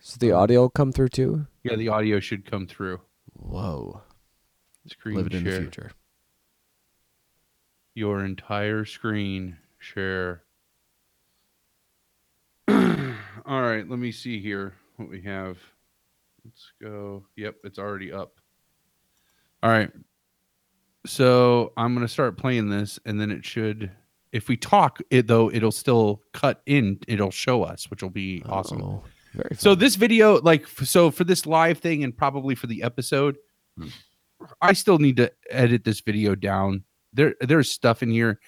So 0.00 0.16
the 0.18 0.32
audio 0.32 0.62
will 0.62 0.70
come 0.70 0.90
through 0.92 1.10
too? 1.10 1.46
yeah, 1.62 1.76
the 1.76 1.88
audio 1.88 2.18
should 2.20 2.44
come 2.50 2.66
through. 2.66 3.00
Whoa. 3.34 4.02
Screen 4.90 5.16
Living 5.16 5.32
in 5.38 5.44
the 5.44 5.50
share. 5.50 5.60
future. 5.60 5.92
your 7.94 8.24
entire 8.24 8.84
screen 8.84 9.56
share. 9.78 10.42
All 12.68 13.62
right, 13.62 13.88
let 13.88 13.98
me 13.98 14.12
see 14.12 14.40
here 14.40 14.74
what 14.96 15.08
we 15.08 15.22
have. 15.22 15.58
Let's 16.44 16.72
go. 16.80 17.24
Yep, 17.36 17.56
it's 17.64 17.78
already 17.78 18.12
up. 18.12 18.34
All 19.62 19.70
right. 19.70 19.90
So 21.06 21.72
I'm 21.76 21.94
going 21.94 22.06
to 22.06 22.12
start 22.12 22.36
playing 22.36 22.68
this, 22.70 22.98
and 23.04 23.20
then 23.20 23.30
it 23.30 23.44
should. 23.44 23.90
If 24.32 24.48
we 24.48 24.56
talk 24.56 25.00
it 25.10 25.26
though, 25.26 25.50
it'll 25.50 25.72
still 25.72 26.22
cut 26.32 26.62
in. 26.66 26.98
It'll 27.08 27.30
show 27.30 27.62
us, 27.62 27.90
which 27.90 28.02
will 28.02 28.10
be 28.10 28.42
awesome. 28.48 28.82
Oh, 28.82 29.02
very 29.34 29.56
So 29.56 29.74
this 29.74 29.96
video, 29.96 30.40
like, 30.40 30.66
so 30.66 31.10
for 31.10 31.24
this 31.24 31.46
live 31.46 31.78
thing 31.78 32.04
and 32.04 32.16
probably 32.16 32.54
for 32.54 32.66
the 32.66 32.82
episode, 32.82 33.36
hmm. 33.76 33.88
I 34.60 34.72
still 34.72 34.98
need 34.98 35.16
to 35.18 35.32
edit 35.50 35.84
this 35.84 36.00
video 36.00 36.34
down. 36.34 36.84
There, 37.12 37.34
there's 37.40 37.70
stuff 37.70 38.02
in 38.02 38.10
here. 38.10 38.40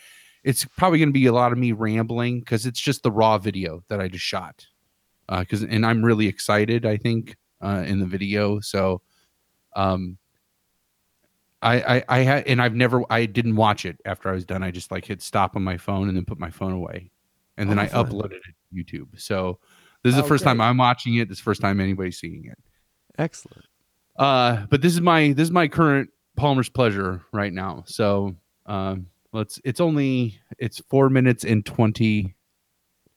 It's 0.45 0.65
probably 0.65 0.99
going 0.99 1.09
to 1.11 1.13
be 1.13 1.27
a 1.27 1.33
lot 1.33 1.53
of 1.53 1.59
me 1.59 1.73
rambling 1.73 2.41
because 2.41 2.67
it's 2.67 2.81
just 2.81 3.03
the 3.03 3.11
raw 3.13 3.39
video 3.39 3.83
that 3.89 4.01
I 4.01 4.09
just 4.09 4.25
shot. 4.25 4.67
Because 5.29 5.63
and 5.63 5.87
I'm 5.87 6.05
really 6.05 6.27
excited. 6.27 6.85
I 6.85 6.97
think 6.97 7.37
uh, 7.61 7.85
in 7.87 8.01
the 8.01 8.07
video. 8.07 8.61
So, 8.61 9.01
um, 9.77 10.19
I 11.63 11.97
I 11.99 12.05
I 12.09 12.19
had 12.21 12.47
and 12.49 12.61
I've 12.61 12.75
never 12.75 13.03
I 13.09 13.25
didn't 13.27 13.57
watch 13.57 13.85
it 13.87 13.99
after 14.05 14.29
I 14.29 14.33
was 14.33 14.45
done. 14.45 14.63
I 14.63 14.71
just 14.73 14.91
like 14.91 15.05
hit 15.05 15.23
stop 15.23 15.55
on 15.57 15.63
my 15.63 15.77
phone 15.79 16.09
and 16.09 16.17
then 16.17 16.25
put 16.25 16.39
my 16.41 16.51
phone 16.51 16.73
away, 16.73 17.11
and 17.57 17.71
then 17.71 17.79
Oh, 17.79 17.83
I 17.83 17.87
fun. 17.87 18.07
uploaded 18.07 18.33
it 18.33 18.43
to 18.43 18.75
YouTube. 18.99 19.21
So 19.21 19.59
this 20.03 20.11
is 20.11 20.17
the 20.17 20.25
Oh, 20.25 20.29
first 20.29 20.43
time. 20.45 20.61
I'm 20.61 20.77
watching 20.77 21.15
it. 21.15 21.29
This 21.29 21.39
is 21.39 21.41
the 21.41 21.45
first 21.45 21.61
time 21.61 21.81
anybody's 21.81 22.19
seeing 22.19 22.45
it. 22.47 22.59
Excellent. 23.17 23.65
Uh, 24.23 24.67
but 24.71 24.81
this 24.81 24.93
is 24.93 25.01
my 25.01 25.33
this 25.33 25.47
is 25.49 25.51
my 25.51 25.67
current 25.67 26.09
Palmer's 26.37 26.69
pleasure 26.69 27.23
right 27.33 27.53
now. 27.53 27.83
So 27.87 28.37
um, 28.67 29.07
let's. 29.33 29.61
It's 29.65 29.81
only 29.81 30.39
it's 30.59 30.81
four 30.89 31.11
minutes 31.11 31.45
and 31.45 31.67
twenty 31.67 32.37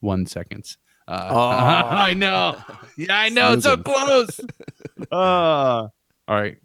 one 0.00 0.26
seconds. 0.26 0.78
Uh, 1.06 1.28
Oh. 1.30 1.38
I 1.38 2.12
know. 2.14 2.56
Yeah, 2.96 3.16
I 3.16 3.28
know. 3.28 3.52
It's 3.52 3.62
so 3.62 3.74
Snoozing. 3.74 3.84
close. 3.84 4.40
uh, 5.12 5.14
all 5.14 5.90
right. 6.28 6.56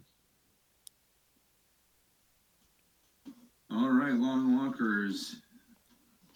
All 3.70 3.90
right, 3.90 4.12
long 4.14 4.56
walkers. 4.58 5.36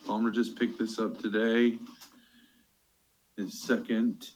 Palmer 0.06 0.30
just 0.30 0.56
picked 0.56 0.78
this 0.78 1.00
up 1.00 1.18
today. 1.20 1.78
His 3.36 3.60
second 3.60 4.28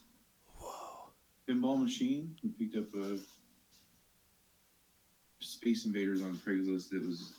pinball 1.49 1.81
machine. 1.81 2.35
He 2.41 2.49
picked 2.49 2.75
up 2.75 2.93
a 2.93 3.17
Space 5.61 5.85
Invaders 5.85 6.23
on 6.23 6.39
Craigslist. 6.43 6.91
It 6.91 7.05
was 7.05 7.33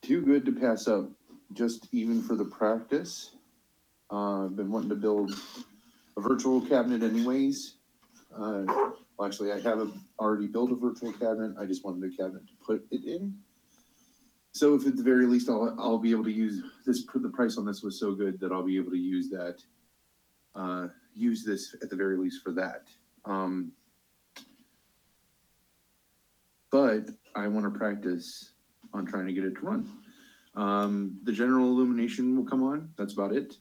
too 0.00 0.22
good 0.22 0.46
to 0.46 0.52
pass 0.52 0.88
up, 0.88 1.10
just 1.52 1.86
even 1.92 2.22
for 2.22 2.34
the 2.34 2.44
practice. 2.46 3.32
Uh, 4.10 4.46
I've 4.46 4.56
been 4.56 4.72
wanting 4.72 4.88
to 4.88 4.94
build 4.94 5.32
a 6.16 6.20
virtual 6.22 6.62
cabinet, 6.62 7.02
anyways. 7.02 7.74
Uh, 8.34 8.62
well, 8.64 9.26
actually, 9.26 9.52
I 9.52 9.60
have 9.60 9.78
a, 9.78 9.90
already 10.18 10.46
built 10.46 10.72
a 10.72 10.74
virtual 10.74 11.12
cabinet. 11.12 11.54
I 11.60 11.66
just 11.66 11.84
wanted 11.84 12.10
a 12.10 12.16
cabinet 12.16 12.46
to 12.46 12.54
put 12.64 12.86
it 12.90 13.04
in. 13.04 13.34
So 14.52 14.74
if 14.74 14.86
at 14.86 14.96
the 14.96 15.02
very 15.02 15.26
least 15.26 15.50
I'll 15.50 15.76
I'll 15.78 15.98
be 15.98 16.10
able 16.10 16.24
to 16.24 16.32
use 16.32 16.62
this 16.86 17.04
the 17.14 17.28
price 17.28 17.58
on 17.58 17.66
this 17.66 17.82
was 17.82 18.00
so 18.00 18.14
good 18.14 18.40
that 18.40 18.50
I'll 18.50 18.64
be 18.64 18.78
able 18.78 18.90
to 18.90 18.98
use 18.98 19.28
that 19.30 19.62
uh 20.56 20.88
use 21.14 21.44
this 21.44 21.76
at 21.82 21.90
the 21.90 21.96
very 21.96 22.16
least 22.16 22.42
for 22.42 22.52
that. 22.52 22.84
Um 23.24 23.72
but 26.70 27.08
I 27.34 27.48
want 27.48 27.72
to 27.72 27.78
practice 27.78 28.52
on 28.92 29.06
trying 29.06 29.26
to 29.26 29.32
get 29.32 29.44
it 29.44 29.54
to 29.56 29.60
run. 29.60 29.90
Um 30.54 31.18
the 31.24 31.32
general 31.32 31.66
illumination 31.66 32.36
will 32.36 32.44
come 32.46 32.62
on, 32.62 32.90
that's 32.96 33.12
about 33.12 33.32
it. 33.32 33.56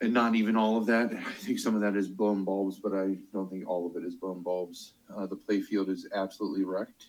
And 0.00 0.12
not 0.12 0.34
even 0.34 0.56
all 0.56 0.76
of 0.76 0.86
that. 0.86 1.12
I 1.26 1.32
think 1.32 1.58
some 1.58 1.74
of 1.74 1.80
that 1.82 1.96
is 1.96 2.08
blown 2.08 2.44
bulbs, 2.44 2.80
but 2.80 2.92
I 2.92 3.16
don't 3.32 3.48
think 3.50 3.68
all 3.68 3.86
of 3.86 3.96
it 3.96 4.04
is 4.04 4.16
blown 4.16 4.42
bulbs. 4.42 4.94
Uh, 5.14 5.26
the 5.26 5.36
play 5.36 5.60
field 5.60 5.88
is 5.88 6.08
absolutely 6.14 6.64
wrecked 6.64 7.06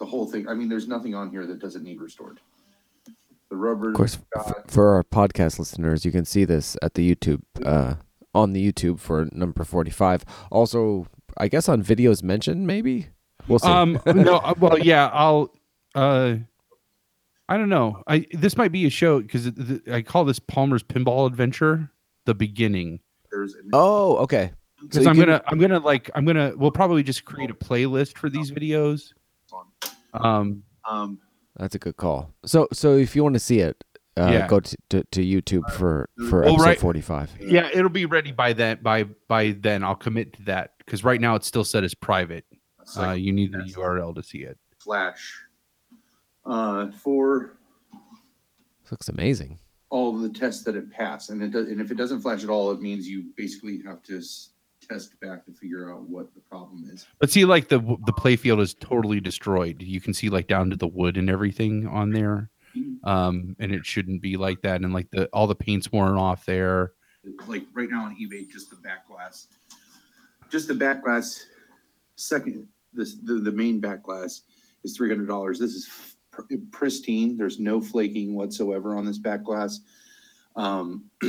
the 0.00 0.06
whole 0.06 0.26
thing. 0.26 0.48
I 0.48 0.54
mean, 0.54 0.68
there's 0.68 0.88
nothing 0.88 1.14
on 1.14 1.30
here 1.30 1.46
that 1.46 1.60
doesn't 1.60 1.84
need 1.84 2.00
restored. 2.00 2.40
The 3.50 3.56
rubber, 3.56 3.90
Of 3.90 3.96
course, 3.96 4.18
f- 4.36 4.64
for 4.66 4.94
our 4.94 5.04
podcast 5.04 5.58
listeners, 5.58 6.04
you 6.04 6.10
can 6.10 6.24
see 6.24 6.44
this 6.44 6.76
at 6.82 6.94
the 6.94 7.14
YouTube, 7.14 7.42
uh, 7.64 7.94
on 8.34 8.52
the 8.52 8.72
YouTube 8.72 8.98
for 8.98 9.28
number 9.32 9.62
45. 9.64 10.24
Also, 10.50 11.06
I 11.36 11.48
guess 11.48 11.68
on 11.68 11.82
videos 11.82 12.22
mentioned, 12.22 12.66
maybe? 12.66 13.08
We'll 13.48 13.58
see. 13.58 13.68
Um. 13.68 14.00
no. 14.06 14.36
uh, 14.38 14.54
Well, 14.58 14.78
yeah. 14.78 15.08
I'll. 15.12 15.52
Uh. 15.94 16.36
I 17.48 17.58
don't 17.58 17.68
know. 17.68 18.02
I 18.06 18.26
this 18.32 18.56
might 18.56 18.72
be 18.72 18.86
a 18.86 18.90
show 18.90 19.20
because 19.20 19.50
I 19.90 20.00
call 20.02 20.24
this 20.24 20.38
Palmer's 20.38 20.82
Pinball 20.82 21.26
Adventure 21.26 21.90
the 22.24 22.34
beginning. 22.34 23.00
oh, 23.72 24.16
okay. 24.18 24.52
Because 24.80 25.04
you 25.04 25.10
I'm 25.10 25.16
can- 25.16 25.24
gonna, 25.26 25.42
I'm 25.46 25.58
gonna 25.58 25.78
like, 25.78 26.10
I'm 26.14 26.24
gonna. 26.24 26.52
We'll 26.56 26.70
probably 26.70 27.02
just 27.02 27.24
create 27.26 27.50
a 27.50 27.54
playlist 27.54 28.16
for 28.16 28.30
these 28.30 28.50
videos. 28.50 29.12
Um. 30.14 30.62
um, 30.88 31.18
That's 31.56 31.74
a 31.74 31.78
good 31.78 31.96
call. 31.96 32.30
So, 32.44 32.68
so 32.72 32.96
if 32.96 33.14
you 33.16 33.22
want 33.22 33.34
to 33.34 33.40
see 33.40 33.60
it, 33.60 33.82
uh, 34.16 34.28
Yeah. 34.32 34.46
go 34.46 34.60
to, 34.60 34.76
to, 34.90 35.04
to 35.12 35.20
YouTube 35.24 35.70
for, 35.72 36.08
for 36.28 36.42
Well, 36.42 36.54
episode 36.54 36.64
right- 36.66 36.78
45. 36.80 37.30
Yeah, 37.40 37.68
it'll 37.72 37.88
be 37.88 38.06
ready 38.06 38.32
by 38.32 38.52
then. 38.52 38.78
By 38.82 39.04
by 39.28 39.52
then, 39.58 39.82
I'll 39.84 39.96
commit 39.96 40.32
to 40.34 40.42
that 40.44 40.72
because 40.78 41.02
right 41.04 41.20
now 41.20 41.34
it's 41.34 41.46
still 41.46 41.64
set 41.64 41.82
as 41.84 41.94
private. 41.94 42.44
It's 42.84 42.96
Uh, 42.98 43.10
you 43.12 43.32
need 43.32 43.52
the 43.52 43.58
URL 43.58 44.14
to 44.14 44.22
see 44.22 44.38
it. 44.42 44.58
flash. 44.78 45.40
Uh, 46.44 46.90
for 46.90 47.56
This 48.82 48.92
looks 48.92 49.08
amazing. 49.08 49.58
all 49.88 50.12
the 50.16 50.28
tests 50.28 50.62
that 50.64 50.76
it 50.76 50.90
passed, 50.90 51.30
and 51.30 51.42
it 51.42 51.50
does, 51.52 51.68
and 51.68 51.80
if 51.80 51.90
it 51.90 51.94
doesn't 51.96 52.20
flash 52.20 52.42
at 52.44 52.50
all, 52.50 52.70
it 52.72 52.80
means 52.82 53.08
you 53.08 53.32
basically 53.36 53.80
have 53.86 54.02
to 54.02 54.18
s- 54.18 54.50
test 54.86 55.18
back 55.20 55.46
to 55.46 55.52
figure 55.52 55.90
out 55.90 56.02
what 56.08 56.34
the 56.34 56.40
problem 56.40 56.84
is. 56.92 57.06
But 57.18 57.30
see, 57.30 57.46
like 57.46 57.68
the 57.68 57.78
the 57.78 58.12
playfield 58.12 58.60
is 58.60 58.74
totally 58.74 59.20
destroyed. 59.20 59.80
You 59.80 60.00
can 60.02 60.12
see 60.12 60.28
like 60.28 60.46
down 60.48 60.68
to 60.70 60.76
the 60.76 60.86
wood 60.88 61.16
and 61.16 61.30
everything 61.30 61.86
on 61.86 62.10
there. 62.10 62.50
Um, 63.04 63.54
and 63.60 63.72
it 63.72 63.86
shouldn't 63.86 64.20
be 64.20 64.36
like 64.36 64.60
that. 64.62 64.82
And 64.82 64.92
like 64.92 65.08
the 65.12 65.26
all 65.32 65.46
the 65.46 65.54
paint's 65.54 65.90
worn 65.92 66.16
off 66.16 66.44
there. 66.44 66.92
Like 67.46 67.64
right 67.72 67.88
now 67.88 68.04
on 68.04 68.16
eBay, 68.16 68.50
just 68.50 68.68
the 68.68 68.76
back 68.76 69.06
glass, 69.08 69.46
just 70.50 70.68
the 70.68 70.74
back 70.74 71.02
glass. 71.04 71.46
Second, 72.16 72.68
this 72.94 73.16
the, 73.22 73.34
the 73.34 73.52
main 73.52 73.80
back 73.80 74.02
glass 74.02 74.42
is 74.84 74.96
three 74.96 75.08
hundred 75.08 75.28
dollars. 75.28 75.58
This 75.58 75.72
is 75.72 75.88
pr- 76.30 76.42
pristine. 76.70 77.36
There's 77.36 77.58
no 77.58 77.80
flaking 77.80 78.34
whatsoever 78.34 78.96
on 78.96 79.04
this 79.04 79.18
back 79.18 79.44
glass. 79.44 79.80
Um, 80.56 81.10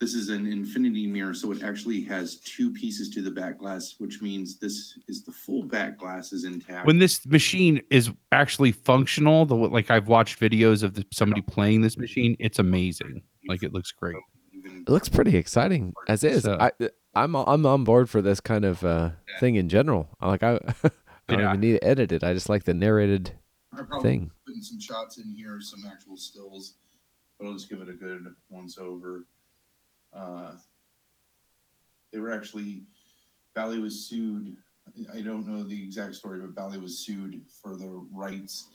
this 0.00 0.14
is 0.14 0.30
an 0.30 0.46
infinity 0.50 1.06
mirror, 1.06 1.34
so 1.34 1.52
it 1.52 1.62
actually 1.62 2.02
has 2.04 2.40
two 2.40 2.72
pieces 2.72 3.10
to 3.10 3.20
the 3.22 3.30
back 3.30 3.58
glass, 3.58 3.96
which 3.98 4.22
means 4.22 4.58
this 4.58 4.98
is 5.08 5.24
the 5.24 5.32
full 5.32 5.62
back 5.62 5.98
glass 5.98 6.32
is 6.32 6.44
intact. 6.44 6.86
When 6.86 6.98
this 6.98 7.26
machine 7.26 7.82
is 7.90 8.10
actually 8.32 8.72
functional, 8.72 9.44
the 9.44 9.54
like 9.54 9.90
I've 9.90 10.08
watched 10.08 10.40
videos 10.40 10.82
of 10.82 10.94
the, 10.94 11.04
somebody 11.12 11.42
playing 11.42 11.82
this 11.82 11.98
machine, 11.98 12.34
it's 12.40 12.58
amazing. 12.58 13.22
Like 13.46 13.62
it 13.62 13.74
looks 13.74 13.92
great. 13.92 14.16
It 14.64 14.88
looks 14.88 15.08
pretty 15.08 15.36
exciting 15.36 15.92
as 16.08 16.24
is. 16.24 16.44
So- 16.44 16.56
I, 16.58 16.70
I'm, 17.14 17.34
I'm 17.34 17.66
on 17.66 17.84
board 17.84 18.08
for 18.08 18.22
this 18.22 18.40
kind 18.40 18.64
of 18.64 18.84
uh, 18.84 19.10
thing 19.40 19.56
in 19.56 19.68
general. 19.68 20.08
I 20.20 20.28
Like 20.28 20.42
I, 20.42 20.54
I 20.84 20.90
don't 21.28 21.40
Yeah. 21.40 21.48
even 21.50 21.60
need 21.60 21.72
to 21.72 21.84
edit 21.84 22.12
it. 22.12 22.22
I 22.24 22.34
just 22.34 22.48
like 22.48 22.64
the 22.64 22.74
narrated 22.74 23.32
thing. 24.02 24.30
putting 24.46 24.62
some 24.62 24.80
shots 24.80 25.18
in 25.18 25.32
here, 25.32 25.60
some 25.60 25.84
actual 25.90 26.16
stills, 26.16 26.74
but 27.38 27.46
I'll 27.46 27.52
just 27.54 27.68
give 27.68 27.80
it 27.80 27.88
a 27.88 27.92
good 27.94 28.24
once 28.48 28.78
over. 28.78 29.26
Uh, 30.12 30.52
they 32.12 32.18
were 32.18 32.32
actually 32.32 32.82
Bally 33.54 33.78
was 33.78 34.08
sued. 34.08 34.56
I 35.12 35.20
don't 35.20 35.46
know 35.46 35.62
the 35.62 35.80
exact 35.82 36.14
story, 36.16 36.40
but 36.40 36.54
Bally 36.54 36.78
was 36.78 36.98
sued 36.98 37.42
for 37.62 37.76
the 37.76 38.04
rights 38.12 38.66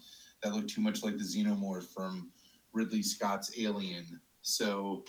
that 0.44 0.54
looked 0.54 0.70
too 0.70 0.82
much 0.82 1.04
like 1.04 1.18
the 1.18 1.24
xenomorph 1.24 1.88
from 1.94 2.30
Ridley 2.74 3.02
Scott's 3.02 3.52
Alien. 3.58 4.20
So, 4.42 5.04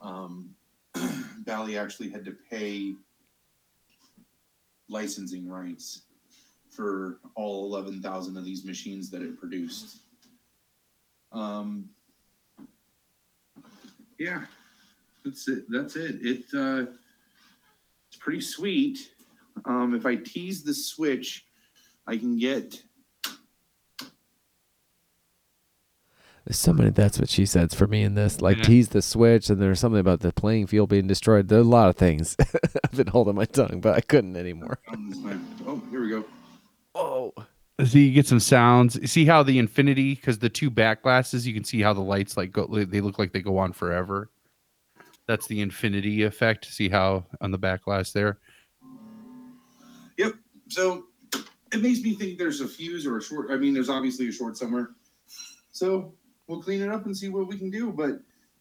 um, 0.00 0.54
Bally 1.38 1.78
actually 1.78 2.10
had 2.10 2.24
to 2.24 2.36
pay 2.50 2.94
licensing 4.88 5.48
rights 5.48 6.02
for 6.70 7.18
all 7.34 7.74
11,000 7.74 8.36
of 8.36 8.44
these 8.44 8.64
machines 8.64 9.10
that 9.10 9.22
it 9.22 9.38
produced. 9.38 9.98
Um, 11.32 11.88
yeah, 14.18 14.44
that's 15.24 15.48
it. 15.48 15.64
That's 15.68 15.96
it. 15.96 16.16
It 16.20 16.44
uh, 16.54 16.90
it's 18.08 18.16
pretty 18.18 18.40
sweet. 18.40 19.12
Um, 19.64 19.94
if 19.94 20.06
I 20.06 20.16
tease 20.16 20.62
the 20.62 20.74
switch, 20.74 21.46
I 22.06 22.16
can 22.16 22.38
get 22.38 22.82
There's 26.44 26.58
so 26.58 26.72
many 26.72 26.90
that's 26.90 27.18
what 27.20 27.28
she 27.28 27.46
says 27.46 27.72
for 27.72 27.86
me 27.86 28.02
in 28.02 28.14
this. 28.14 28.40
Like 28.40 28.58
Yeah. 28.58 28.62
tease 28.64 28.88
the 28.88 29.00
switch, 29.02 29.48
and 29.48 29.60
there's 29.62 29.78
something 29.80 30.00
about 30.00 30.20
the 30.20 30.32
playing 30.32 30.66
field 30.66 30.88
being 30.88 31.06
destroyed. 31.06 31.48
There's 31.48 31.66
a 31.66 31.70
lot 31.70 31.88
of 31.88 31.96
things. 31.96 32.36
I've 32.84 32.92
been 32.96 33.06
holding 33.06 33.36
my 33.36 33.44
tongue, 33.44 33.80
but 33.80 33.94
I 33.94 34.00
couldn't 34.00 34.36
anymore. 34.36 34.78
this 35.08 35.18
might- 35.22 35.36
oh, 35.66 35.80
here 35.90 36.02
we 36.02 36.08
go. 36.10 36.24
Oh, 36.94 37.32
See, 37.84 38.06
you 38.06 38.12
get 38.12 38.26
some 38.26 38.38
sounds. 38.38 39.10
See 39.10 39.24
how 39.24 39.42
the 39.42 39.58
infinity, 39.58 40.14
because 40.14 40.38
the 40.38 40.50
two 40.50 40.68
back 40.70 41.02
glasses, 41.02 41.46
you 41.46 41.54
can 41.54 41.64
see 41.64 41.80
how 41.80 41.92
the 41.94 42.00
lights 42.02 42.36
like 42.36 42.52
go. 42.52 42.66
They 42.66 43.00
look 43.00 43.18
like 43.18 43.32
they 43.32 43.40
go 43.40 43.56
on 43.58 43.72
forever. 43.72 44.30
That's 45.26 45.46
the 45.46 45.60
infinity 45.62 46.22
effect. 46.22 46.66
See 46.66 46.88
how 46.90 47.24
on 47.40 47.50
the 47.50 47.58
back 47.58 47.84
glass 47.84 48.12
there. 48.12 48.38
Yep. 50.18 50.34
So 50.68 51.06
it 51.72 51.80
makes 51.80 52.02
me 52.02 52.14
think 52.14 52.38
there's 52.38 52.60
a 52.60 52.68
fuse 52.68 53.06
or 53.06 53.16
a 53.16 53.22
short. 53.22 53.50
I 53.50 53.56
mean, 53.56 53.72
there's 53.74 53.88
obviously 53.88 54.28
a 54.28 54.32
short 54.32 54.56
somewhere. 54.56 54.90
So 55.72 56.12
we'll 56.46 56.62
clean 56.62 56.82
it 56.82 56.88
up 56.90 57.06
and 57.06 57.16
see 57.16 57.28
what 57.28 57.46
we 57.48 57.56
can 57.58 57.70
do. 57.70 57.90
But 57.92 58.20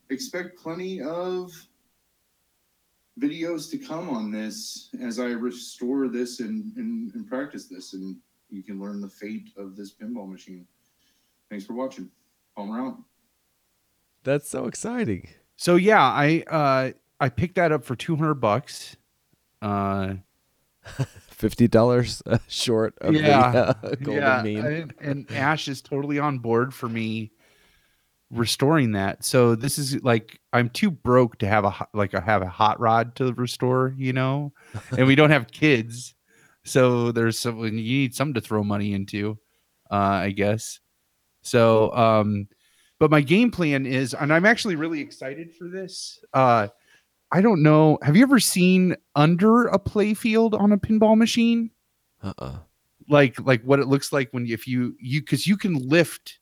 expect 0.10 0.58
plenty 0.60 1.02
of 1.02 1.52
videos 3.20 3.70
to 3.72 3.78
come 3.78 4.10
on 4.10 4.32
this 4.32 4.90
as 5.02 5.20
I 5.20 5.28
restore 5.28 6.08
this 6.08 6.40
and, 6.40 6.76
and, 6.78 7.14
and 7.14 7.28
practice 7.28 7.68
this, 7.68 7.94
and 7.94 8.16
you 8.50 8.64
can 8.64 8.80
learn 8.80 9.02
the 9.02 9.10
fate 9.10 9.50
of 9.58 9.76
this 9.76 9.94
pinball 9.94 10.30
machine. 10.30 10.66
Thanks 11.50 11.66
for 11.66 11.74
watching. 11.74 12.10
Palmer 12.56 12.82
out. 12.82 12.98
that's 14.24 14.50
so 14.50 14.66
exciting. 14.66 15.30
So 15.56 15.76
yeah, 15.78 16.02
I 16.04 16.44
uh 16.48 16.92
I 17.20 17.30
picked 17.30 17.56
that 17.56 17.72
up 17.72 17.84
for 17.86 17.96
two 17.96 18.16
hundred 18.16 18.36
bucks. 18.36 18.98
Uh, 19.62 20.16
Fifty 21.30 21.68
dollars 21.68 22.22
uh, 22.26 22.40
short 22.48 22.98
of 23.00 23.14
Yeah. 23.16 23.52
the 23.52 23.88
uh, 23.88 23.96
golden 24.02 24.16
yeah, 24.24 24.42
mean. 24.44 24.66
and, 24.66 24.94
and 25.00 25.32
Ash 25.32 25.68
is 25.68 25.82
totally 25.82 26.20
on 26.20 26.40
board 26.40 26.74
for 26.74 26.90
me 26.90 27.32
restoring 28.32 28.94
that. 28.94 29.24
So 29.24 29.56
this 29.56 29.78
is 29.78 30.02
like 30.04 30.40
I'm 30.54 30.70
too 30.70 30.90
broke 30.90 31.38
to 31.40 31.48
have 31.48 31.66
a 31.66 31.88
like 31.94 32.14
a 32.14 32.22
have 32.22 32.42
a 32.42 32.48
hot 32.48 32.80
rod 32.80 33.16
to 33.16 33.34
restore, 33.34 33.94
you 33.98 34.14
know, 34.14 34.54
and 34.98 35.06
we 35.06 35.16
don't 35.16 35.32
have 35.32 35.48
kids, 35.52 36.16
so 36.64 37.12
there's 37.12 37.38
some 37.38 37.60
you 37.60 37.72
need 37.72 38.16
something 38.16 38.36
to 38.36 38.42
throw 38.42 38.64
money 38.64 38.94
into, 38.94 39.38
uh, 39.92 39.96
I 39.96 40.32
guess. 40.32 40.80
So, 41.42 41.92
um, 41.94 42.48
but 43.00 43.12
my 43.12 43.22
game 43.22 43.52
plan 43.52 43.86
is, 43.86 44.14
and 44.14 44.32
I'm 44.32 44.46
actually 44.46 44.76
really 44.76 45.02
excited 45.02 45.56
for 45.56 45.68
this. 45.68 46.24
Uh, 46.34 46.68
I 47.32 47.42
don't 47.42 47.64
know. 47.64 47.98
Have 48.04 48.16
you 48.16 48.24
ever 48.24 48.40
seen 48.40 48.96
under 49.16 49.68
a 49.68 49.80
play 49.80 50.14
field 50.14 50.54
on 50.54 50.72
a 50.72 50.78
pinball 50.78 51.18
machine? 51.18 51.72
Uh-uh. 52.22 52.58
Like, 53.10 53.40
like 53.40 53.64
what 53.64 53.80
it 53.80 53.88
looks 53.88 54.14
like 54.14 54.30
when 54.32 54.46
you, 54.46 54.54
if 54.54 54.68
you 54.68 54.96
you 55.00 55.22
because 55.22 55.48
you 55.48 55.58
can 55.58 55.76
lift. 55.76 56.40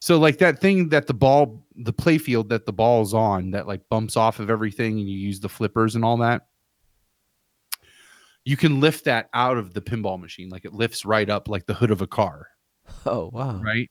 So 0.00 0.18
like 0.18 0.38
that 0.38 0.60
thing 0.60 0.90
that 0.90 1.06
the 1.06 1.14
ball, 1.14 1.64
the 1.74 1.92
play 1.92 2.18
field 2.18 2.50
that 2.50 2.66
the 2.66 2.72
ball's 2.72 3.14
on, 3.14 3.50
that 3.52 3.66
like 3.66 3.88
bumps 3.88 4.16
off 4.16 4.38
of 4.40 4.50
everything, 4.50 4.98
and 4.98 5.08
you 5.08 5.18
use 5.18 5.40
the 5.40 5.48
flippers 5.48 5.94
and 5.94 6.04
all 6.04 6.18
that. 6.18 6.46
You 8.44 8.56
can 8.56 8.80
lift 8.80 9.06
that 9.06 9.28
out 9.34 9.58
of 9.58 9.74
the 9.74 9.80
pinball 9.80 10.20
machine, 10.20 10.50
like 10.50 10.64
it 10.64 10.72
lifts 10.72 11.04
right 11.04 11.28
up 11.28 11.48
like 11.48 11.66
the 11.66 11.74
hood 11.74 11.90
of 11.90 12.00
a 12.00 12.06
car 12.06 12.48
Oh 13.04 13.30
wow. 13.32 13.60
right? 13.60 13.90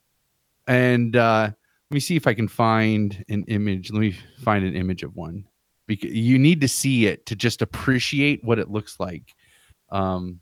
And 0.68 1.16
uh, 1.16 1.52
let 1.90 1.94
me 1.94 2.00
see 2.00 2.16
if 2.16 2.28
I 2.28 2.34
can 2.34 2.48
find 2.48 3.24
an 3.30 3.44
image. 3.48 3.92
Let 3.92 4.00
me 4.00 4.18
find 4.44 4.66
an 4.66 4.76
image 4.76 5.04
of 5.04 5.16
one 5.16 5.46
because 5.88 6.12
you 6.12 6.40
need 6.40 6.62
to 6.62 6.68
see 6.68 7.06
it 7.06 7.26
to 7.28 7.36
just 7.36 7.62
appreciate 7.62 8.44
what 8.44 8.60
it 8.60 8.70
looks 8.70 9.00
like. 9.00 9.36
Um, 9.90 10.40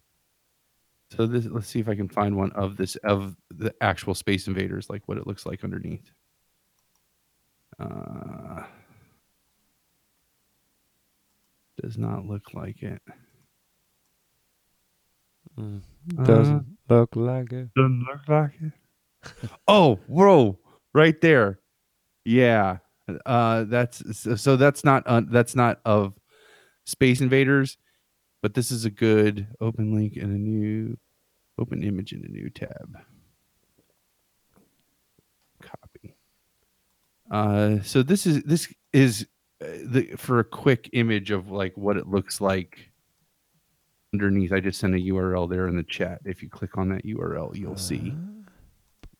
so 1.16 1.28
this, 1.28 1.46
let's 1.46 1.68
see 1.68 1.80
if 1.80 1.88
I 1.88 1.96
can 1.96 2.10
find 2.10 2.36
one 2.36 2.52
of 2.54 2.78
this 2.78 2.96
of 2.98 3.36
the 3.52 3.74
actual 3.82 4.16
Space 4.16 4.48
Invaders, 4.48 4.90
like 4.90 5.04
what 5.08 5.18
it 5.18 5.28
looks 5.28 5.46
like 5.46 5.64
underneath. 5.64 6.12
Uh, 7.80 8.64
does 11.82 11.98
not 11.98 12.26
look 12.26 12.54
like 12.54 12.82
it. 12.82 13.02
Doesn't 16.24 16.66
look 16.90 17.16
like 17.16 17.52
it. 17.52 17.70
Doesn't 17.76 18.06
look 18.10 18.28
like 18.28 18.54
it. 18.62 19.50
oh, 19.68 20.00
whoa, 20.08 20.58
right 20.94 21.20
there. 21.22 21.60
Yeah. 22.26 22.78
Uh 23.26 23.66
that's 23.66 24.18
so, 24.18 24.36
so 24.36 24.56
that's 24.56 24.86
not 24.86 25.04
uh, 25.06 25.22
that's 25.30 25.56
not 25.56 25.80
of 25.84 26.14
Space 26.86 27.20
Invaders, 27.20 27.78
but 28.44 28.54
this 28.54 28.72
is 28.72 28.84
a 28.84 28.90
good 28.90 29.48
open 29.62 29.96
link 29.96 30.18
and 30.18 30.26
a 30.26 30.38
new 30.38 30.98
open 31.58 31.82
image 31.82 32.12
in 32.12 32.26
a 32.26 32.28
new 32.28 32.50
tab. 32.50 32.98
Copy. 35.62 36.14
Uh 37.32 37.82
so 37.82 38.04
this 38.04 38.28
is 38.28 38.44
this 38.44 38.68
is 38.92 39.26
uh, 39.62 39.68
the 39.86 40.10
for 40.18 40.40
a 40.40 40.44
quick 40.44 40.90
image 40.92 41.32
of 41.32 41.50
like 41.52 41.76
what 41.78 41.96
it 41.96 42.06
looks 42.06 42.42
like 42.42 42.92
underneath. 44.14 44.52
I 44.52 44.60
just 44.60 44.78
sent 44.78 44.94
a 44.94 44.98
URL 44.98 45.50
there 45.50 45.70
in 45.70 45.78
the 45.78 45.84
chat. 45.84 46.20
If 46.26 46.44
you 46.44 46.50
click 46.50 46.78
on 46.78 46.90
that 46.90 47.06
URL, 47.06 47.56
you'll 47.56 47.78
see. 47.78 48.14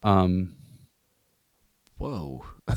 Um, 0.04 0.58
Whoa. 1.98 2.44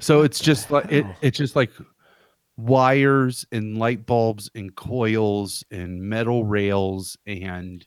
so 0.00 0.22
it's 0.22 0.40
just 0.40 0.72
like 0.72 0.90
it, 0.90 1.06
it's 1.22 1.38
just 1.38 1.54
like 1.54 1.70
wires 2.56 3.46
and 3.52 3.78
light 3.78 4.06
bulbs 4.06 4.50
and 4.54 4.74
coils 4.74 5.64
and 5.70 6.02
metal 6.02 6.44
rails 6.44 7.16
and 7.26 7.86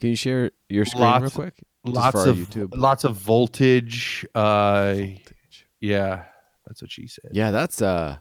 Can 0.00 0.10
you 0.10 0.16
share 0.16 0.50
your 0.68 0.84
screen 0.84 1.22
real 1.22 1.30
quick? 1.30 1.54
Just 1.84 1.96
lots 1.96 2.24
of 2.24 2.36
YouTube. 2.36 2.76
lots 2.76 3.04
of 3.04 3.16
voltage. 3.16 4.24
Uh, 4.34 4.94
voltage. 4.94 5.66
yeah, 5.80 6.24
that's 6.66 6.80
what 6.80 6.90
she 6.90 7.06
said. 7.06 7.30
Yeah, 7.32 7.50
that's 7.50 7.82
uh 7.82 8.16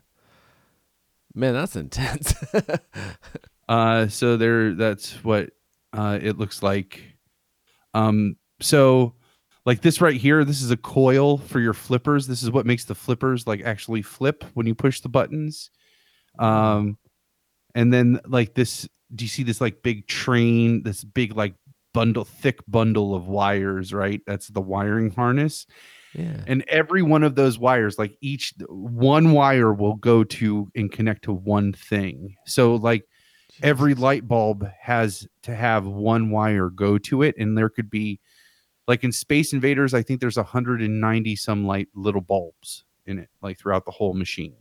man, 1.33 1.53
that's 1.53 1.75
intense. 1.75 2.33
Uh, 3.67 4.07
so 4.07 4.37
there, 4.37 4.73
that's 4.73 5.23
what 5.23 5.51
uh, 5.93 6.19
it 6.21 6.37
looks 6.37 6.61
like. 6.61 7.01
Um, 7.93 8.35
so 8.59 9.15
like 9.65 9.81
this 9.81 10.01
right 10.01 10.19
here, 10.19 10.43
this 10.43 10.61
is 10.61 10.71
a 10.71 10.77
coil 10.77 11.37
for 11.37 11.59
your 11.59 11.73
flippers. 11.73 12.27
This 12.27 12.43
is 12.43 12.51
what 12.51 12.65
makes 12.65 12.85
the 12.85 12.95
flippers 12.95 13.47
like 13.47 13.61
actually 13.63 14.01
flip 14.01 14.43
when 14.53 14.67
you 14.67 14.75
push 14.75 14.99
the 14.99 15.09
buttons. 15.09 15.69
Um, 16.39 16.97
and 17.75 17.93
then 17.93 18.19
like 18.25 18.53
this, 18.53 18.87
do 19.13 19.25
you 19.25 19.29
see 19.29 19.43
this 19.43 19.61
like 19.61 19.83
big 19.83 20.07
train, 20.07 20.83
this 20.83 21.03
big 21.03 21.35
like 21.35 21.55
bundle, 21.93 22.25
thick 22.25 22.59
bundle 22.67 23.15
of 23.15 23.27
wires, 23.27 23.93
right? 23.93 24.21
That's 24.25 24.47
the 24.47 24.61
wiring 24.61 25.11
harness 25.11 25.65
yeah. 26.13 26.43
and 26.47 26.63
every 26.67 27.01
one 27.01 27.23
of 27.23 27.35
those 27.35 27.57
wires 27.57 27.97
like 27.97 28.15
each 28.21 28.53
one 28.67 29.31
wire 29.31 29.73
will 29.73 29.95
go 29.95 30.23
to 30.23 30.69
and 30.75 30.91
connect 30.91 31.23
to 31.23 31.33
one 31.33 31.73
thing 31.73 32.35
so 32.45 32.75
like 32.75 33.03
every 33.61 33.93
light 33.93 34.27
bulb 34.27 34.67
has 34.79 35.27
to 35.43 35.55
have 35.55 35.85
one 35.85 36.29
wire 36.29 36.69
go 36.69 36.97
to 36.97 37.21
it 37.21 37.35
and 37.37 37.57
there 37.57 37.69
could 37.69 37.89
be 37.89 38.19
like 38.87 39.03
in 39.03 39.11
space 39.11 39.53
invaders 39.53 39.93
i 39.93 40.01
think 40.01 40.19
there's 40.19 40.37
190 40.37 41.35
some 41.35 41.65
light 41.65 41.87
little 41.95 42.21
bulbs 42.21 42.85
in 43.05 43.19
it 43.19 43.29
like 43.41 43.57
throughout 43.57 43.85
the 43.85 43.91
whole 43.91 44.13
machine 44.13 44.55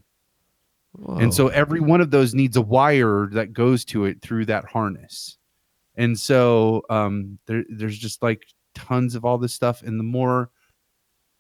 and 0.94 1.32
so 1.32 1.48
every 1.48 1.80
one 1.80 2.00
of 2.00 2.10
those 2.10 2.34
needs 2.34 2.56
a 2.56 2.62
wire 2.62 3.28
that 3.32 3.52
goes 3.52 3.84
to 3.86 4.04
it 4.04 4.20
through 4.20 4.46
that 4.46 4.64
harness. 4.66 5.38
And 5.96 6.18
so 6.18 6.82
um, 6.90 7.38
there, 7.46 7.64
there's 7.68 7.98
just 7.98 8.22
like 8.22 8.42
tons 8.74 9.14
of 9.14 9.24
all 9.24 9.38
this 9.38 9.54
stuff. 9.54 9.82
And 9.82 9.98
the 9.98 10.04
more 10.04 10.50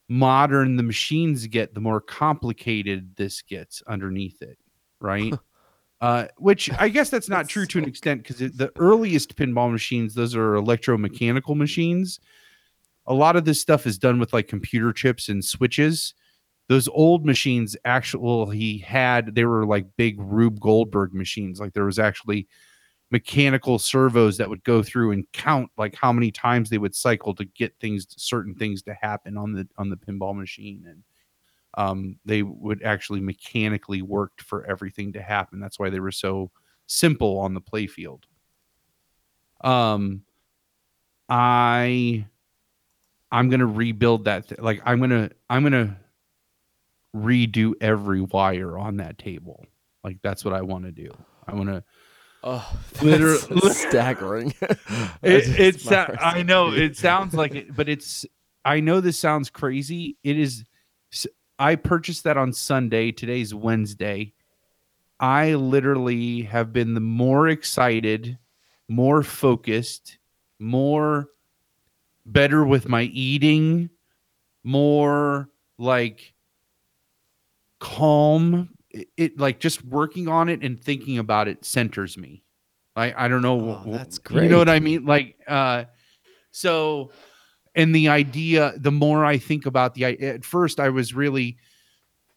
modern 0.08 0.76
the 0.76 0.82
machines 0.82 1.46
get, 1.46 1.74
the 1.74 1.80
more 1.80 2.00
complicated 2.00 3.14
this 3.16 3.42
gets 3.42 3.82
underneath 3.86 4.40
it, 4.42 4.58
right? 5.00 5.34
uh, 6.00 6.28
which 6.38 6.70
I 6.78 6.88
guess 6.88 7.10
that's 7.10 7.28
not 7.28 7.44
That's 7.44 7.52
true 7.52 7.66
to 7.66 7.78
an 7.78 7.84
extent 7.84 8.22
because 8.22 8.38
the 8.38 8.72
earliest 8.76 9.36
pinball 9.36 9.70
machines, 9.70 10.14
those 10.14 10.34
are 10.34 10.54
electromechanical 10.54 11.56
machines. 11.56 12.20
A 13.06 13.14
lot 13.14 13.36
of 13.36 13.44
this 13.44 13.60
stuff 13.60 13.86
is 13.86 13.98
done 13.98 14.18
with 14.18 14.32
like 14.32 14.48
computer 14.48 14.92
chips 14.92 15.28
and 15.28 15.44
switches 15.44 16.14
those 16.72 16.88
old 16.88 17.26
machines 17.26 17.76
actually 17.84 18.56
he 18.56 18.78
had 18.78 19.34
they 19.34 19.44
were 19.44 19.66
like 19.66 19.84
big 19.98 20.18
Rube 20.18 20.58
Goldberg 20.58 21.12
machines. 21.12 21.60
Like 21.60 21.74
there 21.74 21.84
was 21.84 21.98
actually 21.98 22.48
mechanical 23.10 23.78
servos 23.78 24.38
that 24.38 24.48
would 24.48 24.64
go 24.64 24.82
through 24.82 25.12
and 25.12 25.30
count 25.32 25.70
like 25.76 25.94
how 25.94 26.10
many 26.10 26.30
times 26.30 26.70
they 26.70 26.78
would 26.78 26.94
cycle 26.94 27.34
to 27.34 27.44
get 27.44 27.78
things 27.78 28.06
certain 28.16 28.54
things 28.54 28.82
to 28.84 28.94
happen 28.94 29.36
on 29.36 29.52
the 29.52 29.68
on 29.76 29.90
the 29.90 29.98
pinball 29.98 30.34
machine 30.34 30.86
and 30.88 31.02
um, 31.74 32.16
they 32.24 32.42
would 32.42 32.82
actually 32.82 33.20
mechanically 33.20 34.00
worked 34.00 34.40
for 34.40 34.64
everything 34.64 35.12
to 35.12 35.22
happen. 35.22 35.60
That's 35.60 35.78
why 35.78 35.90
they 35.90 36.00
were 36.00 36.12
so 36.12 36.50
simple 36.86 37.38
on 37.38 37.52
the 37.52 37.60
play 37.60 37.86
field. 37.86 38.24
Um, 39.62 40.22
I 41.28 42.26
I'm 43.30 43.50
gonna 43.50 43.66
rebuild 43.66 44.24
that. 44.24 44.48
Th- 44.48 44.60
like 44.60 44.80
I'm 44.86 45.00
gonna 45.00 45.30
I'm 45.50 45.62
gonna 45.62 45.98
redo 47.14 47.72
every 47.80 48.20
wire 48.20 48.78
on 48.78 48.96
that 48.98 49.18
table. 49.18 49.64
Like 50.04 50.18
that's 50.22 50.44
what 50.44 50.54
I 50.54 50.62
want 50.62 50.84
to 50.84 50.92
do. 50.92 51.10
I 51.46 51.54
want 51.54 51.68
to. 51.68 51.84
Oh, 52.44 52.76
Liter- 53.02 53.38
that's 53.38 53.80
staggering. 53.80 54.54
It, 54.62 54.76
That's 55.22 55.46
it's 55.58 55.90
my 55.90 56.06
uh, 56.06 56.16
I 56.20 56.42
know 56.42 56.72
it 56.72 56.96
sounds 56.96 57.34
like 57.34 57.54
it, 57.54 57.74
but 57.74 57.88
it's. 57.88 58.26
I 58.64 58.80
know 58.80 59.00
this 59.00 59.18
sounds 59.18 59.50
crazy. 59.50 60.16
It 60.24 60.38
is. 60.38 60.64
I 61.58 61.76
purchased 61.76 62.24
that 62.24 62.36
on 62.36 62.52
Sunday. 62.52 63.12
Today's 63.12 63.54
Wednesday. 63.54 64.32
I 65.20 65.54
literally 65.54 66.42
have 66.42 66.72
been 66.72 66.94
the 66.94 67.00
more 67.00 67.48
excited, 67.48 68.38
more 68.88 69.22
focused, 69.22 70.18
more 70.58 71.28
better 72.26 72.64
with 72.64 72.88
my 72.88 73.02
eating, 73.02 73.90
more 74.64 75.48
like 75.78 76.34
calm. 77.82 78.70
It, 78.90 79.08
it 79.16 79.38
like 79.38 79.58
just 79.58 79.84
working 79.84 80.28
on 80.28 80.48
it 80.48 80.62
and 80.62 80.82
thinking 80.82 81.18
about 81.18 81.48
it 81.48 81.64
centers 81.64 82.16
me. 82.16 82.44
I 82.94 83.24
I 83.24 83.28
don't 83.28 83.42
know. 83.42 83.82
Oh, 83.84 83.92
that's 83.92 84.18
You 84.30 84.48
know 84.48 84.58
what. 84.58 84.68
I 84.68 84.78
mean? 84.78 85.04
Like 85.04 85.36
uh, 85.48 85.84
so, 86.52 87.10
and 87.74 87.94
the 87.94 88.08
idea. 88.08 88.74
The 88.76 88.92
more 88.92 89.24
I 89.24 89.36
think 89.38 89.66
about 89.66 89.94
the 89.94 90.04
at 90.04 90.44
first, 90.44 90.78
I 90.78 90.90
was 90.90 91.12
really 91.12 91.58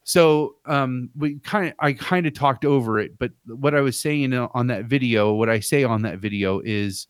so 0.07 0.55
um 0.67 1.09
we 1.15 1.39
kind 1.39 1.67
of 1.67 1.73
i 1.79 1.91
kind 1.91 2.27
of 2.27 2.33
talked 2.35 2.63
over 2.63 2.99
it 2.99 3.17
but 3.17 3.31
what 3.47 3.73
i 3.73 3.81
was 3.81 3.99
saying 3.99 4.35
on 4.35 4.67
that 4.67 4.85
video 4.85 5.33
what 5.33 5.49
i 5.49 5.59
say 5.59 5.83
on 5.83 6.03
that 6.03 6.19
video 6.19 6.61
is 6.63 7.07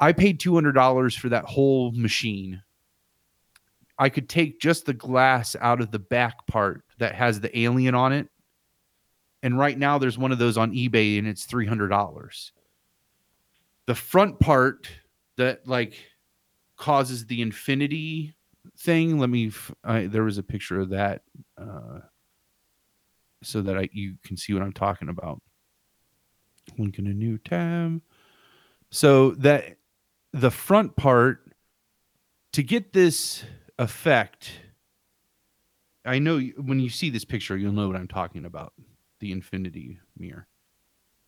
i 0.00 0.12
paid 0.12 0.40
$200 0.40 1.16
for 1.16 1.28
that 1.28 1.44
whole 1.44 1.92
machine 1.92 2.60
i 3.98 4.08
could 4.08 4.28
take 4.28 4.60
just 4.60 4.86
the 4.86 4.94
glass 4.94 5.56
out 5.60 5.80
of 5.80 5.90
the 5.90 5.98
back 5.98 6.46
part 6.46 6.82
that 6.98 7.14
has 7.14 7.40
the 7.40 7.58
alien 7.58 7.94
on 7.94 8.12
it 8.12 8.28
and 9.42 9.58
right 9.58 9.78
now 9.78 9.98
there's 9.98 10.18
one 10.18 10.32
of 10.32 10.38
those 10.38 10.58
on 10.58 10.72
ebay 10.72 11.18
and 11.18 11.26
it's 11.26 11.46
$300 11.46 12.50
the 13.86 13.94
front 13.94 14.38
part 14.40 14.88
that 15.36 15.66
like 15.66 15.94
causes 16.76 17.26
the 17.26 17.42
infinity 17.42 18.34
thing 18.78 19.18
let 19.18 19.30
me 19.30 19.50
there 19.84 20.24
was 20.24 20.38
a 20.38 20.42
picture 20.42 20.80
of 20.80 20.90
that 20.90 21.22
uh, 21.56 22.00
so 23.42 23.62
that 23.62 23.76
I 23.76 23.88
you 23.92 24.16
can 24.24 24.36
see 24.36 24.52
what 24.52 24.62
I'm 24.62 24.72
talking 24.72 25.08
about. 25.08 25.40
Link 26.76 26.98
in 26.98 27.06
a 27.06 27.14
new 27.14 27.38
tab. 27.38 28.00
So 28.90 29.32
that 29.32 29.76
the 30.32 30.50
front 30.50 30.96
part 30.96 31.52
to 32.52 32.62
get 32.62 32.92
this 32.92 33.44
effect 33.78 34.50
i 36.04 36.18
know 36.18 36.40
when 36.40 36.80
you 36.80 36.88
see 36.90 37.10
this 37.10 37.24
picture 37.24 37.56
you'll 37.56 37.72
know 37.72 37.86
what 37.86 37.96
i'm 37.96 38.08
talking 38.08 38.44
about 38.44 38.72
the 39.20 39.32
infinity 39.32 39.98
mirror. 40.16 40.46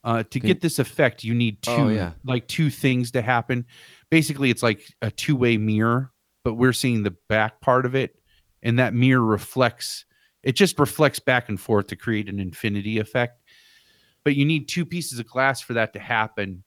Uh, 0.02 0.22
to 0.22 0.40
Can- 0.40 0.46
get 0.46 0.60
this 0.60 0.78
effect 0.78 1.24
you 1.24 1.34
need 1.34 1.60
two 1.60 1.70
Oh, 1.72 1.88
yeah. 1.88 2.12
like 2.24 2.46
two 2.48 2.70
things 2.70 3.10
to 3.10 3.20
happen. 3.20 3.66
Basically 4.10 4.48
it's 4.48 4.62
like 4.62 4.80
a 5.02 5.10
two-way 5.10 5.58
mirror 5.58 6.10
but 6.44 6.54
we're 6.54 6.72
seeing 6.72 7.02
the 7.02 7.14
back 7.28 7.60
part 7.60 7.84
of 7.84 7.94
it 7.94 8.16
and 8.62 8.78
that 8.78 8.94
mirror 8.94 9.22
reflects 9.24 10.06
it 10.42 10.52
just 10.52 10.78
reflects 10.78 11.18
back 11.18 11.48
and 11.50 11.60
forth 11.60 11.88
to 11.88 11.96
create 11.96 12.28
an 12.30 12.38
infinity 12.40 12.98
effect. 12.98 13.42
But 14.24 14.36
you 14.36 14.46
need 14.46 14.68
two 14.68 14.86
pieces 14.86 15.18
of 15.18 15.26
glass 15.26 15.60
for 15.60 15.74
that 15.74 15.92
to 15.92 15.98
happen 15.98 16.62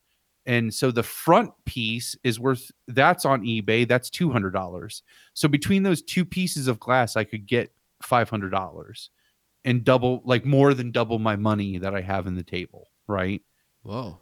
and 0.45 0.73
so 0.73 0.91
the 0.91 1.03
front 1.03 1.51
piece 1.65 2.15
is 2.23 2.39
worth 2.39 2.71
that's 2.87 3.25
on 3.25 3.43
ebay 3.43 3.87
that's 3.87 4.09
$200 4.09 5.01
so 5.33 5.47
between 5.47 5.83
those 5.83 6.01
two 6.01 6.25
pieces 6.25 6.67
of 6.67 6.79
glass 6.79 7.15
i 7.15 7.23
could 7.23 7.45
get 7.45 7.71
$500 8.03 9.09
and 9.65 9.83
double 9.83 10.21
like 10.25 10.45
more 10.45 10.73
than 10.73 10.91
double 10.91 11.19
my 11.19 11.35
money 11.35 11.77
that 11.77 11.95
i 11.95 12.01
have 12.01 12.27
in 12.27 12.35
the 12.35 12.43
table 12.43 12.89
right 13.07 13.41
Whoa. 13.83 14.19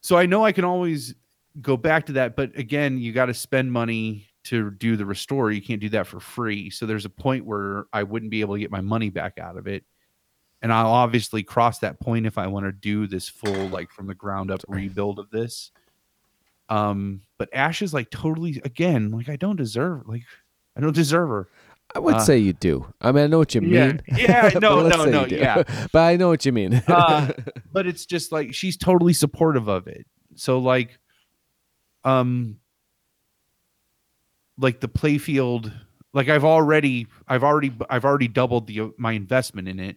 so 0.00 0.16
I 0.16 0.26
know 0.26 0.44
I 0.44 0.52
can 0.52 0.64
always 0.64 1.14
go 1.60 1.76
back 1.76 2.06
to 2.06 2.12
that, 2.12 2.36
but 2.36 2.56
again, 2.56 2.98
you 2.98 3.12
got 3.12 3.26
to 3.26 3.34
spend 3.34 3.72
money 3.72 4.26
to 4.44 4.70
do 4.72 4.96
the 4.96 5.04
restore. 5.04 5.50
You 5.50 5.62
can't 5.62 5.80
do 5.80 5.88
that 5.90 6.06
for 6.06 6.20
free. 6.20 6.70
So 6.70 6.86
there's 6.86 7.04
a 7.04 7.10
point 7.10 7.44
where 7.44 7.86
I 7.92 8.02
wouldn't 8.02 8.30
be 8.30 8.40
able 8.40 8.54
to 8.54 8.60
get 8.60 8.70
my 8.70 8.80
money 8.80 9.10
back 9.10 9.38
out 9.38 9.56
of 9.56 9.66
it. 9.66 9.84
And 10.62 10.72
I'll 10.72 10.90
obviously 10.90 11.42
cross 11.42 11.78
that 11.78 12.00
point 12.00 12.26
if 12.26 12.36
I 12.36 12.46
want 12.46 12.66
to 12.66 12.72
do 12.72 13.06
this 13.06 13.28
full, 13.28 13.70
like 13.70 13.90
from 13.90 14.06
the 14.06 14.14
ground 14.14 14.50
up 14.50 14.60
rebuild 14.68 15.18
of 15.18 15.30
this. 15.30 15.70
Um, 16.68 17.22
but 17.38 17.48
Ash 17.54 17.82
is 17.82 17.94
like 17.94 18.10
totally 18.10 18.60
again, 18.64 19.10
like 19.10 19.28
I 19.28 19.36
don't 19.36 19.56
deserve, 19.56 20.06
like 20.06 20.22
I 20.76 20.80
don't 20.80 20.94
deserve 20.94 21.28
her. 21.30 21.48
I 21.94 21.98
would 21.98 22.14
Uh, 22.16 22.18
say 22.20 22.38
you 22.38 22.52
do. 22.52 22.86
I 23.00 23.10
mean, 23.10 23.24
I 23.24 23.26
know 23.26 23.38
what 23.38 23.54
you 23.54 23.62
Yeah, 23.62 23.86
mean. 23.88 24.02
yeah, 24.06 24.50
no, 24.60 24.86
no, 24.86 25.04
no, 25.06 25.24
yeah. 25.24 25.62
but 25.92 25.98
I 26.00 26.16
know 26.16 26.28
what 26.28 26.44
you 26.46 26.52
mean. 26.52 26.74
Uh, 26.86 27.32
but 27.72 27.86
it's 27.86 28.06
just 28.06 28.30
like 28.30 28.54
she's 28.54 28.76
totally 28.76 29.12
supportive 29.14 29.66
of 29.66 29.88
it. 29.88 30.06
So 30.36 30.58
like, 30.60 30.98
um, 32.04 32.58
like 34.58 34.80
the 34.80 34.88
playfield, 34.88 35.72
like 36.12 36.28
I've 36.28 36.44
already, 36.44 37.06
I've 37.26 37.42
already, 37.42 37.72
I've 37.88 38.04
already 38.04 38.28
doubled 38.28 38.66
the 38.66 38.92
my 38.96 39.12
investment 39.12 39.66
in 39.68 39.80
it, 39.80 39.96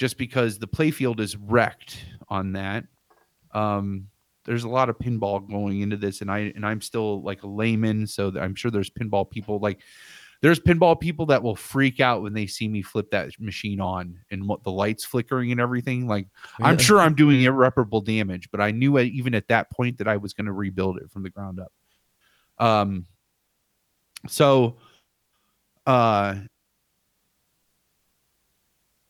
just 0.00 0.16
because 0.16 0.58
the 0.58 0.66
playfield 0.66 1.20
is 1.20 1.36
wrecked 1.36 2.02
on 2.28 2.54
that. 2.54 2.84
Um, 3.52 4.08
there's 4.46 4.64
a 4.64 4.68
lot 4.68 4.88
of 4.88 4.98
pinball 4.98 5.46
going 5.48 5.82
into 5.82 5.98
this, 5.98 6.22
and 6.22 6.30
I 6.30 6.52
and 6.56 6.64
I'm 6.64 6.80
still 6.80 7.22
like 7.22 7.42
a 7.42 7.46
layman, 7.46 8.06
so 8.06 8.32
I'm 8.40 8.54
sure 8.54 8.70
there's 8.70 8.88
pinball 8.88 9.30
people 9.30 9.58
like 9.58 9.80
there's 10.40 10.58
pinball 10.58 10.98
people 10.98 11.26
that 11.26 11.42
will 11.42 11.54
freak 11.54 12.00
out 12.00 12.22
when 12.22 12.32
they 12.32 12.46
see 12.46 12.66
me 12.66 12.80
flip 12.80 13.10
that 13.10 13.38
machine 13.38 13.78
on 13.78 14.18
and 14.30 14.48
what 14.48 14.64
the 14.64 14.70
lights 14.70 15.04
flickering 15.04 15.52
and 15.52 15.60
everything. 15.60 16.08
Like 16.08 16.28
I'm 16.62 16.78
sure 16.78 16.98
I'm 16.98 17.14
doing 17.14 17.42
irreparable 17.42 18.00
damage, 18.00 18.50
but 18.50 18.62
I 18.62 18.70
knew 18.70 18.98
even 18.98 19.34
at 19.34 19.48
that 19.48 19.70
point 19.70 19.98
that 19.98 20.08
I 20.08 20.16
was 20.16 20.32
going 20.32 20.46
to 20.46 20.52
rebuild 20.52 20.96
it 20.96 21.10
from 21.10 21.24
the 21.24 21.30
ground 21.30 21.60
up. 21.60 21.72
Um, 22.56 23.04
so, 24.28 24.76
uh, 25.86 26.36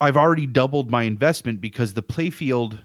I've 0.00 0.16
already 0.16 0.46
doubled 0.46 0.90
my 0.90 1.02
investment 1.02 1.60
because 1.60 1.92
the 1.92 2.02
playfield, 2.02 2.78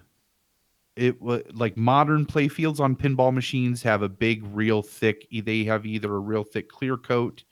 it 0.95 1.21
like 1.21 1.77
modern 1.77 2.25
playfields 2.25 2.79
on 2.79 2.95
pinball 2.95 3.33
machines 3.33 3.81
have 3.83 4.01
a 4.01 4.09
big, 4.09 4.43
real 4.53 4.81
thick. 4.81 5.27
They 5.31 5.63
have 5.63 5.85
either 5.85 6.13
a 6.13 6.19
real 6.19 6.43
thick 6.43 6.69
clear 6.69 6.97
coat, 6.97 7.43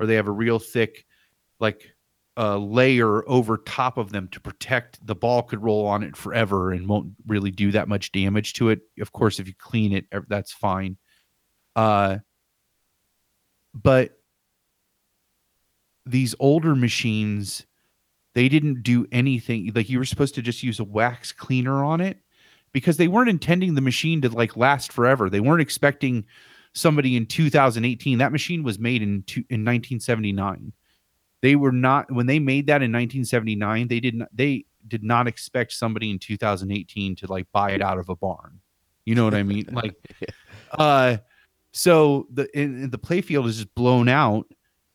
or 0.00 0.06
they 0.06 0.14
have 0.14 0.28
a 0.28 0.32
real 0.32 0.58
thick, 0.58 1.06
like 1.60 1.92
uh, 2.38 2.56
layer 2.56 3.28
over 3.28 3.58
top 3.58 3.98
of 3.98 4.12
them 4.12 4.28
to 4.28 4.40
protect 4.40 5.04
the 5.04 5.14
ball 5.14 5.42
could 5.42 5.62
roll 5.62 5.86
on 5.86 6.02
it 6.04 6.16
forever 6.16 6.70
and 6.70 6.88
won't 6.88 7.12
really 7.26 7.50
do 7.50 7.72
that 7.72 7.88
much 7.88 8.12
damage 8.12 8.52
to 8.54 8.70
it. 8.70 8.80
Of 9.00 9.12
course, 9.12 9.40
if 9.40 9.48
you 9.48 9.54
clean 9.58 9.92
it, 9.92 10.06
that's 10.28 10.52
fine. 10.52 10.96
Uh, 11.74 12.18
but 13.74 14.18
these 16.06 16.34
older 16.38 16.74
machines, 16.76 17.66
they 18.38 18.48
didn't 18.48 18.84
do 18.84 19.04
anything. 19.10 19.72
Like 19.74 19.88
you 19.88 19.98
were 19.98 20.04
supposed 20.04 20.36
to 20.36 20.42
just 20.42 20.62
use 20.62 20.78
a 20.78 20.84
wax 20.84 21.32
cleaner 21.32 21.82
on 21.82 22.00
it 22.00 22.18
because 22.70 22.96
they 22.96 23.08
weren't 23.08 23.28
intending 23.28 23.74
the 23.74 23.80
machine 23.80 24.20
to 24.20 24.28
like 24.28 24.56
last 24.56 24.92
forever. 24.92 25.28
They 25.28 25.40
weren't 25.40 25.60
expecting 25.60 26.24
somebody 26.72 27.16
in 27.16 27.26
2018. 27.26 28.18
That 28.18 28.30
machine 28.30 28.62
was 28.62 28.78
made 28.78 29.02
in 29.02 29.24
two, 29.24 29.40
in 29.50 29.64
1979 29.64 30.72
they 31.40 31.56
were 31.56 31.72
not 31.72 32.10
when 32.12 32.26
they 32.26 32.38
made 32.38 32.66
that 32.66 32.82
in 32.82 32.92
1979 32.92 33.88
they 33.88 34.00
did 34.00 34.14
not 34.14 34.28
they 34.32 34.64
did 34.86 35.02
not 35.02 35.26
expect 35.26 35.72
somebody 35.72 36.10
in 36.10 36.18
2018 36.18 37.16
to 37.16 37.26
like 37.26 37.46
buy 37.52 37.70
it 37.70 37.82
out 37.82 37.98
of 37.98 38.08
a 38.08 38.16
barn 38.16 38.58
you 39.04 39.14
know 39.14 39.24
what 39.24 39.34
i 39.34 39.42
mean 39.42 39.64
like 39.70 39.94
uh 40.78 41.16
so 41.72 42.26
the 42.32 42.48
in, 42.58 42.90
the 42.90 42.98
playfield 42.98 43.46
is 43.46 43.56
just 43.56 43.74
blown 43.74 44.08
out 44.08 44.46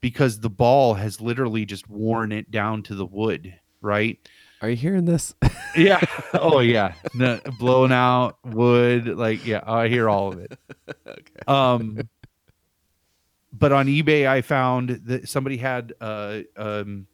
because 0.03 0.41
the 0.41 0.49
ball 0.49 0.95
has 0.95 1.21
literally 1.21 1.65
just 1.65 1.89
worn 1.89 2.33
it 2.33 2.51
down 2.51 2.83
to 2.83 2.93
the 2.93 3.05
wood 3.05 3.55
right? 3.83 4.17
Are 4.61 4.69
you 4.69 4.75
hearing 4.75 5.05
this? 5.05 5.35
yeah. 5.75 5.99
Oh 6.33 6.59
yeah. 6.59 6.95
No, 7.13 7.39
blown 7.59 7.91
out 7.91 8.37
wood 8.43 9.05
like 9.05 9.45
yeah 9.45 9.61
i 9.67 9.87
hear 9.87 10.09
all 10.09 10.33
of 10.33 10.39
it. 10.39 10.57
Um 11.47 11.99
but 13.51 13.71
on 13.71 13.87
ebay 13.87 14.27
i 14.27 14.41
found 14.41 14.89
that 15.05 15.27
somebody 15.27 15.57
had 15.57 15.93
uh 16.01 16.39
um 16.55 17.07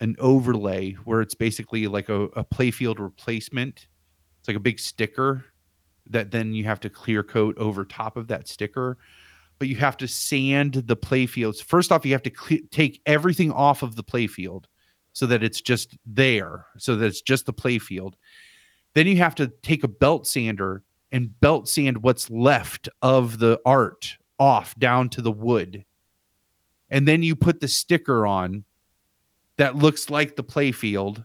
an 0.00 0.14
overlay 0.18 0.92
where 0.92 1.22
it's 1.22 1.34
basically 1.34 1.86
like 1.86 2.08
a, 2.08 2.24
a 2.24 2.44
playfield 2.44 2.98
replacement. 2.98 3.86
It's 4.38 4.48
like 4.48 4.56
a 4.56 4.60
big 4.60 4.78
sticker 4.78 5.46
that 6.10 6.30
then 6.30 6.52
you 6.52 6.64
have 6.64 6.80
to 6.80 6.90
clear 6.90 7.22
coat 7.22 7.56
over 7.56 7.84
top 7.84 8.16
of 8.18 8.28
that 8.28 8.46
sticker 8.48 8.98
but 9.58 9.68
you 9.68 9.76
have 9.76 9.96
to 9.96 10.08
sand 10.08 10.74
the 10.86 10.96
playfields 10.96 11.62
first 11.62 11.92
off 11.92 12.04
you 12.04 12.12
have 12.12 12.22
to 12.22 12.30
cle 12.30 12.58
take 12.70 13.00
everything 13.06 13.50
off 13.52 13.82
of 13.82 13.96
the 13.96 14.04
playfield 14.04 14.64
so 15.12 15.26
that 15.26 15.42
it's 15.42 15.60
just 15.60 15.96
there 16.06 16.66
so 16.76 16.96
that 16.96 17.06
it's 17.06 17.22
just 17.22 17.46
the 17.46 17.52
playfield 17.52 18.14
then 18.94 19.06
you 19.06 19.16
have 19.16 19.34
to 19.34 19.48
take 19.62 19.84
a 19.84 19.88
belt 19.88 20.26
sander 20.26 20.82
and 21.12 21.38
belt 21.40 21.68
sand 21.68 22.02
what's 22.02 22.30
left 22.30 22.88
of 23.02 23.38
the 23.38 23.60
art 23.64 24.16
off 24.38 24.74
down 24.76 25.08
to 25.10 25.22
the 25.22 25.30
wood. 25.30 25.84
And 26.90 27.06
then 27.06 27.22
you 27.22 27.36
put 27.36 27.60
the 27.60 27.68
sticker 27.68 28.26
on 28.26 28.64
that 29.56 29.76
looks 29.76 30.10
like 30.10 30.36
the 30.36 30.44
playfield. 30.44 31.24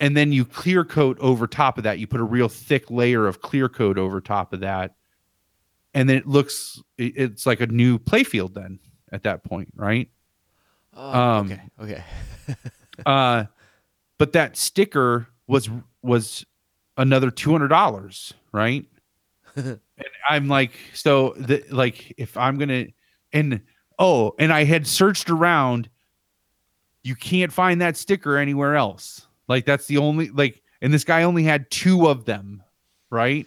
And 0.00 0.16
then 0.16 0.32
you 0.32 0.44
clear 0.44 0.84
coat 0.84 1.18
over 1.20 1.46
top 1.46 1.78
of 1.78 1.84
that. 1.84 1.98
You 1.98 2.06
put 2.06 2.20
a 2.20 2.24
real 2.24 2.48
thick 2.48 2.90
layer 2.90 3.26
of 3.26 3.40
clear 3.40 3.68
coat 3.68 3.96
over 3.96 4.20
top 4.20 4.52
of 4.52 4.60
that. 4.60 4.94
And 5.94 6.08
then 6.08 6.16
it 6.16 6.26
looks 6.26 6.82
it's 6.98 7.46
like 7.46 7.60
a 7.60 7.66
new 7.66 7.98
playfield 7.98 8.54
then 8.54 8.80
at 9.12 9.22
that 9.22 9.44
point, 9.44 9.72
right? 9.76 10.08
Oh, 10.92 11.20
Um, 11.20 11.52
okay. 11.52 11.62
Okay. 11.80 12.04
uh 13.06 13.44
but 14.18 14.32
that 14.32 14.56
sticker 14.56 15.26
was 15.46 15.68
was 16.02 16.44
another 16.96 17.30
$200 17.30 18.32
right 18.52 18.84
and 19.56 19.80
i'm 20.28 20.46
like 20.48 20.72
so 20.92 21.34
the 21.36 21.64
like 21.70 22.14
if 22.18 22.36
i'm 22.36 22.56
gonna 22.58 22.86
and 23.32 23.60
oh 23.98 24.32
and 24.38 24.52
i 24.52 24.62
had 24.64 24.86
searched 24.86 25.28
around 25.30 25.88
you 27.02 27.14
can't 27.16 27.52
find 27.52 27.80
that 27.80 27.96
sticker 27.96 28.36
anywhere 28.36 28.76
else 28.76 29.26
like 29.48 29.64
that's 29.64 29.86
the 29.86 29.98
only 29.98 30.28
like 30.30 30.62
and 30.80 30.92
this 30.92 31.04
guy 31.04 31.22
only 31.24 31.42
had 31.42 31.68
two 31.70 32.06
of 32.08 32.24
them 32.24 32.62
right 33.10 33.46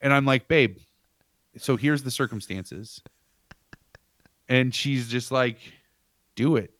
and 0.00 0.12
i'm 0.12 0.26
like 0.26 0.48
babe 0.48 0.76
so 1.56 1.76
here's 1.76 2.02
the 2.02 2.10
circumstances. 2.10 3.00
And 4.48 4.74
she's 4.74 5.08
just 5.08 5.32
like 5.32 5.58
do 6.36 6.56
it. 6.56 6.72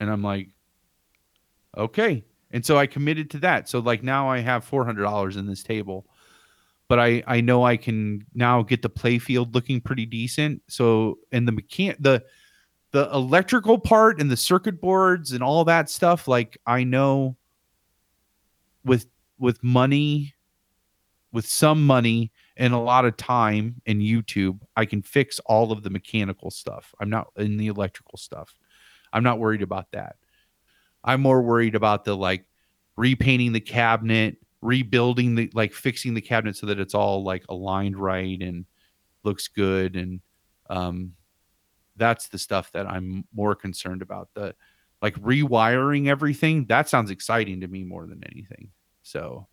And 0.00 0.10
i'm 0.10 0.22
like 0.22 0.48
okay. 1.76 2.24
And 2.50 2.64
so 2.64 2.76
i 2.78 2.86
committed 2.86 3.30
to 3.30 3.38
that. 3.38 3.68
So 3.68 3.78
like 3.78 4.02
now 4.02 4.28
i 4.28 4.38
have 4.38 4.68
$400 4.68 5.36
in 5.36 5.46
this 5.46 5.62
table 5.62 6.06
but 6.88 6.98
i 6.98 7.22
i 7.26 7.40
know 7.40 7.64
i 7.64 7.76
can 7.76 8.24
now 8.34 8.62
get 8.62 8.82
the 8.82 8.90
playfield 8.90 9.54
looking 9.54 9.80
pretty 9.80 10.06
decent. 10.06 10.62
So 10.68 11.18
and 11.30 11.46
the 11.46 11.52
mechan 11.52 11.96
the 12.00 12.24
the 12.90 13.08
electrical 13.12 13.78
part 13.78 14.20
and 14.20 14.30
the 14.30 14.36
circuit 14.36 14.80
boards 14.80 15.32
and 15.32 15.42
all 15.42 15.64
that 15.66 15.90
stuff 15.90 16.26
like 16.26 16.56
i 16.66 16.82
know 16.84 17.36
with 18.84 19.06
with 19.38 19.62
money 19.62 20.34
with 21.32 21.46
some 21.46 21.86
money 21.86 22.32
and 22.58 22.74
a 22.74 22.78
lot 22.78 23.04
of 23.06 23.16
time 23.16 23.80
and 23.86 24.02
youtube 24.02 24.60
i 24.76 24.84
can 24.84 25.00
fix 25.00 25.38
all 25.46 25.72
of 25.72 25.82
the 25.82 25.90
mechanical 25.90 26.50
stuff 26.50 26.94
i'm 27.00 27.08
not 27.08 27.28
in 27.36 27.56
the 27.56 27.68
electrical 27.68 28.18
stuff 28.18 28.54
i'm 29.12 29.22
not 29.22 29.38
worried 29.38 29.62
about 29.62 29.86
that 29.92 30.16
I'm 31.04 31.22
more 31.22 31.42
worried 31.42 31.74
about 31.74 32.04
the 32.04 32.16
like 32.16 32.44
repainting 32.96 33.52
the 33.52 33.60
cabinet, 33.60 34.36
rebuilding 34.60 35.36
the 35.36 35.50
like 35.54 35.72
fixing 35.72 36.14
the 36.14 36.20
cabinet 36.20 36.56
so 36.56 36.66
that 36.66 36.80
it's 36.80 36.94
all 36.94 37.22
like 37.22 37.44
aligned 37.48 37.96
right 37.96 38.40
and 38.42 38.66
looks 39.24 39.48
good 39.48 39.96
and 39.96 40.20
Um, 40.68 41.14
that's 41.96 42.28
the 42.28 42.38
stuff 42.38 42.70
that 42.72 42.86
I'm 42.86 43.24
more 43.34 43.54
concerned 43.54 44.02
about. 44.02 44.28
The 44.34 44.54
like 45.02 45.14
rewiring 45.16 46.08
everything. 46.08 46.66
That 46.66 46.88
sounds 46.88 47.10
exciting 47.10 47.60
to 47.60 47.68
me 47.68 47.84
more 47.84 48.06
than 48.06 48.22
anything. 48.24 48.70
So 49.02 49.48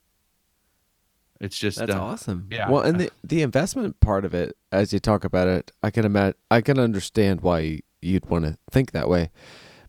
it's 1.41 1.57
just 1.57 1.77
That's 1.79 1.93
uh, 1.93 2.01
awesome. 2.01 2.47
yeah. 2.51 2.69
Well, 2.69 2.81
and 2.83 2.99
the 2.99 3.11
the 3.23 3.41
investment 3.41 3.99
part 3.99 4.25
of 4.25 4.33
it, 4.33 4.55
as 4.71 4.93
you 4.93 4.99
talk 4.99 5.23
about 5.23 5.47
it, 5.47 5.71
I 5.83 5.91
can 5.91 6.05
imagine. 6.05 6.35
I 6.49 6.61
can 6.61 6.79
understand 6.79 7.41
why 7.41 7.81
you'd 8.01 8.29
want 8.29 8.45
to 8.45 8.57
think 8.71 8.91
that 8.91 9.09
way. 9.09 9.31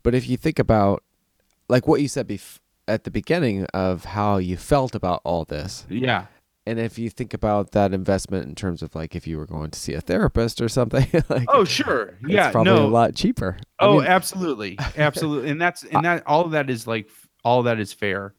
But 0.03 0.15
if 0.15 0.27
you 0.29 0.37
think 0.37 0.59
about, 0.59 1.03
like 1.69 1.87
what 1.87 2.01
you 2.01 2.07
said 2.07 2.27
bef- 2.27 2.59
at 2.87 3.03
the 3.03 3.11
beginning 3.11 3.65
of 3.73 4.05
how 4.05 4.37
you 4.37 4.57
felt 4.57 4.95
about 4.95 5.21
all 5.23 5.43
this, 5.45 5.85
Yeah. 5.89 6.27
and 6.65 6.79
if 6.79 6.97
you 6.97 7.09
think 7.09 7.33
about 7.33 7.71
that 7.71 7.93
investment 7.93 8.45
in 8.47 8.55
terms 8.55 8.81
of 8.81 8.95
like 8.95 9.15
if 9.15 9.27
you 9.27 9.37
were 9.37 9.45
going 9.45 9.71
to 9.71 9.79
see 9.79 9.93
a 9.93 10.01
therapist 10.01 10.61
or 10.61 10.69
something, 10.69 11.05
like 11.29 11.45
Oh, 11.49 11.63
sure. 11.65 12.17
it's 12.21 12.29
yeah. 12.29 12.51
probably 12.51 12.73
no. 12.73 12.85
a 12.85 12.87
lot 12.87 13.15
cheaper. 13.15 13.57
I 13.79 13.85
Oh, 13.85 13.97
mean, 13.99 14.07
absolutely, 14.07 14.77
absolutely, 14.97 15.49
and 15.49 15.61
that's 15.61 15.83
and 15.83 16.03
that 16.05 16.23
all 16.25 16.45
of 16.45 16.51
that 16.51 16.69
is 16.69 16.87
like 16.87 17.09
all 17.43 17.59
of 17.59 17.65
that 17.65 17.79
is 17.79 17.93
fair, 17.93 18.33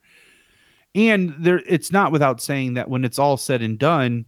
and 0.95 1.35
there 1.39 1.63
it's 1.67 1.93
not 1.93 2.13
without 2.13 2.41
saying 2.41 2.75
that 2.75 2.89
when 2.91 3.05
it's 3.05 3.19
all 3.19 3.37
said 3.37 3.63
and 3.63 3.79
done, 3.79 4.27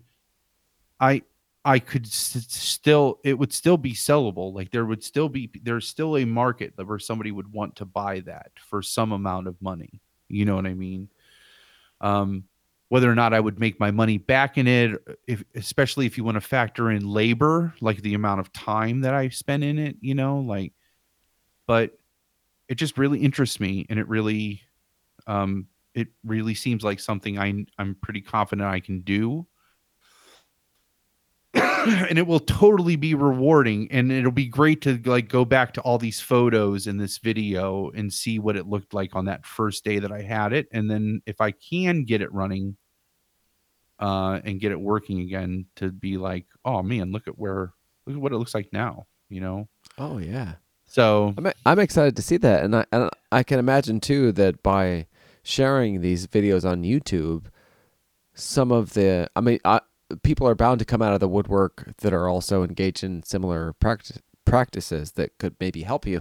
I 0.98 1.22
I 1.64 1.78
could 1.78 2.06
s- 2.06 2.46
still 2.48 3.20
it 3.24 3.38
would 3.38 3.52
still 3.52 3.76
be 3.76 3.92
sellable. 3.92 4.54
Like 4.54 4.70
there 4.70 4.86
would 4.86 5.02
still 5.04 5.28
be 5.28 5.50
there's 5.62 5.88
still 5.88 6.16
a 6.16 6.24
market 6.24 6.74
where 6.76 6.98
somebody 6.98 7.32
would 7.32 7.52
want 7.52 7.76
to 7.76 7.84
buy 7.84 8.20
that 8.20 8.52
for 8.68 8.82
some 8.82 9.12
amount 9.12 9.46
of 9.46 9.60
money. 9.60 10.00
You 10.28 10.44
know 10.44 10.56
what 10.56 10.66
I 10.66 10.74
mean? 10.74 11.08
Um, 12.00 12.44
whether 12.88 13.10
or 13.10 13.14
not 13.14 13.32
I 13.32 13.40
would 13.40 13.60
make 13.60 13.78
my 13.78 13.90
money 13.90 14.18
back 14.18 14.58
in 14.58 14.66
it, 14.66 15.00
if 15.26 15.44
especially 15.54 16.06
if 16.06 16.18
you 16.18 16.24
want 16.24 16.36
to 16.36 16.40
factor 16.40 16.90
in 16.90 17.08
labor, 17.08 17.74
like 17.80 18.02
the 18.02 18.14
amount 18.14 18.40
of 18.40 18.52
time 18.52 19.02
that 19.02 19.14
I 19.14 19.28
spent 19.28 19.62
in 19.64 19.78
it, 19.78 19.96
you 20.00 20.14
know, 20.14 20.40
like 20.40 20.72
but 21.66 21.96
it 22.68 22.74
just 22.74 22.98
really 22.98 23.20
interests 23.20 23.60
me 23.60 23.86
and 23.88 23.98
it 24.00 24.08
really 24.08 24.60
um 25.28 25.68
it 25.94 26.08
really 26.24 26.54
seems 26.54 26.82
like 26.82 27.00
something 27.00 27.38
I 27.38 27.64
I'm 27.78 27.96
pretty 28.02 28.20
confident 28.20 28.68
I 28.68 28.80
can 28.80 29.00
do. 29.00 29.46
and 31.54 32.18
it 32.18 32.26
will 32.26 32.40
totally 32.40 32.94
be 32.94 33.14
rewarding 33.14 33.88
and 33.90 34.12
it'll 34.12 34.30
be 34.30 34.46
great 34.46 34.82
to 34.82 35.00
like 35.04 35.28
go 35.28 35.44
back 35.44 35.72
to 35.72 35.80
all 35.80 35.98
these 35.98 36.20
photos 36.20 36.86
in 36.86 36.96
this 36.96 37.18
video 37.18 37.90
and 37.90 38.12
see 38.12 38.38
what 38.38 38.56
it 38.56 38.68
looked 38.68 38.94
like 38.94 39.16
on 39.16 39.24
that 39.24 39.44
first 39.44 39.82
day 39.84 39.98
that 39.98 40.12
I 40.12 40.22
had 40.22 40.52
it 40.52 40.68
and 40.72 40.88
then 40.88 41.22
if 41.26 41.40
I 41.40 41.50
can 41.50 42.04
get 42.04 42.22
it 42.22 42.32
running 42.32 42.76
uh 43.98 44.40
and 44.44 44.60
get 44.60 44.70
it 44.70 44.80
working 44.80 45.20
again 45.20 45.66
to 45.76 45.90
be 45.90 46.18
like 46.18 46.46
oh 46.64 46.82
man 46.82 47.10
look 47.10 47.26
at 47.26 47.36
where 47.38 47.72
look 48.06 48.14
at 48.14 48.22
what 48.22 48.32
it 48.32 48.36
looks 48.36 48.54
like 48.54 48.72
now 48.72 49.06
you 49.28 49.40
know 49.40 49.68
oh 49.98 50.18
yeah. 50.18 50.54
so 50.86 51.34
I'm 51.36 51.50
I'm 51.64 51.78
excited 51.78 52.14
to 52.16 52.22
see 52.22 52.36
that, 52.38 52.64
and 52.64 52.76
I 52.76 52.84
and 52.92 53.10
I 53.32 53.42
can 53.42 53.58
imagine 53.58 54.00
too 54.00 54.32
that 54.32 54.62
by 54.62 55.06
sharing 55.50 56.00
these 56.00 56.26
videos 56.26 56.64
on 56.68 56.82
YouTube, 56.82 57.46
some 58.34 58.70
of 58.72 58.94
the 58.94 59.28
I 59.34 59.40
mean, 59.40 59.58
I, 59.64 59.80
people 60.22 60.48
are 60.48 60.54
bound 60.54 60.78
to 60.78 60.84
come 60.84 61.02
out 61.02 61.12
of 61.12 61.20
the 61.20 61.28
woodwork 61.28 61.94
that 61.98 62.12
are 62.12 62.28
also 62.28 62.62
engaged 62.62 63.04
in 63.04 63.22
similar 63.22 63.72
practice, 63.74 64.18
practices 64.44 65.12
that 65.12 65.36
could 65.38 65.56
maybe 65.60 65.82
help 65.82 66.06
you. 66.06 66.18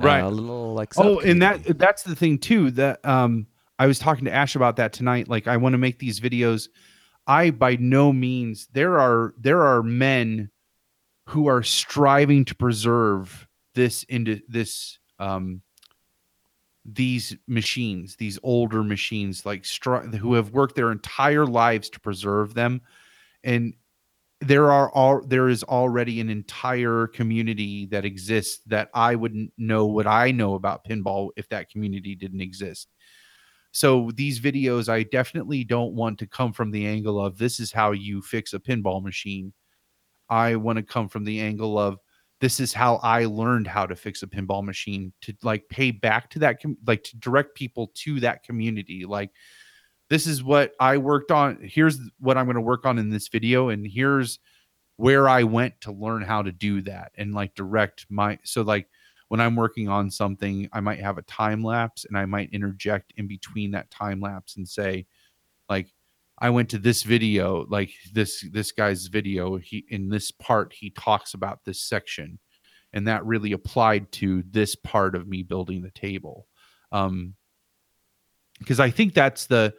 uh, 0.00 0.04
Right. 0.04 0.20
a 0.24 0.28
little 0.28 0.74
like 0.74 0.94
Oh, 0.96 1.20
and 1.20 1.42
that 1.42 1.78
that's 1.78 2.02
the 2.02 2.16
thing 2.16 2.38
too. 2.38 2.70
That 2.72 3.04
um 3.04 3.46
I 3.78 3.86
was 3.86 3.98
talking 3.98 4.24
to 4.24 4.32
Ash 4.32 4.56
about 4.56 4.76
that 4.76 4.92
tonight. 4.92 5.28
Like 5.28 5.46
I 5.46 5.56
want 5.56 5.74
to 5.74 5.78
make 5.78 5.98
these 5.98 6.20
videos. 6.20 6.68
I 7.26 7.50
by 7.50 7.76
no 7.76 8.12
means 8.12 8.68
there 8.72 8.98
are 8.98 9.34
there 9.38 9.62
are 9.62 9.82
men 9.82 10.50
who 11.28 11.46
are 11.46 11.62
striving 11.62 12.44
to 12.46 12.54
preserve 12.54 13.46
this 13.74 14.02
into 14.04 14.40
this 14.48 14.98
um 15.18 15.62
these 16.84 17.36
machines, 17.46 18.16
these 18.16 18.38
older 18.42 18.82
machines, 18.82 19.46
like 19.46 19.62
stri- 19.62 20.14
who 20.14 20.34
have 20.34 20.52
worked 20.52 20.76
their 20.76 20.92
entire 20.92 21.46
lives 21.46 21.88
to 21.90 22.00
preserve 22.00 22.54
them, 22.54 22.82
and 23.42 23.74
there 24.40 24.70
are 24.70 24.90
all 24.90 25.22
there 25.26 25.48
is 25.48 25.62
already 25.64 26.20
an 26.20 26.28
entire 26.28 27.06
community 27.08 27.86
that 27.86 28.04
exists 28.04 28.62
that 28.66 28.90
I 28.94 29.14
wouldn't 29.14 29.52
know 29.56 29.86
what 29.86 30.06
I 30.06 30.32
know 30.32 30.54
about 30.54 30.84
pinball 30.84 31.30
if 31.36 31.48
that 31.48 31.70
community 31.70 32.14
didn't 32.14 32.42
exist. 32.42 32.88
So 33.72 34.10
these 34.14 34.40
videos 34.40 34.88
I 34.88 35.04
definitely 35.04 35.64
don't 35.64 35.94
want 35.94 36.18
to 36.18 36.26
come 36.26 36.52
from 36.52 36.70
the 36.70 36.86
angle 36.86 37.24
of 37.24 37.38
this 37.38 37.58
is 37.58 37.72
how 37.72 37.92
you 37.92 38.20
fix 38.22 38.52
a 38.52 38.58
pinball 38.60 39.02
machine. 39.02 39.52
I 40.28 40.56
want 40.56 40.76
to 40.76 40.82
come 40.82 41.08
from 41.08 41.24
the 41.24 41.40
angle 41.40 41.78
of 41.78 41.98
this 42.40 42.60
is 42.60 42.72
how 42.72 42.96
I 42.96 43.24
learned 43.24 43.66
how 43.66 43.86
to 43.86 43.96
fix 43.96 44.22
a 44.22 44.26
pinball 44.26 44.64
machine 44.64 45.12
to 45.22 45.34
like 45.42 45.68
pay 45.68 45.90
back 45.90 46.30
to 46.30 46.40
that 46.40 46.60
com- 46.60 46.78
like 46.86 47.04
to 47.04 47.16
direct 47.18 47.54
people 47.54 47.90
to 47.94 48.20
that 48.20 48.42
community 48.42 49.04
like 49.04 49.30
this 50.10 50.26
is 50.26 50.42
what 50.42 50.72
I 50.80 50.98
worked 50.98 51.30
on 51.30 51.58
here's 51.62 51.98
what 52.18 52.36
I'm 52.36 52.46
going 52.46 52.56
to 52.56 52.60
work 52.60 52.86
on 52.86 52.98
in 52.98 53.10
this 53.10 53.28
video 53.28 53.68
and 53.68 53.86
here's 53.86 54.38
where 54.96 55.28
I 55.28 55.42
went 55.42 55.80
to 55.82 55.92
learn 55.92 56.22
how 56.22 56.42
to 56.42 56.52
do 56.52 56.82
that 56.82 57.12
and 57.16 57.34
like 57.34 57.54
direct 57.54 58.06
my 58.08 58.38
so 58.44 58.62
like 58.62 58.88
when 59.28 59.40
I'm 59.40 59.56
working 59.56 59.88
on 59.88 60.10
something 60.10 60.68
I 60.72 60.80
might 60.80 61.00
have 61.00 61.18
a 61.18 61.22
time 61.22 61.64
lapse 61.64 62.04
and 62.04 62.16
I 62.16 62.26
might 62.26 62.52
interject 62.52 63.12
in 63.16 63.26
between 63.26 63.72
that 63.72 63.90
time 63.90 64.20
lapse 64.20 64.56
and 64.56 64.68
say 64.68 65.06
like 65.68 65.88
I 66.38 66.50
went 66.50 66.70
to 66.70 66.78
this 66.78 67.02
video 67.02 67.64
like 67.68 67.90
this 68.12 68.44
this 68.52 68.72
guy's 68.72 69.06
video 69.06 69.56
he 69.56 69.84
in 69.88 70.08
this 70.08 70.30
part 70.30 70.72
he 70.72 70.90
talks 70.90 71.34
about 71.34 71.64
this 71.64 71.80
section 71.80 72.38
and 72.92 73.08
that 73.08 73.24
really 73.24 73.52
applied 73.52 74.10
to 74.12 74.42
this 74.50 74.74
part 74.74 75.14
of 75.14 75.28
me 75.28 75.42
building 75.42 75.82
the 75.82 75.90
table. 75.90 76.46
Um 76.92 77.34
because 78.58 78.80
I 78.80 78.90
think 78.90 79.14
that's 79.14 79.46
the 79.46 79.74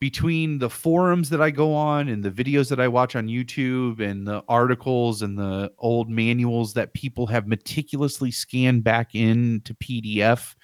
between 0.00 0.58
the 0.58 0.68
forums 0.68 1.30
that 1.30 1.40
I 1.40 1.52
go 1.52 1.74
on 1.74 2.08
and 2.08 2.24
the 2.24 2.30
videos 2.30 2.68
that 2.70 2.80
I 2.80 2.88
watch 2.88 3.14
on 3.14 3.28
YouTube 3.28 4.00
and 4.00 4.26
the 4.26 4.42
articles 4.48 5.22
and 5.22 5.38
the 5.38 5.70
old 5.78 6.10
manuals 6.10 6.74
that 6.74 6.92
people 6.92 7.28
have 7.28 7.46
meticulously 7.46 8.32
scanned 8.32 8.82
back 8.82 9.14
into 9.14 9.74
PDF 9.74 10.56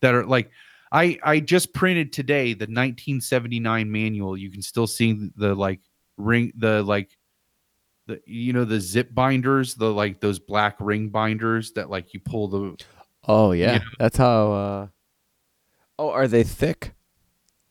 that 0.00 0.12
are 0.12 0.26
like 0.26 0.50
I 0.92 1.18
I 1.22 1.40
just 1.40 1.72
printed 1.72 2.12
today 2.12 2.52
the 2.54 2.64
1979 2.64 3.90
manual. 3.90 4.36
You 4.36 4.50
can 4.50 4.62
still 4.62 4.86
see 4.86 5.30
the 5.36 5.54
like 5.54 5.80
ring 6.16 6.52
the 6.56 6.82
like 6.82 7.16
the 8.06 8.20
you 8.26 8.52
know 8.52 8.64
the 8.64 8.80
zip 8.80 9.14
binders, 9.14 9.74
the 9.74 9.90
like 9.92 10.20
those 10.20 10.38
black 10.38 10.76
ring 10.80 11.08
binders 11.08 11.72
that 11.72 11.90
like 11.90 12.12
you 12.12 12.20
pull 12.20 12.48
the 12.48 12.76
oh 13.26 13.52
yeah, 13.52 13.78
know. 13.78 13.84
that's 13.98 14.16
how. 14.16 14.52
uh 14.52 14.86
Oh, 16.00 16.08
are 16.08 16.26
they 16.26 16.44
thick? 16.44 16.94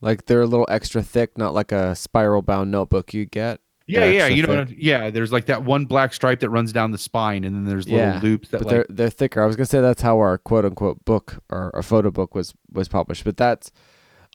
Like 0.02 0.28
they're 0.28 0.42
a 0.42 0.46
little 0.46 0.68
extra 0.70 1.02
thick, 1.02 1.36
not 1.36 1.56
like 1.56 1.72
a 1.72 1.96
spiral 1.96 2.44
bound 2.44 2.70
notebook 2.70 3.12
you 3.12 3.26
get. 3.26 3.60
Yeah, 3.90 4.06
yeah, 4.06 4.28
you 4.28 4.44
know, 4.44 4.66
thick. 4.66 4.76
yeah. 4.80 5.10
There's 5.10 5.32
like 5.32 5.48
that 5.48 5.64
one 5.64 5.86
black 5.86 6.14
stripe 6.14 6.40
that 6.42 6.50
runs 6.50 6.72
down 6.72 6.92
the 6.92 6.98
spine, 6.98 7.44
and 7.44 7.56
then 7.56 7.66
there's 7.66 7.88
little 7.88 8.08
Yeah, 8.08 8.20
loops 8.22 8.50
that 8.50 8.60
but 8.60 8.68
like 8.68 8.74
they're 8.76 8.86
they're 8.90 9.10
thicker. 9.10 9.42
I 9.42 9.46
was 9.46 9.56
gonna 9.56 9.66
say 9.66 9.82
that's 9.82 10.02
how 10.02 10.18
our 10.20 10.38
quote 10.38 10.66
unquote 10.66 11.04
book 11.06 11.40
or 11.50 11.72
a 11.74 11.82
photo 11.84 12.12
book 12.12 12.36
was 12.36 12.54
was 12.72 12.88
published, 12.88 13.24
but 13.24 13.36
that's 13.38 13.72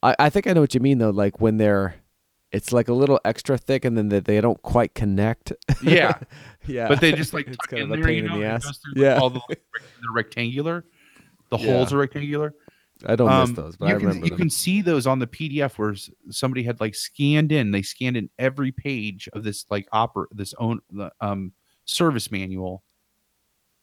I 0.02 0.16
I 0.18 0.31
think 0.31 0.47
I 0.47 0.52
know 0.52 0.60
what 0.60 0.74
you 0.74 0.81
mean 0.81 0.99
though. 0.99 1.10
Like 1.10 1.41
when 1.41 1.57
they're 1.58 1.97
it's 2.52 2.73
like 2.73 2.86
a 2.89 2.92
little 2.94 3.20
extra 3.24 3.58
thick, 3.58 3.84
and 3.84 3.97
then 3.99 4.08
they, 4.10 4.20
they 4.20 4.41
don't 4.41 4.60
quite 4.62 4.94
connect. 4.94 5.52
yeah, 5.83 6.18
yeah, 6.66 6.89
but 6.89 7.00
they 7.00 7.12
just 7.12 7.33
like 7.34 7.47
it's 7.49 7.57
tuck 7.57 7.70
kind 7.70 7.83
in 7.83 7.89
of 7.91 7.92
a 7.92 7.97
there, 7.97 8.05
pain 8.05 8.23
you 8.24 8.28
know, 8.28 8.34
in 8.36 8.41
the 8.41 8.47
ass. 8.47 8.78
through 8.78 9.02
Yeah, 9.02 9.18
all 9.18 9.31
the 9.31 9.41
they're 9.49 9.57
rectangular. 10.12 10.84
The 11.50 11.58
Yeah. 11.58 11.73
holes 11.73 11.92
are 11.92 11.99
rectangular. 11.99 12.55
I 13.07 13.16
don't 13.16 13.28
Um, 13.31 13.50
miss 13.50 13.57
those, 13.57 13.76
but 13.76 13.89
you 13.89 13.94
I 13.94 13.99
can 13.99 14.07
remember 14.08 14.26
you 14.26 14.31
them. 14.31 14.39
can 14.39 14.50
see 14.50 14.83
those 14.83 15.07
on 15.07 15.18
the 15.18 15.26
PDF 15.26 15.78
where 15.78 15.94
somebody 16.31 16.62
had 16.62 16.81
like 16.81 16.94
scanned 16.94 17.52
in. 17.52 17.70
They 17.70 17.83
scanned 17.83 18.16
in 18.16 18.31
every 18.39 18.73
page 18.73 19.28
of 19.33 19.44
this 19.44 19.66
like 19.70 19.89
opera 19.92 20.26
this 20.33 20.55
own 20.58 20.81
the 20.91 21.10
um 21.20 21.52
service 21.84 22.31
manual 22.31 22.83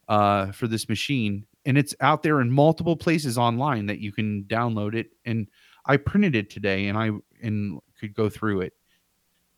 uh 0.07 0.51
for 0.51 0.67
this 0.67 0.89
machine, 0.89 1.45
and 1.65 1.77
it's 1.77 1.95
out 2.01 2.23
there 2.23 2.41
in 2.41 2.51
multiple 2.51 2.95
places 2.95 3.37
online 3.37 3.85
that 3.87 3.99
you 3.99 4.11
can 4.11 4.43
download 4.45 4.95
it. 4.95 5.07
And 5.25 5.47
I 5.85 5.97
printed 5.97 6.35
it 6.35 6.49
today, 6.49 6.87
and 6.87 6.97
I 6.97 7.11
and 7.41 7.79
could 7.99 8.13
go 8.13 8.29
through 8.29 8.61
it, 8.61 8.73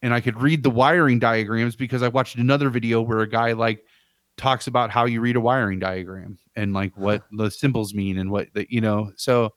and 0.02 0.14
I 0.14 0.20
could 0.22 0.42
read 0.42 0.64
the 0.64 0.70
wiring 0.70 1.20
diagrams 1.20 1.76
because 1.76 2.04
I 2.04 2.08
watched 2.10 2.38
another 2.38 2.70
video 2.70 3.02
where 3.02 3.20
a 3.20 3.30
guy 3.30 3.54
like 3.54 3.84
talks 4.38 4.68
about 4.68 4.90
how 4.92 5.06
you 5.06 5.22
read 5.22 5.36
a 5.36 5.40
wiring 5.42 5.80
diagram 5.80 6.38
and 6.56 6.74
like 6.74 6.96
what 6.98 7.24
the 7.32 7.50
symbols 7.52 7.94
mean 7.94 8.18
and 8.18 8.32
what 8.32 8.48
the, 8.54 8.66
you 8.70 8.82
know 8.82 9.12
so 9.16 9.50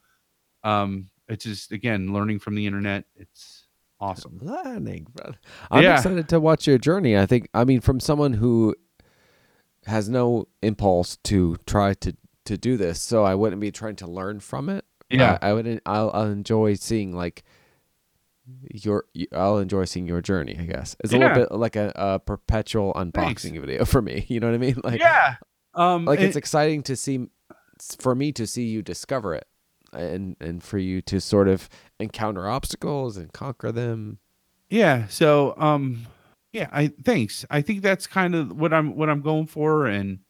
um 0.64 1.08
it's 1.28 1.44
just 1.44 1.72
again 1.72 2.12
learning 2.12 2.38
from 2.38 2.54
the 2.54 2.66
internet 2.66 3.04
it's 3.16 3.66
awesome 4.00 4.38
Learning, 4.42 5.06
brother. 5.14 5.38
I'm 5.70 5.82
Yeah. 5.82 5.96
excited 5.96 6.28
to 6.28 6.38
watch 6.40 6.66
your 6.66 6.76
journey. 6.76 7.16
I 7.16 7.24
think, 7.24 7.48
I 7.54 7.64
mean, 7.64 7.80
from 7.80 7.98
someone 7.98 8.34
who 8.34 8.74
has 9.86 10.08
no 10.08 10.48
impulse 10.62 11.16
to 11.24 11.56
try 11.66 11.94
to 11.94 12.14
to 12.44 12.56
do 12.58 12.76
this, 12.76 13.00
so 13.00 13.24
I 13.24 13.34
wouldn't 13.34 13.60
be 13.60 13.72
trying 13.72 13.96
to 13.96 14.06
learn 14.06 14.38
from 14.40 14.68
it. 14.68 14.84
Yeah. 15.10 15.38
I, 15.42 15.48
I 15.48 15.52
would. 15.54 15.80
I'll, 15.86 16.10
I'll 16.12 16.30
enjoy 16.30 16.74
seeing 16.74 17.12
like 17.16 17.42
your 18.72 19.04
y- 19.14 19.26
I'll 19.32 19.58
enjoy 19.58 19.84
seeing 19.86 20.06
your 20.06 20.20
journey. 20.20 20.56
I 20.58 20.64
guess 20.64 20.96
it's 21.02 21.12
a 21.12 21.18
Yeah. 21.18 21.28
little 21.28 21.42
bit 21.44 21.52
like 21.58 21.76
a, 21.76 21.92
a 21.96 22.18
perpetual 22.18 22.92
unboxing 22.94 23.60
video 23.60 23.84
for 23.84 24.00
me. 24.02 24.24
You 24.28 24.40
know 24.40 24.48
what 24.48 24.54
I 24.54 24.58
mean? 24.58 24.80
Like 24.84 25.00
yeah. 25.00 25.36
Um, 25.74 26.04
like 26.04 26.18
and- 26.20 26.28
it's 26.28 26.36
exciting 26.36 26.82
to 26.84 26.96
see 26.96 27.28
for 27.98 28.14
me 28.14 28.32
to 28.32 28.46
see 28.46 28.64
you 28.64 28.82
discover 28.82 29.34
it 29.34 29.46
and 29.92 30.36
and 30.40 30.62
for 30.62 30.78
you 30.78 31.00
to 31.02 31.20
sort 31.20 31.48
of 31.48 31.68
encounter 32.00 32.48
obstacles 32.48 33.16
and 33.16 33.32
conquer 33.32 33.70
them. 33.72 34.18
yeah. 34.70 35.06
So, 35.08 35.54
um, 35.58 36.06
yeah. 36.52 36.68
I 36.72 36.88
thanks. 37.04 37.44
I 37.50 37.60
think 37.62 37.82
that's 37.82 38.06
kind 38.06 38.34
of 38.34 38.52
what 38.58 38.72
I'm 38.72 38.96
what 38.96 39.08
I'm 39.10 39.20
going 39.22 39.46
for, 39.46 39.86
and 39.86 40.20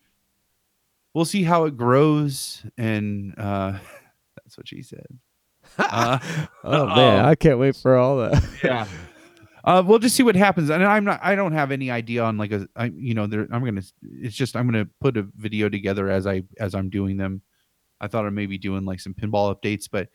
we'll 1.15 1.25
see 1.25 1.45
how 1.45 1.65
it 1.65 1.77
grows. 1.77 2.65
And 2.77 3.35
uh, 3.39 3.79
that's 4.37 4.57
what 4.59 4.67
she 4.69 4.83
said. 4.83 5.07
Uh, 5.79 6.19
Oh 6.65 6.87
man, 6.87 7.21
um, 7.21 7.27
I 7.27 7.35
can't 7.37 7.59
wait 7.59 7.77
for 7.77 7.97
all 7.97 8.17
that. 8.19 8.43
yeah. 8.65 8.87
Uh, 9.65 9.83
we'll 9.85 9.99
just 9.99 10.17
see 10.17 10.23
what 10.23 10.37
happens, 10.37 10.71
and 10.71 10.85
I'm 10.85 11.05
not. 11.05 11.21
I 11.23 11.35
don't 11.35 11.53
have 11.53 11.71
any 11.73 11.91
idea 11.91 12.23
on 12.23 12.39
like 12.39 12.53
a. 12.53 12.69
I 12.75 12.87
you 12.87 13.15
know 13.15 13.27
there. 13.27 13.47
I'm 13.53 13.65
gonna. 13.65 13.83
It's 14.03 14.35
just 14.35 14.57
I'm 14.57 14.67
gonna 14.67 14.89
put 15.01 15.17
a 15.17 15.27
video 15.37 15.69
together 15.69 16.09
as 16.09 16.27
I 16.27 16.43
as 16.59 16.75
I'm 16.75 16.91
doing 16.91 17.17
them. 17.17 17.43
I 18.01 18.09
thought 18.09 18.27
I 18.27 18.31
may 18.31 18.47
be 18.47 18.59
doing 18.59 18.85
like 18.85 19.01
some 19.01 19.15
pinball 19.15 19.55
updates, 19.55 19.89
but 19.91 20.09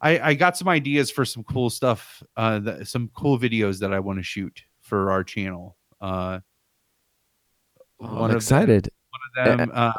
I 0.00 0.18
I 0.20 0.34
got 0.34 0.56
some 0.56 0.68
ideas 0.68 1.10
for 1.10 1.24
some 1.24 1.44
cool 1.44 1.70
stuff. 1.70 2.22
Uh, 2.36 2.58
that, 2.60 2.88
some 2.88 3.10
cool 3.14 3.38
videos 3.38 3.78
that 3.80 3.92
I 3.92 4.00
want 4.00 4.18
to 4.18 4.22
shoot 4.22 4.62
for 4.80 5.10
our 5.10 5.24
channel. 5.24 5.76
Uh, 6.00 6.40
one 7.98 8.30
I'm 8.30 8.36
excited. 8.36 8.90
one 9.36 9.46
of 9.48 9.58
them. 9.58 9.72
Uh, 9.74 9.92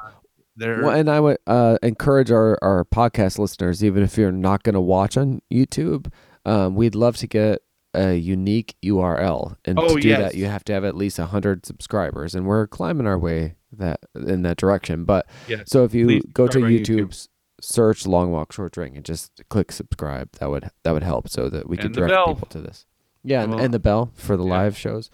they're 0.55 0.81
Well, 0.83 0.95
and 0.95 1.09
I 1.09 1.19
would 1.19 1.37
uh, 1.47 1.77
encourage 1.83 2.31
our, 2.31 2.57
our 2.61 2.85
podcast 2.85 3.39
listeners, 3.39 3.83
even 3.83 4.03
if 4.03 4.17
you're 4.17 4.31
not 4.31 4.63
going 4.63 4.75
to 4.75 4.81
watch 4.81 5.17
on 5.17 5.41
YouTube, 5.51 6.11
um, 6.45 6.75
we'd 6.75 6.95
love 6.95 7.17
to 7.17 7.27
get 7.27 7.61
a 7.93 8.13
unique 8.15 8.75
URL. 8.83 9.57
And 9.65 9.77
Oh, 9.79 9.95
to 9.95 10.01
do 10.01 10.09
yes. 10.09 10.19
that, 10.19 10.35
you 10.35 10.45
have 10.45 10.63
to 10.65 10.73
have 10.73 10.83
at 10.85 10.95
least 10.95 11.19
100 11.19 11.65
subscribers. 11.65 12.35
And 12.35 12.45
we're 12.45 12.67
climbing 12.67 13.07
our 13.07 13.17
way 13.19 13.55
that 13.73 13.99
in 14.15 14.41
that 14.43 14.57
direction. 14.57 15.03
But 15.05 15.27
Yes, 15.47 15.63
so 15.67 15.83
if 15.83 15.93
you 15.93 16.21
go 16.33 16.47
to 16.47 16.59
YouTube's 16.59 17.27
YouTube. 17.27 17.27
Search 17.63 18.07
Long 18.07 18.31
Walk 18.31 18.51
Short 18.53 18.71
Drink 18.73 18.95
and 18.95 19.05
just 19.05 19.43
click 19.49 19.71
subscribe, 19.71 20.31
that 20.39 20.49
would 20.49 20.71
that 20.83 20.91
would 20.93 21.03
help 21.03 21.29
so 21.29 21.47
that 21.49 21.69
we 21.69 21.77
can 21.77 21.87
And 21.87 21.95
direct 21.95 22.11
bell. 22.11 22.33
people 22.33 22.47
to 22.47 22.59
this. 22.59 22.85
Yeah, 23.23 23.43
and, 23.43 23.53
Well, 23.53 23.63
and 23.63 23.71
the 23.73 23.79
bell 23.79 24.11
for 24.15 24.35
the 24.35 24.43
yeah. 24.43 24.49
live 24.49 24.75
shows. 24.77 25.11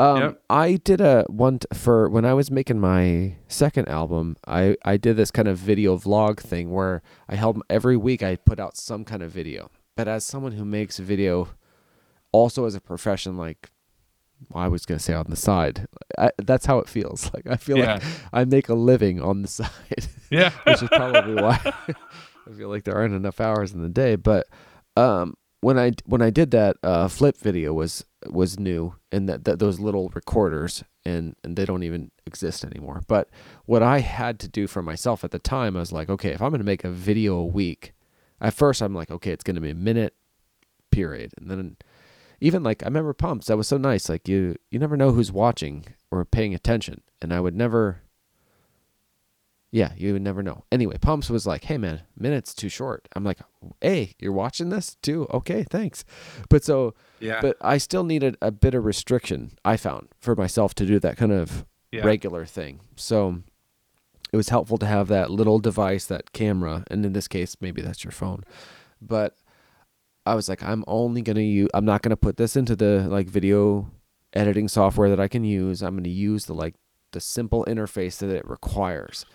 Um, 0.00 0.18
Yep. 0.22 0.42
I 0.48 0.76
did 0.76 1.00
a 1.02 1.24
one 1.28 1.58
t- 1.58 1.66
for 1.74 2.08
when 2.08 2.24
I 2.24 2.32
was 2.32 2.50
making 2.50 2.80
my 2.80 3.34
second 3.48 3.88
album. 3.88 4.36
I 4.46 4.76
I 4.84 4.96
did 4.96 5.16
this 5.16 5.30
kind 5.30 5.46
of 5.48 5.58
video 5.58 5.96
vlog 5.98 6.38
thing 6.40 6.70
where 6.70 7.02
I 7.28 7.34
held 7.36 7.60
every 7.68 7.96
week 7.98 8.22
I 8.22 8.36
put 8.36 8.58
out 8.58 8.76
some 8.76 9.04
kind 9.04 9.22
of 9.22 9.30
video. 9.30 9.70
But 9.96 10.08
as 10.08 10.24
someone 10.24 10.52
who 10.52 10.64
makes 10.64 10.98
video, 10.98 11.48
also 12.32 12.64
as 12.64 12.74
a 12.74 12.80
profession, 12.80 13.36
like 13.36 13.70
well, 14.48 14.64
I 14.64 14.68
was 14.68 14.86
gonna 14.86 14.98
say 15.00 15.12
on 15.12 15.26
the 15.28 15.36
side, 15.36 15.86
I, 16.18 16.30
that's 16.38 16.64
how 16.64 16.78
it 16.78 16.88
feels. 16.88 17.30
Like 17.34 17.46
I 17.46 17.56
feel 17.56 17.76
like 17.78 18.02
I 18.32 18.44
make 18.46 18.68
a 18.70 18.74
living 18.74 19.20
on 19.20 19.42
the 19.42 19.48
side 19.58 19.70
yeah. 20.30 20.50
which 20.64 20.82
is 20.82 20.88
probably 20.88 21.34
why 21.42 21.58
I 22.46 22.50
feel 22.56 22.70
like 22.70 22.84
there 22.84 22.94
aren't 22.96 23.14
enough 23.14 23.38
hours 23.40 23.72
in 23.74 23.82
the 23.82 23.88
day. 23.90 24.16
But 24.16 24.46
um, 24.96 25.34
when 25.60 25.78
I 25.78 25.92
when 26.06 26.22
I 26.22 26.30
did 26.30 26.50
that 26.52 26.76
uh, 26.82 27.08
flip 27.08 27.36
video 27.36 27.72
was 27.72 28.04
was 28.26 28.58
new, 28.58 28.94
and 29.12 29.28
that, 29.28 29.44
that 29.44 29.58
those 29.58 29.78
little 29.78 30.10
recorders 30.14 30.84
and 31.04 31.36
and 31.44 31.56
they 31.56 31.64
don't 31.64 31.82
even 31.82 32.10
exist 32.26 32.64
anymore. 32.64 33.02
But 33.06 33.28
what 33.66 33.82
I 33.82 34.00
had 34.00 34.38
to 34.40 34.48
do 34.48 34.66
for 34.66 34.82
myself 34.82 35.24
at 35.24 35.30
the 35.30 35.38
time, 35.38 35.76
I 35.76 35.80
was 35.80 35.92
like, 35.92 36.08
okay, 36.08 36.30
if 36.30 36.42
I'm 36.42 36.50
going 36.50 36.60
to 36.60 36.64
make 36.64 36.84
a 36.84 36.90
video 36.90 37.36
a 37.36 37.46
week, 37.46 37.92
at 38.40 38.54
first 38.54 38.80
I'm 38.80 38.94
like, 38.94 39.10
okay, 39.10 39.32
it's 39.32 39.44
going 39.44 39.56
to 39.56 39.60
be 39.60 39.70
a 39.70 39.74
minute 39.74 40.14
period, 40.90 41.32
and 41.38 41.50
then 41.50 41.76
even 42.40 42.62
like 42.62 42.82
I 42.82 42.86
remember 42.86 43.12
pumps 43.12 43.46
that 43.46 43.56
was 43.56 43.68
so 43.68 43.76
nice 43.76 44.08
like 44.08 44.26
you 44.26 44.56
you 44.70 44.78
never 44.78 44.96
know 44.96 45.12
who's 45.12 45.30
watching 45.30 45.84
or 46.10 46.24
paying 46.24 46.54
attention 46.54 47.02
and 47.20 47.34
I 47.34 47.40
would 47.40 47.54
never 47.54 48.00
yeah, 49.72 49.92
you 49.96 50.12
would 50.12 50.22
never 50.22 50.42
know. 50.42 50.64
Anyway, 50.72 50.96
Pumps 51.00 51.30
was 51.30 51.46
like, 51.46 51.64
"Hey 51.64 51.78
man, 51.78 52.02
minute's 52.18 52.54
too 52.54 52.68
short." 52.68 53.08
I'm 53.14 53.24
like, 53.24 53.38
"Hey, 53.80 54.14
you're 54.18 54.32
watching 54.32 54.68
this 54.70 54.96
too? 55.02 55.26
Okay, 55.32 55.64
thanks." 55.68 56.04
But 56.48 56.64
so, 56.64 56.94
Yeah. 57.20 57.40
but 57.40 57.56
I 57.60 57.78
still 57.78 58.04
needed 58.04 58.36
a 58.42 58.50
bit 58.50 58.74
of 58.74 58.84
restriction. 58.84 59.52
I 59.64 59.76
found 59.76 60.08
for 60.20 60.34
myself 60.34 60.74
to 60.76 60.86
do 60.86 60.98
that 61.00 61.16
kind 61.16 61.32
of 61.32 61.64
Yeah. 61.92 62.04
regular 62.04 62.46
thing. 62.46 62.80
So 62.96 63.42
it 64.32 64.36
was 64.36 64.48
helpful 64.48 64.78
to 64.78 64.86
have 64.86 65.08
that 65.08 65.30
little 65.30 65.58
device, 65.58 66.04
that 66.06 66.32
camera, 66.32 66.84
and 66.90 67.04
in 67.04 67.12
this 67.12 67.26
case, 67.28 67.56
maybe 67.60 67.82
that's 67.82 68.04
your 68.04 68.12
phone. 68.12 68.44
But 69.02 69.36
I 70.26 70.34
was 70.34 70.48
like, 70.48 70.62
I'm 70.62 70.84
only 70.86 71.22
gonna 71.22 71.40
use. 71.40 71.68
I'm 71.74 71.84
not 71.84 72.02
gonna 72.02 72.16
put 72.16 72.36
this 72.36 72.54
into 72.56 72.76
the 72.76 73.06
like 73.08 73.26
video 73.28 73.90
editing 74.32 74.68
software 74.68 75.08
that 75.10 75.18
I 75.20 75.26
can 75.28 75.42
use. 75.44 75.82
I'm 75.82 75.96
gonna 75.96 76.08
use 76.08 76.44
the 76.46 76.54
like 76.54 76.74
the 77.12 77.20
simple 77.20 77.64
interface 77.66 78.18
that 78.18 78.30
it 78.30 78.46
requires, 78.48 79.26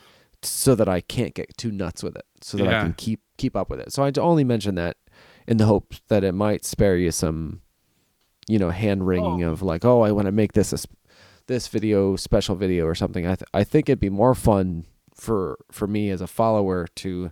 so 0.50 0.76
that 0.76 0.88
I 0.88 1.02
can't 1.02 1.34
get 1.34 1.58
too 1.58 1.72
nuts 1.72 2.04
with 2.04 2.16
it, 2.16 2.26
so 2.42 2.58
that 2.58 2.68
I 2.68 2.82
can 2.84 2.94
keep 2.94 3.22
keep 3.38 3.56
up 3.56 3.70
with 3.70 3.80
it. 3.80 3.92
So 3.92 4.04
I 4.04 4.12
only 4.18 4.44
mention 4.44 4.76
that 4.76 4.98
in 5.48 5.58
the 5.58 5.66
hope 5.66 5.94
that 6.08 6.24
it 6.24 6.34
might 6.34 6.66
spare 6.66 6.98
you 6.98 7.12
some, 7.12 7.62
you 8.48 8.60
know, 8.60 8.70
hand 8.70 9.08
wringing 9.08 9.44
oh. 9.44 9.52
of 9.52 9.62
like, 9.62 9.86
oh, 9.86 10.02
I 10.02 10.12
want 10.12 10.26
to 10.26 10.32
make 10.32 10.54
this 10.54 10.74
a 10.74 10.78
this 11.48 11.68
video 11.68 12.16
special 12.16 12.56
video 12.56 12.86
or 12.86 12.96
something. 12.96 13.26
I 13.26 13.36
th- 13.36 13.50
I 13.54 13.64
think 13.64 13.90
it'd 13.90 14.00
be 14.00 14.10
more 14.10 14.36
fun 14.36 14.86
for 15.14 15.58
for 15.72 15.88
me 15.88 16.10
as 16.10 16.22
a 16.22 16.28
follower 16.28 16.88
to, 16.96 17.32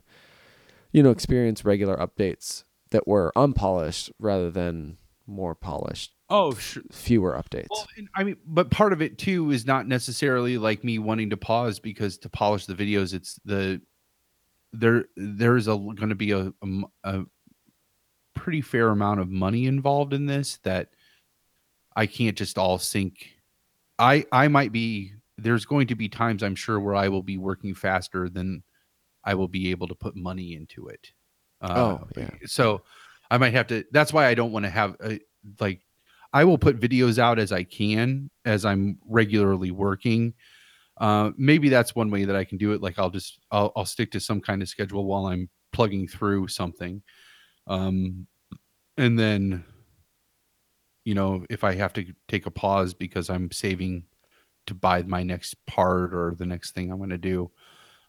you 0.91 1.03
know, 1.03 1.11
experience 1.11 1.65
regular 1.65 1.97
updates 1.97 2.63
that 2.91 3.07
were 3.07 3.31
unpolished 3.35 4.11
rather 4.19 4.51
than 4.51 4.97
more 5.25 5.55
polished, 5.55 6.13
oh, 6.33 6.53
sure. 6.55 6.83
fewer 6.91 7.33
updates. 7.33 7.67
Well, 7.69 7.87
and 7.97 8.09
I 8.15 8.23
mean, 8.23 8.37
but 8.45 8.69
part 8.69 8.93
of 8.93 9.01
it 9.01 9.17
too 9.17 9.51
is 9.51 9.65
not 9.65 9.87
necessarily 9.87 10.57
like 10.57 10.83
me 10.83 10.99
wanting 10.99 11.29
to 11.29 11.37
pause 11.37 11.79
because 11.79 12.17
to 12.19 12.29
polish 12.29 12.65
the 12.65 12.75
videos, 12.75 13.13
it's 13.13 13.39
the 13.45 13.81
there 14.73 15.05
there's 15.15 15.67
a 15.67 15.77
going 15.77 16.09
to 16.09 16.15
be 16.15 16.31
a 16.31 17.25
pretty 18.33 18.61
fair 18.61 18.89
amount 18.89 19.19
of 19.19 19.29
money 19.29 19.67
involved 19.67 20.13
in 20.13 20.25
this 20.25 20.57
that 20.63 20.89
I 21.95 22.07
can't 22.07 22.35
just 22.35 22.57
all 22.57 22.79
sink 22.79 23.29
I 23.99 24.25
I 24.31 24.47
might 24.47 24.71
be 24.71 25.13
there's 25.37 25.65
going 25.65 25.87
to 25.87 25.95
be 25.95 26.09
times 26.09 26.43
I'm 26.43 26.55
sure 26.55 26.79
where 26.79 26.95
I 26.95 27.07
will 27.09 27.23
be 27.23 27.37
working 27.37 27.73
faster 27.73 28.29
than 28.29 28.63
I 29.23 29.35
will 29.35 29.47
be 29.47 29.71
able 29.71 29.87
to 29.87 29.95
put 29.95 30.15
money 30.15 30.55
into 30.55 30.87
it. 30.87 31.11
Uh, 31.61 31.73
Oh, 31.75 32.07
yeah. 32.17 32.29
So 32.45 32.81
I 33.31 33.37
might 33.37 33.53
have 33.53 33.67
to. 33.67 33.85
That's 33.91 34.11
why 34.13 34.27
I 34.27 34.33
don't 34.33 34.51
want 34.51 34.65
to 34.65 34.69
have 34.69 34.95
a, 35.03 35.19
like 35.59 35.81
I 36.33 36.43
will 36.43 36.57
put 36.57 36.79
videos 36.79 37.19
out 37.19 37.37
as 37.37 37.51
I 37.51 37.63
can 37.63 38.29
as 38.43 38.65
I'm 38.65 38.97
regularly 39.07 39.71
working. 39.71 40.33
Uh, 40.99 41.31
maybe 41.37 41.69
that's 41.69 41.95
one 41.95 42.09
way 42.09 42.25
that 42.25 42.35
I 42.35 42.43
can 42.43 42.57
do 42.57 42.73
it. 42.73 42.81
Like 42.81 42.97
I'll 42.97 43.11
just 43.11 43.39
I'll, 43.51 43.71
I'll 43.75 43.85
stick 43.85 44.11
to 44.11 44.19
some 44.19 44.41
kind 44.41 44.61
of 44.61 44.67
schedule 44.69 45.05
while 45.05 45.27
I'm 45.27 45.49
plugging 45.71 46.07
through 46.07 46.47
something, 46.47 47.01
um, 47.67 48.27
and 48.97 49.17
then 49.17 49.63
you 51.05 51.15
know 51.15 51.45
if 51.49 51.63
I 51.63 51.75
have 51.75 51.93
to 51.93 52.05
take 52.27 52.45
a 52.45 52.51
pause 52.51 52.93
because 52.93 53.29
I'm 53.29 53.51
saving 53.51 54.03
to 54.67 54.73
buy 54.73 55.01
my 55.03 55.23
next 55.23 55.55
part 55.65 56.13
or 56.13 56.35
the 56.37 56.45
next 56.45 56.71
thing 56.71 56.91
I'm 56.91 56.97
going 56.97 57.09
to 57.09 57.17
do, 57.17 57.51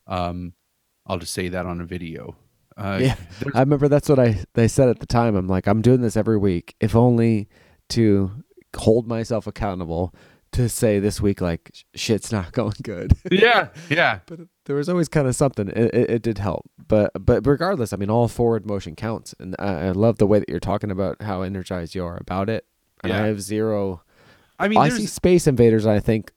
um, 0.06 0.52
I'll 1.06 1.18
just 1.18 1.34
say 1.34 1.48
that 1.48 1.66
on 1.66 1.80
a 1.80 1.86
video. 1.86 2.36
Uh, 2.76 2.98
Yeah, 3.00 3.16
I 3.54 3.60
remember 3.60 3.88
that's 3.88 4.08
what 4.08 4.18
I 4.18 4.44
they 4.54 4.68
said 4.68 4.88
at 4.88 5.00
the 5.00 5.06
time. 5.06 5.36
I'm 5.36 5.48
like, 5.48 5.66
I'm 5.66 5.82
doing 5.82 6.00
this 6.00 6.16
every 6.16 6.38
week, 6.38 6.74
if 6.80 6.94
only 6.94 7.48
to 7.90 8.30
hold 8.76 9.06
myself 9.06 9.46
accountable 9.46 10.14
to 10.52 10.68
say 10.68 11.00
this 11.00 11.20
week 11.20 11.40
like 11.40 11.72
shit's 11.94 12.30
not 12.30 12.52
going 12.60 12.74
good. 12.82 13.12
yeah, 13.30 13.68
yeah. 13.90 14.20
but 14.26 14.40
there 14.66 14.76
was 14.76 14.88
always 14.88 15.08
kind 15.08 15.26
of 15.26 15.34
something. 15.36 15.68
It, 15.68 15.94
it, 15.94 16.10
it 16.10 16.22
did 16.22 16.38
help, 16.38 16.70
but 16.88 17.10
but 17.18 17.46
regardless, 17.46 17.92
I 17.92 17.96
mean, 17.96 18.10
all 18.10 18.28
forward 18.28 18.64
motion 18.66 18.94
counts, 18.96 19.34
and 19.38 19.54
I, 19.58 19.86
I 19.86 19.90
love 19.90 20.18
the 20.18 20.26
way 20.26 20.38
that 20.38 20.48
you're 20.48 20.60
talking 20.60 20.90
about 20.90 21.22
how 21.22 21.42
energized 21.42 21.94
you 21.94 22.04
are 22.04 22.16
about 22.20 22.48
it. 22.48 22.66
And 23.02 23.12
I 23.12 23.26
have 23.26 23.42
zero. 23.42 24.02
I 24.58 24.68
mean, 24.68 24.78
I 24.78 24.88
there's, 24.88 25.00
see 25.00 25.06
Space 25.06 25.46
Invaders. 25.46 25.84
I 25.86 26.00
think 26.00 26.32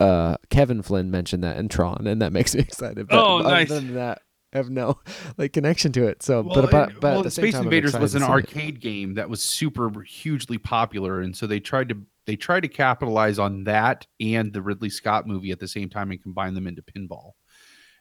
uh, 0.00 0.36
Kevin 0.50 0.82
Flynn 0.82 1.10
mentioned 1.12 1.44
that 1.44 1.58
in 1.58 1.68
Tron, 1.68 2.06
and 2.06 2.20
that 2.22 2.32
makes 2.32 2.54
me 2.54 2.60
excited. 2.68 3.06
But 3.06 3.16
Oh, 3.18 3.38
other 3.38 3.48
nice. 3.50 3.68
than 3.68 3.94
that, 3.94 4.22
have 4.52 4.70
no 4.70 4.98
like 5.38 5.52
connection 5.52 5.92
to 5.92 6.06
it. 6.06 6.22
So, 6.22 6.42
Well, 6.42 6.54
but 6.54 6.64
about 6.64 6.90
and- 6.92 7.00
but 7.00 7.08
well, 7.10 7.18
at 7.18 7.24
the 7.24 7.30
same 7.30 7.44
Space 7.44 7.54
time, 7.54 7.64
Invaders 7.64 7.96
was 7.98 8.14
an 8.14 8.20
see 8.22 8.26
it. 8.26 8.30
arcade 8.30 8.80
game 8.80 9.14
that 9.14 9.28
was 9.28 9.42
super 9.42 10.02
hugely 10.02 10.58
popular, 10.58 11.20
and 11.20 11.36
so 11.36 11.46
they 11.46 11.60
tried 11.60 11.88
to 11.90 11.98
they 12.26 12.36
tried 12.36 12.60
to 12.60 12.68
capitalize 12.68 13.38
on 13.38 13.64
that 13.64 14.06
and 14.20 14.52
the 14.52 14.60
Ridley 14.62 14.90
Scott 14.90 15.26
movie 15.28 15.52
at 15.52 15.60
the 15.60 15.68
same 15.68 15.88
time 15.88 16.10
and 16.10 16.20
combine 16.22 16.54
them 16.54 16.66
into 16.66 16.82
pinball, 16.82 17.32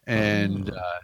and 0.08 0.70
Oh. 0.70 0.76
uh, 0.78 1.00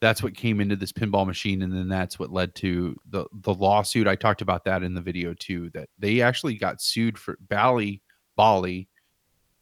that's 0.00 0.22
what 0.22 0.34
came 0.34 0.60
into 0.60 0.76
this 0.76 0.92
pinball 0.92 1.26
machine, 1.26 1.62
and 1.62 1.72
then 1.72 1.88
that's 1.88 2.18
what 2.18 2.30
led 2.30 2.54
to 2.56 2.96
the 3.08 3.24
the 3.32 3.54
lawsuit. 3.54 4.06
I 4.06 4.16
talked 4.16 4.42
about 4.42 4.64
that 4.64 4.82
in 4.82 4.92
the 4.94 5.00
video 5.00 5.34
too. 5.34 5.70
That 5.70 5.88
they 5.98 6.20
actually 6.20 6.56
got 6.56 6.82
sued 6.82 7.16
for 7.18 7.38
Bally 7.40 8.02
Bali 8.36 8.88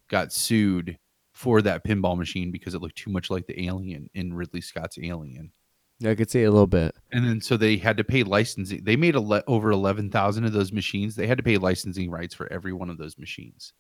got 0.09 0.33
sued 0.33 0.99
for 1.43 1.61
that 1.63 1.85
pinball 1.85 2.17
machine 2.17 2.51
because 2.53 2.73
it 2.75 2.81
looked 2.81 2.97
too 2.97 3.11
much 3.11 3.29
like 3.31 3.47
the 3.49 3.65
Alien 3.67 4.09
in 4.15 4.33
Ridley 4.33 4.61
Scott's 4.61 4.97
Alien. 5.03 5.51
Yeah, 5.99 6.11
I 6.11 6.15
could 6.15 6.31
see 6.31 6.43
a 6.45 6.51
little 6.51 6.67
bit. 6.67 6.95
and 7.13 7.25
then 7.27 7.41
so 7.41 7.57
they 7.57 7.77
had 7.77 7.97
to 7.97 8.05
pay 8.05 8.23
licensing. 8.23 8.83
They 8.85 8.97
made 8.97 9.15
ele- 9.17 9.43
over 9.47 9.71
eleven 9.71 10.09
thousand 10.11 10.45
of 10.45 10.53
those 10.53 10.73
machines. 10.73 11.17
They 11.17 11.27
had 11.27 11.39
to 11.39 11.45
pay 11.45 11.59
licensing 11.59 12.11
rights 12.11 12.35
for 12.35 12.51
every 12.53 12.73
one 12.73 12.91
of 12.91 12.99
those 12.99 13.19
machines. 13.19 13.73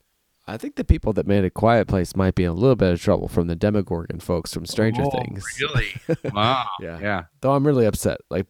I 0.47 0.57
think 0.57 0.75
the 0.75 0.85
people 0.85 1.13
that 1.13 1.27
made 1.27 1.45
a 1.45 1.51
quiet 1.51 1.87
place 1.87 2.17
might 2.17 2.35
be 2.35 2.43
in 2.45 2.51
a 2.51 2.55
little 2.55 2.75
bit 2.77 2.93
of 2.93 3.01
trouble 3.01 3.29
from 3.29 3.47
the 3.47 3.55
Demogorgon 3.55 4.19
folks 4.19 4.53
from 4.53 4.67
Stranger 4.67 5.03
Oh, 5.05 5.11
Things. 5.11 5.45
Really? 5.61 5.95
wow. 6.35 6.67
Yeah. 6.81 6.99
Yeah. 7.01 7.23
Though 7.41 7.53
I'm 7.55 7.65
really 7.67 7.87
upset. 7.87 8.19
Like, 8.29 8.47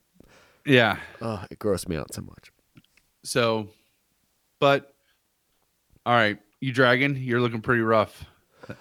Yeah. 0.65 0.97
oh, 1.21 1.45
it 1.51 1.59
grossed 1.59 1.89
me 1.89 1.97
out 1.97 2.15
so 2.15 2.23
much. 2.23 2.51
So, 3.25 3.69
but 4.59 4.95
all 6.07 6.15
right, 6.15 6.39
you 6.61 6.73
dragon, 6.73 7.17
you're 7.17 7.41
looking 7.41 7.61
pretty 7.61 7.83
rough. 7.83 8.25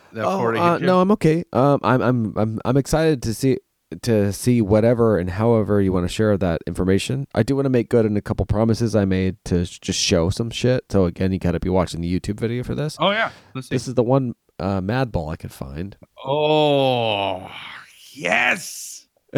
That- 0.13 0.25
Oh, 0.25 0.37
40 0.39 0.59
uh, 0.59 0.77
no, 0.79 0.99
I'm 1.01 1.11
okay. 1.11 1.43
Um, 1.53 1.79
I'm 1.83 2.01
I'm 2.01 2.33
I'm 2.37 2.59
I'm 2.65 2.77
excited 2.77 3.21
to 3.23 3.33
see 3.33 3.57
to 4.03 4.31
see 4.31 4.61
whatever 4.61 5.17
and 5.17 5.29
however 5.29 5.81
you 5.81 5.91
want 5.91 6.05
to 6.07 6.13
share 6.13 6.37
that 6.37 6.61
information. 6.65 7.27
I 7.35 7.43
do 7.43 7.55
want 7.57 7.65
to 7.65 7.69
make 7.69 7.89
good 7.89 8.05
on 8.05 8.15
a 8.15 8.21
couple 8.21 8.45
promises 8.45 8.95
I 8.95 9.03
made 9.03 9.35
to 9.45 9.65
sh- 9.65 9.79
just 9.79 9.99
show 9.99 10.29
some 10.29 10.49
shit. 10.49 10.85
So 10.89 11.05
again, 11.05 11.33
you 11.33 11.39
got 11.39 11.51
to 11.51 11.59
be 11.59 11.67
watching 11.69 11.99
the 12.01 12.19
YouTube 12.19 12.39
video 12.39 12.63
for 12.63 12.73
this. 12.73 12.95
Oh 12.99 13.11
yeah. 13.11 13.31
Let's 13.53 13.67
see. 13.67 13.75
This 13.75 13.87
is 13.89 13.95
the 13.95 14.03
one 14.03 14.33
uh, 14.59 14.79
Madball 14.79 15.31
I 15.31 15.35
could 15.35 15.51
find. 15.51 15.97
oh 16.25 17.49
yes. 18.13 19.07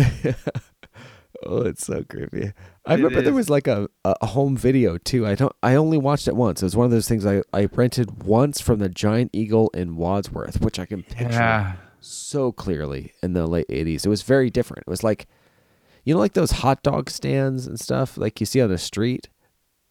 oh, 1.46 1.62
it's 1.64 1.86
so 1.86 2.04
creepy. 2.08 2.52
I 2.86 2.96
remember 2.96 3.22
there 3.22 3.34
was 3.34 3.50
like 3.50 3.68
a, 3.68 3.88
a 4.04 4.26
home 4.26 4.58
video 4.58 4.98
too. 4.98 5.26
I 5.26 5.36
don't. 5.36 5.54
I 5.64 5.76
only 5.76 5.98
watched 5.98 6.28
it 6.28 6.36
once. 6.36 6.62
It 6.62 6.66
was 6.66 6.76
one 6.76 6.86
of 6.86 6.92
those 6.92 7.08
things 7.08 7.26
I, 7.26 7.42
I 7.54 7.66
rented 7.74 8.24
once 8.24 8.60
from 8.60 8.80
the 8.80 8.90
Giant 8.90 9.30
Eagle 9.34 9.70
in 9.74 9.96
Wadsworth, 9.96 10.60
which 10.62 10.80
I 10.80 10.86
can 10.86 11.04
picture 11.04 11.30
Yeah. 11.32 11.76
so 12.02 12.52
clearly 12.52 13.14
in 13.24 13.34
the 13.34 13.48
late 13.48 13.68
'80s. 13.70 14.06
It 14.06 14.10
was 14.10 14.22
very 14.24 14.50
different. 14.50 14.84
It 14.86 14.90
was 14.92 15.04
like, 15.04 15.28
you 16.04 16.14
know, 16.14 16.20
like 16.20 16.34
those 16.34 16.52
hot 16.52 16.84
dog 16.84 17.10
stands 17.10 17.66
and 17.68 17.80
stuff 17.80 18.18
like 18.18 18.40
you 18.42 18.46
see 18.46 18.62
on 18.62 18.70
the 18.70 18.78
street. 18.78 19.30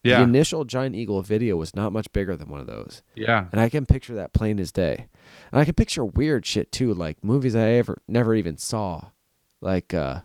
Yeah. 0.03 0.17
The 0.17 0.23
initial 0.25 0.65
Giant 0.65 0.95
Eagle 0.95 1.21
video 1.21 1.55
was 1.55 1.75
not 1.75 1.93
much 1.93 2.11
bigger 2.11 2.35
than 2.35 2.49
one 2.49 2.59
of 2.59 2.67
those. 2.67 3.01
yeah. 3.15 3.45
And 3.53 3.61
I 3.61 3.69
can 3.69 3.85
picture 3.85 4.13
that 4.15 4.33
plain 4.33 4.59
as 4.59 4.71
day. 4.71 5.07
And 5.51 5.61
I 5.61 5.65
can 5.65 5.73
picture 5.75 6.03
weird 6.03 6.45
shit 6.45 6.71
too, 6.73 6.93
like 6.93 7.23
movies 7.23 7.55
I 7.55 7.69
ever 7.71 8.01
never 8.07 8.35
even 8.35 8.57
saw. 8.57 9.05
Like 9.61 9.93
uh 9.93 10.19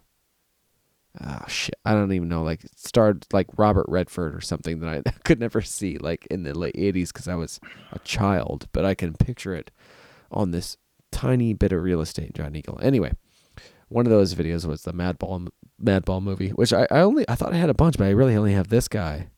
oh 1.20 1.44
shit. 1.48 1.76
I 1.84 1.92
don't 1.92 2.12
even 2.12 2.28
know. 2.28 2.42
Like 2.42 2.62
starred 2.76 3.26
like 3.32 3.46
Robert 3.56 3.86
Redford 3.88 4.34
or 4.34 4.40
something 4.40 4.80
that 4.80 5.06
I 5.06 5.10
could 5.24 5.40
never 5.40 5.60
see 5.60 5.98
like 5.98 6.26
in 6.30 6.42
the 6.42 6.56
late 6.56 6.74
eighties 6.76 7.12
because 7.12 7.28
I 7.28 7.34
was 7.34 7.60
a 7.92 7.98
child, 8.00 8.68
but 8.72 8.84
I 8.84 8.94
can 8.94 9.14
picture 9.14 9.54
it 9.54 9.70
on 10.30 10.50
this 10.50 10.76
tiny 11.10 11.54
bit 11.54 11.72
of 11.72 11.82
real 11.82 12.00
estate 12.00 12.34
Giant 12.34 12.56
Eagle. 12.56 12.78
Anyway, 12.82 13.12
one 13.88 14.06
of 14.06 14.10
those 14.10 14.34
videos 14.34 14.66
was 14.66 14.82
the 14.82 14.92
Madball 14.92 15.48
Madball 15.82 16.22
movie, 16.22 16.50
which 16.50 16.72
I, 16.72 16.86
I 16.90 17.00
only 17.00 17.28
I 17.28 17.34
thought 17.34 17.52
I 17.52 17.56
had 17.56 17.70
a 17.70 17.74
bunch, 17.74 17.98
but 17.98 18.06
I 18.06 18.10
really 18.10 18.36
only 18.36 18.52
have 18.52 18.68
this 18.68 18.88
guy. 18.88 19.28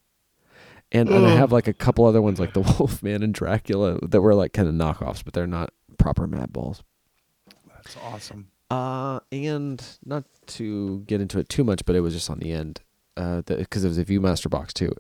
And, 0.93 1.09
and 1.09 1.25
I 1.25 1.37
have 1.37 1.53
like 1.53 1.69
a 1.69 1.73
couple 1.73 2.05
other 2.05 2.21
ones 2.21 2.41
like 2.41 2.53
the 2.53 2.61
Wolfman 2.79 3.23
and 3.23 3.33
Dracula 3.33 4.01
that 4.09 4.21
were 4.21 4.35
like 4.35 4.53
kind 4.53 4.67
of 4.67 4.75
knockoffs, 4.75 5.25
but 5.25 5.35
they're 5.35 5.47
not 5.47 5.73
proper 5.99 6.27
Madballs. 6.27 6.81
That's 7.69 7.97
awesome. 8.05 8.50
Uh, 8.71 9.19
and 9.33 9.83
not 10.05 10.25
to 10.47 11.01
get 11.01 11.21
into 11.21 11.39
it 11.39 11.49
too 11.49 11.65
much, 11.65 11.85
but 11.85 11.97
it 11.97 12.01
was 12.01 12.15
just 12.15 12.31
on 12.31 12.39
the 12.39 12.53
end, 12.53 12.81
uh, 13.17 13.43
because 13.43 13.85
it 13.85 13.89
was 13.89 13.99
a 13.99 14.05
ViewMaster 14.05 14.49
box 14.49 14.73
too. 14.73 14.93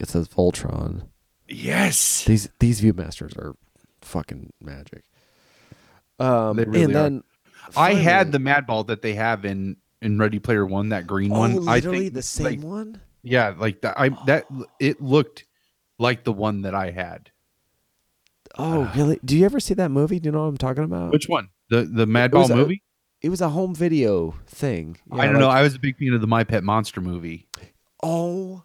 It 0.00 0.08
says 0.08 0.28
Voltron. 0.28 1.08
Yes. 1.48 2.24
These 2.24 2.48
these 2.58 2.80
ViewMasters 2.80 3.36
are 3.38 3.54
fucking 4.00 4.52
magic. 4.60 5.04
Um, 6.18 6.56
They 6.56 6.64
really 6.64 6.82
and 6.82 6.96
are. 6.96 7.02
then 7.02 7.22
I 7.76 7.94
had 7.94 8.32
the 8.32 8.38
Madball 8.38 8.86
that 8.88 9.02
they 9.02 9.14
have 9.14 9.44
in 9.44 9.76
in 10.00 10.18
Ready 10.18 10.38
Player 10.38 10.66
One, 10.66 10.88
that 10.88 11.06
green 11.06 11.32
oh, 11.32 11.38
one. 11.38 11.68
I 11.68 11.76
literally 11.76 12.00
think 12.00 12.14
the 12.14 12.22
same 12.22 12.44
like, 12.44 12.60
one. 12.60 13.00
Yeah, 13.22 13.54
like 13.56 13.82
that. 13.82 13.98
I 13.98 14.08
that 14.26 14.46
it 14.80 15.00
looked 15.00 15.44
like 15.98 16.24
the 16.24 16.32
one 16.32 16.62
that 16.62 16.74
I 16.74 16.90
had. 16.90 17.30
Oh, 18.58 18.90
really? 18.96 19.18
Do 19.24 19.38
you 19.38 19.44
ever 19.44 19.60
see 19.60 19.74
that 19.74 19.90
movie? 19.90 20.18
Do 20.18 20.28
you 20.28 20.32
know 20.32 20.42
what 20.42 20.48
I'm 20.48 20.58
talking 20.58 20.84
about? 20.84 21.12
Which 21.12 21.28
one? 21.28 21.48
The 21.70 21.84
the 21.84 22.06
Mad 22.06 22.34
It 22.34 22.50
a- 22.50 22.56
movie? 22.56 22.82
It 23.22 23.28
was 23.28 23.40
a 23.40 23.50
home 23.50 23.74
video 23.74 24.34
thing. 24.46 24.98
I 25.10 25.16
Yeah, 25.26 25.32
don't 25.32 25.40
know. 25.40 25.48
like- 25.48 25.58
I 25.58 25.62
was 25.62 25.74
a 25.74 25.78
big 25.78 25.96
fan 25.96 26.12
of 26.12 26.20
the 26.20 26.26
My 26.26 26.44
Pet 26.44 26.64
Monster 26.64 27.00
movie. 27.00 27.46
Oh 28.02 28.64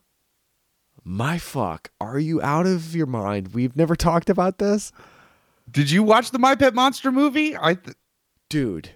my 1.03 1.37
fuck. 1.37 1.89
Are 2.01 2.19
you 2.19 2.41
out 2.41 2.65
of 2.65 2.95
your 2.95 3.05
mind? 3.05 3.49
We've 3.53 3.75
never 3.75 3.95
talked 3.95 4.29
about 4.29 4.57
this? 4.57 4.91
Did 5.69 5.91
you 5.91 6.01
watch 6.03 6.31
the 6.31 6.39
My 6.39 6.55
Pet 6.55 6.73
Monster 6.73 7.11
movie? 7.11 7.55
I 7.55 7.75
th- 7.75 7.95
Dude, 8.49 8.91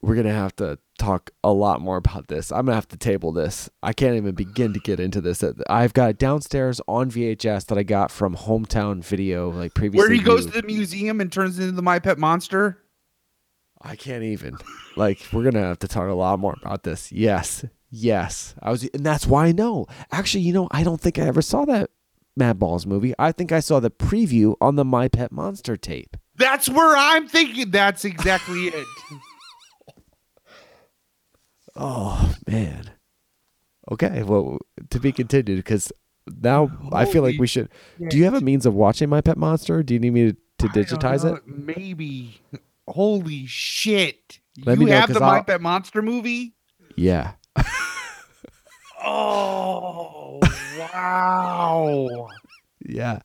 we're 0.00 0.14
going 0.14 0.26
to 0.26 0.32
have 0.32 0.54
to 0.56 0.78
talk 0.98 1.30
a 1.42 1.52
lot 1.52 1.80
more 1.80 1.96
about 1.96 2.28
this. 2.28 2.50
I'm 2.52 2.66
going 2.66 2.72
to 2.72 2.74
have 2.76 2.88
to 2.88 2.96
table 2.96 3.32
this. 3.32 3.68
I 3.82 3.92
can't 3.92 4.14
even 4.16 4.34
begin 4.36 4.72
to 4.72 4.78
get 4.80 5.00
into 5.00 5.20
this. 5.20 5.42
I've 5.68 5.92
got 5.92 6.10
it 6.10 6.18
downstairs 6.18 6.80
on 6.86 7.10
VHS 7.10 7.66
that 7.66 7.76
I 7.78 7.82
got 7.82 8.10
from 8.12 8.36
Hometown 8.36 9.04
Video, 9.04 9.50
like 9.50 9.74
previously. 9.74 10.08
where 10.08 10.16
he 10.16 10.22
goes 10.22 10.46
to 10.46 10.52
the 10.52 10.62
museum 10.62 11.20
and 11.20 11.32
turns 11.32 11.58
into 11.58 11.72
the 11.72 11.82
My 11.82 11.98
Pet 11.98 12.18
Monster. 12.18 12.78
I 13.82 13.96
can't 13.96 14.22
even. 14.22 14.56
Like, 14.96 15.20
we're 15.32 15.44
gonna 15.44 15.66
have 15.66 15.78
to 15.80 15.88
talk 15.88 16.08
a 16.08 16.14
lot 16.14 16.38
more 16.38 16.56
about 16.62 16.82
this. 16.84 17.10
Yes, 17.10 17.64
yes. 17.90 18.54
I 18.62 18.70
was, 18.70 18.84
and 18.94 19.04
that's 19.04 19.26
why 19.26 19.46
I 19.46 19.52
know. 19.52 19.86
Actually, 20.10 20.42
you 20.44 20.52
know, 20.52 20.68
I 20.70 20.82
don't 20.84 21.00
think 21.00 21.18
I 21.18 21.22
ever 21.22 21.42
saw 21.42 21.64
that 21.64 21.90
Madballs 22.38 22.86
movie. 22.86 23.14
I 23.18 23.32
think 23.32 23.52
I 23.52 23.60
saw 23.60 23.80
the 23.80 23.90
preview 23.90 24.54
on 24.60 24.76
the 24.76 24.84
My 24.84 25.08
Pet 25.08 25.32
Monster 25.32 25.76
tape. 25.76 26.16
That's 26.36 26.68
where 26.68 26.96
I'm 26.96 27.28
thinking. 27.28 27.70
That's 27.70 28.04
exactly 28.04 28.68
it. 28.68 28.86
Oh 31.74 32.34
man. 32.46 32.90
Okay, 33.90 34.22
well, 34.22 34.58
to 34.90 35.00
be 35.00 35.10
continued 35.10 35.56
because 35.56 35.90
now 36.40 36.70
I 36.92 37.04
feel 37.04 37.22
like 37.22 37.38
we 37.38 37.46
should. 37.46 37.68
Do 38.08 38.16
you 38.16 38.24
have 38.24 38.34
a 38.34 38.40
means 38.40 38.66
of 38.66 38.74
watching 38.74 39.08
My 39.08 39.20
Pet 39.20 39.36
Monster? 39.36 39.82
Do 39.82 39.94
you 39.94 40.00
need 40.00 40.12
me 40.12 40.32
to, 40.32 40.36
to 40.58 40.68
digitize 40.68 41.24
it? 41.24 41.42
Maybe. 41.46 42.40
Holy 42.92 43.46
shit! 43.46 44.38
Let 44.64 44.78
you 44.78 44.84
me 44.84 44.90
know, 44.90 44.98
have 45.00 45.12
the 45.12 45.20
I'll- 45.22 45.42
Pet 45.44 45.60
Monster 45.60 46.02
movie? 46.02 46.54
Yeah. 46.96 47.32
Oh 49.04 50.38
wow! 50.78 52.28
Yeah. 52.86 53.18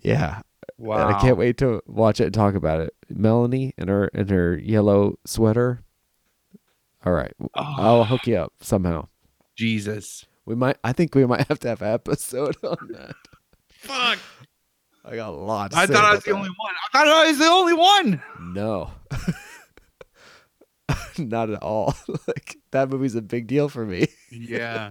Yeah. 0.00 0.42
Wow! 0.78 1.08
And 1.08 1.16
I 1.16 1.20
can't 1.20 1.36
wait 1.36 1.56
to 1.58 1.82
watch 1.86 2.20
it 2.20 2.26
and 2.26 2.34
talk 2.34 2.54
about 2.54 2.80
it. 2.80 2.94
Melanie 3.08 3.74
and 3.76 3.88
her 3.88 4.10
and 4.14 4.30
her 4.30 4.56
yellow 4.56 5.18
sweater. 5.26 5.82
All 7.04 7.12
right, 7.12 7.32
Oh. 7.40 7.48
I'll 7.56 8.04
hook 8.04 8.26
you 8.26 8.36
up 8.36 8.52
somehow. 8.60 9.08
Jesus! 9.56 10.24
We 10.46 10.54
might. 10.54 10.76
I 10.84 10.92
think 10.92 11.14
we 11.16 11.26
might 11.26 11.48
have 11.48 11.58
to 11.60 11.68
have 11.68 11.82
an 11.82 11.92
episode 11.92 12.56
on 12.62 12.76
that. 12.92 13.16
Fuck! 13.70 14.18
I 15.10 15.16
got 15.16 15.30
a 15.30 15.36
lot. 15.36 15.72
To 15.72 15.78
I 15.78 15.86
thought 15.86 16.04
I 16.04 16.14
was 16.14 16.24
the 16.24 16.30
that. 16.30 16.36
only 16.36 16.50
one. 16.50 16.74
I 16.94 16.98
thought 16.98 17.08
I 17.08 17.28
was 17.28 17.38
the 17.38 17.46
only 17.46 17.72
one. 17.74 18.22
No. 18.54 18.90
Not 21.18 21.50
at 21.50 21.62
all. 21.62 21.94
like 22.28 22.56
that 22.70 22.88
movie's 22.88 23.16
a 23.16 23.22
big 23.22 23.46
deal 23.46 23.68
for 23.68 23.84
me. 23.84 24.06
Yeah. 24.30 24.90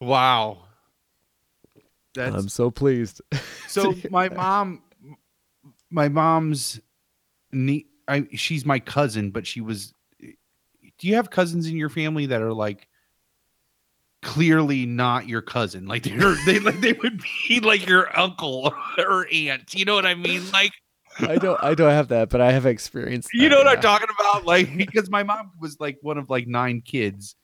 wow. 0.00 0.58
That's 2.14 2.34
I'm 2.34 2.48
so 2.48 2.70
pleased. 2.70 3.20
so 3.68 3.94
my 4.10 4.28
mom 4.28 4.82
my 5.90 6.08
mom's 6.08 6.80
nie- 7.52 7.86
I 8.06 8.26
she's 8.32 8.66
my 8.66 8.78
cousin 8.78 9.30
but 9.30 9.46
she 9.46 9.60
was 9.60 9.94
do 10.20 11.06
you 11.08 11.14
have 11.14 11.30
cousins 11.30 11.66
in 11.66 11.76
your 11.76 11.88
family 11.88 12.26
that 12.26 12.42
are 12.42 12.52
like 12.52 12.87
clearly 14.22 14.84
not 14.84 15.28
your 15.28 15.40
cousin 15.40 15.86
like 15.86 16.02
they're 16.02 16.34
they 16.46 16.58
like 16.58 16.80
they 16.80 16.92
would 16.94 17.22
be 17.48 17.60
like 17.60 17.86
your 17.86 18.16
uncle 18.18 18.74
or 18.98 19.26
aunt 19.32 19.74
you 19.74 19.84
know 19.84 19.94
what 19.94 20.06
i 20.06 20.14
mean 20.14 20.42
like 20.50 20.72
I 21.20 21.36
don't. 21.36 21.60
I 21.62 21.74
don't 21.74 21.90
have 21.90 22.08
that, 22.08 22.28
but 22.28 22.40
I 22.40 22.52
have 22.52 22.64
experienced. 22.66 23.30
you 23.32 23.48
know 23.48 23.56
what 23.56 23.66
yeah. 23.66 23.72
i'm 23.72 23.80
talking 23.80 24.08
about 24.20 24.44
like 24.44 24.76
because 24.76 25.10
my 25.10 25.22
mom 25.22 25.50
was 25.60 25.78
like 25.80 25.98
one 26.02 26.18
of 26.18 26.30
like 26.30 26.46
nine 26.46 26.80
kids 26.80 27.34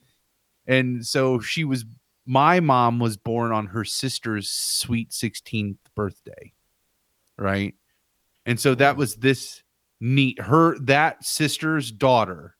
and 0.66 1.04
so 1.04 1.40
she 1.40 1.64
was 1.64 1.84
my 2.26 2.60
mom 2.60 2.98
was 2.98 3.16
born 3.16 3.52
on 3.52 3.66
her 3.66 3.84
sister's 3.84 4.48
sweet 4.50 5.10
16th 5.10 5.76
birthday 5.94 6.52
right 7.36 7.74
and 8.46 8.58
so 8.58 8.74
that 8.74 8.96
was 8.96 9.16
this 9.16 9.62
neat 10.00 10.40
her 10.40 10.78
that 10.80 11.24
sister's 11.24 11.90
daughter 11.90 12.56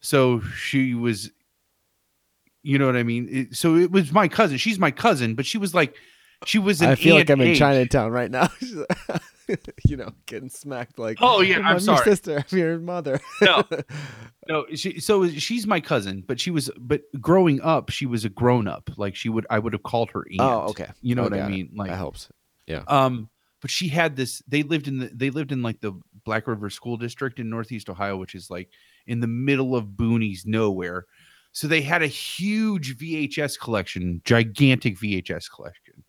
so 0.00 0.40
she 0.40 0.94
was 0.94 1.30
you 2.62 2.78
know 2.78 2.86
what 2.86 2.96
i 2.96 3.02
mean 3.02 3.28
It- 3.30 3.56
so 3.56 3.76
it 3.76 3.90
was 3.90 4.12
my 4.12 4.28
cousin 4.28 4.56
she's 4.58 4.78
my 4.78 4.90
cousin 4.90 5.34
but 5.34 5.46
she 5.46 5.58
was 5.58 5.74
like 5.74 5.94
she 6.44 6.58
was 6.58 6.82
I 6.82 6.96
feel 6.96 7.14
like 7.14 7.30
I'm 7.30 7.40
in. 7.40 7.54
Chinatown 7.54 8.10
right 8.10 8.28
now. 8.28 8.48
you 9.86 9.96
know, 9.96 10.10
getting 10.26 10.48
smacked 10.48 10.98
like. 10.98 11.18
Oh, 11.20 11.40
yeah, 11.40 11.58
I'm 11.58 11.72
your 11.74 11.78
sorry. 11.80 12.04
sister. 12.04 12.44
I'm 12.50 12.58
your 12.58 12.78
mother. 12.80 13.20
No. 13.40 13.62
No, 14.48 14.66
she 14.74 14.98
so 14.98 15.28
she's 15.28 15.68
my 15.68 15.78
cousin, 15.80 16.24
but 16.26 16.40
she 16.40 16.50
was 16.50 16.68
but 16.76 17.02
growing 17.20 17.60
up, 17.60 17.90
she 17.90 18.06
was 18.06 18.24
a 18.24 18.28
grown 18.28 18.66
up. 18.66 18.90
Like 18.96 19.14
she 19.14 19.28
would 19.28 19.46
I 19.50 19.60
would 19.60 19.72
have 19.72 19.84
called 19.84 20.10
her 20.10 20.26
aunt. 20.28 20.40
Oh, 20.40 20.62
okay. 20.70 20.88
You 21.00 21.14
know 21.14 21.22
Oh, 21.22 21.24
what 21.26 21.34
I 21.34 21.38
got 21.38 21.48
it. 21.48 21.52
mean? 21.52 21.70
Like 21.76 21.90
that 21.90 21.96
helps. 21.96 22.28
Yeah. 22.66 22.82
Um 22.88 23.30
but 23.60 23.70
she 23.70 23.86
had 23.86 24.16
this 24.16 24.42
they 24.48 24.64
lived 24.64 24.88
in 24.88 24.98
the 24.98 25.10
they 25.14 25.30
lived 25.30 25.52
in 25.52 25.62
like 25.62 25.80
the 25.80 25.92
Black 26.24 26.48
River 26.48 26.70
School 26.70 26.96
District 26.96 27.38
in 27.38 27.50
Northeast 27.50 27.88
Ohio, 27.88 28.16
which 28.16 28.34
is 28.34 28.50
like 28.50 28.68
in 29.06 29.20
the 29.20 29.28
middle 29.28 29.76
of 29.76 29.84
boonies 29.86 30.44
nowhere. 30.44 31.06
So 31.52 31.68
they 31.68 31.82
had 31.82 32.02
a 32.02 32.06
huge 32.06 32.98
VHS 32.98 33.60
collection, 33.60 34.22
gigantic 34.24 34.98
VHS 34.98 35.50
collection. 35.50 36.02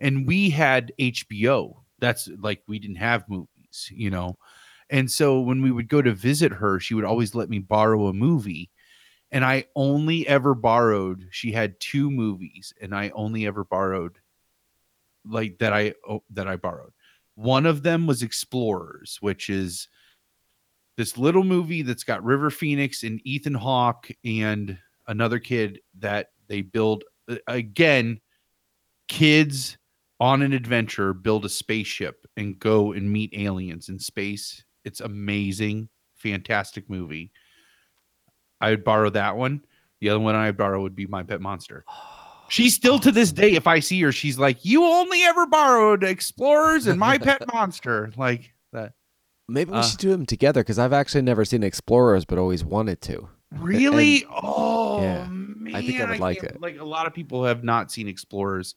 And 0.00 0.26
we 0.26 0.50
had 0.50 0.92
HBO. 0.98 1.76
That's 2.00 2.28
like 2.38 2.62
we 2.66 2.78
didn't 2.78 2.96
have 2.96 3.28
movies, 3.28 3.90
you 3.90 4.10
know. 4.10 4.36
And 4.90 5.08
so 5.08 5.40
when 5.40 5.62
we 5.62 5.70
would 5.70 5.88
go 5.88 6.02
to 6.02 6.12
visit 6.12 6.52
her, 6.52 6.80
she 6.80 6.94
would 6.94 7.04
always 7.04 7.34
let 7.34 7.48
me 7.48 7.60
borrow 7.60 8.08
a 8.08 8.12
movie. 8.12 8.70
And 9.30 9.44
I 9.44 9.66
only 9.76 10.26
ever 10.26 10.54
borrowed, 10.54 11.28
she 11.30 11.52
had 11.52 11.78
two 11.78 12.10
movies, 12.10 12.74
and 12.80 12.92
I 12.92 13.10
only 13.10 13.46
ever 13.46 13.64
borrowed 13.64 14.18
like 15.24 15.58
that 15.58 15.72
I 15.72 15.94
oh, 16.08 16.24
that 16.30 16.48
I 16.48 16.56
borrowed. 16.56 16.92
One 17.36 17.66
of 17.66 17.84
them 17.84 18.06
was 18.08 18.22
Explorers, 18.22 19.18
which 19.20 19.48
is 19.48 19.88
this 21.00 21.16
little 21.16 21.44
movie 21.44 21.80
that's 21.80 22.04
got 22.04 22.22
River 22.22 22.50
Phoenix 22.50 23.04
and 23.04 23.22
Ethan 23.24 23.54
Hawke 23.54 24.10
and 24.22 24.76
another 25.06 25.38
kid 25.38 25.80
that 25.98 26.26
they 26.46 26.60
build 26.60 27.04
uh, 27.26 27.36
again 27.46 28.20
kids 29.08 29.78
on 30.20 30.42
an 30.42 30.52
adventure 30.52 31.14
build 31.14 31.46
a 31.46 31.48
spaceship 31.48 32.26
and 32.36 32.58
go 32.58 32.92
and 32.92 33.10
meet 33.10 33.32
aliens 33.34 33.88
in 33.88 33.98
space. 33.98 34.62
It's 34.84 35.00
amazing, 35.00 35.88
fantastic 36.16 36.90
movie. 36.90 37.32
I 38.60 38.68
would 38.68 38.84
borrow 38.84 39.08
that 39.08 39.38
one. 39.38 39.64
The 40.00 40.10
other 40.10 40.20
one 40.20 40.34
I'd 40.34 40.58
borrow 40.58 40.82
would 40.82 40.94
be 40.94 41.06
My 41.06 41.22
Pet 41.22 41.40
Monster. 41.40 41.86
She's 42.50 42.74
still 42.74 42.98
to 42.98 43.10
this 43.10 43.32
day, 43.32 43.52
if 43.52 43.66
I 43.66 43.80
see 43.80 44.02
her, 44.02 44.12
she's 44.12 44.36
like, 44.36 44.64
You 44.64 44.84
only 44.84 45.22
ever 45.22 45.46
borrowed 45.46 46.04
Explorers 46.04 46.88
and 46.88 47.00
My 47.00 47.16
Pet 47.16 47.42
Monster. 47.50 48.10
Like. 48.18 48.52
Maybe 49.50 49.72
we 49.72 49.78
Uh. 49.78 49.82
should 49.82 49.98
do 49.98 50.10
them 50.10 50.26
together 50.26 50.60
because 50.62 50.78
I've 50.78 50.92
actually 50.92 51.22
never 51.22 51.44
seen 51.44 51.62
Explorers, 51.62 52.24
but 52.24 52.38
always 52.38 52.64
wanted 52.64 53.00
to. 53.02 53.28
Really? 53.52 54.24
oh, 54.30 55.02
yeah, 55.02 55.26
man. 55.28 55.74
I 55.74 55.82
think 55.84 56.00
I 56.00 56.08
would 56.10 56.20
like 56.20 56.42
it. 56.44 56.60
Like 56.60 56.78
a 56.78 56.84
lot 56.84 57.06
of 57.06 57.14
people 57.14 57.44
have 57.44 57.64
not 57.64 57.90
seen 57.90 58.06
Explorers. 58.08 58.74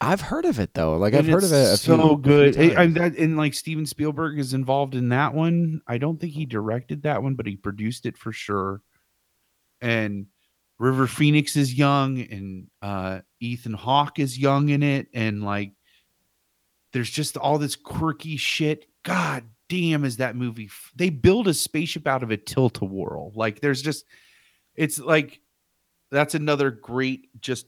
I've 0.00 0.20
heard 0.20 0.44
of 0.44 0.58
it 0.60 0.74
though. 0.74 0.96
Like 0.98 1.14
I've 1.14 1.26
heard 1.26 1.44
of 1.44 1.52
it. 1.52 1.54
A 1.56 1.72
it's 1.72 1.82
so 1.82 1.96
few 1.96 2.16
good. 2.18 2.58
I- 2.58 2.64
I- 2.64 2.74
times. 2.74 2.94
that- 2.96 3.16
and 3.16 3.36
like 3.38 3.54
Steven 3.54 3.86
Spielberg 3.86 4.38
is 4.38 4.52
involved 4.52 4.94
in 4.94 5.08
that 5.10 5.32
one. 5.32 5.80
I 5.86 5.96
don't 5.98 6.20
think 6.20 6.34
he 6.34 6.44
directed 6.44 7.04
that 7.04 7.22
one, 7.22 7.34
but 7.36 7.46
he 7.46 7.56
produced 7.56 8.04
it 8.04 8.18
for 8.18 8.30
sure. 8.32 8.82
And 9.80 10.26
River 10.78 11.06
Phoenix 11.06 11.56
is 11.56 11.72
young, 11.72 12.20
and 12.20 12.66
uh, 12.82 13.20
Ethan 13.40 13.74
Hawke 13.74 14.18
is 14.18 14.38
young 14.38 14.68
in 14.68 14.82
it, 14.82 15.06
and 15.14 15.42
like 15.42 15.72
there's 16.92 17.10
just 17.10 17.36
all 17.38 17.56
this 17.58 17.76
quirky 17.76 18.36
shit. 18.36 18.86
God 19.04 19.44
damn, 19.68 20.04
is 20.04 20.18
that 20.18 20.36
movie? 20.36 20.66
f- 20.66 20.92
They 20.94 21.10
build 21.10 21.48
a 21.48 21.54
spaceship 21.54 22.06
out 22.06 22.22
of 22.22 22.30
a 22.30 22.36
tilt 22.36 22.80
a 22.82 22.84
whirl. 22.84 23.32
Like 23.34 23.60
there's 23.60 23.82
just, 23.82 24.04
it's 24.74 24.98
like 24.98 25.40
that's 26.10 26.34
another 26.34 26.70
great 26.70 27.28
just 27.40 27.66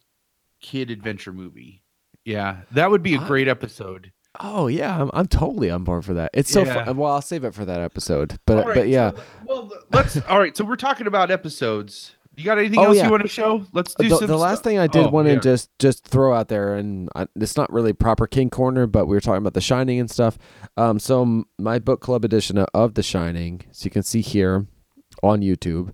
kid 0.60 0.90
adventure 0.90 1.32
movie. 1.32 1.82
Yeah, 2.24 2.62
that 2.72 2.90
would 2.90 3.02
be 3.02 3.14
a 3.14 3.18
great 3.18 3.46
episode. 3.48 4.12
Oh 4.40 4.66
yeah, 4.66 5.00
I'm, 5.00 5.10
I'm 5.14 5.26
totally 5.28 5.70
on 5.70 5.84
board 5.84 6.04
for 6.04 6.14
that. 6.14 6.30
It's 6.34 6.50
so 6.50 6.64
Yeah. 6.64 6.84
fun. 6.84 6.96
Well, 6.96 7.12
I'll 7.12 7.22
save 7.22 7.44
it 7.44 7.54
for 7.54 7.64
that 7.64 7.80
episode. 7.80 8.38
But 8.46 8.66
right, 8.66 8.74
but 8.74 8.88
yeah, 8.88 9.12
so, 9.12 9.22
well, 9.46 9.72
let's. 9.92 10.20
All 10.22 10.38
right, 10.38 10.56
so 10.56 10.64
we're 10.64 10.76
talking 10.76 11.06
about 11.06 11.30
episodes. 11.30 12.15
You 12.36 12.44
got 12.44 12.58
anything 12.58 12.78
Oh, 12.80 12.84
else 12.84 12.96
yeah. 12.98 13.06
you 13.06 13.10
want 13.10 13.22
to 13.22 13.28
show? 13.28 13.64
Let's 13.72 13.94
do 13.94 14.08
the, 14.10 14.16
some. 14.18 14.26
the 14.26 14.36
last 14.36 14.58
stuff. 14.58 14.64
thing 14.64 14.78
I 14.78 14.86
did 14.86 15.06
Oh, 15.06 15.08
want 15.08 15.26
to 15.28 15.34
yeah. 15.34 15.40
just 15.40 15.70
just 15.78 16.04
throw 16.06 16.34
out 16.34 16.48
there, 16.48 16.74
and 16.76 17.08
I, 17.16 17.26
it's 17.34 17.56
not 17.56 17.72
really 17.72 17.92
proper 17.94 18.26
King 18.26 18.50
Corner, 18.50 18.86
but 18.86 19.06
we 19.06 19.16
were 19.16 19.20
talking 19.20 19.38
about 19.38 19.54
The 19.54 19.60
Shining 19.62 19.98
and 19.98 20.10
stuff. 20.10 20.36
Um, 20.76 20.98
so 20.98 21.44
my 21.58 21.78
book 21.78 22.00
club 22.00 22.24
edition 22.24 22.58
of- 22.58 22.94
The 22.94 23.02
Shining, 23.02 23.62
so 23.72 23.84
you 23.86 23.90
can 23.90 24.02
see 24.02 24.20
here 24.20 24.66
on 25.22 25.40
YouTube. 25.40 25.92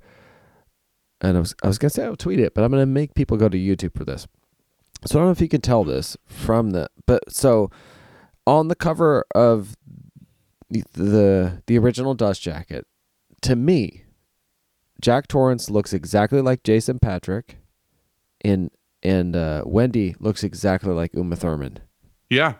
And 1.21 1.37
I 1.37 1.41
was 1.41 1.55
I 1.63 1.69
was 1.69 1.79
gonna 1.79 1.91
say 1.91 2.05
I'll 2.05 2.17
tweet 2.17 2.41
it, 2.41 2.55
but 2.55 2.65
I'm 2.65 2.73
gonna 2.73 2.87
make 2.87 3.15
people 3.15 3.37
go 3.37 3.49
to 3.49 3.57
YouTube 3.57 3.97
for 3.97 4.05
this. 4.05 4.27
So 5.07 5.19
I 5.19 5.21
don't 5.21 5.29
know 5.29 5.33
if 5.33 5.41
you 5.41 5.49
can 5.49 5.61
tell 5.61 5.85
this 5.85 6.17
from 6.27 6.71
the, 6.71 6.89
but 7.07 7.31
so 7.33 7.71
on 8.47 8.67
the 8.69 8.75
cover 8.75 9.25
of 9.35 9.77
the 10.71 10.83
the, 10.95 11.63
the 11.67 11.79
original 11.79 12.15
Dust 12.15 12.43
Jacket, 12.43 12.85
to 13.43 13.55
me, 13.55 14.02
Jack 15.03 15.27
Torrance 15.27 15.69
looks 15.69 15.93
exactly 15.93 16.41
like 16.41 16.63
Jason 16.63 16.99
Patric, 16.99 17.59
and 18.43 18.71
and 19.03 19.37
uh, 19.37 19.63
Wendy 19.67 20.15
looks 20.21 20.45
exactly 20.45 20.95
like 20.95 21.15
Uma 21.15 21.37
Thurman. 21.37 21.81
Yeah, 22.31 22.55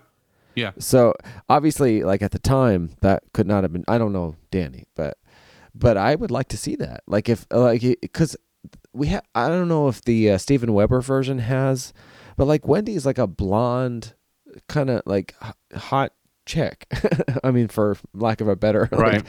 yeah. 0.55 0.73
So 0.79 1.15
obviously, 1.49 2.03
like 2.03 2.21
at 2.21 2.33
the 2.33 2.39
time, 2.39 2.91
that 3.01 3.23
could 3.33 3.47
not 3.47 3.63
have 3.65 3.73
been. 3.73 3.85
I 3.89 3.97
don't 3.97 4.13
know 4.13 4.37
Danny, 4.51 4.85
but 4.97 5.17
but 5.75 5.97
I 5.97 6.15
would 6.15 6.31
like 6.31 6.49
to 6.49 6.57
see 6.57 6.77
that. 6.77 7.03
Like 7.07 7.29
if 7.29 7.47
like 7.51 7.81
because 7.81 8.37
we 8.93 9.07
have. 9.09 9.23
I 9.35 9.49
don't 9.49 9.69
know 9.69 9.89
if 9.89 10.03
the 10.03 10.33
uh, 10.33 10.39
Steven 10.39 10.75
Weber 10.75 11.01
version 11.01 11.39
has, 11.39 11.93
but 12.37 12.47
like 12.47 12.67
Wendy 12.67 12.95
is 12.95 13.07
like 13.07 13.19
a 13.19 13.27
blonde, 13.27 14.15
kind 14.69 14.91
of 14.91 15.03
like 15.07 15.35
hot 15.75 16.13
chick. 16.45 16.87
I 17.45 17.51
mean, 17.51 17.69
for 17.69 17.97
lack 18.13 18.41
of 18.41 18.49
a 18.49 18.57
better 18.57 18.89
Right. 18.93 19.25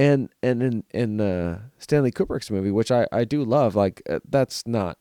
And 0.00 0.30
and 0.42 0.62
in 0.62 0.84
in 0.94 1.20
uh, 1.20 1.60
Stanley 1.76 2.10
Kubrick's 2.10 2.50
movie, 2.50 2.70
which 2.70 2.90
I 2.90 3.06
I 3.12 3.24
do 3.24 3.44
love, 3.44 3.76
like 3.76 4.00
uh, 4.08 4.20
that's 4.26 4.66
not 4.66 4.96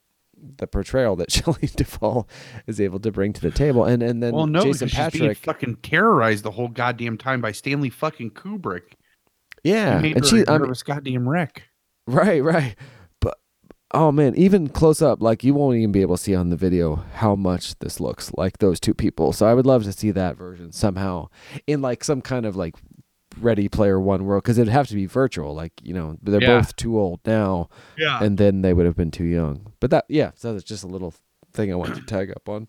the 0.58 0.68
portrayal 0.68 1.16
that 1.16 1.32
Shelley 1.32 1.70
Duvall 1.74 2.28
is 2.68 2.82
able 2.82 3.00
to 3.00 3.10
bring 3.10 3.32
to 3.32 3.42
the 3.42 3.50
table. 3.50 3.86
And 3.86 4.04
and 4.04 4.22
then 4.22 4.34
well, 4.34 4.46
no, 4.46 4.62
Jason 4.62 4.90
because 4.90 5.14
she's 5.14 5.22
being 5.22 5.30
Patric, 5.30 5.46
fucking 5.46 5.76
terrorized 5.78 6.44
the 6.44 6.52
whole 6.52 6.68
goddamn 6.68 7.18
time 7.18 7.40
by 7.40 7.54
Stanley 7.54 7.90
fucking 7.90 8.32
Kubrick. 8.32 8.94
yeah, 9.64 10.00
and 10.00 10.26
she, 10.26 10.42
a 10.42 10.52
I 10.52 10.58
mean, 10.58 10.74
goddamn 10.84 11.30
wreck. 11.30 11.64
right, 12.06 12.44
right, 12.44 12.76
but 13.22 13.40
oh 13.92 14.12
man, 14.12 14.36
even 14.36 14.68
close 14.68 15.02
up, 15.02 15.22
like 15.22 15.46
you 15.46 15.54
won't 15.54 15.78
even 15.78 15.94
be 15.94 16.02
able 16.02 16.18
to 16.18 16.24
see 16.24 16.36
on 16.36 16.50
the 16.50 16.58
video 16.58 17.06
how 17.14 17.36
much 17.36 17.80
this 17.80 18.02
looks 18.02 18.34
like 18.34 18.58
those 18.58 18.82
two 18.82 18.94
people. 18.94 19.32
So 19.32 19.46
I 19.46 19.54
would 19.54 19.66
love 19.66 19.86
to 19.86 19.94
see 19.94 20.12
that 20.12 20.36
version 20.36 20.74
somehow 20.74 21.30
in 21.68 21.82
like 21.82 22.04
some 22.04 22.22
kind 22.22 22.46
of 22.46 22.58
like 22.58 22.76
Ready 23.42 23.68
Player 23.70 24.00
One 24.00 24.26
world 24.26 24.44
because 24.44 24.58
it'd 24.58 24.72
have 24.72 24.88
to 24.88 24.96
be 24.96 25.06
virtual. 25.06 25.54
Like 25.56 25.74
you 25.84 25.94
know, 25.94 26.18
they're 26.22 26.42
Yeah. 26.42 26.58
both 26.60 26.76
too 26.76 27.00
old 27.00 27.20
now. 27.26 27.70
Yeah, 27.98 28.24
and 28.24 28.38
then 28.38 28.62
they 28.62 28.74
would 28.74 28.86
have 28.86 28.96
been 28.96 29.12
too 29.12 29.24
young. 29.26 29.74
But 29.80 29.92
that, 29.92 30.06
yeah, 30.10 30.32
so 30.36 30.54
that's 30.54 30.64
just 30.64 30.84
a 30.84 30.88
little 30.88 31.14
thing 31.54 31.72
I 31.72 31.76
wanted 31.76 31.96
to 31.96 32.02
tag 32.06 32.32
up 32.32 32.48
on. 32.50 32.68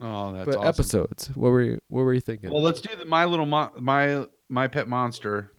oh, 0.00 0.32
that's 0.32 0.44
but 0.46 0.56
awesome. 0.56 0.68
episodes, 0.68 1.26
what 1.34 1.50
were 1.50 1.62
you, 1.62 1.80
what 1.88 2.02
were 2.02 2.12
you 2.14 2.20
thinking? 2.20 2.50
Well, 2.50 2.62
let's 2.62 2.80
do 2.80 2.94
the 2.96 3.04
My 3.06 3.24
Little 3.24 3.46
Mo- 3.46 3.72
My 3.78 4.26
My 4.48 4.66
Pet 4.68 4.88
Monster. 4.88 5.52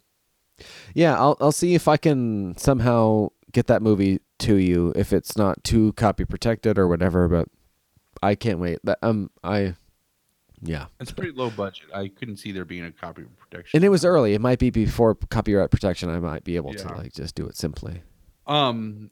yeah, 0.94 1.16
I'll 1.18 1.36
I'll 1.40 1.52
see 1.52 1.74
if 1.74 1.88
I 1.88 1.96
can 1.96 2.56
somehow 2.56 3.28
get 3.52 3.66
that 3.68 3.82
movie 3.82 4.20
to 4.40 4.56
you 4.56 4.92
if 4.96 5.12
it's 5.12 5.36
not 5.36 5.64
too 5.64 5.92
copy 5.94 6.24
protected 6.24 6.78
or 6.78 6.86
whatever. 6.88 7.26
But 7.28 7.48
I 8.22 8.34
can't 8.34 8.58
wait. 8.58 8.78
That 8.84 8.98
um, 9.02 9.30
I, 9.42 9.74
yeah, 10.66 10.86
It's 11.00 11.12
pretty 11.12 11.32
low 11.32 11.50
budget. 11.50 11.86
I 11.94 12.08
couldn't 12.08 12.36
see 12.36 12.52
there 12.52 12.64
being 12.64 12.84
a 12.84 12.92
copyright 12.92 13.36
protection. 13.38 13.76
and 13.78 13.84
it 13.84 13.88
was 13.88 14.04
early. 14.04 14.34
It 14.34 14.40
might 14.40 14.58
be 14.58 14.70
before 14.70 15.14
copyright 15.14 15.70
protection. 15.70 16.10
I 16.10 16.18
might 16.20 16.44
be 16.44 16.56
able 16.56 16.74
to 16.74 16.88
like 16.94 17.12
just 17.12 17.34
do 17.34 17.46
it 17.46 17.56
simply. 17.56 18.02
um 18.46 19.10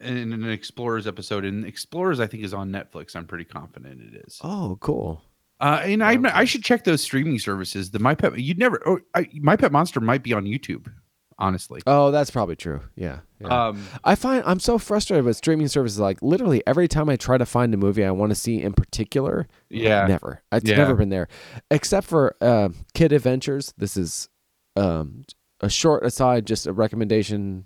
in 0.00 0.32
an 0.32 0.50
Explorers 0.50 1.06
episode, 1.06 1.44
and 1.44 1.64
Explorers 1.64 2.20
I 2.20 2.26
think 2.26 2.42
is 2.44 2.52
on 2.52 2.70
Netflix. 2.70 3.14
I'm 3.16 3.26
pretty 3.26 3.44
confident 3.44 4.00
it 4.02 4.24
is. 4.26 4.38
Oh, 4.42 4.76
cool. 4.80 5.22
Uh, 5.60 5.80
and 5.84 6.02
I 6.02 6.18
I 6.34 6.44
should 6.44 6.64
check 6.64 6.84
those 6.84 7.00
streaming 7.00 7.38
services. 7.38 7.90
The 7.92 8.00
My 8.00 8.14
Pet 8.14 8.38
you'd 8.38 8.58
never. 8.58 8.82
Oh, 8.86 8.98
I, 9.14 9.28
My 9.34 9.56
Pet 9.56 9.70
Monster 9.72 10.00
might 10.00 10.22
be 10.22 10.32
on 10.32 10.44
YouTube. 10.44 10.92
Honestly, 11.38 11.80
Oh, 11.86 12.10
that's 12.10 12.30
probably 12.30 12.56
true. 12.56 12.80
Yeah. 12.96 13.20
yeah. 13.40 13.66
um, 13.68 13.84
I 14.04 14.14
find 14.14 14.42
I'm 14.46 14.60
so 14.60 14.78
frustrated 14.78 15.24
with 15.24 15.36
streaming 15.36 15.68
services. 15.68 15.98
Like 15.98 16.22
literally 16.22 16.62
every 16.66 16.86
time 16.88 17.08
I 17.08 17.16
try 17.16 17.38
to 17.38 17.46
find 17.46 17.74
a 17.74 17.76
movie 17.76 18.04
I 18.04 18.10
want 18.12 18.30
to 18.30 18.36
see 18.36 18.62
in 18.62 18.72
particular, 18.72 19.46
yeah, 19.68 20.06
never. 20.06 20.42
It's 20.52 20.68
Yeah. 20.68 20.76
never 20.76 20.94
been 20.94 21.08
there, 21.08 21.28
except 21.70 22.06
for 22.06 22.36
uh, 22.40 22.68
Kid 22.94 23.12
Adventures. 23.12 23.74
This 23.76 23.96
is 23.96 24.28
um, 24.76 25.24
a 25.60 25.68
short 25.68 26.04
aside, 26.04 26.46
just 26.46 26.66
a 26.66 26.72
recommendation. 26.72 27.64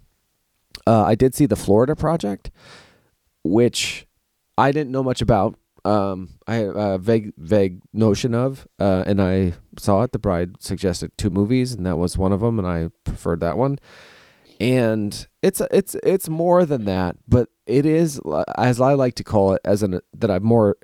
Uh, 0.86 1.02
I 1.04 1.14
did 1.14 1.34
see 1.34 1.46
the 1.46 1.56
Florida 1.56 1.94
Project, 1.94 2.50
which 3.44 4.06
I 4.56 4.72
didn't 4.72 4.90
know 4.90 5.02
much 5.02 5.20
about. 5.22 5.56
Um, 5.84 6.30
I 6.46 6.54
had 6.56 6.76
a 6.76 6.98
vague, 6.98 7.32
vague 7.38 7.80
notion 7.92 8.34
of, 8.34 8.66
uh, 8.78 9.04
and 9.06 9.20
I 9.22 9.54
saw 9.78 10.02
it. 10.02 10.12
The 10.12 10.18
bride 10.18 10.56
suggested 10.62 11.12
two 11.16 11.30
movies, 11.30 11.72
and 11.72 11.86
that 11.86 11.96
was 11.98 12.18
one 12.18 12.32
of 12.32 12.40
them, 12.40 12.58
and 12.58 12.66
I 12.68 12.88
preferred 13.04 13.40
that 13.40 13.56
one. 13.56 13.78
And 14.60 15.26
it's 15.42 15.62
it's 15.70 15.94
it's 16.02 16.28
more 16.28 16.66
than 16.66 16.84
that, 16.86 17.16
but 17.28 17.48
it 17.66 17.86
is 17.86 18.20
as 18.56 18.80
I 18.80 18.94
like 18.94 19.14
to 19.14 19.24
call 19.24 19.52
it 19.52 19.60
as 19.64 19.82
an 19.84 20.00
that 20.16 20.30
I've 20.30 20.42
more 20.42 20.76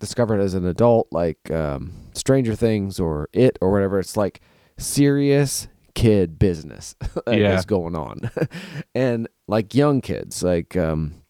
discovered 0.00 0.40
as 0.40 0.54
an 0.54 0.66
adult, 0.66 1.08
like 1.12 1.50
um, 1.50 1.92
Stranger 2.14 2.54
Things 2.54 2.98
or 2.98 3.28
It 3.34 3.58
or 3.60 3.70
whatever. 3.70 3.98
It's 3.98 4.16
like 4.16 4.40
serious 4.78 5.68
kid 5.94 6.38
business 6.38 6.96
that 7.26 7.38
Yeah. 7.38 7.58
is 7.58 7.66
going 7.66 7.94
on, 7.94 8.30
and 8.94 9.28
like 9.46 9.74
young 9.74 10.00
kids, 10.00 10.42
like 10.42 10.74
um, 10.76 11.21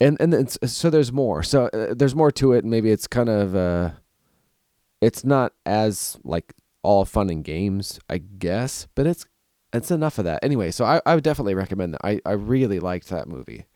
and 0.00 0.20
and 0.20 0.50
so 0.50 0.90
there's 0.90 1.12
more. 1.12 1.42
So 1.42 1.66
uh, 1.66 1.94
there's 1.94 2.14
more 2.14 2.30
to 2.32 2.52
it. 2.52 2.64
and 2.64 2.70
Maybe 2.70 2.90
it's 2.90 3.06
kind 3.06 3.28
of 3.28 3.54
uh, 3.54 3.90
it's 5.00 5.24
not 5.24 5.52
as 5.64 6.18
like 6.24 6.54
all 6.82 7.04
fun 7.04 7.30
and 7.30 7.42
games, 7.44 7.98
I 8.08 8.18
guess, 8.18 8.86
but 8.94 9.06
it's 9.06 9.26
it's 9.72 9.90
enough 9.90 10.18
of 10.18 10.24
that. 10.24 10.42
Anyway, 10.42 10.70
so 10.70 10.84
I, 10.84 11.00
I 11.04 11.14
would 11.14 11.24
definitely 11.24 11.54
recommend 11.54 11.94
that. 11.94 12.00
I, 12.04 12.20
I 12.24 12.32
really 12.32 12.78
liked 12.78 13.08
that 13.08 13.26
movie. 13.28 13.66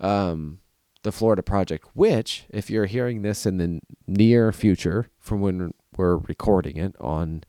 Um, 0.00 0.58
the 1.02 1.12
Florida 1.12 1.42
Project, 1.42 1.86
which, 1.94 2.46
if 2.50 2.68
you're 2.68 2.86
hearing 2.86 3.22
this 3.22 3.46
in 3.46 3.58
the 3.58 3.80
near 4.08 4.50
future 4.50 5.08
from 5.20 5.40
when 5.40 5.72
we're 5.96 6.16
recording 6.16 6.76
it 6.76 6.96
on 7.00 7.44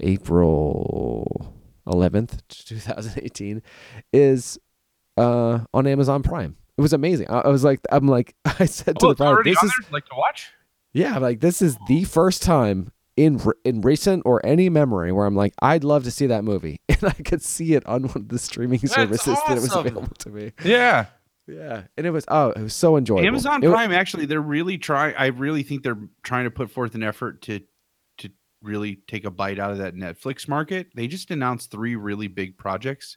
April 0.00 1.54
11th, 1.86 2.40
2018, 2.48 3.62
is 4.12 4.58
uh, 5.16 5.60
on 5.72 5.86
Amazon 5.86 6.24
Prime. 6.24 6.56
It 6.78 6.80
was 6.80 6.92
amazing. 6.92 7.28
I, 7.28 7.40
I 7.40 7.48
was 7.48 7.64
like, 7.64 7.80
I'm 7.90 8.06
like, 8.06 8.34
I 8.44 8.64
said 8.66 8.98
to 9.00 9.06
Oh, 9.06 9.08
the 9.08 9.10
it's 9.12 9.18
bride, 9.18 9.44
this 9.44 9.62
is 9.62 9.72
like 9.90 10.04
to 10.06 10.14
watch. 10.16 10.50
yeah, 10.92 11.18
like 11.18 11.40
this 11.40 11.60
is 11.60 11.76
the 11.88 12.04
first 12.04 12.42
time 12.42 12.92
in 13.16 13.40
in 13.64 13.80
recent 13.80 14.22
or 14.24 14.44
any 14.46 14.68
memory 14.70 15.10
where 15.12 15.26
I'm 15.26 15.34
like, 15.34 15.52
I'd 15.60 15.82
love 15.84 16.04
to 16.04 16.10
see 16.12 16.26
that 16.28 16.44
movie, 16.44 16.80
and 16.88 17.02
I 17.04 17.10
could 17.12 17.42
see 17.42 17.74
it 17.74 17.84
on 17.86 18.04
one 18.04 18.16
of 18.16 18.28
the 18.28 18.38
streaming 18.38 18.78
That's 18.80 18.94
services 18.94 19.36
that 19.48 19.58
it 19.58 19.60
was 19.60 19.74
available 19.74 20.14
to 20.20 20.30
me. 20.30 20.52
Yeah. 20.64 21.06
Yeah, 21.50 21.84
and 21.96 22.06
it 22.06 22.10
was 22.10 22.26
oh, 22.28 22.50
it 22.50 22.60
was 22.60 22.74
so 22.74 22.98
enjoyable. 22.98 23.26
Amazon 23.26 23.64
It 23.64 23.70
Prime 23.70 23.90
actually 23.90 24.26
they're 24.26 24.38
really 24.38 24.76
trying 24.76 25.14
I 25.16 25.28
really 25.28 25.62
think 25.62 25.82
they're 25.82 25.98
trying 26.22 26.44
to 26.44 26.50
put 26.50 26.70
forth 26.70 26.94
an 26.94 27.02
effort 27.02 27.40
to 27.42 27.60
to 28.18 28.28
really 28.62 28.96
take 29.08 29.24
a 29.24 29.30
bite 29.30 29.58
out 29.58 29.70
of 29.70 29.78
that 29.78 29.94
Netflix 29.94 30.46
market. 30.46 30.88
They 30.94 31.06
just 31.06 31.30
announced 31.30 31.70
three 31.70 31.96
really 31.96 32.28
big 32.28 32.58
projects. 32.58 33.16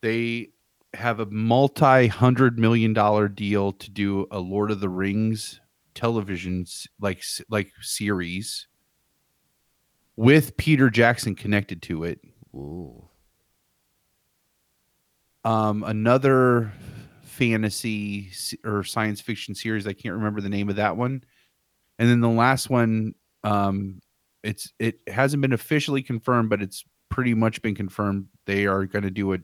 They 0.00 0.52
have 0.94 1.20
a 1.20 1.26
multi-hundred 1.26 2.58
million 2.58 2.92
dollar 2.92 3.28
deal 3.28 3.72
to 3.72 3.90
do 3.90 4.26
a 4.30 4.38
Lord 4.38 4.70
of 4.70 4.80
the 4.80 4.88
Rings 4.88 5.60
television 5.94 6.66
like 7.00 7.22
like 7.48 7.70
series 7.80 8.66
with 10.16 10.56
Peter 10.56 10.90
Jackson 10.90 11.34
connected 11.34 11.82
to 11.82 12.04
it. 12.04 12.20
Ooh. 12.54 13.08
um 15.44 15.82
another 15.84 16.72
fantasy 17.22 18.30
or 18.64 18.84
science 18.84 19.20
fiction 19.20 19.54
series 19.54 19.86
i 19.88 19.92
can't 19.92 20.14
remember 20.14 20.40
the 20.40 20.48
name 20.48 20.68
of 20.68 20.76
that 20.76 20.96
one 20.96 21.22
and 21.98 22.08
then 22.08 22.20
the 22.20 22.28
last 22.28 22.70
one 22.70 23.12
um 23.42 24.00
it's 24.44 24.72
it 24.78 25.00
hasn't 25.08 25.40
been 25.40 25.52
officially 25.52 26.02
confirmed 26.02 26.48
but 26.48 26.62
it's 26.62 26.84
pretty 27.08 27.34
much 27.34 27.60
been 27.60 27.74
confirmed 27.74 28.26
they 28.46 28.66
are 28.66 28.86
going 28.86 29.02
to 29.02 29.10
do 29.10 29.32
a 29.34 29.38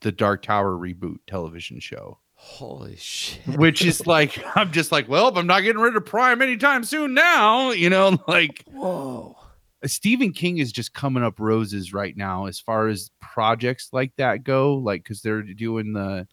the 0.00 0.12
dark 0.12 0.42
tower 0.42 0.72
reboot 0.72 1.16
television 1.26 1.80
show 1.80 2.18
Holy 2.34 2.96
shit! 2.96 3.56
which 3.56 3.84
is 3.84 4.06
like 4.06 4.42
i'm 4.56 4.72
just 4.72 4.92
like 4.92 5.08
well 5.08 5.36
i'm 5.36 5.46
not 5.46 5.60
getting 5.60 5.80
rid 5.80 5.96
of 5.96 6.04
prime 6.04 6.42
anytime 6.42 6.84
soon 6.84 7.14
now 7.14 7.70
you 7.70 7.90
know 7.90 8.18
like 8.28 8.62
Whoa. 8.66 9.36
Stephen 9.84 10.32
King 10.32 10.58
is 10.58 10.72
just 10.72 10.94
coming 10.94 11.22
up 11.22 11.38
roses 11.38 11.92
right 11.92 12.16
now 12.16 12.46
as 12.46 12.58
far 12.60 12.88
as 12.88 13.10
projects 13.20 13.90
like 13.92 14.12
that 14.16 14.42
go. 14.42 14.74
Like, 14.74 15.02
because 15.02 15.20
they're 15.20 15.42
doing 15.42 15.92
the, 15.92 16.26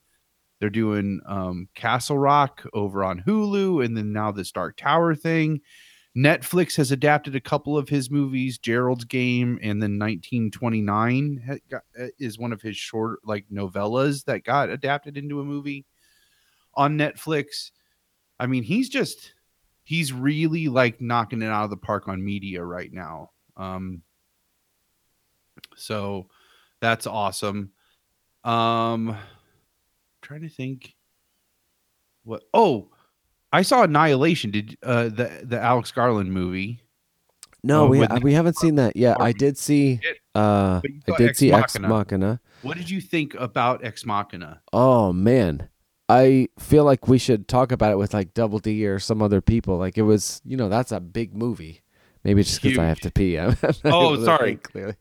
they're 0.60 0.70
doing 0.70 1.20
um, 1.26 1.68
Castle 1.76 2.18
Rock 2.18 2.66
over 2.74 3.04
on 3.04 3.22
Hulu, 3.22 3.84
and 3.84 3.98
then 3.98 4.14
now 4.14 4.32
this 4.32 4.52
Dark 4.52 4.78
Tower 4.78 5.16
thing. 5.16 5.62
Netflix 6.16 6.76
has 6.78 6.92
adapted 6.92 7.36
a 7.36 7.42
couple 7.42 7.76
of 7.78 7.90
his 7.90 8.12
movies, 8.12 8.60
Gerald's 8.60 9.06
Game, 9.06 9.58
and 9.64 9.82
then 9.82 9.98
1929 9.98 11.44
ha- 11.46 11.56
got- 11.70 11.84
uh, 12.00 12.08
is 12.20 12.38
one 12.38 12.54
of 12.54 12.62
his 12.62 12.78
short 12.78 13.20
like 13.24 13.46
novellas 13.52 14.24
that 14.26 14.44
got 14.44 14.70
adapted 14.70 15.18
into 15.18 15.40
a 15.40 15.46
movie 15.46 15.86
on 16.76 16.98
Netflix. 16.98 17.72
I 18.40 18.46
mean, 18.46 18.64
he's 18.64 18.90
just 18.90 19.34
he's 19.84 20.14
really 20.14 20.68
like 20.68 21.02
knocking 21.02 21.42
it 21.42 21.48
out 21.48 21.64
of 21.64 21.70
the 21.72 21.78
park 21.78 22.08
on 22.08 22.24
media 22.24 22.64
right 22.64 22.92
now. 22.94 23.32
Um 23.58 24.04
so 25.76 26.28
that's 26.80 27.08
awesome. 27.08 27.72
Um 28.44 29.18
trying 30.22 30.42
to 30.42 30.50
think 30.50 30.96
what 32.24 32.44
oh 32.54 32.90
I 33.54 33.62
saw 33.62 33.84
Annihilation. 33.84 34.52
Did 34.52 34.78
uh 34.84 35.04
the 35.06 35.42
the 35.44 35.60
Alex 35.62 35.92
Garland 35.92 36.34
movie. 36.34 36.82
No, 37.64 37.86
Uh, 37.86 37.88
we 37.88 38.00
ha- 38.02 38.20
we 38.22 38.34
haven't 38.34 38.58
seen 38.58 38.76
that 38.76 38.98
yet. 38.98 39.22
I 39.22 39.32
did 39.32 39.58
see. 39.58 40.02
Uh, 40.36 40.82
I 40.84 41.18
did 41.18 41.30
Ex 41.30 41.38
see 41.40 41.54
Ex 41.54 41.76
Machina. 41.80 41.88
Machina. 41.88 42.40
What 42.64 42.76
did 42.76 42.90
you 42.90 43.00
think 43.00 43.36
about 43.36 43.86
Ex 43.86 44.06
Machina? 44.06 44.62
Oh 44.74 45.14
man, 45.14 45.70
I 46.10 46.50
feel 46.60 46.84
like 46.84 47.08
we 47.08 47.18
should 47.18 47.48
talk 47.48 47.72
about 47.72 47.92
it 47.94 47.98
with 47.98 48.14
like 48.14 48.34
Double 48.34 48.60
D 48.60 48.86
or 48.86 49.00
some 49.00 49.22
other 49.22 49.40
people. 49.40 49.78
Like 49.78 49.98
it 49.98 50.02
was, 50.02 50.42
you 50.44 50.58
know, 50.58 50.68
that's 50.68 50.92
a 50.92 51.00
big 51.00 51.34
movie. 51.38 51.84
Maybe 52.26 52.42
it's 52.42 52.50
just 52.50 52.62
because 52.64 52.78
I 52.80 52.86
have 52.86 53.00
to 53.02 53.12
pee. 53.12 53.38
Oh, 53.86 54.22
sorry. 54.26 54.56
clearly, 54.56 54.96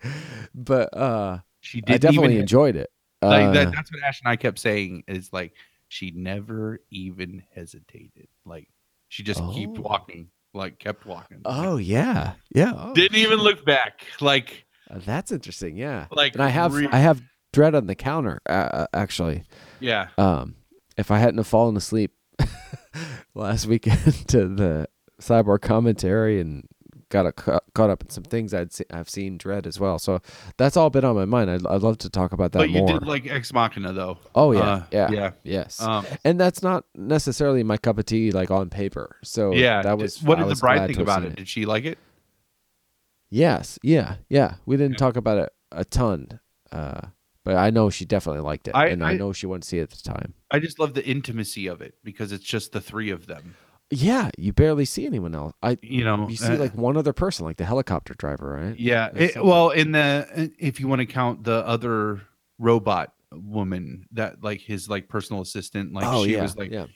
but 0.55 0.97
uh, 0.97 1.39
She 1.61 1.83
I 1.89 1.97
definitely 1.99 2.39
enjoyed 2.39 2.77
it. 2.77 2.91
like 3.23 3.47
Uh, 3.47 3.53
that, 3.53 3.73
that's 3.73 3.91
what 3.93 4.03
Ash 4.03 4.21
and 4.21 4.29
I 4.29 4.37
kept 4.37 4.59
saying 4.61 5.05
is 5.09 5.33
like 5.33 5.53
she 5.93 6.11
never 6.11 6.81
even 6.91 7.43
hesitated. 7.55 8.29
Like 8.47 8.69
she 9.09 9.23
just 9.23 9.41
kept 9.41 9.77
Oh. 9.79 9.83
walking, 9.83 10.29
like 10.55 10.79
kept 10.79 11.05
walking. 11.05 11.43
oh 11.45 11.77
yeah, 11.77 12.33
yeah. 12.55 12.73
Oh, 12.75 12.95
didn't 12.95 13.19
even 13.19 13.41
look 13.41 13.63
back. 13.67 14.07
Like 14.23 14.65
uh, 14.91 15.01
that's 15.05 15.31
interesting. 15.33 15.77
Yeah, 15.77 16.07
like 16.11 16.33
and 16.33 16.43
I 16.43 16.49
have 16.49 16.73
re- 16.73 16.89
I 16.91 16.99
have 17.01 17.21
Dredd 17.55 17.77
on 17.77 17.87
the 17.87 17.95
counter 17.95 18.41
uh, 18.49 18.53
uh, 18.53 18.87
actually. 18.95 19.45
yeah. 19.81 20.09
Um, 20.17 20.55
if 20.97 21.11
I 21.11 21.19
hadn't 21.19 21.37
have 21.37 21.47
fallen 21.47 21.77
asleep 21.77 22.13
last 23.35 23.67
weekend 23.67 24.01
to 24.29 24.49
the 24.49 24.89
cyborg 25.21 25.61
commentary 25.61 26.41
and 26.41 26.67
got 27.13 27.27
a, 27.27 27.33
ca- 27.33 27.61
caught 27.75 27.91
up 27.91 28.03
in 28.03 28.09
some 28.11 28.25
things 28.25 28.53
I'd 28.55 28.73
se- 28.73 28.87
I've 28.91 29.09
seen 29.09 29.39
Dredd 29.39 29.67
as 29.67 29.79
well. 29.79 29.99
So 29.99 30.21
that's 30.57 30.77
all 30.77 30.91
been 30.91 31.05
on 31.05 31.15
my 31.15 31.27
mind. 31.27 31.51
I'd, 31.51 31.67
I'd 31.67 31.83
love 31.83 31.99
to 31.99 32.11
talk 32.11 32.33
about 32.33 32.53
that 32.53 32.59
But 32.59 32.71
you 32.71 32.79
more. 32.81 32.99
did 32.99 33.07
like 33.07 33.27
Ex 33.31 33.53
Machina 33.53 33.93
though. 33.93 34.19
oh 34.35 34.53
yeah, 34.53 34.61
Uh, 34.61 34.85
yeah, 34.91 35.11
yeah. 35.11 35.31
yes. 35.45 35.81
Um, 35.81 36.07
and 36.25 36.41
that's 36.41 36.63
not 36.63 36.85
necessarily 36.97 37.63
my 37.63 37.77
cup 37.77 37.99
of 37.99 38.07
tea, 38.07 38.33
like 38.33 38.51
on 38.51 38.71
paper. 38.71 39.17
So 39.23 39.53
yeah. 39.53 39.83
that 39.83 39.99
was. 39.99 40.23
what 40.23 40.39
I 40.39 40.41
did 40.41 40.47
the 40.47 40.51
was 40.51 40.61
bride 40.61 40.87
think 40.89 40.99
about 40.99 41.23
seen 41.23 41.33
it? 41.33 41.37
Did 41.37 41.49
she 41.49 41.67
like 41.67 41.85
it? 41.85 41.99
Yes, 43.31 43.79
yeah, 43.83 44.17
yeah. 44.29 44.55
We 44.67 44.77
didn't 44.77 44.99
talk 44.99 45.17
about 45.17 45.39
it 45.39 45.53
a 45.71 45.85
ton, 45.85 46.41
uh, 46.71 47.01
but 47.45 47.57
I 47.57 47.71
know 47.71 47.89
she 47.89 48.05
definitely 48.05 48.43
liked 48.43 48.69
it, 48.69 48.75
I- 48.77 48.89
and 48.89 49.03
I, 49.05 49.13
I- 49.13 49.17
know 49.17 49.33
she 49.33 49.47
wouldn't 49.47 49.65
see 49.65 49.79
it 49.79 49.83
at 49.83 49.91
the 49.91 50.03
time. 50.03 50.35
I 50.51 50.59
just 50.59 50.79
love 50.79 50.93
the 50.95 51.07
intimacy 51.07 51.67
of 51.67 51.81
it 51.81 51.95
because 52.05 52.31
it's 52.33 52.45
just 52.45 52.73
the 52.73 52.81
three 52.81 53.11
of 53.11 53.27
them. 53.27 53.57
Yeah, 53.95 54.31
you 54.39 54.55
barely 54.55 54.87
see 54.87 55.05
anyone 55.05 55.35
else. 55.35 55.53
I 55.63 55.77
You 55.83 56.05
know, 56.05 56.27
you 56.27 56.37
see 56.37 56.47
uh, 56.47 56.57
like 56.57 56.75
one 56.75 56.97
other 56.97 57.13
person, 57.13 57.45
like 57.45 57.59
the 57.59 57.67
helicopter 57.67 58.15
driver, 58.15 58.59
right? 58.59 58.79
Yeah. 58.79 59.11
It- 59.15 59.45
well, 59.45 59.71
in 59.71 59.93
the 59.93 60.51
if 60.59 60.81
you 60.81 60.89
want 60.89 61.01
to 61.01 61.07
count 61.07 61.45
the 61.45 61.67
other 61.67 62.23
robot 62.59 63.13
woman 63.33 64.07
that 64.13 64.43
like 64.43 64.61
his 64.63 64.89
like 64.89 65.09
personal 65.09 65.43
assistant, 65.43 65.93
like 65.93 66.07
oh 66.07 66.25
she 66.25 66.33
yeah, 66.33 66.43
was 66.43 66.57
like 66.57 66.71
yeah. 66.71 66.87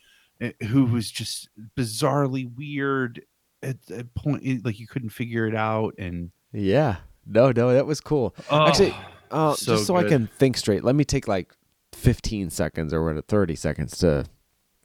eh, 0.41 0.53
who 0.69 0.87
was 0.87 1.11
just 1.11 1.51
bizarrely 1.77 2.51
weird 2.57 3.23
at 3.63 3.77
a 3.91 4.05
point 4.05 4.43
it- 4.43 4.65
like 4.65 4.81
you 4.81 4.87
couldn't 4.87 5.11
figure 5.11 5.47
it 5.47 5.55
out 5.55 5.95
and 5.99 6.31
Yeah. 6.53 6.97
No, 7.27 7.51
no, 7.51 7.75
that 7.75 7.87
was 7.87 8.01
cool. 8.01 8.35
Actually, 8.51 8.95
oh, 9.31 9.51
uh, 9.51 9.55
so 9.55 9.75
just 9.75 9.87
so 9.87 9.97
I 9.97 10.05
can 10.05 10.29
think 10.39 10.57
straight, 10.57 10.85
let 10.85 10.95
me 10.95 11.05
take 11.05 11.27
like 11.29 11.53
15 11.93 12.51
seconds 12.51 12.95
or 12.95 13.05
what, 13.05 13.27
30 13.27 13.57
seconds 13.57 13.99
to 13.99 14.25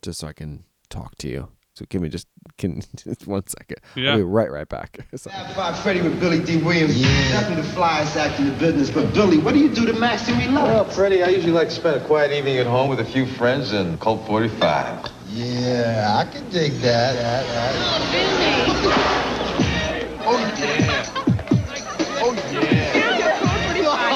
just 0.02 0.20
so 0.20 0.28
I 0.28 0.34
can 0.34 0.64
talk 0.90 1.16
to 1.20 1.30
you. 1.30 1.50
So 1.82 1.86
give 1.90 2.02
me 2.04 2.10
just 2.10 2.28
can 2.60 2.80
just 2.96 3.26
one 3.26 3.48
second. 3.48 3.78
Yeah. 3.96 4.12
I'll 4.12 4.18
be 4.18 4.24
right 4.24 4.52
right 4.52 4.70
back. 4.70 5.00
Sorry. 5.16 5.36
Five 5.56 5.80
Freddie 5.80 6.04
with 6.04 6.20
Billy 6.20 6.38
Dee 6.40 6.62
Williams. 6.62 7.02
Definitely 7.02 7.64
the 7.64 7.70
flyest 7.70 8.16
act 8.18 8.40
in 8.40 8.46
the 8.50 8.54
business. 8.54 8.92
But 8.92 9.12
Billy, 9.16 9.40
what 9.40 9.56
do 9.56 9.60
you 9.60 9.74
do 9.74 9.88
to 9.88 9.94
maximally 9.94 10.46
Well, 10.54 10.84
love? 10.84 10.94
Freddie, 10.94 11.24
I 11.24 11.30
usually 11.30 11.54
like 11.54 11.70
to 11.70 11.74
spend 11.74 12.00
a 12.00 12.06
quiet 12.06 12.32
evening 12.34 12.60
at 12.60 12.68
home 12.68 12.88
with 12.88 13.00
a 13.00 13.06
few 13.06 13.26
friends 13.26 13.72
and 13.72 14.00
Colt 14.00 14.28
45. 14.28 15.08
Yeah, 15.30 16.24
I 16.24 16.32
can 16.32 16.48
dig 16.52 16.74
that. 16.74 17.16
that, 17.16 17.48
that. 17.48 18.82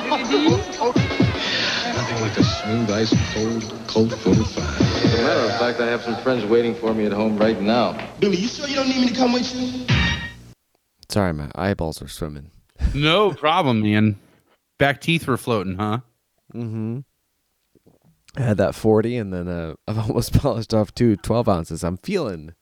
Nothing 0.06 0.50
like 0.50 0.65
a 2.66 2.86
smooth, 2.86 2.92
ice 2.92 3.34
cold 3.34 3.88
Colt 3.88 4.14
45. 4.20 4.82
As 4.82 5.14
a 5.14 5.18
matter 5.24 5.40
of 5.42 5.60
fact, 5.60 5.80
I 5.80 5.86
have 5.88 6.02
some 6.04 6.16
friends 6.18 6.44
waiting 6.46 6.74
for 6.76 6.94
me 6.94 7.06
at 7.06 7.12
home 7.12 7.38
right 7.38 7.60
now. 7.62 7.98
Billy, 8.20 8.38
you 8.38 8.48
sure 8.48 8.68
you 8.68 8.76
don't 8.76 8.88
need 8.90 9.02
me 9.02 9.08
to 9.08 9.14
come 9.16 9.34
with 9.34 9.54
you? 9.56 9.86
Sorry, 11.10 11.34
my 11.34 11.50
eyeballs 11.56 12.02
are 12.02 12.08
swimming. 12.08 12.52
no 12.94 13.32
problem 13.46 13.82
man 13.82 14.18
back 14.78 15.00
teeth 15.00 15.28
were 15.28 15.38
floating 15.38 15.78
huh 15.78 16.00
Mm-hmm. 16.54 17.00
I 18.38 18.42
had 18.42 18.58
that 18.58 18.76
40 18.76 19.18
and 19.18 19.34
then 19.34 19.48
uh, 19.48 19.76
I've 19.88 19.98
almost 19.98 20.34
polished 20.34 20.74
off 20.74 20.94
two 20.94 21.16
12 21.18 21.50
ounces. 21.50 21.84
I'm 21.84 21.98
feeling 21.98 22.54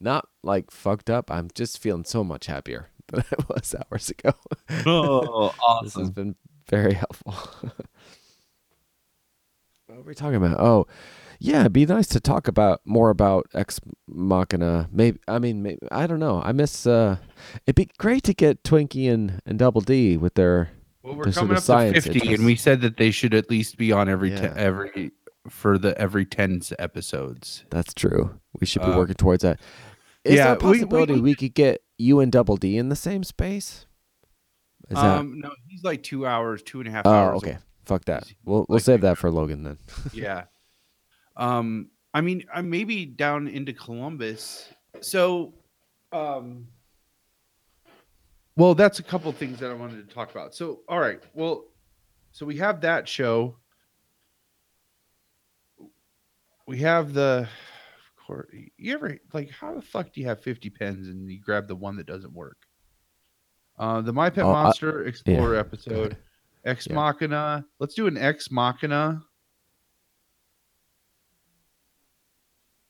not 0.00 0.28
like 0.42 0.70
fucked 0.70 1.08
up. 1.10 1.30
I'm 1.30 1.48
just 1.54 1.78
feeling 1.78 2.04
so 2.04 2.22
much 2.24 2.46
happier 2.46 2.88
than 3.08 3.20
I 3.20 3.44
was 3.48 3.74
hours 3.74 4.10
ago. 4.10 4.32
oh 4.86 5.54
awesome. 5.66 5.84
This 5.84 5.94
has 5.94 6.10
been 6.10 6.36
very 6.68 6.94
helpful. 6.94 7.34
What 10.00 10.06
were 10.06 10.10
we 10.10 10.14
talking 10.14 10.36
about? 10.36 10.58
Oh, 10.58 10.86
yeah, 11.40 11.60
it'd 11.60 11.74
be 11.74 11.84
nice 11.84 12.06
to 12.08 12.20
talk 12.20 12.48
about 12.48 12.80
more 12.86 13.10
about 13.10 13.46
Ex 13.54 13.80
Machina. 14.08 14.88
Maybe 14.90 15.18
I 15.28 15.38
mean, 15.38 15.62
maybe, 15.62 15.78
I 15.92 16.06
don't 16.06 16.20
know. 16.20 16.40
I 16.42 16.52
miss. 16.52 16.86
Uh, 16.86 17.16
it'd 17.66 17.76
be 17.76 17.90
great 17.98 18.22
to 18.24 18.34
get 18.34 18.62
Twinkie 18.64 19.12
and, 19.12 19.40
and 19.44 19.58
Double 19.58 19.82
D 19.82 20.16
with 20.16 20.34
their 20.34 20.70
Well, 21.02 21.16
we're 21.16 21.24
coming 21.24 21.52
up 21.52 21.58
to 21.58 21.62
science 21.62 22.04
50, 22.04 22.10
interests. 22.12 22.38
and 22.38 22.46
we 22.46 22.56
said 22.56 22.80
that 22.80 22.96
they 22.96 23.10
should 23.10 23.34
at 23.34 23.50
least 23.50 23.76
be 23.76 23.92
on 23.92 24.08
every 24.08 24.30
te- 24.30 24.36
Yeah. 24.36 24.54
every 24.56 25.10
for 25.48 25.76
the 25.78 25.96
every 25.98 26.24
10 26.24 26.62
episodes. 26.78 27.64
That's 27.70 27.92
true. 27.92 28.38
We 28.58 28.66
should 28.66 28.82
be 28.82 28.88
Uh, 28.88 28.96
working 28.96 29.16
towards 29.16 29.42
that. 29.42 29.60
Is 30.24 30.36
yeah, 30.36 30.44
there 30.44 30.52
a 30.54 30.58
we- 30.58 30.70
we 30.70 30.78
possibility 30.84 31.20
we, 31.20 31.34
could 31.34 31.54
get 31.54 31.82
you 31.98 32.20
and 32.20 32.32
Double 32.32 32.56
D 32.56 32.76
in 32.78 32.88
the 32.88 32.96
same 32.96 33.22
space? 33.22 33.86
Is 34.88 34.96
that? 34.96 35.18
um, 35.18 35.40
no, 35.40 35.50
he's 35.68 35.84
like 35.84 36.02
two 36.02 36.26
hours, 36.26 36.62
two 36.62 36.80
and 36.80 36.88
a 36.88 36.90
half 36.90 37.06
oh, 37.06 37.10
hours. 37.10 37.36
okay. 37.36 37.58
Fuck 37.90 38.04
that. 38.04 38.32
We'll 38.44 38.66
we'll 38.68 38.76
like 38.76 38.84
save 38.84 39.00
that 39.00 39.18
for 39.18 39.32
Logan 39.32 39.64
then. 39.64 39.78
yeah. 40.12 40.44
Um, 41.36 41.90
I 42.14 42.20
mean, 42.20 42.44
I 42.54 42.62
maybe 42.62 43.04
down 43.04 43.48
into 43.48 43.72
Columbus. 43.72 44.68
So, 45.00 45.54
um, 46.12 46.68
well, 48.56 48.76
that's 48.76 49.00
a 49.00 49.02
couple 49.02 49.32
things 49.32 49.58
that 49.58 49.72
I 49.72 49.74
wanted 49.74 50.08
to 50.08 50.14
talk 50.14 50.30
about. 50.30 50.54
So, 50.54 50.82
all 50.88 51.00
right, 51.00 51.20
well, 51.34 51.64
so 52.30 52.46
we 52.46 52.58
have 52.58 52.80
that 52.82 53.08
show. 53.08 53.56
We 56.68 56.78
have 56.78 57.12
the. 57.12 57.48
You 58.76 58.94
ever 58.94 59.18
like 59.32 59.50
how 59.50 59.74
the 59.74 59.82
fuck 59.82 60.12
do 60.12 60.20
you 60.20 60.28
have 60.28 60.40
fifty 60.40 60.70
pens 60.70 61.08
and 61.08 61.28
you 61.28 61.40
grab 61.40 61.66
the 61.66 61.74
one 61.74 61.96
that 61.96 62.06
doesn't 62.06 62.32
work? 62.32 62.58
Uh, 63.76 64.00
the 64.00 64.12
My 64.12 64.30
Pet 64.30 64.44
Oh, 64.44 64.50
I- 64.50 64.62
Monster 64.62 65.06
Explorer 65.06 65.54
yeah, 65.54 65.58
episode, 65.60 66.16
Ex 66.64 66.86
Yeah. 66.86 66.94
Machina. 66.94 67.64
Let's 67.78 67.94
do 67.94 68.06
an 68.06 68.16
Ex 68.16 68.50
Machina 68.50 69.22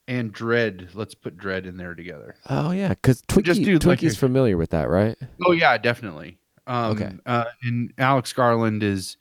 and 0.09 0.33
Dredd. 0.33 0.95
Let's 0.95 1.15
put 1.15 1.37
Dredd 1.37 1.67
in 1.67 1.77
there 1.77 1.95
together. 1.95 2.37
Oh 2.49 2.71
yeah, 2.73 2.91
because 2.91 3.23
Twinkie, 3.23 3.45
Just 3.45 3.61
like, 3.61 3.81
Twinkie's 3.99 4.17
familiar 4.17 4.57
with 4.57 4.71
that, 4.71 4.89
right? 4.89 5.17
Oh 5.47 5.53
yeah, 5.53 5.79
definitely. 5.79 6.39
Um, 6.67 6.93
Okay. 6.93 7.13
Uh, 7.27 7.45
and 7.63 7.93
Alex 7.99 8.33
Garland 8.33 8.83
is. 8.83 9.17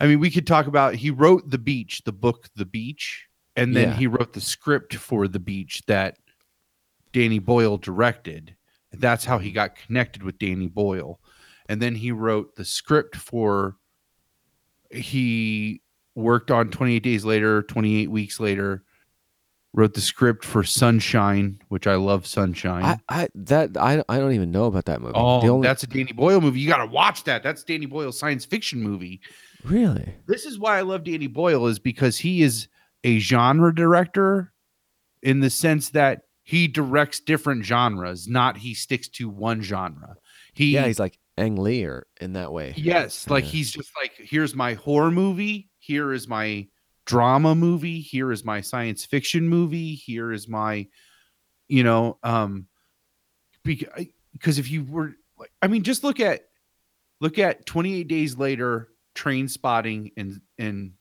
I 0.00 0.06
mean, 0.06 0.20
we 0.20 0.30
could 0.30 0.46
talk 0.46 0.66
about. 0.66 0.94
He 0.94 1.10
wrote 1.10 1.50
The 1.50 1.58
Beach, 1.58 2.02
the 2.04 2.12
book 2.12 2.48
The 2.56 2.64
Beach, 2.66 3.26
and 3.56 3.74
then 3.74 3.88
Yeah. 3.90 3.94
he 3.96 4.06
wrote 4.06 4.32
the 4.32 4.40
script 4.40 4.94
for 4.94 5.26
The 5.26 5.40
Beach 5.40 5.82
that 5.86 6.18
Danny 7.12 7.38
Boyle 7.40 7.78
directed. 7.78 8.54
That's 8.92 9.24
how 9.24 9.38
he 9.38 9.50
got 9.52 9.76
connected 9.76 10.22
with 10.22 10.38
Danny 10.38 10.68
Boyle, 10.68 11.20
and 11.68 11.80
then 11.82 11.94
he 11.94 12.12
wrote 12.12 12.56
the 12.56 12.64
script 12.64 13.16
for. 13.16 13.76
He 14.90 15.82
worked 16.14 16.50
on 16.50 16.70
28 16.70 17.02
Days 17.02 17.24
Later, 17.24 17.62
28 17.62 18.10
Weeks 18.10 18.40
Later. 18.40 18.84
Wrote 19.74 19.92
the 19.92 20.00
script 20.00 20.46
for 20.46 20.64
Sunshine, 20.64 21.60
which 21.68 21.86
I 21.86 21.96
love. 21.96 22.26
Sunshine. 22.26 22.84
I, 22.84 22.98
I 23.08 23.28
that 23.34 23.76
I 23.76 24.02
I 24.08 24.18
don't 24.18 24.32
even 24.32 24.50
know 24.50 24.64
about 24.64 24.86
that 24.86 25.02
movie. 25.02 25.12
Oh, 25.14 25.42
The 25.42 25.48
only- 25.48 25.66
that's 25.68 25.82
a 25.82 25.86
Danny 25.86 26.12
Boyle 26.12 26.40
movie. 26.40 26.58
You 26.58 26.68
got 26.68 26.78
to 26.78 26.86
watch 26.86 27.24
that. 27.24 27.42
That's 27.42 27.62
Danny 27.64 27.84
Boyle's 27.84 28.18
science 28.18 28.46
fiction 28.46 28.82
movie. 28.82 29.20
really 29.64 30.14
This 30.26 30.46
is 30.46 30.58
why 30.58 30.78
I 30.78 30.80
love 30.80 31.04
Danny 31.04 31.26
Boyle 31.26 31.66
is 31.66 31.78
because 31.78 32.16
he 32.16 32.40
is 32.42 32.66
a 33.04 33.18
genre 33.18 33.72
director 33.74 34.52
in 35.22 35.40
the 35.40 35.50
sense 35.50 35.90
that 35.90 36.22
he 36.44 36.66
directs 36.66 37.20
different 37.20 37.62
genres, 37.64 38.26
not 38.26 38.56
he 38.56 38.72
sticks 38.72 39.08
to 39.10 39.28
one 39.28 39.60
genre. 39.60 40.16
He 40.54 40.70
yeah. 40.74 40.86
He's 40.86 40.98
like 40.98 41.18
Ang 41.38 41.56
Lee 41.56 41.84
or 41.84 42.06
in 42.20 42.34
that 42.34 42.52
way. 42.52 42.74
yes, 42.76 43.28
like 43.30 43.44
Yeah. 43.44 43.50
he's 43.50 43.70
just 43.70 43.90
like 43.96 44.12
here's 44.16 44.54
my 44.54 44.74
horror 44.74 45.10
movie, 45.10 45.70
here 45.78 46.12
is 46.12 46.28
my 46.28 46.66
drama 47.06 47.54
movie, 47.54 48.00
here 48.00 48.32
is 48.32 48.44
my 48.44 48.60
science 48.60 49.04
fiction 49.06 49.48
movie, 49.48 49.94
here 49.94 50.32
is 50.32 50.48
my 50.48 50.86
you 51.68 51.82
know 51.84 52.18
um 52.22 52.66
because 53.64 54.58
if 54.58 54.70
you 54.70 54.84
were 54.84 55.12
like 55.38 55.50
I 55.60 55.66
mean 55.68 55.82
just 55.82 56.02
look 56.04 56.20
at 56.20 56.42
look 57.20 57.38
at 57.38 57.66
28 57.66 58.08
days 58.08 58.36
later 58.36 58.88
Trainspotting 59.14 60.12
and 60.16 60.40
and 60.58 60.92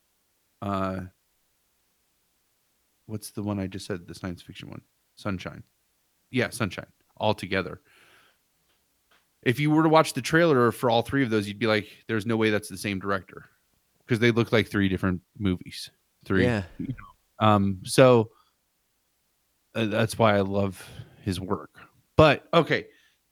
uh 0.61 1.01
what's 3.05 3.31
the 3.31 3.43
one 3.43 3.59
I 3.59 3.67
just 3.67 3.85
said 3.85 4.07
the 4.07 4.15
science 4.15 4.41
fiction 4.41 4.69
one 4.69 4.81
sunshine 5.15 5.63
yeah 6.31 6.49
sunshine 6.49 6.91
all 7.15 7.33
together 7.33 7.81
if 9.43 9.59
you 9.59 9.69
were 9.71 9.83
to 9.83 9.89
watch 9.89 10.13
the 10.13 10.21
trailer 10.21 10.71
for 10.71 10.89
all 10.89 11.01
three 11.01 11.23
of 11.23 11.29
those 11.29 11.47
you'd 11.47 11.59
be 11.59 11.67
like 11.67 11.87
there's 12.07 12.25
no 12.25 12.35
way 12.37 12.49
that's 12.49 12.69
the 12.69 12.77
same 12.77 12.99
director 12.99 13.45
because 13.99 14.19
they 14.19 14.31
look 14.31 14.51
like 14.51 14.67
three 14.67 14.89
different 14.89 15.21
movies 15.37 15.89
three 16.25 16.43
Yeah. 16.45 16.63
um 17.39 17.79
so 17.83 18.29
uh, 19.75 19.85
that's 19.85 20.17
why 20.17 20.35
I 20.35 20.41
love 20.41 20.83
his 21.23 21.39
work 21.39 21.71
but 22.15 22.47
okay 22.53 22.85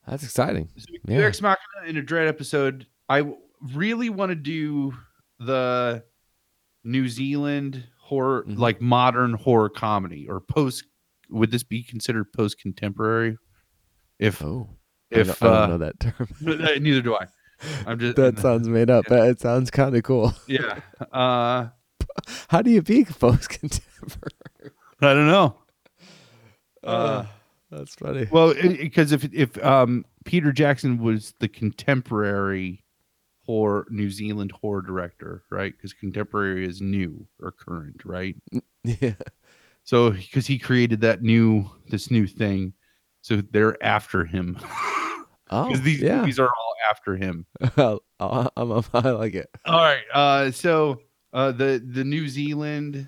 That's 0.08 0.24
exciting. 0.24 0.70
so 0.78 0.86
Yeah. 1.08 1.20
Ex 1.22 1.42
Machina 1.42 1.88
in 1.88 1.98
a 1.98 2.02
Dredd 2.04 2.28
episode. 2.28 2.86
I 3.10 3.24
really 3.74 4.10
want 4.12 4.30
to 4.30 4.36
do 4.36 4.94
the 5.40 6.04
New 6.84 7.08
Zealand 7.10 7.84
horror, 8.00 8.44
Mhm. 8.48 8.60
like 8.60 8.80
modern 8.82 9.34
horror 9.34 9.70
comedy 9.70 10.28
or 10.30 10.40
post. 10.40 10.84
Would 11.32 11.50
this 11.50 11.64
be 11.64 11.82
considered 11.82 12.32
post 12.34 12.60
contemporary? 12.60 13.38
If 14.20 14.44
Oh, 14.44 14.70
if 15.12 15.42
I 15.42 15.46
don't, 15.46 15.54
I 15.54 15.58
uh, 15.58 15.68
don't 15.68 15.80
know 15.80 15.86
that 15.86 16.00
term. 16.00 16.28
neither 16.84 17.02
do 17.02 17.16
I. 17.16 17.28
I'm 17.88 18.00
just 18.00 18.16
that 18.18 18.40
sounds 18.40 18.68
made 18.68 18.90
up, 18.90 19.06
but 19.10 19.28
it 19.30 19.40
sounds 19.40 19.72
kind 19.72 19.96
of 19.96 20.04
cool. 20.04 20.34
yeah. 20.48 20.80
Uh, 21.12 21.68
How 22.50 22.62
do 22.62 22.72
you 22.72 22.82
be 22.82 23.06
post 23.06 23.50
contemporary? 23.50 24.72
I 25.02 25.14
don't 25.14 25.28
know. 25.28 25.58
Uh, 26.84 27.26
that's 27.72 27.96
funny. 27.96 28.28
Well, 28.32 28.54
because 28.54 29.12
if 29.12 29.24
if 29.34 29.64
um 29.64 30.06
Peter 30.24 30.52
Jackson 30.52 31.02
was 31.02 31.34
the 31.40 31.48
contemporary 31.48 32.84
horror 33.46 33.86
New 33.90 34.10
Zealand 34.10 34.52
horror 34.52 34.82
director, 34.82 35.44
right? 35.50 35.74
Because 35.76 35.94
contemporary 35.94 36.66
is 36.66 36.82
new 36.82 37.28
or 37.42 37.52
current, 37.52 38.02
right? 38.06 38.36
Yeah. 38.84 39.14
So 39.84 40.12
because 40.12 40.48
he 40.48 40.58
created 40.58 41.02
that 41.02 41.22
new 41.22 41.70
this 41.90 42.10
new 42.10 42.28
thing, 42.28 42.74
so 43.26 43.42
they're 43.52 43.82
after 43.84 44.24
him. 44.26 44.58
Oh, 45.52 45.76
these 45.76 46.02
yeah. 46.02 46.22
movies 46.22 46.40
are 46.40 46.48
all 46.48 46.76
after 46.90 47.16
him. 47.16 47.46
I'll- 47.78 48.02
I'm, 48.58 48.84
I 48.96 49.12
like 49.12 49.36
it. 49.36 49.48
All 49.64 49.78
right. 49.80 50.02
Uh, 50.12 50.50
so 50.50 51.02
uh, 51.34 51.52
the 51.52 51.80
the 51.88 52.04
New 52.04 52.28
Zealand 52.28 53.08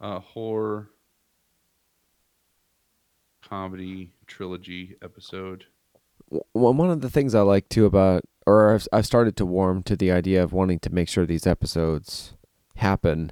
uh, 0.00 0.18
horror 0.18 0.90
comedy 3.42 4.12
trilogy 4.26 4.96
episode. 5.02 5.66
Well, 6.30 6.74
one 6.74 6.90
of 6.90 7.00
the 7.02 7.10
things 7.10 7.34
I 7.34 7.42
like 7.42 7.68
too 7.68 7.86
about, 7.86 8.24
or 8.44 8.74
I've, 8.74 8.88
I've 8.92 9.06
started 9.06 9.36
to 9.36 9.46
warm 9.46 9.84
to 9.84 9.94
the 9.96 10.10
idea 10.10 10.42
of 10.42 10.52
wanting 10.52 10.80
to 10.80 10.90
make 10.90 11.08
sure 11.08 11.24
these 11.26 11.46
episodes 11.46 12.34
happen, 12.76 13.30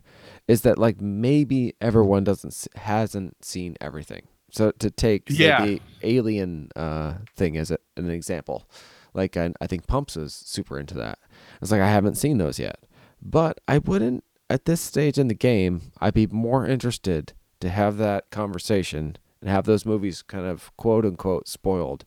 is 0.49 0.63
that 0.63 0.79
like 0.79 1.01
maybe 1.01 1.75
everyone 1.81 2.25
doesn't 2.25 2.67
hasn't 2.77 3.45
seen 3.45 3.77
everything. 3.81 4.23
So 4.51 4.71
to 4.73 4.91
take 4.91 5.25
Yeah. 5.31 5.65
the 5.65 5.83
alien 6.03 6.69
uh, 6.77 7.15
thing 7.35 7.57
as 7.57 7.71
a, 7.71 7.79
an 7.97 8.09
example, 8.11 8.69
like 9.15 9.37
I, 9.37 9.53
I 9.61 9.67
think 9.67 9.87
Pumps 9.87 10.17
is 10.17 10.33
super 10.35 10.79
into 10.79 10.95
that. 10.95 11.19
It's 11.61 11.71
like 11.73 11.81
I 11.81 11.89
haven't 11.91 12.17
seen 12.17 12.39
those 12.39 12.59
yet, 12.59 12.79
but 13.23 13.59
I 13.67 13.79
wouldn't 13.79 14.23
at 14.51 14.65
this 14.67 14.81
stage 14.81 15.19
in 15.19 15.29
the 15.29 15.35
game. 15.35 15.81
I'd 16.01 16.15
be 16.15 16.27
more 16.29 16.67
interested 16.67 17.33
to 17.61 17.69
have 17.71 17.97
that 17.97 18.31
conversation 18.31 19.17
and 19.41 19.51
have 19.51 19.65
those 19.65 19.87
movies 19.87 20.23
kind 20.23 20.47
of 20.47 20.71
quote 20.77 21.05
unquote 21.05 21.49
spoiled 21.49 22.05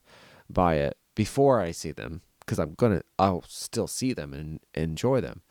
by 0.50 0.76
it 0.76 0.98
before 1.16 1.60
I 1.60 1.72
see 1.72 1.92
them 1.92 2.22
because 2.40 2.60
I'm 2.60 2.76
gonna 2.76 3.02
I'll 3.20 3.44
still 3.48 3.88
see 3.88 4.14
them 4.14 4.34
and 4.34 4.60
enjoy 4.74 5.20
them. 5.20 5.42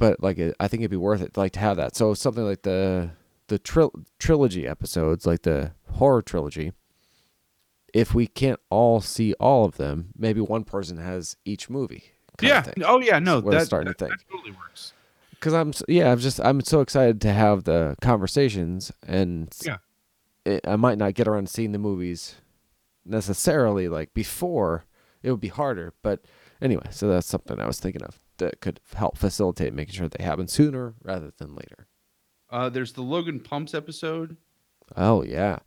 But 0.00 0.22
like 0.22 0.38
it, 0.38 0.56
I 0.58 0.66
think 0.66 0.80
it'd 0.80 0.90
be 0.90 0.96
worth 0.96 1.20
it 1.20 1.36
like 1.36 1.52
to 1.52 1.60
have 1.60 1.76
that. 1.76 1.94
So 1.94 2.14
something 2.14 2.42
like 2.44 2.62
the 2.62 3.10
the 3.48 3.58
tril- 3.58 4.06
trilogy 4.18 4.66
episodes, 4.66 5.26
like 5.26 5.42
the 5.42 5.72
horror 5.92 6.22
trilogy. 6.22 6.72
If 7.92 8.14
we 8.14 8.26
can't 8.26 8.60
all 8.70 9.00
see 9.00 9.34
all 9.34 9.64
of 9.66 9.76
them, 9.76 10.10
maybe 10.16 10.40
one 10.40 10.64
person 10.64 10.96
has 10.96 11.36
each 11.44 11.68
movie. 11.68 12.04
Yeah. 12.40 12.64
Oh 12.82 13.00
yeah. 13.00 13.18
No, 13.18 13.40
That's 13.40 13.44
what 13.44 13.54
I'm 13.54 13.58
that, 13.60 13.66
starting 13.66 13.88
that, 13.88 13.98
to 13.98 14.04
think. 14.06 14.18
that 14.20 14.30
totally 14.32 14.52
works. 14.52 14.92
Because 15.32 15.52
I'm 15.54 15.72
yeah, 15.88 16.10
I'm 16.12 16.18
just 16.18 16.40
I'm 16.40 16.60
so 16.62 16.80
excited 16.80 17.20
to 17.22 17.32
have 17.32 17.64
the 17.64 17.96
conversations 18.00 18.92
and 19.06 19.52
Yeah. 19.66 19.78
it, 20.46 20.60
I 20.66 20.76
might 20.76 20.96
not 20.98 21.14
get 21.14 21.26
around 21.28 21.48
to 21.48 21.52
seeing 21.52 21.72
the 21.72 21.78
movies 21.78 22.36
necessarily 23.04 23.88
like 23.88 24.14
before. 24.14 24.84
It 25.22 25.30
would 25.30 25.40
be 25.40 25.48
harder, 25.48 25.92
but 26.02 26.24
anyway, 26.62 26.86
so 26.90 27.08
that's 27.08 27.26
something 27.26 27.60
I 27.60 27.66
was 27.66 27.78
thinking 27.80 28.02
of 28.02 28.19
that 28.40 28.60
could 28.60 28.80
help 28.94 29.16
facilitate 29.16 29.72
making 29.72 29.94
sure 29.94 30.08
they 30.08 30.22
happen 30.24 30.48
sooner 30.48 30.94
rather 31.02 31.32
than 31.38 31.54
later. 31.54 31.86
Uh, 32.50 32.68
there's 32.68 32.92
the 32.92 33.02
Logan 33.02 33.40
Pumps 33.40 33.72
episode. 33.74 34.36
Oh 34.96 35.22
yeah. 35.22 35.60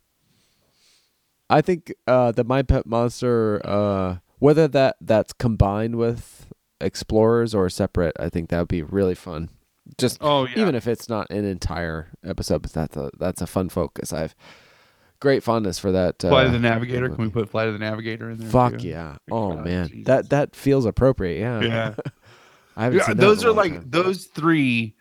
I 1.48 1.60
think 1.60 1.92
uh, 2.06 2.32
the 2.32 2.44
My 2.44 2.62
Pet 2.62 2.86
Monster, 2.86 3.60
uh, 3.64 4.16
whether 4.38 4.68
that 4.68 4.96
that's 5.00 5.32
combined 5.32 5.96
with 5.96 6.52
Explorers 6.80 7.54
or 7.54 7.68
separate, 7.70 8.14
I 8.18 8.28
think 8.28 8.50
that 8.50 8.58
would 8.58 8.68
be 8.68 8.82
really 8.82 9.14
fun. 9.14 9.48
Just 9.98 10.18
Oh 10.20 10.46
yeah. 10.46 10.60
even 10.60 10.74
if 10.74 10.86
it's 10.86 11.08
not 11.08 11.30
an 11.30 11.44
entire 11.44 12.08
episode, 12.24 12.62
but 12.62 12.72
that's 12.72 12.96
a 12.96 13.10
that's 13.18 13.40
a 13.40 13.46
fun 13.46 13.68
focus. 13.68 14.12
I've 14.12 14.34
great 15.20 15.42
fondness 15.42 15.78
for 15.78 15.92
that. 15.92 16.24
Uh, 16.24 16.30
Flight 16.30 16.46
of 16.46 16.52
the 16.52 16.58
Navigator. 16.58 17.08
Can 17.08 17.24
we 17.24 17.30
put 17.30 17.48
Flight 17.50 17.68
of 17.68 17.74
the 17.74 17.78
Navigator 17.78 18.30
in 18.30 18.38
there? 18.38 18.48
Fuck 18.48 18.78
too? 18.78 18.88
yeah! 18.88 19.16
Oh 19.30 19.54
God, 19.54 19.64
man, 19.64 19.88
Jesus. 19.88 20.06
that 20.06 20.30
that 20.30 20.56
feels 20.56 20.86
appropriate. 20.86 21.38
Yeah. 21.38 21.60
Yeah. 21.60 21.94
I 22.76 22.84
haven't 22.84 22.98
yeah, 23.06 23.14
those 23.14 23.44
are 23.44 23.52
like 23.52 23.72
time. 23.74 23.84
those 23.90 24.26
three. 24.26 24.94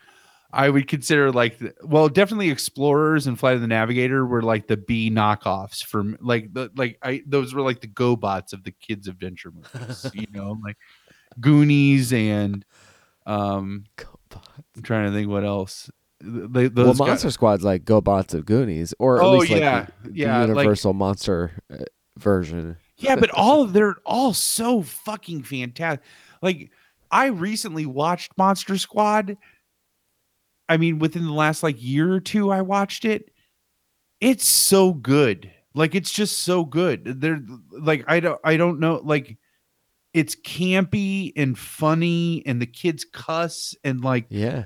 I 0.55 0.69
would 0.69 0.87
consider 0.87 1.31
like 1.31 1.59
well, 1.83 2.07
definitely 2.09 2.51
Explorers 2.51 3.25
and 3.25 3.39
Flight 3.39 3.55
of 3.55 3.61
the 3.61 3.67
Navigator 3.67 4.23
were 4.25 4.43
like 4.43 4.67
the 4.67 4.77
B 4.77 5.09
knockoffs 5.09 5.83
from 5.83 6.15
like 6.21 6.53
the 6.53 6.69
like 6.75 6.99
I 7.01 7.23
those 7.25 7.55
were 7.55 7.61
like 7.61 7.81
the 7.81 7.87
GoBots 7.87 8.53
of 8.53 8.63
the 8.63 8.71
kids 8.71 9.07
adventure 9.07 9.51
movies, 9.51 10.05
you 10.13 10.27
know, 10.31 10.57
like 10.63 10.77
Goonies 11.39 12.13
and 12.13 12.63
um 13.25 13.85
I'm 14.75 14.83
trying 14.83 15.07
to 15.07 15.11
think 15.11 15.29
what 15.29 15.43
else. 15.43 15.89
They, 16.25 16.67
well, 16.69 16.93
Monster 16.93 17.27
guys, 17.27 17.33
Squad's 17.33 17.63
like 17.63 17.83
GoBots 17.83 18.33
of 18.33 18.45
Goonies, 18.45 18.93
or 18.99 19.17
at 19.17 19.23
Oh, 19.23 19.37
least 19.37 19.51
like 19.51 19.59
yeah. 19.61 19.87
the, 20.03 20.09
the 20.09 20.15
Yeah, 20.17 20.39
like- 20.45 20.49
Universal 20.49 20.93
Monster 20.93 21.51
uh, 21.71 21.77
version. 22.17 22.77
yeah, 22.97 23.15
but 23.15 23.29
all 23.33 23.65
they're 23.65 23.95
all 24.05 24.33
so 24.33 24.83
fucking 24.83 25.43
fantastic. 25.43 26.05
Like 26.41 26.69
I 27.13 27.27
recently 27.27 27.85
watched 27.85 28.31
Monster 28.37 28.77
Squad. 28.77 29.37
I 30.67 30.77
mean, 30.77 30.97
within 30.99 31.25
the 31.25 31.31
last 31.33 31.61
like 31.61 31.81
year 31.81 32.11
or 32.11 32.19
two, 32.19 32.51
I 32.51 32.61
watched 32.61 33.05
it. 33.05 33.29
It's 34.19 34.45
so 34.45 34.93
good. 34.93 35.51
Like 35.75 35.93
it's 35.95 36.11
just 36.11 36.39
so 36.39 36.65
good. 36.65 37.21
They're 37.21 37.41
like 37.71 38.03
I 38.07 38.19
don't 38.19 38.39
I 38.43 38.57
don't 38.57 38.79
know 38.79 38.99
like 39.03 39.37
it's 40.13 40.35
campy 40.35 41.33
and 41.35 41.57
funny 41.57 42.43
and 42.45 42.61
the 42.61 42.65
kids 42.65 43.05
cuss 43.05 43.75
and 43.83 44.01
like 44.03 44.25
Yeah. 44.29 44.65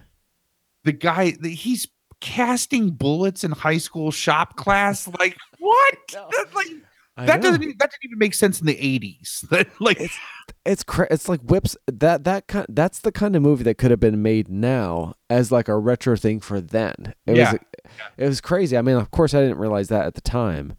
the 0.83 0.91
guy 0.93 1.31
the, 1.39 1.49
he's 1.49 1.87
casting 2.19 2.89
bullets 2.91 3.43
in 3.43 3.51
high 3.51 3.77
school 3.77 4.11
shop 4.11 4.55
class 4.57 5.07
like 5.19 5.37
what 5.59 5.95
That, 6.11 6.45
like 6.55 6.67
I 7.17 7.25
that 7.25 7.37
know. 7.37 7.49
doesn't 7.49 7.63
even, 7.63 7.75
that 7.79 7.89
didn't 7.91 8.03
even 8.11 8.19
make 8.19 8.33
sense 8.35 8.59
in 8.61 8.67
the 8.67 8.75
80s 8.75 9.69
like 9.79 9.99
It's 9.99 10.17
it's 10.65 10.83
cra- 10.83 11.07
it's 11.09 11.27
like 11.27 11.41
whips 11.41 11.75
that 11.87 12.23
that 12.25 12.47
kind 12.47 12.65
that's 12.69 12.99
the 12.99 13.11
kind 13.11 13.35
of 13.35 13.41
movie 13.41 13.63
that 13.63 13.77
could 13.77 13.89
have 13.91 13.99
been 13.99 14.21
made 14.21 14.49
now 14.49 15.13
as 15.29 15.51
like 15.51 15.67
a 15.67 15.77
retro 15.77 16.15
thing 16.15 16.39
for 16.39 16.61
then. 16.61 17.13
It 17.25 17.37
Yeah. 17.37 17.53
was 17.53 17.61
it 18.17 18.27
was 18.27 18.41
crazy. 18.41 18.77
I 18.77 18.81
mean, 18.81 18.95
of 18.97 19.09
course, 19.11 19.33
I 19.33 19.41
didn't 19.41 19.57
realize 19.57 19.87
that 19.89 20.05
at 20.05 20.13
the 20.15 20.21
time, 20.21 20.73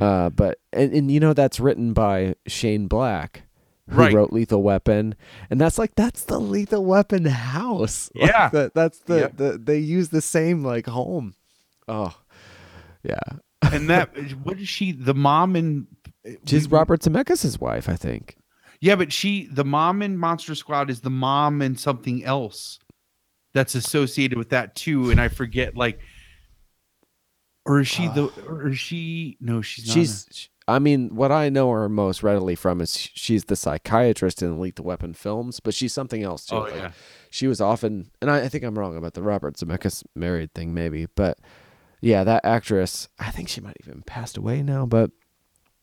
uh, 0.00 0.30
but 0.30 0.58
and, 0.72 0.92
and 0.94 1.10
you 1.10 1.20
know 1.20 1.34
that's 1.34 1.60
written 1.60 1.92
by 1.92 2.34
Shane 2.46 2.86
Black, 2.88 3.42
who 3.90 3.96
Right. 3.96 4.14
wrote 4.14 4.32
Lethal 4.32 4.62
Weapon, 4.62 5.14
and 5.50 5.60
that's 5.60 5.76
like 5.78 5.94
that's 5.96 6.24
the 6.24 6.38
Lethal 6.40 6.84
Weapon 6.84 7.26
house. 7.26 8.10
Like, 8.16 8.30
Yeah. 8.30 8.48
that, 8.50 8.74
that's 8.74 9.00
the, 9.00 9.30
the 9.34 9.58
they 9.62 9.78
use 9.78 10.08
the 10.10 10.22
same 10.22 10.64
like 10.64 10.86
home. 10.86 11.34
Oh, 11.88 12.16
yeah. 13.02 13.18
And 13.70 13.88
that 13.90 14.16
what 14.42 14.58
is 14.58 14.68
she 14.68 14.92
the 14.92 15.14
mom 15.14 15.54
in 15.56 15.86
She's 16.46 16.68
we- 16.68 16.76
Robert 16.78 17.00
Zemeckis' 17.00 17.60
wife, 17.60 17.88
I 17.88 17.96
think. 17.96 18.36
yeah 18.80 18.96
but 18.96 19.12
she 19.12 19.46
the 19.46 19.64
mom 19.64 20.02
in 20.02 20.16
monster 20.18 20.54
squad 20.54 20.90
is 20.90 21.00
the 21.02 21.10
mom 21.10 21.62
in 21.62 21.76
something 21.76 22.24
else 22.24 22.78
that's 23.54 23.74
associated 23.74 24.38
with 24.38 24.48
that 24.50 24.74
too 24.74 25.10
and 25.10 25.20
i 25.20 25.28
forget 25.28 25.76
like 25.76 26.00
or 27.64 27.80
is 27.80 27.88
she 27.88 28.08
the 28.08 28.24
or 28.48 28.68
is 28.68 28.78
she 28.78 29.36
no 29.40 29.60
she's 29.62 29.86
not 29.88 29.94
She's. 29.94 30.26
sh- 30.32 30.46
I 30.68 30.78
mean, 30.78 31.16
what 31.16 31.32
I 31.32 31.48
know 31.48 31.72
her 31.72 31.88
most 31.88 32.22
readily 32.22 32.54
from 32.54 32.80
is 32.80 32.96
she's 32.96 33.46
the 33.46 33.56
psychiatrist 33.56 34.42
in 34.42 34.60
Lethal 34.60 34.84
Weapon 34.84 35.12
films, 35.12 35.58
but 35.58 35.74
she's 35.74 35.92
something 35.92 36.22
else 36.22 36.46
too. 36.46 36.54
Oh, 36.54 36.60
Like, 36.60 36.74
yeah. 36.76 36.92
She 37.30 37.48
was 37.48 37.60
often, 37.60 38.12
and 38.20 38.30
I, 38.30 38.42
I 38.42 38.48
think 38.48 38.62
I'm 38.62 38.78
wrong 38.78 38.96
about 38.96 39.14
the 39.14 39.22
Robert 39.22 39.56
Zemeckis 39.56 40.04
married 40.14 40.54
thing, 40.54 40.72
maybe, 40.72 41.06
but 41.16 41.40
yeah, 42.02 42.24
that 42.24 42.44
actress. 42.44 43.08
I 43.18 43.30
think 43.30 43.48
she 43.48 43.62
might 43.62 43.76
even 43.82 44.02
passed 44.02 44.36
away 44.36 44.62
now, 44.62 44.84
but 44.84 45.10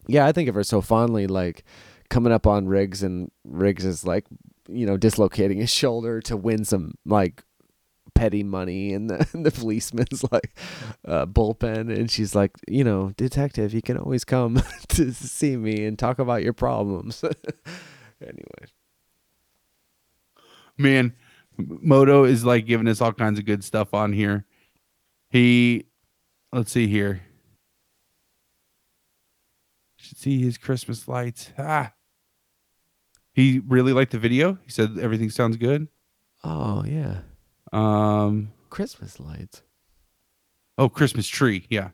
yeah, 0.05 0.27
I 0.27 0.31
think 0.31 0.49
of 0.49 0.55
her 0.55 0.63
so 0.63 0.81
fondly, 0.81 1.25
like 1.25 1.63
coming 2.09 2.33
up 2.33 2.45
on 2.45 2.67
Riggs, 2.67 3.01
and 3.01 3.31
Riggs 3.43 3.85
is 3.85 4.05
like, 4.05 4.25
you 4.67 4.85
know, 4.85 4.97
dislocating 4.97 5.57
his 5.61 5.71
shoulder 5.71 6.21
to 6.21 6.37
win 6.37 6.65
some 6.65 6.93
like 7.05 7.43
petty 8.15 8.43
money 8.43 8.93
and 8.93 9.09
the, 9.09 9.27
and 9.33 9.45
the 9.45 9.51
policeman's 9.51 10.23
like 10.31 10.55
uh, 11.07 11.25
bullpen. 11.25 11.91
And 11.95 12.11
she's 12.11 12.35
like 12.35 12.51
you 12.67 12.83
know 12.83 13.13
detective 13.15 13.73
you 13.73 13.81
can 13.81 13.97
always 13.97 14.25
come 14.25 14.61
to 14.89 15.13
see 15.13 15.55
me 15.55 15.85
and 15.85 15.97
talk 15.97 16.19
about 16.19 16.43
your 16.43 16.53
problems. 16.53 17.23
Anyway. 18.21 18.65
Man 20.77 21.15
moto 21.57 22.23
is 22.23 22.45
like 22.45 22.65
giving 22.65 22.87
us 22.87 23.01
all 23.01 23.13
kinds 23.13 23.39
of 23.39 23.45
good 23.45 23.63
stuff 23.63 23.93
on 23.93 24.13
here. 24.13 24.45
He 25.29 25.85
let's 26.51 26.71
see 26.71 26.87
here. 26.87 27.21
Should 29.97 30.17
see 30.17 30.41
his 30.41 30.57
christmas 30.57 31.07
lights. 31.07 31.51
Ah. 31.57 31.93
He 33.33 33.61
really 33.67 33.93
liked 33.93 34.11
the 34.11 34.19
video. 34.19 34.57
He 34.65 34.71
said 34.71 34.97
everything 34.99 35.29
sounds 35.29 35.57
good. 35.57 35.87
Oh 36.43 36.83
yeah. 36.85 37.19
Um 37.71 38.51
christmas 38.69 39.19
lights. 39.19 39.61
Oh 40.77 40.89
christmas 40.89 41.27
tree. 41.27 41.65
Yeah. 41.69 41.89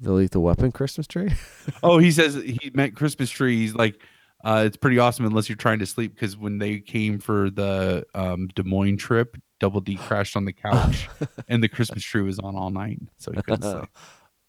The 0.00 0.12
lethal 0.12 0.42
weapon 0.42 0.72
christmas 0.72 1.06
tree? 1.06 1.30
Oh 1.82 1.98
he 1.98 2.10
says 2.10 2.34
he 2.34 2.70
meant 2.74 2.96
christmas 2.96 3.30
tree. 3.30 3.58
He's 3.58 3.74
like 3.74 4.02
uh 4.44 4.64
it's 4.66 4.76
pretty 4.78 4.98
awesome 4.98 5.26
unless 5.26 5.48
you're 5.48 5.56
trying 5.56 5.78
to 5.80 5.86
sleep 5.86 6.14
because 6.14 6.36
when 6.36 6.58
they 6.58 6.80
came 6.80 7.18
for 7.18 7.50
the 7.50 8.04
um 8.14 8.48
des 8.54 8.62
moines 8.62 8.96
trip 8.96 9.36
double 9.60 9.80
d 9.80 9.94
crashed 9.96 10.36
on 10.36 10.44
the 10.46 10.52
couch 10.52 11.08
and 11.48 11.62
the 11.62 11.68
christmas 11.68 12.02
tree 12.02 12.22
was 12.22 12.38
on 12.40 12.56
all 12.56 12.70
night 12.70 12.98
so 13.18 13.30
he 13.30 13.40
couldn't 13.42 13.62
sleep. 13.62 13.88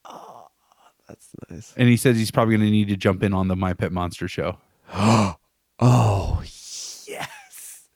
That's 1.07 1.27
nice. 1.49 1.73
And 1.75 1.89
he 1.89 1.97
says 1.97 2.15
he's 2.17 2.31
probably 2.31 2.55
going 2.55 2.65
to 2.67 2.71
need 2.71 2.87
to 2.87 2.95
jump 2.95 3.21
in 3.21 3.33
on 3.33 3.49
the 3.49 3.55
my 3.55 3.73
pet 3.73 3.91
monster 3.91 4.27
show. 4.29 4.57
Oh 5.83 6.41
yes. 6.43 7.87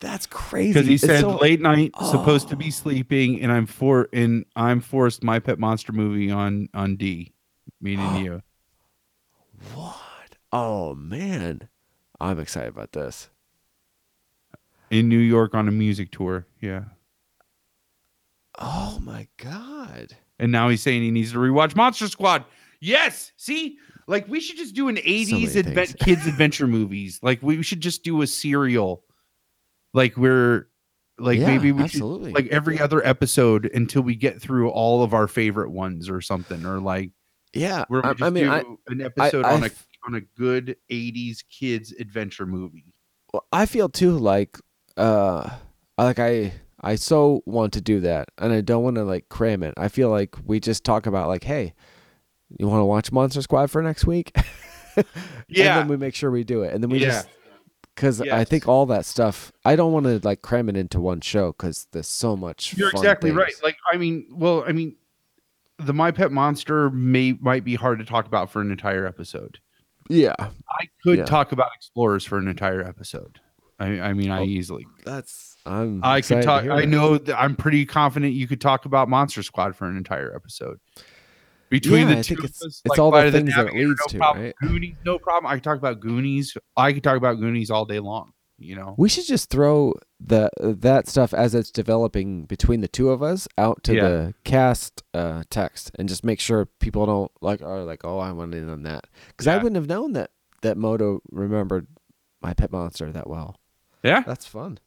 That's 0.00 0.26
crazy. 0.26 0.72
Because 0.72 0.88
he 0.88 0.94
It's 0.94 1.04
said 1.06 1.20
so- 1.20 1.36
late 1.36 1.60
night 1.60 1.92
supposed 1.96 2.48
to 2.48 2.54
Oh. 2.54 2.58
be 2.58 2.70
sleeping 2.72 3.40
and 3.40 3.52
i'm 3.52 3.66
for 3.66 4.08
and 4.12 4.44
i'm 4.56 4.80
forced 4.80 5.22
my 5.22 5.38
pet 5.38 5.58
monster 5.60 5.92
movie 5.92 6.30
on 6.30 6.68
on 6.74 6.96
d 6.96 7.32
meaning 7.80 8.16
you 8.24 8.42
what? 9.74 9.96
Oh 10.52 10.94
man. 10.94 11.68
I'm 12.20 12.38
excited 12.40 12.68
about 12.70 12.92
this 12.92 13.30
in 14.90 15.08
new 15.08 15.18
york 15.18 15.54
on 15.54 15.68
a 15.68 15.72
music 15.72 16.10
tour 16.10 16.46
yeah. 16.60 16.84
Oh 18.58 18.98
my 19.02 19.26
god. 19.38 20.16
And 20.38 20.52
now 20.52 20.68
he's 20.68 20.82
saying 20.82 21.02
he 21.02 21.10
needs 21.10 21.32
to 21.32 21.38
rewatch 21.38 21.74
monster 21.74 22.08
squad. 22.08 22.44
Yes! 22.80 23.32
See? 23.36 23.78
Like 24.06 24.28
we 24.28 24.40
should 24.40 24.56
just 24.56 24.74
do 24.74 24.88
an 24.88 24.96
80s 24.96 25.30
many 25.30 25.46
advent 25.46 25.74
things. 25.74 25.94
kids 25.94 26.26
adventure 26.26 26.66
movies. 26.66 27.20
Like 27.22 27.42
we 27.42 27.62
should 27.62 27.80
just 27.80 28.02
do 28.02 28.22
a 28.22 28.26
serial. 28.26 29.04
Like 29.94 30.16
we're 30.16 30.68
like 31.18 31.38
Yeah, 31.38 31.46
maybe 31.46 31.72
we 31.72 31.84
absolutely. 31.84 32.30
should 32.30 32.34
like 32.34 32.46
every 32.48 32.78
other 32.80 33.06
episode 33.06 33.70
until 33.72 34.02
we 34.02 34.14
get 34.14 34.40
through 34.40 34.70
all 34.70 35.02
of 35.02 35.14
our 35.14 35.28
favorite 35.28 35.70
ones 35.70 36.08
or 36.10 36.20
something 36.20 36.64
or 36.64 36.80
like 36.80 37.10
yeah 37.52 37.84
where 37.88 38.00
we 38.02 38.08
I, 38.08 38.12
just 38.12 38.22
I 38.22 38.30
mean 38.30 38.44
do 38.44 38.50
I, 38.50 38.64
an 38.88 39.00
episode 39.02 39.44
on 39.44 39.64
I 39.64 39.66
a 39.66 39.70
on 40.06 40.14
a 40.14 40.20
good 40.20 40.76
80s 40.90 41.44
kids 41.50 41.92
adventure 41.92 42.46
movie. 42.46 42.94
Well, 43.32 43.46
I 43.52 43.66
feel 43.66 43.88
too 43.88 44.16
like 44.18 44.58
uh 45.00 45.50
like 45.98 46.18
I 46.18 46.52
I 46.80 46.94
so 46.94 47.42
want 47.46 47.72
to 47.74 47.80
do 47.80 48.00
that 48.00 48.28
and 48.38 48.52
I 48.52 48.60
don't 48.60 48.82
want 48.82 48.96
to 48.96 49.04
like 49.04 49.28
cram 49.28 49.62
it. 49.62 49.74
I 49.76 49.88
feel 49.88 50.08
like 50.10 50.34
we 50.46 50.60
just 50.60 50.82
talk 50.84 51.06
about 51.06 51.28
like, 51.28 51.44
hey, 51.44 51.74
you 52.58 52.66
want 52.68 52.80
to 52.80 52.84
watch 52.86 53.12
Monster 53.12 53.42
Squad 53.42 53.70
for 53.70 53.82
next 53.82 54.06
week? 54.06 54.32
Yeah. 54.36 55.02
And 55.50 55.58
then 55.58 55.88
we 55.88 55.96
make 55.96 56.14
sure 56.14 56.30
we 56.30 56.44
do 56.44 56.62
it. 56.62 56.72
And 56.74 56.82
then 56.82 56.90
we 56.90 56.98
Yeah. 56.98 57.06
just 57.08 57.28
cuz 57.96 58.20
I 58.22 58.44
think 58.44 58.66
all 58.68 58.86
that 58.86 59.04
stuff 59.04 59.52
I 59.64 59.76
don't 59.76 59.92
want 59.92 60.06
to 60.06 60.20
like 60.26 60.42
cram 60.42 60.68
it 60.68 60.76
into 60.76 61.00
one 61.00 61.20
show 61.20 61.52
cuz 61.52 61.86
there's 61.92 62.08
so 62.08 62.36
much 62.36 62.74
You're 62.76 62.90
exactly 62.90 63.30
right. 63.30 63.52
Like, 63.62 63.76
I 63.92 63.96
mean, 63.96 64.26
well, 64.32 64.64
I 64.66 64.72
mean, 64.72 64.96
the 65.78 65.92
My 65.94 66.10
Pet 66.10 66.30
Monster 66.32 66.90
may 66.90 67.32
might 67.40 67.64
be 67.64 67.74
hard 67.74 67.98
to 68.00 68.04
talk 68.04 68.26
about 68.26 68.50
for 68.50 68.60
an 68.60 68.70
entire 68.70 69.06
episode. 69.06 69.58
Yeah. 70.08 70.34
I 70.38 70.88
could 71.02 71.18
Yeah. 71.18 71.24
talk 71.24 71.52
about 71.52 71.70
Explorers 71.76 72.24
for 72.24 72.36
an 72.38 72.48
entire 72.48 72.82
episode. 72.82 73.38
I, 73.80 74.00
I 74.00 74.12
mean, 74.12 74.30
I 74.30 74.40
Oh, 74.40 74.44
easily. 74.44 74.86
That's 75.04 75.56
I'm 75.66 76.00
I 76.04 76.20
could 76.20 76.42
talk. 76.42 76.66
I 76.66 76.84
know 76.84 77.18
that 77.18 77.40
I'm 77.40 77.56
pretty 77.56 77.84
confident 77.86 78.34
you 78.34 78.46
could 78.46 78.60
talk 78.60 78.84
about 78.84 79.08
Monster 79.08 79.42
Squad 79.42 79.74
for 79.74 79.86
an 79.86 79.96
entire 79.96 80.34
episode. 80.34 80.78
Between 81.70 82.08
Yeah, 82.08 82.14
the 82.14 82.18
I 82.18 82.22
two 82.22 82.34
it's- 82.34 82.62
us, 82.62 82.80
it's 82.84 82.86
like 82.86 82.98
all 82.98 83.10
the 83.12 83.30
things 83.30 83.54
that 83.54 83.68
it 83.68 83.74
leads 83.74 84.00
no 84.00 84.06
to, 84.08 84.18
problem. 84.18 84.44
right? 84.44 84.54
Goonies, 84.60 84.94
no 85.04 85.18
problem. 85.18 85.50
I 85.50 85.54
could 85.54 85.64
talk 85.64 85.78
about 85.78 86.00
Goonies. 86.00 86.56
I 86.76 86.92
could 86.92 87.04
talk 87.04 87.16
about 87.16 87.34
Goonies 87.34 87.70
all 87.70 87.84
day 87.84 88.00
long. 88.00 88.32
You 88.58 88.76
know. 88.76 88.94
We 88.98 89.08
should 89.08 89.24
just 89.26 89.48
throw 89.48 89.94
the 90.18 90.50
that 90.58 91.08
stuff 91.08 91.32
as 91.32 91.54
it's 91.54 91.70
developing 91.70 92.44
between 92.44 92.80
the 92.82 92.88
two 92.88 93.08
of 93.08 93.22
us 93.22 93.48
out 93.56 93.82
to 93.84 93.94
Yeah. 93.94 94.02
the 94.08 94.34
cast 94.44 95.02
uh, 95.14 95.44
text 95.48 95.92
and 95.98 96.08
just 96.10 96.24
make 96.24 96.40
sure 96.40 96.66
people 96.66 97.06
don't 97.06 97.32
like 97.40 97.62
are 97.62 97.84
like, 97.84 98.04
oh, 98.04 98.18
I 98.18 98.32
went 98.32 98.54
in 98.54 98.68
on 98.68 98.82
that 98.82 99.06
because 99.28 99.46
I 99.46 99.56
wouldn't 99.56 99.76
have 99.76 99.88
known 99.88 100.12
that 100.14 100.32
that 100.62 100.76
Moto 100.76 101.22
remembered 101.30 101.86
my 102.42 102.52
pet 102.52 102.70
monster 102.72 103.10
that 103.12 103.30
well. 103.30 103.56
Yeah. 104.02 104.20
That's 104.20 104.46
fun. 104.46 104.78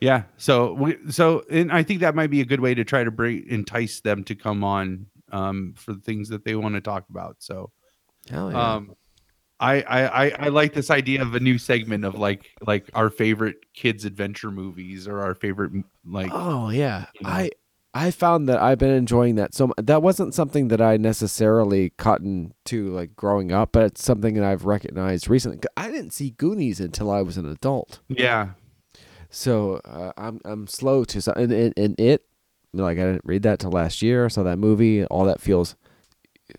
Yeah. 0.00 0.24
So 0.36 0.74
we, 0.74 0.96
so 1.10 1.44
and 1.50 1.72
I 1.72 1.82
think 1.82 2.00
that 2.00 2.14
might 2.14 2.30
be 2.30 2.40
a 2.40 2.44
good 2.44 2.60
way 2.60 2.74
to 2.74 2.84
try 2.84 3.04
to 3.04 3.10
bring 3.10 3.44
entice 3.48 4.00
them 4.00 4.24
to 4.24 4.34
come 4.34 4.62
on 4.62 5.06
um 5.30 5.74
for 5.76 5.92
the 5.92 6.00
things 6.00 6.28
that 6.30 6.44
they 6.44 6.54
want 6.54 6.74
to 6.74 6.80
talk 6.80 7.04
about. 7.10 7.36
So 7.40 7.70
Hell 8.30 8.52
yeah. 8.52 8.74
um 8.74 8.94
I, 9.60 9.82
I 9.82 10.26
I 10.26 10.30
I 10.38 10.48
like 10.48 10.72
this 10.72 10.88
idea 10.88 11.20
of 11.20 11.34
a 11.34 11.40
new 11.40 11.58
segment 11.58 12.04
of 12.04 12.14
like 12.14 12.48
like 12.64 12.88
our 12.94 13.10
favorite 13.10 13.56
kids 13.74 14.04
adventure 14.04 14.52
movies 14.52 15.08
or 15.08 15.20
our 15.20 15.34
favorite 15.34 15.72
like 16.06 16.30
oh 16.32 16.70
yeah. 16.70 17.06
you 17.14 17.26
know. 17.26 17.32
I 17.32 17.50
I 17.94 18.10
found 18.10 18.48
that 18.48 18.60
I've 18.60 18.78
been 18.78 18.90
enjoying 18.90 19.36
that. 19.36 19.54
So 19.54 19.72
that 19.78 20.02
wasn't 20.02 20.34
something 20.34 20.68
that 20.68 20.80
I 20.80 20.96
necessarily 20.98 21.90
caught 21.90 22.20
into 22.20 22.90
like 22.90 23.16
growing 23.16 23.50
up, 23.50 23.72
but 23.72 23.84
it's 23.84 24.04
something 24.04 24.34
that 24.34 24.44
I've 24.44 24.64
recognized 24.66 25.28
recently. 25.28 25.58
I 25.76 25.90
didn't 25.90 26.12
see 26.12 26.30
Goonies 26.30 26.80
until 26.80 27.10
I 27.10 27.22
was 27.22 27.36
an 27.38 27.46
adult. 27.46 28.00
yeah 28.08 28.50
So 29.30 29.80
uh, 29.84 30.12
I'm 30.16 30.40
I'm 30.44 30.66
slow 30.66 31.04
to 31.04 31.32
and, 31.36 31.52
and 31.52 31.74
and 31.76 31.98
it 32.00 32.24
like 32.72 32.98
I 32.98 33.02
didn't 33.02 33.24
read 33.24 33.42
that 33.42 33.58
till 33.60 33.70
last 33.70 34.02
year. 34.02 34.28
Saw 34.28 34.42
that 34.42 34.58
movie, 34.58 35.04
all 35.06 35.24
that 35.24 35.40
feels, 35.40 35.74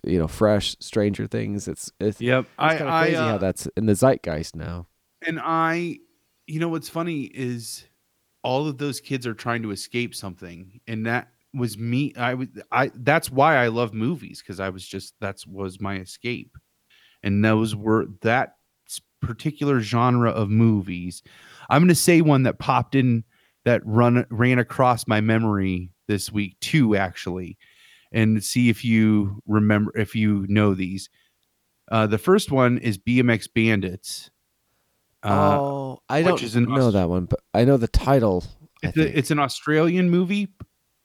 you 0.04 0.18
know, 0.20 0.28
fresh. 0.28 0.76
Stranger 0.80 1.28
Things. 1.28 1.68
It's 1.68 1.92
it's, 2.00 2.20
yep 2.20 2.46
it's 2.46 2.54
I 2.58 2.70
kind 2.70 2.82
of 2.82 2.88
I 2.90 3.14
uh, 3.14 3.28
how 3.28 3.38
that's 3.38 3.68
in 3.78 3.86
the 3.86 3.94
zeitgeist 3.94 4.56
now. 4.56 4.88
and 5.26 5.40
I 5.42 6.00
you 6.48 6.60
know 6.60 6.70
what's 6.70 6.90
funny 6.90 7.24
is 7.24 7.86
all 8.44 8.68
of 8.68 8.78
those 8.78 9.00
kids 9.00 9.28
are 9.28 9.34
trying 9.34 9.62
to 9.64 9.72
escape 9.72 10.16
something 10.16 10.80
and 10.88 11.06
that 11.06 11.30
was 11.54 11.78
me 11.78 12.14
I 12.16 12.36
was 12.36 12.48
I 12.72 12.92
that's 12.96 13.32
why 13.32 13.58
I 13.58 13.68
love 13.68 13.94
movies 13.94 14.42
because 14.42 14.60
I 14.60 14.70
was 14.70 14.88
just 14.88 15.16
that's 15.20 15.48
was 15.48 15.82
my 15.82 15.98
escape. 15.98 16.56
And 17.24 17.44
those 17.44 17.76
were 17.76 18.08
that 18.22 18.56
particular 19.22 19.82
genre 19.82 20.32
of 20.32 20.50
movies 20.50 21.22
I'm 21.70 21.82
going 21.82 21.90
to 21.90 21.96
say 21.96 22.22
one 22.22 22.44
that 22.44 22.60
popped 22.60 22.96
in 22.96 23.24
that 23.66 23.86
run 23.86 24.26
ran 24.30 24.60
across 24.60 25.08
my 25.08 25.20
memory 25.22 25.92
this 26.08 26.32
week 26.32 26.58
too 26.62 26.96
actually 26.96 27.58
and 28.12 28.44
see 28.44 28.70
if 28.70 28.86
you 28.86 29.42
remember 29.46 29.92
if 29.98 30.16
you 30.16 30.46
know 30.48 30.74
these. 30.74 31.10
Uh 31.92 32.08
the 32.08 32.18
first 32.18 32.52
one 32.52 32.78
is 32.78 32.98
BMX 32.98 33.48
Bandits 33.54 34.30
uh, 35.24 35.60
oh, 35.60 36.02
I 36.10 36.22
don't 36.22 36.42
know 36.68 36.92
that 36.92 37.10
one, 37.10 37.26
but 37.26 37.40
I 37.54 37.66
know 37.66 37.78
the 37.78 37.88
title. 37.88 38.44
It's, 38.82 38.98
a, 38.98 39.18
it's 39.18 39.32
an 39.32 39.40
Australian 39.40 40.10
movie 40.10 40.48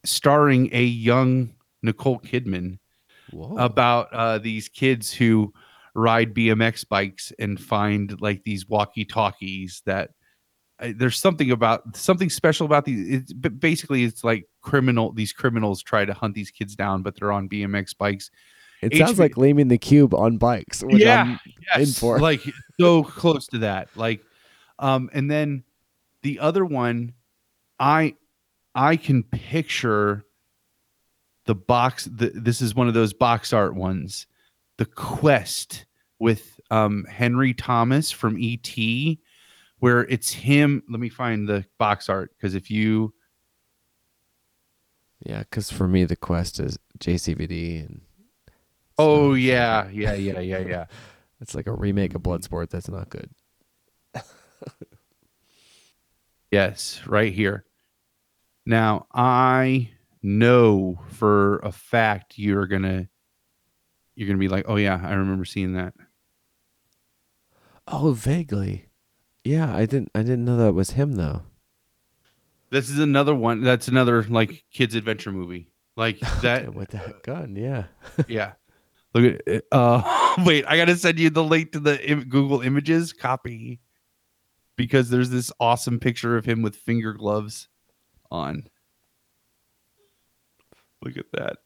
starring 0.05 0.68
a 0.73 0.84
young 0.84 1.55
Nicole 1.83 2.20
Kidman 2.20 2.78
Whoa. 3.33 3.57
about 3.59 4.12
uh, 4.12 4.39
these 4.39 4.68
kids 4.68 5.12
who 5.12 5.52
ride 5.94 6.34
BMX 6.34 6.89
bikes 6.89 7.33
and 7.39 7.60
find 7.60 8.20
like 8.20 8.43
these 8.44 8.68
walkie 8.68 9.05
talkies 9.05 9.83
that 9.86 10.10
uh, 10.81 10.93
there's 10.97 11.18
something 11.18 11.51
about 11.51 11.97
something 11.97 12.31
special 12.31 12.67
about 12.67 12.84
these. 12.84 13.23
It's 13.23 13.33
basically 13.33 14.05
it's 14.05 14.25
like 14.25 14.44
criminal. 14.60 15.12
These 15.12 15.33
criminals 15.33 15.83
try 15.83 16.05
to 16.05 16.12
hunt 16.12 16.34
these 16.34 16.51
kids 16.51 16.75
down, 16.75 17.02
but 17.02 17.17
they're 17.17 17.33
on 17.33 17.49
BMX 17.49 17.97
bikes. 17.97 18.31
It 18.92 18.96
sounds 18.96 19.18
like 19.18 19.36
leaving 19.36 19.68
the 19.68 19.78
cube 19.78 20.14
on 20.14 20.36
bikes. 20.36 20.82
Which 20.82 21.02
Yeah. 21.02 21.36
I'm 21.74 21.82
in 21.82 21.86
for. 21.86 22.18
like 22.20 22.40
so 22.78 23.04
close 23.04 23.46
to 23.48 23.58
that 23.58 23.88
like 23.96 24.20
um 24.78 25.08
and 25.12 25.30
then 25.30 25.64
the 26.22 26.40
other 26.40 26.64
one 26.64 27.14
i 27.78 28.14
i 28.74 28.96
can 28.96 29.22
picture 29.22 30.24
the 31.46 31.54
box 31.54 32.04
the, 32.04 32.30
this 32.34 32.60
is 32.60 32.74
one 32.74 32.88
of 32.88 32.94
those 32.94 33.12
box 33.12 33.52
art 33.52 33.74
ones 33.74 34.26
the 34.76 34.84
quest 34.84 35.86
with 36.18 36.60
um 36.70 37.04
henry 37.08 37.54
thomas 37.54 38.10
from 38.10 38.36
et 38.42 38.76
where 39.78 40.00
it's 40.02 40.32
him 40.32 40.82
let 40.90 41.00
me 41.00 41.08
find 41.08 41.48
the 41.48 41.64
box 41.78 42.08
art 42.08 42.32
because 42.36 42.54
if 42.54 42.70
you 42.70 43.12
yeah, 45.24 45.40
because 45.40 45.70
for 45.70 45.88
me 45.88 46.04
the 46.04 46.16
quest 46.16 46.60
is 46.60 46.78
JCVD, 46.98 47.86
and 47.86 48.02
oh 48.98 49.34
yeah 49.34 49.89
yeah 49.90 50.14
yeah 50.14 50.40
yeah 50.40 50.58
yeah 50.58 50.84
it's 51.40 51.55
like 51.55 51.66
a 51.66 51.73
remake 51.73 52.14
of 52.14 52.23
Bloodsport. 52.23 52.70
That's 52.70 52.89
not 52.89 53.10
good. 53.10 53.31
Yes, 56.50 57.00
right 57.05 57.32
here. 57.32 57.64
Now, 58.64 59.06
I 59.12 59.90
know 60.23 61.00
for 61.08 61.56
a 61.58 61.73
fact 61.73 62.39
you're 62.39 62.68
going 62.68 62.84
to 62.84 63.08
you're 64.14 64.28
to 64.28 64.36
be 64.36 64.47
like, 64.47 64.66
"Oh 64.68 64.76
yeah, 64.76 65.00
I 65.02 65.14
remember 65.14 65.44
seeing 65.44 65.74
that." 65.74 65.94
Oh, 67.89 68.12
vaguely. 68.12 68.86
Yeah, 69.42 69.74
I 69.74 69.84
didn't. 69.84 70.12
I 70.14 70.23
didn't 70.23 70.44
know 70.44 70.56
that 70.58 70.74
was 70.74 70.90
him 70.90 71.16
though. 71.16 71.42
This 72.70 72.89
is 72.89 73.00
another 73.00 73.34
one. 73.34 73.62
That's 73.62 73.89
another 73.89 74.23
like 74.23 74.62
kids 74.73 74.94
adventure 74.94 75.32
movie. 75.32 75.73
Like 75.97 76.20
that 76.42 76.73
with 76.73 76.90
that 76.90 77.24
gun. 77.24 77.56
Yeah. 77.56 77.86
yeah. 78.28 78.52
Look 79.15 79.41
at. 79.47 79.65
Uh 79.70 80.34
wait, 80.47 80.65
I 80.67 80.76
got 80.76 80.86
to 80.86 80.97
send 80.97 81.18
you 81.18 81.31
the 81.31 81.44
link 81.44 81.73
to 81.73 81.81
the 81.81 82.05
Im- 82.09 82.25
Google 82.28 82.60
Images 82.60 83.12
copy 83.12 83.81
because 84.76 85.09
there's 85.10 85.31
this 85.31 85.52
awesome 85.60 86.01
picture 86.01 86.36
of 86.36 86.44
him 86.44 86.62
with 86.62 86.75
finger 86.76 87.12
gloves 87.12 87.68
on. 88.31 88.65
Look 91.02 91.17
at 91.17 91.31
that. 91.33 91.59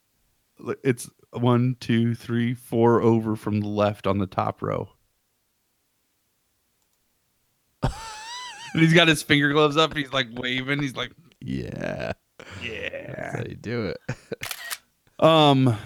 Look, 0.58 0.78
It's 0.84 1.08
one, 1.32 1.76
two, 1.80 2.14
three, 2.14 2.52
four 2.54 3.00
over 3.00 3.34
from 3.36 3.60
the 3.60 3.68
left 3.68 4.06
on 4.06 4.18
the 4.18 4.26
top 4.26 4.60
row. 4.60 4.88
and 7.82 7.92
he's 8.74 8.92
got 8.92 9.08
his 9.08 9.22
finger 9.22 9.52
gloves 9.52 9.76
up. 9.76 9.96
He's 9.96 10.12
like 10.12 10.26
waving. 10.32 10.82
He's 10.82 10.96
like, 10.96 11.12
Yeah. 11.40 12.12
yeah. 12.62 13.14
That's 13.16 13.36
how 13.36 13.44
you 13.48 13.56
do 13.56 13.86
it. 13.86 13.98
Um, 15.20 15.76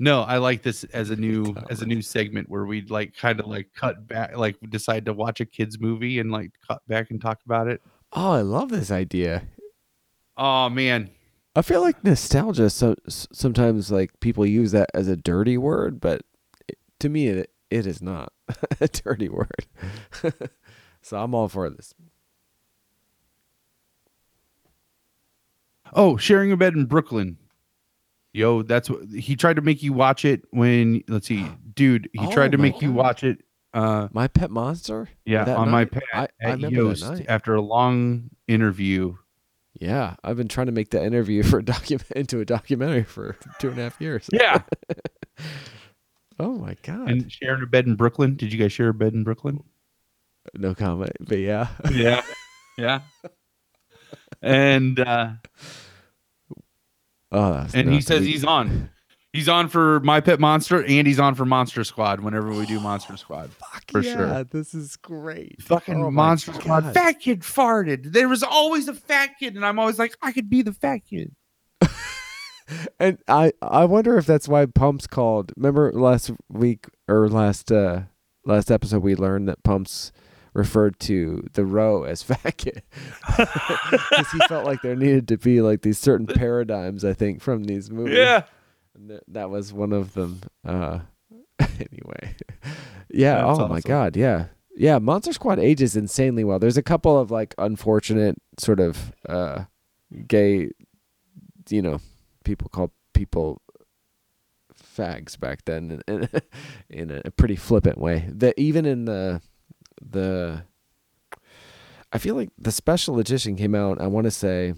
no, 0.00 0.22
I 0.22 0.38
like 0.38 0.62
this 0.62 0.84
as 0.84 1.10
a 1.10 1.16
new 1.16 1.54
as 1.68 1.82
a 1.82 1.86
new 1.86 2.00
segment 2.00 2.48
where 2.48 2.64
we 2.64 2.80
like 2.86 3.14
kind 3.14 3.38
of 3.38 3.46
like 3.46 3.68
cut 3.74 4.08
back, 4.08 4.34
like 4.34 4.56
decide 4.70 5.04
to 5.04 5.12
watch 5.12 5.40
a 5.40 5.44
kids 5.44 5.78
movie 5.78 6.18
and 6.18 6.32
like 6.32 6.52
cut 6.66 6.80
back 6.88 7.10
and 7.10 7.20
talk 7.20 7.40
about 7.44 7.68
it. 7.68 7.82
Oh, 8.14 8.32
I 8.32 8.40
love 8.40 8.70
this 8.70 8.90
idea. 8.90 9.42
Oh 10.38 10.70
man, 10.70 11.10
I 11.54 11.60
feel 11.60 11.82
like 11.82 12.02
nostalgia. 12.02 12.70
So 12.70 12.96
sometimes 13.08 13.92
like 13.92 14.18
people 14.20 14.46
use 14.46 14.72
that 14.72 14.88
as 14.94 15.06
a 15.06 15.16
dirty 15.16 15.58
word, 15.58 16.00
but 16.00 16.22
it, 16.66 16.78
to 17.00 17.10
me 17.10 17.28
it 17.28 17.50
it 17.68 17.86
is 17.86 18.00
not 18.00 18.32
a 18.80 18.88
dirty 18.88 19.28
word. 19.28 19.66
so 21.02 21.18
I'm 21.22 21.34
all 21.34 21.48
for 21.48 21.68
this. 21.68 21.92
Oh, 25.92 26.16
sharing 26.16 26.52
a 26.52 26.56
bed 26.56 26.72
in 26.72 26.86
Brooklyn. 26.86 27.36
Yo, 28.32 28.62
that's 28.62 28.88
what 28.88 29.08
he 29.08 29.34
tried 29.36 29.56
to 29.56 29.62
make 29.62 29.82
you 29.82 29.92
watch 29.92 30.24
it 30.24 30.42
when 30.50 31.02
let's 31.08 31.26
see, 31.26 31.46
dude, 31.74 32.08
he 32.12 32.26
Oh 32.26 32.30
tried 32.32 32.52
to 32.52 32.58
my 32.58 32.62
make 32.62 32.80
you 32.82 32.92
watch 32.92 33.24
it 33.24 33.42
uh 33.74 34.08
My 34.12 34.28
pet 34.28 34.50
monster. 34.50 35.08
yeah, 35.24 35.44
That 35.44 35.56
on 35.56 35.70
my 35.70 35.80
night? 35.84 35.92
pad 35.92 36.02
I- 36.14 36.18
I 36.46 36.50
at 36.50 36.62
remember 36.62 36.94
that 36.94 37.18
night. 37.18 37.26
after 37.28 37.54
a 37.54 37.60
long 37.60 38.30
interview. 38.48 39.16
Yeah, 39.80 40.16
I've 40.24 40.36
been 40.36 40.48
trying 40.48 40.66
to 40.66 40.72
make 40.72 40.90
that 40.90 41.04
interview 41.04 41.42
for 41.50 41.58
a 41.58 41.64
document 41.64 42.10
into 42.16 42.40
a 42.40 42.44
documentary 42.44 43.04
for 43.04 43.36
two 43.60 43.70
and 43.70 43.78
a 43.78 43.82
half 43.84 44.00
years. 44.00 44.28
Yeah. 44.32 44.62
Oh 46.38 46.54
my 46.56 46.74
god. 46.82 47.10
and 47.10 47.30
sharing 47.30 47.62
a 47.62 47.66
bed 47.66 47.86
in 47.86 47.96
Brooklyn. 47.96 48.34
Did 48.36 48.50
you 48.52 48.58
guys 48.58 48.72
share 48.72 48.88
a 48.88 48.94
bed 48.94 49.12
in 49.12 49.24
Brooklyn? 49.24 49.62
no 50.54 50.74
comment, 50.74 51.12
but 51.20 51.38
yeah. 51.38 51.68
Yeah. 51.90 52.22
Yeah. 52.78 53.00
And 54.42 54.98
uh 54.98 55.32
Oh, 57.32 57.66
and 57.74 57.90
he 57.92 58.00
says 58.00 58.24
he's 58.24 58.44
on. 58.44 58.90
He's 59.32 59.48
on 59.48 59.68
for 59.68 60.00
My 60.00 60.20
Pet 60.20 60.40
Monster 60.40 60.82
and 60.82 61.06
he's 61.06 61.20
on 61.20 61.36
for 61.36 61.44
Monster 61.44 61.84
Squad 61.84 62.18
whenever 62.18 62.48
we 62.48 62.66
do 62.66 62.80
Monster 62.80 63.16
Squad. 63.16 63.50
for 63.88 64.00
yeah, 64.02 64.12
sure. 64.16 64.44
This 64.44 64.74
is 64.74 64.96
great. 64.96 65.62
Fucking 65.62 66.02
Oh 66.02 66.10
Monster 66.10 66.52
Squad. 66.52 66.80
God. 66.80 66.94
Fat 66.94 67.20
kid 67.20 67.42
farted. 67.42 68.12
There 68.12 68.28
was 68.28 68.42
always 68.42 68.88
a 68.88 68.94
fat 68.94 69.38
kid, 69.38 69.54
and 69.54 69.64
I'm 69.64 69.78
always 69.78 70.00
like, 70.00 70.16
I 70.20 70.32
could 70.32 70.50
be 70.50 70.62
the 70.62 70.72
fat 70.72 71.00
kid. 71.08 71.34
And 73.00 73.18
I 73.26 73.52
I 73.60 73.84
wonder 73.84 74.16
if 74.16 74.26
that's 74.26 74.46
why 74.46 74.64
Pumps 74.66 75.08
called. 75.08 75.52
Remember 75.56 75.90
last 75.92 76.30
week 76.48 76.86
or 77.08 77.28
last 77.28 77.72
uh 77.72 78.02
last 78.44 78.70
episode 78.70 79.02
we 79.02 79.16
learned 79.16 79.48
that 79.48 79.62
Pumps 79.64 80.12
referred 80.52 80.98
to 81.00 81.46
the 81.52 81.64
row 81.64 82.04
as 82.04 82.22
fat 82.22 82.56
kid 82.56 82.82
because 83.36 84.30
he 84.32 84.38
felt 84.48 84.66
like 84.66 84.82
there 84.82 84.96
needed 84.96 85.28
to 85.28 85.36
be 85.36 85.60
like 85.60 85.82
these 85.82 85.98
certain 85.98 86.26
paradigms. 86.34 87.04
I 87.04 87.12
think 87.12 87.40
from 87.40 87.64
these 87.64 87.90
movies. 87.90 88.18
Yeah. 88.18 88.42
And 88.94 89.08
th- 89.08 89.22
that 89.28 89.50
was 89.50 89.72
one 89.72 89.92
of 89.92 90.14
them. 90.14 90.40
Uh, 90.64 91.00
anyway, 91.60 92.36
yeah. 93.10 93.42
That's 93.46 93.58
oh 93.60 93.68
my 93.68 93.80
god, 93.80 94.16
yeah, 94.16 94.46
yeah. 94.74 94.98
Monster 94.98 95.32
Squad 95.32 95.58
ages 95.58 95.96
insanely 95.96 96.42
well. 96.44 96.58
There's 96.58 96.76
a 96.76 96.82
couple 96.82 97.18
of 97.18 97.30
like 97.30 97.54
unfortunate 97.58 98.36
sort 98.58 98.80
of 98.80 99.12
uh, 99.28 99.64
gay, 100.26 100.70
you 101.68 101.82
know, 101.82 102.00
people 102.44 102.68
called 102.68 102.90
people 103.14 103.60
fags 105.00 105.38
back 105.38 105.64
then, 105.64 106.02
in, 106.08 106.28
in 106.90 107.22
a 107.24 107.30
pretty 107.30 107.56
flippant 107.56 107.98
way. 107.98 108.26
That 108.28 108.54
even 108.56 108.86
in 108.86 109.04
the 109.04 109.40
the 110.00 110.64
I 112.12 112.18
feel 112.18 112.34
like 112.34 112.50
the 112.58 112.72
special 112.72 113.18
edition 113.18 113.56
came 113.56 113.74
out. 113.74 114.00
I 114.00 114.08
want 114.08 114.24
to 114.24 114.32
say, 114.32 114.74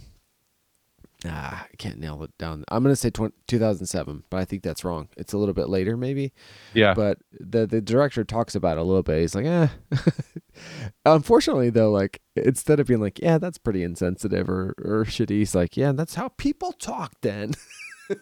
ah, 1.26 1.66
I 1.70 1.76
can't 1.76 1.98
nail 1.98 2.22
it 2.22 2.36
down. 2.38 2.64
I'm 2.68 2.82
gonna 2.82 2.96
say 2.96 3.10
20, 3.10 3.34
2007, 3.46 4.24
but 4.28 4.36
I 4.38 4.44
think 4.44 4.62
that's 4.62 4.84
wrong. 4.84 5.08
It's 5.16 5.32
a 5.32 5.38
little 5.38 5.54
bit 5.54 5.68
later, 5.68 5.96
maybe. 5.96 6.32
Yeah. 6.74 6.94
But 6.94 7.18
the 7.32 7.66
the 7.66 7.80
director 7.80 8.24
talks 8.24 8.54
about 8.54 8.76
it 8.76 8.80
a 8.80 8.84
little 8.84 9.02
bit. 9.02 9.20
He's 9.20 9.34
like, 9.34 9.46
eh. 9.46 9.68
Unfortunately, 11.06 11.70
though, 11.70 11.90
like 11.90 12.20
instead 12.36 12.80
of 12.80 12.86
being 12.86 13.00
like, 13.00 13.18
yeah, 13.18 13.38
that's 13.38 13.58
pretty 13.58 13.82
insensitive 13.82 14.48
or 14.48 14.74
or 14.78 15.04
shitty, 15.04 15.30
he's 15.30 15.54
like, 15.54 15.76
yeah, 15.76 15.92
that's 15.92 16.14
how 16.14 16.28
people 16.28 16.72
talk 16.72 17.14
then. 17.22 17.54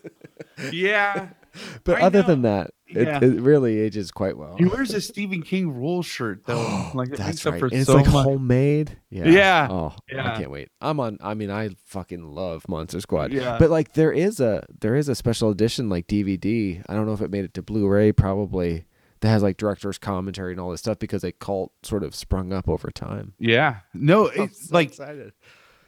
yeah. 0.72 1.30
but 1.84 1.98
I 1.98 2.02
other 2.06 2.22
know. 2.22 2.26
than 2.28 2.42
that, 2.42 2.70
it, 2.86 3.06
Yeah. 3.06 3.18
it 3.22 3.40
really 3.40 3.78
ages 3.78 4.10
quite 4.10 4.36
well. 4.36 4.56
He 4.58 4.64
wears 4.64 4.92
a 4.94 5.00
Stephen 5.00 5.42
King 5.42 5.72
rule 5.72 6.02
shirt 6.02 6.44
though. 6.46 6.90
like 6.94 7.10
That's 7.10 7.44
right. 7.44 7.60
And 7.62 7.72
it's 7.72 7.86
so 7.86 7.94
like 7.96 8.06
much. 8.06 8.24
homemade. 8.24 8.98
Yeah. 9.10 9.28
Yeah. 9.28 9.68
Oh, 9.70 9.94
Yeah. 10.10 10.32
I 10.32 10.36
can't 10.38 10.50
wait. 10.50 10.68
I'm 10.80 11.00
on. 11.00 11.18
I 11.20 11.34
mean, 11.34 11.50
I 11.50 11.70
fucking 11.86 12.22
love 12.34 12.68
Monster 12.68 13.00
Squad. 13.00 13.32
Yeah. 13.32 13.56
But 13.58 13.70
like, 13.70 13.92
there 13.94 14.12
is 14.12 14.40
a 14.40 14.64
there 14.80 14.96
is 14.96 15.08
a 15.08 15.14
special 15.14 15.50
edition 15.50 15.88
like 15.88 16.06
DVD. 16.06 16.82
I 16.88 16.94
don't 16.94 17.06
know 17.06 17.12
if 17.14 17.20
it 17.20 17.30
made 17.30 17.44
it 17.44 17.54
to 17.54 17.62
Blu-ray. 17.62 18.12
Probably 18.12 18.86
that 19.20 19.28
has 19.28 19.42
like 19.42 19.56
director's 19.58 19.98
commentary 19.98 20.52
and 20.52 20.60
all 20.60 20.70
this 20.70 20.80
stuff 20.80 20.98
because 20.98 21.22
a 21.24 21.32
cult 21.32 21.72
sort 21.82 22.02
of 22.02 22.14
sprung 22.14 22.52
up 22.52 22.68
over 22.68 22.90
time. 22.90 23.34
Yeah. 23.38 23.80
No, 23.92 24.26
it's 24.34 24.68
so 24.68 24.74
like 24.74 24.88
excited. 24.88 25.32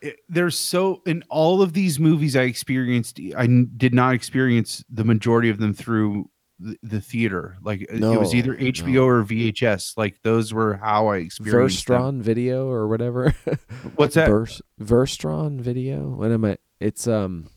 It, 0.02 0.16
there's 0.28 0.58
so 0.58 1.00
in 1.06 1.22
all 1.30 1.62
of 1.62 1.72
these 1.72 1.98
movies 1.98 2.36
I 2.36 2.42
experienced, 2.42 3.18
I 3.36 3.46
did 3.76 3.94
not 3.94 4.14
experience 4.14 4.84
the 4.90 5.04
majority 5.04 5.48
of 5.48 5.58
them 5.58 5.72
through 5.72 6.28
the, 6.58 6.76
the 6.82 7.00
theater. 7.00 7.56
Like 7.62 7.82
it- 7.82 8.02
it 8.02 8.18
was 8.20 8.34
either 8.34 8.54
HBO 8.56 8.86
no. 8.94 9.06
or 9.06 9.24
VHS. 9.24 9.96
Like 9.96 10.20
those 10.22 10.52
were 10.52 10.74
how 10.74 11.06
I 11.08 11.18
experienced 11.18 11.86
them. 11.86 12.00
Verstron 12.00 12.20
video 12.22 12.68
or 12.68 12.86
whatever. 12.88 13.30
What's 13.96 14.14
that? 14.16 14.28
Vers, 14.28 14.60
Verstron 14.80 15.60
video. 15.60 16.00
What 16.08 16.30
am 16.30 16.44
I? 16.44 16.58
It's 16.80 17.06
um 17.08 17.48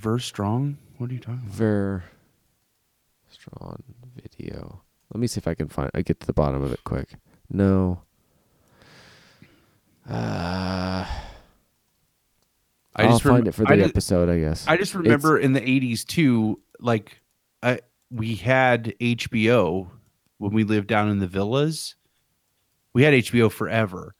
Verse 0.00 0.24
strong. 0.24 0.78
What 0.98 1.10
are 1.10 1.14
you 1.14 1.20
talking 1.20 1.42
about? 1.46 2.02
Verstron 3.30 3.80
video. 4.16 4.82
Let 5.12 5.20
me 5.20 5.26
see 5.26 5.38
if 5.38 5.46
I 5.46 5.54
can 5.54 5.68
find. 5.68 5.90
I 5.94 6.02
get 6.02 6.20
to 6.20 6.26
the 6.26 6.32
bottom 6.32 6.62
of 6.62 6.72
it 6.72 6.82
quick. 6.84 7.10
No. 7.50 8.02
Uh, 10.08 11.06
I 12.94 13.04
I'll 13.04 13.10
just 13.12 13.24
rem- 13.24 13.36
find 13.36 13.48
it 13.48 13.52
for 13.52 13.70
I 13.70 13.76
the 13.76 13.84
episode, 13.84 14.28
I 14.28 14.38
guess. 14.38 14.66
I 14.68 14.76
just 14.76 14.94
remember 14.94 15.38
in 15.38 15.52
the 15.54 15.60
80s 15.60 16.04
too, 16.06 16.60
like 16.78 17.20
I, 17.62 17.80
we 18.10 18.34
had 18.34 18.94
HBO 19.00 19.88
when 20.38 20.52
we 20.52 20.64
lived 20.64 20.88
down 20.88 21.08
in 21.08 21.18
the 21.18 21.26
villas. 21.26 21.94
We 22.92 23.02
had 23.04 23.14
HBO 23.14 23.50
forever. 23.50 24.14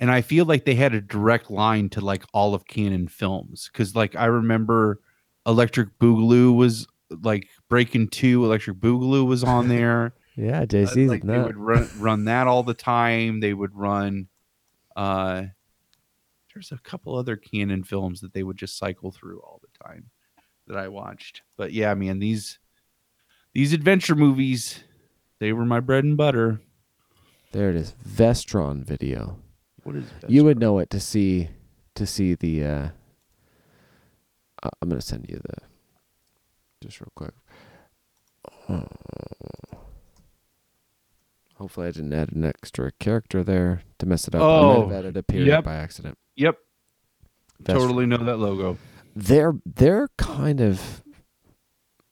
And 0.00 0.10
I 0.10 0.20
feel 0.20 0.44
like 0.44 0.64
they 0.64 0.74
had 0.74 0.94
a 0.94 1.00
direct 1.00 1.50
line 1.50 1.88
to 1.90 2.00
like 2.00 2.22
all 2.32 2.54
of 2.54 2.66
Cannon 2.66 3.08
films. 3.08 3.70
Cause 3.72 3.94
like 3.96 4.14
I 4.14 4.26
remember 4.26 5.00
Electric 5.46 5.98
Boogaloo 5.98 6.54
was 6.54 6.86
like 7.22 7.48
Breaking 7.70 8.08
Two, 8.08 8.44
Electric 8.44 8.76
Boogaloo 8.76 9.26
was 9.26 9.42
on 9.42 9.68
there. 9.74 10.12
yeah, 10.36 10.60
Uh, 10.60 10.66
like 10.96 11.22
they 11.24 11.38
would 11.38 11.56
run 11.56 11.88
run 11.98 12.24
that 12.26 12.46
all 12.46 12.62
the 12.62 12.74
time. 12.74 13.40
They 13.40 13.54
would 13.54 13.74
run 13.74 14.28
uh 14.94 15.44
there's 16.58 16.72
a 16.72 16.78
couple 16.82 17.14
other 17.16 17.36
Cannon 17.36 17.84
films 17.84 18.20
that 18.20 18.32
they 18.32 18.42
would 18.42 18.56
just 18.56 18.76
cycle 18.78 19.12
through 19.12 19.38
all 19.42 19.60
the 19.62 19.84
time 19.86 20.10
that 20.66 20.76
I 20.76 20.88
watched. 20.88 21.42
But 21.56 21.72
yeah, 21.72 21.94
man, 21.94 22.18
these 22.18 22.58
these 23.54 23.72
adventure 23.72 24.16
movies, 24.16 24.82
they 25.38 25.52
were 25.52 25.64
my 25.64 25.78
bread 25.78 26.02
and 26.02 26.16
butter. 26.16 26.60
There 27.52 27.70
it 27.70 27.76
is. 27.76 27.94
Vestron 28.06 28.84
video. 28.84 29.38
What 29.84 29.94
is 29.94 30.06
You 30.26 30.42
would 30.44 30.58
know 30.58 30.80
it 30.80 30.90
to 30.90 30.98
see 30.98 31.50
to 31.94 32.04
see 32.06 32.34
the. 32.34 32.64
uh 32.64 32.88
I'm 34.82 34.88
gonna 34.88 35.00
send 35.00 35.26
you 35.28 35.36
the. 35.36 35.58
Just 36.82 37.00
real 37.00 37.12
quick. 37.14 37.34
Hopefully, 41.54 41.86
I 41.86 41.90
didn't 41.92 42.12
add 42.12 42.32
an 42.32 42.44
extra 42.44 42.90
character 42.98 43.42
there 43.44 43.82
to 43.98 44.06
mess 44.06 44.26
it 44.26 44.34
up. 44.34 44.42
I 44.42 44.44
might 44.44 44.50
Oh, 44.50 44.88
have 44.88 44.98
added 44.98 45.16
a 45.16 45.22
period 45.22 45.46
yep. 45.48 45.64
by 45.64 45.74
accident. 45.76 46.18
Yep. 46.38 46.56
Totally 47.64 48.06
know 48.06 48.18
that 48.18 48.38
logo. 48.38 48.78
they're 49.16 49.54
they're 49.66 50.08
kind 50.16 50.60
of 50.60 51.02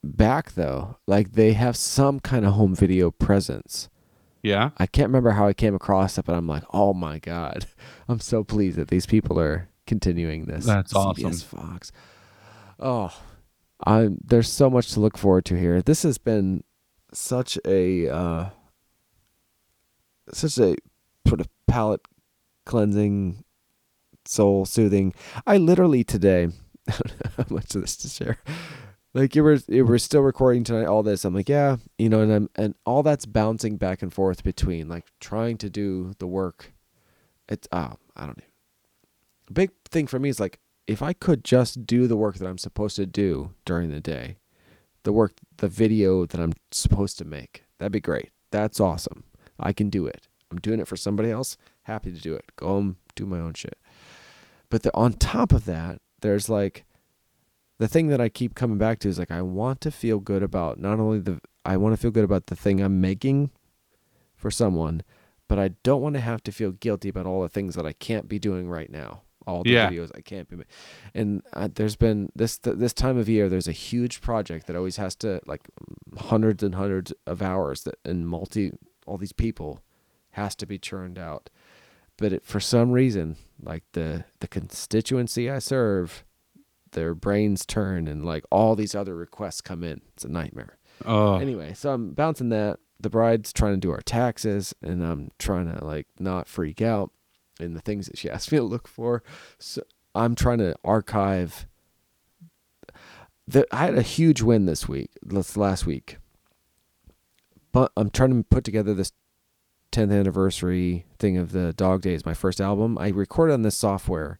back 0.02 0.52
though 0.52 0.98
like 1.06 1.32
they 1.32 1.52
have 1.52 1.76
some 1.76 2.18
kind 2.20 2.44
of 2.44 2.52
home 2.54 2.74
video 2.74 3.10
presence 3.10 3.88
Yeah. 4.42 4.70
i 4.78 4.86
can't 4.86 5.08
remember 5.08 5.30
how 5.30 5.46
i 5.48 5.52
came 5.52 5.74
across 5.74 6.16
it 6.18 6.24
but 6.24 6.34
i'm 6.36 6.46
like 6.46 6.62
oh 6.72 6.94
my 6.94 7.18
god 7.18 7.66
i'm 8.08 8.20
so 8.20 8.44
pleased 8.44 8.76
that 8.78 8.86
these 8.88 9.06
people 9.06 9.38
are 9.40 9.68
continuing 9.86 10.44
this 10.46 10.64
That's 10.66 10.92
CBS 10.92 11.16
awesome. 11.16 11.58
fox 11.58 11.92
oh 12.78 13.12
i 13.84 14.08
there's 14.24 14.48
so 14.48 14.68
much 14.70 14.92
to 14.92 15.00
look 15.00 15.16
forward 15.18 15.44
to 15.46 15.56
here 15.58 15.82
this 15.82 16.02
has 16.04 16.18
been 16.18 16.62
such 17.12 17.58
a 17.64 18.08
uh 18.08 18.50
such 20.32 20.58
a 20.58 20.76
sort 21.26 21.40
of 21.40 21.48
palate 21.66 22.00
cleansing 22.64 23.42
soul 24.26 24.64
soothing. 24.64 25.14
I 25.46 25.56
literally 25.56 26.04
today, 26.04 26.48
how 26.88 27.44
much 27.50 27.74
of 27.74 27.82
this 27.82 27.96
to 27.98 28.08
share. 28.08 28.38
Like 29.14 29.34
you 29.34 29.42
were, 29.42 29.58
you 29.66 29.86
were 29.86 29.98
still 29.98 30.20
recording 30.20 30.62
tonight. 30.62 30.86
All 30.86 31.02
this, 31.02 31.24
I'm 31.24 31.34
like, 31.34 31.48
yeah, 31.48 31.76
you 31.98 32.08
know, 32.08 32.20
and 32.20 32.32
I'm, 32.32 32.50
and 32.54 32.74
all 32.84 33.02
that's 33.02 33.24
bouncing 33.24 33.78
back 33.78 34.02
and 34.02 34.12
forth 34.12 34.44
between 34.44 34.88
like 34.88 35.06
trying 35.20 35.56
to 35.58 35.70
do 35.70 36.12
the 36.18 36.26
work. 36.26 36.74
It's, 37.48 37.66
oh, 37.72 37.94
I 38.14 38.26
don't 38.26 38.36
know. 38.36 38.44
A 39.48 39.52
big 39.52 39.70
thing 39.90 40.06
for 40.06 40.18
me 40.18 40.28
is 40.28 40.38
like 40.38 40.60
if 40.86 41.02
I 41.02 41.12
could 41.12 41.44
just 41.44 41.86
do 41.86 42.06
the 42.06 42.16
work 42.16 42.36
that 42.36 42.46
I'm 42.46 42.58
supposed 42.58 42.96
to 42.96 43.06
do 43.06 43.54
during 43.64 43.90
the 43.90 44.00
day, 44.00 44.36
the 45.02 45.12
work, 45.12 45.32
the 45.56 45.68
video 45.68 46.26
that 46.26 46.40
I'm 46.40 46.52
supposed 46.70 47.18
to 47.18 47.24
make, 47.24 47.64
that'd 47.78 47.92
be 47.92 48.00
great. 48.00 48.30
That's 48.50 48.80
awesome. 48.80 49.24
I 49.58 49.72
can 49.72 49.90
do 49.90 50.06
it. 50.06 50.28
I'm 50.50 50.58
doing 50.58 50.80
it 50.80 50.88
for 50.88 50.96
somebody 50.96 51.30
else. 51.30 51.56
Happy 51.84 52.12
to 52.12 52.20
do 52.20 52.34
it. 52.34 52.44
Go 52.56 52.66
home, 52.66 52.96
do 53.14 53.26
my 53.26 53.38
own 53.38 53.54
shit. 53.54 53.78
But 54.70 54.82
the, 54.82 54.94
on 54.96 55.12
top 55.14 55.52
of 55.52 55.64
that, 55.66 56.00
there's 56.20 56.48
like 56.48 56.84
the 57.78 57.88
thing 57.88 58.08
that 58.08 58.20
I 58.20 58.28
keep 58.28 58.54
coming 58.54 58.78
back 58.78 58.98
to 59.00 59.08
is 59.08 59.18
like 59.18 59.30
I 59.30 59.42
want 59.42 59.80
to 59.82 59.90
feel 59.90 60.18
good 60.18 60.42
about 60.42 60.78
not 60.78 60.98
only 60.98 61.18
the 61.20 61.40
I 61.64 61.76
want 61.76 61.92
to 61.94 62.00
feel 62.00 62.10
good 62.10 62.24
about 62.24 62.46
the 62.46 62.56
thing 62.56 62.80
I'm 62.80 63.00
making 63.00 63.50
for 64.36 64.50
someone, 64.50 65.02
but 65.48 65.58
I 65.58 65.68
don't 65.82 66.00
want 66.02 66.14
to 66.14 66.20
have 66.20 66.42
to 66.44 66.52
feel 66.52 66.72
guilty 66.72 67.08
about 67.08 67.26
all 67.26 67.42
the 67.42 67.48
things 67.48 67.74
that 67.74 67.86
I 67.86 67.92
can't 67.92 68.28
be 68.28 68.38
doing 68.38 68.68
right 68.68 68.90
now. 68.90 69.22
All 69.46 69.62
the 69.62 69.70
Yeah. 69.70 69.88
videos 69.90 70.10
I 70.16 70.20
can't 70.22 70.48
be. 70.48 70.56
And 71.14 71.42
uh, 71.52 71.68
there's 71.72 71.94
been 71.96 72.30
this 72.34 72.58
th- 72.58 72.76
this 72.78 72.92
time 72.92 73.16
of 73.16 73.28
year. 73.28 73.48
There's 73.48 73.68
a 73.68 73.72
huge 73.72 74.20
project 74.20 74.66
that 74.66 74.74
always 74.74 74.96
has 74.96 75.14
to 75.16 75.40
like 75.46 75.62
hundreds 76.18 76.62
and 76.64 76.74
hundreds 76.74 77.12
of 77.26 77.42
hours 77.42 77.82
that 77.84 77.94
and 78.04 78.26
multi 78.26 78.72
all 79.06 79.18
these 79.18 79.32
people 79.32 79.80
has 80.30 80.56
to 80.56 80.66
be 80.66 80.78
churned 80.78 81.16
out. 81.18 81.48
But 82.18 82.32
it, 82.32 82.44
for 82.44 82.60
some 82.60 82.92
reason, 82.92 83.36
like 83.62 83.84
the 83.92 84.24
the 84.40 84.48
constituency 84.48 85.50
I 85.50 85.58
serve, 85.58 86.24
their 86.92 87.14
brains 87.14 87.66
turn 87.66 88.08
and 88.08 88.24
like 88.24 88.44
all 88.50 88.74
these 88.74 88.94
other 88.94 89.14
requests 89.14 89.60
come 89.60 89.84
in. 89.84 90.00
It's 90.14 90.24
a 90.24 90.28
nightmare. 90.28 90.78
Oh. 91.04 91.36
Anyway, 91.36 91.74
so 91.74 91.92
I'm 91.92 92.12
bouncing 92.12 92.48
that. 92.50 92.78
The 92.98 93.10
bride's 93.10 93.52
trying 93.52 93.74
to 93.74 93.80
do 93.80 93.90
our 93.90 94.00
taxes, 94.00 94.74
and 94.82 95.04
I'm 95.04 95.30
trying 95.38 95.70
to 95.70 95.84
like 95.84 96.06
not 96.18 96.48
freak 96.48 96.80
out 96.80 97.10
in 97.60 97.74
the 97.74 97.80
things 97.80 98.06
that 98.06 98.18
she 98.18 98.30
asked 98.30 98.50
me 98.50 98.58
to 98.58 98.64
look 98.64 98.88
for. 98.88 99.22
So 99.58 99.82
I'm 100.14 100.34
trying 100.34 100.58
to 100.58 100.74
archive. 100.84 101.66
The, 103.48 103.66
I 103.70 103.84
had 103.84 103.96
a 103.96 104.02
huge 104.02 104.42
win 104.42 104.66
this 104.66 104.88
week, 104.88 105.10
this 105.22 105.56
last 105.56 105.86
week. 105.86 106.18
But 107.70 107.92
I'm 107.96 108.10
trying 108.10 108.30
to 108.30 108.42
put 108.42 108.64
together 108.64 108.94
this 108.94 109.12
10th 109.96 110.12
anniversary 110.12 111.06
thing 111.18 111.38
of 111.38 111.52
the 111.52 111.72
Dog 111.72 112.02
Days, 112.02 112.26
my 112.26 112.34
first 112.34 112.60
album. 112.60 112.98
I 112.98 113.08
recorded 113.08 113.54
on 113.54 113.62
this 113.62 113.76
software, 113.76 114.38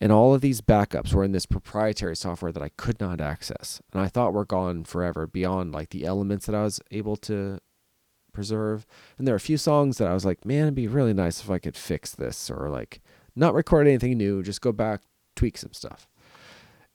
and 0.00 0.10
all 0.10 0.34
of 0.34 0.40
these 0.40 0.60
backups 0.60 1.14
were 1.14 1.22
in 1.22 1.30
this 1.30 1.46
proprietary 1.46 2.16
software 2.16 2.50
that 2.50 2.64
I 2.64 2.70
could 2.70 2.98
not 2.98 3.20
access. 3.20 3.80
And 3.92 4.02
I 4.02 4.08
thought 4.08 4.32
were 4.32 4.44
gone 4.44 4.82
forever 4.82 5.28
beyond 5.28 5.70
like 5.70 5.90
the 5.90 6.04
elements 6.04 6.46
that 6.46 6.56
I 6.56 6.64
was 6.64 6.80
able 6.90 7.14
to 7.18 7.60
preserve. 8.32 8.84
And 9.18 9.24
there 9.24 9.34
are 9.34 9.36
a 9.36 9.40
few 9.40 9.56
songs 9.56 9.98
that 9.98 10.08
I 10.08 10.14
was 10.14 10.24
like, 10.24 10.44
man, 10.44 10.62
it'd 10.62 10.74
be 10.74 10.88
really 10.88 11.14
nice 11.14 11.40
if 11.40 11.48
I 11.48 11.60
could 11.60 11.76
fix 11.76 12.10
this 12.10 12.50
or 12.50 12.68
like 12.68 13.00
not 13.36 13.54
record 13.54 13.86
anything 13.86 14.18
new, 14.18 14.42
just 14.42 14.62
go 14.62 14.72
back, 14.72 15.02
tweak 15.36 15.58
some 15.58 15.72
stuff. 15.72 16.08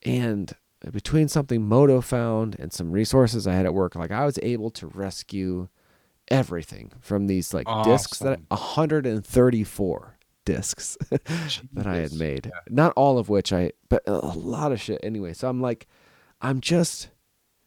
And 0.03 0.51
between 0.91 1.30
something 1.30 1.66
Moto 1.66 2.01
found 2.01 2.57
and 2.59 2.74
some 2.74 2.91
resources 2.91 3.48
I 3.48 3.53
had 3.53 3.66
at 3.66 3.74
work, 3.74 3.95
like 3.95 4.11
I 4.11 4.25
was 4.25 4.40
able 4.43 4.72
to 4.72 4.88
rescue 4.88 5.69
everything 6.30 6.91
from 6.99 7.27
these 7.27 7.53
like 7.53 7.67
discs 7.83 8.19
that 8.19 8.39
Awesome. 8.51 8.75
134 9.11 10.17
discs 10.45 10.97
that 11.09 11.85
I 11.88 11.97
had 11.97 12.14
made. 12.14 12.51
Not 12.69 12.93
all 12.95 13.17
of 13.17 13.30
which 13.30 13.51
I, 13.53 13.72
but 13.89 14.03
a 14.07 14.14
lot 14.17 14.72
of 14.72 14.81
shit 14.81 14.99
anyway. 15.03 15.33
So 15.33 15.49
I'm 15.49 15.61
like, 15.61 15.88
I'm 16.41 16.61
just 16.61 17.09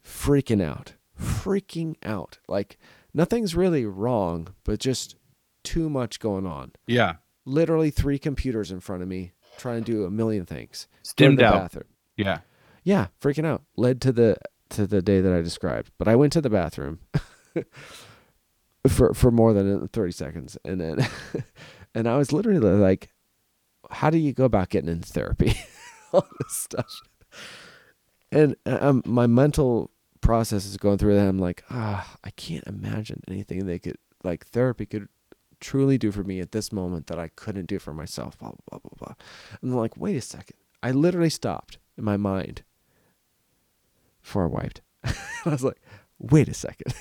freaking 0.04 0.62
out, 0.62 0.94
freaking 1.20 1.96
out. 2.04 2.38
Like 2.48 2.78
nothing's 3.12 3.54
really 3.54 3.84
wrong, 3.86 4.48
but 4.64 4.78
just 4.80 5.16
too 5.62 5.90
much 5.90 6.20
going 6.20 6.46
on. 6.46 6.72
Yeah. 6.86 7.14
literally 7.44 7.90
three 7.90 8.18
computers 8.18 8.70
in 8.70 8.80
front 8.80 9.02
of 9.02 9.08
me, 9.08 9.32
trying 9.58 9.84
to 9.84 9.92
do 9.92 10.04
a 10.04 10.10
million 10.10 10.46
things. 10.46 10.86
Go 10.90 10.96
to 11.02 11.08
Stimmed 11.10 11.38
the 11.38 11.44
out. 11.46 11.54
bathroom. 11.54 11.84
Yeah. 12.16 12.38
Yeah, 12.84 13.08
freaking 13.20 13.44
out. 13.44 13.62
Led 13.76 14.00
to 14.02 14.12
the 14.12 14.36
to 14.70 14.86
the 14.86 15.02
day 15.02 15.20
that 15.20 15.32
I 15.32 15.42
described. 15.42 15.90
But 15.98 16.08
I 16.08 16.16
went 16.16 16.32
to 16.34 16.40
the 16.40 16.48
bathroom 16.48 17.00
for 18.88 19.12
for 19.14 19.30
more 19.30 19.52
than 19.52 19.88
30 19.88 20.12
seconds 20.12 20.56
and 20.64 20.80
then 20.80 21.06
and 21.94 22.08
I 22.08 22.16
was 22.16 22.32
literally 22.32 22.60
like 22.60 23.10
how 23.90 24.10
do 24.10 24.18
you 24.18 24.32
go 24.32 24.44
about 24.44 24.68
getting 24.68 24.90
into 24.90 25.08
therapy? 25.08 25.54
All 26.12 26.26
this 26.40 26.56
stuff. 26.56 27.00
And 28.32 28.56
uh, 28.66 28.78
um, 28.80 29.02
my 29.04 29.26
mental 29.26 29.90
process 30.20 30.64
is 30.64 30.76
going 30.76 30.98
through 30.98 31.14
that. 31.16 31.28
I'm 31.28 31.38
like, 31.38 31.64
ah, 31.70 32.16
I 32.22 32.30
can't 32.30 32.66
imagine 32.66 33.22
anything 33.28 33.66
they 33.66 33.78
could 33.78 33.98
like 34.22 34.46
therapy 34.46 34.86
could 34.86 35.08
truly 35.60 35.98
do 35.98 36.10
for 36.10 36.24
me 36.24 36.40
at 36.40 36.52
this 36.52 36.72
moment 36.72 37.06
that 37.08 37.18
I 37.18 37.28
couldn't 37.28 37.66
do 37.66 37.78
for 37.78 37.92
myself. 37.92 38.38
Blah 38.38 38.50
blah 38.50 38.58
blah 38.70 38.78
blah 38.78 39.06
blah. 39.06 39.14
And 39.60 39.72
I'm 39.72 39.78
like, 39.78 39.96
wait 39.96 40.16
a 40.16 40.20
second. 40.20 40.56
I 40.82 40.92
literally 40.92 41.30
stopped 41.30 41.78
in 41.98 42.04
my 42.04 42.16
mind 42.16 42.62
before 44.22 44.44
I 44.44 44.48
wiped. 44.48 44.82
I 45.04 45.14
was 45.50 45.64
like, 45.64 45.80
wait 46.18 46.48
a 46.48 46.54
second. 46.54 46.94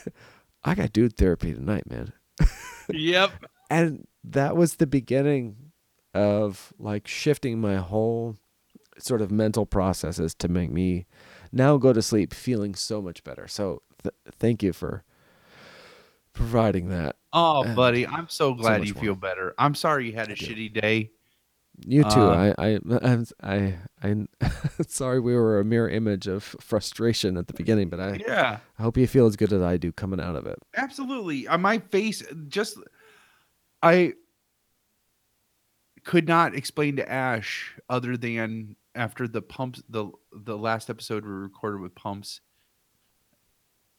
I 0.64 0.76
got 0.76 0.92
dude 0.94 1.18
therapy 1.18 1.54
tonight, 1.54 1.90
man. 1.90 2.14
Yep. 2.90 3.32
And 3.72 4.08
that 4.24 4.58
was 4.58 4.78
the 4.78 4.88
beginning 4.88 5.56
of 6.16 6.74
like 6.80 7.08
shifting 7.08 7.62
my 7.62 7.76
whole 7.76 8.36
sort 8.98 9.22
of 9.22 9.30
mental 9.30 9.68
processes 9.68 10.34
to 10.40 10.48
make 10.48 10.72
me 10.72 11.06
now 11.52 11.78
go 11.78 11.94
to 11.94 12.02
sleep 12.02 12.34
feeling 12.34 12.74
so 12.74 13.00
much 13.00 13.24
better. 13.24 13.48
So 13.48 13.84
th- 14.02 14.16
thank 14.40 14.64
you 14.64 14.74
for 14.74 15.04
providing 16.34 16.90
that. 16.90 17.18
Oh, 17.32 17.62
And 17.64 17.76
buddy, 17.76 18.08
I'm 18.08 18.28
so 18.28 18.56
glad 18.56 18.80
much 18.80 18.88
you 18.88 18.94
more. 18.96 19.04
feel 19.04 19.16
better. 19.16 19.54
I'm 19.60 19.76
sorry 19.76 20.08
you 20.08 20.14
had 20.14 20.32
a 20.32 20.36
shitty 20.36 20.74
day. 20.74 21.12
You 21.86 22.04
too. 22.04 22.10
Uh, 22.22 22.54
I, 22.58 22.68
I, 22.68 22.80
I'm, 23.02 23.26
I, 23.44 23.76
I, 24.04 24.28
sorry 24.88 25.20
we 25.20 25.34
were 25.34 25.60
a 25.60 25.66
mirror 25.66 25.90
image 25.90 26.28
of 26.28 26.44
frustration 26.44 27.38
at 27.38 27.48
the 27.48 27.54
beginning, 27.54 27.90
but 27.90 28.00
I, 28.00 28.20
Yeah, 28.26 28.60
I 28.78 28.82
hope 28.82 28.98
you 28.98 29.08
feel 29.08 29.26
as 29.28 29.36
good 29.36 29.54
as 29.54 29.62
I 29.62 29.78
do 29.78 29.92
coming 29.92 30.20
out 30.20 30.36
of 30.36 30.46
it. 30.46 30.60
absolutely. 30.76 31.48
On 31.48 31.62
my 31.62 31.80
face, 31.80 32.24
just 32.48 32.78
I 33.82 34.14
could 36.04 36.28
not 36.28 36.56
explain 36.56 36.96
to 36.98 37.10
Ash 37.12 37.76
other 37.90 38.18
than 38.18 38.76
after 38.96 39.28
the 39.28 39.42
pumps 39.42 39.82
the 39.90 40.10
the 40.34 40.58
last 40.58 40.90
episode 40.90 41.24
we 41.24 41.32
recorded 41.32 41.82
with 41.82 41.94
pumps. 41.96 42.42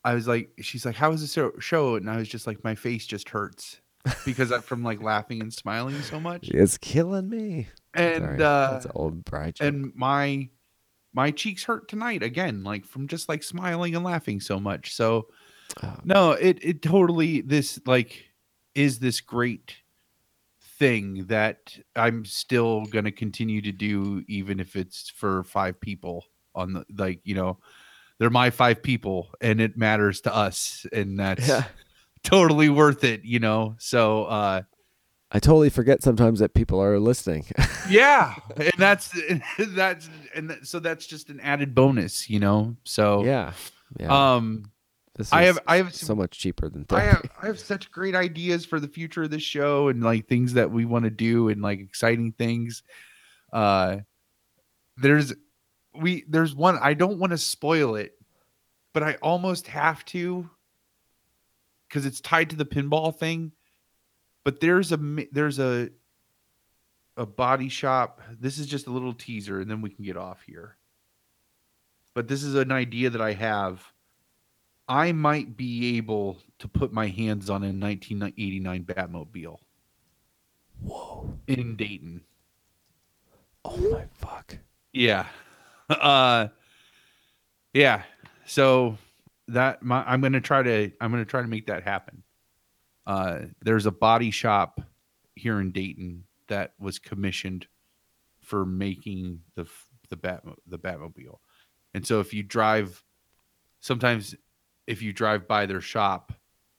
I 0.04 0.14
was 0.14 0.26
like, 0.26 0.50
she's 0.60 0.84
like, 0.86 0.96
"How 0.96 1.10
was 1.10 1.20
the 1.20 1.26
show- 1.28 1.58
show?" 1.60 1.96
And 1.96 2.10
I 2.10 2.16
was 2.16 2.28
just 2.28 2.46
like, 2.46 2.64
"My 2.64 2.74
face 2.74 3.06
just 3.06 3.28
hurts 3.28 3.80
because 4.24 4.50
I'm 4.52 4.62
from 4.62 4.82
like 4.82 5.02
laughing 5.02 5.40
and 5.40 5.52
smiling 5.52 6.00
so 6.02 6.18
much." 6.20 6.48
It's 6.48 6.78
killing 6.78 7.28
me. 7.28 7.68
And 7.94 8.22
Sorry, 8.24 8.42
uh, 8.42 8.70
that's 8.72 8.84
an 8.86 8.92
old 8.94 9.24
bride 9.24 9.56
joke. 9.56 9.68
and 9.68 9.92
my 9.96 10.48
my 11.12 11.32
cheeks 11.32 11.64
hurt 11.64 11.88
tonight 11.88 12.22
again 12.22 12.62
like 12.62 12.86
from 12.86 13.08
just 13.08 13.28
like 13.28 13.42
smiling 13.42 13.96
and 13.96 14.04
laughing 14.04 14.38
so 14.40 14.60
much 14.60 14.94
so 14.94 15.26
Oh. 15.82 15.96
no 16.04 16.30
it 16.32 16.58
it 16.62 16.82
totally 16.82 17.40
this 17.40 17.80
like 17.84 18.26
is 18.76 19.00
this 19.00 19.20
great 19.20 19.74
thing 20.78 21.24
that 21.26 21.76
i'm 21.96 22.24
still 22.24 22.84
going 22.86 23.04
to 23.04 23.10
continue 23.12 23.60
to 23.60 23.72
do 23.72 24.22
even 24.28 24.60
if 24.60 24.76
it's 24.76 25.10
for 25.10 25.42
five 25.44 25.80
people 25.80 26.24
on 26.54 26.72
the 26.72 26.84
like 26.96 27.20
you 27.24 27.34
know 27.34 27.58
they're 28.18 28.30
my 28.30 28.50
five 28.50 28.82
people 28.82 29.30
and 29.40 29.60
it 29.60 29.76
matters 29.76 30.20
to 30.22 30.34
us 30.34 30.86
and 30.92 31.18
that's 31.18 31.48
Yeah. 31.48 31.64
Totally 32.22 32.68
worth 32.68 33.02
it 33.04 33.24
you 33.24 33.38
know 33.38 33.74
so 33.78 34.24
uh 34.24 34.62
I 35.32 35.38
totally 35.38 35.70
forget 35.70 36.02
sometimes 36.02 36.40
that 36.40 36.54
people 36.54 36.80
are 36.82 36.98
listening. 36.98 37.46
yeah 37.88 38.34
and 38.56 38.72
that's 38.76 39.16
that's 39.58 40.10
and 40.34 40.50
that, 40.50 40.66
so 40.66 40.80
that's 40.80 41.06
just 41.06 41.30
an 41.30 41.38
added 41.40 41.74
bonus 41.74 42.28
you 42.28 42.40
know 42.40 42.76
so 42.84 43.24
yeah. 43.24 43.52
Yeah. 43.98 44.34
um 44.34 44.70
this 45.16 45.32
I 45.32 45.42
have- 45.42 45.58
I 45.66 45.76
have 45.78 45.94
so 45.94 46.14
much 46.14 46.38
cheaper 46.38 46.68
than 46.68 46.86
i 46.90 47.00
have 47.02 47.22
i 47.42 47.46
have 47.46 47.58
such 47.58 47.90
great 47.90 48.14
ideas 48.14 48.64
for 48.64 48.78
the 48.80 48.88
future 48.88 49.22
of 49.24 49.30
this 49.30 49.42
show 49.42 49.88
and 49.88 50.02
like 50.02 50.26
things 50.28 50.52
that 50.54 50.70
we 50.70 50.84
want 50.84 51.04
to 51.04 51.10
do 51.10 51.48
and 51.48 51.60
like 51.62 51.80
exciting 51.80 52.32
things 52.32 52.82
uh 53.52 53.98
there's 54.96 55.32
we 56.00 56.24
there's 56.28 56.54
one 56.54 56.78
i 56.80 56.94
don't 56.94 57.18
want 57.18 57.30
to 57.32 57.38
spoil 57.38 57.96
it 57.96 58.12
but 58.92 59.02
i 59.02 59.14
almost 59.22 59.66
have 59.66 60.04
to 60.04 60.48
because 61.90 62.06
it's 62.06 62.20
tied 62.20 62.48
to 62.48 62.56
the 62.56 62.64
pinball 62.64 63.14
thing 63.14 63.52
but 64.44 64.60
there's 64.60 64.92
a 64.92 64.98
there's 65.32 65.58
a 65.58 65.90
a 67.16 67.26
body 67.26 67.68
shop 67.68 68.22
this 68.40 68.58
is 68.58 68.66
just 68.66 68.86
a 68.86 68.90
little 68.90 69.12
teaser 69.12 69.60
and 69.60 69.70
then 69.70 69.82
we 69.82 69.90
can 69.90 70.04
get 70.04 70.16
off 70.16 70.40
here 70.46 70.76
but 72.14 72.28
this 72.28 72.42
is 72.42 72.54
an 72.54 72.72
idea 72.72 73.10
that 73.10 73.20
i 73.20 73.32
have 73.32 73.92
i 74.88 75.12
might 75.12 75.56
be 75.56 75.98
able 75.98 76.38
to 76.58 76.68
put 76.68 76.92
my 76.92 77.08
hands 77.08 77.50
on 77.50 77.62
a 77.62 77.66
1989 77.66 78.84
batmobile 78.84 79.58
Whoa. 80.80 81.38
in 81.46 81.76
dayton 81.76 82.22
Oh 83.64 83.76
my 83.90 84.04
fuck. 84.14 84.56
Yeah. 84.92 85.26
Uh 85.90 86.46
yeah. 87.72 88.04
So 88.46 88.96
that 89.50 89.82
my 89.82 90.02
I'm 90.04 90.20
gonna 90.20 90.40
try 90.40 90.62
to 90.62 90.90
I'm 91.00 91.10
gonna 91.10 91.24
try 91.24 91.42
to 91.42 91.48
make 91.48 91.66
that 91.66 91.82
happen. 91.82 92.22
Uh 93.06 93.40
there's 93.62 93.86
a 93.86 93.90
body 93.90 94.30
shop 94.30 94.80
here 95.34 95.60
in 95.60 95.72
Dayton 95.72 96.24
that 96.48 96.74
was 96.78 96.98
commissioned 96.98 97.66
for 98.40 98.64
making 98.64 99.40
the 99.54 99.66
the 100.08 100.16
bat 100.16 100.44
the 100.66 100.78
Batmobile. 100.78 101.38
And 101.94 102.06
so 102.06 102.20
if 102.20 102.32
you 102.32 102.42
drive 102.42 103.02
sometimes 103.80 104.34
if 104.86 105.02
you 105.02 105.12
drive 105.12 105.46
by 105.46 105.66
their 105.66 105.80
shop, 105.80 106.32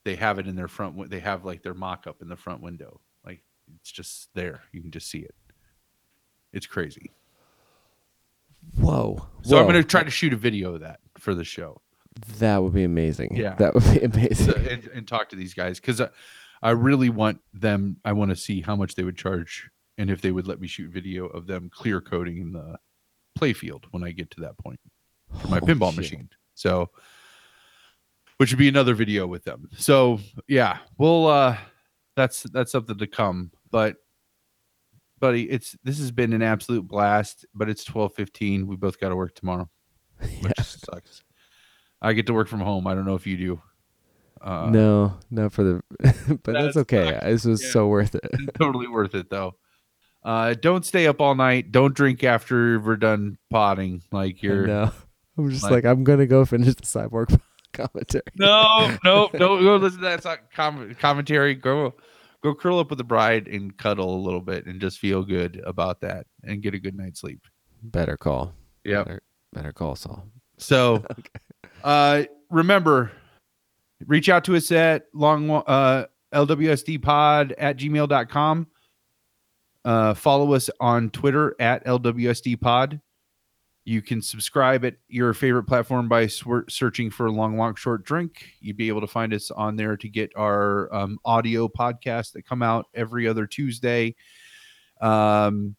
they 0.04 0.16
have 0.16 0.38
it 0.38 0.46
in 0.46 0.56
their 0.56 0.68
front 0.68 1.10
they 1.10 1.20
have 1.20 1.44
like 1.44 1.62
their 1.62 1.74
mock 1.74 2.06
up 2.06 2.22
in 2.22 2.28
the 2.28 2.36
front 2.36 2.62
window. 2.62 3.00
Like 3.24 3.42
it's 3.80 3.92
just 3.92 4.28
there. 4.34 4.62
You 4.72 4.80
can 4.80 4.90
just 4.90 5.10
see 5.10 5.20
it. 5.20 5.34
It's 6.52 6.66
crazy. 6.66 7.10
Whoa. 8.78 9.26
So 9.42 9.58
I'm 9.58 9.64
going 9.64 9.74
to 9.74 9.84
try 9.84 10.04
to 10.04 10.10
shoot 10.10 10.32
a 10.32 10.36
video 10.36 10.74
of 10.74 10.80
that 10.82 11.00
for 11.18 11.34
the 11.34 11.44
show 11.44 11.80
That 12.38 12.62
would 12.62 12.72
be 12.74 12.84
amazing. 12.84 13.36
Yeah. 13.36 13.54
That 13.56 13.74
would 13.74 13.84
be 13.84 14.00
amazing. 14.02 14.46
So- 14.46 14.52
and, 14.70 14.86
and 14.88 15.08
talk 15.08 15.28
to 15.30 15.36
these 15.36 15.54
guys 15.54 15.80
because 15.80 16.00
I, 16.00 16.08
I 16.62 16.70
really 16.70 17.08
want 17.10 17.40
them. 17.54 17.96
I 18.04 18.12
want 18.12 18.30
to 18.30 18.36
see 18.36 18.60
how 18.60 18.76
much 18.76 18.94
they 18.94 19.02
would 19.02 19.16
charge 19.16 19.68
and 19.98 20.10
if 20.10 20.20
they 20.20 20.30
would 20.30 20.46
let 20.46 20.60
me 20.60 20.66
shoot 20.66 20.90
video 20.90 21.26
of 21.26 21.46
them 21.46 21.70
clear 21.72 22.00
coating 22.00 22.38
in 22.38 22.52
the 22.52 22.78
playfield 23.38 23.84
when 23.90 24.04
I 24.04 24.10
get 24.12 24.30
to 24.32 24.40
that 24.42 24.56
point 24.58 24.80
for 25.40 25.48
my 25.48 25.58
Holy 25.58 25.74
pinball 25.74 25.90
shit. 25.90 25.96
machine. 25.98 26.28
So, 26.54 26.90
which 28.38 28.50
would 28.52 28.58
be 28.58 28.68
another 28.68 28.94
video 28.94 29.26
with 29.26 29.44
them. 29.44 29.68
So 29.76 30.20
yeah, 30.48 30.78
we'll. 30.98 31.26
uh 31.26 31.56
That's 32.16 32.42
that's 32.44 32.72
something 32.72 32.98
to 32.98 33.06
come. 33.06 33.50
But, 33.70 33.96
buddy, 35.18 35.48
it's 35.50 35.76
this 35.82 35.98
has 35.98 36.10
been 36.10 36.32
an 36.32 36.42
absolute 36.42 36.86
blast. 36.86 37.46
But 37.54 37.68
it's 37.70 37.84
twelve 37.84 38.14
fifteen. 38.14 38.66
We 38.66 38.76
both 38.76 39.00
got 39.00 39.08
to 39.10 39.16
work 39.16 39.34
tomorrow. 39.34 39.68
which 40.20 40.30
Yeah. 40.58 40.62
sucks. 40.62 41.22
I 42.02 42.12
get 42.12 42.26
to 42.26 42.34
work 42.34 42.48
from 42.48 42.60
home. 42.60 42.86
I 42.86 42.94
don't 42.94 43.06
know 43.06 43.14
if 43.14 43.26
you 43.26 43.36
do. 43.36 43.62
Uh, 44.40 44.68
no, 44.70 45.14
not 45.30 45.52
for 45.52 45.62
the 45.62 45.82
but 46.42 46.52
that's 46.52 46.74
That 46.74 46.80
okay. 46.80 47.18
This 47.22 47.44
was 47.44 47.62
Yeah. 47.62 47.70
so 47.70 47.86
worth 47.86 48.14
it. 48.16 48.28
totally 48.58 48.88
worth 48.88 49.14
it 49.14 49.30
though. 49.30 49.54
Uh, 50.24 50.54
don't 50.54 50.84
stay 50.84 51.06
up 51.06 51.20
all 51.20 51.34
night. 51.36 51.70
Don't 51.72 51.94
drink 51.94 52.22
after 52.24 52.78
we're 52.80 52.96
done 52.96 53.38
potting. 53.50 54.02
Like 54.10 54.42
you're 54.42 54.66
no. 54.66 54.90
I'm 55.38 55.48
just 55.50 55.62
like- 55.62 55.72
like, 55.72 55.84
I'm 55.84 56.02
gonna 56.04 56.26
go 56.26 56.44
finish 56.44 56.74
the 56.74 56.82
cyborg 56.82 57.40
commentary. 57.72 58.22
no, 58.36 58.96
no, 59.04 59.28
don't 59.32 59.62
go 59.62 59.76
listen 59.76 60.00
to 60.00 60.04
that. 60.06 60.24
Not 60.24 60.50
com- 60.52 60.94
commentary. 60.96 61.54
Go, 61.54 61.94
go 62.42 62.54
curl 62.54 62.80
up 62.80 62.90
with 62.90 62.98
the 62.98 63.04
bride 63.04 63.46
and 63.48 63.76
cuddle 63.78 64.14
a 64.16 64.20
little 64.22 64.40
bit 64.42 64.66
and 64.66 64.80
just 64.80 64.98
feel 64.98 65.22
good 65.22 65.62
about 65.64 66.00
that 66.00 66.26
and 66.44 66.62
get 66.62 66.74
a 66.74 66.78
good 66.80 66.96
night's 66.96 67.20
sleep. 67.20 67.40
Better 67.82 68.16
call. 68.16 68.52
Yeah. 68.84 69.04
Better, 69.04 69.22
better 69.52 69.72
call, 69.72 69.94
Saul. 69.96 70.26
So, 70.58 71.04
uh, 71.84 72.24
remember, 72.50 73.12
reach 74.06 74.28
out 74.28 74.44
to 74.44 74.56
us 74.56 74.70
at 74.72 75.06
long 75.12 75.50
uh, 75.50 76.06
lwsdpod 76.32 77.54
at 77.58 77.76
gmail.com. 77.76 78.66
Uh, 79.84 80.14
follow 80.14 80.54
us 80.54 80.70
on 80.80 81.10
Twitter 81.10 81.56
at 81.58 81.84
lwsdpod. 81.84 83.00
You 83.84 84.00
can 84.00 84.22
subscribe 84.22 84.84
at 84.84 84.94
your 85.08 85.34
favorite 85.34 85.64
platform 85.64 86.08
by 86.08 86.28
searching 86.28 87.10
for 87.10 87.28
Long 87.30 87.56
Walk 87.56 87.76
Short 87.78 88.04
Drink. 88.04 88.46
You'd 88.60 88.76
be 88.76 88.86
able 88.86 89.00
to 89.00 89.08
find 89.08 89.34
us 89.34 89.50
on 89.50 89.74
there 89.74 89.96
to 89.96 90.08
get 90.08 90.30
our 90.36 90.94
um, 90.94 91.18
audio 91.24 91.66
podcasts 91.66 92.30
that 92.32 92.46
come 92.46 92.62
out 92.62 92.86
every 92.94 93.26
other 93.26 93.44
Tuesday. 93.44 94.14
Um, 95.00 95.74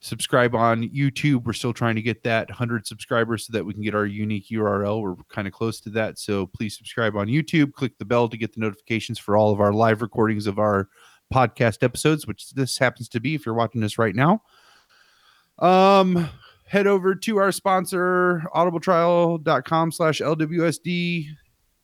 subscribe 0.00 0.54
on 0.54 0.88
YouTube. 0.90 1.44
We're 1.44 1.52
still 1.52 1.72
trying 1.72 1.96
to 1.96 2.02
get 2.02 2.22
that 2.22 2.48
100 2.48 2.86
subscribers 2.86 3.46
so 3.46 3.52
that 3.52 3.64
we 3.64 3.74
can 3.74 3.82
get 3.82 3.94
our 3.94 4.06
unique 4.06 4.48
URL. 4.48 5.02
We're 5.02 5.16
kind 5.28 5.48
of 5.48 5.54
close 5.54 5.80
to 5.80 5.90
that. 5.90 6.18
So 6.18 6.46
please 6.46 6.76
subscribe 6.76 7.16
on 7.16 7.26
YouTube. 7.26 7.72
Click 7.72 7.98
the 7.98 8.04
bell 8.04 8.28
to 8.28 8.36
get 8.36 8.54
the 8.54 8.60
notifications 8.60 9.18
for 9.18 9.36
all 9.36 9.52
of 9.52 9.60
our 9.60 9.72
live 9.72 10.02
recordings 10.02 10.46
of 10.46 10.58
our 10.58 10.88
podcast 11.32 11.82
episodes, 11.82 12.26
which 12.26 12.50
this 12.50 12.78
happens 12.78 13.08
to 13.10 13.20
be 13.20 13.34
if 13.34 13.44
you're 13.44 13.54
watching 13.54 13.80
this 13.80 13.98
right 13.98 14.14
now. 14.14 14.42
Um, 15.58 16.28
head 16.66 16.86
over 16.86 17.14
to 17.14 17.36
our 17.38 17.50
sponsor, 17.50 18.44
audibletrial.com 18.54 19.92
slash 19.92 20.20
LWSD. 20.20 21.26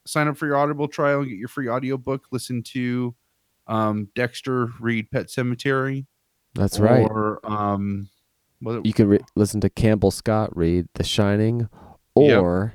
Sign 0.07 0.28
up 0.28 0.36
for 0.36 0.47
your 0.47 0.57
Audible 0.57 0.86
trial 0.86 1.20
and 1.20 1.28
get 1.28 1.39
your 1.39 1.49
free 1.49 1.68
audiobook. 1.68 2.26
Listen 2.31 2.62
to 2.62 3.15
um, 3.67 4.09
Dexter 4.15 4.68
read 4.78 5.10
Pet 5.10 5.26
Sematary. 5.26 6.07
That's 6.55 6.78
right. 6.78 7.02
Or 7.08 7.41
um, 7.44 8.08
You 8.60 8.92
can 8.92 9.08
re- 9.08 9.20
listen 9.34 9.60
to 9.62 9.70
Campbell 9.70 10.10
Scott 10.10 10.57
read 10.57 10.86
The 10.94 11.05
Shining, 11.05 11.68
Yep. 12.16 12.41
or 12.42 12.74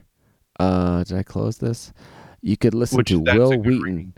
uh, 0.60 1.04
did 1.06 1.18
I 1.18 1.24
close 1.24 1.58
this? 1.60 1.94
You 2.42 2.58
could 2.58 2.74
listen 2.74 2.98
Which 2.98 3.10
to 3.10 3.20
Wil 3.22 3.50
Wheaton. 3.52 3.82
reading. 3.82 4.14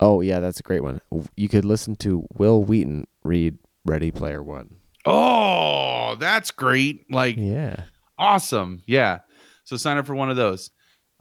Oh 0.00 0.20
yeah, 0.20 0.40
that's 0.40 0.60
a 0.60 0.62
great 0.62 0.82
one. 0.82 1.00
You 1.36 1.48
could 1.48 1.64
listen 1.64 1.96
to 1.96 2.26
Wil 2.34 2.62
Wheaton 2.64 3.06
read 3.24 3.58
Ready 3.84 4.10
Player 4.10 4.42
One. 4.42 4.76
oh, 5.06 6.16
that's 6.18 6.50
great. 6.50 7.10
Like, 7.10 7.36
Yeah. 7.38 7.84
awesome. 8.18 8.82
Yeah. 8.86 9.20
So 9.64 9.76
sign 9.76 9.96
up 9.98 10.06
for 10.06 10.14
one 10.14 10.30
of 10.30 10.36
those. 10.36 10.70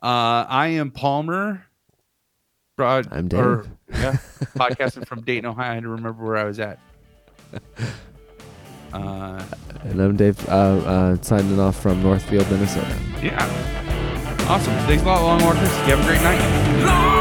Uh, 0.03 0.45
I 0.47 0.67
am 0.69 0.91
Palmer. 0.91 1.65
Broad, 2.77 3.07
I'm 3.11 3.29
or- 3.33 3.63
Dave. 3.63 3.71
yeah, 3.91 4.11
podcasting 4.57 5.07
from 5.07 5.21
Dayton, 5.21 5.45
Ohio. 5.45 5.71
I 5.71 5.75
had 5.75 5.83
to 5.83 5.89
remember 5.89 6.25
where 6.25 6.35
I 6.37 6.43
was 6.43 6.59
at. 6.59 6.77
Uh, 8.93 9.43
And 9.83 9.99
I'm 9.99 10.15
Dave, 10.15 10.39
uh, 10.47 10.51
uh, 10.51 11.17
signing 11.21 11.59
off 11.59 11.75
from 11.81 12.01
Northfield, 12.01 12.49
Minnesota. 12.49 12.95
yeah. 13.21 13.43
Awesome. 14.47 14.73
Thanks 14.87 15.03
a 15.03 15.05
lot, 15.05 15.21
Long 15.21 15.41
Walkers. 15.43 15.69
You 15.85 15.95
have 15.95 15.99
a 15.99 16.03
great 16.03 16.21
night. 16.21 17.14